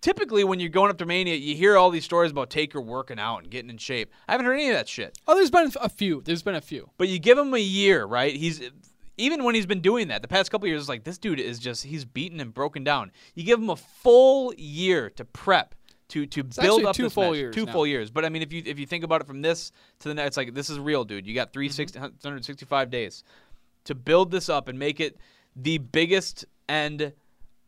typically 0.00 0.44
when 0.44 0.60
you're 0.60 0.68
going 0.68 0.90
up 0.90 0.98
to 0.98 1.06
Mania, 1.06 1.34
you 1.36 1.54
hear 1.54 1.78
all 1.78 1.90
these 1.90 2.04
stories 2.04 2.30
about 2.30 2.50
Taker 2.50 2.80
working 2.80 3.18
out 3.18 3.38
and 3.38 3.50
getting 3.50 3.70
in 3.70 3.78
shape. 3.78 4.10
I 4.28 4.32
haven't 4.32 4.46
heard 4.46 4.54
any 4.54 4.68
of 4.68 4.74
that 4.74 4.88
shit. 4.88 5.16
Oh, 5.26 5.34
there's 5.34 5.50
been 5.50 5.72
a 5.80 5.88
few. 5.88 6.20
There's 6.22 6.42
been 6.42 6.54
a 6.54 6.60
few. 6.60 6.90
But 6.98 7.08
you 7.08 7.18
give 7.18 7.38
him 7.38 7.54
a 7.54 7.58
year, 7.58 8.04
right? 8.04 8.34
He's 8.34 8.60
even 9.16 9.44
when 9.44 9.54
he's 9.54 9.66
been 9.66 9.80
doing 9.80 10.08
that 10.08 10.22
the 10.22 10.28
past 10.28 10.50
couple 10.50 10.68
years, 10.68 10.80
it's 10.82 10.88
like 10.88 11.04
this 11.04 11.18
dude 11.18 11.40
is 11.40 11.58
just 11.58 11.84
he's 11.84 12.04
beaten 12.04 12.40
and 12.40 12.52
broken 12.52 12.84
down. 12.84 13.12
You 13.34 13.44
give 13.44 13.58
him 13.58 13.70
a 13.70 13.76
full 13.76 14.52
year 14.56 15.10
to 15.10 15.24
prep 15.24 15.74
to 16.08 16.26
to 16.26 16.42
build 16.44 16.80
actually 16.80 16.84
up 16.86 16.96
two 16.96 17.02
this 17.04 17.12
full 17.14 17.30
match. 17.30 17.36
years 17.38 17.54
two 17.54 17.66
now. 17.66 17.72
full 17.72 17.86
years. 17.86 18.10
But 18.10 18.24
I 18.24 18.28
mean, 18.28 18.42
if 18.42 18.52
you 18.52 18.62
if 18.66 18.78
you 18.78 18.86
think 18.86 19.04
about 19.04 19.20
it 19.20 19.26
from 19.26 19.42
this 19.42 19.70
to 20.00 20.08
the 20.08 20.14
next, 20.14 20.28
it's 20.28 20.36
like 20.36 20.54
this 20.54 20.70
is 20.70 20.78
real, 20.78 21.04
dude. 21.04 21.26
You 21.26 21.34
got 21.34 21.52
360 21.52 21.98
Mm-hmm. 21.98 22.16
365 22.20 22.90
days 22.90 23.22
to 23.84 23.94
build 23.94 24.30
this 24.30 24.48
up 24.48 24.68
and 24.68 24.78
make 24.78 25.00
it 25.00 25.16
the 25.56 25.78
biggest 25.78 26.44
end 26.68 27.12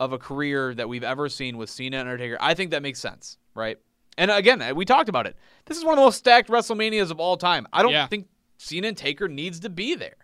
of 0.00 0.12
a 0.12 0.18
career 0.18 0.74
that 0.74 0.88
we've 0.88 1.04
ever 1.04 1.28
seen 1.28 1.56
with 1.56 1.70
Cena 1.70 1.98
and 1.98 2.08
Undertaker. 2.08 2.36
I 2.40 2.54
think 2.54 2.70
that 2.72 2.82
makes 2.82 2.98
sense, 2.98 3.38
right? 3.54 3.78
And 4.18 4.30
again, 4.30 4.60
uh, 4.62 4.74
we 4.74 4.84
talked 4.84 5.08
about 5.08 5.26
it. 5.26 5.36
This 5.66 5.76
is 5.78 5.84
one 5.84 5.94
of 5.94 5.96
the 5.98 6.04
most 6.04 6.18
stacked 6.18 6.48
WrestleManias 6.48 7.10
of 7.10 7.18
all 7.20 7.36
time. 7.36 7.66
I 7.72 7.82
don't 7.82 7.92
Yeah. 7.92 8.06
think 8.06 8.28
Cena 8.58 8.88
and 8.88 8.96
Taker 8.96 9.28
needs 9.28 9.60
to 9.60 9.68
be 9.68 9.94
there. 9.94 10.16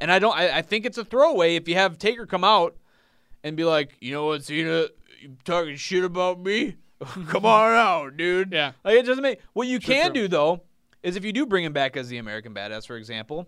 And 0.00 0.10
I 0.10 0.18
don't. 0.18 0.36
I, 0.36 0.58
I 0.58 0.62
think 0.62 0.84
it's 0.84 0.98
a 0.98 1.04
throwaway 1.04 1.54
if 1.54 1.68
you 1.68 1.76
have 1.76 1.98
Taker 1.98 2.26
come 2.26 2.42
out 2.42 2.76
and 3.44 3.56
be 3.56 3.64
like, 3.64 3.96
you 4.00 4.12
know 4.12 4.26
what, 4.26 4.44
Cena, 4.44 4.86
you 5.20 5.36
talking 5.44 5.76
shit 5.76 6.02
about 6.04 6.40
me? 6.40 6.76
come 7.28 7.46
on 7.46 7.72
out, 7.74 8.16
dude. 8.16 8.52
Yeah. 8.52 8.72
Like 8.84 8.96
it 8.96 9.06
doesn't 9.06 9.22
make. 9.22 9.38
What 9.52 9.68
you 9.68 9.78
can 9.78 10.12
true. 10.12 10.22
do 10.22 10.28
though 10.28 10.62
is 11.04 11.14
if 11.16 11.24
you 11.24 11.32
do 11.32 11.46
bring 11.46 11.64
him 11.64 11.72
back 11.72 11.96
as 11.96 12.08
the 12.08 12.18
American 12.18 12.52
Badass, 12.54 12.86
for 12.86 12.96
example, 12.96 13.46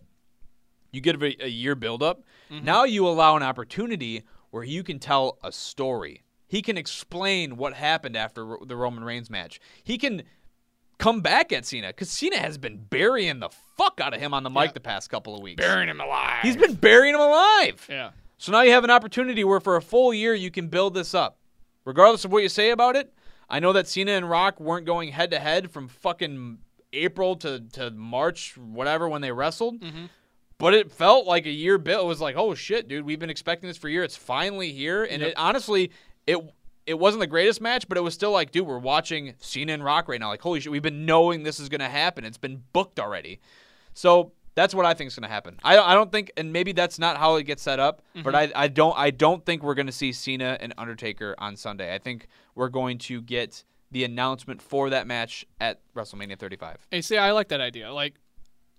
you 0.94 1.00
get 1.00 1.20
a, 1.20 1.44
a 1.44 1.48
year 1.48 1.74
buildup. 1.74 2.22
Mm-hmm. 2.50 2.64
Now 2.64 2.84
you 2.84 3.06
allow 3.06 3.36
an 3.36 3.42
opportunity 3.42 4.22
where 4.50 4.64
you 4.64 4.82
can 4.82 4.98
tell 4.98 5.38
a 5.42 5.50
story. 5.50 6.22
He 6.46 6.62
can 6.62 6.76
explain 6.78 7.56
what 7.56 7.74
happened 7.74 8.16
after 8.16 8.56
the 8.64 8.76
Roman 8.76 9.02
Reigns 9.02 9.28
match. 9.28 9.58
He 9.82 9.98
can 9.98 10.22
come 10.98 11.20
back 11.20 11.52
at 11.52 11.66
Cena 11.66 11.88
because 11.88 12.08
Cena 12.10 12.38
has 12.38 12.56
been 12.58 12.76
burying 12.78 13.40
the 13.40 13.48
fuck 13.76 14.00
out 14.00 14.14
of 14.14 14.20
him 14.20 14.32
on 14.32 14.44
the 14.44 14.50
mic 14.50 14.66
Yeah. 14.68 14.72
the 14.72 14.80
past 14.80 15.10
couple 15.10 15.34
of 15.34 15.42
weeks. 15.42 15.60
Burying 15.60 15.88
him 15.88 16.00
alive. 16.00 16.42
He's 16.42 16.56
been 16.56 16.74
burying 16.74 17.14
him 17.14 17.20
alive. 17.20 17.84
Yeah. 17.90 18.10
So 18.38 18.52
now 18.52 18.60
you 18.62 18.70
have 18.70 18.84
an 18.84 18.90
opportunity 18.90 19.42
where 19.42 19.58
for 19.60 19.76
a 19.76 19.82
full 19.82 20.14
year 20.14 20.34
you 20.34 20.50
can 20.50 20.68
build 20.68 20.94
this 20.94 21.14
up. 21.14 21.38
Regardless 21.84 22.24
of 22.24 22.30
what 22.32 22.42
you 22.42 22.48
say 22.48 22.70
about 22.70 22.94
it, 22.94 23.12
I 23.50 23.58
know 23.58 23.72
that 23.72 23.88
Cena 23.88 24.12
and 24.12 24.28
Rock 24.30 24.60
weren't 24.60 24.86
going 24.86 25.10
head 25.12 25.30
to 25.32 25.38
head 25.40 25.70
from 25.70 25.88
fucking 25.88 26.58
April 26.92 27.36
to, 27.36 27.60
to 27.72 27.90
March, 27.90 28.56
whatever, 28.56 29.08
when 29.08 29.20
they 29.20 29.32
wrestled. 29.32 29.82
But 30.58 30.74
it 30.74 30.90
felt 30.90 31.26
like 31.26 31.46
a 31.46 31.50
year 31.50 31.78
build. 31.78 32.04
It 32.04 32.08
was 32.08 32.20
like, 32.20 32.36
oh 32.36 32.54
shit, 32.54 32.88
dude, 32.88 33.04
we've 33.04 33.18
been 33.18 33.30
expecting 33.30 33.68
this 33.68 33.76
for 33.76 33.88
a 33.88 33.90
year. 33.90 34.04
It's 34.04 34.16
finally 34.16 34.72
here. 34.72 35.04
And 35.04 35.20
Yep. 35.20 35.30
it 35.30 35.34
honestly, 35.36 35.90
it 36.26 36.38
it 36.86 36.98
wasn't 36.98 37.20
the 37.20 37.26
greatest 37.26 37.60
match, 37.60 37.88
but 37.88 37.96
it 37.96 38.02
was 38.02 38.12
still 38.12 38.30
like, 38.30 38.50
dude, 38.50 38.66
we're 38.66 38.78
watching 38.78 39.34
Cena 39.40 39.72
and 39.72 39.82
Rock 39.82 40.06
right 40.06 40.20
now. 40.20 40.28
Like, 40.28 40.42
holy 40.42 40.60
shit, 40.60 40.70
we've 40.70 40.82
been 40.82 41.06
knowing 41.06 41.42
this 41.42 41.58
is 41.58 41.68
gonna 41.68 41.88
happen. 41.88 42.24
It's 42.24 42.38
been 42.38 42.62
booked 42.72 43.00
already. 43.00 43.40
So 43.94 44.32
that's 44.54 44.74
what 44.74 44.86
I 44.86 44.94
think 44.94 45.08
is 45.08 45.14
going 45.14 45.28
to 45.28 45.32
happen. 45.32 45.58
I, 45.64 45.78
I 45.78 45.94
don't 45.94 46.12
think, 46.12 46.30
and 46.36 46.52
maybe 46.52 46.72
that's 46.72 46.98
not 46.98 47.16
how 47.16 47.36
it 47.36 47.44
gets 47.44 47.62
set 47.62 47.80
up, 47.80 48.02
but 48.14 48.34
mm-hmm. 48.34 48.56
I, 48.56 48.64
I 48.64 48.68
don't 48.68 48.96
I 48.96 49.10
don't 49.10 49.44
think 49.44 49.62
we're 49.62 49.74
going 49.74 49.86
to 49.86 49.92
see 49.92 50.12
Cena 50.12 50.56
and 50.60 50.72
Undertaker 50.78 51.34
on 51.38 51.56
Sunday. 51.56 51.94
I 51.94 51.98
think 51.98 52.28
we're 52.54 52.68
going 52.68 52.98
to 52.98 53.20
get 53.20 53.64
the 53.90 54.04
announcement 54.04 54.60
for 54.60 54.90
that 54.90 55.06
match 55.06 55.44
at 55.60 55.80
WrestleMania 55.94 56.38
35. 56.38 56.86
Hey, 56.90 57.00
see, 57.00 57.16
I 57.16 57.32
like 57.32 57.48
that 57.48 57.60
idea. 57.60 57.92
Like, 57.92 58.14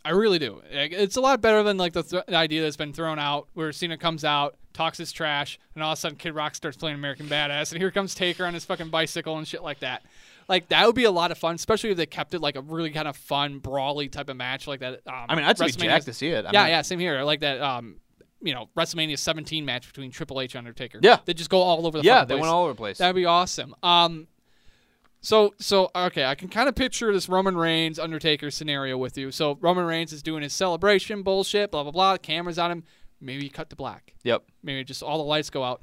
I 0.06 0.12
really 0.12 0.40
do. 0.40 0.62
It's 0.72 1.18
a 1.18 1.22
lot 1.22 1.42
better 1.42 1.64
than 1.64 1.78
like 1.78 1.94
the, 1.94 2.04
th- 2.04 2.24
idea 2.30 2.62
that's 2.62 2.78
been 2.78 2.94
thrown 2.94 3.20
out, 3.20 3.48
where 3.54 3.72
Cena 3.72 3.98
comes 3.98 4.24
out, 4.24 4.56
talks 4.74 4.98
his 4.98 5.12
trash, 5.12 5.60
and 5.74 5.84
all 5.84 5.92
of 5.94 5.98
a 5.98 6.00
sudden 6.00 6.18
Kid 6.18 6.36
Rock 6.36 6.56
starts 6.56 6.78
playing 6.78 6.96
American 6.96 7.28
Badass, 7.28 7.72
and 7.72 7.82
here 7.82 7.92
comes 7.92 8.14
Taker 8.16 8.46
on 8.46 8.54
his 8.54 8.64
fucking 8.66 8.90
bicycle 8.90 9.38
and 9.38 9.48
shit 9.48 9.64
like 9.64 9.80
that. 9.80 10.04
Like 10.48 10.70
that 10.70 10.86
would 10.86 10.96
be 10.96 11.06
a 11.06 11.12
lot 11.12 11.32
of 11.32 11.38
fun, 11.40 11.56
especially 11.56 11.90
if 11.90 11.98
they 11.98 12.06
kept 12.06 12.34
it 12.36 12.40
like 12.40 12.56
a 12.56 12.62
really 12.62 12.92
kind 12.92 13.08
of 13.08 13.18
fun, 13.18 13.58
brawly 13.60 14.08
type 14.10 14.30
of 14.30 14.38
match 14.38 14.68
like 14.68 14.82
that. 14.82 15.02
Um, 15.08 15.26
I 15.28 15.36
mean, 15.36 15.44
I'd 15.44 15.58
be 15.58 15.72
jacked 15.72 16.06
to 16.06 16.14
see 16.14 16.28
it. 16.28 16.46
I 16.46 16.52
yeah, 16.54 16.62
mean, 16.64 16.70
yeah, 16.70 16.82
same 16.84 17.00
here. 17.00 17.18
I 17.18 17.24
like 17.24 17.40
that. 17.40 17.60
Um, 17.60 17.96
you 18.42 18.54
know, 18.54 18.70
WrestleMania 18.78 19.18
17 19.18 19.66
match 19.66 19.88
between 19.88 20.12
Triple 20.12 20.40
H 20.40 20.54
and 20.54 20.60
Undertaker. 20.60 21.00
Yeah. 21.02 21.18
they 21.26 21.34
just 21.34 21.50
go 21.50 21.62
all 21.62 21.88
over 21.88 21.98
the 21.98 22.04
Yeah, 22.04 22.26
they 22.26 22.36
place. 22.36 22.42
went 22.42 22.54
all 22.54 22.64
over 22.66 22.74
the 22.74 22.78
place. 22.78 23.00
That'd 23.00 23.16
be 23.16 23.26
awesome. 23.26 23.74
Um, 23.82 24.28
so 25.26 25.56
so 25.60 25.90
okay, 25.96 26.24
I 26.24 26.36
can 26.36 26.50
kind 26.50 26.70
of 26.70 26.76
picture 26.76 27.12
this 27.12 27.28
Roman 27.28 27.58
Reigns 27.58 27.98
Undertaker 27.98 28.52
scenario 28.52 28.96
with 28.96 29.18
you. 29.18 29.32
So 29.32 29.58
Roman 29.60 29.86
Reigns 29.86 30.14
is 30.14 30.22
doing 30.22 30.44
his 30.44 30.54
celebration 30.54 31.24
bullshit, 31.24 31.72
blah 31.72 31.82
blah 31.82 31.92
blah. 31.92 32.18
Cameras 32.18 32.60
on 32.60 32.72
him. 32.72 32.84
Maybe 33.20 33.44
you 33.44 33.50
cut 33.50 33.72
to 33.72 33.76
black. 33.76 34.14
Yep. 34.24 34.44
Maybe 34.62 34.84
just 34.84 35.02
all 35.02 35.18
the 35.18 35.24
lights 35.24 35.50
go 35.50 35.64
out, 35.64 35.82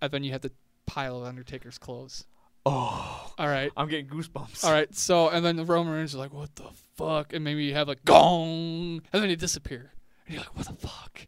and 0.00 0.10
then 0.10 0.24
you 0.24 0.32
have 0.32 0.40
the 0.40 0.52
pile 0.86 1.18
of 1.18 1.24
Undertaker's 1.24 1.76
clothes. 1.76 2.24
Oh, 2.64 3.32
All 3.38 3.48
right. 3.48 3.70
I'm 3.76 3.88
getting 3.88 4.06
goosebumps. 4.06 4.64
All 4.64 4.72
right, 4.72 4.94
so 4.94 5.28
and 5.28 5.44
then 5.44 5.56
the 5.56 5.64
Roman 5.64 5.92
Reigns 5.92 6.10
is 6.10 6.16
like, 6.16 6.32
"What 6.32 6.56
the 6.56 6.70
fuck?" 6.96 7.34
And 7.34 7.44
maybe 7.44 7.64
you 7.64 7.74
have 7.74 7.86
like 7.86 8.04
gong, 8.06 9.02
and 9.12 9.22
then 9.22 9.28
he 9.28 9.36
disappear, 9.36 9.92
and 10.26 10.34
you're 10.34 10.42
like, 10.42 10.56
"What 10.56 10.66
the 10.66 10.86
fuck?" 10.86 11.26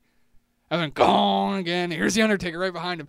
And 0.71 0.81
then 0.81 0.91
gong 0.91 1.59
again. 1.59 1.91
Here's 1.91 2.15
the 2.15 2.23
Undertaker 2.23 2.59
right 2.59 2.73
behind 2.73 3.03
him. 3.03 3.09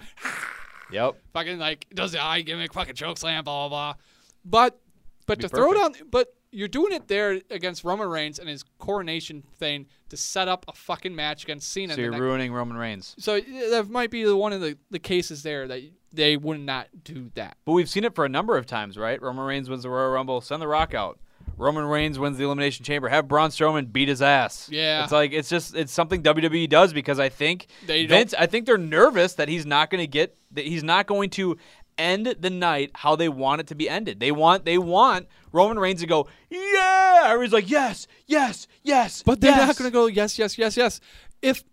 Yep. 0.92 1.16
fucking 1.34 1.60
like 1.60 1.88
does 1.94 2.12
the 2.12 2.22
eye 2.22 2.42
gimmick, 2.42 2.74
fucking 2.74 2.96
choke 2.96 3.18
slam, 3.18 3.46
blah 3.46 3.68
blah 3.68 3.94
blah. 3.94 4.02
But 4.46 4.80
but 5.26 5.40
to 5.40 5.50
throw 5.50 5.72
it 5.72 5.78
on, 5.78 5.94
but 6.12 6.34
you're 6.52 6.68
doing 6.68 6.94
it 6.94 7.08
there 7.08 7.42
against 7.50 7.84
Roman 7.84 8.08
Reigns 8.08 8.40
and 8.40 8.48
his 8.48 8.64
coronation 8.78 9.44
thing 9.58 9.88
to 10.10 10.18
set 10.18 10.48
up 10.48 10.66
a 10.68 10.74
fucking 10.74 11.16
match 11.16 11.44
against 11.44 11.72
Cena. 11.72 11.96
So 11.96 12.02
you're 12.02 12.12
ruining 12.12 12.54
Roman 12.54 12.78
Reigns. 12.78 13.16
so 13.18 13.40
that 13.40 13.88
might 13.90 14.12
be 14.12 14.24
the 14.24 14.36
one 14.36 14.54
of 14.54 14.62
the, 14.62 14.78
the 14.92 15.00
cases 15.00 15.42
there 15.44 15.68
that 15.68 15.82
they 16.12 16.38
would 16.38 16.60
not 16.60 16.88
do 17.04 17.32
that. 17.34 17.58
But 17.66 17.72
we've 17.72 17.90
seen 17.90 18.04
it 18.04 18.14
for 18.14 18.24
a 18.26 18.30
number 18.30 18.56
of 18.56 18.68
times, 18.68 18.98
right? 18.98 19.20
Roman 19.22 19.46
Reigns 19.46 19.70
wins 19.70 19.84
the 19.84 19.90
Royal 19.90 20.12
Rumble, 20.12 20.42
send 20.42 20.62
the 20.62 20.68
Rock 20.68 20.94
out. 20.94 21.20
Roman 21.58 21.86
Reigns 21.86 22.18
wins 22.18 22.38
the 22.38 22.44
Elimination 22.46 22.86
Chamber, 22.86 23.10
have 23.10 23.28
Braun 23.28 23.50
Strowman 23.50 23.92
beat 23.92 24.08
his 24.08 24.22
ass. 24.22 24.70
Yeah. 24.72 25.04
it's 25.04 25.12
like 25.12 25.34
it's 25.34 25.50
just 25.50 25.76
it's 25.76 25.92
something 25.92 26.24
WWE 26.24 26.70
does 26.70 26.94
because 26.94 27.20
I 27.20 27.30
think 27.30 27.68
They 27.86 28.06
Vince, 28.06 28.34
I 28.38 28.46
think 28.46 28.66
they're 28.66 28.78
nervous 28.78 29.34
that 29.36 29.50
he's 29.50 29.66
not 29.66 29.90
going 29.90 30.02
to 30.02 30.08
get 30.08 30.36
that 30.52 30.66
he's 30.66 30.84
not 30.84 31.06
going 31.08 31.30
to 31.32 31.58
end 31.98 32.36
the 32.40 32.50
night 32.50 32.92
how 32.96 33.16
they 33.16 33.30
want 33.30 33.62
it 33.62 33.68
to 33.68 33.76
be 33.76 33.90
ended. 33.90 34.20
They 34.20 34.32
want 34.32 34.66
they 34.66 34.78
want 34.78 35.28
Roman 35.52 35.80
Reigns 35.80 36.02
to 36.02 36.08
go, 36.08 36.28
yeah. 36.50 37.22
Everybody's 37.26 37.54
like, 37.54 37.70
yes, 37.70 38.08
yes, 38.28 38.68
yes. 38.82 39.24
But 39.24 39.42
they're 39.42 39.52
yes. 39.52 39.68
not 39.68 39.78
going 39.78 39.90
to 39.90 39.94
go 39.94 40.08
yes, 40.08 40.38
yes, 40.38 40.58
yes, 40.58 40.76
yes. 40.76 41.00
If 41.42 41.64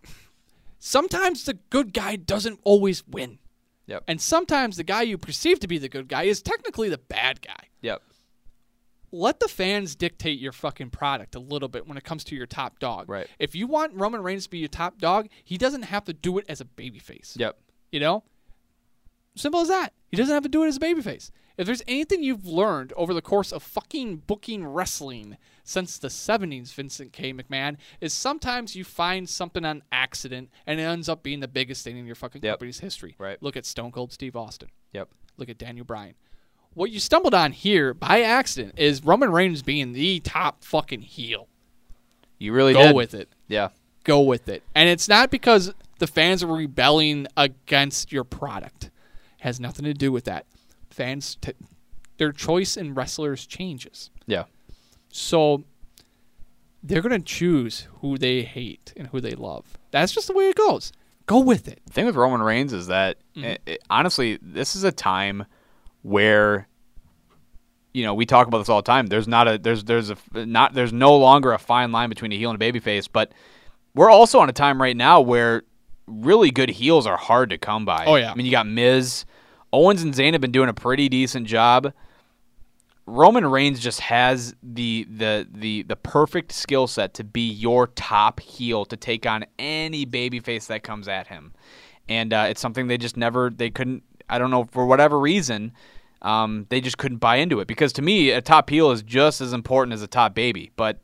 sometimes 0.79 1.45
the 1.45 1.55
good 1.71 1.93
guy 1.93 2.17
doesn't 2.17 2.61
always 2.65 3.07
win. 3.07 3.39
Yep. 3.87 4.05
And 4.07 4.21
sometimes 4.21 4.77
the 4.77 4.85
guy 4.85 5.03
you 5.03 5.19
perceive 5.19 5.59
to 5.61 5.69
be 5.69 5.79
the 5.79 5.89
good 5.89 6.09
guy 6.09 6.25
is 6.25 6.43
technically 6.43 6.89
the 6.89 6.99
bad 6.99 7.43
guy. 7.43 7.69
Yep. 7.83 8.03
Let 9.13 9.41
the 9.41 9.49
fans 9.49 9.97
dictate 9.97 10.39
your 10.39 10.53
fucking 10.53 10.91
product 10.91 11.35
a 11.35 11.41
little 11.41 11.69
bit 11.69 11.89
when 11.89 11.99
it 11.99 12.05
comes 12.05 12.23
to 12.25 12.37
your 12.37 12.47
top 12.47 12.79
dog. 12.79 13.09
Right. 13.09 13.27
If 13.41 13.57
you 13.57 13.67
want 13.67 13.95
Roman 13.95 14.23
Reigns 14.23 14.45
to 14.45 14.51
be 14.51 14.59
your 14.59 14.69
top 14.69 14.99
dog, 14.99 15.29
he 15.43 15.59
doesn't 15.59 15.83
have 15.83 16.05
to 16.05 16.13
do 16.13 16.39
it 16.39 16.45
as 16.49 16.61
a 16.61 16.65
babyface. 16.65 17.37
Yep. 17.37 17.59
You 17.91 17.99
know? 17.99 18.23
Simple 19.41 19.61
as 19.61 19.69
that. 19.69 19.93
He 20.11 20.17
doesn't 20.17 20.35
have 20.35 20.43
to 20.43 20.49
do 20.49 20.65
it 20.65 20.69
as 20.69 20.77
a 20.77 20.81
babyface. 20.81 21.31
If 21.57 21.67
there's 21.67 21.83
anything 21.89 22.23
you've 22.23 22.47
learned 22.47 22.93
over 22.97 23.12
the 23.15 23.23
course 23.23 23.53
of 23.53 23.62
fucking 23.62 24.19
booking 24.27 24.67
wrestling 24.67 25.37
since 25.65 25.99
the 25.99 26.09
70s, 26.09 26.73
Vincent 26.73 27.12
K. 27.12 27.33
McMahon, 27.33 27.77
is 28.01 28.12
sometimes 28.15 28.75
you 28.77 28.85
find 28.85 29.29
something 29.29 29.65
on 29.65 29.83
accident 29.93 30.51
and 30.67 30.81
it 30.81 30.85
ends 30.85 31.09
up 31.09 31.23
being 31.23 31.41
the 31.41 31.49
biggest 31.49 31.85
thing 31.85 31.97
in 31.97 32.07
your 32.07 32.15
fucking 32.15 32.43
Yep. 32.43 32.53
company's 32.55 32.81
history. 32.81 33.15
Right. 33.19 33.43
Look 33.43 33.57
at 33.57 33.67
Stone 33.67 33.93
Cold 33.93 34.12
Steve 34.12 34.37
Austin. 34.37 34.69
Yep. 34.93 35.09
Look 35.37 35.49
at 35.49 35.59
Daniel 35.59 35.85
Bryan. 35.85 36.15
What 36.75 36.91
you 36.91 37.01
stumbled 37.01 37.35
on 37.35 37.53
here 37.53 37.93
by 37.95 38.23
accident 38.23 38.79
is 38.79 39.05
Roman 39.05 39.31
Reigns 39.33 39.62
being 39.62 39.93
the 39.93 40.21
top 40.21 40.65
fucking 40.65 41.03
heel. 41.03 41.49
You 42.39 42.53
really 42.53 42.73
Go 42.73 42.89
did. 42.89 42.97
with 42.97 43.15
it 43.15 43.29
Yeah. 43.49 43.69
go 44.05 44.21
with 44.21 44.49
it. 44.49 44.62
And 44.75 44.89
it's 44.89 45.09
not 45.09 45.31
because 45.31 45.73
the 45.99 46.07
fans 46.07 46.43
are 46.43 46.47
rebelling 46.47 47.27
against 47.37 48.12
your 48.12 48.25
product. 48.25 48.91
It 49.41 49.45
has 49.45 49.59
nothing 49.61 49.85
to 49.87 49.95
do 49.95 50.12
with 50.12 50.25
that. 50.25 50.47
Fans, 50.91 51.37
t- 51.41 51.53
their 52.19 52.33
choice 52.33 52.77
in 52.77 52.95
wrestlers 52.95 53.47
changes. 53.47 54.11
Yeah. 54.27 54.45
So 55.09 55.65
they're 56.83 57.03
going 57.03 57.19
to 57.19 57.25
choose 57.25 57.89
who 58.01 58.19
they 58.19 58.43
hate 58.43 58.93
and 58.97 59.09
who 59.09 59.21
they 59.21 59.33
love. 59.33 59.79
That's 59.91 60.12
just 60.12 60.27
the 60.29 60.35
way 60.35 60.49
it 60.49 60.57
goes. 60.57 60.93
Go 61.27 61.41
with 61.41 61.69
it. 61.69 61.81
The 61.87 61.93
thing 61.93 62.07
with 62.07 62.17
Roman 62.17 62.43
Reigns 62.43 62.73
is 62.73 62.87
that 62.89 63.19
Mm-hmm. 63.37 63.45
i- 63.47 63.59
i- 63.73 63.79
honestly, 63.89 64.39
this 64.43 64.75
is 64.77 64.83
a 64.85 64.91
time 64.93 65.45
where 66.03 66.67
you 67.95 68.05
know 68.05 68.15
we 68.15 68.27
talk 68.27 68.47
about 68.49 68.59
this 68.59 68.69
all 68.69 68.79
the 68.83 68.87
time. 68.87 69.07
There's 69.07 69.29
not 69.29 69.47
a 69.49 69.59
there's 69.59 69.85
there's 69.85 70.11
a 70.11 70.17
not 70.35 70.75
there's 70.75 70.93
no 70.93 71.17
longer 71.17 71.53
a 71.53 71.59
fine 71.59 71.93
line 71.93 72.09
between 72.09 72.33
a 72.33 72.37
heel 72.37 72.51
and 72.51 72.61
a 72.61 72.73
babyface, 72.73 73.09
but 73.12 73.33
we're 73.95 74.11
also 74.11 74.41
on 74.41 74.49
a 74.49 74.53
time 74.53 74.81
right 74.83 74.97
now 74.97 75.21
where 75.21 75.62
really 76.07 76.51
good 76.51 76.71
heels 76.71 77.07
are 77.07 77.17
hard 77.17 77.51
to 77.51 77.59
come 77.59 77.85
by. 77.85 78.05
Oh, 78.07 78.17
yeah. 78.17 78.33
I 78.33 78.35
mean 78.35 78.47
you 78.47 78.53
got 78.53 78.67
Miz, 78.67 79.25
Owens 79.73 80.03
and 80.03 80.15
Zayn 80.15 80.33
have 80.33 80.41
been 80.41 80.53
doing 80.53 80.69
a 80.69 80.75
pretty 80.75 81.09
decent 81.09 81.47
job. 81.47 81.93
Roman 83.07 83.47
Reigns 83.47 83.81
just 83.81 84.01
has 84.01 84.55
the 84.63 85.07
the 85.11 85.47
the 85.53 85.83
the 85.83 85.97
perfect 85.97 86.53
skill 86.53 86.87
set 86.87 87.15
to 87.15 87.25
be 87.25 87.49
your 87.49 87.89
top 87.89 88.41
heel 88.41 88.85
to 88.85 88.97
take 88.97 89.27
on 89.27 89.45
any 89.59 90.07
babyface 90.07 90.67
that 90.69 90.83
comes 90.83 91.09
at 91.09 91.27
him, 91.27 91.53
and 92.09 92.33
uh, 92.33 92.47
it's 92.49 92.61
something 92.61 92.87
they 92.87 92.99
just 92.99 93.17
never 93.17 93.51
they 93.51 93.71
couldn't. 93.71 94.05
I 94.29 94.39
don't 94.39 94.51
know 94.51 94.69
for 94.71 94.87
whatever 94.87 95.19
reason, 95.19 95.73
um, 96.23 96.67
they 96.69 96.81
just 96.81 96.99
couldn't 96.99 97.19
buy 97.19 97.37
into 97.37 97.59
it 97.61 97.67
because 97.67 97.93
to 97.95 98.03
me 98.03 98.31
a 98.31 98.41
top 98.41 98.71
heel 98.71 98.93
is 98.93 99.03
just 99.03 99.41
as 99.41 99.53
important 99.53 99.93
as 99.93 100.03
a 100.03 100.09
top 100.09 100.35
baby, 100.35 100.71
but. 100.77 100.99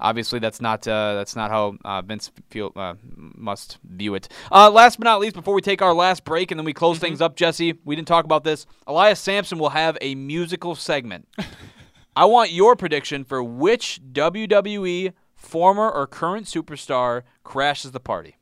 Obviously, 0.00 0.38
that's 0.38 0.60
not 0.60 0.86
uh, 0.86 1.14
that's 1.14 1.36
not 1.36 1.50
how 1.50 1.76
uh, 1.84 2.02
Vince 2.02 2.30
feel, 2.50 2.72
uh, 2.76 2.94
must 3.14 3.78
view 3.84 4.14
it. 4.14 4.28
Uh, 4.50 4.70
last 4.70 4.98
but 4.98 5.04
not 5.04 5.20
least, 5.20 5.34
before 5.34 5.54
we 5.54 5.62
take 5.62 5.82
our 5.82 5.94
last 5.94 6.24
break 6.24 6.50
and 6.50 6.58
then 6.58 6.64
we 6.64 6.72
close 6.72 6.98
things 6.98 7.20
up, 7.20 7.36
Jesse, 7.36 7.74
we 7.84 7.94
didn't 7.94 8.08
talk 8.08 8.24
about 8.24 8.44
this. 8.44 8.66
Elias 8.86 9.20
Samson 9.20 9.58
will 9.58 9.70
have 9.70 9.96
a 10.00 10.14
musical 10.14 10.74
segment. 10.74 11.28
I 12.16 12.26
want 12.26 12.52
your 12.52 12.76
prediction 12.76 13.24
for 13.24 13.42
which 13.42 14.00
WWE 14.12 15.12
former 15.34 15.90
or 15.90 16.06
current 16.06 16.46
superstar 16.46 17.22
crashes 17.42 17.92
the 17.92 18.00
party. 18.00 18.36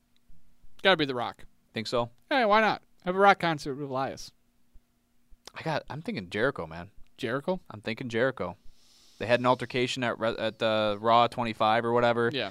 Got 0.82 0.92
to 0.92 0.96
be 0.96 1.04
The 1.04 1.14
Rock. 1.14 1.44
Think 1.72 1.86
so? 1.86 2.10
Hey, 2.28 2.44
why 2.44 2.60
not? 2.60 2.82
Have 3.04 3.16
a 3.16 3.18
rock 3.18 3.38
concert 3.40 3.74
with 3.74 3.90
Elias. 3.90 4.30
I 5.54 5.62
got. 5.62 5.82
I'm 5.90 6.02
thinking 6.02 6.28
Jericho, 6.30 6.66
man. 6.66 6.90
Jericho? 7.16 7.60
I'm 7.70 7.80
thinking 7.80 8.08
Jericho. 8.08 8.56
They 9.22 9.28
had 9.28 9.38
an 9.38 9.46
altercation 9.46 10.02
at 10.02 10.20
at 10.20 10.60
uh, 10.60 10.96
Raw 10.98 11.28
25 11.28 11.84
or 11.84 11.92
whatever. 11.92 12.28
Yeah. 12.34 12.50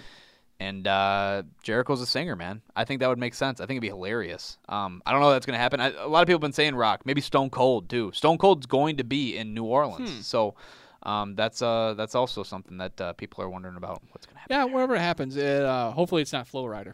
And 0.57 0.87
uh, 0.87 1.43
Jericho's 1.63 1.99
a 1.99 2.05
singer, 2.05 2.37
man. 2.37 2.61
I 2.77 2.85
think 2.85 3.01
that 3.01 3.09
would 3.09 3.17
make 3.19 3.33
sense. 3.33 3.59
I 3.59 3.65
think 3.65 3.71
it'd 3.75 3.81
be 3.81 3.89
hilarious. 3.89 4.57
Um, 4.69 5.01
I 5.05 5.11
don't 5.11 5.19
know 5.19 5.31
if 5.31 5.35
that's 5.35 5.45
going 5.45 5.55
to 5.55 5.59
happen. 5.59 5.81
I, 5.81 5.91
a 5.91 6.07
lot 6.07 6.21
of 6.21 6.27
people 6.27 6.37
have 6.37 6.41
been 6.41 6.53
saying 6.53 6.75
Rock, 6.75 7.01
maybe 7.05 7.19
Stone 7.19 7.49
Cold 7.49 7.89
too. 7.89 8.13
Stone 8.13 8.37
Cold's 8.37 8.67
going 8.67 8.95
to 8.97 9.03
be 9.03 9.35
in 9.35 9.53
New 9.53 9.65
Orleans, 9.65 10.25
so 10.25 10.55
um, 11.03 11.35
that's 11.35 11.61
uh, 11.61 11.93
that's 11.97 12.15
also 12.15 12.41
something 12.41 12.77
that 12.77 13.01
uh, 13.01 13.11
people 13.13 13.43
are 13.43 13.49
wondering 13.49 13.75
about. 13.75 14.01
What's 14.11 14.25
going 14.25 14.35
to 14.35 14.39
happen? 14.39 14.55
Yeah, 14.55 14.73
whatever 14.73 14.97
happens. 14.97 15.35
It, 15.35 15.61
uh, 15.61 15.91
hopefully 15.91 16.21
it's 16.21 16.31
not 16.31 16.47
Flo 16.47 16.63
Rida. 16.63 16.93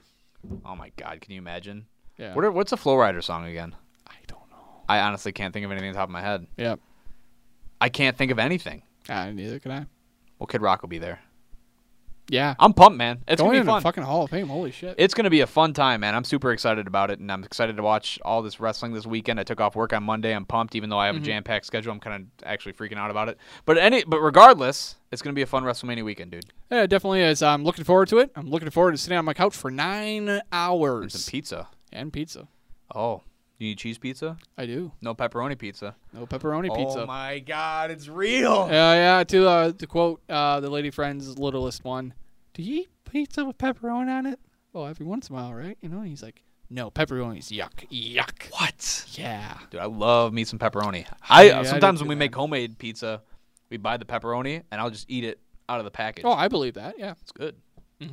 Oh 0.66 0.76
my 0.76 0.92
God, 0.96 1.22
can 1.22 1.34
you 1.34 1.38
imagine? 1.38 1.86
Yeah. 2.18 2.34
What 2.34 2.46
are, 2.46 2.52
what's 2.52 2.72
a 2.72 2.78
Flo 2.78 2.96
Rida 2.96 3.24
song 3.24 3.46
again? 3.46 3.76
I 4.08 4.16
don't 4.26 4.50
know. 4.50 4.82
I 4.90 5.02
honestly 5.02 5.34
can't 5.34 5.54
think 5.54 5.66
of 5.66 5.72
anything 5.72 5.90
on 5.90 5.96
top 5.96 6.10
of 6.10 6.14
my 6.14 6.22
head. 6.22 6.48
Yeah. 6.58 6.78
I 7.80 7.90
can't 7.90 8.18
think 8.18 8.32
of 8.32 8.40
anything. 8.40 8.82
Uh, 9.10 9.32
neither 9.32 9.60
can 9.60 9.72
I. 9.72 9.86
Well, 10.40 10.48
Kid 10.48 10.62
Rock 10.62 10.82
will 10.82 10.90
be 10.90 11.00
there. 11.00 11.20
Yeah. 12.30 12.56
I'm 12.60 12.74
pumped, 12.74 12.98
man. 12.98 13.24
It's 13.26 13.42
Going 13.42 13.54
gonna 13.54 13.64
be 13.64 13.68
fun. 13.68 13.82
fucking 13.82 14.04
Hall 14.04 14.24
of 14.24 14.30
Fame. 14.30 14.50
Holy 14.50 14.70
shit. 14.72 14.96
It's 14.98 15.14
going 15.14 15.24
to 15.24 15.30
be 15.30 15.40
a 15.40 15.48
fun 15.48 15.72
time, 15.72 16.02
man. 16.02 16.14
I'm 16.14 16.26
super 16.26 16.52
excited 16.52 16.86
about 16.86 17.10
it, 17.10 17.20
and 17.20 17.32
I'm 17.32 17.42
excited 17.46 17.78
to 17.78 17.84
watch 17.84 18.20
all 18.26 18.42
this 18.42 18.60
wrestling 18.60 18.92
this 18.92 19.08
weekend. 19.08 19.40
I 19.40 19.44
took 19.44 19.62
off 19.62 19.78
work 19.78 19.94
on 19.94 20.04
Monday. 20.04 20.36
I'm 20.36 20.44
pumped, 20.46 20.76
even 20.76 20.90
though 20.90 20.98
I 21.00 21.06
have 21.06 21.16
Mm-hmm. 21.16 21.24
a 21.24 21.26
jam-packed 21.28 21.66
schedule. 21.66 21.94
I'm 21.94 22.02
kind 22.02 22.22
of 22.24 22.46
actually 22.46 22.74
freaking 22.74 22.98
out 22.98 23.10
about 23.12 23.30
it. 23.30 23.38
But 23.66 23.78
any, 23.78 24.04
but 24.04 24.20
regardless, 24.20 24.98
it's 25.10 25.22
going 25.22 25.34
to 25.34 25.36
be 25.38 25.42
a 25.42 25.46
fun 25.48 25.64
WrestleMania 25.64 26.04
weekend, 26.04 26.32
dude. 26.32 26.48
Yeah, 26.70 26.84
it 26.84 26.90
definitely 26.90 27.22
is. 27.22 27.42
I'm 27.42 27.64
looking 27.64 27.86
forward 27.86 28.10
to 28.10 28.18
it. 28.18 28.30
I'm 28.36 28.50
looking 28.50 28.70
forward 28.72 28.92
to 28.92 28.98
sitting 28.98 29.18
on 29.18 29.24
my 29.24 29.34
couch 29.34 29.56
for 29.56 29.72
nine 29.72 30.28
And 30.28 30.42
hours. 30.52 31.14
some 31.14 31.32
pizza. 31.32 31.70
and 31.94 32.12
pizza. 32.12 32.50
Oh, 32.94 33.22
you 33.58 33.70
need 33.70 33.78
cheese 33.78 33.98
pizza? 33.98 34.38
I 34.58 34.66
do. 34.66 34.92
No 35.02 35.16
pepperoni 35.16 35.58
pizza. 35.58 35.96
No 36.14 36.26
pepperoni 36.26 36.74
pizza. 36.76 37.04
Oh 37.04 37.06
my 37.06 37.40
God, 37.40 37.92
it's 37.92 38.08
real. 38.08 38.68
Yeah, 38.70 38.94
yeah. 38.94 39.24
To 39.24 39.48
uh, 39.48 39.72
to 39.74 39.88
quote 39.88 40.22
uh, 40.30 40.60
the 40.60 40.70
lady 40.70 40.90
friend's 40.92 41.38
littlest 41.40 41.84
one, 41.84 42.14
"Do 42.54 42.62
you 42.62 42.82
eat 42.82 42.90
pizza 43.10 43.46
with 43.46 43.58
pepperoni 43.58 44.10
on 44.10 44.26
it?" 44.26 44.40
Well, 44.74 44.86
every 44.86 45.06
once 45.06 45.30
in 45.30 45.36
a 45.36 45.40
while, 45.40 45.54
right? 45.54 45.78
You 45.82 45.90
know. 45.90 46.02
He's 46.02 46.22
like, 46.22 46.44
"No, 46.70 46.92
pepperoni's 46.92 47.50
yuck, 47.50 47.88
yuck." 47.90 48.52
What? 48.52 49.06
Yeah. 49.14 49.58
Dude, 49.72 49.82
I 49.82 49.86
love 49.86 50.34
me 50.34 50.44
some 50.44 50.60
pepperoni. 50.60 51.06
I 51.28 51.46
Yeah, 51.46 51.64
sometimes 51.64 52.00
too, 52.00 52.04
when 52.04 52.10
we 52.10 52.16
make 52.16 52.36
homemade 52.36 52.78
pizza, 52.78 53.24
we 53.70 53.78
buy 53.78 53.98
the 53.98 54.06
pepperoni, 54.06 54.64
and 54.72 54.80
I'll 54.80 54.92
just 54.92 55.10
eat 55.10 55.24
it 55.24 55.40
out 55.68 55.80
of 55.80 55.86
the 55.86 55.92
package. 55.92 56.26
Oh, 56.26 56.32
I 56.32 56.48
believe 56.48 56.76
that. 56.76 57.00
Yeah. 57.00 57.14
It's 57.22 57.32
good. 57.32 57.56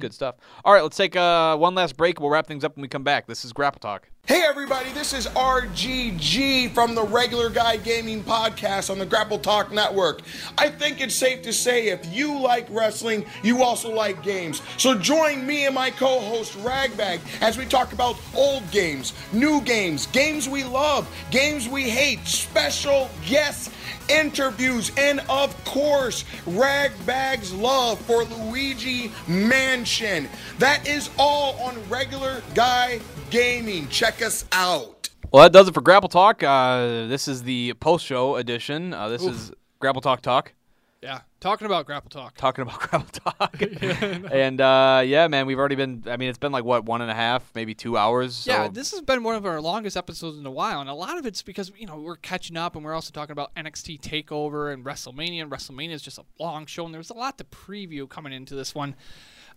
Good 0.01 0.15
stuff. 0.15 0.37
All 0.65 0.73
right, 0.73 0.83
let's 0.83 0.97
take 0.97 1.15
uh, 1.15 1.59
one 1.59 1.75
last 1.75 1.99
break. 1.99 2.19
We'll 2.19 2.31
wrap 2.31 2.47
things 2.47 2.65
up 2.65 2.75
when 2.75 2.81
we 2.81 2.89
come 2.89 3.05
back. 3.05 3.27
This 3.27 3.45
is 3.45 3.53
Grapple 3.53 3.81
Talk. 3.81 4.09
Hey 4.27 4.41
everybody, 4.49 4.91
this 4.93 5.13
is 5.13 5.27
RGG 5.27 6.73
from 6.73 6.95
the 6.95 7.03
Regular 7.03 7.51
Guy 7.51 7.77
Gaming 7.77 8.23
Podcast 8.23 8.89
on 8.89 8.99
the 8.99 9.05
Grapple 9.05 9.39
Talk 9.39 9.71
Network. 9.71 10.23
I 10.57 10.71
think 10.71 11.03
it's 11.03 11.15
safe 11.15 11.43
to 11.43 11.53
say 11.53 11.89
if 11.89 12.07
you 12.07 12.41
like 12.41 12.67
wrestling, 12.71 13.27
you 13.43 13.63
also 13.63 13.93
like 13.95 14.23
games. 14.23 14.63
So 14.79 14.95
join 14.95 15.47
me 15.47 15.67
and 15.67 15.75
my 15.75 15.91
co-host 15.91 16.57
Ragbag 16.61 17.21
as 17.43 17.59
we 17.59 17.67
talk 17.67 17.93
about 17.93 18.17
old 18.35 18.63
games, 18.71 19.13
new 19.35 19.61
games, 19.61 20.07
games 20.07 20.49
we 20.49 20.65
love, 20.65 21.07
games 21.31 21.69
we 21.69 21.91
hate, 21.91 22.27
special 22.27 23.11
guests, 23.27 23.69
interviews, 24.09 24.91
and 24.97 25.21
of 25.29 25.65
course, 25.67 26.25
Ragbag's 26.47 27.53
love 27.53 28.01
for 28.01 28.25
Luigi 28.25 29.13
Mansion. 29.29 30.31
That 30.59 30.89
is 30.89 31.11
all 31.19 31.59
on 31.61 31.77
Regular 31.91 32.43
Guy 32.55 33.01
Gaming. 33.35 33.89
Check 33.89 34.23
us 34.23 34.44
out. 34.52 35.09
Well, 35.32 35.43
that 35.43 35.52
does 35.52 35.66
it 35.66 35.74
for 35.74 35.81
Grapple 35.81 36.09
Talk. 36.09 36.44
Uh, 36.44 37.09
this 37.09 37.27
is 37.27 37.43
the 37.43 37.74
post-show 37.74 38.36
edition. 38.36 38.94
Uh, 38.94 39.09
this 39.09 39.24
is 39.24 39.51
Grapple 39.81 40.01
Talk 40.01 40.20
Talk, 40.20 40.52
Yeah. 41.02 41.23
Talking 41.40 41.66
about 41.66 41.85
grapple 41.85 42.11
talk. 42.11 42.36
talking 42.36 42.62
about 42.62 42.78
Grapple 42.90 43.32
Talk. 43.32 43.61
and 44.32 44.61
uh, 44.61 45.02
yeah, 45.05 45.27
man, 45.27 45.47
we've 45.47 45.59
already 45.59 45.74
been. 45.74 46.05
I 46.06 46.16
mean, 46.16 46.28
it's 46.28 46.39
been 46.39 46.52
like 46.52 46.62
what 46.62 46.85
one 46.85 47.02
and 47.02 47.11
a 47.11 47.15
half, 47.15 47.51
maybe 47.56 47.74
two 47.74 47.97
hours. 47.97 48.36
So 48.36 48.52
Yeah, 48.52 48.69
this 48.69 48.93
has 48.93 49.01
been 49.01 49.24
one 49.24 49.35
of 49.35 49.44
our 49.44 49.61
longest 49.61 49.97
episodes 49.97 50.39
in 50.39 50.47
a 50.47 50.51
while, 50.52 50.81
and 50.81 50.89
a 50.89 50.94
lot 50.94 51.19
of 51.19 51.27
it's 51.27 51.43
because 51.43 51.73
you 51.77 51.89
know 51.89 51.97
we're 51.98 52.16
catching 52.16 52.56
up, 52.56 52.77
and 52.77 52.85
we're 52.85 52.94
also 52.94 53.11
talking 53.11 53.32
about 53.32 53.52
NXT 53.56 54.01
Takeover 54.01 54.73
and 54.73 54.85
WrestleMania. 54.85 55.43
And 55.43 55.51
WrestleMania 55.51 55.90
is 55.90 56.02
just 56.02 56.19
a 56.19 56.24
long 56.39 56.66
show, 56.66 56.86
and 56.86 56.94
there's 56.94 57.11
a 57.11 57.15
lot 57.15 57.36
to 57.39 57.44
preview 57.44 58.09
coming 58.09 58.32
into 58.32 58.55
this 58.55 58.77
one. 58.77 58.94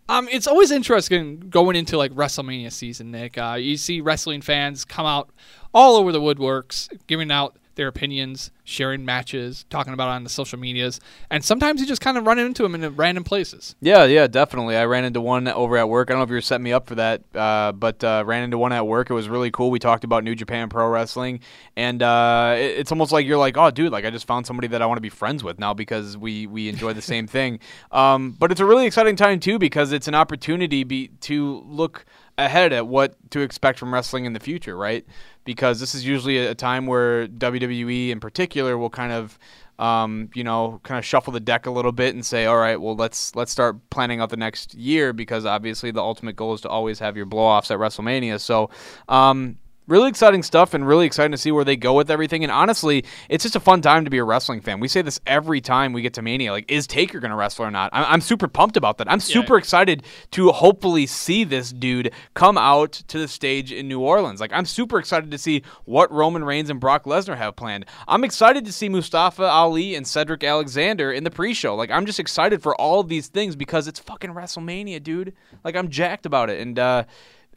Um, 0.10 0.30
it's 0.30 0.48
always 0.48 0.72
interesting 0.72 1.40
going 1.50 1.76
into 1.76 1.98
like 1.98 2.12
WrestleMania 2.14 2.72
season, 2.72 3.12
Nick. 3.12 3.38
Uh, 3.38 3.58
you 3.60 3.76
see 3.78 4.00
wrestling 4.02 4.42
fans 4.42 4.86
come 4.86 5.06
out 5.06 5.30
all 5.74 5.98
over 5.98 6.12
the 6.12 6.22
woodworks, 6.22 6.90
giving 7.08 7.30
out 7.30 7.58
their 7.78 7.88
opinions, 7.88 8.52
sharing 8.66 9.06
matches, 9.06 9.66
talking 9.70 9.94
about 9.94 10.10
it 10.10 10.16
on 10.16 10.24
the 10.26 10.30
social 10.30 10.60
medias, 10.60 11.00
and 11.32 11.44
sometimes 11.46 11.80
you 11.80 11.88
just 11.88 12.02
kind 12.02 12.18
of 12.18 12.26
run 12.28 12.38
into 12.38 12.64
them 12.64 12.76
in 12.76 12.96
random 12.98 13.24
places. 13.24 13.76
Yeah, 13.80 14.04
yeah, 14.04 14.28
definitely. 14.28 14.76
I 14.76 14.84
ran 14.86 15.06
into 15.06 15.22
one 15.22 15.48
over 15.48 15.78
at 15.78 15.88
work. 15.88 16.10
I 16.10 16.14
don't 16.14 16.20
know 16.20 16.24
if 16.26 16.30
you 16.30 16.36
were 16.36 16.42
setting 16.42 16.64
me 16.66 16.74
up 16.74 16.88
for 16.88 16.96
that, 16.96 17.22
uh, 17.34 17.72
but 17.72 18.04
uh, 18.04 18.24
ran 18.28 18.44
into 18.44 18.58
one 18.58 18.74
at 18.74 18.86
work. 18.86 19.10
It 19.10 19.14
was 19.14 19.30
really 19.30 19.50
cool. 19.52 19.72
We 19.72 19.80
talked 19.80 20.04
about 20.04 20.26
New 20.26 20.36
Japan 20.36 20.68
Pro 20.68 20.88
Wrestling, 20.90 21.40
and 21.78 22.04
uh, 22.04 22.56
it- 22.58 22.80
it's 22.80 22.92
almost 22.92 23.12
like 23.14 23.26
you're 23.26 23.38
like, 23.38 23.58
oh, 23.58 23.72
dude, 23.72 23.92
like 23.92 24.04
I 24.06 24.10
just 24.10 24.28
found 24.28 24.46
somebody 24.46 24.68
that 24.68 24.82
I 24.82 24.86
want 24.86 24.98
to 24.98 25.02
be 25.02 25.10
friends 25.10 25.44
with 25.44 25.58
now 25.60 25.74
because 25.74 26.18
we 26.18 26.46
we 26.48 26.68
enjoy 26.68 26.92
the 26.94 27.02
same 27.02 27.26
thing. 27.28 27.60
Um, 27.92 28.32
but 28.38 28.52
it's 28.52 28.60
a 28.60 28.66
really 28.66 28.86
exciting 28.86 29.16
time 29.16 29.40
too 29.40 29.58
because 29.60 29.92
it's 29.92 30.08
an 30.08 30.16
opportunity 30.16 30.84
be, 30.84 31.08
to 31.22 31.64
look 31.68 32.06
ahead 32.38 32.74
at 32.74 32.86
what 32.88 33.16
to 33.32 33.40
expect 33.42 33.80
from 33.80 33.94
wrestling 33.94 34.26
in 34.26 34.34
the 34.34 34.40
future, 34.40 34.76
right? 34.76 35.06
Because 35.48 35.80
this 35.80 35.96
is 35.96 36.06
usually 36.06 36.38
a 36.38 36.54
time 36.54 36.86
where 36.86 37.28
WWE 37.28 38.10
in 38.10 38.20
particular 38.20 38.78
will 38.78 38.92
kind 38.92 39.14
of 39.14 39.40
um, 39.80 40.30
you 40.34 40.44
know, 40.44 40.80
kind 40.84 40.98
of 40.98 41.06
shuffle 41.06 41.32
the 41.32 41.40
deck 41.40 41.68
a 41.68 41.72
little 41.72 41.92
bit 41.92 42.16
and 42.16 42.26
say, 42.26 42.46
all 42.46 42.58
right, 42.58 42.82
well, 42.82 42.96
let's 42.96 43.36
let's 43.36 43.52
start 43.52 43.78
planning 43.90 44.20
out 44.20 44.30
the 44.30 44.38
next 44.38 44.74
year 44.74 45.14
because 45.14 45.46
obviously 45.46 45.92
the 45.92 46.02
ultimate 46.02 46.36
goal 46.36 46.54
is 46.54 46.62
to 46.62 46.70
always 46.70 47.00
have 47.00 47.16
your 47.16 47.28
blowoffs 47.28 47.70
at 47.70 47.78
WrestleMania. 47.78 48.40
So, 48.40 48.72
um, 49.08 49.58
really 49.88 50.10
exciting 50.10 50.44
stuff 50.44 50.74
and 50.74 50.86
really 50.86 51.06
exciting 51.06 51.32
to 51.32 51.38
see 51.38 51.52
where 51.52 51.64
they 51.64 51.76
go 51.76 51.94
with 51.94 52.12
everything. 52.12 52.44
And 52.44 52.52
honestly, 52.52 53.06
it's 53.30 53.44
just 53.44 53.56
a 53.56 53.60
fun 53.60 53.82
time 53.82 54.04
to 54.04 54.12
be 54.12 54.18
a 54.18 54.24
wrestling 54.24 54.62
fan. 54.62 54.80
We 54.80 54.88
say 54.88 55.02
this 55.02 55.20
every 55.26 55.62
time 55.62 55.94
we 55.94 56.02
get 56.02 56.14
to 56.16 56.22
Mania. 56.22 56.52
Like, 56.52 56.70
is 56.70 56.86
Taker 56.88 57.20
going 57.20 57.32
to 57.32 57.38
wrestle 57.38 57.66
or 57.66 57.72
not? 57.72 57.90
I'm, 57.94 58.06
I'm, 58.06 58.22
super 58.22 58.48
pumped 58.48 58.76
about 58.76 58.98
that. 58.98 59.10
I'm 59.10 59.22
super 59.22 59.58
excited 59.58 60.04
to 60.32 60.52
hopefully 60.52 61.06
see 61.06 61.44
this 61.46 61.72
dude 61.72 62.12
come 62.34 62.58
out 62.58 62.92
to 62.92 63.18
the 63.18 63.28
stage 63.28 63.72
in 63.72 63.88
New 63.88 64.02
Orleans. 64.02 64.42
Like, 64.42 64.52
I'm 64.54 64.66
super 64.66 65.00
excited 65.00 65.32
to 65.32 65.38
see 65.38 65.64
what 65.86 66.12
Roman 66.12 66.44
Reigns 66.44 66.70
and 66.70 66.80
Brock 66.80 67.06
Lesnar 67.06 67.38
have 67.38 67.56
planned. 67.56 67.86
I'm 68.08 68.24
excited 68.24 68.66
to 68.66 68.74
see 68.74 68.90
Mustafa 68.90 69.44
Ali 69.44 69.96
and 69.96 70.06
Cedric 70.06 70.44
Alexander 70.44 71.12
in 71.12 71.24
the 71.24 71.32
pre-show. 71.32 71.76
Like, 71.76 71.92
I'm 71.92 72.06
just 72.06 72.20
excited 72.20 72.62
for 72.62 72.76
all 72.76 73.00
of 73.00 73.08
these 73.08 73.28
things 73.28 73.56
because 73.56 73.88
it's 73.88 74.00
fucking 74.00 74.34
WrestleMania, 74.34 75.02
dude. 75.02 75.34
Like, 75.64 75.76
I'm 75.76 75.90
jacked 75.90 76.26
about 76.26 76.50
it. 76.50 76.60
And, 76.60 76.78
uh, 76.78 77.06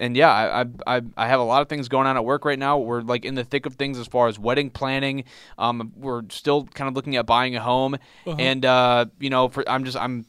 and 0.01 0.16
yeah, 0.16 0.31
I, 0.86 0.97
I 0.97 1.02
I 1.16 1.28
have 1.28 1.39
a 1.39 1.44
lot 1.44 1.62
of 1.62 1.68
things 1.68 1.89
going 1.89 2.06
on 2.09 2.16
at 2.16 2.24
work 2.24 2.44
right 2.44 2.59
now. 2.59 2.78
We're 2.78 3.02
like 3.02 3.24
in 3.24 3.36
the 3.36 3.44
thick 3.44 3.66
of 3.66 3.74
things 3.74 3.98
as 3.98 4.09
far 4.09 4.27
as 4.27 4.39
wedding 4.39 4.70
planning. 4.70 5.24
Um, 5.59 5.93
we're 5.97 6.22
still 6.31 6.64
kind 6.64 6.89
of 6.89 6.94
looking 6.94 7.16
at 7.16 7.27
buying 7.27 7.55
a 7.55 7.60
home, 7.60 7.97
and 8.27 8.64
uh, 8.64 9.06
you 9.20 9.31
know, 9.31 9.48
for 9.48 9.62
I'm 9.68 9.85
just 9.85 9.97
I'm 9.97 10.27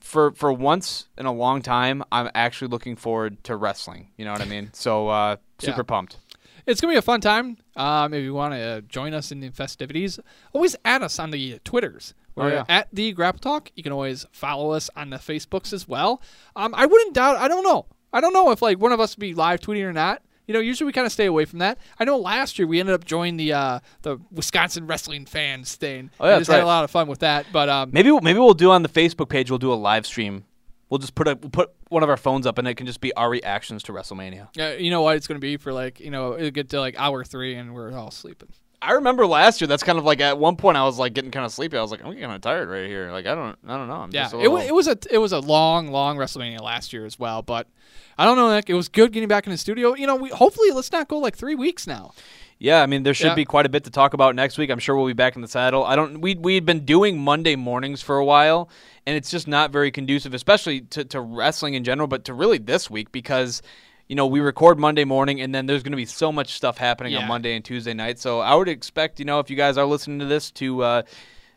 for 0.00 0.32
for 0.32 0.52
once 0.52 1.08
in 1.18 1.26
a 1.26 1.32
long 1.32 1.60
time, 1.60 2.02
I'm 2.12 2.30
actually 2.34 2.68
looking 2.68 2.96
forward 2.96 3.42
to 3.44 3.56
wrestling. 3.56 4.08
You 4.16 4.24
know 4.24 4.32
what 4.32 4.40
I 4.40 4.46
mean? 4.46 4.70
So 4.72 5.08
uh, 5.08 5.36
super 5.58 5.78
Yeah. 5.80 5.82
pumped. 5.82 6.18
It's 6.66 6.80
gonna 6.80 6.94
be 6.94 6.98
a 6.98 7.02
fun 7.02 7.20
time. 7.20 7.58
Um, 7.76 8.14
if 8.14 8.22
you 8.22 8.32
want 8.32 8.54
to 8.54 8.82
join 8.82 9.12
us 9.12 9.30
in 9.30 9.40
the 9.40 9.50
festivities, 9.50 10.18
always 10.52 10.76
add 10.84 11.02
us 11.02 11.18
on 11.18 11.30
the 11.30 11.58
Twitters. 11.64 12.14
We're 12.36 12.50
yeah. 12.50 12.64
at 12.68 12.88
the 12.92 13.12
Grapple 13.12 13.38
Talk. 13.40 13.70
You 13.76 13.82
can 13.82 13.92
always 13.92 14.26
follow 14.32 14.70
us 14.72 14.90
on 14.96 15.10
the 15.10 15.18
Facebooks 15.18 15.72
as 15.72 15.86
well. 15.86 16.20
Um, 16.56 16.74
I 16.74 16.86
wouldn't 16.86 17.14
doubt. 17.14 17.36
I 17.36 17.48
don't 17.48 17.62
know. 17.64 17.86
I 18.14 18.20
don't 18.22 18.32
know 18.32 18.50
if 18.50 18.62
like 18.62 18.78
one 18.78 18.92
of 18.92 19.00
us 19.00 19.14
would 19.16 19.20
be 19.20 19.34
live 19.34 19.60
tweeting 19.60 19.82
or 19.84 19.92
not. 19.92 20.22
You 20.46 20.52
know, 20.54 20.60
usually 20.60 20.86
we 20.86 20.92
kind 20.92 21.06
of 21.06 21.12
stay 21.12 21.24
away 21.24 21.46
from 21.46 21.58
that. 21.60 21.78
I 21.98 22.04
know 22.04 22.18
last 22.18 22.58
year 22.58 22.68
we 22.68 22.78
ended 22.78 22.94
up 22.94 23.04
joining 23.04 23.36
the 23.38 23.52
uh, 23.54 23.80
the 24.02 24.18
Wisconsin 24.30 24.86
wrestling 24.86 25.24
fans 25.26 25.74
thing. 25.74 26.10
Oh, 26.20 26.26
yeah, 26.28 26.34
We 26.34 26.40
just 26.40 26.50
had 26.50 26.62
a 26.62 26.66
lot 26.66 26.84
of 26.84 26.90
fun 26.90 27.08
with 27.08 27.20
that. 27.20 27.46
But 27.52 27.68
um, 27.68 27.90
Maybe 27.92 28.10
we'll- 28.10 28.20
maybe 28.20 28.38
we'll 28.38 28.52
do 28.54 28.70
on 28.70 28.82
the 28.82 28.88
Facebook 28.88 29.28
page. 29.28 29.50
We'll 29.50 29.58
do 29.58 29.72
a 29.72 29.74
live 29.74 30.06
stream. 30.06 30.44
We'll 30.90 30.98
just 30.98 31.14
put 31.14 31.28
a 31.28 31.38
we'll 31.40 31.50
put 31.50 31.70
one 31.88 32.02
of 32.02 32.10
our 32.10 32.18
phones 32.18 32.46
up, 32.46 32.58
and 32.58 32.68
it 32.68 32.74
can 32.74 32.86
just 32.86 33.00
be 33.00 33.12
our 33.14 33.30
reactions 33.30 33.82
to 33.84 33.92
WrestleMania. 33.92 34.48
uh, 34.60 34.76
you 34.76 34.90
know 34.90 35.00
what 35.02 35.16
it's 35.16 35.26
gonna 35.26 35.40
be 35.40 35.56
for 35.56 35.72
like 35.72 35.98
you 35.98 36.10
know 36.10 36.34
it'll 36.36 36.50
get 36.50 36.68
to 36.70 36.78
like 36.78 36.94
hour 37.00 37.24
three 37.24 37.54
and 37.54 37.74
we're 37.74 37.92
all 37.96 38.10
sleeping. 38.10 38.50
I 38.82 38.92
remember 38.92 39.26
last 39.26 39.62
year. 39.62 39.66
That's 39.68 39.82
kind 39.82 39.98
of 39.98 40.04
like 40.04 40.20
at 40.20 40.38
one 40.38 40.56
point 40.56 40.76
I 40.76 40.84
was 40.84 40.98
like 40.98 41.14
getting 41.14 41.30
kind 41.30 41.46
of 41.46 41.52
sleepy. 41.52 41.78
I 41.78 41.80
was 41.80 41.90
like, 41.90 42.00
I'm 42.00 42.08
getting 42.08 42.20
kind 42.24 42.34
of 42.34 42.42
tired 42.42 42.68
right 42.68 42.86
here. 42.86 43.10
Like 43.12 43.24
I 43.26 43.34
don't, 43.34 43.56
I 43.66 43.78
don't 43.78 43.88
know. 43.88 43.94
I'm 43.94 44.10
Yeah, 44.12 44.24
just 44.24 44.34
a 44.34 44.40
it, 44.40 44.48
wa- 44.48 44.56
little- 44.58 44.68
it 44.68 44.74
was 44.74 44.88
a 44.88 44.98
it 45.10 45.18
was 45.18 45.32
a 45.32 45.40
long, 45.40 45.88
long 45.90 46.18
WrestleMania 46.18 46.60
last 46.60 46.92
year 46.92 47.06
as 47.06 47.18
well. 47.18 47.40
But 47.40 47.66
I 48.18 48.24
don't 48.24 48.36
know, 48.36 48.52
Nick. 48.54 48.70
It 48.70 48.74
was 48.74 48.88
good 48.88 49.12
getting 49.12 49.28
back 49.28 49.46
in 49.46 49.50
the 49.50 49.58
studio. 49.58 49.94
You 49.94 50.06
know, 50.06 50.16
we 50.16 50.30
hopefully 50.30 50.70
let's 50.70 50.92
not 50.92 51.08
go 51.08 51.18
like 51.18 51.36
three 51.36 51.54
weeks 51.54 51.86
now. 51.86 52.12
Yeah, 52.58 52.82
I 52.82 52.86
mean 52.86 53.02
there 53.02 53.14
should 53.14 53.28
Yeah. 53.28 53.34
be 53.34 53.44
quite 53.44 53.66
a 53.66 53.68
bit 53.68 53.84
to 53.84 53.90
talk 53.90 54.14
about 54.14 54.34
next 54.34 54.56
week. 54.58 54.70
I'm 54.70 54.78
sure 54.78 54.96
we'll 54.96 55.06
be 55.08 55.12
back 55.12 55.34
in 55.36 55.42
the 55.42 55.48
saddle. 55.48 55.84
I 55.84 55.96
don't. 55.96 56.20
We 56.20 56.34
we'd 56.36 56.64
been 56.64 56.84
doing 56.84 57.18
Monday 57.18 57.56
mornings 57.56 58.00
for 58.00 58.16
a 58.16 58.24
while, 58.24 58.68
and 59.06 59.16
it's 59.16 59.30
just 59.30 59.48
not 59.48 59.72
very 59.72 59.90
conducive, 59.90 60.34
especially 60.34 60.82
to, 60.82 61.04
to 61.06 61.20
wrestling 61.20 61.74
in 61.74 61.82
general, 61.84 62.06
but 62.06 62.24
to 62.26 62.34
really 62.34 62.58
this 62.58 62.90
week 62.90 63.12
because. 63.12 63.62
You 64.06 64.16
know, 64.16 64.26
we 64.26 64.40
record 64.40 64.78
Monday 64.78 65.04
morning, 65.04 65.40
and 65.40 65.54
then 65.54 65.64
there's 65.64 65.82
going 65.82 65.92
to 65.92 65.96
be 65.96 66.04
so 66.04 66.30
much 66.30 66.52
stuff 66.52 66.76
happening 66.76 67.16
on 67.16 67.26
Monday 67.26 67.56
and 67.56 67.64
Tuesday 67.64 67.94
night. 67.94 68.18
So 68.18 68.40
I 68.40 68.54
would 68.54 68.68
expect, 68.68 69.18
you 69.18 69.24
know, 69.24 69.38
if 69.38 69.48
you 69.48 69.56
guys 69.56 69.78
are 69.78 69.86
listening 69.86 70.18
to 70.18 70.26
this, 70.26 70.50
to 70.50 70.82
uh, 70.82 71.02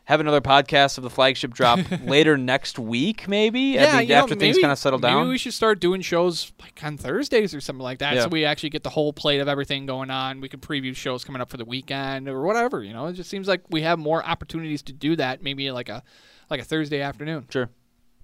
have 0.08 0.20
another 0.20 0.40
podcast 0.40 0.96
of 0.96 1.04
the 1.04 1.10
flagship 1.10 1.52
drop 1.52 1.78
later 2.02 2.38
next 2.38 2.78
week, 2.78 3.28
maybe. 3.28 3.78
I 3.78 3.84
think 3.84 4.08
you 4.08 4.14
know, 4.14 4.22
after 4.22 4.34
things 4.34 4.56
kind 4.58 4.72
of 4.72 4.78
settle 4.78 4.98
down. 4.98 5.18
Maybe 5.20 5.28
we 5.28 5.36
should 5.38 5.52
start 5.52 5.80
doing 5.80 6.00
shows 6.00 6.50
like 6.62 6.80
on 6.82 6.96
Thursdays 6.96 7.54
or 7.54 7.60
something 7.60 7.82
like 7.82 7.98
that, 7.98 8.14
Yeah. 8.14 8.22
so 8.22 8.28
we 8.28 8.46
actually 8.46 8.70
get 8.70 8.84
the 8.84 8.88
whole 8.90 9.12
plate 9.12 9.38
of 9.40 9.48
everything 9.48 9.84
going 9.84 10.10
on. 10.10 10.40
We 10.40 10.48
can 10.48 10.60
preview 10.60 10.96
shows 10.96 11.24
coming 11.24 11.42
up 11.42 11.50
for 11.50 11.58
the 11.58 11.66
weekend 11.66 12.26
or 12.26 12.40
whatever. 12.40 12.82
You 12.82 12.94
know, 12.94 13.06
it 13.08 13.12
just 13.12 13.28
seems 13.28 13.46
like 13.46 13.60
we 13.68 13.82
have 13.82 13.98
more 13.98 14.24
opportunities 14.24 14.80
to 14.84 14.94
do 14.94 15.14
that. 15.16 15.42
Maybe 15.42 15.70
like 15.70 15.90
a 15.90 16.02
like 16.48 16.60
a 16.60 16.64
Thursday 16.64 17.02
afternoon. 17.02 17.46
Sure. 17.50 17.68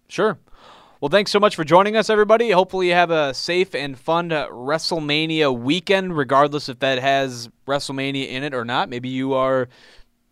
Sure. 0.09 0.39
Well, 1.03 1.11
thanks 1.11 1.31
so 1.31 1.39
much 1.39 1.55
for 1.55 1.65
joining 1.65 1.97
us, 1.97 2.09
everybody. 2.09 2.51
Hopefully, 2.51 2.87
you 2.89 2.95
have 2.95 3.11
a 3.11 3.35
safe 3.35 3.75
and 3.75 3.99
fun 3.99 4.33
uh, 4.33 4.47
WrestleMania 4.49 5.55
weekend, 5.55 6.17
regardless 6.17 6.71
if 6.71 6.79
that 6.79 6.99
has 6.99 7.51
WrestleMania 7.67 8.29
in 8.29 8.43
it 8.43 8.55
or 8.55 8.65
not. 8.65 8.89
Maybe 8.89 9.11
you 9.11 9.35
are 9.35 9.69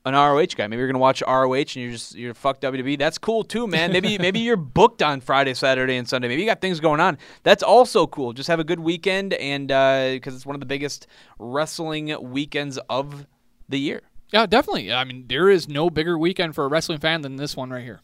an 0.04 0.14
ROH 0.14 0.46
guy. 0.56 0.66
Maybe 0.66 0.78
you're 0.78 0.88
gonna 0.88 0.98
watch 0.98 1.22
ROH 1.26 1.54
and 1.54 1.76
you're 1.76 1.92
just 1.92 2.14
you're 2.14 2.34
fuck 2.34 2.60
WWE. 2.60 2.98
That's 2.98 3.18
cool 3.18 3.44
too, 3.44 3.66
man. 3.66 3.92
Maybe 3.92 4.18
maybe 4.26 4.40
you're 4.40 4.56
booked 4.56 5.02
on 5.02 5.20
Friday, 5.20 5.54
Saturday, 5.54 5.96
and 5.96 6.08
Sunday. 6.08 6.28
Maybe 6.28 6.42
you 6.42 6.48
got 6.48 6.60
things 6.60 6.80
going 6.80 7.00
on. 7.00 7.18
That's 7.42 7.62
also 7.62 8.06
cool. 8.06 8.32
Just 8.32 8.48
have 8.48 8.60
a 8.60 8.64
good 8.64 8.80
weekend, 8.80 9.34
and 9.34 9.68
because 9.68 10.34
it's 10.34 10.46
one 10.46 10.56
of 10.56 10.60
the 10.60 10.66
biggest 10.66 11.06
wrestling 11.38 12.14
weekends 12.32 12.78
of 12.88 13.26
the 13.68 13.78
year. 13.78 14.02
Yeah, 14.32 14.46
definitely. 14.46 14.92
I 14.92 15.04
mean, 15.04 15.26
there 15.28 15.50
is 15.50 15.68
no 15.68 15.90
bigger 15.90 16.18
weekend 16.18 16.54
for 16.54 16.64
a 16.64 16.68
wrestling 16.68 16.98
fan 16.98 17.20
than 17.20 17.36
this 17.36 17.56
one 17.56 17.70
right 17.70 17.84
here. 17.84 18.00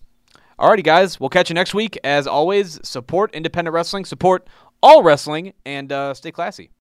Alrighty, 0.58 0.84
guys. 0.84 1.18
We'll 1.18 1.30
catch 1.30 1.48
you 1.48 1.54
next 1.54 1.72
week. 1.72 1.98
As 2.04 2.26
always, 2.26 2.80
support 2.86 3.34
independent 3.34 3.72
wrestling, 3.72 4.04
support 4.04 4.46
all 4.82 5.02
wrestling, 5.02 5.54
and 5.64 5.90
uh, 5.90 6.12
stay 6.14 6.32
classy. 6.32 6.70